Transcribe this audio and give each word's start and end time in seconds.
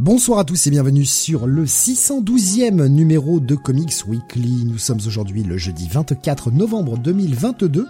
Bonsoir 0.00 0.38
à 0.38 0.44
tous 0.44 0.66
et 0.66 0.70
bienvenue 0.70 1.04
sur 1.04 1.46
le 1.46 1.66
612e 1.66 2.86
numéro 2.86 3.38
de 3.38 3.54
Comics 3.54 4.06
Weekly. 4.08 4.64
Nous 4.64 4.78
sommes 4.78 5.00
aujourd'hui 5.06 5.42
le 5.42 5.58
jeudi 5.58 5.90
24 5.92 6.50
novembre 6.52 6.96
2022 6.96 7.86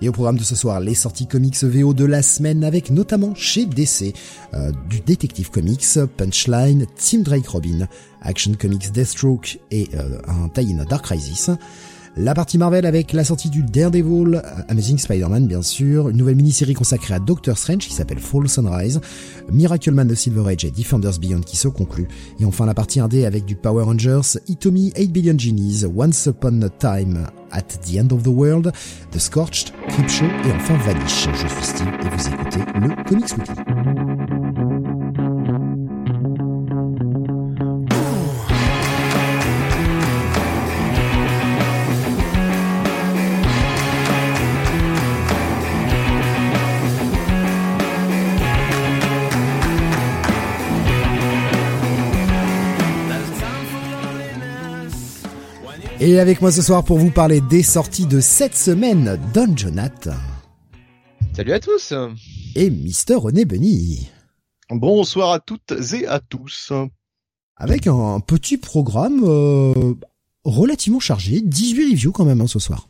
et 0.00 0.08
au 0.08 0.12
programme 0.12 0.38
de 0.38 0.44
ce 0.44 0.56
soir 0.56 0.80
les 0.80 0.94
sorties 0.94 1.26
comics 1.26 1.62
VO 1.62 1.92
de 1.92 2.06
la 2.06 2.22
semaine 2.22 2.64
avec 2.64 2.88
notamment 2.88 3.34
chez 3.34 3.66
DC 3.66 4.14
euh, 4.54 4.72
du 4.88 5.00
Detective 5.00 5.50
Comics, 5.50 5.98
Punchline, 6.16 6.86
Team 6.96 7.22
Drake 7.22 7.48
Robin, 7.48 7.86
Action 8.22 8.54
Comics 8.58 8.90
Deathstroke 8.90 9.58
et 9.70 9.90
euh, 9.92 10.22
un 10.26 10.48
tie-in 10.48 10.82
Dark 10.86 11.04
Crisis. 11.04 11.50
La 12.14 12.34
partie 12.34 12.58
Marvel 12.58 12.84
avec 12.84 13.14
la 13.14 13.24
sortie 13.24 13.48
du 13.48 13.62
Daredevil, 13.62 14.42
Amazing 14.68 14.98
Spider-Man 14.98 15.46
bien 15.46 15.62
sûr, 15.62 16.10
une 16.10 16.18
nouvelle 16.18 16.36
mini-série 16.36 16.74
consacrée 16.74 17.14
à 17.14 17.18
Doctor 17.18 17.56
Strange 17.56 17.88
qui 17.88 17.94
s'appelle 17.94 18.18
Fall 18.18 18.50
Sunrise, 18.50 19.00
Miracle 19.50 19.92
Man 19.92 20.08
de 20.08 20.14
Silver 20.14 20.52
Age 20.52 20.66
et 20.66 20.70
Defenders 20.70 21.18
Beyond 21.18 21.40
qui 21.40 21.56
se 21.56 21.68
conclut, 21.68 22.08
et 22.38 22.44
enfin 22.44 22.66
la 22.66 22.74
partie 22.74 23.00
1D 23.00 23.24
avec 23.24 23.46
du 23.46 23.56
Power 23.56 23.84
Rangers, 23.84 24.38
Itomi 24.46 24.92
8 24.94 25.10
Billion 25.10 25.38
Genies, 25.38 25.86
Once 25.86 26.26
Upon 26.26 26.60
a 26.60 26.68
Time 26.68 27.28
at 27.50 27.62
the 27.62 27.96
End 27.98 28.14
of 28.14 28.22
the 28.22 28.28
World, 28.28 28.72
The 29.10 29.18
Scorched, 29.18 29.72
Creepshow 29.88 30.26
et 30.26 30.52
enfin 30.52 30.76
Vanish. 30.84 31.28
Je 31.32 31.48
suis 31.48 31.64
Steve 31.64 31.86
et 31.86 32.08
vous 32.14 32.28
écoutez 32.28 32.60
le 32.74 33.04
Comics 33.08 33.36
Weekly. 33.38 34.01
Et 56.04 56.18
avec 56.18 56.40
moi 56.40 56.50
ce 56.50 56.62
soir 56.62 56.82
pour 56.82 56.98
vous 56.98 57.12
parler 57.12 57.40
des 57.40 57.62
sorties 57.62 58.06
de 58.06 58.18
cette 58.18 58.56
semaine, 58.56 59.20
Don 59.32 59.56
Jonathan. 59.56 60.16
Salut 61.32 61.52
à 61.52 61.60
tous 61.60 61.94
Et 62.56 62.70
Mister 62.70 63.14
René 63.14 63.44
Benny. 63.44 64.10
Bonsoir 64.68 65.30
à 65.30 65.38
toutes 65.38 65.72
et 65.92 66.08
à 66.08 66.18
tous. 66.18 66.72
Avec 67.54 67.86
un 67.86 68.18
petit 68.18 68.56
programme 68.58 69.22
euh, 69.22 69.94
relativement 70.42 70.98
chargé, 70.98 71.40
18 71.40 71.92
reviews 71.92 72.10
quand 72.10 72.24
même 72.24 72.40
hein, 72.40 72.48
ce 72.48 72.58
soir. 72.58 72.88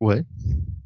Ouais. 0.00 0.24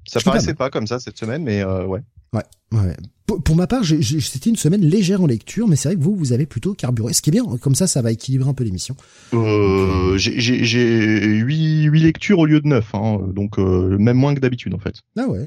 Ça 0.08 0.18
paraissait 0.22 0.54
pas 0.54 0.64
pas, 0.64 0.70
comme 0.70 0.88
ça 0.88 0.98
cette 0.98 1.18
semaine, 1.18 1.44
mais 1.44 1.62
euh, 1.62 1.86
ouais. 1.86 2.00
Ouais, 2.34 2.42
ouais. 2.72 2.96
Pour, 3.26 3.42
pour 3.42 3.56
ma 3.56 3.66
part, 3.66 3.84
c'était 3.86 4.50
une 4.50 4.56
semaine 4.56 4.82
légère 4.84 5.22
en 5.22 5.26
lecture, 5.26 5.66
mais 5.66 5.76
c'est 5.76 5.88
vrai 5.88 5.96
que 5.96 6.02
vous, 6.02 6.14
vous 6.14 6.34
avez 6.34 6.44
plutôt 6.44 6.74
carburé. 6.74 7.14
Ce 7.14 7.22
qui 7.22 7.30
est 7.30 7.32
bien, 7.32 7.44
comme 7.58 7.74
ça, 7.74 7.86
ça 7.86 8.02
va 8.02 8.12
équilibrer 8.12 8.50
un 8.50 8.52
peu 8.54 8.64
l'émission. 8.64 8.94
Euh, 9.32 10.18
j'ai- 10.18 10.38
j'ai 10.40 10.62
j'ai 10.64 11.24
huit 11.36 11.84
huit 11.84 12.00
lectures 12.02 12.38
au 12.40 12.44
lieu 12.46 12.60
de 12.60 12.68
neuf, 12.68 12.94
hein, 12.94 13.20
donc 13.34 13.58
euh, 13.58 13.96
même 13.98 14.18
moins 14.18 14.34
que 14.34 14.40
d'habitude 14.40 14.74
en 14.74 14.78
fait. 14.78 14.96
Ah 15.18 15.26
ouais. 15.26 15.46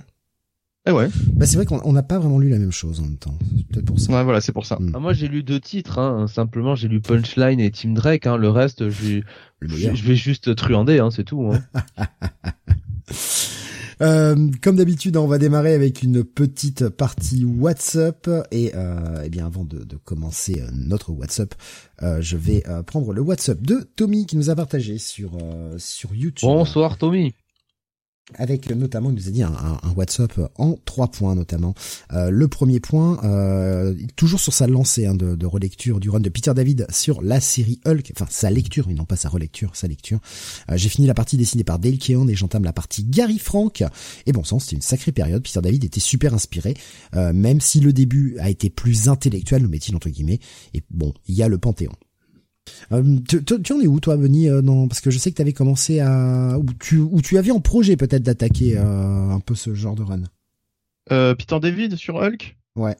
Eh 0.90 0.92
ouais. 0.92 1.10
Bah 1.34 1.46
c'est 1.46 1.58
vrai 1.58 1.66
qu'on 1.66 1.82
on 1.84 1.92
n'a 1.94 2.02
pas 2.02 2.18
vraiment 2.18 2.40
lu 2.40 2.50
la 2.50 2.58
même 2.58 2.72
chose 2.72 3.00
en 3.02 3.04
même 3.04 3.18
temps. 3.18 3.38
C'est 3.58 3.68
peut-être 3.68 3.86
pour 3.86 4.00
ça. 4.00 4.12
Ouais, 4.14 4.24
voilà, 4.24 4.40
c'est 4.42 4.54
pour 4.54 4.66
ça. 4.66 4.78
Mm. 4.80 4.94
Ah, 4.96 5.00
Moi 5.00 5.14
j'ai 5.14 5.28
lu 5.28 5.44
deux 5.44 5.60
titres, 5.60 6.00
hein. 6.00 6.28
simplement 6.28 6.74
j'ai 6.76 6.88
lu 6.88 7.02
Punchline 7.02 7.60
et 7.60 7.70
Team 7.70 7.94
Drake, 7.94 8.26
hein. 8.26 8.38
le 8.38 8.50
reste 8.50 8.90
je 8.90 9.04
vais, 9.06 9.24
je 9.62 10.14
juste 10.14 10.56
truander, 10.56 10.98
hein, 11.00 11.10
c'est 11.12 11.26
tout. 11.26 11.44
Hein. 11.52 11.62
Euh, 14.02 14.36
comme 14.62 14.76
d'habitude, 14.76 15.18
on 15.18 15.28
va 15.28 15.38
démarrer 15.38 15.74
avec 15.74 16.04
une 16.04 16.24
petite 16.24 16.90
partie 16.90 17.46
WhatsApp 17.46 18.30
et, 18.52 18.72
euh, 18.76 19.24
eh 19.26 19.30
bien 19.30 19.46
avant 19.46 19.64
de, 19.64 19.86
commencer 20.06 20.62
euh, 20.62 20.70
notre 20.74 21.12
WhatsApp, 21.12 21.56
je 22.02 22.38
vais 22.38 22.64
prendre 22.86 23.14
le 23.14 23.22
WhatsApp 23.22 23.62
de 23.62 23.88
Tommy 23.96 24.26
qui 24.26 24.38
nous 24.38 24.50
a 24.50 24.56
partagé 24.56 24.98
sur 24.98 25.32
YouTube. 26.14 26.48
Bonsoir 26.48 26.98
Tommy. 26.98 27.34
Avec 28.36 28.70
euh, 28.70 28.76
notamment, 28.76 29.10
il 29.10 29.16
nous 29.16 29.28
a 29.28 29.32
dit 29.32 29.44
un, 29.44 29.54
WhatsApp 29.96 30.40
en 30.58 30.78
trois 30.86 31.08
points 31.08 31.36
notamment. 31.36 31.74
Euh, 32.14 32.30
le 32.30 32.48
premier 32.48 32.80
point, 32.80 33.20
euh, 33.24 33.96
toujours 34.16 34.40
sur 34.40 34.54
sa 34.54 34.68
lancée 34.68 35.06
hein, 35.06 35.16
de, 35.16 35.46
relecture 35.46 36.00
du 36.00 36.10
run 36.10 36.20
de 36.20 36.30
Peter 36.30 36.54
David 36.54 36.88
sur 36.90 37.22
la 37.22 37.40
série 37.40 37.80
Hulk, 37.86 38.12
enfin 38.16 38.28
sa 38.30 38.50
lecture, 38.50 38.90
et 38.90 38.94
non 38.94 39.06
pas 39.06 39.16
sa 39.16 39.30
relecture, 39.30 39.76
sa 39.76 39.88
lecture. 39.88 40.20
J'ai 40.74 40.90
fini 40.90 41.08
la 41.08 41.14
partie 41.14 41.38
dessinée 41.38 41.64
par 41.64 41.80
Dale 41.80 41.98
Keown 41.98 42.30
et 42.30 42.36
j'entame 42.36 42.64
la 42.64 42.74
partie 42.74 43.04
Gary 43.04 43.40
Frank. 43.40 43.84
Et 44.26 44.34
bon 44.34 44.44
sang, 44.44 44.60
c'était 44.60 44.76
une 44.76 44.82
sacrée 44.82 45.12
période. 45.12 45.42
Peter 45.44 45.62
David 45.62 45.86
était 45.86 46.00
super 46.00 46.34
inspiré, 46.34 46.76
même 47.14 47.62
si 47.62 47.80
le 47.80 47.94
début 47.94 48.38
a 48.40 48.50
été 48.50 48.70
plus 48.70 49.08
intellectuel, 49.08 49.62
nous 49.62 49.70
met-il 49.70 49.96
entre 49.96 50.10
guillemets. 50.10 50.40
Et 50.74 50.84
bon, 50.92 51.14
il 51.28 51.36
y 51.36 51.44
a 51.44 51.48
le 51.48 51.58
Panthéon. 51.58 51.94
Euh, 52.92 53.18
tu, 53.28 53.44
tu- 53.44 53.62
tu 53.62 53.74
en 53.74 53.80
es 53.82 53.88
où 53.88 54.00
toi, 54.00 54.18
Benny 54.18 54.50
euh, 54.50 54.62
non, 54.62 54.88
Parce 54.88 55.02
que 55.02 55.12
je 55.12 55.18
sais 55.20 55.32
que 55.32 55.36
tu 55.36 55.42
avais 55.42 55.54
commencé 55.54 56.00
à... 56.00 56.58
Ou 56.58 56.66
tu, 56.80 56.98
ou 57.00 57.22
tu 57.22 57.38
avais 57.38 57.52
en 57.52 57.60
projet 57.60 57.96
peut-être 57.98 58.24
d'attaquer 58.24 58.78
euh, 58.78 59.30
un 59.30 59.40
peu 59.40 59.56
ce 59.56 59.74
genre 59.74 59.96
de 59.96 60.04
run? 60.04 60.24
Euh, 61.12 61.36
Peter 61.36 61.60
David 61.60 61.96
sur 61.96 62.16
Hulk? 62.16 62.58
Ouais. 62.76 62.96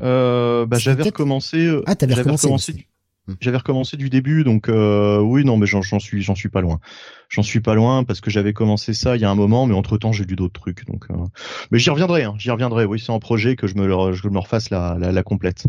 Bah 0.00 0.66
C'était 0.72 0.80
j'avais 0.80 1.02
recommencé. 1.04 1.70
Ah, 1.86 1.94
t'avais 1.94 2.14
recommencé, 2.14 2.72
du-. 2.74 2.86
J'avais 3.40 3.56
recommencé 3.56 3.96
du 3.96 4.08
début, 4.10 4.44
donc 4.44 4.68
oui, 4.68 5.44
non, 5.44 5.56
mais 5.56 5.66
j'en 5.66 5.82
suis, 5.98 6.22
j'en 6.22 6.34
suis 6.34 6.48
pas 6.48 6.60
loin. 6.60 6.78
J'en 7.28 7.42
suis 7.42 7.60
pas 7.60 7.74
loin 7.74 8.04
parce 8.04 8.20
que 8.20 8.30
j'avais 8.30 8.52
commencé 8.52 8.94
ça 8.94 9.16
il 9.16 9.22
y 9.22 9.24
a 9.24 9.30
un 9.30 9.34
moment, 9.34 9.66
mais 9.66 9.74
entre 9.74 9.98
temps 9.98 10.12
j'ai 10.12 10.24
lu 10.24 10.36
d'autres 10.36 10.60
trucs, 10.60 10.86
donc. 10.86 11.06
Mais 11.72 11.78
j'y 11.80 11.90
reviendrai, 11.90 12.22
hein, 12.22 12.34
j'y 12.38 12.50
reviendrai. 12.50 12.84
Oui, 12.84 13.00
c'est 13.00 13.10
en 13.10 13.18
projet 13.18 13.56
que 13.56 13.66
je 13.66 13.74
me, 13.74 13.86
le- 13.86 14.12
je 14.12 14.28
me 14.28 14.38
refasse 14.38 14.70
la, 14.70 14.96
la, 15.00 15.10
la 15.10 15.22
complète. 15.24 15.64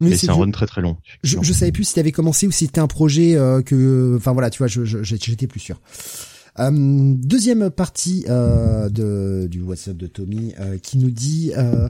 Mais 0.00 0.10
Mais 0.10 0.16
c'est 0.16 0.28
un 0.28 0.34
du- 0.34 0.40
run 0.40 0.50
très 0.50 0.66
très 0.66 0.80
long. 0.82 0.96
je, 1.22 1.38
je 1.40 1.52
savais 1.52 1.70
plus 1.72 1.84
si 1.84 1.94
t'avais 1.94 2.12
commencé 2.12 2.46
ou 2.46 2.50
si 2.50 2.66
c'était 2.66 2.80
un 2.80 2.86
projet 2.88 3.36
euh, 3.36 3.62
que... 3.62 4.14
Enfin 4.16 4.32
voilà, 4.32 4.50
tu 4.50 4.58
vois, 4.58 4.66
je- 4.66 4.84
je- 4.84 5.02
j'étais 5.04 5.46
plus 5.46 5.60
sûr. 5.60 5.80
Euh, 6.58 6.70
deuxième 7.16 7.70
partie 7.70 8.24
euh, 8.28 8.88
de, 8.88 9.46
du 9.50 9.60
WhatsApp 9.62 9.96
de 9.96 10.06
Tommy 10.06 10.52
euh, 10.60 10.78
qui 10.78 10.98
nous 10.98 11.10
dit... 11.10 11.52
euh, 11.56 11.88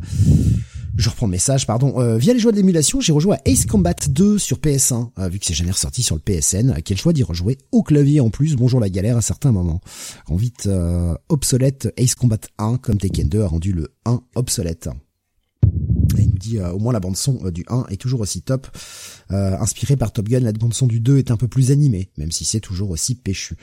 je 0.97 1.11
reprends 1.11 1.27
le 1.27 1.33
message, 1.33 1.67
pardon. 1.67 1.99
Euh, 2.01 2.19
via 2.19 2.33
les 2.35 2.39
joies 2.39 2.53
de 2.53 2.57
l'émulation, 2.57 3.01
j'ai 3.01 3.13
rejoué 3.13 3.35
à 3.37 3.41
Ace 3.47 3.67
Combat 3.67 3.95
2 4.09 4.39
sur 4.39 4.59
PS1, 4.59 5.11
euh, 5.19 5.29
vu 5.29 5.41
que 5.41 5.47
c'est 5.47 5.53
jamais 5.55 5.73
ressorti 5.73 6.03
sur 6.05 6.15
le 6.15 6.21
PSN. 6.21 6.77
Quel 6.85 6.97
choix 6.97 7.13
d'y 7.13 7.25
rejouer 7.25 7.59
au 7.73 7.83
clavier 7.83 8.21
en 8.21 8.31
plus? 8.31 8.55
Bonjour 8.55 8.79
la 8.79 8.89
galère 8.89 9.17
à 9.17 9.21
certains 9.23 9.51
moments. 9.51 9.81
En 10.29 10.37
vite 10.37 10.67
euh, 10.67 11.15
obsolète, 11.29 11.93
Ace 11.97 12.15
Combat 12.15 12.39
1, 12.59 12.77
comme 12.77 12.99
Tekken 12.99 13.29
2 13.29 13.43
a 13.43 13.47
rendu 13.49 13.73
le 13.73 13.89
1 14.05 14.21
obsolète. 14.37 14.89
Et 16.19 16.23
il 16.23 16.31
nous 16.31 16.39
dit 16.39 16.59
euh, 16.59 16.71
au 16.73 16.79
moins 16.79 16.93
la 16.93 17.01
bande 17.01 17.17
son 17.17 17.45
euh, 17.45 17.51
du 17.51 17.65
1 17.69 17.87
est 17.91 17.97
toujours 17.97 18.21
aussi 18.21 18.43
top. 18.43 18.67
Euh, 19.31 19.57
inspiré 19.59 19.97
par 19.97 20.13
Top 20.13 20.29
Gun, 20.29 20.41
la 20.41 20.53
bande 20.53 20.75
son 20.75 20.87
du 20.87 21.01
2 21.01 21.19
est 21.19 21.31
un 21.31 21.37
peu 21.37 21.49
plus 21.49 21.71
animée, 21.71 22.11
même 22.17 22.31
si 22.33 22.45
c'est 22.45 22.61
toujours 22.61 22.91
aussi 22.91 23.15
péchu. 23.15 23.57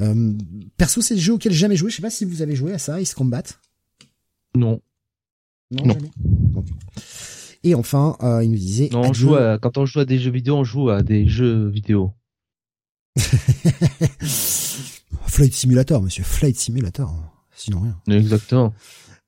Euh, 0.00 0.32
perso, 0.76 1.00
c'est 1.00 1.14
le 1.14 1.20
jeu 1.20 1.32
auquel 1.34 1.52
j'ai 1.52 1.58
jamais 1.58 1.76
joué. 1.76 1.90
Je 1.90 1.96
sais 1.96 2.02
pas 2.02 2.10
si 2.10 2.24
vous 2.24 2.42
avez 2.42 2.54
joué 2.56 2.72
à 2.72 2.78
ça, 2.78 3.00
Ace 3.00 3.14
Combat. 3.14 3.42
Non. 4.56 4.80
Non. 5.70 5.84
jamais. 5.84 6.10
Ok. 6.56 6.66
Et 7.64 7.74
enfin, 7.74 8.16
il 8.42 8.50
nous 8.50 8.56
disait. 8.56 8.88
Non, 8.92 9.02
on 9.08 9.12
joue 9.12 9.34
à- 9.34 9.58
quand 9.58 9.78
on 9.78 9.84
joue 9.86 10.00
à 10.00 10.04
des 10.04 10.18
jeux 10.18 10.30
vidéo, 10.30 10.56
on 10.56 10.64
joue 10.64 10.90
à 10.90 11.02
des 11.02 11.26
jeux 11.26 11.68
vidéo. 11.68 12.12
Flight 15.26 15.52
Simulator, 15.54 16.02
monsieur, 16.02 16.24
Flight 16.24 16.56
Simulator. 16.58 17.14
Sinon 17.54 17.80
rien. 17.80 18.00
Exactement. 18.16 18.72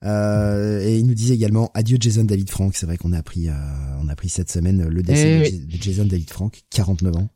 Euh, 0.03 0.79
et 0.81 0.97
il 0.97 1.05
nous 1.05 1.13
disait 1.13 1.35
également 1.35 1.69
adieu 1.73 1.97
Jason 1.99 2.23
David 2.23 2.49
Frank. 2.49 2.73
C'est 2.75 2.85
vrai 2.85 2.97
qu'on 2.97 3.13
a 3.13 3.17
appris, 3.19 3.49
euh, 3.49 3.53
on 4.01 4.07
a 4.07 4.13
appris 4.13 4.29
cette 4.29 4.51
semaine 4.51 4.87
le 4.87 5.03
décès 5.03 5.43
Eh 5.53 5.59
de, 5.59 5.81
Jason 5.83 6.05
David 6.05 6.29
Frank, 6.29 6.61
49 6.71 7.15
ans. 7.17 7.29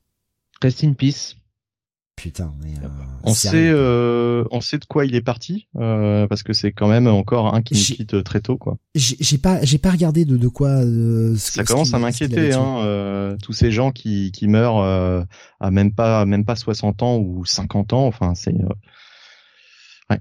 Rest 0.62 0.84
in 0.84 0.94
peace. 0.94 1.36
Putain, 2.16 2.54
mais 2.64 2.74
euh, 2.82 2.88
On 3.24 3.34
sait, 3.34 3.68
euh, 3.70 4.46
on 4.50 4.62
sait 4.62 4.78
de 4.78 4.86
quoi 4.86 5.06
il 5.06 5.16
est 5.16 5.22
parti, 5.22 5.68
euh, 5.76 6.28
parce 6.28 6.44
que 6.44 6.54
c'est 6.54 6.72
quand 6.72 6.88
même 6.88 7.08
encore 7.08 7.54
un 7.54 7.62
qui 7.62 7.74
nous 7.74 7.82
quitte 7.98 8.24
très 8.24 8.40
tôt, 8.40 8.58
quoi. 8.58 8.78
J'ai 8.96 9.38
pas, 9.38 9.62
j'ai 9.66 9.80
pas 9.80 9.92
regardé 9.92 10.24
de, 10.24 10.38
de 10.38 10.48
quoi. 10.48 10.70
euh, 10.70 11.36
ce- 11.36 11.52
Ça 11.52 11.66
ce 11.66 11.68
commence 11.74 11.94
à 11.94 12.00
m'inquiéter, 12.00 12.54
hein, 12.54 12.78
euh, 12.86 13.36
tous 13.44 13.52
ces 13.52 13.70
gens 13.70 13.92
qui, 13.92 14.32
qui 14.32 14.48
meurent 14.48 14.80
euh, 14.80 15.24
à 15.60 15.72
même 15.72 15.94
pas, 15.94 16.26
même 16.26 16.46
pas 16.46 16.56
60 16.56 17.04
ans 17.04 17.18
ou 17.18 17.44
50 17.44 17.92
ans. 17.92 18.08
Enfin, 18.08 18.34
c'est, 18.34 18.56
euh, 18.56 18.70
ouais. 20.10 20.20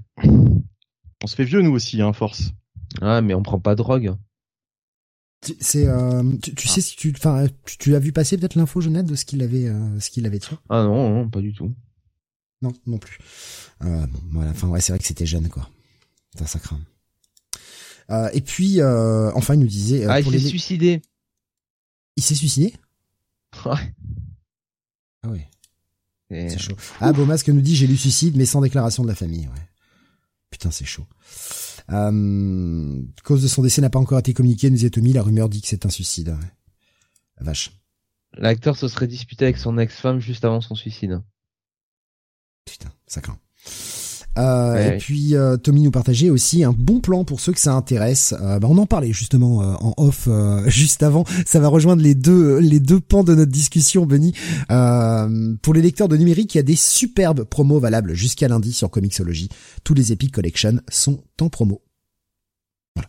On 1.25 1.27
se 1.27 1.37
fait 1.37 1.45
vieux 1.45 1.63
nous 1.63 1.73
aussi, 1.73 2.03
hein, 2.03 2.13
force. 2.13 2.53
Ah, 3.01 3.23
mais 3.23 3.33
on 3.35 3.43
prend 3.43 3.59
pas 3.59 3.75
de 3.75 3.79
drogue. 3.79 4.15
C'est, 5.61 5.87
euh, 5.87 6.23
tu, 6.43 6.55
tu 6.55 6.69
sais 6.69 6.81
si 6.83 6.97
tu, 6.97 7.13
enfin, 7.17 7.47
tu, 7.67 7.77
tu 7.79 7.95
as 7.95 7.99
vu 7.99 8.13
passer 8.13 8.37
peut-être 8.39 8.55
l'info 8.57 8.81
Jonathan 8.81 9.09
de 9.09 9.15
ce 9.15 9.25
qu'il 9.25 9.43
avait, 9.43 9.67
euh, 9.67 10.01
ce 10.01 10.11
qu'il 10.11 10.25
avait 10.27 10.39
dit? 10.39 10.49
Ah 10.71 10.83
non, 10.83 11.11
non, 11.15 11.29
pas 11.31 11.41
du 11.41 11.53
tout. 11.53 11.75
Non, 12.63 12.73
non 12.87 12.99
plus. 12.99 13.19
Euh, 13.83 14.07
bon, 14.07 14.21
voilà. 14.33 14.51
Enfin, 14.51 14.69
ouais, 14.69 14.81
c'est 14.81 14.93
vrai 14.93 14.99
que 14.99 15.05
c'était 15.07 15.27
jeune, 15.27 15.49
quoi. 15.49 15.69
Ça, 16.39 16.47
ça 16.47 16.59
craint. 16.59 16.81
Euh, 18.11 18.29
et 18.35 18.41
puis, 18.43 18.81
euh, 18.81 19.31
enfin, 19.35 19.55
il 19.55 19.61
nous 19.61 19.67
disait. 19.67 20.05
euh, 20.05 20.11
ah, 20.11 20.21
il 20.21 20.25
s'est 20.25 20.31
les- 20.31 20.49
suicidé. 20.49 21.03
Il 22.17 22.23
s'est 22.23 22.35
suicidé? 22.35 22.75
Ouais. 23.67 23.95
Ah 25.23 25.29
ouais, 25.31 25.49
Et- 26.31 26.49
c'est 26.51 26.59
chaud. 26.59 26.77
Ah, 27.01 27.13
Beaumasque 27.13 27.49
nous 27.49 27.61
dit 27.63 27.75
j'ai 27.77 27.87
lu 27.87 27.97
suicide, 27.97 28.37
mais 28.37 28.45
sans 28.47 28.61
déclaration 28.61 29.03
de 29.03 29.09
la 29.09 29.15
famille. 29.15 29.47
Ouais. 29.49 29.69
Putain, 30.55 30.71
c'est 30.71 30.85
chaud. 30.85 31.05
Euh, 31.91 33.03
cause 33.25 33.43
de 33.43 33.49
son 33.49 33.61
décès 33.61 33.81
n'a 33.81 33.91
pas 33.91 33.99
encore 33.99 34.21
été 34.21 34.33
communiquée, 34.33 34.71
nous 34.71 34.77
disait 34.77 34.91
Tommy. 34.91 35.13
La 35.13 35.25
rumeur 35.25 35.49
dit 35.49 35.61
que 35.61 35.67
c'est 35.67 35.85
un 35.85 35.91
suicide. 35.91 36.37
La 37.39 37.45
vache. 37.45 37.73
L'acteur 38.35 38.77
se 38.77 38.87
serait 38.87 39.09
disputé 39.09 39.47
avec 39.47 39.57
son 39.57 39.79
ex-femme 39.79 40.21
juste 40.21 40.45
avant 40.45 40.61
son 40.61 40.77
suicide. 40.77 41.21
Putain, 42.65 42.93
ça 43.09 43.21
craint. 43.21 43.41
Euh, 44.39 44.75
Ouais. 44.75 44.95
Et 44.95 44.99
puis 44.99 45.37
euh, 45.37 45.57
Tommy 45.57 45.83
nous 45.83 45.91
partageait 45.91 46.31
aussi 46.31 46.65
un 46.65 46.73
bon 46.73 47.01
plan 47.01 47.25
pour 47.25 47.41
ceux 47.41 47.53
que 47.53 47.61
ça 47.61 47.75
intéresse. 47.75 48.35
Euh, 48.41 48.59
bah, 48.59 48.69
on 48.71 48.79
en 48.79 48.87
parlait 48.87 49.13
justement 49.13 49.63
euh, 49.63 49.75
en 49.81 49.95
off 49.97 50.27
euh, 50.29 50.63
juste 50.69 51.03
avant. 51.03 51.25
Ça 51.47 51.61
va 51.61 51.69
rejoindre 51.69 52.03
les 52.03 52.15
deux 52.15 52.59
les 52.59 52.81
deux 52.81 53.01
pans 53.01 53.25
de 53.25 53.35
notre 53.35 53.53
discussion, 53.53 54.07
Benny. 54.07 54.33
Euh, 54.71 55.55
pour 55.63 55.75
les 55.75 55.83
lecteurs 55.83 56.09
de 56.09 56.17
numérique, 56.17 56.55
il 56.55 56.59
y 56.59 56.61
a 56.61 56.65
des 56.65 56.77
superbes 56.77 57.45
promos 57.45 57.79
valables 57.79 58.15
jusqu'à 58.15 58.49
lundi 58.49 58.73
sur 58.73 58.91
Comixology. 58.91 59.49
Tous 59.85 59.95
les 59.95 60.13
Epic 60.13 60.33
Collection 60.33 60.81
sont 60.89 61.21
en 61.41 61.49
promo. 61.49 61.83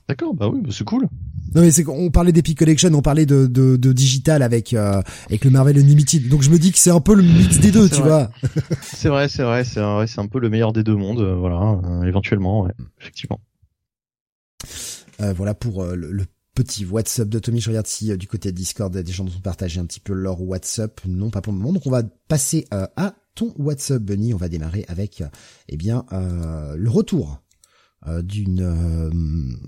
D'accord, 0.09 0.33
bah 0.33 0.47
oui, 0.51 0.61
bah 0.61 0.69
c'est 0.71 0.83
cool. 0.83 1.07
Non 1.55 1.61
mais 1.61 1.71
c'est 1.71 1.83
qu'on 1.83 2.11
parlait 2.11 2.31
d'Epic 2.33 2.57
Collection, 2.59 2.93
on 2.93 3.01
parlait 3.01 3.25
de, 3.25 3.47
de, 3.47 3.77
de 3.77 3.93
digital 3.93 4.43
avec 4.43 4.73
euh, 4.73 5.01
avec 5.27 5.45
le 5.45 5.49
Marvel 5.51 5.77
Unlimited. 5.77 6.27
Donc 6.27 6.41
je 6.41 6.49
me 6.49 6.59
dis 6.59 6.71
que 6.71 6.77
c'est 6.77 6.91
un 6.91 6.99
peu 6.99 7.15
le 7.15 7.23
mix 7.23 7.59
des 7.59 7.71
deux, 7.71 7.87
tu 7.89 8.01
vrai. 8.01 8.09
vois. 8.09 8.31
C'est 8.81 9.09
vrai, 9.09 9.29
c'est 9.29 9.43
vrai, 9.43 9.63
c'est 9.63 9.79
vrai, 9.81 10.05
c'est 10.07 10.19
un 10.19 10.27
peu 10.27 10.39
le 10.39 10.49
meilleur 10.49 10.73
des 10.73 10.83
deux 10.83 10.95
mondes, 10.95 11.21
euh, 11.21 11.35
voilà, 11.35 11.79
euh, 11.85 12.03
éventuellement, 12.03 12.63
ouais, 12.63 12.71
effectivement. 12.99 13.39
Euh, 15.21 15.31
voilà 15.33 15.53
pour 15.53 15.83
le, 15.85 16.11
le 16.11 16.25
petit 16.55 16.85
WhatsApp 16.85 17.29
de 17.29 17.39
Tommy. 17.39 17.59
Je 17.59 17.69
regarde 17.69 17.85
si 17.87 18.11
euh, 18.11 18.17
du 18.17 18.27
côté 18.27 18.51
de 18.51 18.57
Discord, 18.57 18.95
des 18.95 19.11
gens 19.11 19.25
ont 19.25 19.41
partagé 19.41 19.79
un 19.79 19.85
petit 19.85 19.99
peu 19.99 20.13
leur 20.13 20.41
WhatsApp. 20.41 21.01
Non, 21.07 21.29
pas 21.29 21.41
pour 21.41 21.53
le 21.53 21.59
moment. 21.59 21.73
Donc 21.73 21.85
on 21.85 21.91
va 21.91 22.03
passer 22.27 22.65
euh, 22.73 22.87
à 22.95 23.13
ton 23.35 23.53
WhatsApp, 23.57 24.01
Bunny. 24.01 24.33
On 24.33 24.37
va 24.37 24.49
démarrer 24.49 24.85
avec, 24.87 25.21
euh, 25.21 25.27
eh 25.69 25.77
bien, 25.77 26.05
euh, 26.13 26.75
le 26.77 26.89
retour 26.89 27.41
euh, 28.07 28.21
d'une... 28.21 29.59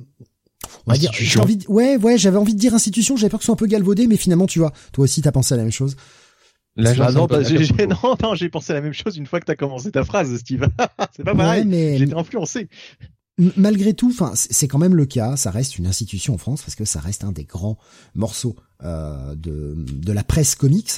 euh, 0.67 0.81
on 0.87 0.91
va 0.91 0.97
dire, 0.97 1.11
envie 1.39 1.57
de- 1.57 1.67
ouais, 1.67 1.97
ouais, 1.97 2.17
j'avais 2.17 2.37
envie 2.37 2.53
de 2.53 2.59
dire 2.59 2.73
institution, 2.73 3.15
j'avais 3.17 3.29
peur 3.29 3.39
que 3.39 3.43
ce 3.43 3.47
soit 3.47 3.53
un 3.53 3.57
peu 3.57 3.67
galvaudé, 3.67 4.07
mais 4.07 4.17
finalement, 4.17 4.47
tu 4.47 4.59
vois, 4.59 4.71
toi 4.93 5.03
aussi, 5.05 5.21
t'as 5.21 5.31
pensé 5.31 5.53
à 5.53 5.57
la 5.57 5.63
même 5.63 5.71
chose. 5.71 5.95
L'agence 6.75 7.07
Ah 7.09 7.11
non, 7.11 7.25
bah, 7.25 7.41
j'ai, 7.41 7.57
non, 7.87 8.15
non, 8.21 8.35
j'ai 8.35 8.49
pensé 8.49 8.71
à 8.71 8.75
la 8.75 8.81
même 8.81 8.93
chose 8.93 9.17
une 9.17 9.25
fois 9.25 9.39
que 9.39 9.45
t'as 9.45 9.55
commencé 9.55 9.91
ta 9.91 10.03
phrase, 10.03 10.35
Steve. 10.37 10.67
c'est 11.15 11.23
pas 11.23 11.31
Ouais, 11.31 11.37
pareil. 11.37 11.65
mais 11.65 11.97
J'étais 11.97 12.13
influencé. 12.13 12.69
Malgré 13.55 13.93
tout, 13.93 14.09
enfin, 14.11 14.31
c'est 14.35 14.67
quand 14.67 14.79
même 14.79 14.95
le 14.95 15.05
cas. 15.05 15.37
Ça 15.37 15.51
reste 15.51 15.77
une 15.77 15.85
institution 15.87 16.33
en 16.33 16.37
France 16.39 16.61
parce 16.63 16.73
que 16.75 16.85
ça 16.85 16.99
reste 16.99 17.23
un 17.23 17.31
des 17.31 17.43
grands 17.45 17.77
morceaux 18.15 18.55
euh, 18.83 19.35
de 19.35 19.75
de 19.77 20.11
la 20.11 20.23
presse 20.23 20.55
comics 20.55 20.91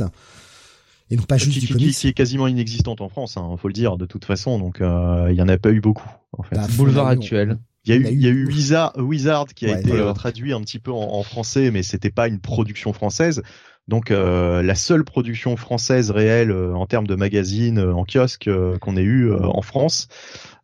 et 1.11 1.15
non 1.17 1.23
pas 1.23 1.37
juste 1.37 1.53
qui, 1.53 1.59
du 1.61 1.67
qui- 1.67 1.73
comics. 1.73 1.95
qui 1.95 2.07
est 2.07 2.13
quasiment 2.13 2.47
inexistante 2.47 3.01
en 3.01 3.09
France, 3.09 3.35
hein, 3.35 3.55
faut 3.57 3.67
le 3.67 3.73
dire, 3.73 3.97
de 3.97 4.05
toute 4.05 4.23
façon. 4.25 4.57
Donc, 4.59 4.79
euh, 4.79 5.27
il 5.31 5.35
y 5.37 5.41
en 5.41 5.49
a 5.49 5.57
pas 5.57 5.71
eu 5.71 5.81
beaucoup, 5.81 6.07
en 6.37 6.43
fait. 6.43 6.55
Bah, 6.55 6.67
Boulevard 6.77 7.07
actuel. 7.07 7.57
Il 7.85 7.91
y 7.91 7.93
a 7.93 7.97
eu, 7.97 8.11
il 8.11 8.21
y 8.21 8.27
a 8.27 8.29
eu- 8.29 8.45
eu 8.45 8.45
Wizard, 8.45 8.93
Wizard 8.97 9.47
qui 9.55 9.65
a 9.65 9.69
Ouais, 9.69 9.79
été 9.79 9.99
euh, 9.99 10.11
traduit 10.13 10.53
un 10.53 10.61
petit 10.61 10.79
peu 10.79 10.91
en, 10.91 10.97
en 11.13 11.23
français, 11.23 11.71
mais 11.71 11.81
c'était 11.83 12.11
pas 12.11 12.27
une 12.27 12.39
production 12.39 12.93
française. 12.93 13.41
Donc 13.87 14.11
euh, 14.11 14.61
la 14.61 14.75
seule 14.75 15.03
production 15.03 15.55
française 15.57 16.11
réelle 16.11 16.51
euh, 16.51 16.73
en 16.75 16.85
termes 16.85 17.07
de 17.07 17.15
magazine 17.15 17.79
euh, 17.79 17.93
en 17.93 18.05
kiosque 18.05 18.47
euh, 18.47 18.77
qu'on 18.77 18.95
ait 18.97 19.01
eu 19.03 19.31
euh, 19.31 19.39
en 19.41 19.61
France, 19.63 20.07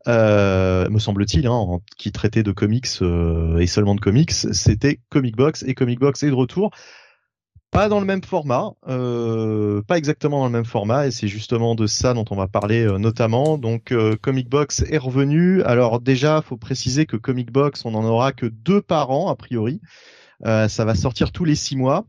euh, 0.07 0.89
me 0.89 0.99
semble-t-il, 0.99 1.47
hein, 1.47 1.79
qui 1.97 2.11
traitait 2.11 2.43
de 2.43 2.51
comics 2.51 2.87
euh, 3.01 3.57
et 3.57 3.67
seulement 3.67 3.95
de 3.95 4.01
comics, 4.01 4.31
c'était 4.31 4.99
Comic 5.09 5.35
Box 5.35 5.63
et 5.67 5.73
Comic 5.73 5.99
Box 5.99 6.23
est 6.23 6.29
de 6.29 6.33
retour. 6.33 6.71
Pas 7.75 7.89
dans 7.89 7.99
le 7.99 8.05
même 8.05 8.23
format, 8.23 8.71
euh, 8.87 9.81
pas 9.81 9.97
exactement 9.97 10.39
dans 10.39 10.45
le 10.45 10.51
même 10.53 10.63
format, 10.63 11.07
et 11.07 11.11
c'est 11.11 11.27
justement 11.27 11.75
de 11.75 11.87
ça 11.87 12.13
dont 12.13 12.23
on 12.31 12.37
va 12.37 12.47
parler 12.47 12.87
euh, 12.87 12.97
notamment. 12.97 13.57
Donc 13.57 13.91
euh, 13.91 14.15
Comic 14.15 14.47
Box 14.47 14.85
est 14.89 14.97
revenu. 14.97 15.61
Alors 15.63 15.99
déjà, 15.99 16.41
faut 16.41 16.55
préciser 16.55 17.05
que 17.05 17.17
Comic 17.17 17.51
Box, 17.51 17.83
on 17.83 17.93
en 17.93 18.05
aura 18.05 18.31
que 18.31 18.45
deux 18.45 18.81
par 18.81 19.11
an 19.11 19.29
a 19.29 19.35
priori. 19.35 19.81
Euh, 20.45 20.69
ça 20.69 20.85
va 20.85 20.95
sortir 20.95 21.33
tous 21.33 21.43
les 21.43 21.55
six 21.55 21.75
mois, 21.75 22.05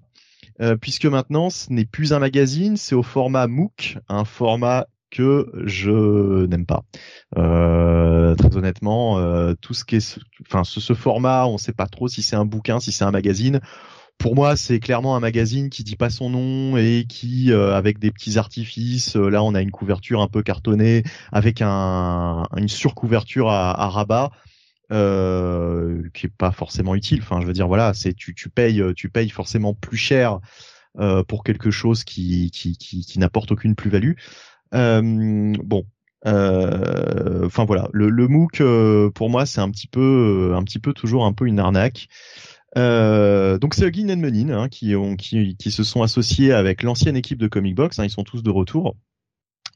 euh, 0.60 0.76
puisque 0.76 1.06
maintenant 1.06 1.50
ce 1.50 1.72
n'est 1.72 1.84
plus 1.84 2.12
un 2.12 2.20
magazine, 2.20 2.76
c'est 2.76 2.94
au 2.94 3.02
format 3.02 3.48
MOOC, 3.48 3.98
un 4.08 4.24
format 4.24 4.86
que 5.10 5.50
je 5.64 6.46
n'aime 6.46 6.66
pas. 6.66 6.84
Euh, 7.38 8.36
très 8.36 8.56
honnêtement, 8.56 9.18
euh, 9.18 9.54
tout 9.60 9.74
ce 9.74 9.84
qui 9.84 9.96
est, 9.96 10.20
enfin 10.42 10.62
ce, 10.62 10.78
ce 10.78 10.94
format, 10.94 11.44
on 11.46 11.54
ne 11.54 11.58
sait 11.58 11.72
pas 11.72 11.86
trop 11.86 12.06
si 12.06 12.22
c'est 12.22 12.36
un 12.36 12.44
bouquin, 12.44 12.78
si 12.78 12.92
c'est 12.92 13.04
un 13.04 13.10
magazine. 13.10 13.60
Pour 14.18 14.34
moi, 14.34 14.56
c'est 14.56 14.80
clairement 14.80 15.14
un 15.14 15.20
magazine 15.20 15.70
qui 15.70 15.84
dit 15.84 15.94
pas 15.96 16.10
son 16.10 16.30
nom 16.30 16.76
et 16.76 17.04
qui, 17.08 17.52
euh, 17.52 17.74
avec 17.74 17.98
des 17.98 18.10
petits 18.10 18.38
artifices, 18.38 19.14
euh, 19.16 19.28
là 19.28 19.42
on 19.44 19.54
a 19.54 19.60
une 19.62 19.70
couverture 19.70 20.20
un 20.20 20.26
peu 20.26 20.42
cartonnée 20.42 21.04
avec 21.32 21.60
un, 21.62 22.46
une 22.56 22.68
surcouverture 22.68 23.50
à, 23.50 23.70
à 23.80 23.88
rabat 23.88 24.30
euh, 24.92 26.02
qui 26.14 26.26
est 26.26 26.32
pas 26.36 26.50
forcément 26.50 26.94
utile. 26.94 27.20
Enfin, 27.22 27.40
je 27.40 27.46
veux 27.46 27.52
dire, 27.52 27.68
voilà, 27.68 27.94
c'est 27.94 28.14
tu, 28.14 28.34
tu 28.34 28.48
payes, 28.48 28.82
tu 28.96 29.10
payes 29.10 29.28
forcément 29.30 29.74
plus 29.74 29.98
cher 29.98 30.40
euh, 30.98 31.22
pour 31.22 31.44
quelque 31.44 31.70
chose 31.70 32.02
qui 32.04 32.50
qui, 32.50 32.76
qui, 32.78 33.04
qui 33.04 33.18
n'apporte 33.18 33.52
aucune 33.52 33.74
plus-value. 33.76 34.14
Euh, 34.74 35.02
bon. 35.62 35.84
euh, 36.26 37.46
Enfin 37.46 37.64
voilà, 37.64 37.88
le, 37.92 38.08
le 38.10 38.28
MOOC 38.28 38.60
euh, 38.60 39.10
pour 39.10 39.30
moi 39.30 39.46
c'est 39.46 39.60
un 39.60 39.70
petit 39.70 39.86
peu, 39.86 40.52
un 40.56 40.62
petit 40.64 40.78
peu 40.80 40.92
toujours 40.92 41.24
un 41.26 41.32
peu 41.32 41.46
une 41.46 41.60
arnaque. 41.60 42.08
Euh, 42.76 43.58
donc 43.58 43.74
c'est 43.74 43.86
Hugin 43.86 44.10
and 44.10 44.16
Menin 44.16 44.58
hein, 44.58 44.68
qui, 44.68 44.94
ont, 44.96 45.16
qui, 45.16 45.56
qui 45.56 45.70
se 45.70 45.84
sont 45.84 46.02
associés 46.02 46.52
avec 46.52 46.82
l'ancienne 46.82 47.16
équipe 47.16 47.38
de 47.38 47.48
Comic 47.48 47.74
Box. 47.74 47.98
hein, 47.98 48.04
ils 48.04 48.10
sont 48.10 48.24
tous 48.24 48.42
de 48.42 48.50
retour. 48.50 48.96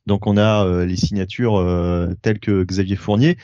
Donc 0.07 0.27
on 0.27 0.37
a 0.37 0.65
euh, 0.65 0.87
les 0.87 0.97
signatures 0.97 1.57
euh, 1.57 2.15
telles 2.23 2.41
que 2.41 2.65
Xavier 2.65 2.97
Fournier. 2.97 3.37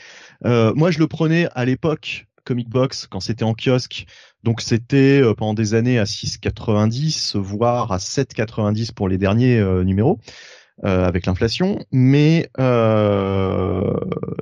Euh, 0.45 0.73
moi 0.75 0.91
je 0.91 0.99
le 0.99 1.07
prenais 1.07 1.47
à 1.53 1.65
l'époque 1.65 2.27
Comic 2.43 2.69
Box 2.69 3.07
quand 3.07 3.19
c'était 3.19 3.43
en 3.43 3.53
kiosque. 3.53 4.05
Donc 4.43 4.61
c'était 4.61 5.21
euh, 5.21 5.33
pendant 5.33 5.53
des 5.53 5.73
années 5.75 5.99
à 5.99 6.05
6,90 6.05 7.37
voire 7.37 7.91
à 7.91 7.97
7,90 7.97 8.93
pour 8.93 9.07
les 9.07 9.17
derniers 9.17 9.61
numéros. 9.83 10.19
Euh, 10.85 11.05
avec 11.05 11.25
l'inflation, 11.25 11.79
mais 11.91 12.49
euh, 12.59 13.93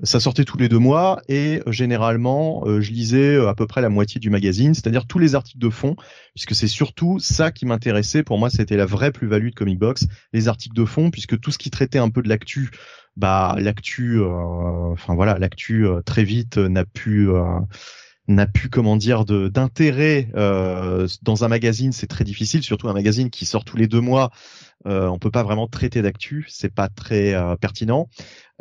ça 0.04 0.20
sortait 0.20 0.44
tous 0.44 0.58
les 0.58 0.68
deux 0.68 0.80
mois 0.80 1.22
et 1.30 1.62
euh, 1.66 1.72
généralement 1.72 2.64
euh, 2.66 2.82
je 2.82 2.92
lisais 2.92 3.36
euh, 3.36 3.48
à 3.48 3.56
peu 3.56 3.68
près 3.68 3.82
la 3.82 3.88
moitié 3.88 4.20
du 4.20 4.30
magazine, 4.30 4.74
c'est-à-dire 4.74 5.08
tous 5.08 5.18
les 5.18 5.34
articles 5.36 5.60
de 5.60 5.70
fond, 5.70 5.96
puisque 6.34 6.54
c'est 6.54 6.68
surtout 6.68 7.20
ça 7.20 7.52
qui 7.52 7.66
m'intéressait. 7.66 8.22
Pour 8.22 8.38
moi, 8.38 8.50
c'était 8.50 8.76
la 8.76 8.86
vraie 8.86 9.12
plus-value 9.12 9.50
de 9.50 9.56
Comic 9.56 9.80
Box, 9.80 10.08
les 10.34 10.50
articles 10.50 10.76
de 10.76 10.84
fond, 10.84 11.10
puisque 11.10 11.40
tout 11.40 11.52
ce 11.52 11.58
qui 11.58 11.72
traitait 11.72 12.00
un 12.00 12.10
peu 12.10 12.22
de 12.22 12.28
l'actu, 12.28 12.70
bah 13.16 13.56
l'actu, 13.58 14.20
euh, 14.20 14.92
enfin 14.92 15.16
voilà, 15.16 15.38
l'actu 15.40 15.86
très 16.06 16.26
vite 16.26 16.58
n'a 16.58 16.84
pu 16.84 17.30
n'a 18.28 18.48
plus 18.48 18.70
comment 18.70 18.96
dire 18.96 19.26
d'intérêt 19.26 20.30
euh, 20.36 21.08
dans 21.22 21.44
un 21.44 21.48
magazine, 21.48 21.92
c'est 21.92 22.08
très 22.08 22.24
difficile, 22.24 22.64
surtout 22.64 22.90
un 22.90 22.94
magazine 22.94 23.30
qui 23.30 23.46
sort 23.46 23.66
tous 23.66 23.78
les 23.78 23.88
deux 23.88 24.02
mois. 24.02 24.32
Euh, 24.88 25.08
on 25.08 25.18
peut 25.18 25.32
pas 25.32 25.44
vraiment 25.44 25.68
traiter 25.68 26.02
d'actu, 26.02 26.46
c'est 26.48 26.74
pas 26.74 26.90
très 26.90 27.34
euh, 27.34 27.56
pertinent. 27.56 28.08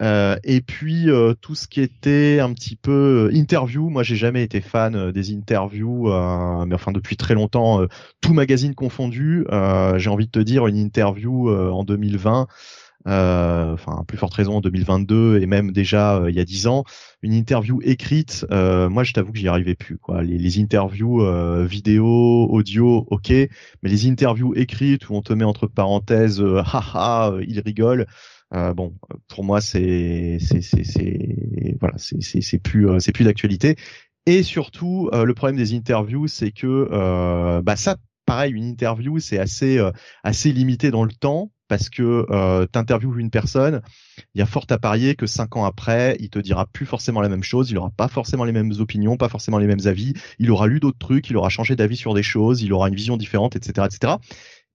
Euh, 0.00 0.36
et 0.42 0.60
puis 0.60 1.06
tout 1.40 1.54
ce 1.54 1.68
qui 1.68 1.80
était 1.80 2.40
un 2.40 2.52
petit 2.52 2.76
peu 2.76 3.30
interview, 3.32 3.88
moi 3.90 4.02
j'ai 4.02 4.16
jamais 4.16 4.42
été 4.42 4.60
fan 4.60 5.12
des 5.12 5.34
interviews, 5.34 6.08
mais 6.66 6.74
enfin 6.74 6.92
depuis 6.92 7.16
très 7.16 7.34
longtemps, 7.34 7.80
tout 8.20 8.32
magazine 8.32 8.74
confondu. 8.74 9.46
j'ai 9.96 10.10
envie 10.10 10.26
de 10.26 10.32
te 10.32 10.40
dire 10.40 10.66
une 10.66 10.76
interview 10.76 11.50
en 11.50 11.84
2020 11.84 12.40
euh, 12.42 12.44
enfin 13.06 13.98
à 14.00 14.04
plus 14.06 14.16
forte 14.16 14.34
raison 14.34 14.56
en 14.56 14.60
2022 14.60 15.40
et 15.40 15.46
même 15.46 15.72
déjà 15.72 16.16
euh, 16.16 16.30
il 16.30 16.36
y 16.36 16.40
a 16.40 16.44
10 16.44 16.66
ans, 16.66 16.84
une 17.22 17.34
interview 17.34 17.80
écrite, 17.82 18.46
euh, 18.50 18.88
moi 18.88 19.04
je 19.04 19.12
t'avoue 19.12 19.32
que 19.32 19.38
j'y 19.38 19.48
arrivais 19.48 19.74
plus. 19.74 19.98
Quoi. 19.98 20.22
Les, 20.22 20.38
les 20.38 20.60
interviews 20.60 21.22
euh, 21.22 21.66
vidéo, 21.66 22.48
audio, 22.50 23.06
ok, 23.10 23.30
mais 23.30 23.48
les 23.82 24.08
interviews 24.08 24.54
écrites 24.54 25.08
où 25.08 25.14
on 25.14 25.22
te 25.22 25.32
met 25.32 25.44
entre 25.44 25.66
parenthèses, 25.66 26.40
euh, 26.40 26.62
haha, 26.72 27.32
euh, 27.32 27.44
il 27.46 27.60
rigole. 27.60 28.06
Euh, 28.54 28.72
bon, 28.72 28.94
pour 29.28 29.42
moi 29.44 29.60
c'est 29.60 30.38
c'est 30.40 30.60
c'est 30.62 31.76
voilà, 31.80 31.94
c'est 31.98 32.20
c'est 32.20 32.58
plus 32.58 32.88
euh, 32.88 32.98
c'est 33.00 33.12
plus 33.12 33.24
d'actualité. 33.24 33.76
Et 34.26 34.42
surtout, 34.42 35.10
euh, 35.12 35.24
le 35.24 35.34
problème 35.34 35.56
des 35.56 35.74
interviews, 35.74 36.28
c'est 36.28 36.50
que 36.50 36.88
euh, 36.90 37.60
bah 37.62 37.76
ça, 37.76 37.96
pareil, 38.24 38.52
une 38.52 38.64
interview, 38.64 39.18
c'est 39.18 39.38
assez 39.38 39.78
euh, 39.78 39.90
assez 40.22 40.52
limité 40.52 40.90
dans 40.90 41.04
le 41.04 41.12
temps 41.12 41.50
parce 41.68 41.88
que 41.88 42.26
euh, 42.30 42.66
t'interviews 42.66 43.18
une 43.18 43.30
personne, 43.30 43.82
il 44.34 44.38
y 44.38 44.42
a 44.42 44.46
fort 44.46 44.66
à 44.70 44.78
parier 44.78 45.14
que 45.14 45.26
cinq 45.26 45.56
ans 45.56 45.64
après, 45.64 46.16
il 46.20 46.30
te 46.30 46.38
dira 46.38 46.66
plus 46.66 46.86
forcément 46.86 47.20
la 47.20 47.28
même 47.28 47.42
chose, 47.42 47.70
il 47.70 47.78
aura 47.78 47.90
pas 47.90 48.08
forcément 48.08 48.44
les 48.44 48.52
mêmes 48.52 48.72
opinions, 48.78 49.16
pas 49.16 49.28
forcément 49.28 49.58
les 49.58 49.66
mêmes 49.66 49.86
avis, 49.86 50.14
il 50.38 50.50
aura 50.50 50.66
lu 50.66 50.80
d'autres 50.80 50.98
trucs, 50.98 51.30
il 51.30 51.36
aura 51.36 51.48
changé 51.48 51.76
d'avis 51.76 51.96
sur 51.96 52.14
des 52.14 52.22
choses, 52.22 52.62
il 52.62 52.72
aura 52.72 52.88
une 52.88 52.94
vision 52.94 53.16
différente, 53.16 53.56
etc., 53.56 53.86
etc. 53.90 54.14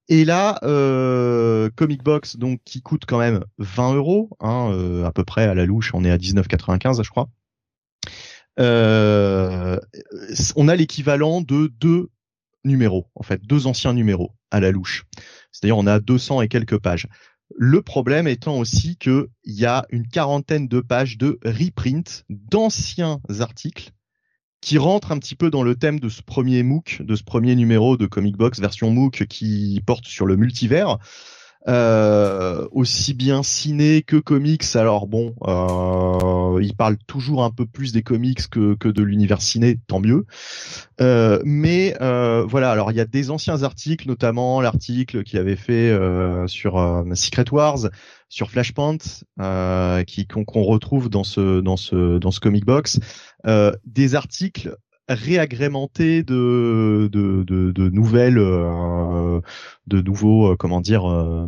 Et 0.09 0.25
là, 0.25 0.59
euh, 0.63 1.69
Comic 1.75 2.03
Box, 2.03 2.37
donc 2.37 2.59
qui 2.65 2.81
coûte 2.81 3.03
quand 3.07 3.19
même 3.19 3.45
20 3.59 3.93
euros, 3.93 4.31
hein, 4.39 4.71
euh, 4.73 5.05
à 5.05 5.11
peu 5.11 5.23
près 5.23 5.43
à 5.43 5.53
la 5.53 5.65
louche, 5.65 5.93
on 5.93 6.03
est 6.03 6.09
à 6.09 6.17
19,95 6.17 7.03
je 7.03 7.09
crois. 7.11 7.29
Euh, 8.59 9.79
on 10.55 10.67
a 10.67 10.75
l'équivalent 10.75 11.41
de 11.41 11.71
deux 11.79 12.09
numéros, 12.63 13.07
en 13.15 13.23
fait, 13.23 13.41
deux 13.41 13.67
anciens 13.67 13.93
numéros 13.93 14.31
à 14.51 14.59
la 14.59 14.71
louche. 14.71 15.05
C'est-à-dire 15.51 15.77
on 15.77 15.87
a 15.87 15.99
200 15.99 16.41
et 16.41 16.47
quelques 16.47 16.77
pages. 16.77 17.07
Le 17.55 17.81
problème 17.81 18.27
étant 18.27 18.57
aussi 18.57 18.97
que 18.97 19.29
il 19.43 19.55
y 19.55 19.65
a 19.65 19.85
une 19.89 20.07
quarantaine 20.07 20.67
de 20.67 20.81
pages 20.81 21.17
de 21.17 21.39
reprint 21.43 22.23
d'anciens 22.29 23.21
articles 23.39 23.91
qui 24.61 24.77
rentrent 24.77 25.11
un 25.11 25.19
petit 25.19 25.35
peu 25.35 25.49
dans 25.49 25.63
le 25.63 25.75
thème 25.75 25.99
de 25.99 26.09
ce 26.09 26.21
premier 26.21 26.63
MOOC, 26.63 27.01
de 27.01 27.15
ce 27.15 27.23
premier 27.23 27.55
numéro 27.55 27.97
de 27.97 28.05
Comic 28.05 28.35
Box 28.37 28.59
version 28.59 28.91
MOOC 28.91 29.25
qui 29.27 29.81
porte 29.85 30.05
sur 30.05 30.25
le 30.25 30.35
multivers. 30.35 30.97
Euh, 31.67 32.67
aussi 32.71 33.13
bien 33.13 33.43
ciné 33.43 34.01
que 34.01 34.15
comics. 34.15 34.63
Alors 34.75 35.07
bon, 35.07 35.35
euh, 35.45 36.61
il 36.63 36.73
parle 36.73 36.97
toujours 37.05 37.43
un 37.43 37.51
peu 37.51 37.65
plus 37.65 37.91
des 37.91 38.01
comics 38.01 38.47
que, 38.49 38.75
que 38.75 38.87
de 38.87 39.03
l'univers 39.03 39.41
ciné, 39.41 39.77
tant 39.87 39.99
mieux. 39.99 40.25
Euh, 41.01 41.41
mais 41.43 41.95
euh, 41.99 42.45
voilà, 42.47 42.71
alors 42.71 42.91
il 42.91 42.97
y 42.97 43.01
a 43.01 43.05
des 43.05 43.29
anciens 43.29 43.63
articles, 43.63 44.07
notamment 44.07 44.61
l'article 44.61 45.23
qu'il 45.23 45.37
avait 45.37 45.57
fait 45.57 45.89
euh, 45.89 46.47
sur 46.47 46.77
euh, 46.77 47.03
Secret 47.13 47.51
Wars, 47.51 47.89
sur 48.29 48.49
Flashpoint, 48.49 48.97
qui 50.07 50.27
qu'on 50.27 50.63
retrouve 50.63 51.09
dans 51.09 51.25
ce 51.25 51.59
dans 51.59 51.77
ce 51.77 52.19
dans 52.19 52.31
ce 52.31 52.39
comic 52.39 52.63
box, 52.65 52.99
des 53.85 54.15
articles 54.15 54.77
réagrémenté 55.09 56.23
de 56.23 57.09
de, 57.11 57.43
de, 57.43 57.71
de 57.71 57.89
nouvelles, 57.89 58.37
euh, 58.37 59.41
de 59.87 60.01
nouveaux, 60.01 60.51
euh, 60.51 60.55
comment 60.55 60.81
dire. 60.81 61.09
Euh, 61.09 61.47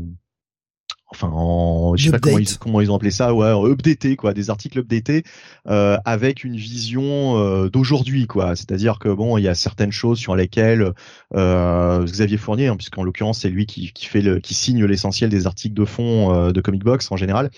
enfin, 1.14 1.30
en, 1.32 1.96
je 1.96 2.06
sais 2.06 2.12
pas 2.12 2.20
comment 2.20 2.38
ils, 2.40 2.58
comment 2.58 2.82
ils 2.82 2.92
ont 2.92 2.96
appelé 2.96 3.12
ça, 3.12 3.34
ouais, 3.34 3.52
updaté 3.70 4.16
quoi, 4.16 4.34
des 4.34 4.50
articles 4.50 4.80
updatés 4.80 5.24
euh, 5.68 5.98
avec 6.06 6.44
une 6.44 6.56
vision 6.56 7.68
d'aujourd'hui 7.68 8.28
quoi. 8.28 8.56
C'est-à-dire 8.56 8.98
que 8.98 9.10
bon, 9.10 9.38
il 9.38 9.44
y 9.44 9.48
a 9.48 9.56
certaines 9.56 9.92
choses 9.92 10.20
sur 10.20 10.36
lesquelles 10.36 10.94
euh, 11.36 12.04
Xavier 12.06 12.38
Fournier, 12.38 12.68
hein, 12.68 12.78
puisqu'en 12.78 13.04
l'occurrence 13.04 13.40
c'est 13.40 13.50
lui 13.50 13.66
qui, 13.66 13.92
qui 13.94 14.06
fait 14.06 14.22
le, 14.22 14.40
qui 14.40 14.54
signe 14.54 14.86
l'essentiel 14.86 15.30
des 15.30 15.48
articles 15.48 15.76
de 15.76 15.86
fond 15.86 16.52
de 16.52 16.62
Comic 16.62 16.84
Box 16.84 17.12
en 17.12 17.18
général, 17.18 17.52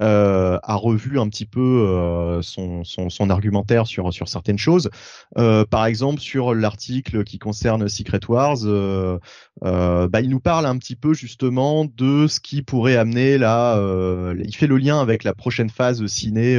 euh, 0.00 0.58
a 0.62 0.74
revu 0.74 1.18
un 1.18 1.28
petit 1.28 1.46
peu 1.46 1.60
euh, 1.60 2.42
son, 2.42 3.30
argumentaire 3.30 3.86
sur, 3.86 4.10
certaines 4.28 4.58
choses. 4.58 4.90
Euh, 5.38 5.64
par 5.64 5.86
exemple, 5.86 6.20
sur 6.20 6.54
l'article 6.54 7.24
qui 7.24 7.38
concerne 7.38 7.88
Secret 7.88 8.20
Wars, 8.28 8.58
bah, 9.62 10.20
il 10.20 10.28
nous 10.28 10.40
parle 10.40 10.66
un 10.66 10.76
petit 10.78 10.96
peu 10.96 11.14
justement 11.14 11.84
de 11.84 12.26
ce 12.26 12.40
qui 12.40 12.62
pourrait 12.62 12.96
amener 12.96 13.38
là. 13.38 13.80
il 14.44 14.54
fait 14.54 14.66
le 14.66 14.76
lien 14.76 15.00
avec 15.00 15.24
la 15.24 15.34
prochaine 15.34 15.70
phase 15.70 16.04
ciné 16.06 16.58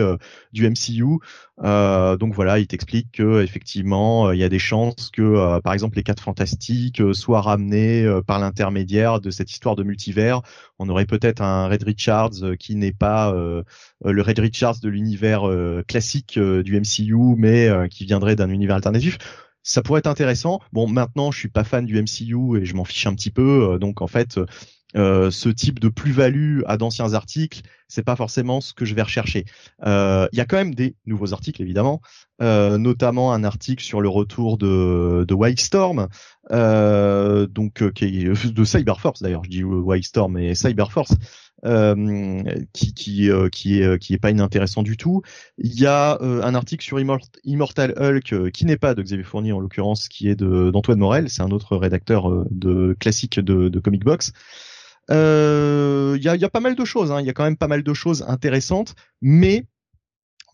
du 0.51 0.67
MCU. 0.69 1.19
Donc 1.59 2.33
voilà, 2.33 2.59
il 2.59 2.67
t'explique 2.67 3.11
que 3.13 3.41
effectivement, 3.41 4.31
il 4.31 4.39
y 4.39 4.43
a 4.43 4.49
des 4.49 4.59
chances 4.59 5.09
que, 5.11 5.59
par 5.61 5.73
exemple, 5.73 5.97
les 5.97 6.03
quatre 6.03 6.21
fantastiques 6.21 7.01
soient 7.13 7.41
ramenés 7.41 8.07
par 8.27 8.39
l'intermédiaire 8.39 9.19
de 9.19 9.31
cette 9.31 9.51
histoire 9.51 9.75
de 9.75 9.83
multivers. 9.83 10.41
On 10.79 10.89
aurait 10.89 11.05
peut-être 11.05 11.41
un 11.41 11.67
Red 11.67 11.83
Richards 11.83 12.57
qui 12.59 12.75
n'est 12.75 12.93
pas 12.93 13.33
euh, 14.05 14.13
le 14.13 14.21
Red 14.21 14.39
Richards 14.39 14.79
de 14.81 14.89
l'univers 14.89 15.47
euh, 15.47 15.83
classique 15.87 16.37
euh, 16.37 16.63
du 16.63 16.79
MCU, 16.79 17.35
mais 17.37 17.69
qui 17.89 18.05
viendrait 18.05 18.35
d'un 18.35 18.49
univers 18.49 18.75
alternatif 18.75 19.17
ça 19.63 19.81
pourrait 19.81 19.99
être 19.99 20.07
intéressant. 20.07 20.61
Bon, 20.71 20.87
maintenant, 20.87 21.29
je 21.29 21.39
suis 21.39 21.49
pas 21.49 21.65
fan 21.65 21.85
du 21.85 22.01
MCU 22.01 22.57
et 22.57 22.63
je 22.63 22.73
m'en 22.73 22.85
fiche 22.85 23.05
un 23.05 23.13
petit 23.13 23.31
peu. 23.31 23.77
donc, 23.81 24.01
en 24.01 24.07
fait, 24.07 24.39
ce 24.95 25.49
type 25.49 25.79
de 25.79 25.89
plus-value 25.89 26.61
à 26.67 26.77
d'anciens 26.77 27.13
articles, 27.13 27.63
c'est 27.87 28.03
pas 28.03 28.15
forcément 28.15 28.61
ce 28.61 28.73
que 28.73 28.85
je 28.85 28.95
vais 28.95 29.01
rechercher. 29.01 29.45
Il 29.85 30.29
y 30.33 30.39
a 30.39 30.45
quand 30.45 30.57
même 30.57 30.75
des 30.75 30.95
nouveaux 31.05 31.33
articles, 31.33 31.61
évidemment, 31.61 32.01
notamment 32.39 33.33
un 33.33 33.43
article 33.43 33.83
sur 33.83 34.01
le 34.01 34.09
retour 34.09 34.57
de, 34.57 35.25
de 35.27 35.33
Wildstorm, 35.33 36.07
donc 36.49 37.93
qui 37.93 38.05
est 38.05 38.51
de 38.53 38.63
Cyberforce 38.63 39.21
d'ailleurs. 39.21 39.43
Je 39.43 39.49
dis 39.49 39.63
Wildstorm 39.63 40.33
mais 40.33 40.55
Cyberforce. 40.55 41.13
Euh, 41.65 42.43
qui 42.71 42.93
qui 42.93 43.31
euh, 43.31 43.49
qui 43.49 43.81
est 43.81 43.83
euh, 43.83 43.97
qui 43.97 44.13
est 44.13 44.19
pas 44.19 44.29
inintéressant 44.29 44.83
du 44.83 44.95
tout. 44.95 45.23
Il 45.57 45.73
y 45.79 45.87
a 45.87 46.19
un 46.21 46.53
article 46.53 46.85
sur 46.85 46.99
Immortal 46.99 47.93
Hulk 47.97 48.51
qui 48.51 48.65
n'est 48.65 48.77
pas 48.77 48.93
de 48.93 49.01
Xavier 49.01 49.23
Fournier 49.23 49.53
en 49.53 49.59
l'occurrence, 49.59 50.07
qui 50.07 50.29
est 50.29 50.35
de 50.35 50.69
d'Antoine 50.69 50.99
Morel, 50.99 51.29
c'est 51.29 51.41
un 51.41 51.49
autre 51.49 51.75
rédacteur 51.75 52.45
de 52.51 52.95
classique 52.99 53.39
de 53.39 53.79
Comic 53.79 54.03
Box. 54.03 54.33
Il 55.09 56.23
y, 56.23 56.29
a, 56.29 56.35
y 56.35 56.45
a 56.45 56.49
pas 56.49 56.59
mal 56.59 56.75
de 56.75 56.85
choses, 56.85 57.11
hein. 57.11 57.21
il 57.21 57.27
y 57.27 57.29
a 57.29 57.33
quand 57.33 57.43
même 57.43 57.57
pas 57.57 57.67
mal 57.67 57.83
de 57.83 57.93
choses 57.93 58.23
intéressantes, 58.27 58.95
mais 59.21 59.65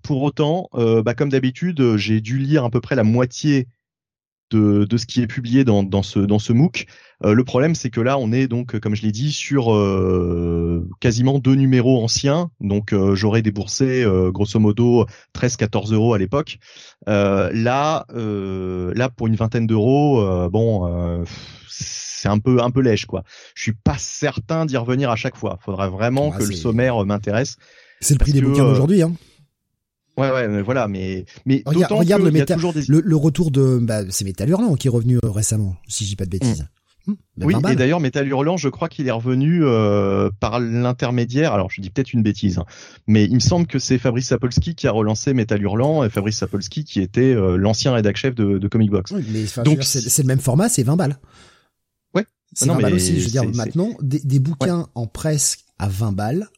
pour 0.03 0.21
autant, 0.21 0.69
bah, 0.73 1.13
comme 1.13 1.29
d'habitude, 1.29 1.95
j'ai 1.95 2.21
dû 2.21 2.37
lire 2.37 2.65
à 2.65 2.69
peu 2.69 2.81
près 2.81 2.95
la 2.95 3.03
moitié 3.03 3.67
de, 4.53 4.85
de 4.85 4.97
ce 4.97 5.05
qui 5.05 5.21
est 5.21 5.27
publié 5.27 5.63
dans, 5.63 5.83
dans 5.83 6.03
ce 6.03 6.19
dans 6.19 6.39
ce 6.39 6.53
MOOC. 6.53 6.85
Euh, 7.25 7.33
le 7.33 7.43
problème, 7.43 7.75
c'est 7.75 7.89
que 7.89 8.01
là, 8.01 8.17
on 8.17 8.31
est 8.31 8.47
donc, 8.47 8.79
comme 8.79 8.95
je 8.95 9.01
l'ai 9.01 9.11
dit, 9.11 9.31
sur 9.31 9.73
euh, 9.73 10.87
quasiment 10.99 11.39
deux 11.39 11.55
numéros 11.55 12.03
anciens. 12.03 12.51
Donc, 12.59 12.93
euh, 12.93 13.15
j'aurais 13.15 13.41
déboursé 13.41 14.05
grosso 14.29 14.59
modo 14.59 15.05
13-14 15.35 15.93
euros 15.93 16.13
à 16.13 16.17
l'époque. 16.17 16.57
là, 17.07 18.05
là 18.13 19.09
pour 19.09 19.27
une 19.27 19.35
vingtaine 19.35 19.67
d'euros, 19.67 20.49
bon, 20.49 21.25
c'est 22.23 22.29
un 22.29 22.39
peu 22.39 22.61
un 22.61 22.71
peu 22.71 22.81
lèche 22.81 23.05
quoi. 23.05 23.23
Je 23.53 23.63
suis 23.63 23.73
pas 23.73 23.97
certain 23.97 24.65
d'y 24.65 24.77
revenir 24.77 25.11
à 25.11 25.15
chaque 25.15 25.35
fois. 25.35 25.59
Faudrait 25.61 25.89
vraiment 25.89 26.31
que 26.31 26.43
le 26.43 26.53
sommaire 26.53 27.03
m'intéresse. 27.05 27.57
C'est 27.99 28.13
le 28.13 28.19
prix 28.19 28.31
des 28.33 28.41
bouquins 28.41 28.63
d'aujourd'hui, 28.63 29.01
hein. 29.01 29.13
Ouais, 30.15 30.29
ouais, 30.31 30.47
mais 30.47 30.61
voilà, 30.61 30.87
mais 30.87 31.25
mais 31.47 31.63
regarde, 31.65 31.91
regarde 31.93 32.21
le, 32.21 33.01
le, 33.01 33.15
retour 33.15 33.49
de 33.49 33.79
bah, 33.81 34.01
c'est 34.09 34.23
Metal 34.25 34.47
Hurlant 34.47 34.75
qui 34.75 34.85
est 34.85 34.91
revenu 34.91 35.17
euh, 35.17 35.31
récemment, 35.31 35.75
si 35.87 36.03
je 36.03 36.09
dis 36.09 36.15
pas 36.15 36.25
de 36.25 36.29
bêtises. 36.29 36.61
Hmm. 36.61 36.67
Hmm, 37.05 37.15
ben, 37.35 37.47
oui, 37.47 37.55
et 37.69 37.75
d'ailleurs 37.75 37.99
Metal 37.99 38.25
Hurlant, 38.25 38.55
je 38.55 38.69
crois 38.69 38.87
qu'il 38.87 39.07
est 39.07 39.11
revenu 39.11 39.61
euh, 39.63 40.29
par 40.39 40.59
l'intermédiaire. 40.59 41.51
Alors, 41.51 41.69
je 41.69 41.81
dis 41.81 41.89
peut-être 41.89 42.13
une 42.13 42.21
bêtise, 42.21 42.59
hein, 42.59 42.65
mais 43.07 43.25
il 43.25 43.33
me 43.33 43.39
semble 43.39 43.65
que 43.65 43.79
c'est 43.79 43.97
Fabrice 43.97 44.27
Sapolsky 44.27 44.75
qui 44.75 44.87
a 44.87 44.91
relancé 44.91 45.33
Metal 45.33 45.61
Hurlant 45.61 46.03
et 46.03 46.09
Fabrice 46.09 46.37
Sapolsky 46.37 46.85
qui 46.85 47.01
était 47.01 47.33
euh, 47.33 47.57
l'ancien 47.57 47.91
rédac 47.93 48.15
chef 48.15 48.35
de, 48.35 48.59
de 48.59 48.67
Comic 48.67 48.91
Box. 48.91 49.11
Oui, 49.11 49.25
mais 49.33 49.63
donc 49.63 49.83
c'est 49.83 50.21
le 50.21 50.27
même 50.27 50.39
format, 50.39 50.69
c'est 50.69 50.83
20 50.83 50.95
balles. 50.95 51.17
C'est 52.55 52.67
20 52.67 52.79
balles 52.79 52.93
aussi. 52.93 53.19
Je 53.19 53.25
veux 53.25 53.31
dire, 53.31 53.45
maintenant, 53.55 53.89
des, 54.01 54.19
des 54.19 54.39
bouquins 54.39 54.87
en 54.95 55.07
presse 55.07 55.59
à 55.79 55.87
20 55.87 56.11
balles, 56.13 56.49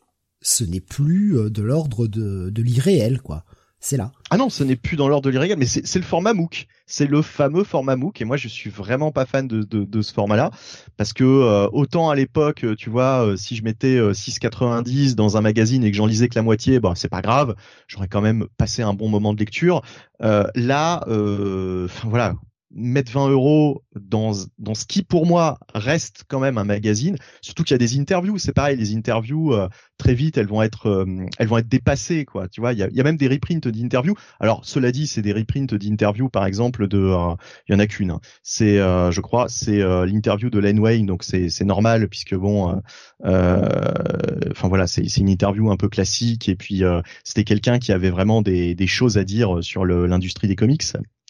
ce 0.42 0.64
n'est 0.64 0.82
plus 0.82 1.50
de 1.50 1.62
l'ordre 1.62 2.08
de, 2.08 2.50
de 2.50 2.62
l'irréel, 2.62 3.22
quoi 3.22 3.46
c'est 3.86 3.98
là. 3.98 4.12
Ah 4.32 4.38
non, 4.38 4.50
ce 4.50 4.64
n'est 4.64 4.76
plus 4.76 4.98
dans 4.98 5.08
l'ordre 5.08 5.26
de 5.26 5.30
l'irrégal, 5.30 5.60
mais 5.60 5.68
c'est 5.68 6.00
le 6.00 6.06
format 6.06 6.34
MOOC. 6.34 6.66
C'est 6.88 7.06
le 7.06 7.22
fameux 7.22 7.64
format 7.64 7.96
MOOC, 7.96 8.20
et 8.20 8.26
moi 8.26 8.36
je 8.36 8.48
suis 8.48 8.72
vraiment 8.72 9.12
pas 9.12 9.28
fan 9.28 9.48
de, 9.48 9.62
de, 9.64 10.02
ce 10.02 10.12
format-là, 10.12 10.50
parce 10.98 11.14
que 11.14 11.24
euh, 11.24 11.68
autant 11.72 12.10
à 12.10 12.16
l'époque, 12.16 12.64
euh, 12.64 12.76
tu 12.76 12.90
vois, 12.90 13.24
euh, 13.24 13.38
si 13.38 13.56
je 13.56 13.64
mettais 13.64 13.98
6,90 14.00 15.14
dans 15.14 15.38
un 15.38 15.42
magazine 15.42 15.84
et 15.84 15.92
que 15.92 15.98
j'en 15.98 16.08
lisais 16.08 16.28
que 16.30 16.36
la 16.36 16.42
moitié, 16.42 16.80
bah 16.80 16.94
c'est 16.96 17.10
pas 17.10 17.22
grave, 17.22 17.56
j'aurais 17.88 18.08
quand 18.08 18.22
même 18.22 18.48
passé 18.58 18.82
un 18.82 18.94
bon 18.94 19.08
moment 19.08 19.34
de 19.34 19.40
lecture. 19.40 19.84
là, 20.20 21.04
voilà, 21.08 22.36
mettre 22.76 23.12
20 23.12 23.30
euros 23.30 23.84
dans, 23.96 24.34
dans 24.60 24.76
ce 24.76 24.86
qui 24.86 25.02
pour 25.02 25.26
moi 25.26 25.58
reste 25.74 26.26
quand 26.28 26.42
même 26.42 26.58
un 26.58 26.66
magazine, 26.66 27.16
surtout 27.42 27.64
qu'il 27.64 27.74
y 27.74 27.76
a 27.76 27.80
des 27.80 27.98
interviews, 27.98 28.38
c'est 28.38 28.54
pareil, 28.54 28.76
les 28.78 28.94
interviews 28.94 29.54
euh, 29.54 29.70
très 29.98 30.14
vite 30.14 30.38
elles 30.38 30.48
vont 30.48 30.62
être 30.62 30.88
euh, 30.88 31.26
elles 31.40 31.48
vont 31.48 31.58
être 31.58 31.70
dépassées 31.70 32.26
quoi, 32.26 32.50
tu 32.50 32.60
vois, 32.60 32.74
il 32.74 32.80
y 32.80 32.84
a, 32.84 32.90
y 32.92 33.00
a 33.00 33.04
même 33.04 33.16
des 33.16 33.30
reprints 33.30 33.68
d'interviews. 33.70 34.16
Alors 34.42 34.66
cela 34.66 34.92
dit, 34.92 35.08
c'est 35.08 35.22
des 35.22 35.32
reprints 35.32 35.74
d'interviews 35.74 36.30
par 36.30 36.46
exemple 36.46 36.88
de 36.90 36.98
euh, 36.98 37.34
il 37.70 37.74
y 37.74 37.76
en 37.76 37.80
a 37.80 37.88
qu'une, 37.88 38.12
hein. 38.12 38.20
c'est 38.44 38.76
je 38.76 39.22
crois 39.22 39.48
c'est 39.48 39.80
l'interview 40.06 40.50
de 40.50 40.60
Len 40.60 40.80
Wayne 40.80 41.06
donc 41.06 41.24
c'est 41.24 41.50
c'est 41.50 41.66
normal 41.66 42.10
puisque 42.10 42.36
bon 42.36 42.82
enfin 43.24 44.68
voilà, 44.68 44.88
c'est 44.88 45.08
c'est 45.08 45.22
une 45.22 45.30
interview 45.30 45.72
un 45.72 45.78
peu 45.78 45.88
classique 45.88 46.50
et 46.50 46.56
puis 46.56 46.84
c'était 47.24 47.46
quelqu'un 47.46 47.80
qui 47.80 47.94
avait 47.94 48.10
vraiment 48.10 48.42
des 48.42 48.76
des 48.76 48.88
choses 48.88 49.18
à 49.18 49.24
dire 49.24 49.64
sur 49.64 49.86
l'industrie 49.86 50.48
des 50.48 50.56
comics 50.56 50.84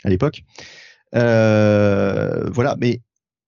à 0.04 0.10
l'époque. 0.10 0.44
Euh, 1.16 2.50
voilà, 2.52 2.76
mais 2.80 3.02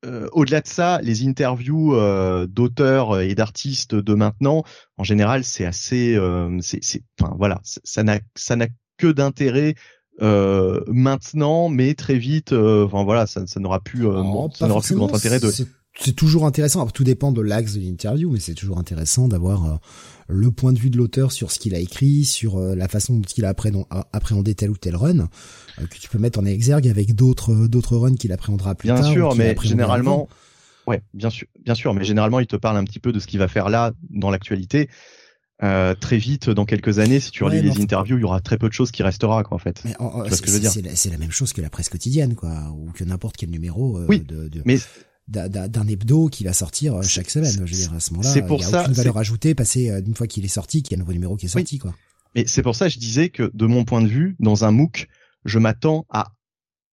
euh, 0.05 0.27
au-delà 0.31 0.61
de 0.61 0.67
ça, 0.67 0.99
les 1.01 1.27
interviews 1.27 1.95
euh, 1.95 2.47
d'auteurs 2.47 3.19
et 3.19 3.35
d'artistes 3.35 3.95
de 3.95 4.13
maintenant, 4.13 4.63
en 4.97 5.03
général, 5.03 5.43
c'est 5.43 5.65
assez, 5.65 6.17
c'est, 6.61 7.03
enfin 7.19 7.33
voilà, 7.37 7.59
ça 7.63 8.03
n'a, 8.03 8.19
ça 8.35 8.55
n'a 8.55 8.67
que 8.97 9.07
d'intérêt 9.07 9.75
maintenant, 10.19 11.69
mais 11.69 11.93
très 11.93 12.17
vite, 12.17 12.53
enfin 12.53 13.03
voilà, 13.03 13.27
ça, 13.27 13.45
ça 13.47 13.59
n'aura 13.59 13.79
plus, 13.79 14.03
ça 14.55 14.67
n'aura 14.67 14.81
plus 14.81 14.95
grand 14.95 15.13
intérêt 15.13 15.39
de 15.39 15.49
c'est 15.49 15.67
toujours 16.15 16.45
intéressant. 16.45 16.81
Alors, 16.81 16.93
tout 16.93 17.03
dépend 17.03 17.31
de 17.31 17.41
l'axe 17.41 17.73
de 17.73 17.79
l'interview, 17.79 18.31
mais 18.31 18.39
c'est 18.39 18.53
toujours 18.53 18.77
intéressant 18.77 19.27
d'avoir 19.27 19.65
euh, 19.65 19.75
le 20.27 20.51
point 20.51 20.73
de 20.73 20.79
vue 20.79 20.89
de 20.89 20.97
l'auteur 20.97 21.31
sur 21.31 21.51
ce 21.51 21.59
qu'il 21.59 21.73
a 21.75 21.79
écrit, 21.79 22.25
sur 22.25 22.57
euh, 22.57 22.75
la 22.75 22.87
façon 22.87 23.15
dont 23.15 23.27
il 23.35 23.45
a 23.45 23.49
appréhendé 24.13 24.55
tel 24.55 24.69
ou 24.69 24.77
tel 24.77 24.95
run, 24.95 25.19
euh, 25.19 25.85
que 25.89 25.97
tu 25.97 26.09
peux 26.09 26.19
mettre 26.19 26.39
en 26.39 26.45
exergue 26.45 26.87
avec 26.87 27.15
d'autres 27.15 27.67
d'autres 27.67 27.97
runs 27.97 28.15
qu'il 28.15 28.31
appréhendra 28.31 28.75
plus 28.75 28.87
bien 28.87 28.95
tard. 28.95 29.03
Bien 29.03 29.13
sûr, 29.13 29.35
mais 29.35 29.55
généralement, 29.61 30.27
ouais, 30.85 31.01
bien 31.13 31.29
sûr, 31.29 31.47
bien 31.63 31.75
sûr, 31.75 31.93
mais 31.93 32.03
généralement 32.03 32.39
il 32.39 32.47
te 32.47 32.55
parle 32.55 32.77
un 32.77 32.83
petit 32.83 32.99
peu 32.99 33.11
de 33.11 33.19
ce 33.19 33.27
qu'il 33.27 33.39
va 33.39 33.47
faire 33.47 33.69
là 33.69 33.93
dans 34.09 34.29
l'actualité. 34.29 34.89
Euh, 35.63 35.95
très 35.95 36.17
vite, 36.17 36.51
dans 36.51 36.65
quelques 36.65 36.99
années, 36.99 37.19
si 37.19 37.31
tu 37.31 37.43
relis 37.43 37.63
les 37.63 37.81
interviews, 37.81 38.17
il 38.17 38.21
y 38.21 38.23
aura 38.23 38.41
très 38.41 38.59
peu 38.59 38.67
de 38.67 38.73
choses 38.73 38.91
qui 38.91 39.01
restera, 39.01 39.43
quoi, 39.43 39.55
en 39.55 39.57
fait. 39.57 39.81
C'est 39.81 41.09
la, 41.09 41.17
même 41.17 41.31
chose 41.31 41.51
que 41.51 41.61
la 41.61 41.71
presse 41.71 41.89
quotidienne, 41.89 42.35
quoi, 42.35 42.71
ou 42.77 42.91
que 42.91 43.03
n'importe 43.03 43.37
quel 43.37 43.49
numéro 43.49 43.99
oui, 44.07 44.19
de, 44.19 44.49
de, 44.49 44.61
mais 44.65 44.77
d'un 45.27 45.87
hebdo 45.87 46.27
qui 46.29 46.43
va 46.43 46.53
sortir 46.53 46.95
euh, 46.95 47.01
chaque 47.01 47.29
semaine. 47.29 47.51
Je 47.51 47.59
veux 47.59 47.65
dire, 47.65 47.93
à 47.93 47.99
ce 47.99 48.11
moment-là, 48.13 48.33
il 48.35 48.43
n'y 48.43 48.63
a 48.63 48.81
aucune 48.81 48.93
valeur 48.93 49.17
ajoutée 49.17 49.55
passée 49.55 49.89
euh, 49.89 50.01
une 50.05 50.15
fois 50.15 50.27
qu'il 50.27 50.45
est 50.45 50.49
sorti, 50.49 50.83
qu'il 50.83 50.91
y 50.91 50.95
a 50.95 50.97
un 50.97 51.03
nouveau 51.03 51.13
numéro 51.13 51.35
qui 51.35 51.47
est 51.47 51.49
sorti, 51.49 51.79
quoi. 51.79 51.93
Mais 52.35 52.45
c'est 52.45 52.61
pour 52.61 52.75
ça 52.75 52.87
que 52.87 52.93
je 52.93 52.99
disais 52.99 53.29
que, 53.29 53.49
de 53.53 53.65
mon 53.65 53.83
point 53.83 54.01
de 54.01 54.07
vue, 54.07 54.35
dans 54.39 54.63
un 54.63 54.71
MOOC, 54.71 55.07
je 55.45 55.59
m'attends 55.59 56.05
à 56.09 56.33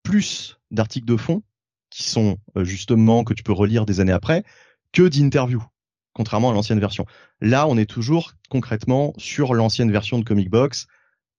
plus 0.01 0.57
d'articles 0.71 1.07
de 1.07 1.17
fond 1.17 1.43
qui 1.89 2.03
sont 2.03 2.37
justement 2.57 3.23
que 3.23 3.33
tu 3.33 3.43
peux 3.43 3.53
relire 3.53 3.85
des 3.85 3.99
années 3.99 4.11
après 4.11 4.43
que 4.91 5.07
d'interviews 5.07 5.63
contrairement 6.15 6.49
à 6.49 6.53
l'ancienne 6.53 6.79
version. 6.79 7.05
Là, 7.41 7.67
on 7.67 7.77
est 7.77 7.85
toujours 7.85 8.31
concrètement 8.49 9.13
sur 9.17 9.53
l'ancienne 9.53 9.91
version 9.91 10.17
de 10.17 10.23
Comic 10.23 10.49
Box 10.49 10.87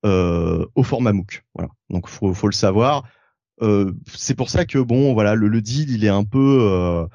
euh, 0.04 0.64
au 0.76 0.84
format 0.84 1.12
MOOC. 1.12 1.42
Voilà. 1.54 1.70
Donc 1.90 2.08
faut 2.08 2.32
faut 2.32 2.46
le 2.46 2.52
savoir. 2.52 3.08
C'est 3.60 4.34
pour 4.34 4.50
ça 4.50 4.64
que 4.64 4.78
bon, 4.78 5.14
voilà, 5.14 5.34
le, 5.34 5.48
le 5.48 5.60
deal, 5.60 5.90
il 5.90 6.04
est 6.04 6.08
un 6.10 6.24
peu 6.24 6.58
euh, 6.62 7.06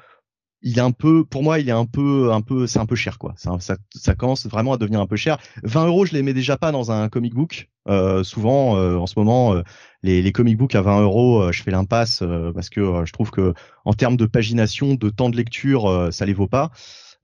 il 0.62 0.78
est 0.78 0.82
un 0.82 0.92
peu, 0.92 1.24
pour 1.24 1.42
moi, 1.42 1.58
il 1.58 1.68
est 1.68 1.72
un 1.72 1.86
peu, 1.86 2.32
un 2.32 2.40
peu, 2.40 2.66
c'est 2.66 2.78
un 2.78 2.86
peu 2.86 2.94
cher, 2.94 3.18
quoi. 3.18 3.34
Ça, 3.36 3.56
ça, 3.58 3.76
ça, 3.94 4.14
commence 4.14 4.46
vraiment 4.46 4.72
à 4.72 4.76
devenir 4.76 5.00
un 5.00 5.06
peu 5.06 5.16
cher. 5.16 5.38
20 5.64 5.86
euros, 5.86 6.06
je 6.06 6.12
les 6.12 6.22
mets 6.22 6.34
déjà 6.34 6.56
pas 6.56 6.70
dans 6.72 6.92
un 6.92 7.08
comic 7.08 7.34
book. 7.34 7.68
Euh, 7.88 8.22
souvent, 8.22 8.76
euh, 8.76 8.96
en 8.96 9.06
ce 9.06 9.14
moment, 9.18 9.54
euh, 9.54 9.62
les, 10.04 10.22
les 10.22 10.32
comic 10.32 10.56
books 10.56 10.76
à 10.76 10.82
20 10.82 11.02
euros, 11.02 11.50
je 11.50 11.62
fais 11.62 11.72
l'impasse 11.72 12.22
parce 12.54 12.70
que 12.70 13.04
je 13.04 13.12
trouve 13.12 13.30
que 13.30 13.54
en 13.84 13.92
termes 13.92 14.16
de 14.16 14.26
pagination, 14.26 14.94
de 14.94 15.10
temps 15.10 15.30
de 15.30 15.36
lecture, 15.36 16.08
ça 16.12 16.26
les 16.26 16.32
vaut 16.34 16.48
pas. 16.48 16.70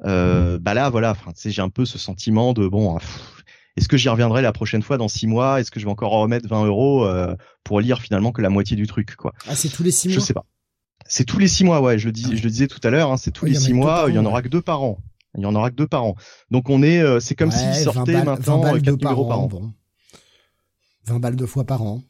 Euh, 0.05 0.59
bah 0.61 0.75
là, 0.75 0.91
voilà, 0.91 1.17
j'ai 1.45 1.63
un 1.63 1.71
peu 1.71 1.85
ce 1.85 1.99
sentiment 1.99 2.53
de 2.53 2.69
bon. 2.69 2.99
Est-ce 3.79 3.89
que 3.89 3.97
j'y 3.97 4.09
reviendrai 4.09 4.43
la 4.43 4.53
prochaine 4.53 4.83
fois 4.83 4.99
dans 4.99 5.07
six 5.07 5.29
mois? 5.29 5.61
Est-ce 5.61 5.71
que 5.71 5.79
je 5.79 5.85
vais 5.85 5.91
encore 5.91 6.11
remettre 6.11 6.49
20 6.49 6.67
euros 6.67 7.05
euh, 7.05 7.35
pour 7.63 7.81
lire 7.81 8.01
finalement 8.01 8.33
que 8.33 8.43
la 8.43 8.51
moitié 8.51 8.77
du 8.77 8.89
truc, 8.89 9.15
quoi? 9.15 9.33
Ah, 9.47 9.55
c'est 9.55 9.69
tous 9.69 9.85
les 9.85 9.93
six 9.93 10.09
mois? 10.09 10.17
Je 10.17 10.21
sais 10.21 10.35
pas. 10.35 10.45
C'est 11.07 11.25
tous 11.25 11.39
les 11.39 11.47
six 11.47 11.63
mois, 11.63 11.81
ouais. 11.81 11.97
Je 11.97 12.07
le 12.07 12.13
dis, 12.13 12.27
ah 12.27 12.35
je 12.35 12.43
le 12.43 12.51
disais 12.51 12.67
tout 12.67 12.81
à 12.83 12.91
l'heure. 12.91 13.13
Hein, 13.13 13.17
c'est 13.17 13.31
tous 13.31 13.47
les 13.47 13.55
six 13.55 13.73
mois. 13.73 14.07
il 14.09 14.17
y 14.17 14.19
en 14.19 14.27
aura 14.27 14.43
que 14.43 14.49
deux 14.49 14.61
par 14.61 14.83
an. 14.83 14.99
Il 15.37 15.43
y 15.43 15.47
en 15.47 15.55
aura 15.55 15.71
que 15.71 15.77
deux 15.77 15.87
par 15.87 16.05
an. 16.05 16.17
Donc 16.51 16.71
on 16.71 16.83
est, 16.83 17.01
euh, 17.01 17.21
c'est 17.21 17.37
comme 17.37 17.53
s'il 17.53 17.73
sortait 17.75 18.25
maintenant 18.25 18.63
4 18.63 18.97
numéros 18.97 19.27
par 19.27 19.41
an. 19.41 19.49
20 21.05 21.21
balles 21.21 21.37
deux 21.37 21.47
fois 21.47 21.65
par 21.65 21.83
an. 21.83 22.03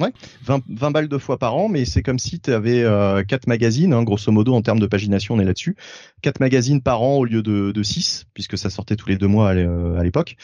Ouais, 0.00 0.12
20, 0.42 0.64
20 0.70 0.90
balles 0.90 1.08
deux 1.08 1.20
fois 1.20 1.38
par 1.38 1.54
an, 1.54 1.68
mais 1.68 1.84
c'est 1.84 2.02
comme 2.02 2.18
si 2.18 2.40
tu 2.40 2.52
avais 2.52 2.82
euh, 2.82 3.22
quatre 3.22 3.46
magazines, 3.46 3.92
hein, 3.92 4.02
grosso 4.02 4.32
modo 4.32 4.52
en 4.52 4.60
termes 4.60 4.80
de 4.80 4.88
pagination, 4.88 5.36
on 5.36 5.38
est 5.38 5.44
là-dessus. 5.44 5.76
Quatre 6.20 6.40
magazines 6.40 6.82
par 6.82 7.00
an 7.00 7.14
au 7.18 7.24
lieu 7.24 7.44
de, 7.44 7.70
de 7.70 7.82
six, 7.84 8.24
puisque 8.34 8.58
ça 8.58 8.70
sortait 8.70 8.96
tous 8.96 9.08
les 9.08 9.16
deux 9.16 9.28
mois 9.28 9.50
à 9.50 9.54
euh, 9.54 10.02
l'époque. 10.02 10.34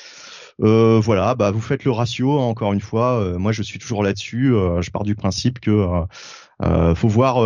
Euh, 0.63 1.01
voilà, 1.03 1.35
bah 1.35 1.51
vous 1.51 1.61
faites 1.61 1.83
le 1.83 1.91
ratio. 1.91 2.39
Hein, 2.39 2.45
encore 2.45 2.73
une 2.73 2.81
fois, 2.81 3.21
euh, 3.21 3.39
moi 3.39 3.51
je 3.51 3.65
suis 3.65 3.81
toujours 3.81 4.05
là-dessus. 4.05 4.53
je 4.81 4.91
pars 4.93 5.03
du 5.03 5.17
principe 5.17 5.59
que 5.59 5.85
faut 6.95 7.09
voir 7.09 7.45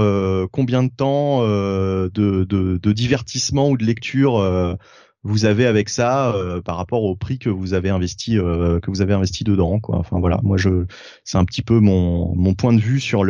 combien 0.51 0.83
de 0.83 0.91
temps 0.91 1.41
de, 1.41 2.11
de, 2.13 2.45
de, 2.77 2.93
divertissement 2.93 3.71
ou 3.71 3.79
de 3.79 3.85
lecture 3.85 4.77
vous 5.25 5.47
avez 5.47 5.67
avec 5.67 5.89
ça 5.89 6.35
euh, 6.35 6.61
par 6.61 6.77
rapport 6.77 7.03
au 7.03 7.17
prix 7.17 7.39
que 7.39 7.49
vous 7.49 7.73
avez 7.73 7.89
investi 7.89 8.39
euh, 8.39 8.79
que 8.79 8.91
vous 8.91 9.01
avez 9.01 9.15
investi 9.15 9.43
dedans. 9.43 9.81
Enfin 9.89 10.21
voilà, 10.21 10.39
moi 10.43 10.59
c'est 11.25 11.39
un 11.39 11.45
petit 11.45 11.63
peu 11.63 11.81
mon 11.81 12.55
point 12.55 12.75
de 12.75 12.81
vue 12.81 13.01
sur 13.01 13.25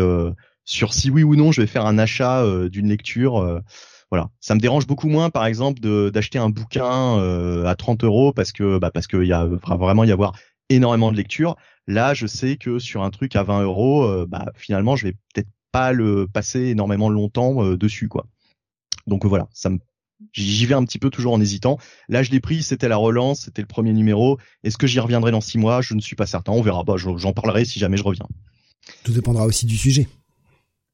si 0.92 1.10
oui 1.10 1.22
ou 1.22 1.36
non 1.36 1.52
je 1.52 1.60
vais 1.60 1.66
faire 1.66 1.86
un 1.86 1.98
achat 1.98 2.42
euh, 2.42 2.68
d'une 2.68 2.88
lecture 2.88 3.62
voilà, 4.10 4.28
ça 4.38 4.54
me 4.54 4.60
dérange 4.60 4.86
beaucoup 4.86 5.08
moins, 5.08 5.30
par 5.30 5.44
exemple, 5.44 5.80
d'acheter 5.80 6.38
un 6.38 6.48
bouquin 6.48 7.64
à 7.66 7.74
30 7.74 8.04
euros 8.04 8.32
parce 8.32 8.52
que 8.52 8.78
bah, 8.78 8.92
parce 8.92 9.08
a 9.12 9.46
vraiment 9.76 10.04
y 10.04 10.12
avoir 10.12 10.34
énormément 10.68 11.10
de 11.10 11.16
lectures. 11.16 11.56
Là, 11.88 12.14
je 12.14 12.28
sais 12.28 12.56
que 12.56 12.78
sur 12.78 13.02
un 13.02 13.10
truc 13.10 13.34
à 13.34 13.42
20 13.42 13.62
euros, 13.62 14.26
bah 14.26 14.52
finalement, 14.54 14.94
je 14.94 15.06
vais 15.06 15.12
peut-être 15.34 15.48
pas 15.72 15.92
le 15.92 16.28
passer 16.28 16.66
énormément 16.66 17.08
longtemps 17.08 17.64
dessus. 17.74 18.08
Donc 19.08 19.24
voilà, 19.24 19.48
ça 19.52 19.70
me 19.70 19.78
J'y 20.32 20.66
vais 20.66 20.74
un 20.74 20.84
petit 20.84 20.98
peu 20.98 21.10
toujours 21.10 21.32
en 21.32 21.40
hésitant. 21.40 21.78
Là, 22.08 22.22
je 22.22 22.30
l'ai 22.30 22.40
pris, 22.40 22.62
c'était 22.62 22.88
la 22.88 22.96
relance, 22.96 23.42
c'était 23.42 23.62
le 23.62 23.68
premier 23.68 23.92
numéro. 23.92 24.38
Est-ce 24.62 24.78
que 24.78 24.86
j'y 24.86 25.00
reviendrai 25.00 25.30
dans 25.30 25.40
six 25.40 25.58
mois? 25.58 25.82
Je 25.82 25.94
ne 25.94 26.00
suis 26.00 26.16
pas 26.16 26.26
certain. 26.26 26.52
On 26.52 26.62
verra. 26.62 26.84
Bah, 26.84 26.94
j'en 26.96 27.32
parlerai 27.32 27.64
si 27.64 27.78
jamais 27.78 27.96
je 27.96 28.04
reviens. 28.04 28.26
Tout 29.02 29.12
dépendra 29.12 29.44
aussi 29.46 29.66
du 29.66 29.76
sujet. 29.76 30.08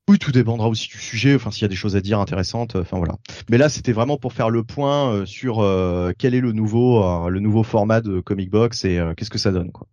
Oui, 0.09 0.19
tout 0.19 0.33
dépendra 0.33 0.69
aussi 0.69 0.89
du 0.89 0.99
sujet. 0.99 1.35
Enfin, 1.35 1.51
s'il 1.51 1.63
y 1.63 1.65
a 1.67 1.69
des 1.69 1.77
choses 1.77 1.97
à 1.97 2.01
dire 2.01 2.19
intéressantes. 2.19 2.77
Enfin 2.77 2.99
voilà. 2.99 3.17
Mais 3.49 3.59
là, 3.59 3.69
c'était 3.69 3.93
vraiment 3.93 4.17
pour 4.17 4.33
faire 4.33 4.51
le 4.51 4.65
point 4.65 5.13
euh, 5.13 5.27
sur 5.27 5.61
euh, 5.61 6.13
quel 6.19 6.35
est 6.35 6.41
le 6.41 6.53
nouveau, 6.53 7.05
euh, 7.05 7.29
le 7.29 7.41
nouveau 7.41 7.63
format 7.63 8.01
de 8.01 8.21
Comic 8.21 8.51
Box 8.51 8.85
et 8.85 9.01
qu'est-ce 9.17 9.31
que 9.31 9.39
ça 9.39 9.53
donne, 9.53 9.71
quoi. 9.71 9.87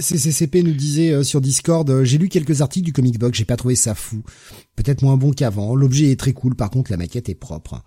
CCCP 0.00 0.62
nous 0.62 0.74
disait 0.74 1.12
euh, 1.12 1.24
sur 1.24 1.40
Discord, 1.40 1.88
euh, 1.90 2.04
j'ai 2.04 2.18
lu 2.18 2.28
quelques 2.28 2.60
articles 2.60 2.86
du 2.86 2.92
comic 2.92 3.18
box, 3.18 3.36
j'ai 3.36 3.44
pas 3.44 3.56
trouvé 3.56 3.74
ça 3.74 3.94
fou. 3.94 4.22
Peut-être 4.76 5.02
moins 5.02 5.16
bon 5.16 5.32
qu'avant. 5.32 5.74
L'objet 5.74 6.12
est 6.12 6.20
très 6.20 6.32
cool, 6.32 6.54
par 6.54 6.70
contre 6.70 6.92
la 6.92 6.96
maquette 6.96 7.28
est 7.28 7.34
propre. 7.34 7.82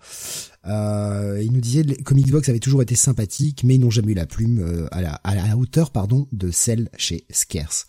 Euh, 0.66 1.40
il 1.42 1.52
nous 1.52 1.60
disait 1.60 1.82
le 1.82 1.94
comic 2.02 2.30
box 2.30 2.50
avait 2.50 2.58
toujours 2.58 2.82
été 2.82 2.94
sympathique, 2.94 3.64
mais 3.64 3.76
ils 3.76 3.80
n'ont 3.80 3.90
jamais 3.90 4.12
eu 4.12 4.16
la 4.16 4.26
plume 4.26 4.88
à, 4.92 5.00
la, 5.00 5.14
à 5.14 5.34
la 5.34 5.56
hauteur 5.56 5.90
pardon 5.90 6.28
de 6.32 6.50
celle 6.50 6.90
chez 6.98 7.24
Scarce. 7.30 7.86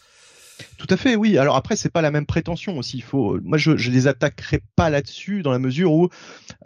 Tout 0.77 0.87
à 0.89 0.97
fait, 0.97 1.15
oui. 1.15 1.37
Alors 1.37 1.55
après, 1.55 1.75
c'est 1.75 1.91
pas 1.91 2.01
la 2.01 2.11
même 2.11 2.25
prétention 2.25 2.77
aussi. 2.77 2.97
Il 2.97 3.03
faut, 3.03 3.39
moi, 3.41 3.57
je, 3.57 3.77
je 3.77 3.89
les 3.89 4.07
attaquerai 4.07 4.61
pas 4.75 4.89
là-dessus 4.89 5.41
dans 5.41 5.51
la 5.51 5.59
mesure 5.59 5.93
où, 5.93 6.09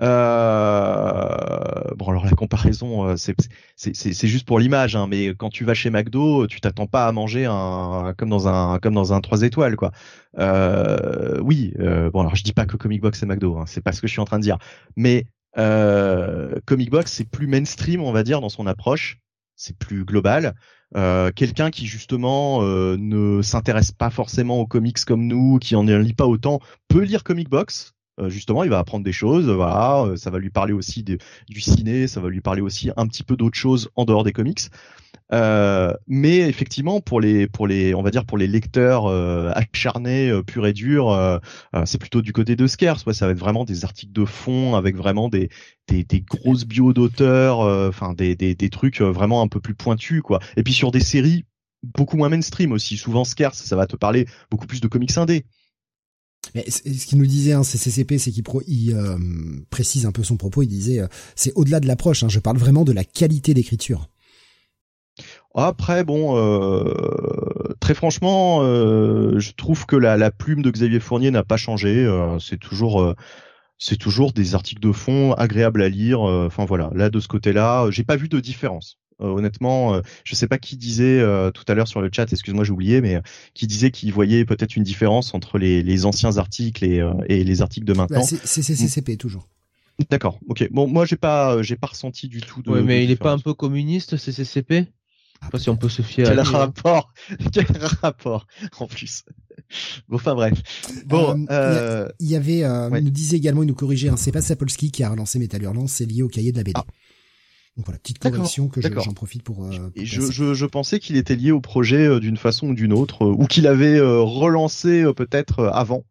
euh... 0.01 1.95
bon, 1.95 2.09
alors 2.09 2.25
la 2.25 2.31
comparaison, 2.31 3.09
euh, 3.09 3.15
c'est 3.15 4.27
juste 4.27 4.47
pour 4.47 4.59
l'image, 4.59 4.95
hein, 4.95 5.07
mais 5.07 5.35
quand 5.35 5.49
tu 5.49 5.65
vas 5.65 5.73
chez 5.73 5.89
McDo, 5.89 6.47
tu 6.47 6.61
t'attends 6.61 6.87
pas 6.87 7.07
à 7.07 7.11
manger 7.11 7.45
un 7.45 8.13
comme 8.17 8.29
dans 8.29 8.47
un 8.47 8.79
comme 8.79 8.95
dans 8.95 9.13
un 9.13 9.21
trois 9.21 9.43
étoiles, 9.43 9.75
quoi. 9.75 9.91
Euh... 10.39 11.39
Oui, 11.41 11.73
bon, 11.77 12.21
alors 12.21 12.35
je 12.35 12.43
dis 12.43 12.53
pas 12.53 12.65
que 12.65 12.77
Comic 12.77 13.01
Box 13.01 13.19
c'est 13.19 13.25
McDo, 13.25 13.57
hein, 13.57 13.65
c'est 13.67 13.81
pas 13.81 13.91
ce 13.91 14.01
que 14.01 14.07
je 14.07 14.11
suis 14.13 14.21
en 14.21 14.25
train 14.25 14.39
de 14.39 14.43
dire, 14.43 14.57
mais. 14.95 15.25
Comic 16.65 16.91
Box 16.91 17.11
c'est 17.11 17.27
plus 17.27 17.47
mainstream, 17.47 18.01
on 18.01 18.11
va 18.11 18.23
dire, 18.23 18.41
dans 18.41 18.49
son 18.49 18.67
approche 18.67 19.17
c'est 19.55 19.75
plus 19.75 20.05
global. 20.05 20.53
Euh, 20.95 21.31
quelqu'un 21.35 21.69
qui 21.69 21.85
justement 21.85 22.63
euh, 22.63 22.95
ne 22.97 23.41
s'intéresse 23.41 23.91
pas 23.91 24.09
forcément 24.09 24.59
aux 24.59 24.67
comics 24.67 25.03
comme 25.05 25.27
nous, 25.27 25.59
qui 25.59 25.75
en 25.75 25.83
lit 25.83 26.13
pas 26.13 26.25
autant, 26.25 26.59
peut 26.87 27.03
lire 27.03 27.23
Comic 27.23 27.49
Box. 27.49 27.93
Euh, 28.19 28.29
justement, 28.29 28.63
il 28.63 28.69
va 28.69 28.79
apprendre 28.79 29.03
des 29.03 29.11
choses. 29.11 29.49
Voilà, 29.49 30.15
ça 30.15 30.29
va 30.29 30.39
lui 30.39 30.49
parler 30.49 30.73
aussi 30.73 31.03
du 31.03 31.61
ciné, 31.61 32.07
ça 32.07 32.21
va 32.21 32.29
lui 32.29 32.41
parler 32.41 32.61
aussi 32.61 32.89
un 32.95 33.07
petit 33.07 33.23
peu 33.23 33.35
d'autres 33.35 33.57
choses 33.57 33.89
en 33.95 34.05
dehors 34.05 34.23
des 34.23 34.33
comics. 34.33 34.61
Euh, 35.33 35.93
mais 36.07 36.37
effectivement, 36.37 37.01
pour 37.01 37.19
les, 37.19 37.47
pour 37.47 37.67
les, 37.67 37.93
on 37.93 38.01
va 38.01 38.11
dire 38.11 38.25
pour 38.25 38.37
les 38.37 38.47
lecteurs 38.47 39.07
euh, 39.07 39.51
acharnés, 39.53 40.29
euh, 40.29 40.41
purs 40.41 40.65
et 40.65 40.73
durs, 40.73 41.11
euh, 41.11 41.37
c'est 41.85 41.97
plutôt 41.97 42.21
du 42.21 42.33
côté 42.33 42.55
de 42.55 42.67
Scarce. 42.67 43.05
Ouais, 43.05 43.13
ça 43.13 43.25
va 43.25 43.33
être 43.33 43.39
vraiment 43.39 43.65
des 43.65 43.83
articles 43.83 44.13
de 44.13 44.25
fond 44.25 44.75
avec 44.75 44.95
vraiment 44.95 45.27
des, 45.27 45.49
des, 45.87 46.03
des 46.03 46.21
grosses 46.21 46.65
bios 46.65 46.93
d'auteurs, 46.93 47.59
enfin 47.59 48.13
des, 48.13 48.35
des, 48.35 48.55
des 48.55 48.69
trucs 48.69 49.01
vraiment 49.01 49.41
un 49.41 49.47
peu 49.47 49.59
plus 49.59 49.75
pointus, 49.75 50.21
quoi. 50.21 50.39
Et 50.55 50.63
puis 50.63 50.73
sur 50.73 50.91
des 50.91 51.01
séries 51.01 51.45
beaucoup 51.83 52.17
moins 52.17 52.29
mainstream 52.29 52.71
aussi. 52.71 52.97
Souvent 52.97 53.23
Scarce, 53.23 53.63
ça 53.63 53.75
va 53.75 53.85
te 53.85 53.95
parler 53.95 54.27
beaucoup 54.49 54.67
plus 54.67 54.81
de 54.81 54.87
comics 54.87 55.17
indés. 55.17 55.45
Mais 56.55 56.65
ce 56.69 57.05
qu'il 57.05 57.17
nous 57.17 57.27
disait, 57.27 57.51
hein, 57.51 57.63
CCCP, 57.63 58.17
c'est 58.17 58.31
qu'il 58.31 58.43
il, 58.67 58.97
précise 59.69 60.05
un 60.05 60.13
peu 60.13 60.23
son 60.23 60.37
propos. 60.37 60.63
Il 60.63 60.67
disait, 60.67 61.01
c'est 61.35 61.51
au-delà 61.55 61.81
de 61.81 61.87
l'approche. 61.87 62.23
Hein, 62.23 62.29
je 62.29 62.39
parle 62.39 62.57
vraiment 62.57 62.85
de 62.85 62.93
la 62.93 63.03
qualité 63.03 63.53
d'écriture. 63.53 64.09
Après, 65.59 66.03
bon, 66.03 66.37
euh, 66.37 66.93
très 67.79 67.95
franchement, 67.95 68.59
euh, 68.61 69.39
je 69.39 69.53
trouve 69.53 69.87
que 69.87 69.95
la, 69.95 70.15
la, 70.15 70.29
plume 70.29 70.61
de 70.61 70.69
Xavier 70.69 70.99
Fournier 70.99 71.31
n'a 71.31 71.43
pas 71.43 71.57
changé. 71.57 72.05
Euh, 72.05 72.37
c'est 72.37 72.59
toujours, 72.59 73.15
c'est 73.79 73.97
toujours 73.97 74.33
des 74.33 74.53
articles 74.53 74.81
de 74.81 74.91
fond 74.91 75.33
agréables 75.33 75.81
à 75.81 75.89
lire. 75.89 76.21
Enfin 76.21 76.65
voilà, 76.65 76.91
là 76.93 77.09
de 77.09 77.19
ce 77.19 77.27
côté-là, 77.27 77.89
j'ai 77.89 78.03
pas 78.03 78.17
vu 78.17 78.29
de 78.29 78.39
différence. 78.39 78.99
honnêtement, 79.17 79.99
je 80.23 80.35
sais 80.35 80.47
pas 80.47 80.59
qui 80.59 80.77
disait 80.77 81.23
tout 81.55 81.63
à 81.67 81.73
l'heure 81.73 81.87
sur 81.87 82.01
le 82.01 82.11
chat, 82.15 82.31
excuse-moi 82.31 82.63
j'ai 82.63 82.71
oublié, 82.71 83.01
mais 83.01 83.19
qui 83.55 83.65
disait 83.65 83.89
qu'il 83.89 84.13
voyait 84.13 84.45
peut-être 84.45 84.75
une 84.75 84.83
différence 84.83 85.33
entre 85.33 85.57
les, 85.57 85.81
les 85.81 86.05
anciens 86.05 86.37
articles 86.37 86.85
et, 86.85 87.03
et, 87.29 87.43
les 87.43 87.61
articles 87.63 87.87
de 87.87 87.93
bah, 87.93 88.01
maintenant. 88.03 88.21
c'est 88.21 88.45
CCCP 88.45 89.17
toujours. 89.17 89.49
D'accord, 90.11 90.37
ok. 90.47 90.67
Bon, 90.69 90.85
moi 90.85 91.05
j'ai 91.05 91.15
pas, 91.15 91.63
j'ai 91.63 91.77
pas 91.77 91.87
ressenti 91.87 92.27
du 92.27 92.41
tout 92.41 92.61
de. 92.61 92.69
Ouais, 92.69 92.83
mais 92.83 93.03
il 93.03 93.09
est 93.09 93.15
pas 93.15 93.31
un 93.31 93.39
peu 93.39 93.55
communiste, 93.55 94.17
CCCP 94.17 94.85
sais 95.45 95.49
pas 95.51 95.59
si 95.59 95.69
on 95.69 95.77
peut 95.77 95.89
se 95.89 96.01
fier 96.01 96.25
Quel 96.27 96.39
à 96.39 96.41
hein. 96.41 96.45
rapport 96.45 97.13
Quel 97.53 97.65
rapport 98.01 98.47
En 98.79 98.87
plus. 98.87 99.23
Bon, 100.07 100.15
enfin 100.17 100.35
bref. 100.35 100.53
Bon, 101.05 101.45
Euh, 101.49 102.05
euh, 102.05 102.09
Il 102.19 102.27
y 102.29 102.35
avait, 102.35 102.63
euh, 102.63 102.89
Ouais. 102.89 102.99
il 102.99 103.05
nous 103.05 103.11
disait 103.11 103.37
également, 103.37 103.63
il 103.63 103.67
nous 103.67 103.75
corrigeait, 103.75 104.09
hein, 104.09 104.17
c'est 104.17 104.31
pas 104.31 104.41
Sapolsky 104.41 104.91
qui 104.91 105.03
a 105.03 105.09
relancé 105.09 105.39
Metal 105.39 105.61
Hurlant, 105.61 105.87
c'est 105.87 106.05
lié 106.05 106.21
au 106.23 106.27
cahier 106.29 106.51
de 106.51 106.57
la 106.57 106.63
BD. 106.63 106.73
Ah. 106.79 106.85
Donc 107.75 107.85
voilà, 107.85 107.99
petite 107.99 108.17
correction 108.19 108.69
que 108.69 108.81
je- 108.81 108.87
j'en 108.91 109.13
profite 109.13 109.43
pour. 109.43 109.63
euh, 109.65 109.69
pour 109.69 109.91
et 109.95 110.05
je, 110.05 110.21
je, 110.31 110.53
je 110.55 110.65
pensais 110.65 110.99
qu'il 110.99 111.15
était 111.15 111.35
lié 111.35 111.51
au 111.51 111.61
projet 111.61 112.07
euh, 112.07 112.19
d'une 112.19 112.37
façon 112.37 112.69
ou 112.69 112.73
d'une 112.73 112.91
autre, 112.93 113.23
euh, 113.25 113.31
ou 113.37 113.45
qu'il 113.45 113.67
avait 113.67 113.97
euh, 113.99 114.19
relancé 114.21 115.03
euh, 115.03 115.13
peut-être 115.13 115.59
euh, 115.59 115.69
avant. 115.71 116.03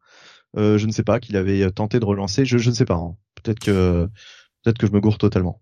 Euh, 0.56 0.78
je 0.78 0.86
ne 0.86 0.92
sais 0.92 1.02
pas, 1.02 1.18
qu'il 1.18 1.36
avait 1.36 1.68
tenté 1.72 1.98
de 1.98 2.04
relancer. 2.04 2.44
Je, 2.46 2.56
je 2.58 2.70
ne 2.70 2.74
sais 2.74 2.84
pas. 2.84 2.94
hein. 2.94 3.16
Peut-être 3.42 3.58
que 3.58 4.08
peut-être 4.62 4.78
que 4.78 4.86
je 4.86 4.92
me 4.92 5.00
gourre 5.00 5.18
totalement. 5.18 5.60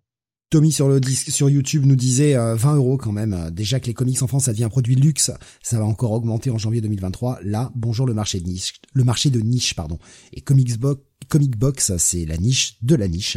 Tommy 0.55 0.71
sur 0.71 0.87
le 0.87 1.01
disque 1.01 1.33
sur 1.33 1.51
YouTube 1.51 1.85
nous 1.85 1.97
disait 1.97 2.37
euh, 2.37 2.55
20 2.55 2.77
euros 2.77 2.97
quand 2.97 3.11
même. 3.11 3.33
Euh, 3.33 3.51
Déjà 3.51 3.81
que 3.81 3.87
les 3.87 3.93
comics 3.93 4.23
en 4.23 4.29
France 4.29 4.45
ça 4.45 4.53
devient 4.53 4.63
un 4.63 4.69
produit 4.69 4.95
luxe, 4.95 5.33
ça 5.65 5.79
va 5.81 5.85
encore 5.85 6.13
augmenter 6.13 6.51
en 6.51 6.59
janvier 6.59 6.81
2023. 6.81 7.41
Là, 7.43 7.73
bonjour 7.75 8.07
le 8.07 8.15
marché 8.15 8.39
de 8.39 8.47
niche, 8.47 8.75
le 8.93 9.03
marché 9.03 9.31
de 9.31 9.41
niche 9.41 9.75
pardon. 9.75 9.99
Et 10.33 10.43
Comics 10.43 10.79
Box, 10.79 11.03
Comic 11.29 11.59
Box, 11.59 11.97
c'est 11.97 12.25
la 12.25 12.37
niche 12.37 12.77
de 12.83 12.95
la 12.95 13.09
niche. 13.09 13.37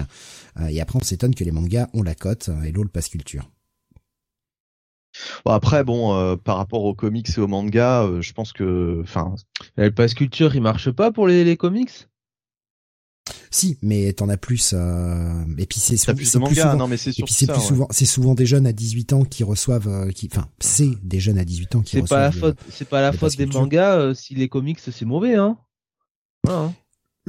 Euh, 0.60 0.68
et 0.68 0.80
après 0.80 1.00
on 1.02 1.04
s'étonne 1.04 1.34
que 1.34 1.44
les 1.44 1.50
mangas 1.50 1.90
ont 1.96 2.04
la 2.04 2.14
cote 2.14 2.50
euh, 2.50 2.62
et 2.62 2.72
l'eau 2.72 2.84
le 2.84 2.90
passe 2.90 3.10
culture. 3.10 3.50
Bon, 5.44 5.54
après, 5.54 5.84
bon, 5.84 6.16
euh, 6.16 6.36
par 6.36 6.58
rapport 6.58 6.84
aux 6.84 6.94
comics 6.94 7.30
et 7.36 7.42
aux 7.42 7.48
mangas, 7.48 8.04
euh, 8.04 8.22
je 8.22 8.34
pense 8.34 8.54
que, 8.54 9.00
enfin, 9.02 9.34
Le 9.76 9.90
pass 9.90 10.14
culture, 10.14 10.56
il 10.56 10.62
marche 10.62 10.92
pas 10.92 11.12
pour 11.12 11.28
les, 11.28 11.44
les 11.44 11.58
comics? 11.58 12.08
Si, 13.52 13.78
mais 13.82 14.14
t'en 14.14 14.30
as 14.30 14.38
plus. 14.38 14.72
Euh... 14.76 15.44
Et 15.58 15.66
puis 15.66 15.80
c'est 15.80 15.96
t'as 15.96 16.12
sou- 16.12 16.16
plus 16.16 16.26
souvent. 16.26 16.50
Non, 16.78 16.88
mais 16.88 16.98
c'est 16.98 17.10
Et 17.10 17.14
surtout 17.14 17.26
puis 17.26 17.34
c'est 17.34 17.46
ça. 17.46 17.54
plus 17.54 17.62
ouais. 17.62 17.68
souvent, 17.68 17.88
c'est 17.92 18.06
souvent 18.06 18.36
des 18.36 18.46
jeunes 18.46 18.68
à 18.68 18.74
18 18.74 19.14
ans 19.14 19.24
qui 19.24 19.44
reçoivent, 19.44 19.88
euh, 19.88 20.12
qui, 20.12 20.30
enfin, 20.32 20.48
c'est 20.60 20.92
des 21.04 21.20
jeunes 21.20 21.38
à 21.38 21.46
18 21.46 21.76
ans 21.76 21.82
qui 21.82 21.98
C'est 21.98 22.08
pas 22.08 22.20
la 22.20 22.28
reçoivent. 22.30 22.56
faute, 22.56 22.60
c'est 22.72 22.88
pas 22.90 23.02
la 23.02 23.12
le 23.12 23.18
faute 23.18 23.38
des 23.38 23.46
mangas 23.46 23.98
euh, 23.98 24.14
si 24.14 24.36
les 24.36 24.50
comics 24.50 24.80
c'est 24.80 25.06
mauvais, 25.06 25.36
hein. 25.36 25.58
Voilà, 26.44 26.60
hein. 26.62 26.74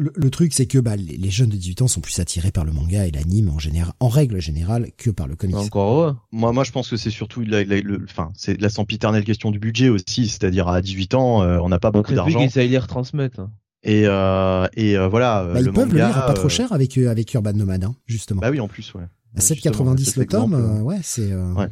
Le, 0.01 0.13
le 0.15 0.31
truc, 0.31 0.53
c'est 0.53 0.67
que 0.67 0.79
bah, 0.79 0.95
les, 0.95 1.17
les 1.17 1.31
jeunes 1.31 1.49
de 1.49 1.57
18 1.57 1.83
ans 1.83 1.89
sont 1.89 2.01
plus 2.01 2.21
attirés 2.21 2.53
par 2.53 2.65
le 2.65 2.71
manga 2.71 3.05
et 3.05 3.11
l'anime 3.11 3.49
en 3.49 3.59
général, 3.59 3.93
en 3.99 4.07
règle 4.09 4.41
générale, 4.41 4.93
que 4.97 5.11
par 5.11 5.27
le 5.27 5.35
comics. 5.35 5.57
Encore 5.57 5.91
heureux. 5.91 6.17
Moi, 6.31 6.53
moi, 6.53 6.63
je 6.63 6.71
pense 6.71 6.89
que 6.89 6.97
c'est 6.97 7.11
surtout 7.11 7.41
la, 7.41 7.65
la- 7.65 7.81
le, 7.81 8.05
enfin, 8.09 8.31
c'est 8.37 8.61
la 8.61 8.69
sempiternelle 8.71 9.25
question 9.25 9.51
du 9.51 9.59
budget 9.59 9.89
aussi, 9.89 10.29
c'est-à-dire 10.29 10.69
à 10.69 10.81
18 10.83 11.15
ans, 11.15 11.43
euh, 11.43 11.59
on 11.61 11.69
n'a 11.69 11.81
pas 11.81 11.91
beaucoup 11.91 12.13
Après, 12.13 12.15
d'argent 12.15 12.47
qu'ils 12.47 12.61
aillent 12.61 12.69
les 12.69 12.79
retransmettre. 12.79 13.41
hein. 13.41 13.51
Et 13.83 14.03
euh, 14.07 14.67
et 14.75 14.97
euh, 14.99 15.09
voilà. 15.09 15.43
euh, 15.45 15.55
Bah, 15.55 15.61
ils 15.61 15.73
peuvent 15.73 15.91
le 15.93 15.97
lire 15.97 16.17
à 16.19 16.27
pas 16.27 16.35
trop 16.35 16.49
cher 16.49 16.73
avec 16.73 16.97
avec 16.99 17.33
Urban 17.35 17.53
Nomad, 17.53 17.85
hein, 17.85 17.95
justement. 18.07 18.41
Bah 18.41 18.51
oui, 18.51 18.61
en 18.61 18.69
plus, 18.69 18.93
ouais. 18.95 19.03
à 19.37 19.41
justement, 19.41 19.73
7,90 19.95 20.05
cet 20.05 20.17
le 20.17 20.27
tome, 20.27 20.83
ouais, 20.83 20.99
c'est. 21.03 21.35
Ouais. 21.35 21.69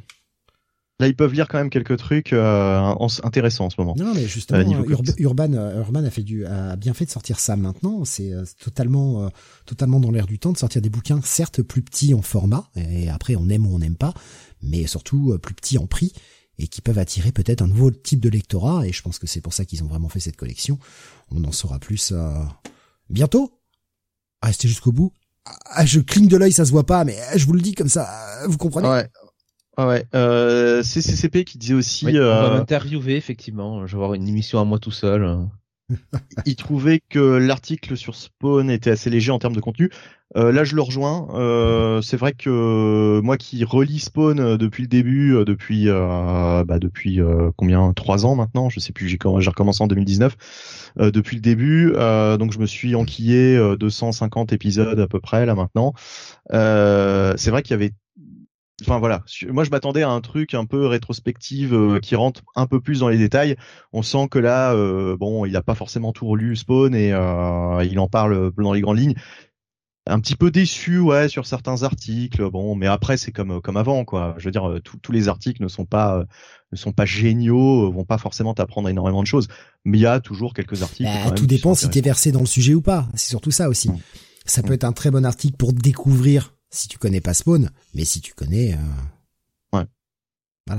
Là, 0.99 1.09
ils 1.09 1.15
peuvent 1.17 1.35
lire 1.35 1.47
quand 1.47 1.59
même 1.59 1.69
quelques 1.69 1.99
trucs 1.99 2.33
euh, 2.33 2.79
en- 2.79 3.07
intéressants 3.23 3.67
en 3.67 3.71
ce 3.71 3.75
moment. 3.79 3.95
Non, 3.99 4.15
mais 4.15 4.27
justement, 4.27 4.61
Euh, 4.61 4.85
Ur-. 4.89 5.03
Urban, 5.19 5.53
Urban 5.77 6.05
a 6.05 6.11
fait 6.11 6.23
du, 6.23 6.47
a 6.47 6.75
bien 6.77 6.95
fait 6.95 7.05
de 7.05 7.11
sortir 7.11 7.39
ça 7.39 7.55
maintenant. 7.57 8.07
C'est 8.07 8.33
totalement, 8.65 9.27
euh, 9.27 9.29
totalement 9.67 10.01
dans 10.01 10.11
l'air 10.11 10.25
du 10.27 10.39
temps 10.39 10.53
de 10.53 10.57
sortir 10.57 10.81
des 10.81 10.89
bouquins, 10.89 11.21
certes 11.23 11.61
plus 11.61 11.83
petits 11.83 12.15
en 12.15 12.23
format, 12.23 12.71
et 12.77 13.11
après 13.11 13.37
on 13.37 13.47
aime 13.51 13.67
ou 13.67 13.75
on 13.75 13.79
n'aime 13.79 13.97
pas, 13.97 14.15
mais 14.63 14.87
surtout 14.87 15.37
plus 15.43 15.53
petits 15.55 15.77
en 15.77 15.87
prix 15.87 16.15
et 16.59 16.69
qui 16.69 16.81
peuvent 16.81 16.99
attirer 16.99 17.33
peut-être 17.33 17.63
un 17.63 17.67
nouveau 17.67 17.91
type 17.91 18.21
de 18.21 18.29
lectorat. 18.29 18.87
Et 18.87 18.93
je 18.93 19.03
pense 19.03 19.19
que 19.19 19.27
c'est 19.27 19.41
pour 19.41 19.53
ça 19.53 19.65
qu'ils 19.65 19.83
ont 19.85 19.89
vraiment 19.89 20.09
fait 20.09 20.21
cette 20.21 20.37
collection. 20.37 20.79
On 21.31 21.45
en 21.45 21.53
saura 21.53 21.79
plus 21.79 22.13
euh, 22.13 22.43
bientôt. 23.11 23.61
Restez 24.43 24.69
jusqu'au 24.69 24.93
bout. 24.93 25.13
Ah, 25.67 25.87
je 25.87 26.01
cligne 26.01 26.29
de 26.29 26.37
l'œil, 26.37 26.53
ça 26.53 26.65
se 26.65 26.71
voit 26.71 26.87
pas, 26.87 27.05
mais 27.05 27.17
je 27.37 27.47
vous 27.47 27.53
le 27.53 27.61
dis 27.61 27.75
comme 27.75 27.89
ça, 27.89 28.09
euh, 28.43 28.49
vous 28.49 28.59
comprenez? 28.59 28.89
Ouais. 28.89 29.09
Ouais, 29.79 29.85
ouais. 29.85 30.07
Euh, 30.15 30.83
c'est 30.83 31.03
CCP 31.03 31.45
qui 31.45 31.59
disait 31.59 31.75
aussi, 31.75 32.07
Oui, 32.07 32.19
On 32.19 32.23
va 32.23 32.53
euh, 32.53 32.59
m'interviewer, 32.59 33.17
effectivement. 33.17 33.87
Je 33.87 33.93
vais 33.93 34.03
avoir 34.03 34.15
une 34.15 34.27
émission 34.27 34.59
à 34.59 34.65
moi 34.65 34.79
tout 34.79 34.91
seul. 34.91 35.23
Il 36.45 36.57
trouvait 36.57 37.01
que 37.09 37.19
l'article 37.19 37.97
sur 37.97 38.15
Spawn 38.15 38.71
était 38.71 38.91
assez 38.91 39.11
léger 39.11 39.31
en 39.33 39.39
termes 39.39 39.55
de 39.55 39.61
contenu. 39.61 39.91
Euh, 40.37 40.51
là, 40.51 40.65
je 40.65 40.75
le 40.75 40.83
rejoins. 40.83 41.29
Euh, 41.35 42.03
c'est 42.03 42.17
vrai 42.17 42.33
que 42.33 43.21
moi 43.23 43.37
qui 43.37 43.65
relis 43.65 44.01
Spawn 44.01 44.41
euh, 44.41 44.57
depuis 44.57 44.83
le 44.83 44.89
début, 44.89 45.35
euh, 45.35 45.45
depuis 45.45 45.89
euh, 45.89 46.65
bah, 46.65 46.79
depuis 46.79 47.21
euh, 47.21 47.51
combien? 47.57 47.93
Trois 47.93 48.27
ans 48.27 48.35
maintenant, 48.35 48.69
je 48.69 48.81
sais 48.81 48.93
plus. 48.93 49.09
J'ai 49.09 49.17
comm- 49.19 49.41
j'ai 49.41 49.51
recommencé 49.51 49.83
en 49.83 49.87
2019. 49.87 50.37
Euh, 50.99 51.11
depuis 51.11 51.37
le 51.37 51.43
début, 51.43 51.93
donc 52.39 52.53
je 52.53 52.59
me 52.59 52.67
suis 52.67 52.95
enquillé 52.95 53.57
euh, 53.57 53.77
250 53.77 54.53
épisodes 54.53 54.99
à 54.99 55.07
peu 55.07 55.21
près 55.21 55.47
là 55.47 55.55
maintenant. 55.55 55.95
C'est 56.51 57.51
vrai 57.51 57.63
qu'il 57.63 57.73
y 57.73 57.75
avait 57.75 57.93
Enfin 58.83 58.99
voilà, 58.99 59.23
moi 59.49 59.65
je 59.65 59.71
m'attendais 59.71 60.03
à 60.03 60.11
un 60.11 60.21
truc 60.21 60.53
un 60.53 60.67
peu 60.67 60.87
rétrospective 60.87 61.73
euh, 61.75 61.99
qui 61.99 62.15
rentre 62.15 62.43
un 62.57 62.67
peu 62.67 62.79
plus 62.79 63.01
dans 63.01 63.09
les 63.09 63.17
détails. 63.17 63.57
On 63.93 64.03
sent 64.03 64.29
que 64.31 64.39
là, 64.39 64.75
euh, 64.75 65.17
bon, 65.17 65.47
il 65.47 65.57
a 65.57 65.63
pas 65.63 65.75
forcément 65.75 66.13
tout 66.13 66.27
relu 66.27 66.57
Spawn 66.57 66.95
et 66.95 67.11
euh, 67.13 67.83
il 67.91 67.99
en 67.99 68.09
parle 68.09 68.53
dans 68.59 68.75
les 68.75 68.83
grandes 68.83 68.99
lignes. 68.99 69.15
Un 70.09 70.21
petit 70.21 70.37
peu 70.37 70.51
déçu, 70.53 71.01
ouais, 71.01 71.29
sur 71.29 71.47
certains 71.47 71.83
articles. 71.83 72.49
Bon, 72.51 72.77
mais 72.77 72.87
après 72.87 73.17
c'est 73.17 73.33
comme 73.33 73.61
comme 73.63 73.77
avant, 73.79 74.05
quoi. 74.05 74.35
Je 74.37 74.45
veux 74.45 74.53
dire, 74.53 74.79
tous 75.03 75.11
les 75.11 75.29
articles 75.29 75.63
ne 75.63 75.69
sont 75.69 75.87
pas 75.87 76.25
ne 76.71 76.77
sont 76.77 76.93
pas 76.93 77.07
géniaux, 77.07 77.91
vont 77.91 78.05
pas 78.05 78.19
forcément 78.19 78.53
t'apprendre 78.55 78.89
énormément 78.91 79.23
de 79.23 79.27
choses. 79.27 79.49
Mais 79.87 79.99
il 79.99 80.03
y 80.03 80.07
a 80.07 80.21
toujours 80.21 80.53
quelques 80.53 80.83
articles. 80.83 81.09
Bah, 81.25 81.31
tout 81.31 81.47
dépend 81.47 81.75
si 81.75 81.89
t'es 81.89 82.03
versé 82.03 82.31
dans 82.31 82.41
le 82.41 82.47
sujet 82.47 82.75
ou 82.75 82.83
pas. 82.83 83.09
C'est 83.15 83.31
surtout 83.31 83.51
ça 83.51 83.69
aussi. 83.71 83.89
Mm. 83.89 83.99
Ça 84.45 84.63
peut 84.63 84.71
Mm. 84.71 84.75
être 84.75 84.85
un 84.85 84.93
très 84.93 85.11
bon 85.11 85.25
article 85.25 85.57
pour 85.57 85.73
découvrir 85.73 86.53
si 86.71 86.89
tu 86.89 86.99
connais 86.99 87.21
pas 87.21 87.35
Spawn, 87.35 87.71
mais 87.95 88.05
si 88.05 88.21
tu 88.21 88.35
connais. 88.35 88.75
euh, 88.75 88.77
Bon, 90.69 90.75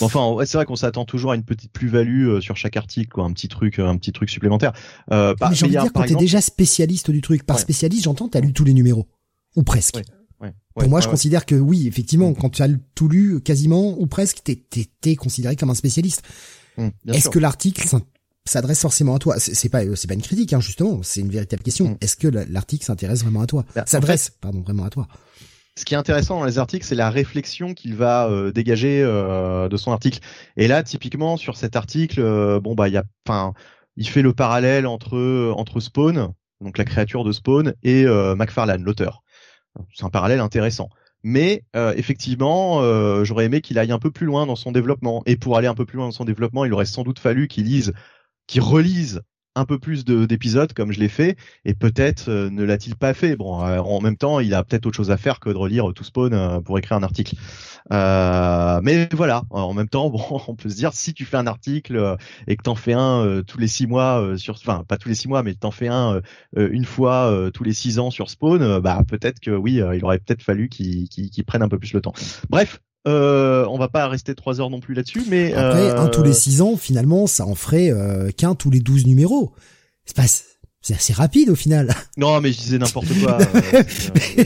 Enfin, 0.00 0.32
ouais, 0.32 0.46
c'est 0.46 0.58
vrai 0.58 0.64
qu'on 0.66 0.74
s'attend 0.74 1.04
toujours 1.04 1.30
à 1.30 1.36
une 1.36 1.44
petite 1.44 1.70
plus-value 1.72 2.26
euh, 2.26 2.40
sur 2.40 2.56
chaque 2.56 2.76
article, 2.76 3.08
quoi, 3.08 3.24
un 3.24 3.32
petit 3.32 3.46
truc, 3.46 3.78
euh, 3.78 3.86
un 3.86 3.96
petit 3.96 4.10
truc 4.10 4.28
supplémentaire. 4.30 4.72
Euh, 5.12 5.32
bah, 5.38 5.48
mais 5.50 5.54
j'ai 5.54 5.66
envie 5.66 5.76
de 5.76 5.80
dire 5.80 5.92
quand 5.92 6.00
t'es 6.00 6.06
exemple- 6.06 6.20
déjà 6.24 6.40
spécialiste 6.40 7.12
du 7.12 7.20
truc. 7.20 7.44
Par 7.44 7.54
Ouais. 7.54 7.62
spécialiste, 7.62 8.02
j'entends 8.02 8.26
t'as 8.28 8.40
lu 8.40 8.52
tous 8.52 8.64
les 8.64 8.74
numéros 8.74 9.06
ou 9.54 9.62
presque. 9.62 9.94
Ouais, 9.96 10.02
Ouais, 10.40 10.52
Pour 10.74 10.82
ouais, 10.82 10.88
moi, 10.88 10.96
ouais, 10.98 11.02
je 11.02 11.06
ouais. 11.06 11.12
considère 11.12 11.46
que 11.46 11.54
oui, 11.54 11.86
effectivement, 11.86 12.30
Mm. 12.30 12.34
quand 12.36 12.50
tu 12.50 12.62
as 12.62 12.68
tout 12.96 13.08
lu, 13.08 13.40
quasiment 13.40 13.96
ou 14.00 14.06
presque, 14.08 14.38
t'es 14.42 14.56
t'es 14.56 14.86
t'es 15.00 15.14
considéré 15.14 15.54
comme 15.54 15.70
un 15.70 15.74
spécialiste. 15.74 16.22
Bien 16.76 16.90
Est-ce 17.14 17.28
que 17.28 17.38
l'article 17.38 17.86
s'adresse 18.44 18.80
forcément 18.80 19.16
à 19.16 19.18
toi 19.18 19.38
C'est 19.38 19.68
pas 19.68 19.82
c'est 19.94 20.08
pas 20.08 20.14
une 20.14 20.22
critique, 20.22 20.52
hein, 20.52 20.60
justement. 20.60 21.00
C'est 21.02 21.20
une 21.20 21.30
véritable 21.30 21.62
question. 21.62 21.90
Mm. 21.90 21.96
Est-ce 22.00 22.16
que 22.16 22.28
la- 22.28 22.44
l'article 22.46 22.84
s'intéresse 22.84 23.22
vraiment 23.22 23.42
à 23.42 23.46
toi? 23.46 23.64
Bah, 23.74 23.82
en 23.82 23.86
S'adresse, 23.86 24.30
pardon, 24.40 24.60
vraiment 24.62 24.84
à 24.84 24.90
toi. 24.90 25.06
Ce 25.76 25.84
qui 25.84 25.94
est 25.94 25.96
intéressant 25.96 26.40
dans 26.40 26.44
les 26.44 26.58
articles, 26.58 26.84
c'est 26.84 26.96
la 26.96 27.08
réflexion 27.08 27.72
qu'il 27.72 27.94
va 27.94 28.28
euh, 28.28 28.50
dégager 28.50 29.00
euh, 29.02 29.68
de 29.68 29.76
son 29.76 29.92
article. 29.92 30.18
Et 30.56 30.66
là, 30.66 30.82
typiquement 30.82 31.36
sur 31.36 31.56
cet 31.56 31.76
article, 31.76 32.20
euh, 32.20 32.58
bon 32.58 32.74
bah 32.74 32.88
il 32.88 32.94
y 32.94 32.96
a, 32.96 33.04
enfin, 33.26 33.54
il 33.96 34.08
fait 34.08 34.22
le 34.22 34.32
parallèle 34.32 34.86
entre 34.86 35.52
entre 35.56 35.78
Spawn, 35.78 36.32
donc 36.60 36.78
la 36.78 36.84
créature 36.84 37.22
de 37.22 37.30
Spawn, 37.32 37.74
et 37.84 38.04
McFarlane, 38.06 38.82
l'auteur. 38.82 39.22
C'est 39.94 40.04
un 40.04 40.10
parallèle 40.10 40.40
intéressant. 40.40 40.88
Mais 41.22 41.64
euh, 41.74 41.92
effectivement, 41.96 42.80
euh, 42.82 43.24
j'aurais 43.24 43.46
aimé 43.46 43.60
qu'il 43.60 43.78
aille 43.78 43.90
un 43.92 43.98
peu 43.98 44.10
plus 44.10 44.26
loin 44.26 44.46
dans 44.46 44.56
son 44.56 44.72
développement. 44.72 45.22
Et 45.26 45.36
pour 45.36 45.56
aller 45.56 45.66
un 45.66 45.74
peu 45.74 45.84
plus 45.84 45.96
loin 45.96 46.06
dans 46.06 46.12
son 46.12 46.24
développement, 46.24 46.64
il 46.64 46.72
aurait 46.72 46.84
sans 46.84 47.02
doute 47.02 47.18
fallu 47.18 47.48
qu'il 47.48 47.64
lise, 47.64 47.92
qu'il 48.48 48.62
relise 48.62 49.22
un 49.56 49.64
peu 49.64 49.78
plus 49.80 50.04
de- 50.04 50.24
d'épisodes 50.26 50.72
comme 50.72 50.92
je 50.92 51.00
l'ai 51.00 51.08
fait. 51.08 51.36
Et 51.64 51.74
peut-être 51.74 52.28
euh, 52.30 52.50
ne 52.50 52.62
l'a-t-il 52.64 52.96
pas 52.96 53.14
fait. 53.14 53.36
Bon, 53.36 53.62
euh, 53.64 53.78
en 53.80 54.00
même 54.00 54.16
temps, 54.16 54.40
il 54.40 54.54
a 54.54 54.64
peut-être 54.64 54.86
autre 54.86 54.96
chose 54.96 55.10
à 55.10 55.16
faire 55.16 55.40
que 55.40 55.50
de 55.50 55.56
relire 55.56 55.92
tout 55.94 56.04
Spawn 56.04 56.32
euh, 56.34 56.60
pour 56.60 56.78
écrire 56.78 56.96
un 56.96 57.02
article. 57.02 57.34
Euh, 57.92 58.80
mais 58.82 59.08
voilà, 59.12 59.42
en 59.50 59.74
même 59.74 59.88
temps, 59.88 60.10
bon, 60.10 60.22
on 60.48 60.54
peut 60.56 60.68
se 60.70 60.76
dire 60.76 60.92
si 60.92 61.14
tu 61.14 61.24
fais 61.24 61.36
un 61.36 61.46
article 61.46 61.96
euh, 61.96 62.16
et 62.46 62.56
que 62.56 62.62
t'en 62.62 62.74
fais 62.74 62.92
un 62.94 63.24
euh, 63.24 63.42
tous 63.42 63.58
les 63.58 63.68
six 63.68 63.86
mois 63.86 64.20
euh, 64.22 64.36
sur, 64.36 64.54
enfin 64.54 64.84
pas 64.86 64.96
tous 64.98 65.08
les 65.08 65.14
six 65.14 65.28
mois, 65.28 65.42
mais 65.42 65.54
t'en 65.54 65.70
fais 65.70 65.88
un 65.88 66.20
euh, 66.56 66.68
une 66.72 66.84
fois 66.84 67.30
euh, 67.32 67.50
tous 67.50 67.64
les 67.64 67.72
six 67.72 67.98
ans 67.98 68.10
sur 68.10 68.30
Spawn, 68.30 68.62
euh, 68.62 68.80
bah 68.80 69.02
peut-être 69.06 69.40
que 69.40 69.50
oui, 69.50 69.80
euh, 69.80 69.96
il 69.96 70.04
aurait 70.04 70.18
peut-être 70.18 70.42
fallu 70.42 70.68
qu'il 70.68 71.08
prenne 71.46 71.62
un 71.62 71.68
peu 71.68 71.78
plus 71.78 71.92
le 71.92 72.00
temps. 72.00 72.12
Bref. 72.50 72.80
Euh, 73.06 73.64
on 73.70 73.78
va 73.78 73.88
pas 73.88 74.08
rester 74.08 74.34
trois 74.34 74.60
heures 74.60 74.70
non 74.70 74.80
plus 74.80 74.94
là-dessus, 74.94 75.22
mais 75.28 75.54
Après, 75.54 75.90
euh, 75.90 76.00
un 76.00 76.08
tous 76.08 76.22
les 76.22 76.32
six 76.32 76.60
ans, 76.60 76.76
finalement, 76.76 77.26
ça 77.26 77.46
en 77.46 77.54
ferait 77.54 77.90
euh, 77.90 78.30
qu'un 78.30 78.54
tous 78.54 78.70
les 78.70 78.80
12 78.80 79.06
numéros. 79.06 79.52
C'est 80.04 80.16
pas, 80.16 80.24
c'est 80.80 80.94
assez 80.94 81.12
rapide 81.12 81.50
au 81.50 81.54
final. 81.56 81.94
non, 82.16 82.40
mais 82.40 82.52
je 82.52 82.58
disais 82.58 82.78
n'importe 82.78 83.08
quoi. 83.20 83.38
euh, 83.74 83.82
euh, 84.38 84.44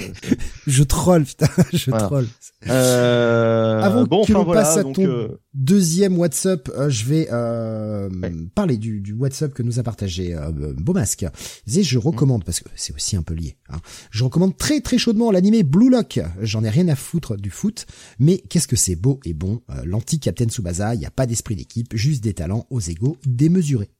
Je 0.66 0.82
troll, 0.82 1.24
putain, 1.24 1.48
je 1.72 1.90
Voilà. 1.90 2.06
troll. 2.06 2.26
Euh, 2.68 3.80
Avant 3.82 4.04
bon, 4.04 4.18
que 4.24 4.30
enfin 4.32 4.34
l'on 4.34 4.44
voilà, 4.44 4.62
passe 4.62 4.76
à 4.78 4.82
donc, 4.82 4.94
ton 4.96 5.04
euh, 5.06 5.40
deuxième 5.54 6.16
WhatsApp, 6.18 6.70
je 6.88 7.04
vais 7.04 7.28
euh, 7.32 8.08
Ouais. 8.10 8.32
parler 8.54 8.76
du, 8.76 9.00
du 9.00 9.12
WhatsApp 9.12 9.52
que 9.52 9.62
nous 9.62 9.78
a 9.78 9.82
partagé 9.82 10.36
Beaumasque. 10.78 11.26
Disait, 11.66 11.82
je 11.82 11.98
recommande, 11.98 12.44
parce 12.44 12.60
que 12.60 12.68
c'est 12.76 12.94
aussi 12.94 13.16
un 13.16 13.22
peu 13.22 13.34
lié, 13.34 13.56
hein, 13.68 13.78
je 14.10 14.24
recommande 14.24 14.56
très 14.56 14.80
très 14.80 14.98
chaudement 14.98 15.30
l'animé 15.30 15.62
Blue 15.62 15.90
Lock. 15.90 16.20
J'en 16.40 16.62
ai 16.64 16.70
rien 16.70 16.88
à 16.88 16.96
foutre 16.96 17.36
du 17.36 17.50
foot, 17.50 17.86
mais 18.18 18.38
qu'est-ce 18.38 18.68
que 18.68 18.76
c'est 18.76 18.96
beau 18.96 19.20
et 19.24 19.34
bon. 19.34 19.60
L'anti-Captain 19.84 20.46
Tsubasa, 20.46 20.94
il 20.94 20.98
n'y 21.00 21.06
a 21.06 21.10
pas 21.10 21.26
d'esprit 21.26 21.56
d'équipe, 21.56 21.94
juste 21.96 22.22
des 22.22 22.34
talents 22.34 22.66
aux 22.70 22.80
égaux 22.80 23.16
démesurés. 23.26 23.90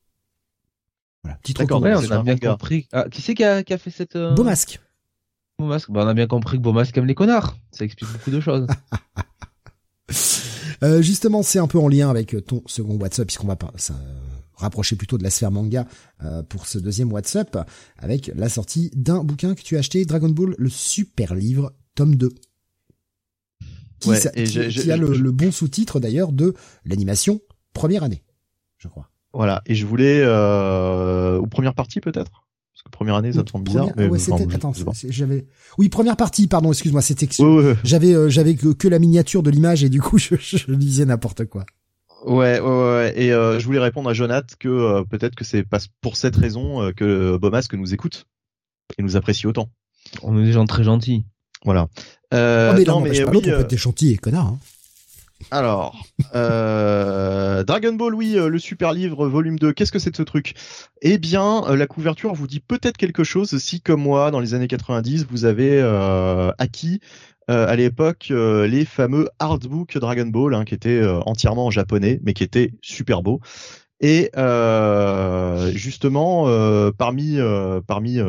Voilà, 1.24 1.38
petite 1.38 1.58
D'accord, 1.58 1.80
Ouais, 1.82 1.94
recommandation. 1.94 2.08
c'est 2.08 2.16
on 2.16 2.32
a 2.32 2.34
bien 2.36 2.50
compris. 2.52 2.88
Ah, 2.92 3.06
qui 3.10 3.22
c'est 3.22 3.34
qui 3.34 3.44
a, 3.44 3.62
qui 3.62 3.72
a 3.72 3.78
fait 3.78 3.90
cette 3.90 4.16
euh... 4.16 4.34
Beaumasque. 4.34 4.80
Beaumasque 5.58 5.90
Bah, 5.90 6.02
on 6.04 6.08
a 6.08 6.14
bien 6.14 6.26
compris 6.26 6.56
que 6.58 6.62
Beaumasque 6.62 6.96
aime 6.98 7.06
les 7.06 7.14
connards. 7.14 7.56
Ça 7.70 7.84
explique 7.84 8.10
beaucoup 8.12 8.30
de 8.30 8.40
choses. 8.40 8.66
Euh, 10.82 11.00
justement, 11.00 11.44
c'est 11.44 11.60
un 11.60 11.68
peu 11.68 11.78
en 11.78 11.86
lien 11.86 12.10
avec 12.10 12.34
ton 12.44 12.60
second 12.66 12.96
WhatsApp, 12.98 13.26
puisqu'on 13.28 13.46
va 13.46 13.54
pas 13.54 13.70
ça, 13.76 13.94
rapprocher 14.54 14.96
plutôt 14.96 15.16
de 15.16 15.22
la 15.22 15.30
sphère 15.30 15.52
manga 15.52 15.86
euh, 16.24 16.42
pour 16.42 16.66
ce 16.66 16.76
deuxième 16.76 17.12
WhatsApp, 17.12 17.70
avec 17.98 18.32
la 18.34 18.48
sortie 18.48 18.90
d'un 18.96 19.22
bouquin 19.22 19.54
que 19.54 19.62
tu 19.62 19.76
as 19.76 19.78
acheté, 19.78 20.04
Dragon 20.04 20.28
Ball, 20.30 20.56
le 20.58 20.68
super 20.68 21.36
livre, 21.36 21.72
tome 21.94 22.16
2. 22.16 22.30
Qui, 24.00 24.08
Ouais, 24.08 24.18
ça- 24.20 24.32
et 24.34 24.42
qui- 24.42 24.90
a 24.90 24.96
le, 24.96 25.14
je- 25.14 25.22
le 25.22 25.30
bon 25.30 25.52
sous-titre 25.52 26.00
d'ailleurs 26.00 26.32
de 26.32 26.52
l'animation 26.84 27.40
première 27.74 28.02
année, 28.02 28.24
je 28.78 28.88
crois. 28.88 29.08
Voilà. 29.34 29.62
Et 29.66 29.74
je 29.74 29.86
voulais 29.86 30.20
euh, 30.22 31.38
ou 31.38 31.46
première 31.46 31.74
partie 31.74 32.00
peut-être, 32.00 32.44
parce 32.72 32.82
que 32.84 32.90
première 32.90 33.14
année 33.16 33.32
ça 33.32 33.42
te 33.42 33.50
semble 33.50 33.64
bizarre. 33.64 33.88
Première- 33.88 33.96
mais 33.96 34.08
ouais, 34.08 34.30
enfin, 34.32 34.44
attends, 34.54 34.72
j'avais, 35.08 35.46
oui, 35.78 35.88
première 35.88 36.16
partie, 36.16 36.46
pardon, 36.48 36.70
excuse-moi, 36.72 37.00
c'était, 37.02 37.28
Ouais, 37.42 37.48
ouais, 37.48 37.64
ouais. 37.70 37.76
j'avais, 37.84 38.14
euh, 38.14 38.28
j'avais 38.28 38.54
que, 38.54 38.68
que 38.72 38.88
la 38.88 38.98
miniature 38.98 39.42
de 39.42 39.50
l'image 39.50 39.84
et 39.84 39.88
du 39.88 40.00
coup, 40.02 40.18
je, 40.18 40.34
je 40.38 40.72
disais 40.74 41.04
n'importe 41.06 41.44
quoi. 41.46 41.64
Ouais, 42.26 42.60
ouais, 42.60 42.68
ouais. 42.68 43.12
Et 43.16 43.32
euh, 43.32 43.58
je 43.58 43.64
voulais 43.66 43.80
répondre 43.80 44.08
à 44.08 44.12
Jonath 44.14 44.54
que 44.58 44.68
euh, 44.68 45.02
peut-être 45.02 45.34
que 45.34 45.44
c'est 45.44 45.64
pas 45.64 45.78
pour 46.00 46.16
cette 46.16 46.36
raison 46.36 46.80
euh, 46.82 46.92
que 46.92 47.36
Bomasque 47.36 47.74
nous 47.74 47.94
écoute 47.94 48.26
et 48.98 49.02
nous 49.02 49.16
apprécie 49.16 49.46
autant. 49.48 49.70
On 50.22 50.38
est 50.38 50.44
des 50.44 50.52
gens 50.52 50.64
très 50.66 50.84
gentils. 50.84 51.24
Voilà. 51.64 51.88
Euh, 52.34 52.70
Oh, 52.72 52.78
mais 52.78 52.84
là, 52.84 52.92
non, 52.92 52.98
on 52.98 53.00
mais 53.02 53.10
pas 53.10 53.16
oui, 53.30 53.32
l'autre, 53.34 53.48
on 53.48 53.50
euh, 53.52 53.56
peut 53.56 53.62
être 53.62 53.70
des 53.70 53.76
gentils 53.76 54.12
et 54.12 54.16
connards, 54.18 54.46
hein. 54.46 54.58
Alors, 55.50 56.06
euh, 56.34 57.64
Dragon 57.64 57.92
Ball, 57.94 58.14
oui, 58.14 58.36
euh, 58.36 58.48
le 58.48 58.58
super 58.58 58.92
livre, 58.92 59.26
volume 59.28 59.58
2, 59.58 59.72
qu'est-ce 59.72 59.92
que 59.92 59.98
c'est 59.98 60.10
de 60.10 60.16
ce 60.16 60.22
truc? 60.22 60.54
Eh 61.02 61.18
bien, 61.18 61.64
euh, 61.68 61.76
la 61.76 61.86
couverture 61.86 62.34
vous 62.34 62.46
dit 62.46 62.60
peut-être 62.60 62.96
quelque 62.96 63.24
chose 63.24 63.58
si, 63.58 63.80
comme 63.80 64.02
moi, 64.02 64.30
dans 64.30 64.40
les 64.40 64.54
années 64.54 64.68
90, 64.68 65.26
vous 65.28 65.44
avez 65.44 65.80
euh, 65.80 66.50
acquis 66.58 67.00
à 67.48 67.76
l'époque 67.76 68.28
les 68.30 68.86
fameux 68.86 69.28
artbooks 69.38 69.98
Dragon 69.98 70.24
Ball, 70.24 70.54
hein, 70.54 70.64
qui 70.64 70.74
étaient 70.74 71.04
entièrement 71.26 71.66
en 71.66 71.70
japonais, 71.70 72.18
mais 72.22 72.32
qui 72.32 72.44
étaient 72.44 72.72
super 72.80 73.20
beaux. 73.20 73.40
Et 74.00 74.30
justement, 75.74 76.46
parmi 76.96 77.38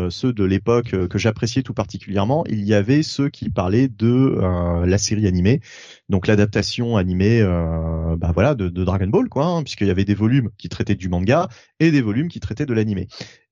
ceux 0.09 0.33
de 0.33 0.43
l'époque 0.43 1.07
que 1.07 1.17
j'appréciais 1.17 1.61
tout 1.61 1.73
particulièrement, 1.73 2.43
il 2.49 2.65
y 2.65 2.73
avait 2.73 3.01
ceux 3.01 3.29
qui 3.29 3.49
parlaient 3.49 3.87
de 3.87 4.83
la 4.85 4.97
série 4.97 5.25
animée, 5.25 5.61
donc 6.09 6.27
l'adaptation 6.27 6.97
animée, 6.97 7.41
euh, 7.41 8.15
bah 8.17 8.31
voilà, 8.33 8.55
de, 8.55 8.69
Dragon 8.69 9.07
Ball, 9.07 9.29
quoi, 9.29 9.45
hein, 9.45 9.63
puisqu'il 9.63 9.87
y 9.87 9.91
avait 9.91 10.05
des 10.05 10.15
volumes 10.15 10.49
qui 10.57 10.69
traitaient 10.69 10.95
du 10.95 11.09
manga 11.09 11.47
et 11.79 11.91
des 11.91 12.01
volumes 12.01 12.27
qui 12.27 12.39
traitaient 12.39 12.65
de 12.65 12.73
l'animé. 12.73 13.07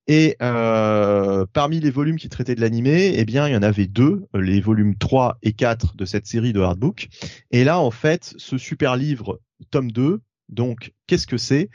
Et 0.07 0.35
euh, 0.41 1.45
parmi 1.53 1.79
les 1.79 1.91
volumes 1.91 2.17
qui 2.17 2.27
traitaient 2.27 2.55
de 2.55 2.61
l'animé, 2.61 3.13
eh 3.15 3.23
bien, 3.23 3.47
il 3.47 3.53
y 3.53 3.55
en 3.55 3.63
avait 3.63 3.87
deux, 3.87 4.27
les 4.33 4.59
volumes 4.59 4.95
3 4.97 5.37
et 5.41 5.53
4 5.53 5.95
de 5.95 6.05
cette 6.05 6.27
série 6.27 6.53
de 6.53 6.59
hardbook. 6.59 7.07
Et 7.51 7.63
là, 7.63 7.79
en 7.79 7.91
fait, 7.91 8.33
ce 8.37 8.57
super 8.57 8.97
livre, 8.97 9.39
tome 9.69 9.91
2, 9.91 10.21
donc, 10.49 10.91
qu'est-ce 11.07 11.27
que 11.27 11.37
c'est? 11.37 11.69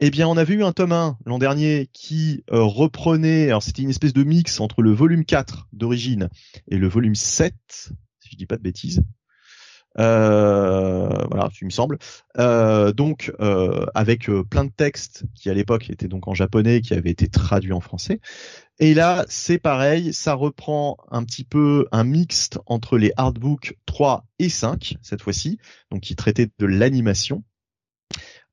Eh 0.00 0.10
bien, 0.10 0.28
on 0.28 0.36
avait 0.36 0.54
eu 0.54 0.64
un 0.64 0.72
tome 0.72 0.92
1 0.92 1.18
l'an 1.24 1.38
dernier 1.38 1.88
qui 1.92 2.44
euh, 2.52 2.62
reprenait, 2.62 3.46
alors 3.46 3.62
c'était 3.62 3.82
une 3.82 3.90
espèce 3.90 4.12
de 4.12 4.24
mix 4.24 4.60
entre 4.60 4.82
le 4.82 4.92
volume 4.92 5.24
4 5.24 5.68
d'origine 5.72 6.28
et 6.68 6.76
le 6.76 6.88
volume 6.88 7.14
7, 7.14 7.54
si 7.72 8.30
je 8.30 8.36
dis 8.36 8.46
pas 8.46 8.56
de 8.56 8.62
bêtises. 8.62 9.02
Euh, 9.98 11.08
voilà, 11.30 11.48
il 11.60 11.64
me 11.64 11.70
semble. 11.70 11.98
Euh, 12.38 12.92
donc, 12.92 13.32
euh, 13.40 13.86
avec 13.94 14.30
plein 14.50 14.64
de 14.64 14.70
textes 14.70 15.24
qui 15.34 15.50
à 15.50 15.54
l'époque 15.54 15.90
étaient 15.90 16.08
donc 16.08 16.28
en 16.28 16.34
japonais, 16.34 16.80
qui 16.80 16.94
avaient 16.94 17.10
été 17.10 17.28
traduits 17.28 17.72
en 17.72 17.80
français. 17.80 18.20
Et 18.78 18.94
là, 18.94 19.24
c'est 19.28 19.58
pareil, 19.58 20.12
ça 20.12 20.34
reprend 20.34 20.98
un 21.10 21.24
petit 21.24 21.44
peu 21.44 21.86
un 21.92 22.04
mixte 22.04 22.58
entre 22.66 22.98
les 22.98 23.12
hardbooks 23.16 23.76
3 23.86 24.26
et 24.38 24.50
5 24.50 24.96
cette 25.02 25.22
fois-ci, 25.22 25.58
donc 25.90 26.02
qui 26.02 26.14
traitaient 26.14 26.50
de 26.58 26.66
l'animation. 26.66 27.42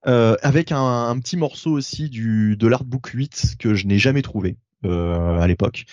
Euh, 0.05 0.35
avec 0.41 0.71
un, 0.73 1.07
un 1.07 1.17
petit 1.19 1.37
morceau 1.37 1.71
aussi 1.71 2.09
du 2.09 2.57
de 2.57 2.67
l'artbook 2.67 3.07
8 3.07 3.55
que 3.57 3.73
je 3.73 3.87
n'ai 3.87 3.97
jamais 3.97 4.21
trouvé 4.21 4.57
euh, 4.85 5.39
à 5.39 5.47
l'époque, 5.47 5.85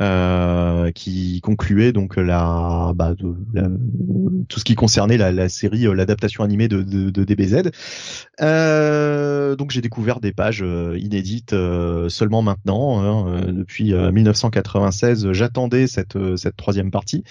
euh, 0.00 0.90
qui 0.90 1.40
concluait 1.40 1.92
donc 1.92 2.16
la, 2.16 2.92
bah, 2.96 3.14
tout 3.16 4.58
ce 4.58 4.64
qui 4.64 4.74
concernait 4.74 5.16
la, 5.16 5.48
série, 5.48 5.86
euh, 5.86 5.94
l'adaptation 5.94 6.42
animée 6.42 6.66
de, 6.66 6.82
DBZ. 7.10 7.70
Euh, 8.40 9.54
donc 9.56 9.70
j'ai 9.70 9.80
découvert 9.80 10.20
des 10.20 10.32
pages 10.32 10.62
euh, 10.62 10.98
inédites 10.98 11.54
seulement 12.08 12.42
maintenant, 12.42 13.00
hein, 13.00 13.52
depuis 13.52 13.94
euh, 13.94 14.10
1996. 14.10 15.32
J'attendais 15.32 15.86
cette 15.86 16.18
cette 16.36 16.56
troisième 16.56 16.90
partie. 16.90 17.22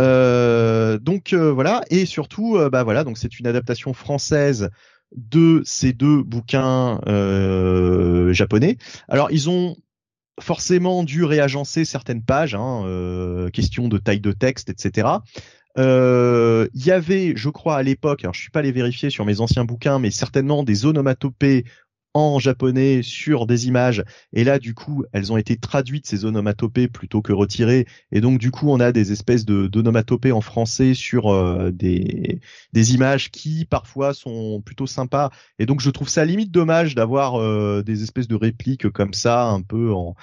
Euh, 0.00 0.98
donc 0.98 1.32
voilà 1.32 1.82
et 1.90 2.06
surtout 2.06 2.58
bah 2.72 2.82
voilà 2.82 3.04
donc 3.04 3.18
c'est 3.18 3.38
une 3.38 3.46
adaptation 3.46 3.92
française 3.92 4.70
de 5.14 5.62
ces 5.64 5.92
deux 5.92 6.24
bouquins 6.24 7.00
japonais. 8.32 8.78
Alors 9.08 9.30
ils 9.30 9.48
ont 9.48 9.76
forcément 10.40 11.04
dû 11.04 11.24
réagencer 11.24 11.84
certaines 11.84 12.22
pages, 12.22 12.54
hein, 12.54 12.84
euh, 12.86 13.50
question 13.50 13.88
de 13.88 13.98
taille 13.98 14.20
de 14.20 14.32
texte, 14.32 14.70
etc. 14.70 15.08
Euh, 15.78 16.68
Il 16.74 16.84
y 16.84 16.90
avait, 16.90 17.34
je 17.36 17.48
crois, 17.48 17.76
à 17.76 17.82
l'époque, 17.82 18.24
alors 18.24 18.34
je 18.34 18.40
suis 18.40 18.50
pas 18.50 18.60
allé 18.60 18.72
vérifier 18.72 19.10
sur 19.10 19.24
mes 19.24 19.40
anciens 19.40 19.64
bouquins, 19.64 19.98
mais 19.98 20.10
certainement 20.10 20.62
des 20.62 20.86
onomatopées 20.86 21.64
en 22.14 22.38
japonais 22.38 23.02
sur 23.02 23.46
des 23.46 23.66
images. 23.66 24.04
Et 24.32 24.44
là, 24.44 24.58
du 24.58 24.72
coup, 24.74 25.04
elles 25.12 25.32
ont 25.32 25.36
été 25.36 25.56
traduites 25.56 26.06
ces 26.06 26.24
onomatopées 26.24 26.88
plutôt 26.88 27.22
que 27.22 27.32
retirées. 27.32 27.86
Et 28.12 28.20
donc, 28.20 28.38
du 28.38 28.50
coup, 28.52 28.70
on 28.70 28.80
a 28.80 28.92
des 28.92 29.12
espèces 29.12 29.44
de 29.44 29.66
d'onomatopées 29.66 30.32
en 30.32 30.40
français 30.40 30.94
sur 30.94 31.32
euh, 31.32 31.70
des 31.72 32.40
des 32.72 32.94
images 32.94 33.30
qui 33.30 33.64
parfois 33.64 34.14
sont 34.14 34.62
plutôt 34.64 34.86
sympas. 34.86 35.30
Et 35.58 35.66
donc, 35.66 35.80
je 35.80 35.90
trouve 35.90 36.08
ça 36.08 36.24
limite 36.24 36.52
dommage 36.52 36.94
d'avoir 36.94 37.40
euh, 37.40 37.82
des 37.82 38.02
espèces 38.04 38.28
de 38.28 38.36
répliques 38.36 38.88
comme 38.90 39.12
ça, 39.12 39.44
un 39.44 39.62
peu 39.62 39.92
en 39.92 40.14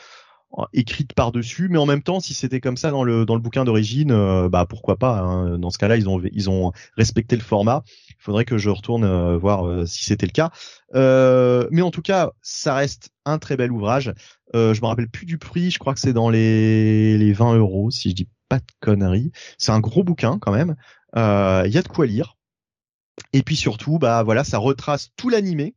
en- 0.51 0.65
écrites 0.73 1.13
par 1.13 1.31
dessus 1.31 1.67
mais 1.69 1.77
en 1.77 1.85
même 1.85 2.03
temps 2.03 2.19
si 2.19 2.33
c'était 2.33 2.59
comme 2.59 2.77
ça 2.77 2.91
dans 2.91 3.03
le 3.03 3.25
dans 3.25 3.35
le 3.35 3.41
bouquin 3.41 3.63
d'origine 3.65 4.11
euh, 4.11 4.49
bah 4.49 4.65
pourquoi 4.67 4.97
pas 4.97 5.19
hein. 5.19 5.57
dans 5.57 5.69
ce 5.69 5.77
cas-là 5.77 5.97
ils 5.97 6.09
ont 6.09 6.21
ils 6.31 6.49
ont 6.49 6.71
respecté 6.97 7.35
le 7.35 7.41
format. 7.41 7.83
Il 8.09 8.23
faudrait 8.23 8.45
que 8.45 8.57
je 8.57 8.69
retourne 8.69 9.03
euh, 9.03 9.37
voir 9.37 9.65
euh, 9.67 9.85
si 9.85 10.03
c'était 10.03 10.25
le 10.27 10.31
cas. 10.31 10.51
Mais 10.93 11.81
en 11.81 11.91
tout 11.91 12.01
cas 12.01 12.31
ça 12.41 12.75
reste 12.75 13.11
un 13.25 13.39
très 13.39 13.57
bel 13.57 13.71
ouvrage. 13.71 14.13
Je 14.53 14.79
me 14.81 14.85
rappelle 14.85 15.09
plus 15.09 15.25
du 15.25 15.37
prix. 15.37 15.71
Je 15.71 15.79
crois 15.79 15.93
que 15.93 15.99
c'est 15.99 16.13
dans 16.13 16.29
les 16.29 17.17
les 17.17 17.33
20 17.33 17.55
euros 17.55 17.89
si 17.91 18.09
je 18.09 18.15
dis 18.15 18.29
pas 18.49 18.59
de 18.59 18.65
conneries. 18.81 19.31
C'est 19.57 19.71
un 19.71 19.79
gros 19.79 20.03
bouquin 20.03 20.37
quand 20.39 20.51
même. 20.51 20.75
Il 21.15 21.71
y 21.71 21.77
a 21.77 21.81
de 21.81 21.87
quoi 21.87 22.05
lire. 22.05 22.37
Et 23.33 23.43
puis 23.43 23.55
surtout 23.55 23.99
bah 23.99 24.23
voilà 24.23 24.43
ça 24.43 24.57
retrace 24.57 25.11
tout 25.15 25.29
l'animé 25.29 25.75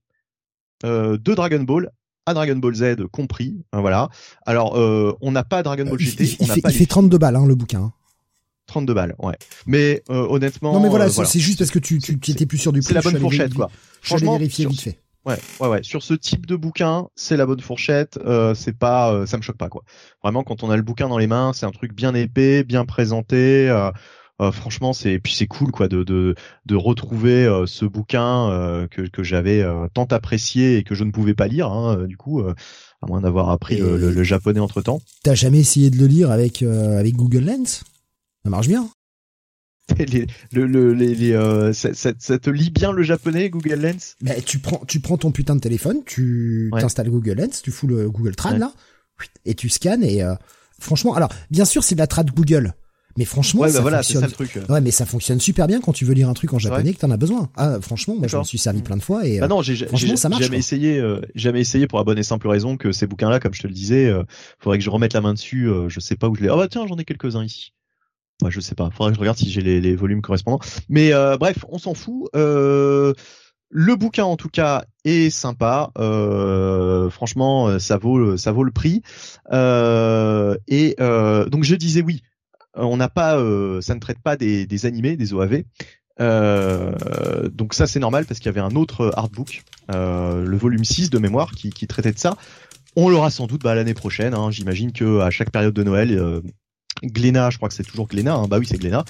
de 0.82 1.16
Dragon 1.34 1.62
Ball 1.62 1.90
à 2.26 2.34
Dragon 2.34 2.56
Ball 2.56 2.74
Z 2.74 2.96
compris, 3.12 3.56
hein, 3.72 3.80
voilà. 3.80 4.08
Alors 4.46 4.76
euh, 4.78 5.14
on 5.20 5.32
n'a 5.32 5.44
pas 5.44 5.62
Dragon 5.62 5.84
Ball 5.84 5.98
GT, 5.98 6.24
il- 6.24 6.36
on 6.40 6.44
il 6.44 6.48
n'a 6.48 6.54
fait, 6.54 6.60
pas 6.62 6.70
il 6.70 6.72
les 6.74 6.78
fait 6.78 6.86
32 6.86 7.18
balles, 7.18 7.36
hein, 7.36 7.46
le 7.46 7.54
bouquin. 7.54 7.80
hein. 7.80 7.92
32 8.66 8.94
balles, 8.94 9.14
ouais. 9.18 9.36
Mais 9.66 10.02
euh, 10.10 10.26
honnêtement, 10.30 10.72
non, 10.72 10.80
mais 10.80 10.88
voilà, 10.88 11.04
euh, 11.06 11.08
c'est 11.10 11.24
c'est 11.26 11.38
juste 11.40 11.58
parce 11.58 11.70
que 11.70 11.78
tu, 11.78 11.98
tu, 11.98 12.18
tu 12.18 12.30
étais 12.30 12.46
plus 12.46 12.56
sûr 12.58 12.72
du 12.72 12.80
prix. 12.80 12.88
c'est 12.88 12.94
la 12.94 13.02
bonne 13.02 13.18
fourchette 13.20 13.52
quoi. 13.54 13.70
Franchement, 14.00 14.32
vérifier 14.38 14.62
sur- 14.64 14.70
vite 14.70 14.80
fait. 14.80 15.00
Ouais, 15.26 15.38
ouais, 15.60 15.68
ouais. 15.68 15.82
Sur 15.82 16.02
ce 16.02 16.12
type 16.12 16.44
de 16.44 16.54
bouquin, 16.54 17.06
c'est 17.14 17.36
la 17.38 17.46
bonne 17.46 17.60
fourchette. 17.60 18.18
Euh, 18.26 18.54
c'est 18.54 18.76
pas, 18.76 19.10
euh, 19.12 19.24
ça 19.26 19.38
me 19.38 19.42
choque 19.42 19.56
pas 19.56 19.68
quoi. 19.70 19.82
Vraiment, 20.22 20.42
quand 20.42 20.62
on 20.62 20.70
a 20.70 20.76
le 20.76 20.82
bouquin 20.82 21.08
dans 21.08 21.16
les 21.16 21.26
mains, 21.26 21.52
c'est 21.54 21.64
un 21.64 21.70
truc 21.70 21.94
bien 21.94 22.14
épais, 22.14 22.62
bien 22.64 22.84
présenté. 22.84 23.68
euh, 23.70 23.90
euh, 24.40 24.50
franchement, 24.52 24.92
c'est 24.92 25.18
puis 25.18 25.34
c'est 25.34 25.46
cool 25.46 25.70
quoi 25.70 25.88
de 25.88 26.02
de 26.02 26.34
de 26.66 26.74
retrouver 26.76 27.44
euh, 27.46 27.66
ce 27.66 27.84
bouquin 27.84 28.50
euh, 28.50 28.86
que 28.88 29.02
que 29.02 29.22
j'avais 29.22 29.64
tant 29.94 30.04
apprécié 30.06 30.76
et 30.78 30.82
que 30.84 30.94
je 30.94 31.04
ne 31.04 31.10
pouvais 31.12 31.34
pas 31.34 31.46
lire. 31.48 31.68
Hein, 31.70 32.04
du 32.06 32.16
coup, 32.16 32.40
à 32.42 32.54
moins 33.06 33.20
d'avoir 33.20 33.50
appris 33.50 33.76
le, 33.78 33.96
le- 33.98 34.10
le 34.12 34.22
japonais 34.22 34.60
entre 34.60 34.82
temps. 34.82 35.00
T'as 35.22 35.34
jamais 35.34 35.58
essayé 35.60 35.90
de 35.90 35.96
le 35.98 36.06
lire 36.06 36.30
avec, 36.30 36.62
euh, 36.62 36.98
avec 36.98 37.14
Google 37.14 37.44
Lens? 37.44 37.84
Ça 38.44 38.50
marche 38.50 38.66
bien. 38.68 38.88
les, 39.98 40.26
le, 40.52 40.66
le, 40.66 40.94
les, 40.94 41.14
les, 41.14 41.32
euh, 41.32 41.74
ça, 41.74 41.92
ça- 41.92 42.12
ça 42.18 42.38
te 42.38 42.48
lit 42.48 42.70
bien 42.70 42.90
le 42.92 43.02
japonais, 43.02 43.50
Google 43.50 43.74
Lens? 43.82 44.16
Mais 44.22 44.40
tu 44.40 44.58
prends, 44.58 44.82
tu 44.86 44.98
prends 45.00 45.18
ton 45.18 45.30
putain 45.30 45.54
de 45.56 45.60
téléphone, 45.60 45.98
tu 46.06 46.70
Ouais. 46.72 46.80
t'installes 46.80 47.10
Google 47.10 47.34
Lens, 47.38 47.60
tu 47.62 47.70
fous 47.70 47.86
le 47.86 48.08
Google 48.10 48.34
Trad 48.34 48.54
Ouais. 48.54 48.58
là, 48.60 48.72
et 49.44 49.54
tu 49.54 49.68
scannes 49.68 50.02
et 50.02 50.22
euh, 50.22 50.34
franchement, 50.80 51.14
alors 51.14 51.28
bien 51.50 51.66
sûr 51.66 51.84
c'est 51.84 51.94
de 51.94 52.00
la 52.00 52.06
trad 52.06 52.30
Google, 52.30 52.72
mais 53.16 53.24
franchement 53.24 53.62
Ouais, 53.62 53.68
ça 53.68 53.78
bah 53.78 53.82
voilà, 53.82 54.02
c'est 54.02 54.14
fonctionne. 54.14 54.22
ça 54.22 54.26
le 54.42 54.48
truc. 54.48 54.68
Ouais, 54.70 54.80
mais 54.80 54.90
ça 54.90 55.06
fonctionne 55.06 55.40
super 55.40 55.66
bien 55.66 55.80
quand 55.80 55.92
tu 55.92 56.04
veux 56.04 56.14
lire 56.14 56.28
un 56.28 56.34
truc 56.34 56.52
en 56.52 56.58
japonais 56.58 56.88
Ouais. 56.88 56.94
que 56.94 56.98
t'en 57.00 57.10
as 57.10 57.16
besoin. 57.16 57.48
Ah, 57.56 57.78
franchement, 57.80 58.14
moi 58.18 58.26
je 58.28 58.36
m'en 58.36 58.44
suis 58.44 58.58
servi 58.58 58.82
plein 58.82 58.96
de 58.96 59.02
fois 59.02 59.26
et 59.26 59.38
Bah 59.38 59.44
euh, 59.44 59.48
non, 59.48 59.62
j'ai 59.62 59.74
j'ai- 59.76 59.86
ça 60.16 60.28
jamais 60.30 60.48
quoi. 60.48 60.56
essayé, 60.56 60.98
euh, 60.98 61.20
jamais 61.34 61.60
essayé 61.60 61.86
pour 61.86 61.98
la 61.98 62.04
bonne 62.04 62.18
et 62.18 62.22
simple 62.22 62.48
raison 62.48 62.76
que 62.76 62.92
ces 62.92 63.06
bouquins-là, 63.06 63.40
comme 63.40 63.54
je 63.54 63.62
te 63.62 63.66
le 63.66 63.72
disais, 63.74 64.06
euh, 64.06 64.22
faudrait 64.58 64.78
que 64.78 64.84
je 64.84 64.90
remette 64.90 65.12
la 65.14 65.20
main 65.20 65.34
dessus. 65.34 65.68
euh, 65.68 65.88
je 65.88 66.00
sais 66.00 66.16
pas 66.16 66.28
où 66.28 66.34
je 66.34 66.42
les. 66.42 66.48
Ah 66.48 66.56
bah 66.56 66.68
tiens, 66.68 66.86
j'en 66.86 66.96
ai 66.96 67.04
quelques-uns 67.04 67.44
ici. 67.44 67.72
Ouais, 68.42 68.50
je 68.50 68.60
sais 68.60 68.74
pas. 68.74 68.90
Faudrait 68.90 69.12
que 69.12 69.16
je 69.16 69.20
regarde 69.20 69.38
si 69.38 69.48
j'ai 69.48 69.60
les, 69.60 69.80
les 69.80 69.94
volumes 69.94 70.20
correspondants. 70.20 70.58
Mais 70.88 71.12
euh, 71.12 71.36
bref, 71.36 71.64
on 71.68 71.78
s'en 71.78 71.94
fout. 71.94 72.28
Euh, 72.34 73.12
le 73.70 73.96
bouquin 73.96 74.24
en 74.24 74.36
tout 74.36 74.48
cas 74.48 74.84
est 75.04 75.30
sympa. 75.30 75.92
Euh, 75.98 77.10
franchement, 77.10 77.68
euh, 77.68 77.78
ça 77.78 77.96
vaut 77.96 78.36
ça 78.36 78.50
vaut 78.52 78.64
le 78.64 78.72
prix. 78.72 79.02
Euh, 79.52 80.56
et 80.68 80.96
euh, 81.00 81.48
donc 81.48 81.64
je 81.64 81.74
disais 81.74 82.02
oui. 82.02 82.22
On 82.76 82.96
n'a 82.96 83.08
pas, 83.08 83.38
euh, 83.38 83.80
ça 83.80 83.94
ne 83.94 84.00
traite 84.00 84.18
pas 84.18 84.36
des, 84.36 84.66
des 84.66 84.86
animés, 84.86 85.16
des 85.16 85.32
OAV. 85.32 85.62
Euh, 86.20 87.48
donc 87.48 87.74
ça 87.74 87.88
c'est 87.88 87.98
normal 87.98 88.24
parce 88.24 88.38
qu'il 88.38 88.46
y 88.46 88.50
avait 88.50 88.60
un 88.60 88.76
autre 88.76 89.12
artbook, 89.16 89.62
euh, 89.92 90.44
le 90.44 90.56
volume 90.56 90.84
6 90.84 91.10
de 91.10 91.18
mémoire, 91.18 91.52
qui, 91.52 91.70
traitait 91.86 92.12
de 92.12 92.18
ça. 92.18 92.36
On 92.96 93.08
l'aura 93.08 93.30
sans 93.30 93.46
doute 93.46 93.62
bah, 93.62 93.74
l'année 93.74 93.94
prochaine. 93.94 94.34
Hein. 94.34 94.50
J'imagine 94.50 94.92
que 94.92 95.20
à 95.20 95.30
chaque 95.30 95.50
période 95.50 95.74
de 95.74 95.82
Noël, 95.82 96.16
euh, 96.16 96.40
Glénat, 97.06 97.50
je 97.50 97.56
crois 97.56 97.68
que 97.68 97.74
c'est 97.74 97.84
toujours 97.84 98.08
Glénat, 98.08 98.34
hein. 98.34 98.46
bah 98.48 98.58
oui 98.58 98.66
c'est 98.68 98.78
Glénat, 98.78 99.04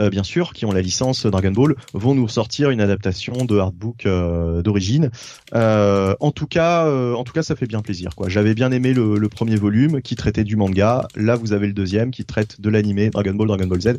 euh, 0.00 0.10
bien 0.10 0.22
sûr, 0.22 0.52
qui 0.52 0.64
ont 0.64 0.72
la 0.72 0.82
licence 0.82 1.26
Dragon 1.26 1.52
Ball, 1.52 1.74
vont 1.94 2.14
nous 2.14 2.28
sortir 2.28 2.70
une 2.70 2.80
adaptation 2.80 3.44
de 3.44 3.58
artbook 3.58 4.06
euh, 4.06 4.62
d'origine. 4.62 5.10
Euh, 5.54 6.14
en 6.20 6.30
tout 6.30 6.46
cas, 6.46 6.86
euh, 6.86 7.14
en 7.14 7.24
tout 7.24 7.32
cas, 7.32 7.42
ça 7.42 7.56
fait 7.56 7.66
bien 7.66 7.80
plaisir. 7.80 8.14
quoi. 8.14 8.28
J'avais 8.28 8.54
bien 8.54 8.72
aimé 8.72 8.92
le, 8.92 9.28
premier 9.28 9.56
volume 9.56 10.00
qui 10.00 10.16
traitait 10.16 10.44
du 10.44 10.56
manga. 10.56 11.06
Là, 11.14 11.36
vous 11.36 11.52
avez 11.52 11.66
le 11.66 11.72
deuxième 11.72 12.10
qui 12.10 12.24
traite 12.24 12.60
de 12.60 12.70
l'animé 12.70 13.10
Dragon 13.10 13.34
Ball, 13.34 13.46
Dragon 13.48 13.66
Ball 13.66 13.80
Z. 13.80 13.98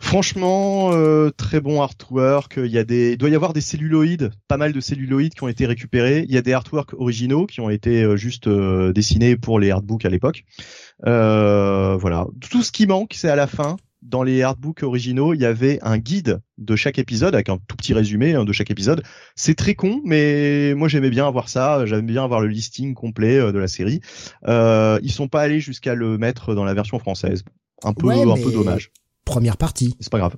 Franchement, 0.00 0.90
euh, 0.92 1.30
très 1.30 1.60
bon 1.60 1.82
artwork. 1.82 2.60
Il 2.62 2.70
y 2.70 2.78
a 2.78 2.84
des, 2.84 3.16
doit 3.16 3.30
y 3.30 3.34
avoir 3.34 3.52
des 3.52 3.60
celluloïdes, 3.60 4.30
pas 4.46 4.56
mal 4.56 4.72
de 4.72 4.80
celluloïdes 4.80 5.34
qui 5.34 5.42
ont 5.42 5.48
été 5.48 5.66
récupérés. 5.66 6.24
Il 6.28 6.32
y 6.32 6.38
a 6.38 6.42
des 6.42 6.52
artworks 6.52 6.94
originaux 6.94 7.46
qui 7.46 7.60
ont 7.60 7.70
été 7.70 8.16
juste 8.16 8.48
dessinés 8.48 9.36
pour 9.36 9.58
les 9.58 9.70
artbooks 9.70 10.04
à 10.04 10.08
l'époque. 10.08 10.44
Euh, 11.06 11.96
voilà. 11.96 12.26
Tout 12.50 12.62
ce 12.62 12.72
qui 12.72 12.86
manque, 12.86 13.12
c'est 13.14 13.28
à 13.28 13.36
la 13.36 13.46
fin. 13.46 13.76
Dans 14.00 14.22
les 14.22 14.42
artbooks 14.42 14.84
originaux, 14.84 15.34
il 15.34 15.40
y 15.40 15.44
avait 15.44 15.80
un 15.82 15.98
guide 15.98 16.40
de 16.56 16.76
chaque 16.76 16.98
épisode 16.98 17.34
avec 17.34 17.48
un 17.48 17.58
tout 17.58 17.76
petit 17.76 17.92
résumé 17.92 18.34
hein, 18.34 18.44
de 18.44 18.52
chaque 18.52 18.70
épisode. 18.70 19.02
C'est 19.34 19.56
très 19.56 19.74
con, 19.74 20.00
mais 20.04 20.72
moi 20.74 20.88
j'aimais 20.88 21.10
bien 21.10 21.26
avoir 21.26 21.48
ça. 21.48 21.84
J'aimais 21.84 22.02
bien 22.02 22.24
avoir 22.24 22.40
le 22.40 22.46
listing 22.46 22.94
complet 22.94 23.38
de 23.38 23.58
la 23.58 23.66
série. 23.66 24.00
Euh, 24.46 24.98
ils 25.02 25.10
sont 25.10 25.28
pas 25.28 25.42
allés 25.42 25.60
jusqu'à 25.60 25.94
le 25.94 26.16
mettre 26.16 26.54
dans 26.54 26.64
la 26.64 26.74
version 26.74 26.98
française. 27.00 27.42
Un 27.82 27.92
peu, 27.92 28.06
ouais, 28.06 28.22
un 28.22 28.42
peu 28.42 28.52
dommage 28.52 28.92
première 29.28 29.56
partie. 29.56 29.94
C'est 30.00 30.10
pas 30.10 30.18
grave. 30.18 30.36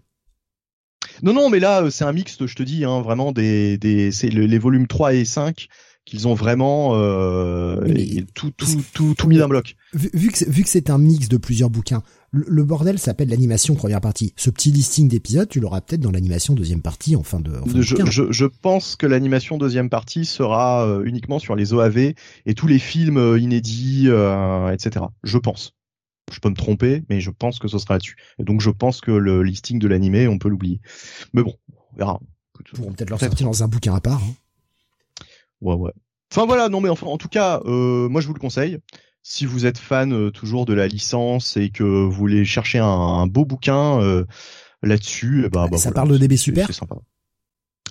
Non, 1.22 1.32
non, 1.32 1.48
mais 1.48 1.60
là, 1.60 1.90
c'est 1.90 2.04
un 2.04 2.12
mixte, 2.12 2.46
je 2.46 2.54
te 2.54 2.62
dis, 2.62 2.84
hein, 2.84 3.00
vraiment 3.00 3.32
des, 3.32 3.78
des, 3.78 4.10
c'est 4.10 4.28
les 4.28 4.58
volumes 4.58 4.86
3 4.86 5.14
et 5.14 5.24
5 5.24 5.68
qu'ils 6.04 6.26
ont 6.26 6.34
vraiment 6.34 6.92
euh, 6.94 7.76
tout, 8.34 8.50
tout, 8.50 8.66
tout, 8.92 9.14
tout 9.16 9.28
mis 9.28 9.38
d'un 9.38 9.48
bloc. 9.48 9.76
Vu, 9.92 10.10
vu 10.12 10.62
que 10.62 10.68
c'est 10.68 10.90
un 10.90 10.98
mix 10.98 11.28
de 11.28 11.36
plusieurs 11.36 11.70
bouquins, 11.70 12.02
le, 12.32 12.44
le 12.48 12.64
bordel 12.64 12.98
s'appelle 12.98 13.28
l'animation 13.28 13.74
première 13.74 14.00
partie. 14.00 14.32
Ce 14.36 14.50
petit 14.50 14.70
listing 14.70 15.08
d'épisodes, 15.08 15.48
tu 15.48 15.60
l'auras 15.60 15.80
peut-être 15.80 16.00
dans 16.00 16.10
l'animation 16.10 16.54
deuxième 16.54 16.82
partie 16.82 17.16
en 17.16 17.22
fin 17.22 17.40
de. 17.40 17.52
En 17.56 17.66
fin 17.66 17.72
de 17.72 17.82
je, 17.82 17.96
je, 18.06 18.30
je, 18.30 18.46
pense 18.46 18.96
que 18.96 19.06
l'animation 19.06 19.58
deuxième 19.58 19.90
partie 19.90 20.24
sera 20.24 20.86
euh, 20.86 21.04
uniquement 21.04 21.38
sur 21.38 21.56
les 21.56 21.72
OAV 21.72 21.98
et 21.98 22.54
tous 22.54 22.66
les 22.66 22.78
films 22.78 23.18
euh, 23.18 23.38
inédits, 23.38 24.04
euh, 24.08 24.70
etc. 24.72 25.06
Je 25.22 25.38
pense 25.38 25.74
je 26.32 26.38
peux 26.38 26.48
me 26.48 26.54
tromper, 26.54 27.02
mais 27.08 27.20
je 27.20 27.32
pense 27.32 27.58
que 27.58 27.66
ce 27.66 27.76
sera 27.78 27.94
là-dessus. 27.94 28.14
Et 28.38 28.44
donc 28.44 28.60
je 28.60 28.70
pense 28.70 29.00
que 29.00 29.10
le 29.10 29.42
listing 29.42 29.80
de 29.80 29.88
l'animé, 29.88 30.28
on 30.28 30.38
peut 30.38 30.48
l'oublier. 30.48 30.80
Mais 31.32 31.42
bon, 31.42 31.54
on 31.92 31.96
verra. 31.96 32.20
Ils 32.60 32.76
pourront 32.76 32.92
peut-être 32.92 33.10
leur 33.10 33.18
sortir 33.18 33.48
dans 33.48 33.64
un 33.64 33.66
bouquin 33.68 33.96
à 33.96 34.00
part. 34.00 34.22
Hein. 34.22 34.34
Ouais, 35.60 35.74
ouais. 35.74 35.92
Enfin 36.32 36.46
voilà, 36.46 36.68
non 36.68 36.80
mais 36.80 36.88
enfin, 36.88 37.06
en 37.06 37.18
tout 37.18 37.28
cas, 37.28 37.60
euh, 37.64 38.08
moi 38.08 38.20
je 38.20 38.26
vous 38.26 38.34
le 38.34 38.40
conseille. 38.40 38.78
Si 39.22 39.44
vous 39.46 39.66
êtes 39.66 39.78
fan 39.78 40.12
euh, 40.12 40.30
toujours 40.30 40.64
de 40.64 40.72
la 40.72 40.86
licence 40.88 41.56
et 41.56 41.70
que 41.70 41.82
vous 41.84 42.10
voulez 42.12 42.44
chercher 42.44 42.78
un, 42.78 42.86
un 42.86 43.26
beau 43.26 43.44
bouquin 43.44 44.00
euh, 44.00 44.24
là-dessus, 44.82 45.48
bah, 45.52 45.66
bah, 45.70 45.76
ça 45.76 45.90
voilà, 45.90 45.94
parle 45.94 46.08
de 46.12 46.18
DB 46.18 46.36
Super. 46.36 46.66
C'est 46.66 46.72
sympa. 46.72 46.96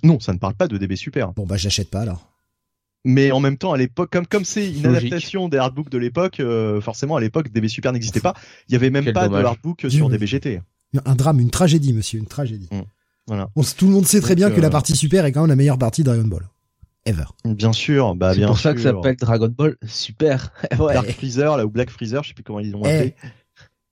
Non, 0.03 0.19
ça 0.19 0.33
ne 0.33 0.37
parle 0.39 0.55
pas 0.55 0.67
de 0.67 0.77
DB 0.77 0.95
Super. 0.95 1.33
Bon 1.33 1.45
bah 1.45 1.57
j'achète 1.57 1.89
pas 1.89 2.01
alors 2.01 2.25
mais 3.05 3.31
en 3.31 3.39
même 3.39 3.57
temps 3.57 3.71
à 3.71 3.77
l'époque 3.77 4.09
comme 4.11 4.27
comme 4.27 4.43
c'est 4.45 4.69
une 4.69 4.83
Logique. 4.83 5.07
adaptation 5.13 5.47
des 5.47 5.57
artbooks 5.57 5.89
de 5.89 5.97
l'époque 5.97 6.39
euh, 6.39 6.81
forcément 6.81 7.15
à 7.15 7.21
l'époque 7.21 7.49
DB 7.49 7.67
Super 7.69 7.93
n'existait 7.93 8.19
pas 8.19 8.33
il 8.67 8.73
y 8.73 8.75
avait 8.75 8.89
même 8.89 9.05
Quel 9.05 9.13
pas 9.13 9.27
dommage. 9.27 9.41
de 9.41 9.47
artbook 9.47 9.85
sur 9.89 10.09
DBGT 10.09 10.61
un 11.05 11.15
drame 11.15 11.39
une 11.39 11.49
tragédie 11.49 11.93
monsieur 11.93 12.19
une 12.19 12.25
tragédie 12.27 12.67
mmh. 12.71 12.81
voilà 13.27 13.49
On, 13.55 13.63
tout 13.63 13.85
le 13.85 13.93
monde 13.93 14.05
sait 14.05 14.19
très 14.19 14.35
Donc, 14.35 14.47
bien 14.47 14.51
que 14.55 14.59
la 14.59 14.69
partie 14.69 14.95
super 14.97 15.23
est 15.25 15.31
quand 15.31 15.41
même 15.41 15.49
la 15.49 15.55
meilleure 15.55 15.77
partie 15.77 16.01
de 16.01 16.07
Dragon 16.07 16.27
Ball 16.27 16.45
ever 17.09 17.25
bien 17.45 17.73
sûr 17.73 18.15
bah 18.15 18.31
C'est 18.33 18.39
bien 18.39 18.47
pour 18.47 18.59
ça 18.59 18.73
que 18.73 18.79
ça 18.81 18.91
s'appelle 18.91 19.15
Dragon 19.17 19.49
Ball 19.49 19.75
Super. 19.87 20.51
ouais. 20.79 20.93
Dark 20.93 21.09
Freezer 21.11 21.57
là 21.57 21.65
ou 21.65 21.69
Black 21.69 21.89
Freezer 21.89 22.23
je 22.23 22.29
sais 22.29 22.33
plus 22.33 22.43
comment 22.43 22.59
ils 22.59 22.71
l'ont 22.71 22.81
Eh, 22.85 22.89
appelé 22.89 23.15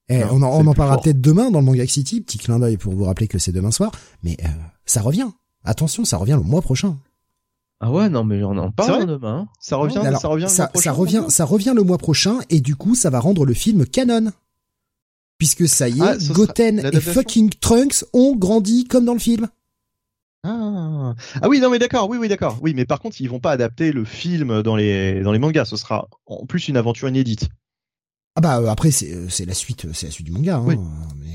Eh, 0.10 0.20
Non, 0.20 0.28
on 0.32 0.42
en, 0.44 0.60
on 0.60 0.64
le 0.64 0.70
en 0.70 0.74
parlera 0.74 0.96
fort. 0.96 1.04
peut-être 1.04 1.22
demain 1.22 1.52
dans 1.52 1.60
le 1.60 1.66
Manga 1.66 1.86
City 1.88 2.22
petit 2.22 2.38
clin 2.38 2.60
d'œil 2.60 2.78
pour 2.78 2.94
vous 2.94 3.04
rappeler 3.06 3.28
que 3.28 3.40
c'est 3.40 3.52
demain 3.52 3.72
soir 3.72 3.92
mais 4.24 4.38
euh, 4.44 4.48
ça 4.86 5.02
revient 5.02 5.30
attention 5.64 6.06
ça 6.06 6.18
revient 6.18 6.38
le 6.38 6.44
mois 6.44 6.62
prochain 6.62 6.98
Ah 7.80 7.92
ouais, 7.92 8.10
non, 8.10 8.24
mais 8.24 8.44
on 8.44 8.58
en 8.58 8.72
parle 8.72 9.06
demain. 9.06 9.48
ça 9.60 9.76
revient 9.78 9.98
Alors, 10.00 10.20
ça 10.22 10.28
revient 10.30 10.44
le 10.44 10.50
ça, 10.50 10.64
mois 10.64 10.70
prochain, 10.72 10.84
ça 10.84 10.92
revient, 10.94 11.24
ça 11.30 11.46
revient 11.46 11.74
le 11.76 11.84
mois 11.84 11.98
prochain 12.00 12.40
et 12.50 12.60
du 12.62 12.76
coup, 12.76 12.96
ça 12.96 13.10
va 13.12 13.20
rendre 13.20 13.46
le 13.46 13.54
film 13.54 13.86
canon. 13.86 14.32
Puisque 15.38 15.68
ça 15.68 15.88
y 15.88 16.00
est, 16.00 16.02
Ah, 16.02 16.16
Goten 16.32 16.80
et 16.92 17.00
fucking 17.00 17.52
Trunks 17.62 18.04
ont 18.14 18.36
grandi 18.36 18.86
comme 18.86 19.06
dans 19.06 19.14
le 19.14 19.20
film. 19.20 19.48
Ah. 20.48 21.16
ah 21.42 21.50
oui 21.50 21.60
non 21.60 21.70
mais 21.70 21.80
d'accord 21.80 22.10
oui 22.10 22.18
oui 22.18 22.28
d'accord 22.28 22.58
oui 22.62 22.74
mais 22.76 22.86
par 22.86 23.00
contre 23.00 23.20
ils 23.22 23.30
vont 23.30 23.40
pas 23.40 23.52
adapter 23.52 23.92
le 23.92 24.06
film 24.06 24.62
dans 24.64 24.76
les 24.76 25.22
dans 25.22 25.32
les 25.32 25.40
mangas 25.40 25.66
ce 25.66 25.76
sera 25.78 26.08
en 26.26 26.46
plus 26.46 26.68
une 26.68 26.78
aventure 26.78 27.10
inédite 27.10 27.50
Ah 28.36 28.42
bah 28.42 28.60
euh, 28.60 28.68
après 28.68 28.92
c'est 28.92 29.12
euh, 29.14 29.28
c'est 29.30 29.46
la 29.46 29.54
suite, 29.54 29.86
euh, 29.86 29.92
c'est 29.94 30.06
la 30.08 30.12
suite 30.12 30.28
du 30.28 30.32
manga. 30.32 30.58
Hein, 30.58 30.64
Oui. 30.66 30.76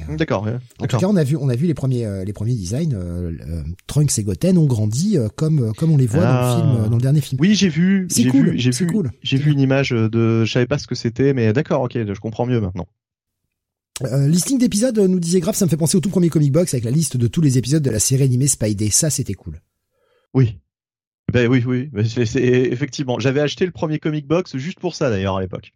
euh, 0.09 0.17
d'accord 0.17 0.45
ouais. 0.45 0.55
en 0.81 0.87
tout 0.87 0.97
cas, 0.99 1.07
on 1.09 1.17
a 1.17 1.25
vu, 1.25 1.37
on 1.37 1.49
a 1.49 1.57
vu 1.57 1.67
les 1.67 1.75
premiers, 1.75 2.05
euh, 2.07 2.25
les 2.25 2.33
premiers 2.33 2.55
designs. 2.55 2.95
Trunks 3.87 4.19
et 4.19 4.23
Goten 4.25 4.57
ont 4.59 4.67
grandi 4.67 5.17
comme, 5.37 5.73
comme 5.75 5.91
on 5.93 5.97
les 5.97 6.07
voit 6.07 6.21
dans 6.23 6.27
Ah. 6.29 6.57
le 6.57 6.63
film, 6.79 6.91
dans 6.91 6.97
le 6.97 7.03
dernier 7.03 7.21
film. 7.21 7.41
oui 7.41 7.55
j'ai 7.55 7.69
vu 7.69 8.07
C'est 8.09 8.23
j'ai 8.23 8.29
cool, 8.31 8.51
vu 8.51 8.59
j'ai 8.59 8.73
c'est 8.73 8.85
vu 8.85 8.93
cool. 8.93 9.11
j'ai 9.23 9.37
vu 9.37 9.51
une 9.53 9.61
image 9.61 9.91
de 9.91 10.45
je 10.45 10.53
savais 10.53 10.67
pas 10.67 10.79
ce 10.79 10.87
que 10.87 10.95
c'était 10.95 11.35
mais 11.35 11.53
d'accord 11.53 11.83
ok 11.83 11.93
je 11.95 12.21
comprends 12.21 12.47
mieux 12.47 12.61
maintenant 12.61 12.87
Euh, 14.05 14.29
listing 14.29 14.59
d'épisodes, 14.59 14.99
euh, 14.99 15.09
nous 15.09 15.21
disait 15.21 15.41
Grave, 15.41 15.55
ça 15.55 15.65
me 15.65 15.71
fait 15.71 15.77
penser 15.77 15.97
au 15.97 16.01
tout 16.01 16.11
premier 16.11 16.29
comic 16.29 16.53
box 16.53 16.75
avec 16.75 16.85
la 16.85 16.91
liste 16.91 17.17
de 17.17 17.27
tous 17.27 17.41
les 17.41 17.59
épisodes 17.59 17.83
de 17.83 17.91
la 17.91 17.99
série 17.99 18.25
animée 18.25 18.47
Spidey. 18.49 18.91
Ça, 18.91 19.11
c'était 19.11 19.35
cool. 19.35 19.61
Oui. 20.35 20.59
Ben 21.33 21.49
oui, 21.49 21.63
oui, 21.67 21.89
Ben, 21.93 22.05
c'est 22.05 22.43
effectivement. 22.43 23.19
J'avais 23.19 23.41
acheté 23.41 23.65
le 23.65 23.73
premier 23.73 23.99
comic 23.99 24.27
box 24.27 24.57
juste 24.57 24.81
pour 24.81 24.95
ça 24.95 25.09
d'ailleurs 25.09 25.37
à 25.37 25.41
l'époque. 25.41 25.73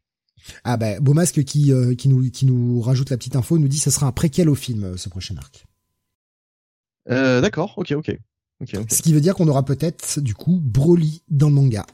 Ah 0.65 0.77
bah 0.77 1.01
Beaumasque 1.01 1.43
qui 1.45 1.73
euh, 1.73 1.95
qui 1.95 2.09
nous 2.09 2.31
qui 2.31 2.47
nous 2.47 2.81
rajoute 2.81 3.11
la 3.11 3.17
petite 3.17 3.37
info 3.37 3.59
nous 3.59 3.69
dit 3.69 3.79
que 3.79 3.85
ça 3.85 3.91
sera 3.91 4.07
un 4.07 4.12
préquel 4.12 4.49
au 4.49 4.55
film 4.55 4.97
ce 4.97 5.09
prochain 5.09 5.37
arc. 5.37 5.67
Euh, 7.09 7.41
D'accord, 7.41 7.75
ok, 7.79 7.93
ok. 7.93 8.19
ok, 8.61 8.75
ok. 8.75 8.93
Ce 8.93 9.03
qui 9.03 9.12
veut 9.12 9.21
dire 9.21 9.35
qu'on 9.35 9.49
aura 9.49 9.65
peut-être 9.65 10.21
du 10.21 10.35
coup 10.35 10.61
Broly 10.62 11.23
dans 11.29 11.49
le 11.49 11.55
manga. 11.55 11.87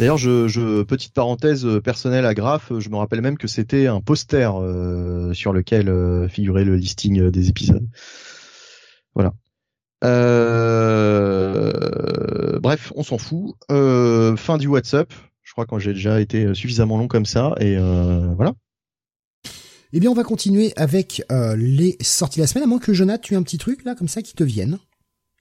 D'ailleurs, 0.00 0.16
je, 0.16 0.48
je 0.48 0.82
petite 0.82 1.12
parenthèse 1.12 1.66
euh, 1.66 1.82
personnelle 1.82 2.24
à 2.24 2.32
Graph, 2.32 2.72
je 2.78 2.88
me 2.88 2.96
rappelle 2.96 3.20
même 3.20 3.36
que 3.36 3.46
c'était 3.46 3.86
un 3.86 4.00
poster 4.00 4.50
euh, 4.56 5.34
sur 5.34 5.52
lequel 5.52 5.90
euh, 5.90 6.26
figurait 6.26 6.64
le 6.64 6.74
listing 6.76 7.20
euh, 7.20 7.30
des 7.30 7.50
épisodes. 7.50 7.86
Voilà. 9.14 9.34
Euh, 10.02 11.68
bref, 12.60 12.94
on 12.96 13.02
s'en 13.02 13.18
fout. 13.18 13.56
Euh, 13.70 14.36
fin 14.36 14.56
du 14.56 14.68
WhatsApp. 14.68 15.12
Je 15.42 15.52
crois 15.52 15.66
que 15.66 15.78
j'ai 15.78 15.92
déjà 15.92 16.18
été 16.18 16.54
suffisamment 16.54 16.96
long 16.96 17.06
comme 17.06 17.26
ça 17.26 17.54
et 17.60 17.76
euh, 17.76 18.32
voilà. 18.36 18.54
Eh 19.92 20.00
bien 20.00 20.10
on 20.10 20.14
va 20.14 20.24
continuer 20.24 20.72
avec 20.76 21.22
euh, 21.30 21.56
les 21.56 21.98
sorties 22.00 22.38
de 22.38 22.44
la 22.44 22.46
semaine 22.46 22.64
à 22.64 22.66
moins 22.66 22.78
que 22.78 22.94
Jonathan 22.94 23.20
tu 23.22 23.34
aies 23.34 23.36
un 23.36 23.42
petit 23.42 23.58
truc 23.58 23.84
là 23.84 23.94
comme 23.94 24.08
ça 24.08 24.22
qui 24.22 24.32
te 24.32 24.44
vienne. 24.44 24.78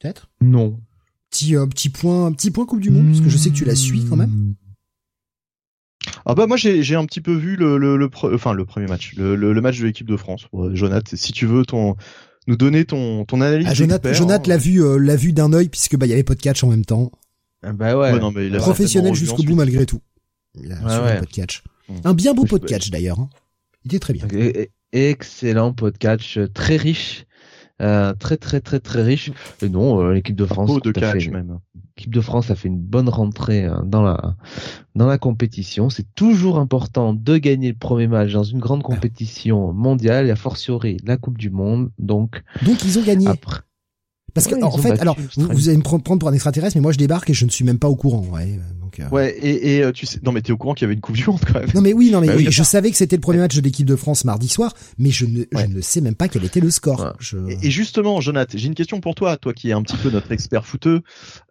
Peut-être? 0.01 0.29
Non. 0.41 0.81
Petit 1.29 1.55
euh, 1.55 1.65
petit 1.67 1.89
point 1.89 2.31
petit 2.31 2.51
point 2.51 2.65
Coupe 2.65 2.79
du 2.81 2.89
monde 2.89 3.07
parce 3.07 3.21
que 3.21 3.29
je 3.29 3.37
sais 3.37 3.49
que 3.49 3.55
tu 3.55 3.65
la 3.65 3.75
suis 3.75 4.05
quand 4.05 4.15
même. 4.15 4.55
Ah 6.25 6.33
bah 6.33 6.47
moi 6.47 6.57
j'ai 6.57 6.81
j'ai 6.81 6.95
un 6.95 7.05
petit 7.05 7.21
peu 7.21 7.33
vu 7.33 7.55
le 7.55 7.77
le, 7.77 7.97
le 7.97 8.07
pre- 8.07 8.33
enfin 8.33 8.53
le 8.53 8.65
premier 8.65 8.87
match, 8.87 9.13
le, 9.17 9.35
le, 9.35 9.53
le 9.53 9.61
match 9.61 9.79
de 9.79 9.85
l'équipe 9.85 10.07
de 10.07 10.17
France. 10.17 10.47
Ouais, 10.53 10.75
Jonath, 10.75 11.15
si 11.15 11.31
tu 11.33 11.45
veux 11.45 11.65
ton 11.65 11.95
nous 12.47 12.55
donner 12.55 12.85
ton 12.85 13.25
ton 13.25 13.41
analyse. 13.41 13.67
Ah, 13.69 13.73
Jonathan 13.73 14.13
Jonathan 14.13 14.43
hein. 14.43 14.47
l'a 14.47 14.57
vu 14.57 14.81
euh, 14.83 14.97
l'a 14.97 15.15
vu 15.15 15.33
d'un 15.33 15.53
œil 15.53 15.69
puisque 15.69 15.97
bah 15.97 16.05
il 16.05 16.09
y 16.09 16.13
avait 16.13 16.23
pas 16.23 16.35
de 16.35 16.41
catch 16.41 16.63
en 16.63 16.69
même 16.69 16.85
temps. 16.85 17.11
Ah 17.61 17.73
Bah 17.73 17.97
ouais. 17.97 18.13
Ouais, 18.13 18.19
non, 18.19 18.31
mais 18.31 18.47
il 18.47 18.55
a 18.55 18.59
Professionnel 18.59 19.13
jusqu'au 19.13 19.43
bout 19.43 19.55
malgré 19.55 19.85
tout. 19.85 20.01
Il 20.55 20.71
a 20.71 20.77
suivi 20.77 20.87
ouais. 20.87 21.11
un 21.11 21.19
pot 21.19 21.25
de 21.25 21.31
catch. 21.31 21.63
Mm. 21.89 21.93
Un 22.05 22.13
bien 22.13 22.33
beau 22.33 22.45
catch 22.45 22.89
d'ailleurs. 22.89 23.19
hein. 23.19 23.29
Il 23.83 23.89
était 23.89 23.99
très 23.99 24.13
bien. 24.13 24.25
E- 24.33 24.53
e- 24.63 24.67
Excellent 24.91 25.73
podcast, 25.73 26.51
très 26.53 26.77
riche. 26.77 27.25
Euh, 27.81 28.13
très 28.13 28.37
très 28.37 28.59
très 28.59 28.79
très 28.79 29.01
riche. 29.01 29.31
Et 29.61 29.69
non, 29.69 30.01
euh, 30.01 30.13
l'équipe 30.13 30.35
de 30.35 30.45
France, 30.45 30.67
Beau 30.69 30.79
de 30.79 30.91
fait. 30.91 30.99
catch 30.99 31.29
même. 31.29 31.59
L'équipe 31.97 32.13
de 32.13 32.21
France 32.21 32.51
a 32.51 32.55
fait 32.55 32.67
une 32.67 32.79
bonne 32.79 33.07
rentrée 33.09 33.65
euh, 33.65 33.81
dans 33.83 34.01
la 34.01 34.35
dans 34.95 35.07
la 35.07 35.17
compétition. 35.17 35.89
C'est 35.89 36.13
toujours 36.15 36.59
important 36.59 37.13
de 37.13 37.37
gagner 37.37 37.69
le 37.69 37.77
premier 37.77 38.07
match 38.07 38.33
dans 38.33 38.43
une 38.43 38.59
grande 38.59 38.83
compétition 38.83 39.71
mondiale 39.73 40.27
et 40.27 40.31
a 40.31 40.35
fortiori 40.35 40.97
la 41.05 41.17
Coupe 41.17 41.37
du 41.37 41.49
Monde. 41.49 41.91
Donc 41.99 42.43
Donc 42.65 42.83
ils 42.83 42.99
ont 42.99 43.03
gagné. 43.03 43.27
après, 43.27 43.61
Parce 44.33 44.47
que 44.47 44.55
Ouais, 44.55 44.63
en 44.63 44.77
fait, 44.77 44.99
alors 44.99 45.17
vous, 45.37 45.47
vous 45.51 45.69
allez 45.69 45.77
me 45.77 45.83
prendre 45.83 46.03
pour 46.19 46.29
un 46.29 46.33
extraterrestre, 46.33 46.75
mais 46.77 46.81
moi 46.81 46.91
je 46.91 46.97
débarque 46.97 47.29
et 47.29 47.33
je 47.33 47.45
ne 47.45 47.49
suis 47.49 47.63
même 47.65 47.79
pas 47.79 47.87
au 47.89 47.95
courant. 47.95 48.25
Ouais, 48.31 48.43
euh, 48.59 48.81
donc. 48.81 48.99
euh, 48.99 49.07
Ouais 49.09 49.35
et, 49.39 49.75
et 49.77 49.83
euh, 49.83 49.91
tu 49.91 50.05
sais 50.05 50.19
non 50.23 50.31
mais 50.31 50.41
t'es 50.41 50.51
au 50.51 50.57
courant 50.57 50.73
qu'il 50.73 50.83
y 50.83 50.87
avait 50.87 50.93
une 50.95 51.01
coupe 51.01 51.15
du 51.15 51.25
monde 51.25 51.39
quand 51.45 51.59
même. 51.59 51.69
Non 51.75 51.81
mais 51.81 51.93
oui, 51.93 52.09
non 52.11 52.19
mais 52.21 52.27
Bah 52.27 52.33
oui, 52.37 52.47
je 52.49 52.63
savais 52.63 52.91
que 52.91 52.97
c'était 52.97 53.15
le 53.15 53.21
premier 53.21 53.39
match 53.39 53.55
de 53.55 53.61
l'équipe 53.61 53.85
de 53.87 53.95
France 53.95 54.25
mardi 54.25 54.47
soir, 54.47 54.73
mais 54.97 55.09
je 55.11 55.25
ne, 55.25 55.39
Ouais. 55.53 55.67
je 55.69 55.75
ne 55.75 55.81
sais 55.81 56.01
même 56.01 56.15
pas 56.15 56.27
quel 56.27 56.43
était 56.43 56.59
le 56.59 56.69
score. 56.71 56.99
Ouais. 57.01 57.07
Je... 57.19 57.37
Et, 57.49 57.67
et 57.67 57.71
justement, 57.71 58.19
Jonath, 58.21 58.55
j'ai 58.55 58.67
une 58.67 58.75
question 58.75 58.99
pour 58.99 59.15
toi, 59.15 59.37
toi 59.37 59.53
qui 59.53 59.69
es 59.69 59.73
un 59.73 59.81
petit 59.83 59.97
peu 59.97 60.09
notre 60.09 60.31
expert 60.31 60.65
footeux, 60.65 61.01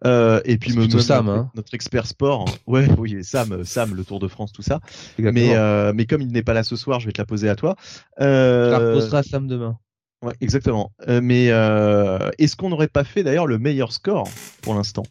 euh, 0.04 0.40
et 0.44 0.58
puis 0.58 0.74
me, 0.74 0.86
me- 0.86 0.98
Sam, 1.00 1.26
notre, 1.26 1.38
hein. 1.38 1.50
notre 1.54 1.74
expert 1.74 2.06
sport. 2.06 2.44
Ouais, 2.66 2.88
oui, 2.98 3.14
et 3.18 3.22
Sam, 3.22 3.64
Sam, 3.64 3.94
le 3.94 4.04
Tour 4.04 4.18
de 4.18 4.28
France, 4.28 4.52
tout 4.52 4.62
ça. 4.62 4.80
exactement. 5.18 5.32
Mais 5.48 5.56
euh, 5.56 5.92
mais 5.94 6.06
comme 6.06 6.20
il 6.22 6.28
n'est 6.32 6.42
pas 6.42 6.52
là 6.54 6.62
ce 6.62 6.76
soir, 6.76 7.00
je 7.00 7.06
vais 7.06 7.12
te 7.12 7.20
la 7.20 7.26
poser 7.26 7.48
à 7.48 7.56
toi. 7.56 7.76
je 8.18 8.24
la 8.24 8.28
Euh, 8.28 8.92
reposerai 8.94 9.18
à 9.18 9.22
Sam 9.22 9.46
demain. 9.46 9.78
Ouais, 10.22 10.34
exactement. 10.40 10.90
Euh, 11.08 11.20
mais 11.22 11.50
euh, 11.50 12.30
est-ce 12.38 12.56
qu'on 12.56 12.70
n'aurait 12.70 12.88
pas 12.88 13.04
fait 13.04 13.22
d'ailleurs 13.22 13.46
le 13.46 13.58
meilleur 13.58 13.92
score 13.92 14.28
pour 14.62 14.74
l'instant? 14.74 15.04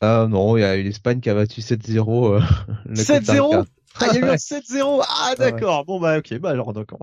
Ah 0.00 0.26
non, 0.28 0.56
il 0.56 0.60
y 0.60 0.64
a 0.64 0.76
eu 0.76 0.82
l'Espagne 0.82 1.20
qui 1.20 1.28
a 1.28 1.34
battu 1.34 1.60
7-0. 1.60 2.34
Euh, 2.36 2.40
le 2.86 2.94
7-0 2.94 3.04
Costa 3.18 3.32
Rica. 3.32 3.64
Ah, 4.00 4.06
il 4.12 4.20
y 4.20 4.22
a 4.22 4.26
eu 4.26 4.30
un 4.30 4.34
7-0 4.34 5.02
Ah, 5.08 5.34
d'accord. 5.36 5.84
Bon, 5.84 5.98
bah, 6.00 6.18
ok. 6.18 6.38
Bah, 6.38 6.50
alors, 6.50 6.72
d'accord. 6.72 6.98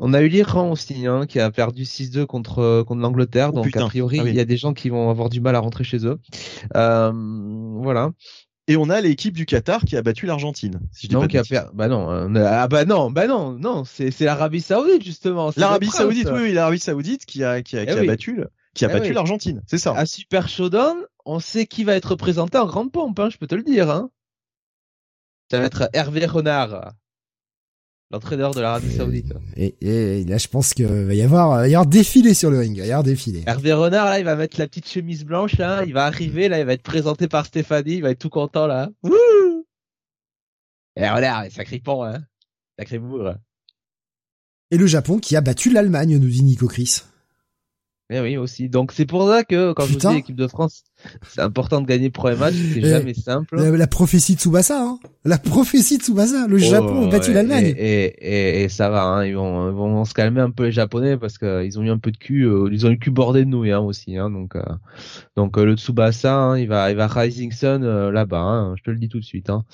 On 0.00 0.14
a 0.14 0.22
eu 0.22 0.28
l'Iran 0.28 0.70
aussi, 0.70 1.06
hein, 1.06 1.26
qui 1.26 1.38
a 1.38 1.50
perdu 1.50 1.84
6-2 1.84 2.24
contre 2.24 2.82
contre 2.86 3.02
l'Angleterre. 3.02 3.50
Oh, 3.50 3.56
donc 3.56 3.66
putain. 3.66 3.84
a 3.84 3.88
priori, 3.88 4.20
Ah 4.20 4.24
oui. 4.24 4.30
il 4.30 4.36
y 4.36 4.40
a 4.40 4.46
des 4.46 4.56
gens 4.56 4.72
qui 4.72 4.88
vont 4.88 5.10
avoir 5.10 5.28
du 5.28 5.40
mal 5.40 5.54
à 5.54 5.58
rentrer 5.60 5.84
chez 5.84 6.06
eux. 6.06 6.18
Euh, 6.76 7.12
voilà. 7.82 8.10
Et 8.70 8.76
on 8.76 8.88
a 8.88 9.00
l'équipe 9.00 9.34
du 9.34 9.46
Qatar 9.46 9.84
qui 9.84 9.96
a 9.96 10.02
battu 10.02 10.26
l'Argentine. 10.26 10.78
Si 10.92 11.06
je 11.06 11.08
dis 11.08 11.14
Non, 11.14 11.22
pas 11.22 11.26
de 11.26 11.30
qui 11.32 11.38
a 11.38 11.42
bêtises. 11.42 11.58
per- 11.58 11.70
bah 11.74 11.88
non, 11.88 12.06
on 12.08 12.34
a- 12.36 12.62
ah 12.62 12.68
bah 12.68 12.84
non, 12.84 13.10
bah 13.10 13.26
non, 13.26 13.52
non, 13.58 13.84
c'est 13.84 14.18
l'Arabie 14.20 14.60
Saoudite 14.60 15.02
justement. 15.04 15.50
L'Arabie. 15.56 15.88
Saoudite, 15.88 16.28
oui, 16.32 16.40
oui, 16.42 16.52
l'Arabie 16.52 16.78
Saoudite 16.78 17.26
qui 17.26 17.42
a, 17.42 17.62
qui 17.62 17.76
a, 17.76 17.84
qui 17.84 17.92
Eh 17.92 17.96
a 17.96 18.00
oui. 18.00 18.06
battu, 18.06 18.36
le- 18.36 18.50
qui 18.74 18.84
a 18.84 18.88
Eh 18.88 18.92
battu 18.92 19.08
oui. 19.08 19.14
l'Argentine. 19.14 19.62
C'est 19.66 19.78
ça. 19.78 19.92
À 19.96 20.06
Super 20.06 20.48
Showdown, 20.48 20.96
on 21.24 21.40
sait 21.40 21.66
qui 21.66 21.82
va 21.82 21.94
être 21.96 22.10
représenté 22.12 22.58
en 22.58 22.66
grande 22.66 22.92
pompe, 22.92 23.18
hein, 23.18 23.28
je 23.30 23.38
peux 23.38 23.48
te 23.48 23.56
le 23.56 23.64
dire. 23.64 23.90
Hein. 23.90 24.10
Ça 25.50 25.58
va 25.58 25.64
être 25.66 25.90
Hervé 25.92 26.26
Renard, 26.26 26.92
l'entraîneur 28.10 28.52
de 28.54 28.60
l'Arabie 28.60 28.92
Saoudite. 28.92 29.32
Et, 29.56 29.74
et 29.80 30.24
là, 30.24 30.38
je 30.38 30.48
pense 30.48 30.74
qu'il 30.74 30.86
va 30.86 31.14
y 31.14 31.22
avoir, 31.22 31.58
il 31.58 31.60
va 31.60 31.68
y 31.68 31.74
avoir 31.74 31.86
défilé 31.86 32.34
sur 32.34 32.50
le 32.50 32.58
ring. 32.58 32.76
Il 32.76 32.80
va 32.80 32.86
y 32.86 32.90
avoir 32.90 33.04
défilé. 33.04 33.44
Hervé 33.46 33.72
Renard, 33.72 34.06
là, 34.06 34.18
il 34.18 34.24
va 34.24 34.36
mettre 34.36 34.58
la 34.58 34.66
petite 34.66 34.88
chemise 34.88 35.24
blanche, 35.24 35.56
là, 35.58 35.84
il 35.84 35.92
va 35.92 36.04
arriver, 36.04 36.48
là, 36.48 36.58
il 36.58 36.66
va 36.66 36.72
être 36.72 36.82
présenté 36.82 37.28
par 37.28 37.46
Stéphanie, 37.46 37.96
il 37.96 38.02
va 38.02 38.10
être 38.10 38.18
tout 38.18 38.30
content, 38.30 38.66
là. 38.66 38.90
Wouh 39.02 39.64
Et 40.96 41.08
Renard, 41.08 41.44
sacré 41.50 41.78
pont, 41.78 42.04
hein. 42.04 42.24
Sacré 42.78 42.98
bourre. 42.98 43.34
Et 44.72 44.76
le 44.76 44.86
Japon 44.86 45.18
qui 45.18 45.36
a 45.36 45.40
battu 45.40 45.70
l'Allemagne, 45.70 46.18
nous 46.18 46.28
dit 46.28 46.42
Nico 46.42 46.66
Chris. 46.66 47.02
Eh 48.12 48.20
oui, 48.20 48.36
aussi. 48.36 48.68
Donc, 48.68 48.90
c'est 48.92 49.06
pour 49.06 49.28
ça 49.28 49.44
que, 49.44 49.72
quand 49.72 49.84
je 49.86 49.92
vous 49.92 49.98
dis 49.98 50.14
l'équipe 50.14 50.34
de 50.34 50.48
France, 50.48 50.82
c'est 51.28 51.40
important 51.40 51.80
de 51.80 51.86
gagner 51.86 52.06
le 52.06 52.10
premier 52.12 52.34
match, 52.36 52.54
c'est 52.54 52.80
Eh, 52.80 52.88
jamais 52.88 53.14
simple. 53.14 53.56
La, 53.56 53.70
la 53.70 53.86
prophétie 53.86 54.34
de 54.34 54.40
Tsubasa, 54.40 54.82
hein. 54.82 54.98
La 55.24 55.38
prophétie 55.38 55.98
de 55.98 56.02
Tsubasa. 56.02 56.46
Le 56.48 56.58
Japon 56.58 57.02
Oh, 57.02 57.06
a 57.06 57.08
battu 57.10 57.28
ouais, 57.28 57.34
l'Allemagne. 57.34 57.66
Et, 57.78 58.04
et, 58.06 58.60
et, 58.60 58.64
et 58.64 58.68
ça 58.68 58.90
va, 58.90 59.04
hein, 59.04 59.24
ils 59.24 59.36
vont, 59.36 59.68
ils 59.68 59.74
vont 59.74 60.04
se 60.04 60.12
calmer 60.12 60.40
un 60.40 60.50
peu 60.50 60.64
les 60.64 60.72
Japonais 60.72 61.16
parce 61.16 61.38
qu'ils 61.38 61.78
ont 61.78 61.82
eu 61.82 61.90
un 61.90 61.98
peu 61.98 62.10
de 62.10 62.16
cul, 62.16 62.42
euh, 62.46 62.68
ils 62.72 62.84
ont 62.84 62.88
eu 62.88 62.94
le 62.94 62.98
cul 62.98 63.10
bordé 63.12 63.44
de 63.44 63.50
nouilles 63.50 63.70
hein, 63.72 63.78
aussi, 63.80 64.16
hein, 64.16 64.28
donc 64.28 64.56
euh, 64.56 64.62
donc 65.36 65.56
euh, 65.56 65.64
le 65.64 65.76
Tsubasa, 65.76 66.34
hein, 66.34 66.58
il 66.58 66.66
va 66.66 66.90
il 66.90 66.96
va 66.96 67.06
Rising 67.06 67.52
Sun 67.52 67.84
euh, 67.84 68.10
là-bas, 68.10 68.40
hein, 68.40 68.74
je 68.76 68.82
te 68.82 68.90
le 68.90 68.96
dis 68.98 69.08
tout 69.08 69.20
de 69.20 69.24
suite. 69.24 69.50
Hein. 69.50 69.64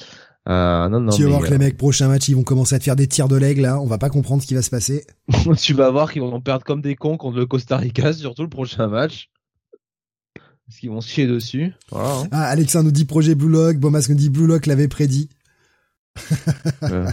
Euh, 0.48 0.88
non 0.88 1.00
non, 1.00 1.10
tu 1.12 1.22
vas 1.22 1.28
mais, 1.28 1.34
voir 1.34 1.44
que 1.46 1.50
les 1.50 1.58
mecs, 1.58 1.76
prochain 1.76 2.06
match, 2.08 2.28
ils 2.28 2.36
vont 2.36 2.44
commencer 2.44 2.74
à 2.76 2.78
te 2.78 2.84
faire 2.84 2.94
des 2.96 3.08
tirs 3.08 3.26
de 3.28 3.36
l'aigle, 3.36 3.62
là. 3.62 3.80
On 3.80 3.86
va 3.86 3.98
pas 3.98 4.10
comprendre 4.10 4.42
ce 4.42 4.46
qui 4.46 4.54
va 4.54 4.62
se 4.62 4.70
passer. 4.70 5.04
euh, 5.46 5.54
tu 5.60 5.74
vas 5.74 5.90
voir 5.90 6.12
qu'ils 6.12 6.22
vont 6.22 6.40
perdre 6.40 6.64
comme 6.64 6.80
des 6.80 6.94
cons 6.94 7.16
contre 7.16 7.36
le 7.38 7.46
Costa 7.46 7.76
Rica, 7.76 8.12
surtout 8.14 8.42
le 8.42 8.48
prochain 8.48 8.86
match. 8.86 9.28
Parce 10.68 10.80
qu'ils 10.80 10.90
vont 10.90 11.00
se 11.00 11.08
chier 11.08 11.26
dessus. 11.26 11.72
Voilà. 11.90 12.08
hein. 12.10 12.28
Ah, 12.32 12.44
Alexa 12.46 12.82
nous 12.82 12.90
dit 12.90 13.04
projet 13.04 13.34
Blue 13.34 13.48
Lock. 13.48 13.76
Bomas 13.78 14.06
nous 14.08 14.16
dit 14.16 14.30
Blue 14.30 14.46
Lock 14.46 14.66
l'avait 14.66 14.88
prédit. 14.88 15.28
Euh. 16.82 17.08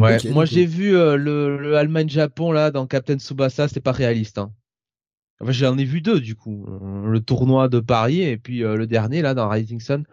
Ouais, 0.00 0.18
moi 0.30 0.44
j'ai 0.44 0.64
vu 0.66 0.96
euh, 0.96 1.16
le, 1.16 1.58
le 1.58 1.76
Allemagne-Japon 1.76 2.50
là 2.52 2.70
dans 2.70 2.86
Captain 2.86 3.18
Tsubasa, 3.18 3.68
c'était 3.68 3.80
pas 3.80 3.92
réaliste. 3.92 4.38
Hein. 4.38 4.52
Enfin, 5.40 5.52
j'en 5.52 5.76
ai 5.78 5.84
vu 5.84 6.00
deux 6.00 6.20
du 6.20 6.34
coup, 6.36 6.66
Euh, 6.68 7.08
le 7.10 7.20
tournoi 7.20 7.68
de 7.68 7.80
Paris 7.80 8.22
et 8.22 8.36
puis 8.38 8.62
euh, 8.64 8.76
le 8.76 8.86
dernier 8.86 9.20
là 9.22 9.34
dans 9.34 9.48
Rising 9.48 9.80
Sun, 9.80 10.04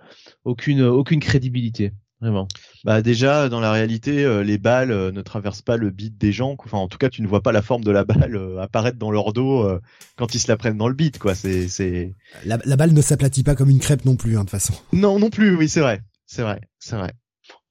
aucune 0.46 0.82
aucune 0.82 1.20
crédibilité, 1.20 1.94
vraiment. 2.20 2.48
Bah 2.84 3.04
déjà 3.04 3.48
dans 3.48 3.60
la 3.60 3.72
réalité, 3.72 4.26
euh, 4.26 4.44
les 4.44 4.58
balles 4.58 4.92
euh, 4.92 5.12
ne 5.12 5.22
traversent 5.22 5.62
pas 5.62 5.78
le 5.78 5.92
bide 5.92 6.18
des 6.18 6.32
gens. 6.32 6.56
Enfin, 6.58 6.80
en 6.80 6.88
tout 6.88 6.98
cas, 6.98 7.10
tu 7.10 7.22
ne 7.22 7.28
vois 7.28 7.42
pas 7.42 7.52
la 7.52 7.62
forme 7.62 7.84
de 7.84 7.92
la 7.92 8.04
balle 8.12 8.36
euh, 8.36 8.60
apparaître 8.60 8.98
dans 8.98 9.12
leur 9.12 9.32
dos 9.34 9.62
euh, 9.64 9.80
quand 10.18 10.34
ils 10.34 10.40
se 10.40 10.48
la 10.48 10.58
prennent 10.58 10.78
dans 10.78 10.88
le 10.88 10.96
bide, 10.96 11.20
quoi. 11.20 11.36
C'est, 11.36 11.68
c'est. 11.68 12.14
La, 12.44 12.58
la 12.66 12.76
balle 12.76 12.94
ne 12.94 13.02
s'aplatit 13.02 13.44
pas 13.44 13.54
comme 13.56 13.70
une 13.70 13.80
crêpe 13.80 14.06
non 14.06 14.16
plus, 14.16 14.36
hein, 14.38 14.40
de 14.40 14.46
toute 14.46 14.50
façon. 14.52 14.74
Non, 14.92 15.20
non 15.20 15.30
plus. 15.30 15.56
Oui, 15.56 15.70
c'est 15.70 15.82
vrai, 15.82 16.02
c'est 16.26 16.42
vrai, 16.42 16.62
c'est 16.80 16.96
vrai. 16.96 17.12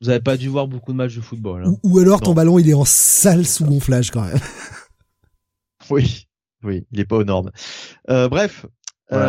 Vous 0.00 0.08
avez 0.08 0.20
pas 0.20 0.36
dû 0.36 0.48
voir 0.48 0.68
beaucoup 0.68 0.92
de 0.92 0.96
matchs 0.96 1.16
de 1.16 1.20
football. 1.20 1.64
Hein. 1.66 1.74
Ou, 1.82 1.94
ou 1.94 1.98
alors 1.98 2.20
ton 2.20 2.32
ballon, 2.32 2.58
il 2.58 2.68
est 2.70 2.74
en 2.74 2.84
sale 2.84 3.44
sous-gonflage 3.44 4.10
quand 4.12 4.22
même. 4.22 4.38
Oui, 5.90 6.26
oui, 6.62 6.86
il 6.92 7.00
est 7.00 7.04
pas 7.04 7.16
aux 7.16 7.24
normes. 7.24 7.50
Euh, 8.08 8.28
bref. 8.28 8.66
Voilà. 9.10 9.26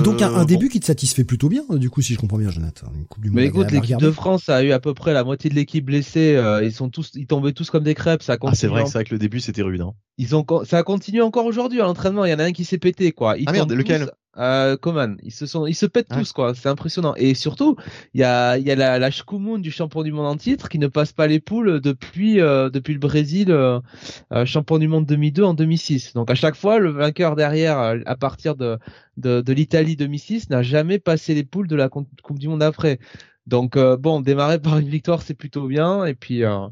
Euh, 0.00 0.04
Donc 0.04 0.22
un, 0.22 0.28
un 0.34 0.38
bon. 0.40 0.44
début 0.44 0.68
qui 0.68 0.80
te 0.80 0.86
satisfait 0.86 1.24
plutôt 1.24 1.48
bien, 1.48 1.62
du 1.70 1.90
coup, 1.90 2.02
si 2.02 2.14
je 2.14 2.18
comprends 2.18 2.38
bien, 2.38 2.50
Jonathan. 2.50 2.86
Une 2.94 3.06
coupe 3.06 3.22
du 3.22 3.30
Monde 3.30 3.36
Mais 3.36 3.46
écoute, 3.46 3.70
l'équipe 3.70 3.98
de 3.98 4.10
France 4.10 4.48
a 4.48 4.62
eu 4.62 4.72
à 4.72 4.80
peu 4.80 4.94
près 4.94 5.12
la 5.12 5.24
moitié 5.24 5.50
de 5.50 5.54
l'équipe 5.54 5.84
blessée. 5.84 6.36
euh, 6.36 6.64
ils 6.64 6.72
sont 6.72 6.88
tous, 6.90 7.10
ils 7.14 7.26
tombaient 7.26 7.52
tous 7.52 7.70
comme 7.70 7.84
des 7.84 7.94
crêpes. 7.94 8.22
Ça 8.22 8.36
Ah, 8.42 8.54
c'est 8.54 8.66
vrai 8.68 8.84
c'est 8.86 8.92
vrai 8.92 9.04
que 9.04 9.14
le 9.14 9.18
début 9.18 9.40
c'était 9.40 9.62
rude. 9.62 9.80
Hein. 9.80 9.92
Ils 10.18 10.34
ont, 10.34 10.44
ça 10.64 10.82
continue 10.82 11.22
encore 11.22 11.44
aujourd'hui 11.46 11.80
à 11.80 11.84
l'entraînement. 11.84 12.24
Il 12.24 12.30
y 12.30 12.34
en 12.34 12.38
a 12.40 12.44
un 12.44 12.52
qui 12.52 12.64
s'est 12.64 12.78
pété, 12.78 13.12
quoi. 13.12 13.36
Ils 13.38 13.44
Ah 13.46 13.52
merde, 13.52 13.72
lequel 13.72 14.10
euh, 14.36 14.76
Coman. 14.76 15.16
Ils 15.22 15.32
se 15.32 15.46
sont, 15.46 15.66
ils 15.66 15.74
se 15.74 15.86
pètent 15.86 16.08
Ah. 16.10 16.18
tous, 16.18 16.32
quoi. 16.32 16.54
C'est 16.54 16.68
impressionnant. 16.68 17.14
Et 17.16 17.34
surtout, 17.34 17.76
il 18.14 18.20
y 18.20 18.24
a, 18.24 18.56
il 18.58 18.66
y 18.66 18.70
a 18.70 18.76
la, 18.76 18.98
la 18.98 19.10
Shkumun 19.10 19.58
du 19.58 19.70
champion 19.70 20.02
du 20.02 20.12
monde 20.12 20.26
en 20.26 20.36
titre 20.36 20.68
qui 20.68 20.78
ne 20.78 20.86
passe 20.88 21.12
pas 21.12 21.26
les 21.28 21.38
poules 21.40 21.80
depuis, 21.80 22.40
euh, 22.40 22.68
depuis 22.70 22.92
le 22.94 23.00
Brésil, 23.00 23.50
euh, 23.50 23.80
euh, 24.32 24.44
champion 24.44 24.78
du 24.78 24.86
monde 24.88 25.06
2002 25.06 25.42
en 25.44 25.54
2006. 25.54 26.14
Donc 26.14 26.30
à 26.30 26.34
chaque 26.36 26.56
fois, 26.56 26.78
le 26.78 26.90
vainqueur 26.90 27.34
derrière, 27.36 27.78
euh, 27.80 27.98
à 28.06 28.16
partir 28.16 28.54
de, 28.56 28.78
de, 29.18 29.40
de 29.40 29.52
l'Italie 29.52 29.96
2006, 29.96 30.50
n'a 30.50 30.62
jamais 30.62 30.98
passé 30.98 31.34
les 31.34 31.44
poules 31.44 31.68
de 31.68 31.76
la 31.76 31.88
Coupe 31.88 32.38
du 32.38 32.48
monde 32.48 32.62
après. 32.62 32.98
Donc 33.48 33.76
euh, 33.76 33.96
bon, 33.96 34.20
démarrer 34.20 34.60
par 34.60 34.78
une 34.78 34.88
victoire, 34.88 35.22
c'est 35.22 35.34
plutôt 35.34 35.66
bien. 35.66 36.04
Et 36.04 36.14
puis 36.14 36.44
euh, 36.44 36.68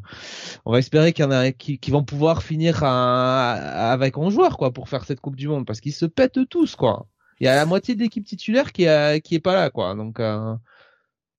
on 0.67 0.73
va 0.73 0.79
espérer 0.79 1.13
qu'il 1.15 1.25
y 1.25 1.29
en 1.29 1.31
a 1.31 1.51
qui, 1.51 1.81
vont 1.91 2.05
pouvoir 2.05 2.43
finir 2.43 2.85
avec 2.85 4.19
11 4.19 4.33
joueurs 4.33 4.59
quoi 4.59 4.73
pour 4.73 4.89
faire 4.89 5.05
cette 5.05 5.21
Coupe 5.21 5.37
du 5.37 5.49
Monde 5.49 5.67
parce 5.67 5.81
qu'ils 5.81 5.95
se 5.95 6.07
pètent 6.07 6.49
tous 6.51 6.77
quoi. 6.77 7.09
Il 7.41 7.45
y 7.45 7.49
a 7.49 7.55
la 7.57 7.67
moitié 7.67 7.95
de 7.95 8.01
l'équipe 8.01 8.25
titulaire 8.25 8.73
qui 8.73 8.87
qui 9.25 9.35
est 9.35 9.41
pas 9.41 9.55
là 9.55 9.71
quoi. 9.71 9.95
Donc 9.95 10.21
euh, 10.21 10.55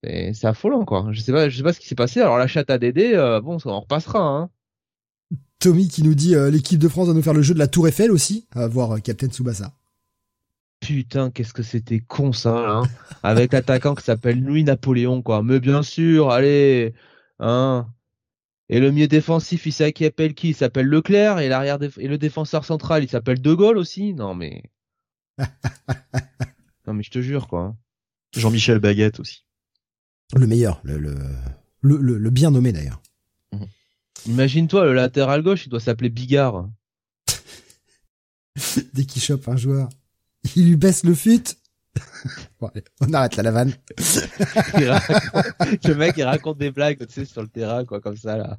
c'est 0.04 0.46
affolant 0.46 0.86
quoi. 0.86 1.08
Je 1.12 1.22
sais 1.22 1.32
pas 1.32 1.50
je 1.50 1.58
sais 1.58 1.64
pas 1.64 1.74
ce 1.74 1.80
qui 1.80 1.88
s'est 1.88 1.96
passé. 1.96 2.20
Alors 2.20 2.40
la 2.40 2.48
chatte 2.48 2.72
à 2.72 2.80
Dédé, 2.80 3.14
euh, 3.14 3.40
bon 3.40 3.58
on 3.66 3.80
repassera. 3.80 4.20
Hein. 4.20 4.50
Tommy 5.60 5.88
qui 5.88 6.02
nous 6.02 6.16
dit 6.16 6.36
l'équipe 6.52 6.80
de 6.80 6.88
France 6.88 7.08
va 7.08 7.14
nous 7.14 7.22
faire 7.22 7.34
le 7.34 7.42
jeu 7.44 7.54
de 7.54 7.60
la 7.60 7.68
Tour 7.68 7.88
Eiffel 7.88 8.12
aussi, 8.12 8.48
à 8.56 8.68
voir 8.68 9.02
Captain 9.02 9.28
Tsubasa. 9.28 9.72
Putain, 10.80 11.32
qu'est-ce 11.32 11.54
que 11.54 11.64
c'était 11.64 12.00
con 12.00 12.34
ça, 12.34 12.56
hein 12.56 12.84
Avec 13.24 13.52
l'attaquant 13.54 13.96
qui 13.96 14.04
s'appelle 14.04 14.42
Louis 14.42 14.64
Napoléon, 14.64 15.22
quoi. 15.22 15.42
Mais 15.44 15.60
bien 15.60 15.82
sûr, 15.84 16.30
allez, 16.32 16.94
hein. 17.40 17.88
Et 18.70 18.80
le 18.80 18.92
milieu 18.92 19.08
défensif, 19.08 19.66
il 19.66 19.72
sait 19.72 19.92
qui? 19.94 20.06
Appelle 20.06 20.34
qui 20.34 20.50
Il 20.50 20.56
s'appelle 20.56 20.88
Leclerc 20.88 21.40
et 21.40 21.48
l'arrière 21.50 21.80
déf- 21.80 22.00
et 22.00 22.08
le 22.08 22.18
défenseur 22.18 22.66
central, 22.66 23.04
il 23.04 23.10
s'appelle 23.10 23.42
De 23.42 23.54
Gaulle 23.54 23.78
aussi? 23.78 24.14
Non 24.14 24.36
mais, 24.36 24.64
non 26.86 26.94
mais 26.94 27.04
je 27.04 27.10
te 27.12 27.22
jure 27.22 27.48
quoi. 27.48 27.62
hein. 27.62 27.78
Jean-Michel 28.36 28.80
Baguette 28.80 29.20
aussi. 29.22 29.46
Le 30.36 30.46
meilleur, 30.48 30.82
le, 30.84 30.98
le, 30.98 31.16
le, 31.82 31.98
le- 31.98 32.18
le 32.18 32.30
bien 32.30 32.52
nommé 32.52 32.74
d'ailleurs. 32.74 33.02
Imagine-toi, 34.26 34.84
le 34.86 34.94
latéral 34.94 35.42
gauche, 35.44 35.66
il 35.66 35.70
doit 35.70 35.80
s'appeler 35.80 36.10
Bigard. 36.10 36.68
Dès 38.94 39.06
qu'il 39.06 39.22
chope 39.22 39.48
un 39.48 39.56
joueur, 39.56 39.88
il 40.56 40.66
lui 40.68 40.76
baisse 40.76 41.04
le 41.04 41.14
fut. 41.16 41.44
bon, 42.60 42.68
allez, 42.68 42.84
on 43.02 43.14
arrête 43.14 43.36
là 43.36 43.44
la 43.44 43.52
vanne. 43.52 43.74
Raconte- 44.74 45.88
le 45.88 45.96
mec, 45.96 46.16
il 46.18 46.24
raconte 46.24 46.58
des 46.58 46.72
blagues, 46.72 47.00
tu 47.00 47.14
sais, 47.14 47.26
sur 47.26 47.42
le 47.42 47.48
terrain, 47.48 47.86
quoi, 47.86 48.00
comme 48.02 48.18
ça 48.18 48.38
là. 48.38 48.58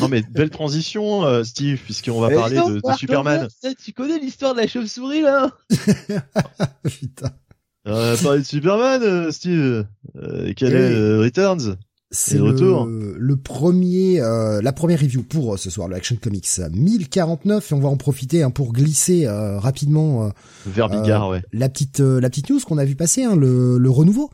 Non 0.00 0.08
mais 0.08 0.22
belle 0.22 0.50
transition, 0.50 1.24
euh, 1.24 1.42
Steve, 1.42 1.78
puisqu'on 1.82 2.20
va 2.20 2.30
parler 2.30 2.56
non, 2.56 2.68
de, 2.70 2.80
Superman. 2.96 3.48
contre, 3.62 3.76
Tu 3.82 3.92
connais 3.92 4.18
l'histoire 4.20 4.54
de 4.54 4.60
la 4.60 4.68
chauve-souris 4.68 5.22
là 5.22 5.50
Putain. 6.84 7.30
On 7.86 7.92
va 7.92 8.16
parler 8.16 8.38
de 8.40 8.44
Superman, 8.44 9.02
euh, 9.02 9.32
Steve. 9.32 9.86
Euh, 10.16 10.52
quel 10.56 10.72
Eh 10.72 10.76
est 10.76 10.88
oui. 10.90 10.94
euh, 10.94 11.20
Returns? 11.22 11.76
C'est 12.12 12.38
le 12.38 12.44
retour. 12.44 12.86
le, 12.86 13.36
premier, 13.36 14.20
euh, 14.20 14.60
la 14.62 14.72
première 14.72 15.00
review 15.00 15.22
pour 15.22 15.54
euh, 15.54 15.56
ce 15.56 15.70
soir, 15.70 15.86
le 15.86 15.94
Action 15.94 16.16
Comics 16.20 16.48
1049, 16.72 17.70
et 17.70 17.74
on 17.74 17.78
va 17.78 17.88
en 17.88 17.96
profiter 17.96 18.42
hein, 18.42 18.50
pour 18.50 18.72
glisser 18.72 19.26
euh, 19.26 19.60
rapidement 19.60 20.24
euh, 20.24 20.30
Vers 20.66 20.88
Bigard, 20.88 21.28
ouais. 21.28 21.42
la 21.52 21.68
petite 21.68 22.00
euh, 22.00 22.20
la 22.20 22.28
petite 22.28 22.50
news 22.50 22.58
qu'on 22.66 22.78
a 22.78 22.84
vu 22.84 22.96
passer, 22.96 23.22
hein, 23.22 23.36
le, 23.36 23.78
le 23.78 23.90
renouveau 23.90 24.30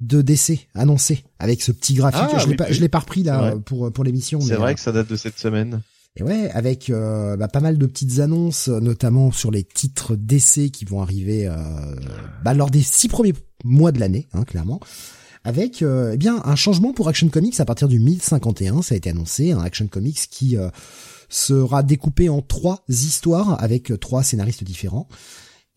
de 0.00 0.20
DC 0.20 0.66
annoncé 0.74 1.24
avec 1.38 1.62
ce 1.62 1.70
petit 1.70 1.94
graphique. 1.94 2.22
Ah, 2.34 2.38
je 2.38 2.46
l'ai 2.46 2.50
oui, 2.50 2.56
pas, 2.56 2.66
oui. 2.68 2.74
je 2.74 2.80
l'ai 2.80 2.88
pas 2.88 2.98
repris 2.98 3.22
là 3.22 3.54
pour 3.64 3.92
pour 3.92 4.02
l'émission. 4.02 4.40
C'est 4.40 4.56
vrai 4.56 4.72
euh, 4.72 4.74
que 4.74 4.80
ça 4.80 4.90
date 4.90 5.08
de 5.08 5.16
cette 5.16 5.38
semaine. 5.38 5.80
Et 6.16 6.22
ouais, 6.22 6.50
avec 6.50 6.90
euh, 6.90 7.36
bah, 7.36 7.48
pas 7.48 7.60
mal 7.60 7.78
de 7.78 7.86
petites 7.86 8.20
annonces, 8.20 8.68
euh, 8.68 8.80
notamment 8.80 9.32
sur 9.32 9.50
les 9.50 9.64
titres 9.64 10.14
d'essai 10.14 10.68
qui 10.68 10.84
vont 10.84 11.00
arriver 11.00 11.46
euh, 11.46 11.54
bah, 12.44 12.52
lors 12.52 12.70
des 12.70 12.82
six 12.82 13.08
premiers 13.08 13.32
mois 13.64 13.92
de 13.92 14.00
l'année, 14.00 14.28
hein, 14.34 14.44
clairement. 14.44 14.80
Avec 15.44 15.82
euh, 15.82 16.12
eh 16.14 16.16
bien 16.16 16.40
un 16.44 16.54
changement 16.54 16.92
pour 16.92 17.08
Action 17.08 17.28
Comics 17.28 17.58
à 17.58 17.64
partir 17.64 17.88
du 17.88 17.98
1051, 17.98 18.82
ça 18.82 18.94
a 18.94 18.96
été 18.96 19.10
annoncé, 19.10 19.52
un 19.52 19.60
Action 19.60 19.88
Comics 19.88 20.28
qui 20.30 20.56
euh, 20.56 20.68
sera 21.28 21.82
découpé 21.82 22.28
en 22.28 22.42
trois 22.42 22.84
histoires 22.88 23.62
avec 23.62 23.90
euh, 23.90 23.98
trois 23.98 24.22
scénaristes 24.22 24.62
différents 24.62 25.08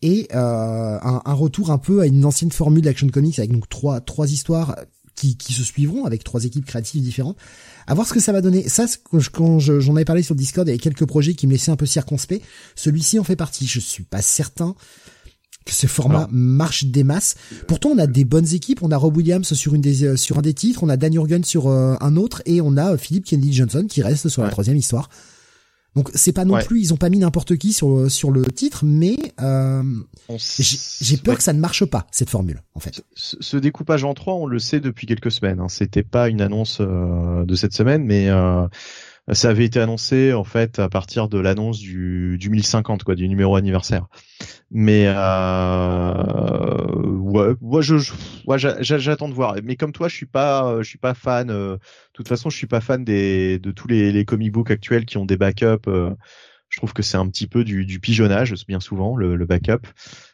et 0.02 0.28
un, 0.34 1.22
un 1.24 1.32
retour 1.32 1.70
un 1.70 1.78
peu 1.78 2.02
à 2.02 2.06
une 2.06 2.24
ancienne 2.26 2.52
formule 2.52 2.82
d'Action 2.82 3.08
Comics 3.08 3.38
avec 3.38 3.50
donc 3.50 3.66
trois 3.68 4.00
trois 4.00 4.30
histoires 4.30 4.76
qui, 5.16 5.36
qui 5.36 5.54
se 5.54 5.64
suivront 5.64 6.04
avec 6.04 6.22
trois 6.22 6.44
équipes 6.44 6.66
créatives 6.66 7.02
différentes. 7.02 7.38
À 7.86 7.94
voir 7.94 8.06
ce 8.06 8.12
que 8.12 8.20
ça 8.20 8.32
va 8.32 8.42
donner. 8.42 8.68
Ça, 8.68 8.84
quand 9.32 9.58
j'en 9.58 9.96
avais 9.96 10.04
parlé 10.04 10.22
sur 10.22 10.34
Discord, 10.34 10.68
il 10.68 10.70
y 10.70 10.74
avait 10.74 10.78
quelques 10.78 11.06
projets 11.06 11.34
qui 11.34 11.46
me 11.46 11.52
laissaient 11.52 11.70
un 11.70 11.76
peu 11.76 11.86
circonspect. 11.86 12.44
Celui-ci 12.74 13.18
en 13.18 13.24
fait 13.24 13.36
partie. 13.36 13.66
Je 13.66 13.80
suis 13.80 14.04
pas 14.04 14.20
certain 14.20 14.76
que 15.66 15.74
ce 15.74 15.86
format 15.86 16.28
marche 16.30 16.86
des 16.86 17.04
masses. 17.04 17.34
Pourtant, 17.66 17.90
on 17.90 17.98
a 17.98 18.06
des 18.06 18.24
bonnes 18.24 18.54
équipes. 18.54 18.82
On 18.82 18.90
a 18.90 18.96
Rob 18.96 19.16
Williams 19.16 19.52
sur 19.52 19.74
une 19.74 19.82
des, 19.82 20.04
euh, 20.04 20.16
sur 20.16 20.38
un 20.38 20.42
des 20.42 20.54
titres, 20.54 20.82
on 20.82 20.88
a 20.88 20.96
Dan 20.96 21.12
Jurgen 21.12 21.44
sur 21.44 21.66
euh, 21.66 21.96
un 22.00 22.16
autre, 22.16 22.40
et 22.46 22.60
on 22.60 22.76
a 22.76 22.96
Philippe 22.96 23.26
Kennedy 23.26 23.52
Johnson 23.52 23.86
qui 23.88 24.02
reste 24.02 24.28
sur 24.28 24.42
la 24.42 24.48
troisième 24.48 24.76
histoire. 24.76 25.10
Donc 25.96 26.10
c'est 26.14 26.32
pas 26.32 26.44
non 26.44 26.58
plus, 26.58 26.80
ils 26.80 26.92
ont 26.92 26.98
pas 26.98 27.08
mis 27.08 27.18
n'importe 27.18 27.56
qui 27.56 27.72
sur 27.72 28.10
sur 28.10 28.30
le 28.30 28.44
titre, 28.44 28.84
mais 28.84 29.16
euh, 29.40 29.82
j'ai 30.38 31.16
peur 31.16 31.38
que 31.38 31.42
ça 31.42 31.54
ne 31.54 31.58
marche 31.58 31.86
pas 31.86 32.06
cette 32.12 32.28
formule 32.28 32.60
en 32.74 32.80
fait. 32.80 33.02
Ce, 33.14 33.56
découpage 33.56 34.04
en 34.04 34.12
trois, 34.12 34.34
on 34.34 34.44
le 34.44 34.58
sait 34.58 34.80
depuis 34.80 35.06
quelques 35.06 35.30
semaines. 35.30 35.58
Hein. 35.58 35.68
C'était 35.70 36.02
pas 36.02 36.28
une 36.28 36.42
annonce 36.42 36.78
euh, 36.82 37.46
de 37.46 37.54
cette 37.54 37.72
semaine, 37.72 38.04
mais 38.04 38.28
euh, 38.28 38.68
ça 39.32 39.50
avait 39.50 39.64
été 39.64 39.80
annoncé 39.80 40.32
en 40.32 40.44
fait 40.44 40.78
à 40.78 40.88
partir 40.88 41.28
de 41.28 41.38
l'annonce 41.38 41.78
du, 41.78 42.36
du 42.38 42.48
1050 42.48 43.02
quoi, 43.02 43.14
du 43.16 43.28
numéro 43.28 43.56
anniversaire. 43.56 44.06
Mais 44.70 45.06
euh, 45.06 46.84
ouais, 47.18 47.54
ouais, 47.60 47.82
je, 47.82 47.96
ouais, 48.46 48.58
j'attends 48.58 49.28
de 49.28 49.34
voir. 49.34 49.56
Mais 49.64 49.76
comme 49.76 49.92
toi, 49.92 50.08
je 50.08 50.14
suis 50.14 50.26
pas, 50.26 50.76
je 50.82 50.88
suis 50.88 50.98
pas 50.98 51.14
fan. 51.14 51.50
Euh, 51.50 51.74
de 51.76 51.80
toute 52.12 52.28
façon, 52.28 52.50
je 52.50 52.56
suis 52.56 52.66
pas 52.66 52.80
fan 52.80 53.04
des 53.04 53.58
de 53.58 53.70
tous 53.70 53.88
les, 53.88 54.12
les 54.12 54.24
comic 54.24 54.52
books 54.52 54.70
actuels 54.70 55.06
qui 55.06 55.18
ont 55.18 55.26
des 55.26 55.36
backups. 55.36 55.88
Euh, 55.88 56.14
je 56.68 56.78
trouve 56.78 56.92
que 56.92 57.02
c'est 57.02 57.16
un 57.16 57.28
petit 57.28 57.46
peu 57.46 57.64
du, 57.64 57.86
du 57.86 58.00
pigeonnage, 58.00 58.54
bien 58.66 58.80
souvent 58.80 59.16
le, 59.16 59.36
le 59.36 59.46
backup. 59.46 59.86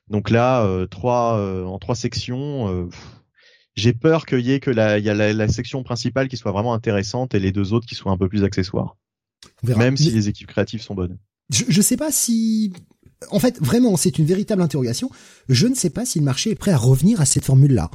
Donc 0.08 0.30
là, 0.30 0.64
euh, 0.64 0.86
trois 0.86 1.38
en 1.66 1.78
trois 1.78 1.94
sections. 1.94 2.88
J'ai 3.74 3.92
peur 3.92 4.26
qu'il 4.26 4.40
y 4.40 4.52
ait 4.52 4.60
que 4.60 4.70
la, 4.70 4.98
y 4.98 5.08
a 5.08 5.14
la, 5.14 5.32
la, 5.32 5.48
section 5.48 5.82
principale 5.82 6.28
qui 6.28 6.36
soit 6.36 6.52
vraiment 6.52 6.74
intéressante 6.74 7.34
et 7.34 7.38
les 7.38 7.52
deux 7.52 7.72
autres 7.72 7.86
qui 7.86 7.94
soient 7.94 8.12
un 8.12 8.18
peu 8.18 8.28
plus 8.28 8.44
accessoires. 8.44 8.96
Même 9.62 9.96
si 9.96 10.10
les 10.10 10.28
équipes 10.28 10.48
créatives 10.48 10.82
sont 10.82 10.94
bonnes. 10.94 11.18
Je, 11.50 11.64
je 11.68 11.82
sais 11.82 11.96
pas 11.96 12.12
si 12.12 12.72
en 13.30 13.38
fait, 13.38 13.58
vraiment, 13.60 13.96
c'est 13.96 14.18
une 14.18 14.24
véritable 14.24 14.62
interrogation. 14.62 15.10
Je 15.48 15.66
ne 15.66 15.74
sais 15.74 15.90
pas 15.90 16.04
si 16.04 16.18
le 16.18 16.24
marché 16.24 16.50
est 16.50 16.54
prêt 16.54 16.72
à 16.72 16.76
revenir 16.76 17.20
à 17.20 17.24
cette 17.24 17.44
formule-là. 17.44 17.90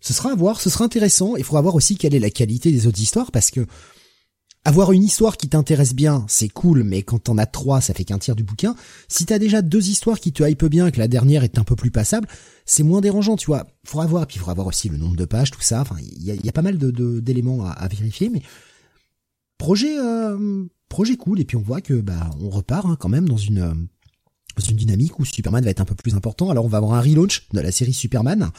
Ce 0.00 0.12
sera 0.12 0.32
à 0.32 0.34
voir, 0.34 0.60
ce 0.60 0.70
sera 0.70 0.84
intéressant. 0.84 1.36
Il 1.36 1.44
faudra 1.44 1.62
voir 1.62 1.74
aussi 1.74 1.96
quelle 1.96 2.14
est 2.14 2.20
la 2.20 2.30
qualité 2.30 2.70
des 2.70 2.86
autres 2.86 3.00
histoires, 3.00 3.30
parce 3.30 3.50
que 3.50 3.66
avoir 4.66 4.92
une 4.92 5.04
histoire 5.04 5.36
qui 5.36 5.48
t'intéresse 5.48 5.94
bien, 5.94 6.24
c'est 6.26 6.48
cool, 6.48 6.84
mais 6.84 7.02
quand 7.02 7.18
t'en 7.18 7.36
as 7.36 7.46
trois, 7.46 7.82
ça 7.82 7.92
fait 7.92 8.04
qu'un 8.04 8.18
tiers 8.18 8.36
du 8.36 8.44
bouquin. 8.44 8.74
Si 9.08 9.26
t'as 9.26 9.38
déjà 9.38 9.60
deux 9.60 9.90
histoires 9.90 10.18
qui 10.18 10.32
te 10.32 10.42
hype 10.42 10.64
bien, 10.64 10.90
que 10.90 10.98
la 10.98 11.08
dernière 11.08 11.44
est 11.44 11.58
un 11.58 11.64
peu 11.64 11.76
plus 11.76 11.90
passable, 11.90 12.28
c'est 12.64 12.82
moins 12.82 13.00
dérangeant, 13.00 13.36
tu 13.36 13.46
vois. 13.46 13.66
Faudra 13.84 14.06
voir, 14.06 14.26
puis 14.26 14.36
il 14.36 14.38
faudra 14.38 14.54
voir 14.54 14.66
aussi 14.66 14.88
le 14.88 14.96
nombre 14.96 15.16
de 15.16 15.24
pages, 15.24 15.50
tout 15.50 15.60
ça. 15.60 15.80
Enfin, 15.80 15.96
il 16.00 16.22
y 16.22 16.48
a, 16.48 16.52
pas 16.52 16.62
mal 16.62 16.78
de 16.78 17.20
d'éléments 17.20 17.64
à, 17.64 17.88
vérifier, 17.88 18.30
mais 18.30 18.42
projet, 19.58 19.98
euh, 19.98 20.64
projet 20.88 21.16
cool. 21.16 21.40
Et 21.40 21.44
puis 21.44 21.56
on 21.56 21.62
voit 21.62 21.80
que 21.80 21.94
bah 21.94 22.30
on 22.40 22.50
repart 22.50 22.86
hein, 22.86 22.96
quand 22.98 23.08
même 23.08 23.28
dans 23.28 23.36
une 23.36 23.58
euh, 23.60 23.74
dans 24.56 24.64
une 24.64 24.76
dynamique 24.76 25.18
où 25.18 25.24
Superman 25.24 25.64
va 25.64 25.70
être 25.70 25.80
un 25.80 25.84
peu 25.84 25.94
plus 25.94 26.14
important. 26.14 26.50
Alors 26.50 26.64
on 26.64 26.68
va 26.68 26.78
avoir 26.78 26.94
un 26.94 27.00
relaunch 27.00 27.46
de 27.52 27.60
la 27.60 27.72
série 27.72 27.92
Superman 27.92 28.50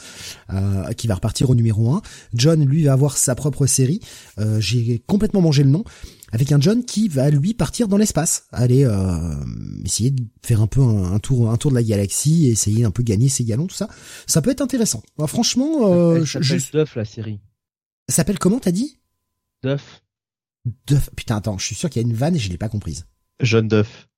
euh, 0.52 0.92
qui 0.92 1.06
va 1.06 1.14
repartir 1.14 1.50
au 1.50 1.54
numéro 1.54 1.90
1. 1.90 2.02
John 2.34 2.64
lui 2.64 2.84
va 2.84 2.92
avoir 2.92 3.16
sa 3.16 3.34
propre 3.34 3.66
série. 3.66 4.00
Euh, 4.38 4.60
J'ai 4.60 5.02
complètement 5.06 5.40
mangé 5.40 5.62
le 5.62 5.70
nom 5.70 5.84
avec 6.32 6.52
un 6.52 6.60
John 6.60 6.84
qui 6.84 7.08
va 7.08 7.30
lui 7.30 7.54
partir 7.54 7.88
dans 7.88 7.96
l'espace, 7.96 8.46
aller 8.52 8.84
euh, 8.84 9.34
essayer 9.84 10.10
de 10.10 10.22
faire 10.42 10.60
un 10.60 10.66
peu 10.66 10.80
un, 10.80 11.18
tour 11.18 11.50
un 11.50 11.56
tour 11.56 11.70
de 11.70 11.76
la 11.76 11.82
galaxie, 11.82 12.48
essayer 12.48 12.84
un 12.84 12.90
peu 12.90 13.02
gagner 13.02 13.28
ses 13.28 13.44
galons 13.44 13.66
tout 13.66 13.76
ça. 13.76 13.88
Ça 14.26 14.42
peut 14.42 14.50
être 14.50 14.60
intéressant. 14.60 15.02
franchement, 15.26 15.92
euh, 15.92 16.16
elle 16.16 16.26
s'appelle 16.26 16.62
Duff 16.72 16.96
la 16.96 17.04
série. 17.04 17.40
Ça 18.08 18.16
s'appelle 18.16 18.38
comment 18.38 18.58
t'as 18.58 18.72
dit? 18.72 18.98
Duff. 19.62 20.02
Duff. 20.86 21.10
Putain 21.16 21.36
attends, 21.36 21.58
je 21.58 21.66
suis 21.66 21.74
sûr 21.74 21.90
qu'il 21.90 22.02
y 22.02 22.04
a 22.04 22.08
une 22.08 22.16
vanne 22.16 22.36
et 22.36 22.38
je 22.38 22.50
l'ai 22.50 22.58
pas 22.58 22.68
comprise. 22.68 23.06
John 23.40 23.68
Duff. 23.68 24.08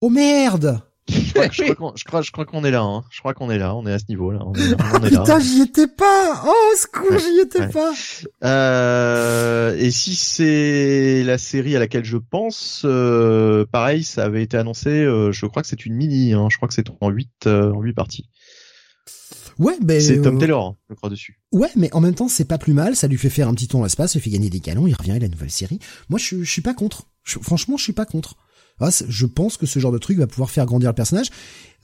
Oh 0.00 0.10
merde 0.10 0.82
je 1.08 1.72
crois, 1.72 2.22
je 2.22 2.30
crois, 2.30 2.44
qu'on 2.44 2.64
est 2.64 2.70
là. 2.70 2.82
Hein. 2.82 3.02
Je 3.10 3.18
crois 3.18 3.34
qu'on 3.34 3.50
est 3.50 3.58
là. 3.58 3.74
On 3.74 3.86
est 3.86 3.92
à 3.92 3.98
ce 3.98 4.04
niveau-là. 4.08 4.40
On 4.46 4.54
est, 4.54 5.08
Putain, 5.08 5.40
j'y 5.40 5.62
étais 5.62 5.88
pas. 5.88 6.42
Oh, 6.46 6.74
secours, 6.76 7.18
j'y 7.18 7.40
étais 7.40 7.68
pas. 7.68 7.92
Euh, 8.44 9.76
et 9.78 9.90
si 9.90 10.14
c'est 10.14 11.24
la 11.24 11.38
série 11.38 11.74
à 11.74 11.80
laquelle 11.80 12.04
je 12.04 12.18
pense, 12.18 12.82
euh, 12.84 13.64
pareil, 13.70 14.04
ça 14.04 14.24
avait 14.24 14.42
été 14.42 14.56
annoncé. 14.56 14.90
Euh, 14.90 15.32
je 15.32 15.46
crois 15.46 15.62
que 15.62 15.68
c'est 15.68 15.84
une 15.86 15.94
mini. 15.94 16.34
Hein. 16.34 16.46
Je 16.50 16.56
crois 16.56 16.68
que 16.68 16.74
c'est 16.74 16.86
en 17.00 17.10
huit, 17.10 17.46
en 17.46 17.80
huit 17.80 17.94
parties. 17.94 18.28
Ouais, 19.58 19.76
ben. 19.80 20.00
C'est 20.00 20.22
Tom 20.22 20.38
Taylor, 20.38 20.66
hein, 20.66 20.76
je 20.88 20.94
crois 20.94 21.10
dessus. 21.10 21.40
Ouais, 21.50 21.70
mais 21.74 21.92
en 21.92 22.00
même 22.00 22.14
temps, 22.14 22.28
c'est 22.28 22.46
pas 22.46 22.58
plus 22.58 22.72
mal. 22.72 22.94
Ça 22.94 23.08
lui 23.08 23.18
fait 23.18 23.28
faire 23.28 23.48
un 23.48 23.54
petit 23.54 23.66
tour 23.66 23.80
dans 23.80 23.84
l'espace, 23.84 24.12
ça 24.12 24.18
lui 24.18 24.24
fait 24.24 24.30
gagner 24.30 24.50
des 24.50 24.60
galons. 24.60 24.86
Il 24.86 24.94
revient, 24.94 25.14
il 25.16 25.22
a 25.22 25.26
une 25.26 25.32
nouvelle 25.32 25.50
série. 25.50 25.80
Moi, 26.08 26.18
je, 26.18 26.42
je 26.42 26.50
suis 26.50 26.62
pas 26.62 26.74
contre. 26.74 27.08
franchement, 27.24 27.76
je 27.76 27.82
suis 27.82 27.92
pas 27.92 28.06
contre. 28.06 28.36
Ah, 28.80 28.90
je 29.08 29.26
pense 29.26 29.56
que 29.56 29.66
ce 29.66 29.78
genre 29.78 29.92
de 29.92 29.98
truc 29.98 30.18
va 30.18 30.26
pouvoir 30.26 30.50
faire 30.50 30.66
grandir 30.66 30.90
le 30.90 30.94
personnage. 30.94 31.28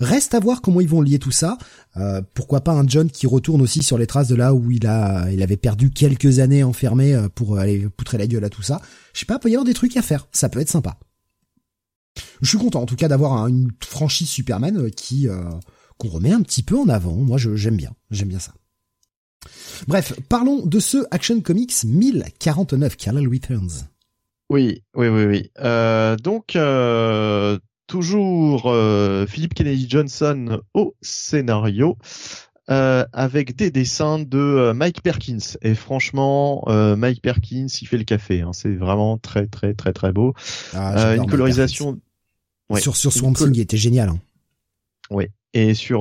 Reste 0.00 0.34
à 0.34 0.40
voir 0.40 0.60
comment 0.60 0.80
ils 0.80 0.88
vont 0.88 1.00
lier 1.00 1.18
tout 1.18 1.30
ça. 1.30 1.58
Euh, 1.96 2.22
pourquoi 2.34 2.60
pas 2.60 2.72
un 2.72 2.86
John 2.86 3.10
qui 3.10 3.26
retourne 3.26 3.60
aussi 3.60 3.82
sur 3.82 3.98
les 3.98 4.06
traces 4.06 4.28
de 4.28 4.36
là 4.36 4.54
où 4.54 4.70
il 4.70 4.86
a, 4.86 5.30
il 5.30 5.42
avait 5.42 5.56
perdu 5.56 5.90
quelques 5.90 6.38
années 6.38 6.62
enfermé 6.62 7.14
euh, 7.14 7.28
pour 7.28 7.58
aller 7.58 7.88
poutrer 7.88 8.18
la 8.18 8.26
gueule 8.26 8.44
à 8.44 8.50
tout 8.50 8.62
ça. 8.62 8.80
Je 9.12 9.20
sais 9.20 9.26
pas, 9.26 9.38
peut 9.38 9.48
y 9.48 9.54
avoir 9.54 9.64
des 9.64 9.74
trucs 9.74 9.96
à 9.96 10.02
faire. 10.02 10.28
Ça 10.32 10.48
peut 10.48 10.60
être 10.60 10.70
sympa. 10.70 10.98
Je 12.42 12.48
suis 12.48 12.58
content 12.58 12.82
en 12.82 12.86
tout 12.86 12.96
cas 12.96 13.08
d'avoir 13.08 13.46
une 13.48 13.70
franchise 13.84 14.28
Superman 14.28 14.76
euh, 14.78 14.90
qui 14.90 15.28
qu'on 15.98 16.08
remet 16.08 16.32
un 16.32 16.42
petit 16.42 16.62
peu 16.62 16.78
en 16.78 16.88
avant. 16.88 17.14
Moi, 17.14 17.38
j'aime 17.38 17.76
bien, 17.76 17.92
j'aime 18.12 18.28
bien 18.28 18.38
ça. 18.38 18.54
Bref, 19.88 20.14
parlons 20.28 20.64
de 20.64 20.78
ce 20.78 20.98
Action 21.10 21.40
Comics 21.40 21.84
1049, 21.84 22.96
Carlyle 22.96 23.28
Returns. 23.28 23.88
Oui, 24.50 24.82
oui, 24.94 25.08
oui, 25.08 25.24
oui. 25.24 25.50
Euh, 25.60 26.16
donc, 26.16 26.56
euh, 26.56 27.58
toujours 27.86 28.64
euh, 28.66 29.26
Philippe 29.26 29.54
Kennedy 29.54 29.86
Johnson 29.88 30.60
au 30.74 30.94
scénario. 31.02 31.96
avec 32.68 33.56
des 33.56 33.70
dessins 33.70 34.18
de 34.18 34.72
Mike 34.74 35.02
Perkins 35.02 35.56
et 35.62 35.74
franchement 35.74 36.64
Mike 36.68 37.22
Perkins 37.22 37.68
il 37.80 37.88
fait 37.88 37.96
le 37.96 38.04
café 38.04 38.42
hein. 38.42 38.50
c'est 38.52 38.74
vraiment 38.74 39.16
très 39.16 39.46
très 39.46 39.72
très 39.72 39.94
très 39.94 40.12
beau 40.12 40.34
ah, 40.74 41.16
une 41.16 41.24
colorisation 41.24 41.98
sur 42.76 42.94
sur 42.94 43.10
Swamp 43.14 43.32
Thing 43.32 43.54
il 43.54 43.60
était 43.60 43.78
génial 43.78 44.10
hein. 44.10 44.18
oui 45.10 45.28
et 45.54 45.72
sur 45.72 46.00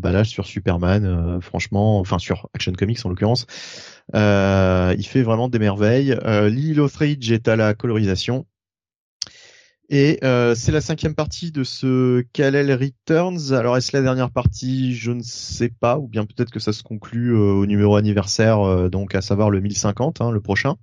bah 0.00 0.10
là 0.10 0.24
sur 0.24 0.44
Superman 0.44 1.40
franchement 1.40 2.00
enfin 2.00 2.18
sur 2.18 2.48
Action 2.52 2.72
Comics 2.72 3.06
en 3.06 3.08
l'occurrence 3.08 3.46
euh, 3.46 3.91
il 4.14 5.06
fait 5.06 5.22
vraiment 5.22 5.48
des 5.48 5.58
merveilles. 5.58 6.16
Euh, 6.24 6.48
Lee 6.48 6.74
Lothridge 6.74 7.30
est 7.30 7.48
à 7.48 7.56
la 7.56 7.74
colorisation. 7.74 8.46
Et 9.94 10.18
euh, 10.24 10.54
c'est 10.54 10.72
la 10.72 10.80
cinquième 10.80 11.14
partie 11.14 11.52
de 11.52 11.64
ce 11.64 12.22
Kal-El 12.32 12.72
Returns. 12.72 13.52
Alors 13.52 13.76
est-ce 13.76 13.94
la 13.94 14.02
dernière 14.02 14.30
partie? 14.30 14.94
Je 14.94 15.10
ne 15.10 15.20
sais 15.22 15.68
pas, 15.68 15.98
ou 15.98 16.08
bien 16.08 16.24
peut-être 16.24 16.50
que 16.50 16.60
ça 16.60 16.72
se 16.72 16.82
conclut 16.82 17.34
euh, 17.34 17.52
au 17.52 17.66
numéro 17.66 17.96
anniversaire, 17.96 18.60
euh, 18.60 18.88
donc 18.88 19.14
à 19.14 19.20
savoir 19.20 19.50
le 19.50 19.60
1050, 19.60 20.22
hein, 20.22 20.30
le 20.30 20.40
prochain. 20.40 20.76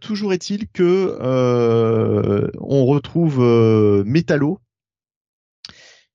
toujours 0.00 0.32
est-il 0.32 0.68
que 0.68 1.18
on 2.60 2.86
retrouve 2.86 3.40
Metallo 4.06 4.60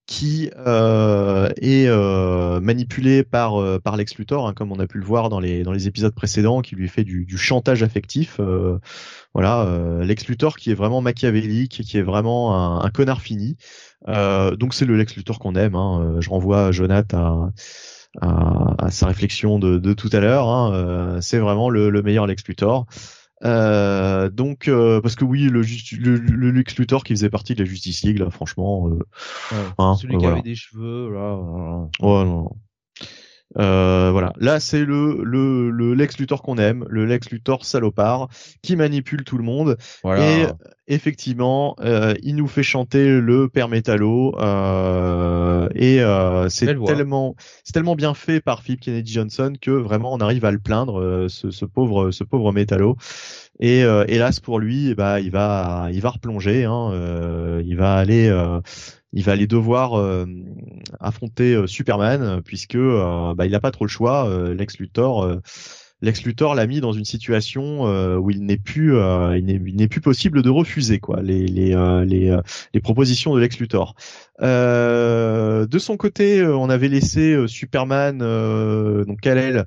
qui 0.06 0.50
euh, 0.56 1.48
est 1.60 1.86
euh, 1.88 2.60
manipulé 2.60 3.24
par 3.24 3.60
euh, 3.60 3.80
par 3.80 3.96
Lex 3.96 4.16
Luthor, 4.16 4.46
hein, 4.46 4.54
comme 4.54 4.70
on 4.70 4.78
a 4.78 4.86
pu 4.86 4.98
le 4.98 5.04
voir 5.04 5.28
dans 5.28 5.40
les 5.40 5.64
dans 5.64 5.72
les 5.72 5.88
épisodes 5.88 6.14
précédents, 6.14 6.62
qui 6.62 6.76
lui 6.76 6.88
fait 6.88 7.02
du, 7.02 7.24
du 7.24 7.36
chantage 7.36 7.82
affectif. 7.82 8.36
Euh, 8.38 8.78
voilà, 9.34 9.62
euh, 9.62 10.04
Lex 10.04 10.28
Luthor 10.28 10.56
qui 10.56 10.70
est 10.70 10.74
vraiment 10.74 11.00
machiavélique, 11.00 11.82
qui 11.82 11.98
est 11.98 12.02
vraiment 12.02 12.54
un, 12.56 12.84
un 12.84 12.90
connard 12.90 13.20
fini. 13.20 13.56
donc 14.06 14.74
c'est 14.74 14.84
le 14.84 14.96
Lex 14.96 15.16
Luthor 15.16 15.40
qu'on 15.40 15.56
aime. 15.56 15.74
Hein. 15.74 16.16
Je 16.20 16.30
renvoie 16.30 16.70
Jonathan 16.70 17.50
à, 18.20 18.26
à, 18.26 18.86
à 18.86 18.90
sa 18.90 19.08
réflexion 19.08 19.58
de, 19.58 19.78
de 19.78 19.92
tout 19.92 20.10
à 20.12 20.20
l'heure. 20.20 20.48
Hein. 20.48 21.18
c'est 21.20 21.38
vraiment 21.38 21.68
le, 21.68 21.90
le 21.90 22.02
meilleur 22.02 22.26
Lex 22.26 22.44
Luthor. 22.46 22.86
Euh, 23.44 24.30
donc 24.30 24.66
euh, 24.66 25.00
parce 25.02 25.14
que 25.14 25.24
oui 25.24 25.48
le, 25.50 25.60
le, 25.98 26.16
le 26.16 26.50
Lex 26.50 26.78
Luthor 26.78 27.04
qui 27.04 27.12
faisait 27.12 27.28
partie 27.28 27.54
de 27.54 27.62
la 27.62 27.68
Justice 27.68 28.02
League 28.02 28.18
là 28.18 28.30
franchement 28.30 28.88
euh, 28.88 28.98
hein, 29.76 29.94
celui 29.94 30.16
qui 30.16 30.24
avait 30.26 30.40
des 30.40 30.54
cheveux 30.54 31.12
là, 31.12 31.36
Ouais, 32.00 32.24
non. 32.24 32.50
Euh, 33.58 34.10
voilà, 34.12 34.32
là 34.38 34.60
c'est 34.60 34.84
le, 34.84 35.22
le 35.22 35.70
le 35.70 35.94
Lex 35.94 36.18
Luthor 36.18 36.42
qu'on 36.42 36.58
aime, 36.58 36.84
le 36.88 37.06
Lex 37.06 37.30
Luthor 37.30 37.64
salopard 37.64 38.28
qui 38.62 38.76
manipule 38.76 39.24
tout 39.24 39.38
le 39.38 39.44
monde. 39.44 39.76
Et 40.04 40.46
effectivement, 40.88 41.76
euh, 41.80 42.14
il 42.22 42.36
nous 42.36 42.46
fait 42.46 42.62
chanter 42.62 43.20
le 43.20 43.48
Père 43.48 43.68
Métallo 43.68 44.38
euh, 44.38 45.68
et 45.74 46.00
euh, 46.00 46.48
c'est 46.48 46.66
tellement 46.84 47.34
c'est 47.64 47.72
tellement 47.72 47.96
bien 47.96 48.14
fait 48.14 48.40
par 48.40 48.62
Philip 48.62 48.80
Kennedy 48.80 49.12
Johnson 49.12 49.54
que 49.60 49.70
vraiment 49.70 50.12
on 50.12 50.18
arrive 50.18 50.44
à 50.44 50.50
le 50.50 50.58
plaindre 50.58 51.26
ce, 51.28 51.50
ce 51.50 51.64
pauvre 51.64 52.10
ce 52.10 52.24
pauvre 52.24 52.52
Métallo. 52.52 52.96
Et 53.58 53.80
hélas 53.80 54.40
pour 54.40 54.58
lui, 54.58 54.94
bah 54.94 55.20
il 55.20 55.30
va 55.30 55.88
il 55.92 56.00
va 56.00 56.10
replonger. 56.10 56.64
Hein, 56.64 56.92
il 57.64 57.76
va 57.76 57.94
aller 57.94 58.30
il 59.12 59.24
va 59.24 59.32
aller 59.32 59.46
devoir 59.46 60.26
affronter 61.00 61.66
Superman 61.66 62.42
puisque 62.44 62.76
bah, 62.76 63.46
il 63.46 63.50
n'a 63.50 63.60
pas 63.60 63.70
trop 63.70 63.84
le 63.84 63.90
choix. 63.90 64.28
Lex 64.54 64.78
Luthor 64.78 65.40
Lex 66.02 66.24
Luthor 66.24 66.54
l'a 66.54 66.66
mis 66.66 66.80
dans 66.80 66.92
une 66.92 67.06
situation 67.06 67.86
euh, 67.86 68.16
où 68.16 68.30
il 68.30 68.44
n'est 68.44 68.58
plus, 68.58 68.94
euh, 68.96 69.38
il 69.38 69.76
n'est 69.76 69.88
plus 69.88 70.02
possible 70.02 70.42
de 70.42 70.50
refuser 70.50 70.98
quoi 70.98 71.22
les 71.22 71.46
les 71.46 71.74
euh, 71.74 72.04
les, 72.04 72.36
les, 72.74 72.80
propositions 72.80 73.34
de 73.34 73.40
Lex 73.40 73.58
Luthor. 73.58 73.94
de 74.40 75.78
son 75.78 75.96
côté, 75.96 76.44
on 76.46 76.68
avait 76.68 76.88
laissé 76.88 77.36
Superman 77.48 78.18
donc 78.18 79.20
Kal-El 79.20 79.64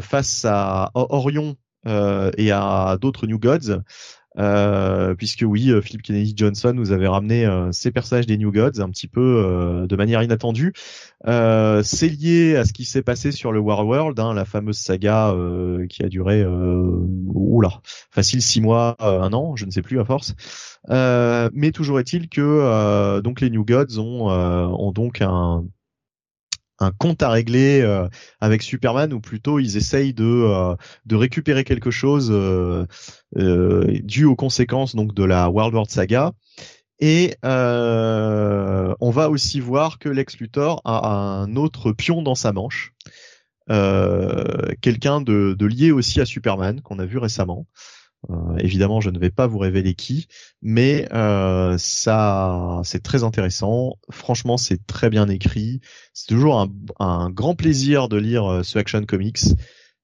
face 0.00 0.44
à 0.44 0.90
Orion 0.94 1.56
et 1.86 2.50
à 2.50 2.98
d'autres 3.00 3.26
New 3.26 3.38
Gods. 3.38 3.82
Euh, 4.38 5.14
puisque 5.14 5.44
oui, 5.46 5.70
euh, 5.70 5.80
Philip 5.80 6.02
Kennedy 6.02 6.34
Johnson 6.36 6.72
nous 6.74 6.92
avait 6.92 7.06
ramené 7.06 7.46
euh, 7.46 7.72
ces 7.72 7.90
personnages 7.90 8.26
des 8.26 8.36
New 8.36 8.52
Gods 8.52 8.80
un 8.80 8.90
petit 8.90 9.08
peu 9.08 9.86
de 9.88 9.96
manière 9.96 10.22
inattendue. 10.22 10.72
c'est 11.24 12.08
lié 12.08 12.56
à 12.56 12.64
ce 12.64 12.72
qui 12.72 12.84
s'est 12.84 13.02
passé 13.02 13.32
sur 13.32 13.52
le 13.52 13.60
War 13.60 13.86
World, 13.86 14.18
hein, 14.20 14.34
la 14.34 14.44
fameuse 14.44 14.78
saga 14.78 15.34
qui 15.88 16.02
a 16.02 16.08
duré, 16.08 16.44
oula, 16.46 17.80
facile 18.10 18.42
six 18.42 18.60
mois, 18.60 18.96
un 18.98 19.32
an, 19.32 19.56
je 19.56 19.64
ne 19.64 19.70
sais 19.70 19.82
plus 19.82 20.00
à 20.00 20.04
force. 20.04 20.34
mais 20.88 21.70
toujours 21.72 22.00
est-il 22.00 22.28
que 22.28 23.20
donc 23.20 23.40
les 23.40 23.50
New 23.50 23.64
Gods 23.64 23.98
ont, 23.98 24.28
ont 24.28 24.92
donc 24.92 25.20
un 25.22 25.64
un 26.78 26.90
compte 26.90 27.22
à 27.22 27.30
régler 27.30 27.80
euh, 27.82 28.08
avec 28.40 28.62
Superman 28.62 29.12
ou 29.12 29.20
plutôt 29.20 29.58
ils 29.58 29.76
essayent 29.76 30.14
de 30.14 30.24
euh, 30.24 30.74
de 31.06 31.16
récupérer 31.16 31.64
quelque 31.64 31.90
chose 31.90 32.30
euh, 32.30 32.86
dû 34.02 34.24
aux 34.24 34.36
conséquences 34.36 34.94
donc 34.94 35.14
de 35.14 35.24
la 35.24 35.48
World 35.48 35.74
War 35.74 35.86
Saga. 35.88 36.32
Et 36.98 37.36
on 37.42 39.10
va 39.10 39.28
aussi 39.28 39.60
voir 39.60 39.98
que 39.98 40.08
Lex 40.08 40.38
Luthor 40.38 40.80
a 40.84 41.08
un 41.42 41.56
autre 41.56 41.92
pion 41.92 42.22
dans 42.22 42.34
sa 42.34 42.52
manche 42.52 42.94
quelqu'un 43.68 45.20
de, 45.20 45.54
de 45.58 45.66
lié 45.66 45.90
aussi 45.90 46.20
à 46.20 46.24
Superman 46.24 46.80
qu'on 46.80 46.98
a 46.98 47.04
vu 47.04 47.18
récemment 47.18 47.66
euh, 48.30 48.56
évidemment, 48.58 49.00
je 49.00 49.10
ne 49.10 49.18
vais 49.18 49.30
pas 49.30 49.46
vous 49.46 49.58
révéler 49.58 49.94
qui, 49.94 50.26
mais 50.62 51.08
euh, 51.12 51.76
ça, 51.78 52.80
c'est 52.84 53.02
très 53.02 53.24
intéressant. 53.24 53.94
Franchement, 54.10 54.56
c'est 54.56 54.84
très 54.86 55.10
bien 55.10 55.28
écrit. 55.28 55.80
C'est 56.12 56.26
toujours 56.28 56.60
un, 56.60 56.68
un, 56.98 57.30
grand 57.30 57.54
plaisir 57.54 58.08
de 58.08 58.16
lire 58.16 58.50
euh, 58.50 58.62
ce 58.62 58.78
Action 58.78 59.02
Comics 59.04 59.38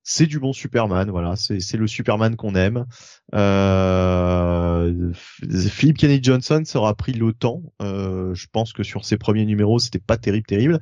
c'est 0.05 0.27
du 0.27 0.41
bon 0.41 0.53
Superman, 0.53 1.11
voilà, 1.11 1.37
c'est 1.37 1.77
le 1.77 1.87
Superman 1.87 2.35
qu'on 2.35 2.55
aime. 2.57 2.87
Euh, 3.35 5.13
Philip 5.15 5.97
Kennedy 5.97 6.23
Johnson 6.23 6.63
sera 6.65 6.95
pris 6.95 7.13
le 7.13 7.33
temps. 7.33 7.63
Euh, 7.81 8.35
je 8.35 8.47
pense 8.51 8.73
que 8.73 8.83
sur 8.83 9.05
ses 9.05 9.17
premiers 9.17 9.45
numéros, 9.45 9.79
c'était 9.79 10.01
pas 10.01 10.17
terrible, 10.17 10.47
terrible, 10.47 10.81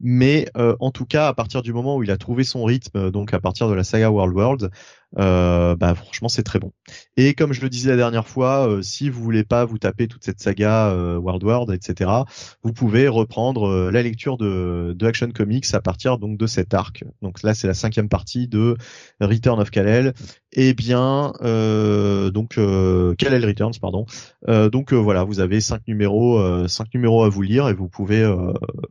mais 0.00 0.48
en 0.54 0.90
tout 0.92 1.04
cas, 1.04 1.26
à 1.26 1.34
partir 1.34 1.62
du 1.62 1.72
moment 1.72 1.96
où 1.96 2.04
il 2.04 2.10
a 2.12 2.16
trouvé 2.16 2.44
son 2.44 2.62
rythme, 2.62 3.10
donc 3.10 3.34
à 3.34 3.40
partir 3.40 3.68
de 3.68 3.74
la 3.74 3.82
saga 3.82 4.10
World 4.10 4.36
World, 4.36 4.70
euh, 5.18 5.76
bah 5.76 5.94
franchement, 5.94 6.28
c'est 6.28 6.42
très 6.42 6.58
bon. 6.58 6.72
Et 7.16 7.34
comme 7.34 7.52
je 7.52 7.60
le 7.60 7.68
disais 7.68 7.90
la 7.90 7.96
dernière 7.96 8.26
fois, 8.26 8.68
euh, 8.68 8.82
si 8.82 9.10
vous 9.10 9.22
voulez 9.22 9.44
pas 9.44 9.64
vous 9.64 9.78
taper 9.78 10.08
toute 10.08 10.24
cette 10.24 10.40
saga 10.40 10.94
World 11.18 11.42
World, 11.42 11.70
etc., 11.70 12.10
vous 12.62 12.72
pouvez 12.72 13.08
reprendre 13.08 13.90
la 13.90 14.02
lecture 14.02 14.36
de, 14.36 14.94
de 14.96 15.06
Action 15.06 15.30
Comics 15.30 15.66
à 15.74 15.80
partir 15.80 16.18
donc 16.18 16.38
de 16.38 16.46
cet 16.46 16.74
arc. 16.74 17.04
Donc 17.22 17.42
là, 17.42 17.54
c'est 17.54 17.66
la 17.66 17.74
cinquième 17.74 18.08
partie 18.08 18.48
de 18.48 18.76
Return 19.20 19.60
of 19.60 19.70
Kal-El, 19.70 20.14
et 20.52 20.70
eh 20.70 20.74
bien 20.74 21.32
euh, 21.42 22.30
donc 22.30 22.58
euh, 22.58 23.14
Kal-El 23.14 23.44
Returns 23.46 23.78
pardon. 23.80 24.06
Euh, 24.48 24.68
donc 24.68 24.92
voilà, 24.92 25.24
vous 25.24 25.40
avez 25.40 25.60
cinq 25.60 25.86
numéros, 25.86 26.40
cinq 26.68 26.92
numéros 26.94 27.24
à 27.24 27.28
vous 27.28 27.42
lire 27.42 27.68
et 27.68 27.74
vous 27.74 27.88
pouvez 27.88 28.24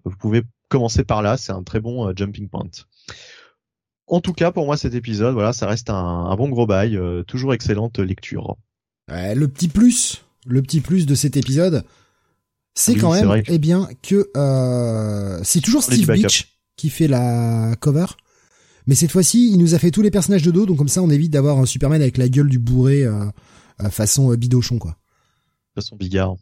vous 0.03 0.15
pouvez 0.17 0.43
commencer 0.69 1.03
par 1.03 1.21
là. 1.21 1.37
C'est 1.37 1.51
un 1.51 1.63
très 1.63 1.79
bon 1.79 2.13
jumping 2.15 2.49
point. 2.49 2.69
En 4.09 4.21
tout 4.21 4.33
cas, 4.33 4.51
pour 4.51 4.65
moi, 4.65 4.75
cet 4.75 4.93
épisode, 4.95 5.33
voilà, 5.33 5.53
ça 5.53 5.67
reste 5.67 5.89
un, 5.89 6.35
bon 6.35 6.49
gros 6.49 6.65
bail, 6.65 6.99
toujours 7.27 7.53
excellente 7.53 7.99
lecture. 7.99 8.57
le 9.07 9.45
petit 9.45 9.67
plus, 9.67 10.23
le 10.47 10.61
petit 10.61 10.81
plus 10.81 11.05
de 11.05 11.15
cet 11.15 11.37
épisode, 11.37 11.83
c'est 12.73 12.95
quand 12.95 13.13
même, 13.13 13.43
eh 13.47 13.57
bien, 13.59 13.87
que 14.01 14.29
c'est 15.43 15.61
toujours 15.61 15.83
Steve 15.83 16.11
Beach 16.11 16.59
qui 16.75 16.89
fait 16.89 17.07
la 17.07 17.75
cover. 17.79 18.05
Mais 18.89 18.95
cette 18.95 19.11
fois-ci, 19.11 19.51
il 19.51 19.57
nous 19.57 19.75
a 19.75 19.79
fait 19.79 19.91
tous 19.91 20.01
les 20.01 20.09
personnages 20.09 20.41
de 20.41 20.49
dos, 20.49 20.65
donc 20.65 20.77
comme 20.77 20.87
ça, 20.87 21.03
on 21.03 21.11
évite 21.11 21.31
d'avoir 21.31 21.59
un 21.59 21.67
Superman 21.67 22.01
avec 22.01 22.17
la 22.17 22.27
gueule 22.27 22.49
du 22.49 22.57
bourré 22.57 23.03
euh, 23.03 23.25
euh 23.83 23.89
façon 23.91 24.31
euh, 24.31 24.35
bidochon, 24.35 24.79
quoi. 24.79 24.97
Façon 25.75 25.95
bigard. 25.95 26.35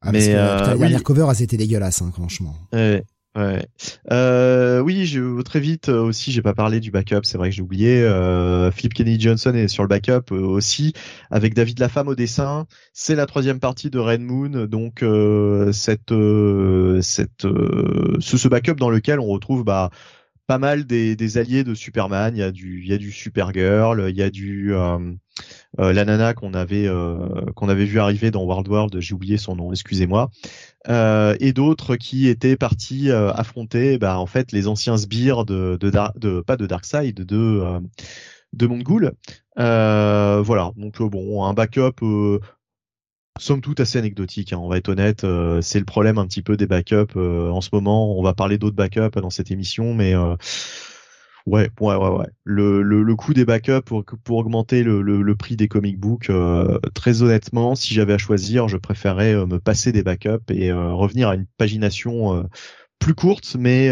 Ah, 0.00 0.10
mais 0.10 0.34
euh, 0.34 0.66
la 0.66 0.76
dernière 0.76 1.04
cover, 1.04 1.26
elle 1.28 1.36
c'était 1.36 1.56
dégueulasse, 1.56 2.02
hein, 2.02 2.10
franchement. 2.12 2.56
Ouais. 2.72 3.04
Ouais. 3.36 3.66
Euh, 4.10 4.80
oui, 4.80 5.04
je, 5.04 5.42
très 5.42 5.60
vite 5.60 5.90
aussi, 5.90 6.32
j'ai 6.32 6.40
pas 6.40 6.54
parlé 6.54 6.80
du 6.80 6.90
backup, 6.90 7.20
c'est 7.24 7.36
vrai 7.36 7.50
que 7.50 7.54
j'ai 7.54 7.60
oublié. 7.60 8.00
Euh, 8.02 8.70
Philip 8.70 8.94
Kennedy 8.94 9.20
Johnson 9.20 9.52
est 9.52 9.68
sur 9.68 9.82
le 9.82 9.88
backup 9.88 10.32
aussi, 10.32 10.94
avec 11.30 11.52
David 11.52 11.78
Lafame 11.78 12.08
au 12.08 12.14
dessin. 12.14 12.66
C'est 12.94 13.14
la 13.14 13.26
troisième 13.26 13.60
partie 13.60 13.90
de 13.90 13.98
Red 13.98 14.22
Moon, 14.22 14.66
donc 14.66 15.04
cette, 15.72 16.14
cette, 17.02 17.42
ce, 17.42 18.36
ce, 18.38 18.48
backup 18.48 18.76
dans 18.76 18.90
lequel 18.90 19.20
on 19.20 19.26
retrouve 19.26 19.64
bah 19.64 19.90
pas 20.46 20.58
mal 20.58 20.84
des, 20.84 21.16
des, 21.16 21.38
alliés 21.38 21.64
de 21.64 21.74
Superman. 21.74 22.36
Il 22.36 22.40
y 22.40 22.42
a 22.42 22.52
du, 22.52 22.80
il 22.82 22.88
y 22.88 22.92
a 22.92 22.98
du 22.98 23.10
Supergirl, 23.12 24.06
il 24.08 24.16
y 24.16 24.22
a 24.22 24.30
du 24.30 24.74
euh, 24.74 24.98
euh, 25.80 26.32
qu'on 26.34 26.54
avait 26.54 26.86
euh, 26.86 27.46
qu'on 27.54 27.68
avait 27.68 27.84
vu 27.84 27.98
arriver 27.98 28.30
dans 28.30 28.44
World 28.44 28.68
World. 28.68 29.00
J'ai 29.00 29.14
oublié 29.14 29.36
son 29.38 29.56
nom, 29.56 29.72
excusez-moi. 29.72 30.30
et 30.88 31.52
d'autres 31.52 31.96
qui 31.96 32.28
étaient 32.28 32.56
partis 32.56 33.10
affronter, 33.10 33.98
bah, 33.98 34.18
en 34.18 34.26
fait, 34.26 34.52
les 34.52 34.68
anciens 34.68 34.96
sbires 34.96 35.44
de, 35.44 35.76
de, 35.80 35.90
de, 36.16 36.40
pas 36.40 36.56
de 36.56 36.66
Darkseid, 36.66 37.16
de 37.16 37.80
de 38.52 38.66
Mongul. 38.66 39.12
voilà. 39.56 40.72
Donc 40.76 41.02
bon, 41.02 41.44
un 41.44 41.54
backup 41.54 42.00
somme 43.38 43.60
toute 43.60 43.80
assez 43.80 43.98
anecdotique. 43.98 44.52
Hein, 44.52 44.58
on 44.58 44.68
va 44.68 44.78
être 44.78 44.88
honnête, 44.88 45.24
euh, 45.24 45.60
c'est 45.60 45.78
le 45.78 45.84
problème 45.84 46.18
un 46.18 46.26
petit 46.26 46.42
peu 46.42 46.56
des 46.56 46.66
backups 46.66 47.16
euh, 47.16 47.50
en 47.50 47.60
ce 47.60 47.70
moment. 47.72 48.18
On 48.18 48.22
va 48.22 48.34
parler 48.34 48.58
d'autres 48.58 48.76
backups 48.76 49.20
dans 49.20 49.30
cette 49.30 49.50
émission, 49.50 49.94
mais 49.94 50.14
euh, 50.14 50.36
ouais, 51.46 51.70
ouais, 51.80 51.94
ouais, 51.94 52.08
ouais. 52.08 52.26
Le, 52.44 52.82
le, 52.82 53.02
le 53.02 53.16
coût 53.16 53.34
des 53.34 53.44
backups 53.44 53.84
pour, 53.84 54.04
pour 54.04 54.38
augmenter 54.38 54.82
le, 54.82 55.02
le, 55.02 55.36
prix 55.36 55.56
des 55.56 55.68
comic 55.68 55.98
books, 55.98 56.30
très 56.94 57.22
honnêtement, 57.22 57.74
si 57.74 57.94
j'avais 57.94 58.14
à 58.14 58.18
choisir, 58.18 58.68
je 58.68 58.76
préférerais 58.76 59.34
me 59.46 59.58
passer 59.58 59.92
des 59.92 60.02
backups 60.02 60.50
et 60.50 60.72
revenir 60.72 61.28
à 61.28 61.34
une 61.34 61.46
pagination 61.58 62.48
plus 62.98 63.14
courte, 63.14 63.56
mais 63.58 63.90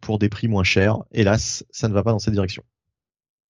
pour 0.00 0.18
des 0.18 0.28
prix 0.28 0.48
moins 0.48 0.64
chers. 0.64 0.98
Hélas, 1.12 1.64
ça 1.70 1.88
ne 1.88 1.94
va 1.94 2.02
pas 2.02 2.12
dans 2.12 2.18
cette 2.18 2.34
direction. 2.34 2.62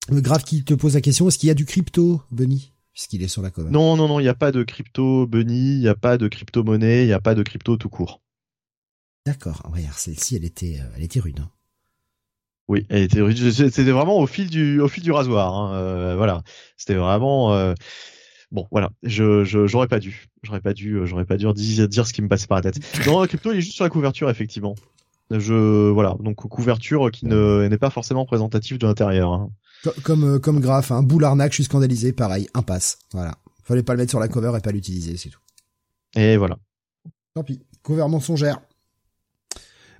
Le 0.09 0.21
grave 0.21 0.43
qui 0.43 0.65
te 0.65 0.75
pose 0.75 0.95
la 0.95 1.01
question, 1.01 1.29
est-ce 1.29 1.39
qu'il 1.39 1.47
y 1.47 1.51
a 1.51 1.55
du 1.55 1.65
crypto, 1.65 2.21
Benny? 2.33 2.73
Puisqu'il 2.93 3.23
est 3.23 3.29
sur 3.29 3.43
la. 3.43 3.51
Non, 3.57 3.97
non, 3.97 4.09
non, 4.09 4.21
il 4.21 4.25
n'y 4.25 4.29
a 4.29 4.35
pas 4.35 4.53
de 4.53 4.63
crypto 4.63 5.27
bunny, 5.27 5.75
il 5.75 5.81
n'y 5.81 5.89
a 5.89 5.95
pas 5.95 6.19
de 6.19 6.29
crypto 6.29 6.63
monnaie, 6.63 7.05
il 7.05 7.07
n'y 7.07 7.13
a 7.13 7.21
pas 7.21 7.35
de 7.35 7.43
crypto 7.43 7.77
tout 7.77 7.89
court. 7.89 8.21
D'accord. 9.27 9.63
Regarde, 9.65 9.95
celle-ci, 9.97 10.37
elle 10.37 10.45
était, 10.45 10.81
euh, 10.81 10.95
elle 10.97 11.05
était 11.05 11.21
rude. 11.21 11.41
Hein. 11.41 11.51
Oui, 12.69 12.87
elle 12.89 13.03
était 13.03 13.21
rude. 13.21 13.37
C'était 13.51 13.91
vraiment 13.91 14.19
au 14.19 14.27
fil 14.27 14.51
du, 14.51 14.81
au 14.81 14.89
fil 14.89 15.03
du 15.03 15.13
rasoir. 15.13 15.55
Hein. 15.55 15.75
Euh, 15.75 16.17
voilà, 16.17 16.43
c'était 16.77 16.95
vraiment. 16.95 17.55
Euh, 17.55 17.75
bon, 18.51 18.67
voilà, 18.71 18.91
je, 19.03 19.45
j'aurais 19.45 19.89
pas 19.89 20.01
dû, 20.01 20.29
j'aurais 20.43 20.61
pas 20.61 20.73
dû, 20.73 21.01
j'aurais 21.05 21.25
pas 21.25 21.37
dû 21.37 21.47
dire, 21.55 21.89
dire 21.89 22.07
ce 22.07 22.13
qui 22.13 22.23
me 22.23 22.29
passait 22.29 22.47
par 22.47 22.61
la 22.61 22.71
tête. 22.71 22.81
Non, 23.07 23.21
la 23.21 23.29
crypto, 23.29 23.53
il 23.53 23.59
est 23.59 23.63
juste 23.63 23.77
sur 23.77 23.85
la 23.85 23.91
couverture, 23.91 24.29
effectivement. 24.31 24.75
Je, 25.31 25.89
voilà, 25.91 26.17
donc 26.21 26.37
couverture 26.37 27.11
qui 27.11 27.25
ne 27.27 27.67
n'est 27.69 27.79
pas 27.79 27.91
forcément 27.91 28.23
représentative 28.23 28.77
de 28.79 28.87
l'intérieur. 28.87 29.33
Hein. 29.33 29.51
Comme 30.05 30.25
euh, 30.25 30.39
comme 30.39 30.61
Graf, 30.61 30.93
un 30.93 31.03
boule 31.03 31.25
arnaque, 31.25 31.53
je 31.53 31.57
suis 31.57 31.65
scandalisé, 31.65 32.13
pareil, 32.13 32.49
impasse. 32.55 32.99
Voilà. 33.13 33.37
Fallait 33.65 33.83
pas 33.83 33.95
le 33.95 33.99
mettre 33.99 34.11
sur 34.11 34.21
la 34.21 34.29
cover 34.29 34.53
et 34.57 34.61
pas 34.61 34.73
l'utiliser, 34.73 35.17
c'est 35.17 35.31
tout. 35.31 35.41
Et 36.15 36.37
voilà. 36.37 36.59
Tant 37.35 37.43
pis. 37.43 37.61
Cover 37.83 38.07
mensongère. 38.09 38.61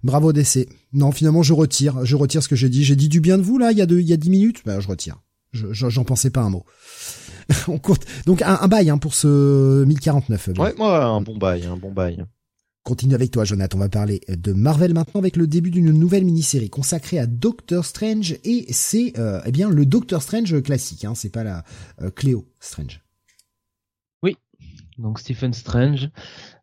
Bravo 0.05 0.33
DC. 0.33 0.69
Non, 0.93 1.13
finalement, 1.13 1.43
je 1.43 1.53
retire. 1.53 2.05
Je 2.05 2.17
retire 2.17 2.43
ce 2.43 2.49
que 2.49 2.57
j'ai 2.57 2.69
dit. 2.69 2.85
J'ai 2.85 2.97
dit 2.97 3.09
du 3.09 3.21
bien 3.21 3.39
de 3.39 3.43
vous, 3.43 3.59
là, 3.59 3.73
il 3.73 3.79
y 3.79 3.83
a 3.83 3.87
deux, 3.87 4.01
il 4.01 4.09
y 4.09 4.13
a 4.13 4.17
dix 4.17 4.31
minutes? 4.31 4.63
Ben, 4.65 4.81
je 4.81 4.89
retire. 4.89 5.17
j'en 5.53 6.05
pensais 6.05 6.31
pas 6.31 6.43
un 6.43 6.51
mot. 6.51 6.65
On 7.69 7.79
compte. 7.79 8.05
Donc, 8.27 8.43
un, 8.43 8.69
bail, 8.69 8.91
hein, 8.91 8.99
pour 8.99 9.15
ce 9.15 9.85
1049. 9.85 10.51
Ouais, 10.59 10.75
moi, 10.77 11.05
un 11.05 11.21
bon 11.21 11.37
bail, 11.37 11.67
un 11.67 11.77
bon 11.77 11.93
bail. 11.93 12.25
Continue 12.85 13.15
avec 13.15 13.31
toi, 13.31 13.45
Jonathan. 13.45 13.79
On 13.79 13.81
va 13.81 13.89
parler 13.89 14.23
de 14.29 14.53
Marvel 14.53 14.93
maintenant 14.93 15.21
avec 15.21 15.37
le 15.37 15.47
début 15.47 15.71
d'une 15.71 15.93
nouvelle 15.93 16.25
mini-série 16.25 16.69
consacrée 16.69 17.21
à 17.21 17.27
Doctor 17.27 17.85
Strange 17.85 18.37
et 18.43 18.67
c'est 18.73 19.13
euh, 19.19 19.41
eh 19.47 19.53
bien 19.53 19.71
le 19.71 19.87
Doctor 19.87 20.21
Strange 20.21 20.61
classique. 20.63 21.05
Hein, 21.05 21.15
c'est 21.15 21.31
pas 21.31 21.45
la 21.45 21.63
euh, 22.01 22.11
Cléo 22.11 22.45
Strange. 22.59 23.01
Oui, 24.25 24.37
donc 24.99 25.21
Stephen 25.21 25.53
Strange. 25.53 26.11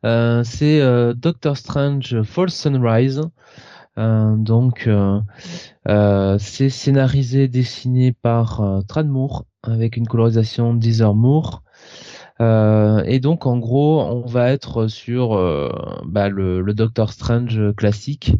Euh, 0.03 0.43
c'est 0.43 0.81
Doctor 1.15 1.55
Strange 1.55 2.21
Fall 2.23 2.49
Sunrise. 2.49 3.21
donc 3.95 4.89
c'est 5.85 6.69
scénarisé, 6.69 7.47
dessiné 7.47 8.11
par 8.11 8.83
Tran 8.89 9.05
Moore 9.05 9.45
avec 9.63 9.95
une 9.95 10.05
colorisation 10.05 10.73
d'Heather 10.73 11.15
Moore. 11.15 11.63
Euh, 12.41 13.03
et 13.05 13.19
donc 13.19 13.45
en 13.45 13.57
gros, 13.57 14.01
on 14.01 14.25
va 14.25 14.51
être 14.51 14.87
sur 14.87 15.33
euh, 15.33 15.69
bah, 16.05 16.29
le, 16.29 16.61
le, 16.61 16.73
Doctor 16.73 17.11
Strange 17.11 17.73
classique. 17.75 18.33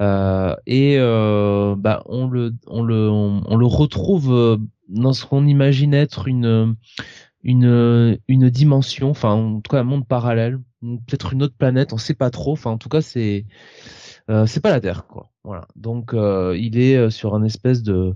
Euh, 0.00 0.56
et 0.66 0.96
euh, 0.98 1.74
bah, 1.76 2.02
on 2.06 2.26
le 2.26 2.54
on 2.66 2.82
le 2.82 3.08
on, 3.10 3.56
le 3.56 3.66
retrouve 3.66 4.58
dans 4.88 5.12
ce 5.12 5.26
qu'on 5.26 5.46
imagine 5.46 5.94
être 5.94 6.26
une 6.26 6.76
une 7.44 8.18
une 8.26 8.50
dimension, 8.50 9.10
enfin 9.10 9.32
en 9.32 9.60
tout 9.60 9.70
cas 9.70 9.80
un 9.80 9.84
monde 9.84 10.06
parallèle, 10.08 10.58
peut-être 10.80 11.32
une 11.34 11.42
autre 11.42 11.56
planète, 11.56 11.92
on 11.92 11.98
sait 11.98 12.14
pas 12.14 12.30
trop. 12.30 12.52
Enfin 12.52 12.70
en 12.70 12.78
tout 12.78 12.88
cas 12.88 13.02
c'est 13.02 13.46
c'est 14.46 14.62
pas 14.62 14.70
la 14.70 14.80
Terre 14.80 15.06
quoi. 15.06 15.30
Voilà. 15.44 15.66
Donc 15.76 16.12
il 16.14 16.78
est 16.78 17.10
sur 17.10 17.34
un 17.34 17.44
espèce 17.44 17.82
de 17.82 18.14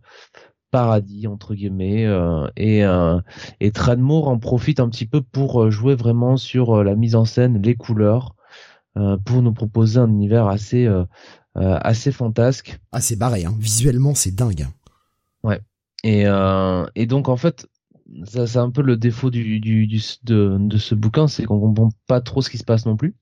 paradis 0.74 1.28
entre 1.28 1.54
guillemets 1.54 2.04
euh, 2.04 2.48
et 2.56 2.84
euh, 2.84 3.20
et 3.60 3.70
Tranmore 3.70 4.26
en 4.26 4.40
profite 4.40 4.80
un 4.80 4.88
petit 4.88 5.06
peu 5.06 5.22
pour 5.22 5.62
euh, 5.62 5.70
jouer 5.70 5.94
vraiment 5.94 6.36
sur 6.36 6.82
la 6.82 6.96
mise 6.96 7.14
en 7.14 7.24
scène, 7.24 7.62
les 7.62 7.76
couleurs, 7.76 8.34
pour 9.24 9.40
nous 9.42 9.52
proposer 9.52 10.00
un 10.00 10.08
univers 10.08 10.48
assez 10.48 10.88
assez 11.54 12.10
fantasque. 12.10 12.80
Ah 12.90 13.00
c'est 13.00 13.14
barré, 13.14 13.44
hein. 13.44 13.54
visuellement 13.56 14.16
c'est 14.16 14.34
dingue. 14.34 14.66
Ouais. 15.44 15.60
Et 16.02 16.24
et 16.96 17.06
donc 17.06 17.28
en 17.28 17.36
fait 17.36 17.68
ça 18.24 18.48
c'est 18.48 18.58
un 18.58 18.70
peu 18.70 18.82
le 18.82 18.96
défaut 18.96 19.30
du, 19.30 19.60
du, 19.60 19.86
du 19.86 20.02
de, 20.24 20.56
de 20.58 20.76
ce 20.76 20.96
bouquin, 20.96 21.28
c'est 21.28 21.44
qu'on 21.44 21.60
comprend 21.60 21.90
pas 22.08 22.20
trop 22.20 22.42
ce 22.42 22.50
qui 22.50 22.58
se 22.58 22.64
passe 22.64 22.84
non 22.84 22.96
plus 22.96 23.14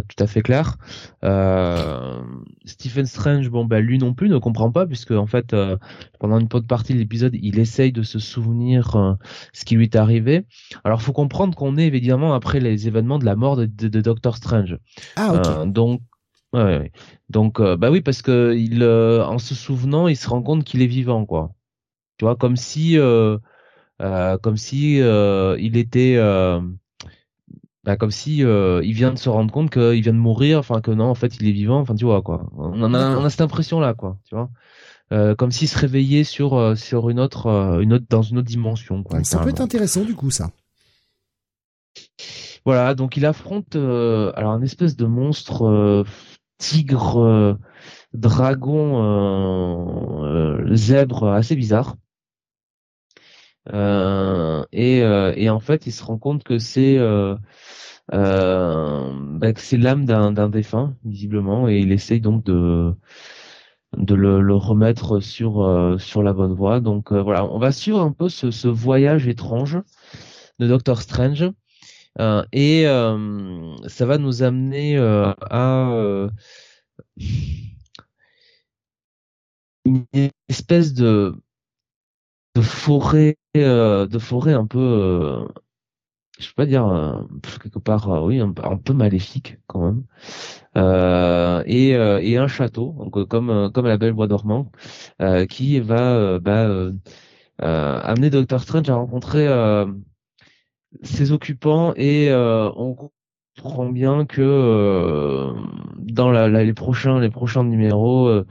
tout 0.00 0.22
à 0.22 0.26
fait 0.26 0.40
clair. 0.40 0.78
Euh, 1.22 2.22
Stephen 2.64 3.04
Strange, 3.04 3.50
bon 3.50 3.66
bah 3.66 3.80
lui 3.80 3.98
non 3.98 4.14
plus 4.14 4.30
ne 4.30 4.38
comprend 4.38 4.72
pas 4.72 4.86
puisque 4.86 5.10
en 5.10 5.26
fait 5.26 5.52
euh, 5.52 5.76
pendant 6.18 6.38
une 6.38 6.46
bonne 6.46 6.66
partie 6.66 6.94
de 6.94 6.98
l'épisode 6.98 7.36
il 7.40 7.58
essaye 7.58 7.92
de 7.92 8.02
se 8.02 8.18
souvenir 8.18 8.96
euh, 8.96 9.12
ce 9.52 9.66
qui 9.66 9.76
lui 9.76 9.84
est 9.84 9.96
arrivé. 9.96 10.46
Alors 10.84 11.02
faut 11.02 11.12
comprendre 11.12 11.54
qu'on 11.54 11.76
est 11.76 11.86
évidemment 11.86 12.32
après 12.32 12.58
les 12.58 12.88
événements 12.88 13.18
de 13.18 13.26
la 13.26 13.36
mort 13.36 13.56
de, 13.56 13.66
de, 13.66 14.00
Doctor 14.00 14.36
Strange. 14.36 14.78
Ah 15.16 15.34
ok. 15.34 15.70
donc 15.70 16.00
ouais, 16.54 16.62
ouais. 16.62 16.92
donc 17.28 17.60
bah 17.60 17.90
oui 17.90 18.00
parce 18.00 18.22
que 18.22 18.54
il 18.56 18.82
en 18.84 19.38
se 19.38 19.54
souvenant 19.54 20.08
il 20.08 20.16
se 20.16 20.28
rend 20.28 20.42
compte 20.42 20.64
qu'il 20.64 20.80
est 20.80 20.86
vivant 20.86 21.26
quoi. 21.26 21.52
Tu 22.16 22.24
vois 22.24 22.36
comme 22.36 22.56
si 22.56 22.96
comme 23.98 24.56
si 24.56 24.96
il 24.96 25.76
était 25.76 26.16
bah, 27.84 27.96
comme 27.96 28.12
si 28.12 28.44
euh, 28.44 28.80
il 28.84 28.92
vient 28.92 29.12
de 29.12 29.18
se 29.18 29.28
rendre 29.28 29.52
compte 29.52 29.70
qu'il 29.70 30.02
vient 30.02 30.12
de 30.12 30.18
mourir, 30.18 30.58
enfin 30.58 30.80
que 30.80 30.92
non, 30.92 31.06
en 31.06 31.14
fait, 31.14 31.36
il 31.40 31.48
est 31.48 31.52
vivant, 31.52 31.80
enfin 31.80 31.94
tu 31.96 32.04
vois 32.04 32.22
quoi. 32.22 32.48
On 32.56 32.94
a, 32.94 33.16
on 33.16 33.24
a 33.24 33.30
cette 33.30 33.40
impression 33.40 33.80
là 33.80 33.94
quoi, 33.94 34.18
tu 34.24 34.34
vois. 34.36 34.50
Euh, 35.12 35.34
comme 35.34 35.50
s'il 35.50 35.68
se 35.68 35.76
réveillait 35.78 36.24
sur 36.24 36.54
euh, 36.54 36.74
sur 36.74 37.10
une 37.10 37.20
autre 37.20 37.46
euh, 37.46 37.80
une 37.80 37.92
autre 37.92 38.06
dans 38.08 38.22
une 38.22 38.38
autre 38.38 38.46
dimension 38.46 39.02
quoi. 39.02 39.22
Ça 39.24 39.40
peut 39.40 39.50
être 39.50 39.60
intéressant 39.60 40.04
du 40.04 40.14
coup 40.14 40.30
ça. 40.30 40.50
Voilà, 42.64 42.94
donc 42.94 43.16
il 43.16 43.26
affronte 43.26 43.74
alors 43.74 44.52
un 44.52 44.62
espèce 44.62 44.96
de 44.96 45.04
monstre 45.04 46.04
tigre 46.58 47.58
dragon 48.14 48.94
zèbre 50.72 51.28
assez 51.28 51.56
bizarre. 51.56 51.96
Euh, 53.72 54.64
et, 54.72 55.02
euh, 55.02 55.32
et 55.36 55.48
en 55.50 55.60
fait, 55.60 55.86
il 55.86 55.92
se 55.92 56.02
rend 56.02 56.18
compte 56.18 56.42
que 56.42 56.58
c'est 56.58 56.98
euh, 56.98 57.36
bah, 58.10 59.52
c'est 59.56 59.78
l'âme 59.78 60.04
d'un, 60.04 60.48
défunt 60.48 60.96
visiblement, 61.04 61.68
et 61.68 61.78
il 61.78 61.92
essaye 61.92 62.20
donc 62.20 62.44
de 62.44 62.94
le, 64.14 64.54
remettre 64.56 65.20
sur 65.20 65.96
sur 65.98 66.22
la 66.22 66.32
bonne 66.32 66.54
voie. 66.54 66.80
Donc 66.80 67.12
voilà, 67.12 67.44
on 67.46 67.58
va 67.58 67.72
suivre 67.72 68.00
un 68.00 68.12
peu 68.12 68.28
ce, 68.28 68.68
voyage 68.68 69.28
étrange 69.28 69.78
de 70.58 70.66
Doctor 70.68 71.00
Strange. 71.02 71.50
Euh, 72.20 72.44
et 72.52 72.86
euh, 72.86 73.76
ça 73.88 74.04
va 74.06 74.18
nous 74.18 74.42
amener 74.42 74.98
euh, 74.98 75.32
à 75.50 76.28
une 79.84 80.06
espèce 80.48 80.92
de 80.94 81.34
de 82.54 82.60
forêt 82.60 83.36
euh, 83.56 84.06
de 84.06 84.18
forêt 84.18 84.52
un 84.52 84.66
peu 84.66 84.78
euh, 84.78 85.46
je 86.42 86.48
peux 86.48 86.62
pas 86.62 86.66
dire 86.66 86.86
euh, 86.86 87.22
quelque 87.62 87.78
part 87.78 88.22
oui 88.24 88.40
un, 88.40 88.52
peu 88.52 88.92
maléfique 88.92 89.58
quand 89.66 89.80
même. 89.80 90.04
Et, 91.66 91.90
et 91.90 92.36
un 92.36 92.48
château 92.48 92.94
donc 92.98 93.28
comme 93.28 93.70
comme 93.72 93.86
la 93.86 93.98
belle 93.98 94.12
bois 94.12 94.26
dormant 94.26 94.70
qui 95.48 95.80
va 95.80 96.38
bah, 96.38 96.90
amener 97.58 98.30
Doctor 98.30 98.60
Strange 98.60 98.90
à 98.90 98.94
rencontrer 98.94 99.48
ses 101.02 101.32
occupants 101.32 101.94
et 101.96 102.32
on 102.32 102.96
comprend 103.60 103.90
bien 103.90 104.24
que 104.26 105.52
dans 105.98 106.30
la, 106.30 106.48
les 106.48 106.74
prochains 106.74 107.20
les 107.20 107.30
prochains 107.30 107.64
numéros 107.64 108.44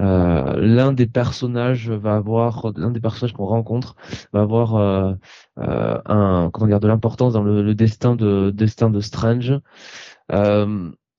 euh, 0.00 0.56
l'un 0.56 0.92
des 0.92 1.06
personnages 1.06 1.90
va 1.90 2.16
avoir 2.16 2.72
l'un 2.76 2.90
des 2.90 3.00
personnages 3.00 3.34
qu'on 3.34 3.44
rencontre 3.44 3.96
va 4.32 4.40
avoir 4.40 4.76
euh, 4.76 5.12
euh, 5.58 6.00
un 6.06 6.50
comment 6.50 6.68
dire 6.68 6.80
de 6.80 6.88
l'importance 6.88 7.34
dans 7.34 7.42
le, 7.42 7.74
destin 7.74 8.16
de 8.16 8.50
destin 8.50 8.88
de 8.88 9.00
Strange. 9.00 9.60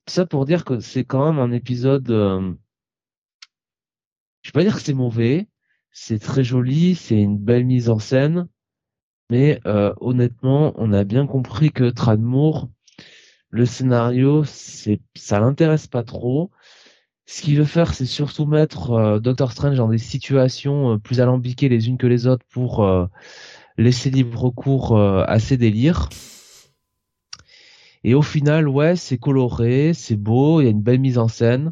Ça 0.08 0.26
pour 0.26 0.46
dire 0.46 0.66
que 0.66 0.80
c'est 0.80 1.06
quand 1.06 1.32
même 1.32 1.40
un 1.40 1.52
épisode 1.52 2.08
je 4.42 4.50
vais 4.50 4.52
pas 4.52 4.64
dire 4.64 4.76
que 4.76 4.82
c'est 4.82 4.94
mauvais 4.94 5.48
c'est 5.92 6.20
très 6.20 6.44
joli 6.44 6.96
c'est 6.96 7.22
une 7.22 7.38
belle 7.38 7.66
mise 7.66 7.90
en 7.90 8.00
scène 8.00 8.48
mais 9.30 9.62
honnêtement 9.66 10.74
on 10.78 10.92
a 10.92 11.04
bien 11.04 11.28
compris 11.28 11.72
que 11.72 11.90
Tranmore 11.90 12.70
le 13.50 13.66
scénario 13.66 14.44
c'est 14.44 15.02
ça 15.16 15.40
l'intéresse 15.40 15.88
pas 15.88 16.04
trop 16.04 16.52
ce 17.32 17.42
qu'il 17.42 17.58
veut 17.58 17.64
faire, 17.64 17.94
c'est 17.94 18.06
surtout 18.06 18.46
mettre 18.46 18.92
euh, 18.92 19.20
Doctor 19.20 19.54
Strange 19.54 19.78
dans 19.78 19.88
des 19.88 19.98
situations 19.98 20.94
euh, 20.94 20.98
plus 20.98 21.22
alambiquées 21.22 21.70
les 21.70 21.88
unes 21.88 21.98
que 21.98 22.08
les 22.08 22.28
autres 22.28 22.46
pour 22.52 22.84
euh, 22.84 23.06
laisser 23.78 24.10
libre 24.10 24.50
cours 24.50 25.00
à 25.00 25.40
ses 25.40 25.56
délires. 25.56 26.10
Et 28.04 28.16
au 28.16 28.22
final, 28.22 28.68
ouais, 28.68 28.98
c'est 28.98 29.18
coloré, 29.18 29.94
c'est 29.94 30.18
beau, 30.18 30.60
il 30.60 30.66
y 30.66 30.68
a 30.68 30.72
une 30.72 30.82
belle 30.82 31.00
mise 31.00 31.18
en 31.18 31.30
scène. 31.30 31.72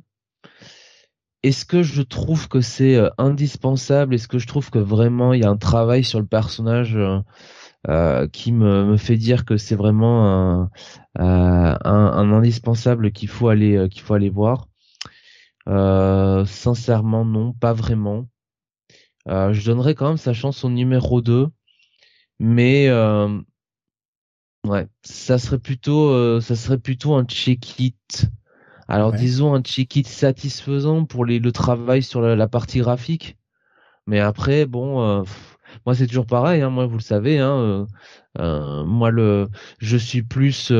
Est-ce 1.43 1.65
que 1.65 1.83
je 1.83 2.03
trouve 2.03 2.47
que 2.47 2.61
c'est 2.61 2.97
indispensable? 3.17 4.15
Est-ce 4.15 4.29
que 4.29 4.39
je 4.39 4.47
trouve 4.47 4.69
que 4.69 4.79
vraiment 4.79 5.33
il 5.33 5.41
y 5.41 5.45
a 5.45 5.49
un 5.49 5.57
travail 5.57 6.05
sur 6.05 6.19
le 6.19 6.25
personnage 6.25 6.97
qui 8.31 8.51
me, 8.53 8.97
fait 8.97 9.17
dire 9.17 9.45
que 9.45 9.57
c'est 9.57 9.75
vraiment 9.75 10.69
un, 11.15 11.77
un 11.83 12.31
indispensable 12.31 13.11
qu'il 13.11 13.27
faut 13.27 13.49
aller 13.49 13.87
qu'il 13.89 14.01
faut 14.01 14.13
aller 14.13 14.29
voir? 14.29 14.68
euh, 14.68 14.68
sincèrement, 15.65 17.25
non, 17.25 17.53
pas 17.53 17.73
vraiment. 17.73 18.27
Euh, 19.27 19.53
je 19.53 19.65
donnerais 19.65 19.95
quand 19.95 20.07
même 20.07 20.17
sa 20.17 20.33
chance 20.33 20.63
au 20.63 20.69
numéro 20.69 21.21
2. 21.21 21.47
Mais 22.39 22.87
euh, 22.87 23.39
ouais, 24.65 24.87
ça 25.03 25.37
serait 25.37 25.59
plutôt 25.59 26.39
ça 26.41 26.55
serait 26.55 26.77
plutôt 26.77 27.15
un 27.15 27.25
check-it. 27.25 28.29
Alors 28.87 29.13
disons 29.13 29.53
un 29.53 29.61
check-it 29.61 30.07
satisfaisant 30.07 31.05
pour 31.05 31.25
les, 31.25 31.39
le 31.39 31.51
travail 31.51 32.01
sur 32.01 32.21
la, 32.21 32.47
partie 32.47 32.79
graphique. 32.79 33.37
Mais 34.07 34.19
après, 34.19 34.65
bon, 34.65 35.23
moi 35.85 35.95
c'est 35.95 36.07
toujours 36.07 36.25
pareil. 36.25 36.61
Hein, 36.61 36.69
moi, 36.69 36.87
vous 36.87 36.97
le 36.97 37.03
savez. 37.03 37.39
Hein, 37.39 37.87
moi, 38.37 39.11
le, 39.11 39.49
je 39.79 39.97
suis 39.97 40.23
plus 40.23 40.71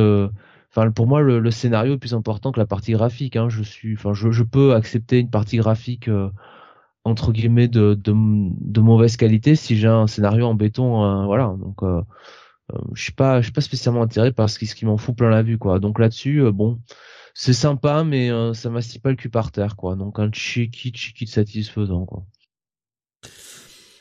enfin 0.72 0.92
pour 0.92 1.08
moi 1.08 1.22
le, 1.22 1.52
scénario 1.52 1.96
est 1.96 1.98
plus 1.98 2.14
important 2.14 2.52
que 2.52 2.60
la 2.60 2.66
partie 2.66 2.94
graphique. 2.94 3.36
Hein. 3.36 3.50
Je 3.50 3.64
suis, 3.64 3.96
enfin 3.96 4.14
je, 4.14 4.44
peux 4.44 4.74
accepter 4.74 5.20
une 5.20 5.30
partie 5.30 5.58
graphique 5.58 6.08
euh, 6.08 6.30
entre 7.04 7.32
guillemets 7.32 7.68
de, 7.68 8.12
mauvaise 8.82 9.18
qualité 9.18 9.56
si 9.56 9.78
j'ai 9.78 9.88
un 9.88 10.08
scénario 10.08 10.46
en 10.46 10.56
béton, 10.56 11.04
euh, 11.04 11.26
voilà. 11.26 11.56
Donc 11.60 11.84
euh, 11.84 12.02
je 12.94 13.02
suis 13.04 13.14
pas, 13.14 13.42
je 13.42 13.46
suis 13.46 13.54
pas 13.54 13.62
spécialement 13.62 14.04
intéressé 14.04 14.34
par 14.34 14.50
ce 14.50 14.60
qui, 14.60 14.68
qui 14.68 14.86
m'en 14.86 14.98
fout 14.98 15.16
plein 15.16 15.30
la 15.30 15.44
vue 15.44 15.58
quoi. 15.58 15.80
Donc 15.80 16.00
là-dessus, 16.00 16.52
bon, 16.52 16.80
c'est 17.34 17.54
sympa 17.54 18.04
mais 18.04 18.30
ça 18.54 18.70
m'assied 18.70 19.00
pas 19.02 19.10
le 19.10 19.16
cul 19.16 19.30
par 19.30 19.52
terre 19.52 19.76
quoi. 19.76 19.96
Donc 19.96 20.20
un 20.20 20.32
cheeky 20.32 20.92
cheeky 20.94 21.28
satisfaisant 21.28 22.06
quoi. 22.06 22.26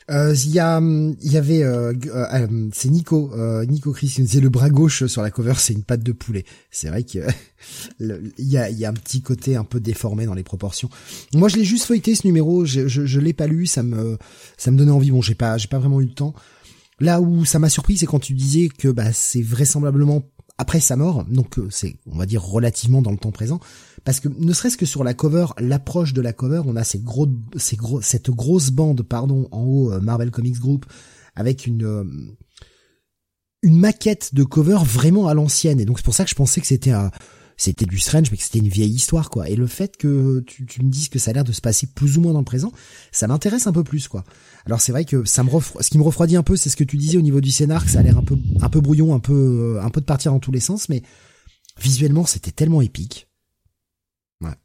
Euh, 0.09 0.33
il 0.33 0.51
y 0.51 0.59
a, 0.59 0.79
il 0.81 1.31
y 1.31 1.37
avait, 1.37 1.63
euh, 1.63 1.93
euh, 2.07 2.69
c'est 2.73 2.89
Nico, 2.89 3.31
Nico 3.67 3.91
Chris 3.91 4.07
qui 4.07 4.21
nous 4.21 4.27
disait 4.27 4.39
le 4.39 4.49
bras 4.49 4.69
gauche 4.69 5.05
sur 5.05 5.21
la 5.21 5.29
cover, 5.29 5.53
c'est 5.57 5.73
une 5.73 5.83
patte 5.83 6.03
de 6.03 6.11
poulet. 6.11 6.45
C'est 6.71 6.89
vrai 6.89 7.03
que 7.03 7.19
il 7.99 8.31
y 8.39 8.57
a, 8.57 8.69
y 8.69 8.85
a 8.85 8.89
un 8.89 8.93
petit 8.93 9.21
côté 9.21 9.55
un 9.55 9.63
peu 9.63 9.79
déformé 9.79 10.25
dans 10.25 10.33
les 10.33 10.43
proportions. 10.43 10.89
Moi, 11.33 11.47
je 11.49 11.57
l'ai 11.57 11.65
juste 11.65 11.85
feuilleté 11.85 12.15
ce 12.15 12.25
numéro, 12.25 12.65
je, 12.65 12.87
je, 12.87 13.05
je 13.05 13.19
l'ai 13.19 13.33
pas 13.33 13.47
lu, 13.47 13.67
ça 13.67 13.83
me, 13.83 14.17
ça 14.57 14.71
me 14.71 14.77
donnait 14.77 14.91
envie. 14.91 15.11
Bon, 15.11 15.21
j'ai 15.21 15.35
pas, 15.35 15.57
j'ai 15.57 15.67
pas 15.67 15.79
vraiment 15.79 16.01
eu 16.01 16.05
le 16.05 16.13
temps. 16.13 16.33
Là 16.99 17.21
où 17.21 17.45
ça 17.45 17.59
m'a 17.59 17.69
surpris, 17.69 17.97
c'est 17.97 18.05
quand 18.05 18.19
tu 18.19 18.33
disais 18.33 18.67
que 18.67 18.89
bah 18.89 19.13
c'est 19.13 19.41
vraisemblablement 19.41 20.23
après 20.59 20.81
sa 20.81 20.97
mort, 20.97 21.23
donc 21.23 21.57
c'est 21.69 21.95
on 22.05 22.17
va 22.17 22.25
dire 22.25 22.43
relativement 22.43 23.01
dans 23.01 23.11
le 23.11 23.17
temps 23.17 23.31
présent, 23.31 23.61
parce 24.03 24.19
que 24.19 24.27
ne 24.27 24.51
serait-ce 24.51 24.75
que 24.75 24.85
sur 24.85 25.05
la 25.05 25.13
cover, 25.13 25.45
l'approche 25.57 26.13
de 26.13 26.21
la 26.21 26.33
cover, 26.33 26.61
on 26.65 26.75
a 26.75 26.83
ces 26.83 26.99
gros, 26.99 27.29
cette 27.57 28.29
grosse 28.29 28.69
bande, 28.69 29.01
pardon, 29.01 29.47
en 29.51 29.63
haut, 29.63 29.93
euh, 29.93 30.01
Marvel 30.01 30.31
Comics 30.31 30.59
Group, 30.59 30.85
avec 31.33 31.65
une 31.65 31.85
euh, 31.85 32.03
une 33.61 33.77
maquette 33.77 34.35
de 34.35 34.43
cover 34.43 34.79
vraiment 34.83 35.29
à 35.29 35.33
l'ancienne. 35.33 35.79
Et 35.79 35.85
donc 35.85 35.99
c'est 35.99 36.05
pour 36.05 36.13
ça 36.13 36.25
que 36.25 36.29
je 36.29 36.35
pensais 36.35 36.59
que 36.59 36.67
c'était 36.67 36.91
un 36.91 37.09
c'était 37.59 37.85
du 37.85 37.99
Strange, 37.99 38.31
mais 38.31 38.37
que 38.37 38.43
c'était 38.43 38.59
une 38.59 38.69
vieille 38.69 38.93
histoire, 38.93 39.29
quoi. 39.29 39.49
Et 39.49 39.57
le 39.57 39.67
fait 39.67 39.97
que 39.97 40.39
tu, 40.47 40.65
tu 40.65 40.81
me 40.81 40.89
dises 40.89 41.09
que 41.09 41.19
ça 41.19 41.31
a 41.31 41.33
l'air 41.33 41.43
de 41.43 41.51
se 41.51 41.59
passer 41.59 41.87
plus 41.87 42.17
ou 42.17 42.21
moins 42.21 42.31
dans 42.31 42.39
le 42.39 42.45
présent, 42.45 42.71
ça 43.11 43.27
m'intéresse 43.27 43.67
un 43.67 43.73
peu 43.73 43.83
plus, 43.83 44.07
quoi. 44.07 44.23
Alors 44.65 44.79
c'est 44.79 44.93
vrai 44.93 45.03
que 45.03 45.25
ça 45.25 45.43
me 45.43 45.49
ce 45.59 45.89
qui 45.89 45.97
me 45.97 46.03
refroidit 46.03 46.37
un 46.37 46.43
peu, 46.43 46.55
c'est 46.55 46.69
ce 46.69 46.77
que 46.77 46.85
tu 46.85 46.95
disais 46.95 47.17
au 47.17 47.21
niveau 47.21 47.41
du 47.41 47.51
scénar, 47.51 47.83
que 47.83 47.91
ça 47.91 47.99
a 47.99 48.01
l'air 48.01 48.17
un 48.17 48.23
peu, 48.23 48.37
un 48.61 48.69
peu 48.69 48.79
brouillon, 48.79 49.13
un 49.13 49.19
peu, 49.19 49.77
un 49.81 49.89
peu 49.89 49.99
de 49.99 50.05
partir 50.05 50.31
dans 50.31 50.39
tous 50.39 50.53
les 50.53 50.61
sens, 50.61 50.87
mais 50.87 51.03
visuellement 51.81 52.25
c'était 52.25 52.51
tellement 52.51 52.81
épique. 52.81 53.27
Ouais. 54.39 54.55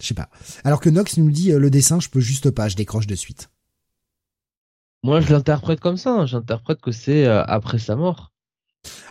Je 0.00 0.06
sais 0.08 0.14
pas. 0.14 0.30
Alors 0.64 0.80
que 0.80 0.90
Nox 0.90 1.16
nous 1.16 1.30
dit 1.30 1.52
euh, 1.52 1.60
le 1.60 1.70
dessin, 1.70 2.00
je 2.00 2.08
peux 2.08 2.20
juste 2.20 2.50
pas, 2.50 2.68
je 2.68 2.74
décroche 2.74 3.06
de 3.06 3.14
suite. 3.14 3.50
Moi, 5.02 5.20
je 5.20 5.32
l'interprète 5.32 5.80
comme 5.80 5.96
ça. 5.96 6.10
Hein. 6.10 6.26
J'interprète 6.26 6.80
que 6.80 6.92
c'est 6.92 7.24
euh, 7.24 7.42
après 7.44 7.78
sa 7.78 7.96
mort. 7.96 8.29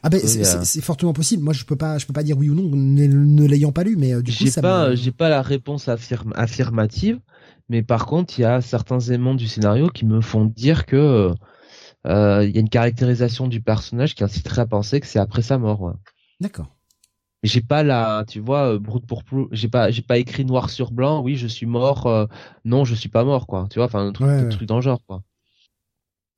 Ah 0.02 0.10
ben 0.10 0.20
c'est 0.20 0.82
fortement 0.82 1.14
possible. 1.14 1.44
Moi 1.44 1.54
je 1.54 1.66
peux 1.66 1.76
pas 1.76 1.98
je 1.98 2.06
peux 2.06 2.14
pas 2.14 2.24
dire 2.24 2.38
oui 2.38 2.50
ou 2.50 2.56
non 2.56 2.70
ne, 2.74 3.46
l'ayant 3.46 3.72
pas 3.72 3.84
lu 3.84 3.96
mais 3.98 4.14
euh, 4.14 4.22
du 4.22 4.32
coup 4.32 4.46
j'ai 4.46 4.62
pas 4.62 4.96
j'ai 4.96 5.12
pas 5.12 5.30
la 5.30 5.42
réponse 5.42 5.90
affirmative 5.90 7.20
mais 7.68 7.84
par 7.84 8.06
contre 8.06 8.40
il 8.40 8.44
y 8.44 8.46
a 8.46 8.62
certains 8.62 9.00
éléments 9.00 9.36
du 9.36 9.48
scénario 9.48 9.90
qui 9.90 10.06
me 10.06 10.22
font 10.22 10.46
dire 10.46 10.86
que 10.86 11.32
euh, 12.08 12.46
il 12.46 12.56
y 12.56 12.58
a 12.58 12.62
une 12.62 12.70
caractérisation 12.70 13.48
du 13.48 13.62
personnage 13.62 14.16
qui 14.16 14.24
inciterait 14.24 14.62
à 14.62 14.66
penser 14.66 15.00
que 15.02 15.08
c'est 15.08 15.20
après 15.20 15.42
sa 15.42 15.58
mort. 15.58 15.94
D'accord. 16.40 16.68
J'ai 17.44 17.62
pas 17.62 17.84
la 17.84 18.26
tu 18.28 18.40
vois 18.40 18.78
brute 18.80 19.06
pour 19.06 19.24
j'ai 19.52 19.68
pas 19.68 19.92
j'ai 19.92 20.02
pas 20.02 20.18
écrit 20.18 20.46
noir 20.46 20.70
sur 20.70 20.92
blanc 20.92 21.22
oui 21.22 21.36
je 21.36 21.48
suis 21.48 21.66
mort 21.66 22.08
euh, 22.08 22.26
non 22.66 22.86
je 22.86 22.96
suis 22.96 23.10
pas 23.10 23.24
mort 23.24 23.48
quoi 23.48 23.68
tu 23.70 23.80
vois 23.80 23.86
enfin 23.86 24.08
un 24.08 24.12
truc, 24.12 24.28
un 24.28 24.50
truc 24.50 24.68
dans 24.68 24.78
le 24.78 24.82
genre 24.82 25.00
quoi. 25.06 25.24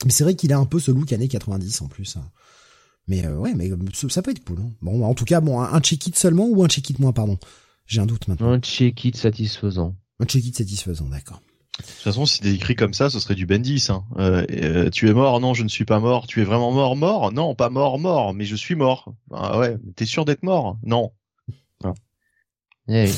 Mais 0.05 0.11
c'est 0.11 0.23
vrai 0.23 0.35
qu'il 0.35 0.51
a 0.51 0.57
un 0.57 0.65
peu 0.65 0.79
ce 0.79 0.91
look 0.91 1.13
années 1.13 1.27
90 1.27 1.81
en 1.83 1.87
plus. 1.87 2.17
Mais 3.07 3.25
euh, 3.25 3.37
ouais, 3.37 3.53
mais 3.55 3.69
ça 4.09 4.21
peut 4.21 4.31
être 4.31 4.43
cool. 4.43 4.59
Hein. 4.59 4.71
Bon, 4.81 5.03
en 5.03 5.13
tout 5.13 5.25
cas, 5.25 5.41
bon, 5.41 5.59
un 5.59 5.79
check-it 5.79 6.15
seulement 6.15 6.47
ou 6.47 6.63
un 6.63 6.67
check-it 6.67 6.99
moins, 6.99 7.11
pardon? 7.11 7.37
J'ai 7.85 7.99
un 7.99 8.05
doute 8.05 8.27
maintenant. 8.27 8.51
Un 8.51 8.59
check-it 8.59 9.15
satisfaisant. 9.17 9.95
Un 10.19 10.25
check-it 10.25 10.55
satisfaisant, 10.55 11.09
d'accord. 11.09 11.41
De 11.79 11.83
toute 11.83 12.03
façon, 12.03 12.25
si 12.25 12.37
c'était 12.37 12.53
écrit 12.53 12.75
comme 12.75 12.93
ça, 12.93 13.09
ce 13.09 13.19
serait 13.19 13.35
du 13.35 13.45
Bendis. 13.45 13.87
Hein. 13.89 14.03
Euh, 14.17 14.45
euh, 14.51 14.89
tu 14.89 15.09
es 15.09 15.13
mort 15.13 15.39
Non, 15.39 15.53
je 15.53 15.63
ne 15.63 15.67
suis 15.67 15.85
pas 15.85 15.99
mort. 15.99 16.27
Tu 16.27 16.41
es 16.41 16.43
vraiment 16.43 16.71
mort 16.71 16.95
Mort? 16.95 17.31
Non, 17.31 17.55
pas 17.55 17.69
mort, 17.69 17.97
mort. 17.97 18.33
Mais 18.33 18.45
je 18.45 18.55
suis 18.55 18.75
mort. 18.75 19.13
Ah 19.31 19.57
ouais, 19.57 19.77
t'es 19.95 20.05
sûr 20.05 20.25
d'être 20.25 20.43
mort? 20.43 20.77
Non. 20.83 21.11
Ah. 21.83 21.93
Eh 22.87 23.09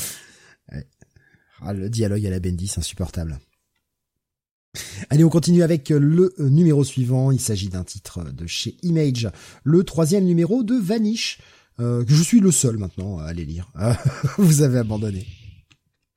ah, 1.66 1.74
le 1.74 1.90
dialogue 1.90 2.26
à 2.26 2.30
la 2.30 2.40
Bendis, 2.40 2.74
insupportable. 2.78 3.40
Allez, 5.10 5.24
on 5.24 5.30
continue 5.30 5.64
avec 5.64 5.90
le 5.90 6.34
numéro 6.40 6.84
suivant. 6.84 7.32
Il 7.32 7.40
s'agit 7.40 7.70
d'un 7.70 7.84
titre 7.84 8.24
de 8.32 8.48
chez 8.48 8.76
Image, 8.84 9.30
le 9.64 9.84
troisième 9.84 10.26
numéro 10.26 10.64
de 10.64 10.76
Vanish, 10.76 11.40
euh, 11.80 12.04
que 12.04 12.14
je 12.14 12.24
suis 12.24 12.40
le 12.40 12.52
seul 12.52 12.78
maintenant 12.78 13.20
à 13.20 13.26
aller 13.26 13.46
lire. 13.46 13.72
Vous 14.38 14.62
avez 14.62 14.80
abandonné. 14.80 15.28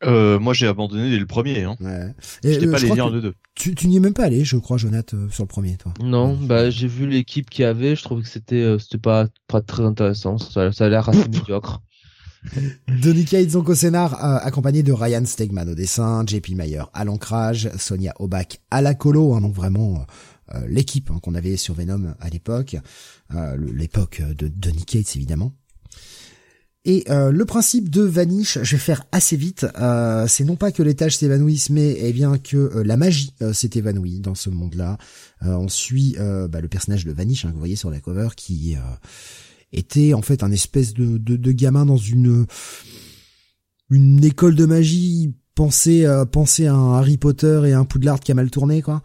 Euh, 0.05 0.39
moi, 0.39 0.53
j'ai 0.53 0.67
abandonné 0.67 1.11
dès 1.11 1.19
le 1.19 1.27
premier. 1.27 1.63
Hein. 1.63 1.77
Ouais. 1.81 2.15
J'étais 2.43 2.67
pas 2.67 2.77
allé 2.77 2.91
lire 2.91 3.09
le 3.09 3.21
deux. 3.21 3.35
Tu, 3.55 3.75
tu 3.75 3.89
n'y 3.89 3.97
es 3.97 4.01
même 4.01 4.13
pas 4.13 4.25
allé, 4.25 4.45
je 4.45 4.57
crois, 4.57 4.77
Jonathan, 4.77 5.17
euh, 5.17 5.29
sur 5.31 5.45
le 5.45 5.49
premier, 5.49 5.77
toi. 5.77 5.95
Non, 6.03 6.37
bah 6.37 6.69
j'ai 6.69 6.87
vu 6.87 7.07
l'équipe 7.07 7.49
qui 7.49 7.65
avait. 7.65 7.97
Je 7.97 8.03
trouve 8.03 8.23
que 8.23 8.29
c'était 8.29 8.57
euh, 8.57 8.79
c'était 8.79 8.99
pas 8.99 9.29
pas 9.47 9.63
très 9.63 9.83
intéressant. 9.83 10.37
Ça, 10.37 10.71
ça 10.73 10.87
a 10.87 10.89
l'air 10.89 11.09
assez 11.09 11.29
médiocre. 11.29 11.81
Donika 12.89 13.41
Itzonko 13.41 13.75
scénar, 13.75 14.25
euh, 14.25 14.39
accompagné 14.43 14.83
de 14.83 14.93
Ryan 14.93 15.25
Stegman 15.25 15.69
au 15.69 15.75
dessin, 15.75 16.25
JP 16.27 16.51
Mayer 16.51 16.83
à 16.95 17.05
l'ancrage, 17.05 17.71
Sonia 17.79 18.15
Obak 18.19 18.61
à 18.71 18.83
la 18.83 18.95
colo, 18.95 19.35
hein, 19.35 19.41
donc 19.41 19.55
vraiment 19.55 19.97
euh, 19.97 20.57
euh, 20.57 20.67
l'équipe 20.69 21.11
hein, 21.11 21.19
qu'on 21.23 21.35
avait 21.35 21.57
sur 21.57 21.75
Venom 21.75 22.15
à 22.21 22.29
l'époque, 22.29 22.77
l'époque 23.59 24.23
de 24.23 24.49
Donny 24.49 24.85
Cates 24.85 25.17
évidemment. 25.17 25.53
Et 26.89 27.05
le 27.09 27.45
principe 27.45 27.91
de 27.91 28.03
Vanish, 28.03 28.61
je 28.63 28.77
vais 28.77 28.81
faire 28.81 29.07
assez 29.11 29.37
vite, 29.37 29.67
c'est 30.29 30.45
non 30.45 30.55
pas 30.55 30.71
que 30.71 30.85
les 30.85 30.95
tâches 30.95 31.17
s'évanouissent, 31.17 31.71
mais 31.71 31.97
eh 31.99 32.13
bien 32.13 32.39
que 32.39 32.81
la 32.85 32.97
magie 32.97 33.35
s'est 33.53 33.71
évanouie 33.75 34.21
dans 34.21 34.37
ce 34.37 34.51
monde-là. 34.51 34.97
on 35.41 35.67
suit 35.67 36.15
bah, 36.17 36.61
le 36.61 36.69
personnage 36.69 37.05
de 37.05 37.11
Vanish, 37.11 37.45
hein, 37.45 37.49
que 37.49 37.55
vous 37.55 37.59
voyez 37.59 37.75
sur 37.75 37.91
la 37.91 37.99
cover, 37.99 38.29
qui 38.37 38.77
était 39.73 40.15
en 40.15 40.23
fait 40.23 40.43
un 40.43 40.53
espèce 40.53 40.95
de, 40.95 41.19
de, 41.19 41.53
gamin 41.53 41.87
dans 41.87 41.97
une 41.97 42.47
une 43.91 44.25
école 44.25 44.55
de 44.55 44.65
magie 44.65 45.35
à 46.05 46.27
penser 46.27 46.67
à 46.67 46.75
un 46.75 46.99
Harry 46.99 47.17
Potter 47.17 47.63
et 47.67 47.73
un 47.73 47.85
Poudlard 47.85 48.21
qui 48.21 48.31
a 48.31 48.35
mal 48.35 48.51
tourné 48.51 48.83
quoi. 48.83 49.03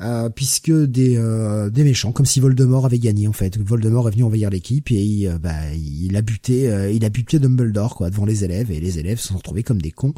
Euh, 0.00 0.28
puisque 0.28 0.70
des 0.70 1.16
euh, 1.16 1.70
des 1.70 1.82
méchants 1.82 2.12
comme 2.12 2.26
si 2.26 2.38
Voldemort 2.38 2.86
avait 2.86 3.00
gagné 3.00 3.26
en 3.26 3.32
fait 3.32 3.58
Voldemort 3.58 4.06
est 4.06 4.12
venu 4.12 4.22
envahir 4.22 4.48
l'équipe 4.48 4.92
et 4.92 5.02
il, 5.02 5.26
euh, 5.26 5.38
bah, 5.38 5.74
il 5.74 6.16
a 6.16 6.22
buté 6.22 6.70
il 6.94 7.04
a 7.04 7.08
buté 7.08 7.40
Dumbledore 7.40 7.96
quoi 7.96 8.08
devant 8.08 8.24
les 8.24 8.44
élèves 8.44 8.70
et 8.70 8.78
les 8.78 9.00
élèves 9.00 9.18
se 9.18 9.28
sont 9.28 9.38
retrouvés 9.38 9.64
comme 9.64 9.82
des 9.82 9.90
cons 9.90 10.14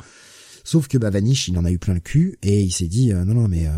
sauf 0.64 0.86
que 0.86 0.98
bah 0.98 1.08
Vanish 1.08 1.48
il 1.48 1.56
en 1.56 1.64
a 1.64 1.70
eu 1.70 1.78
plein 1.78 1.94
le 1.94 2.00
cul 2.00 2.36
et 2.42 2.60
il 2.60 2.72
s'est 2.72 2.88
dit 2.88 3.10
non 3.14 3.32
non 3.32 3.48
mais 3.48 3.68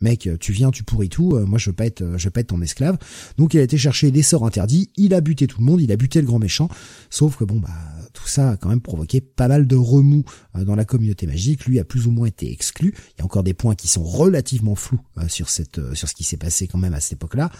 mec, 0.00 0.28
tu 0.40 0.52
viens, 0.52 0.70
tu 0.70 0.84
pourris 0.84 1.08
tout, 1.08 1.34
euh, 1.34 1.44
moi 1.44 1.58
je 1.58 1.70
veux 1.70 1.76
pas 1.76 1.86
être, 1.86 2.04
je 2.16 2.24
veux 2.24 2.30
pas 2.30 2.40
être 2.40 2.48
ton 2.48 2.62
esclave. 2.62 2.98
Donc 3.38 3.54
il 3.54 3.60
a 3.60 3.62
été 3.62 3.76
chercher 3.76 4.10
des 4.10 4.22
sorts 4.22 4.46
interdits, 4.46 4.90
il 4.96 5.14
a 5.14 5.20
buté 5.20 5.46
tout 5.46 5.60
le 5.60 5.64
monde, 5.64 5.80
il 5.80 5.92
a 5.92 5.96
buté 5.96 6.20
le 6.20 6.26
grand 6.26 6.38
méchant. 6.38 6.68
Sauf 7.10 7.36
que 7.36 7.44
bon 7.44 7.58
bah 7.58 7.68
tout 8.12 8.26
ça 8.26 8.50
a 8.50 8.56
quand 8.56 8.68
même 8.68 8.80
provoqué 8.80 9.20
pas 9.20 9.48
mal 9.48 9.66
de 9.66 9.76
remous 9.76 10.24
euh, 10.56 10.64
dans 10.64 10.74
la 10.74 10.84
communauté 10.84 11.26
magique. 11.26 11.66
Lui 11.66 11.78
a 11.78 11.84
plus 11.84 12.06
ou 12.06 12.10
moins 12.10 12.26
été 12.26 12.50
exclu. 12.50 12.94
Il 13.16 13.20
y 13.20 13.22
a 13.22 13.24
encore 13.24 13.42
des 13.42 13.54
points 13.54 13.74
qui 13.74 13.88
sont 13.88 14.02
relativement 14.02 14.74
flous 14.74 15.00
euh, 15.18 15.28
sur 15.28 15.48
cette, 15.48 15.80
sur 15.94 16.08
ce 16.08 16.14
qui 16.14 16.24
s'est 16.24 16.36
passé 16.36 16.66
quand 16.66 16.78
même 16.78 16.94
à 16.94 17.00
cette 17.00 17.14
époque-là. 17.14 17.50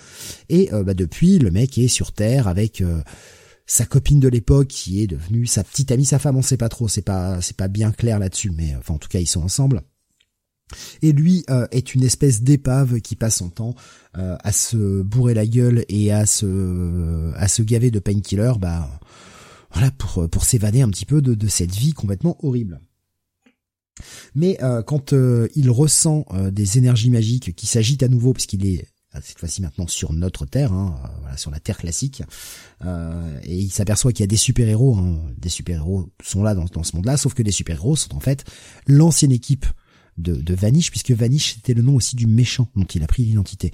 Et 0.48 0.70
bah 0.84 0.94
depuis, 0.94 1.38
le 1.38 1.50
mec 1.50 1.78
est 1.78 1.88
sur 1.88 2.12
Terre 2.12 2.48
avec 2.48 2.82
sa 3.66 3.86
copine 3.86 4.18
de 4.18 4.28
l'époque 4.28 4.68
qui 4.68 5.00
est 5.00 5.06
devenue 5.06 5.46
sa 5.46 5.62
petite 5.62 5.92
amie, 5.92 6.04
sa 6.04 6.18
femme, 6.18 6.36
on 6.36 6.42
sait 6.42 6.56
pas 6.56 6.68
trop, 6.68 6.88
c'est 6.88 7.02
pas, 7.02 7.40
c'est 7.40 7.56
pas 7.56 7.68
bien 7.68 7.92
clair 7.92 8.18
là-dessus, 8.18 8.50
mais 8.50 8.74
enfin 8.76 8.94
en 8.94 8.98
tout 8.98 9.08
cas 9.08 9.20
ils 9.20 9.26
sont 9.26 9.42
ensemble. 9.42 9.82
Et 11.02 11.12
lui 11.12 11.44
euh, 11.50 11.66
est 11.70 11.94
une 11.94 12.02
espèce 12.02 12.42
d'épave 12.42 13.00
qui 13.00 13.16
passe 13.16 13.36
son 13.36 13.50
temps 13.50 13.74
euh, 14.16 14.36
à 14.42 14.52
se 14.52 15.02
bourrer 15.02 15.34
la 15.34 15.46
gueule 15.46 15.84
et 15.88 16.12
à 16.12 16.26
se 16.26 17.32
à 17.34 17.48
se 17.48 17.62
gaver 17.62 17.90
de 17.90 17.98
painkiller, 17.98 18.52
bah 18.58 19.00
voilà 19.72 19.90
pour 19.92 20.28
pour 20.28 20.44
s'évader 20.44 20.82
un 20.82 20.88
petit 20.88 21.06
peu 21.06 21.22
de, 21.22 21.34
de 21.34 21.48
cette 21.48 21.74
vie 21.74 21.92
complètement 21.92 22.36
horrible. 22.44 22.80
Mais 24.34 24.56
euh, 24.62 24.82
quand 24.82 25.12
il 25.12 25.70
ressent 25.70 26.24
des 26.52 26.78
énergies 26.78 27.10
magiques 27.10 27.54
qui 27.54 27.66
s'agitent 27.66 28.02
à 28.02 28.08
nouveau, 28.08 28.32
puisqu'il 28.32 28.66
est 28.66 28.86
cette 29.22 29.40
fois-ci 29.40 29.60
maintenant 29.60 29.88
sur 29.88 30.12
notre 30.12 30.46
Terre, 30.46 30.72
hein, 30.72 30.96
voilà, 31.20 31.36
sur 31.36 31.50
la 31.50 31.58
Terre 31.58 31.78
classique, 31.78 32.22
et 32.84 33.56
il 33.56 33.70
s'aperçoit 33.70 34.12
qu'il 34.12 34.22
y 34.22 34.24
a 34.24 34.28
des 34.28 34.36
super-héros, 34.36 34.96
hein, 34.96 35.20
des 35.36 35.48
super-héros 35.48 36.08
sont 36.22 36.44
là 36.44 36.54
dans, 36.54 36.64
dans 36.66 36.84
ce 36.84 36.94
monde-là, 36.96 37.16
sauf 37.16 37.34
que 37.34 37.42
les 37.42 37.50
super-héros 37.50 37.96
sont 37.96 38.14
en 38.14 38.20
fait 38.20 38.44
l'ancienne 38.86 39.32
équipe 39.32 39.66
de, 40.18 40.54
Vanish, 40.54 40.90
puisque 40.90 41.12
Vanish 41.12 41.54
c'était 41.54 41.74
le 41.74 41.82
nom 41.82 41.94
aussi 41.94 42.16
du 42.16 42.26
méchant 42.26 42.68
dont 42.76 42.84
il 42.84 43.02
a 43.02 43.06
pris 43.06 43.24
l'identité. 43.24 43.70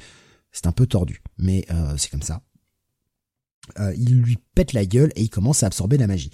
C'est 0.52 0.66
un 0.66 0.72
peu 0.72 0.86
tordu, 0.86 1.22
mais 1.38 1.64
euh, 1.70 1.96
c'est 1.96 2.10
comme 2.10 2.22
ça. 2.22 2.42
Euh, 3.80 3.94
il 3.96 4.20
lui 4.20 4.38
pète 4.54 4.72
la 4.72 4.86
gueule 4.86 5.12
et 5.16 5.22
il 5.22 5.30
commence 5.30 5.62
à 5.62 5.66
absorber 5.66 5.98
la 5.98 6.06
magie. 6.06 6.30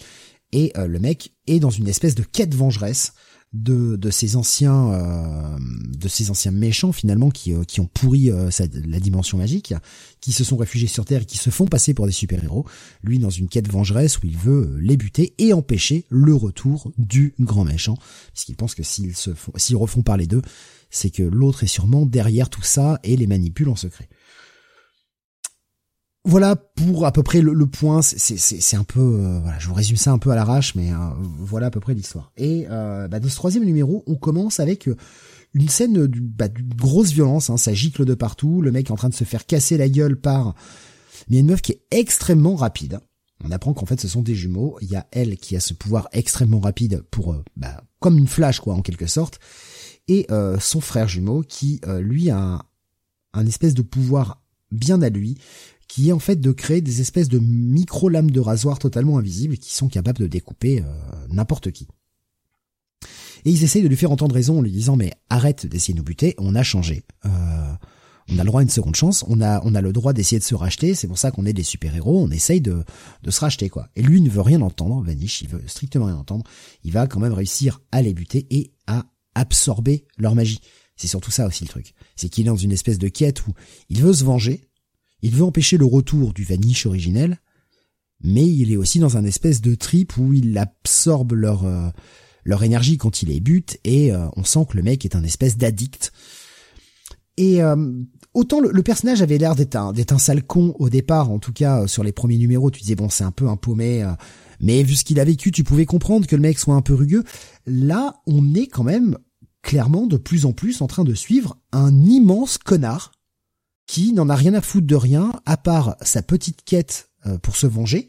Et 0.52 0.72
euh, 0.76 0.86
le 0.86 0.98
mec 0.98 1.32
est 1.46 1.60
dans 1.60 1.70
une 1.70 1.88
espèce 1.88 2.14
de 2.14 2.22
quête 2.22 2.54
vengeresse 2.54 3.14
de, 3.52 3.96
de 3.96 4.10
ces 4.10 4.36
anciens 4.36 4.92
euh, 4.92 5.58
de 5.98 6.08
ces 6.08 6.30
anciens 6.30 6.52
méchants 6.52 6.92
finalement 6.92 7.30
qui, 7.30 7.52
euh, 7.52 7.64
qui 7.64 7.80
ont 7.80 7.88
pourri 7.92 8.30
euh, 8.30 8.48
la 8.86 9.00
dimension 9.00 9.38
magique, 9.38 9.74
qui 10.20 10.32
se 10.32 10.42
sont 10.44 10.56
réfugiés 10.56 10.88
sur 10.88 11.04
Terre 11.04 11.22
et 11.22 11.26
qui 11.26 11.36
se 11.36 11.50
font 11.50 11.66
passer 11.66 11.92
pour 11.92 12.06
des 12.06 12.12
super-héros. 12.12 12.64
Lui 13.02 13.18
dans 13.18 13.30
une 13.30 13.48
quête 13.48 13.70
vengeresse 13.70 14.18
où 14.18 14.26
il 14.26 14.36
veut 14.36 14.76
les 14.80 14.96
buter 14.96 15.34
et 15.38 15.52
empêcher 15.52 16.06
le 16.08 16.34
retour 16.34 16.92
du 16.96 17.34
grand 17.40 17.64
méchant, 17.64 17.98
puisqu'il 18.32 18.56
pense 18.56 18.74
que 18.74 18.82
s'ils 18.82 19.16
se 19.16 19.30
s'ils 19.56 19.76
refont 19.76 20.02
parler 20.02 20.26
d'eux, 20.26 20.42
c'est 20.90 21.10
que 21.10 21.22
l'autre 21.22 21.64
est 21.64 21.68
sûrement 21.68 22.06
derrière 22.06 22.48
tout 22.48 22.62
ça 22.62 23.00
et 23.02 23.16
les 23.16 23.26
manipule 23.26 23.68
en 23.68 23.76
secret 23.76 24.08
voilà 26.24 26.54
pour 26.54 27.04
à 27.04 27.12
peu 27.12 27.22
près 27.22 27.40
le, 27.40 27.66
point. 27.66 28.00
C'est 28.02 28.76
un 28.76 28.84
peu, 28.84 29.00
euh, 29.00 29.40
voilà, 29.40 29.58
je 29.58 29.66
vous 29.66 29.74
résume 29.74 29.96
ça 29.96 30.12
un 30.12 30.18
peu 30.18 30.30
à 30.30 30.36
l'arrache, 30.36 30.74
mais 30.74 30.92
euh, 30.92 30.96
voilà 31.38 31.66
à 31.66 31.70
peu 31.70 31.80
près 31.80 31.94
l'histoire. 31.94 32.32
Et 32.36 32.66
euh, 32.70 33.08
bah, 33.08 33.18
dans 33.18 33.28
ce 33.28 33.34
troisième 33.34 33.64
numéro, 33.64 34.04
on 34.06 34.14
commence 34.14 34.60
avec 34.60 34.88
une 35.54 35.68
scène 35.68 36.06
d'une 36.06 36.28
bah, 36.28 36.48
grosse 36.76 37.10
violence. 37.10 37.50
Hein, 37.50 37.56
ça 37.56 37.74
gicle 37.74 38.04
de 38.04 38.14
partout. 38.14 38.62
Le 38.62 38.70
mec 38.70 38.88
est 38.88 38.92
en 38.92 38.96
train 38.96 39.08
de 39.08 39.14
se 39.14 39.24
faire 39.24 39.46
casser 39.46 39.76
la 39.76 39.88
gueule 39.88 40.16
par. 40.16 40.54
Mais 41.28 41.30
il 41.30 41.34
y 41.34 41.38
a 41.38 41.40
une 41.40 41.48
meuf 41.48 41.62
qui 41.62 41.72
est 41.72 41.82
extrêmement 41.90 42.54
rapide. 42.54 43.00
On 43.44 43.50
apprend 43.50 43.74
qu'en 43.74 43.86
fait 43.86 44.00
ce 44.00 44.06
sont 44.06 44.22
des 44.22 44.36
jumeaux. 44.36 44.78
Il 44.80 44.90
y 44.90 44.96
a 44.96 45.08
elle 45.10 45.36
qui 45.36 45.56
a 45.56 45.60
ce 45.60 45.74
pouvoir 45.74 46.08
extrêmement 46.12 46.60
rapide 46.60 47.02
pour, 47.10 47.34
bah, 47.56 47.82
comme 47.98 48.16
une 48.16 48.28
flash 48.28 48.60
quoi 48.60 48.74
en 48.74 48.82
quelque 48.82 49.06
sorte, 49.06 49.40
et 50.06 50.28
son 50.60 50.80
frère 50.80 51.08
jumeau 51.08 51.42
qui 51.42 51.80
lui 51.98 52.30
a 52.30 52.38
un, 52.38 52.62
un 53.32 53.46
espèce 53.46 53.74
de 53.74 53.82
pouvoir 53.82 54.42
bien 54.70 55.02
à 55.02 55.10
lui 55.10 55.36
qui 55.92 56.08
est 56.08 56.12
en 56.12 56.18
fait 56.18 56.40
de 56.40 56.52
créer 56.52 56.80
des 56.80 57.02
espèces 57.02 57.28
de 57.28 57.38
micro-lames 57.38 58.30
de 58.30 58.40
rasoir 58.40 58.78
totalement 58.78 59.18
invisibles 59.18 59.58
qui 59.58 59.74
sont 59.74 59.88
capables 59.88 60.20
de 60.20 60.26
découper 60.26 60.80
euh, 60.80 60.84
n'importe 61.28 61.70
qui. 61.70 61.86
Et 63.44 63.50
ils 63.50 63.62
essayent 63.62 63.82
de 63.82 63.88
lui 63.88 63.96
faire 63.96 64.10
entendre 64.10 64.34
raison 64.34 64.60
en 64.60 64.62
lui 64.62 64.72
disant 64.72 64.96
mais 64.96 65.12
arrête 65.28 65.66
d'essayer 65.66 65.92
de 65.92 65.98
nous 65.98 66.04
buter, 66.04 66.34
on 66.38 66.54
a 66.54 66.62
changé. 66.62 67.02
Euh, 67.26 67.74
On 68.30 68.38
a 68.38 68.42
le 68.42 68.46
droit 68.46 68.60
à 68.60 68.62
une 68.62 68.70
seconde 68.70 68.94
chance, 68.94 69.22
on 69.28 69.42
a, 69.42 69.60
on 69.66 69.74
a 69.74 69.82
le 69.82 69.92
droit 69.92 70.14
d'essayer 70.14 70.38
de 70.38 70.44
se 70.44 70.54
racheter, 70.54 70.94
c'est 70.94 71.08
pour 71.08 71.18
ça 71.18 71.30
qu'on 71.30 71.44
est 71.44 71.52
des 71.52 71.62
super-héros, 71.62 72.22
on 72.22 72.30
essaye 72.30 72.62
de, 72.62 72.84
de 73.22 73.30
se 73.30 73.40
racheter, 73.40 73.68
quoi. 73.68 73.90
Et 73.94 74.00
lui 74.00 74.22
ne 74.22 74.30
veut 74.30 74.40
rien 74.40 74.62
entendre, 74.62 75.04
Vanish, 75.04 75.42
il 75.42 75.48
veut 75.48 75.62
strictement 75.66 76.06
rien 76.06 76.16
entendre, 76.16 76.44
il 76.84 76.92
va 76.92 77.06
quand 77.06 77.20
même 77.20 77.34
réussir 77.34 77.82
à 77.90 78.00
les 78.00 78.14
buter 78.14 78.46
et 78.48 78.72
à 78.86 79.04
absorber 79.34 80.06
leur 80.16 80.34
magie. 80.34 80.60
C'est 80.96 81.08
surtout 81.08 81.32
ça 81.32 81.46
aussi 81.46 81.64
le 81.64 81.68
truc. 81.68 81.92
C'est 82.16 82.30
qu'il 82.30 82.46
est 82.46 82.50
dans 82.50 82.56
une 82.56 82.72
espèce 82.72 82.98
de 82.98 83.08
quête 83.08 83.46
où 83.46 83.52
il 83.90 84.00
veut 84.00 84.14
se 84.14 84.24
venger, 84.24 84.68
il 85.22 85.30
veut 85.30 85.44
empêcher 85.44 85.76
le 85.76 85.84
retour 85.84 86.32
du 86.32 86.44
Vanish 86.44 86.86
originel, 86.86 87.40
mais 88.22 88.46
il 88.46 88.72
est 88.72 88.76
aussi 88.76 88.98
dans 88.98 89.16
un 89.16 89.24
espèce 89.24 89.60
de 89.60 89.74
trip 89.74 90.16
où 90.16 90.32
il 90.32 90.56
absorbe 90.58 91.32
leur, 91.32 91.64
euh, 91.64 91.88
leur 92.44 92.62
énergie 92.62 92.98
quand 92.98 93.22
il 93.22 93.28
les 93.28 93.40
bute 93.40 93.78
et 93.84 94.12
euh, 94.12 94.26
on 94.36 94.44
sent 94.44 94.66
que 94.70 94.76
le 94.76 94.82
mec 94.82 95.04
est 95.04 95.16
un 95.16 95.22
espèce 95.22 95.56
d'addict. 95.56 96.12
Et 97.36 97.62
euh, 97.62 97.92
autant 98.34 98.60
le, 98.60 98.82
personnage 98.82 99.22
avait 99.22 99.38
l'air 99.38 99.54
d'être 99.54 99.76
un, 99.76 99.92
d'être 99.92 100.12
un 100.12 100.18
sale 100.18 100.44
con 100.44 100.74
au 100.78 100.90
départ, 100.90 101.30
en 101.30 101.38
tout 101.38 101.52
cas 101.52 101.86
sur 101.86 102.04
les 102.04 102.12
premiers 102.12 102.36
numéros, 102.36 102.70
tu 102.70 102.80
disais 102.80 102.94
bon 102.94 103.08
c'est 103.08 103.24
un 103.24 103.30
peu 103.30 103.48
un 103.48 103.56
paumé, 103.56 104.06
mais 104.60 104.82
vu 104.82 104.94
ce 104.94 105.04
qu'il 105.04 105.18
a 105.18 105.24
vécu, 105.24 105.50
tu 105.50 105.64
pouvais 105.64 105.86
comprendre 105.86 106.26
que 106.26 106.36
le 106.36 106.42
mec 106.42 106.58
soit 106.58 106.74
un 106.74 106.82
peu 106.82 106.94
rugueux. 106.94 107.24
Là, 107.66 108.20
on 108.26 108.54
est 108.54 108.66
quand 108.66 108.84
même 108.84 109.16
clairement 109.62 110.06
de 110.06 110.16
plus 110.16 110.44
en 110.44 110.52
plus 110.52 110.82
en 110.82 110.88
train 110.88 111.04
de 111.04 111.14
suivre 111.14 111.56
un 111.72 111.94
immense 112.02 112.58
connard 112.58 113.12
qui 113.92 114.14
n'en 114.14 114.30
a 114.30 114.34
rien 114.34 114.54
à 114.54 114.62
foutre 114.62 114.86
de 114.86 114.96
rien 114.96 115.32
à 115.44 115.58
part 115.58 115.96
sa 116.00 116.22
petite 116.22 116.64
quête 116.64 117.10
pour 117.42 117.56
se 117.56 117.66
venger, 117.66 118.08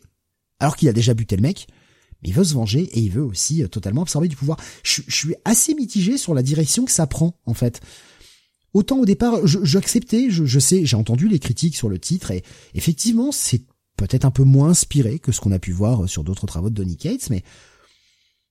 alors 0.59 0.77
qu'il 0.77 0.87
a 0.87 0.93
déjà 0.93 1.13
buté 1.13 1.35
le 1.35 1.41
mec 1.41 1.67
mais 2.23 2.29
il 2.29 2.33
veut 2.33 2.43
se 2.43 2.53
venger 2.53 2.83
et 2.83 2.99
il 2.99 3.11
veut 3.11 3.23
aussi 3.23 3.63
euh, 3.63 3.67
totalement 3.67 4.01
absorber 4.01 4.27
du 4.27 4.35
pouvoir. 4.35 4.57
Je, 4.83 5.01
suis 5.09 5.35
assez 5.45 5.75
mitigé 5.75 6.17
sur 6.17 6.33
la 6.33 6.41
direction 6.41 6.85
que 6.85 6.91
ça 6.91 7.05
prend 7.05 7.37
en 7.45 7.53
fait. 7.53 7.81
Autant 8.73 8.97
au 8.97 9.05
départ, 9.05 9.45
j'acceptais, 9.45 10.31
je, 10.31 10.45
je, 10.45 10.59
sais, 10.59 10.85
j'ai 10.85 10.95
entendu 10.95 11.27
les 11.27 11.37
critiques 11.37 11.75
sur 11.75 11.89
le 11.89 11.99
titre 11.99 12.31
et 12.31 12.43
effectivement 12.73 13.31
c'est 13.31 13.61
peut-être 13.97 14.25
un 14.25 14.31
peu 14.31 14.43
moins 14.43 14.69
inspiré 14.69 15.19
que 15.19 15.31
ce 15.31 15.41
qu'on 15.41 15.51
a 15.51 15.59
pu 15.59 15.71
voir 15.71 16.09
sur 16.09 16.23
d'autres 16.23 16.47
travaux 16.47 16.71
de 16.71 16.75
Donny 16.75 16.97
Cates, 16.97 17.29
mais 17.29 17.43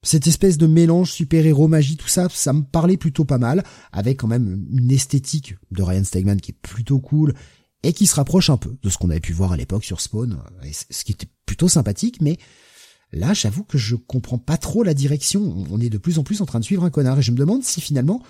cette 0.02 0.26
espèce 0.26 0.58
de 0.58 0.66
mélange 0.66 1.10
super-héros, 1.12 1.68
magie, 1.68 1.96
tout 1.96 2.08
ça, 2.08 2.28
ça 2.30 2.52
me 2.52 2.62
parlait 2.62 2.96
plutôt 2.96 3.24
pas 3.24 3.38
mal, 3.38 3.62
avec 3.92 4.18
quand 4.20 4.28
même 4.28 4.66
une 4.72 4.90
esthétique 4.90 5.56
de 5.70 5.82
Ryan 5.82 6.04
Stegman 6.04 6.40
qui 6.40 6.52
est 6.52 6.60
plutôt 6.60 6.98
cool 6.98 7.34
et 7.82 7.92
qui 7.92 8.06
se 8.06 8.14
rapproche 8.14 8.50
un 8.50 8.56
peu 8.56 8.76
de 8.82 8.90
ce 8.90 8.98
qu'on 8.98 9.10
avait 9.10 9.20
pu 9.20 9.32
voir 9.32 9.52
à 9.52 9.56
l'époque 9.56 9.84
sur 9.84 10.00
Spawn, 10.00 10.38
ce 10.90 11.04
qui 11.04 11.12
était 11.12 11.28
plutôt 11.46 11.68
sympathique, 11.68 12.20
mais 12.20 12.38
Là, 13.12 13.34
j'avoue 13.34 13.62
que 13.62 13.76
je 13.76 13.94
comprends 13.94 14.38
pas 14.38 14.56
trop 14.56 14.82
la 14.82 14.94
direction. 14.94 15.66
On 15.70 15.80
est 15.80 15.90
de 15.90 15.98
plus 15.98 16.18
en 16.18 16.22
plus 16.22 16.40
en 16.40 16.46
train 16.46 16.60
de 16.60 16.64
suivre 16.64 16.84
un 16.84 16.90
connard 16.90 17.18
et 17.18 17.22
je 17.22 17.30
me 17.30 17.36
demande 17.36 17.62
si 17.62 17.80
finalement 17.80 18.22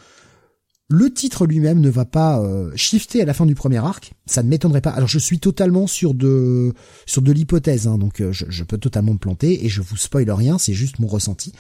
le 0.93 1.13
titre 1.13 1.47
lui-même 1.47 1.81
ne 1.81 1.89
va 1.89 2.05
pas 2.05 2.41
euh, 2.41 2.71
shifter 2.77 3.23
à 3.23 3.25
la 3.25 3.33
fin 3.33 3.47
du 3.47 3.55
premier 3.55 3.79
arc. 3.79 4.13
Ça 4.27 4.43
ne 4.43 4.49
m'étonnerait 4.49 4.83
pas. 4.83 4.91
Alors 4.91 5.09
je 5.09 5.19
suis 5.19 5.39
totalement 5.39 5.87
sur 5.87 6.13
de 6.13 6.75
sur 7.07 7.23
de 7.23 7.33
l'hypothèse, 7.33 7.87
hein, 7.87 7.97
donc 7.97 8.21
euh, 8.21 8.31
je, 8.33 8.63
peux 8.63 8.77
totalement 8.77 9.15
me 9.15 9.19
planter 9.19 9.65
et 9.65 9.71
je 9.71 9.81
vous 9.81 9.97
spoil 9.97 10.31
rien. 10.31 10.59
C'est 10.59 10.75
juste 10.75 10.99
mon 10.99 11.07
ressenti. 11.07 11.55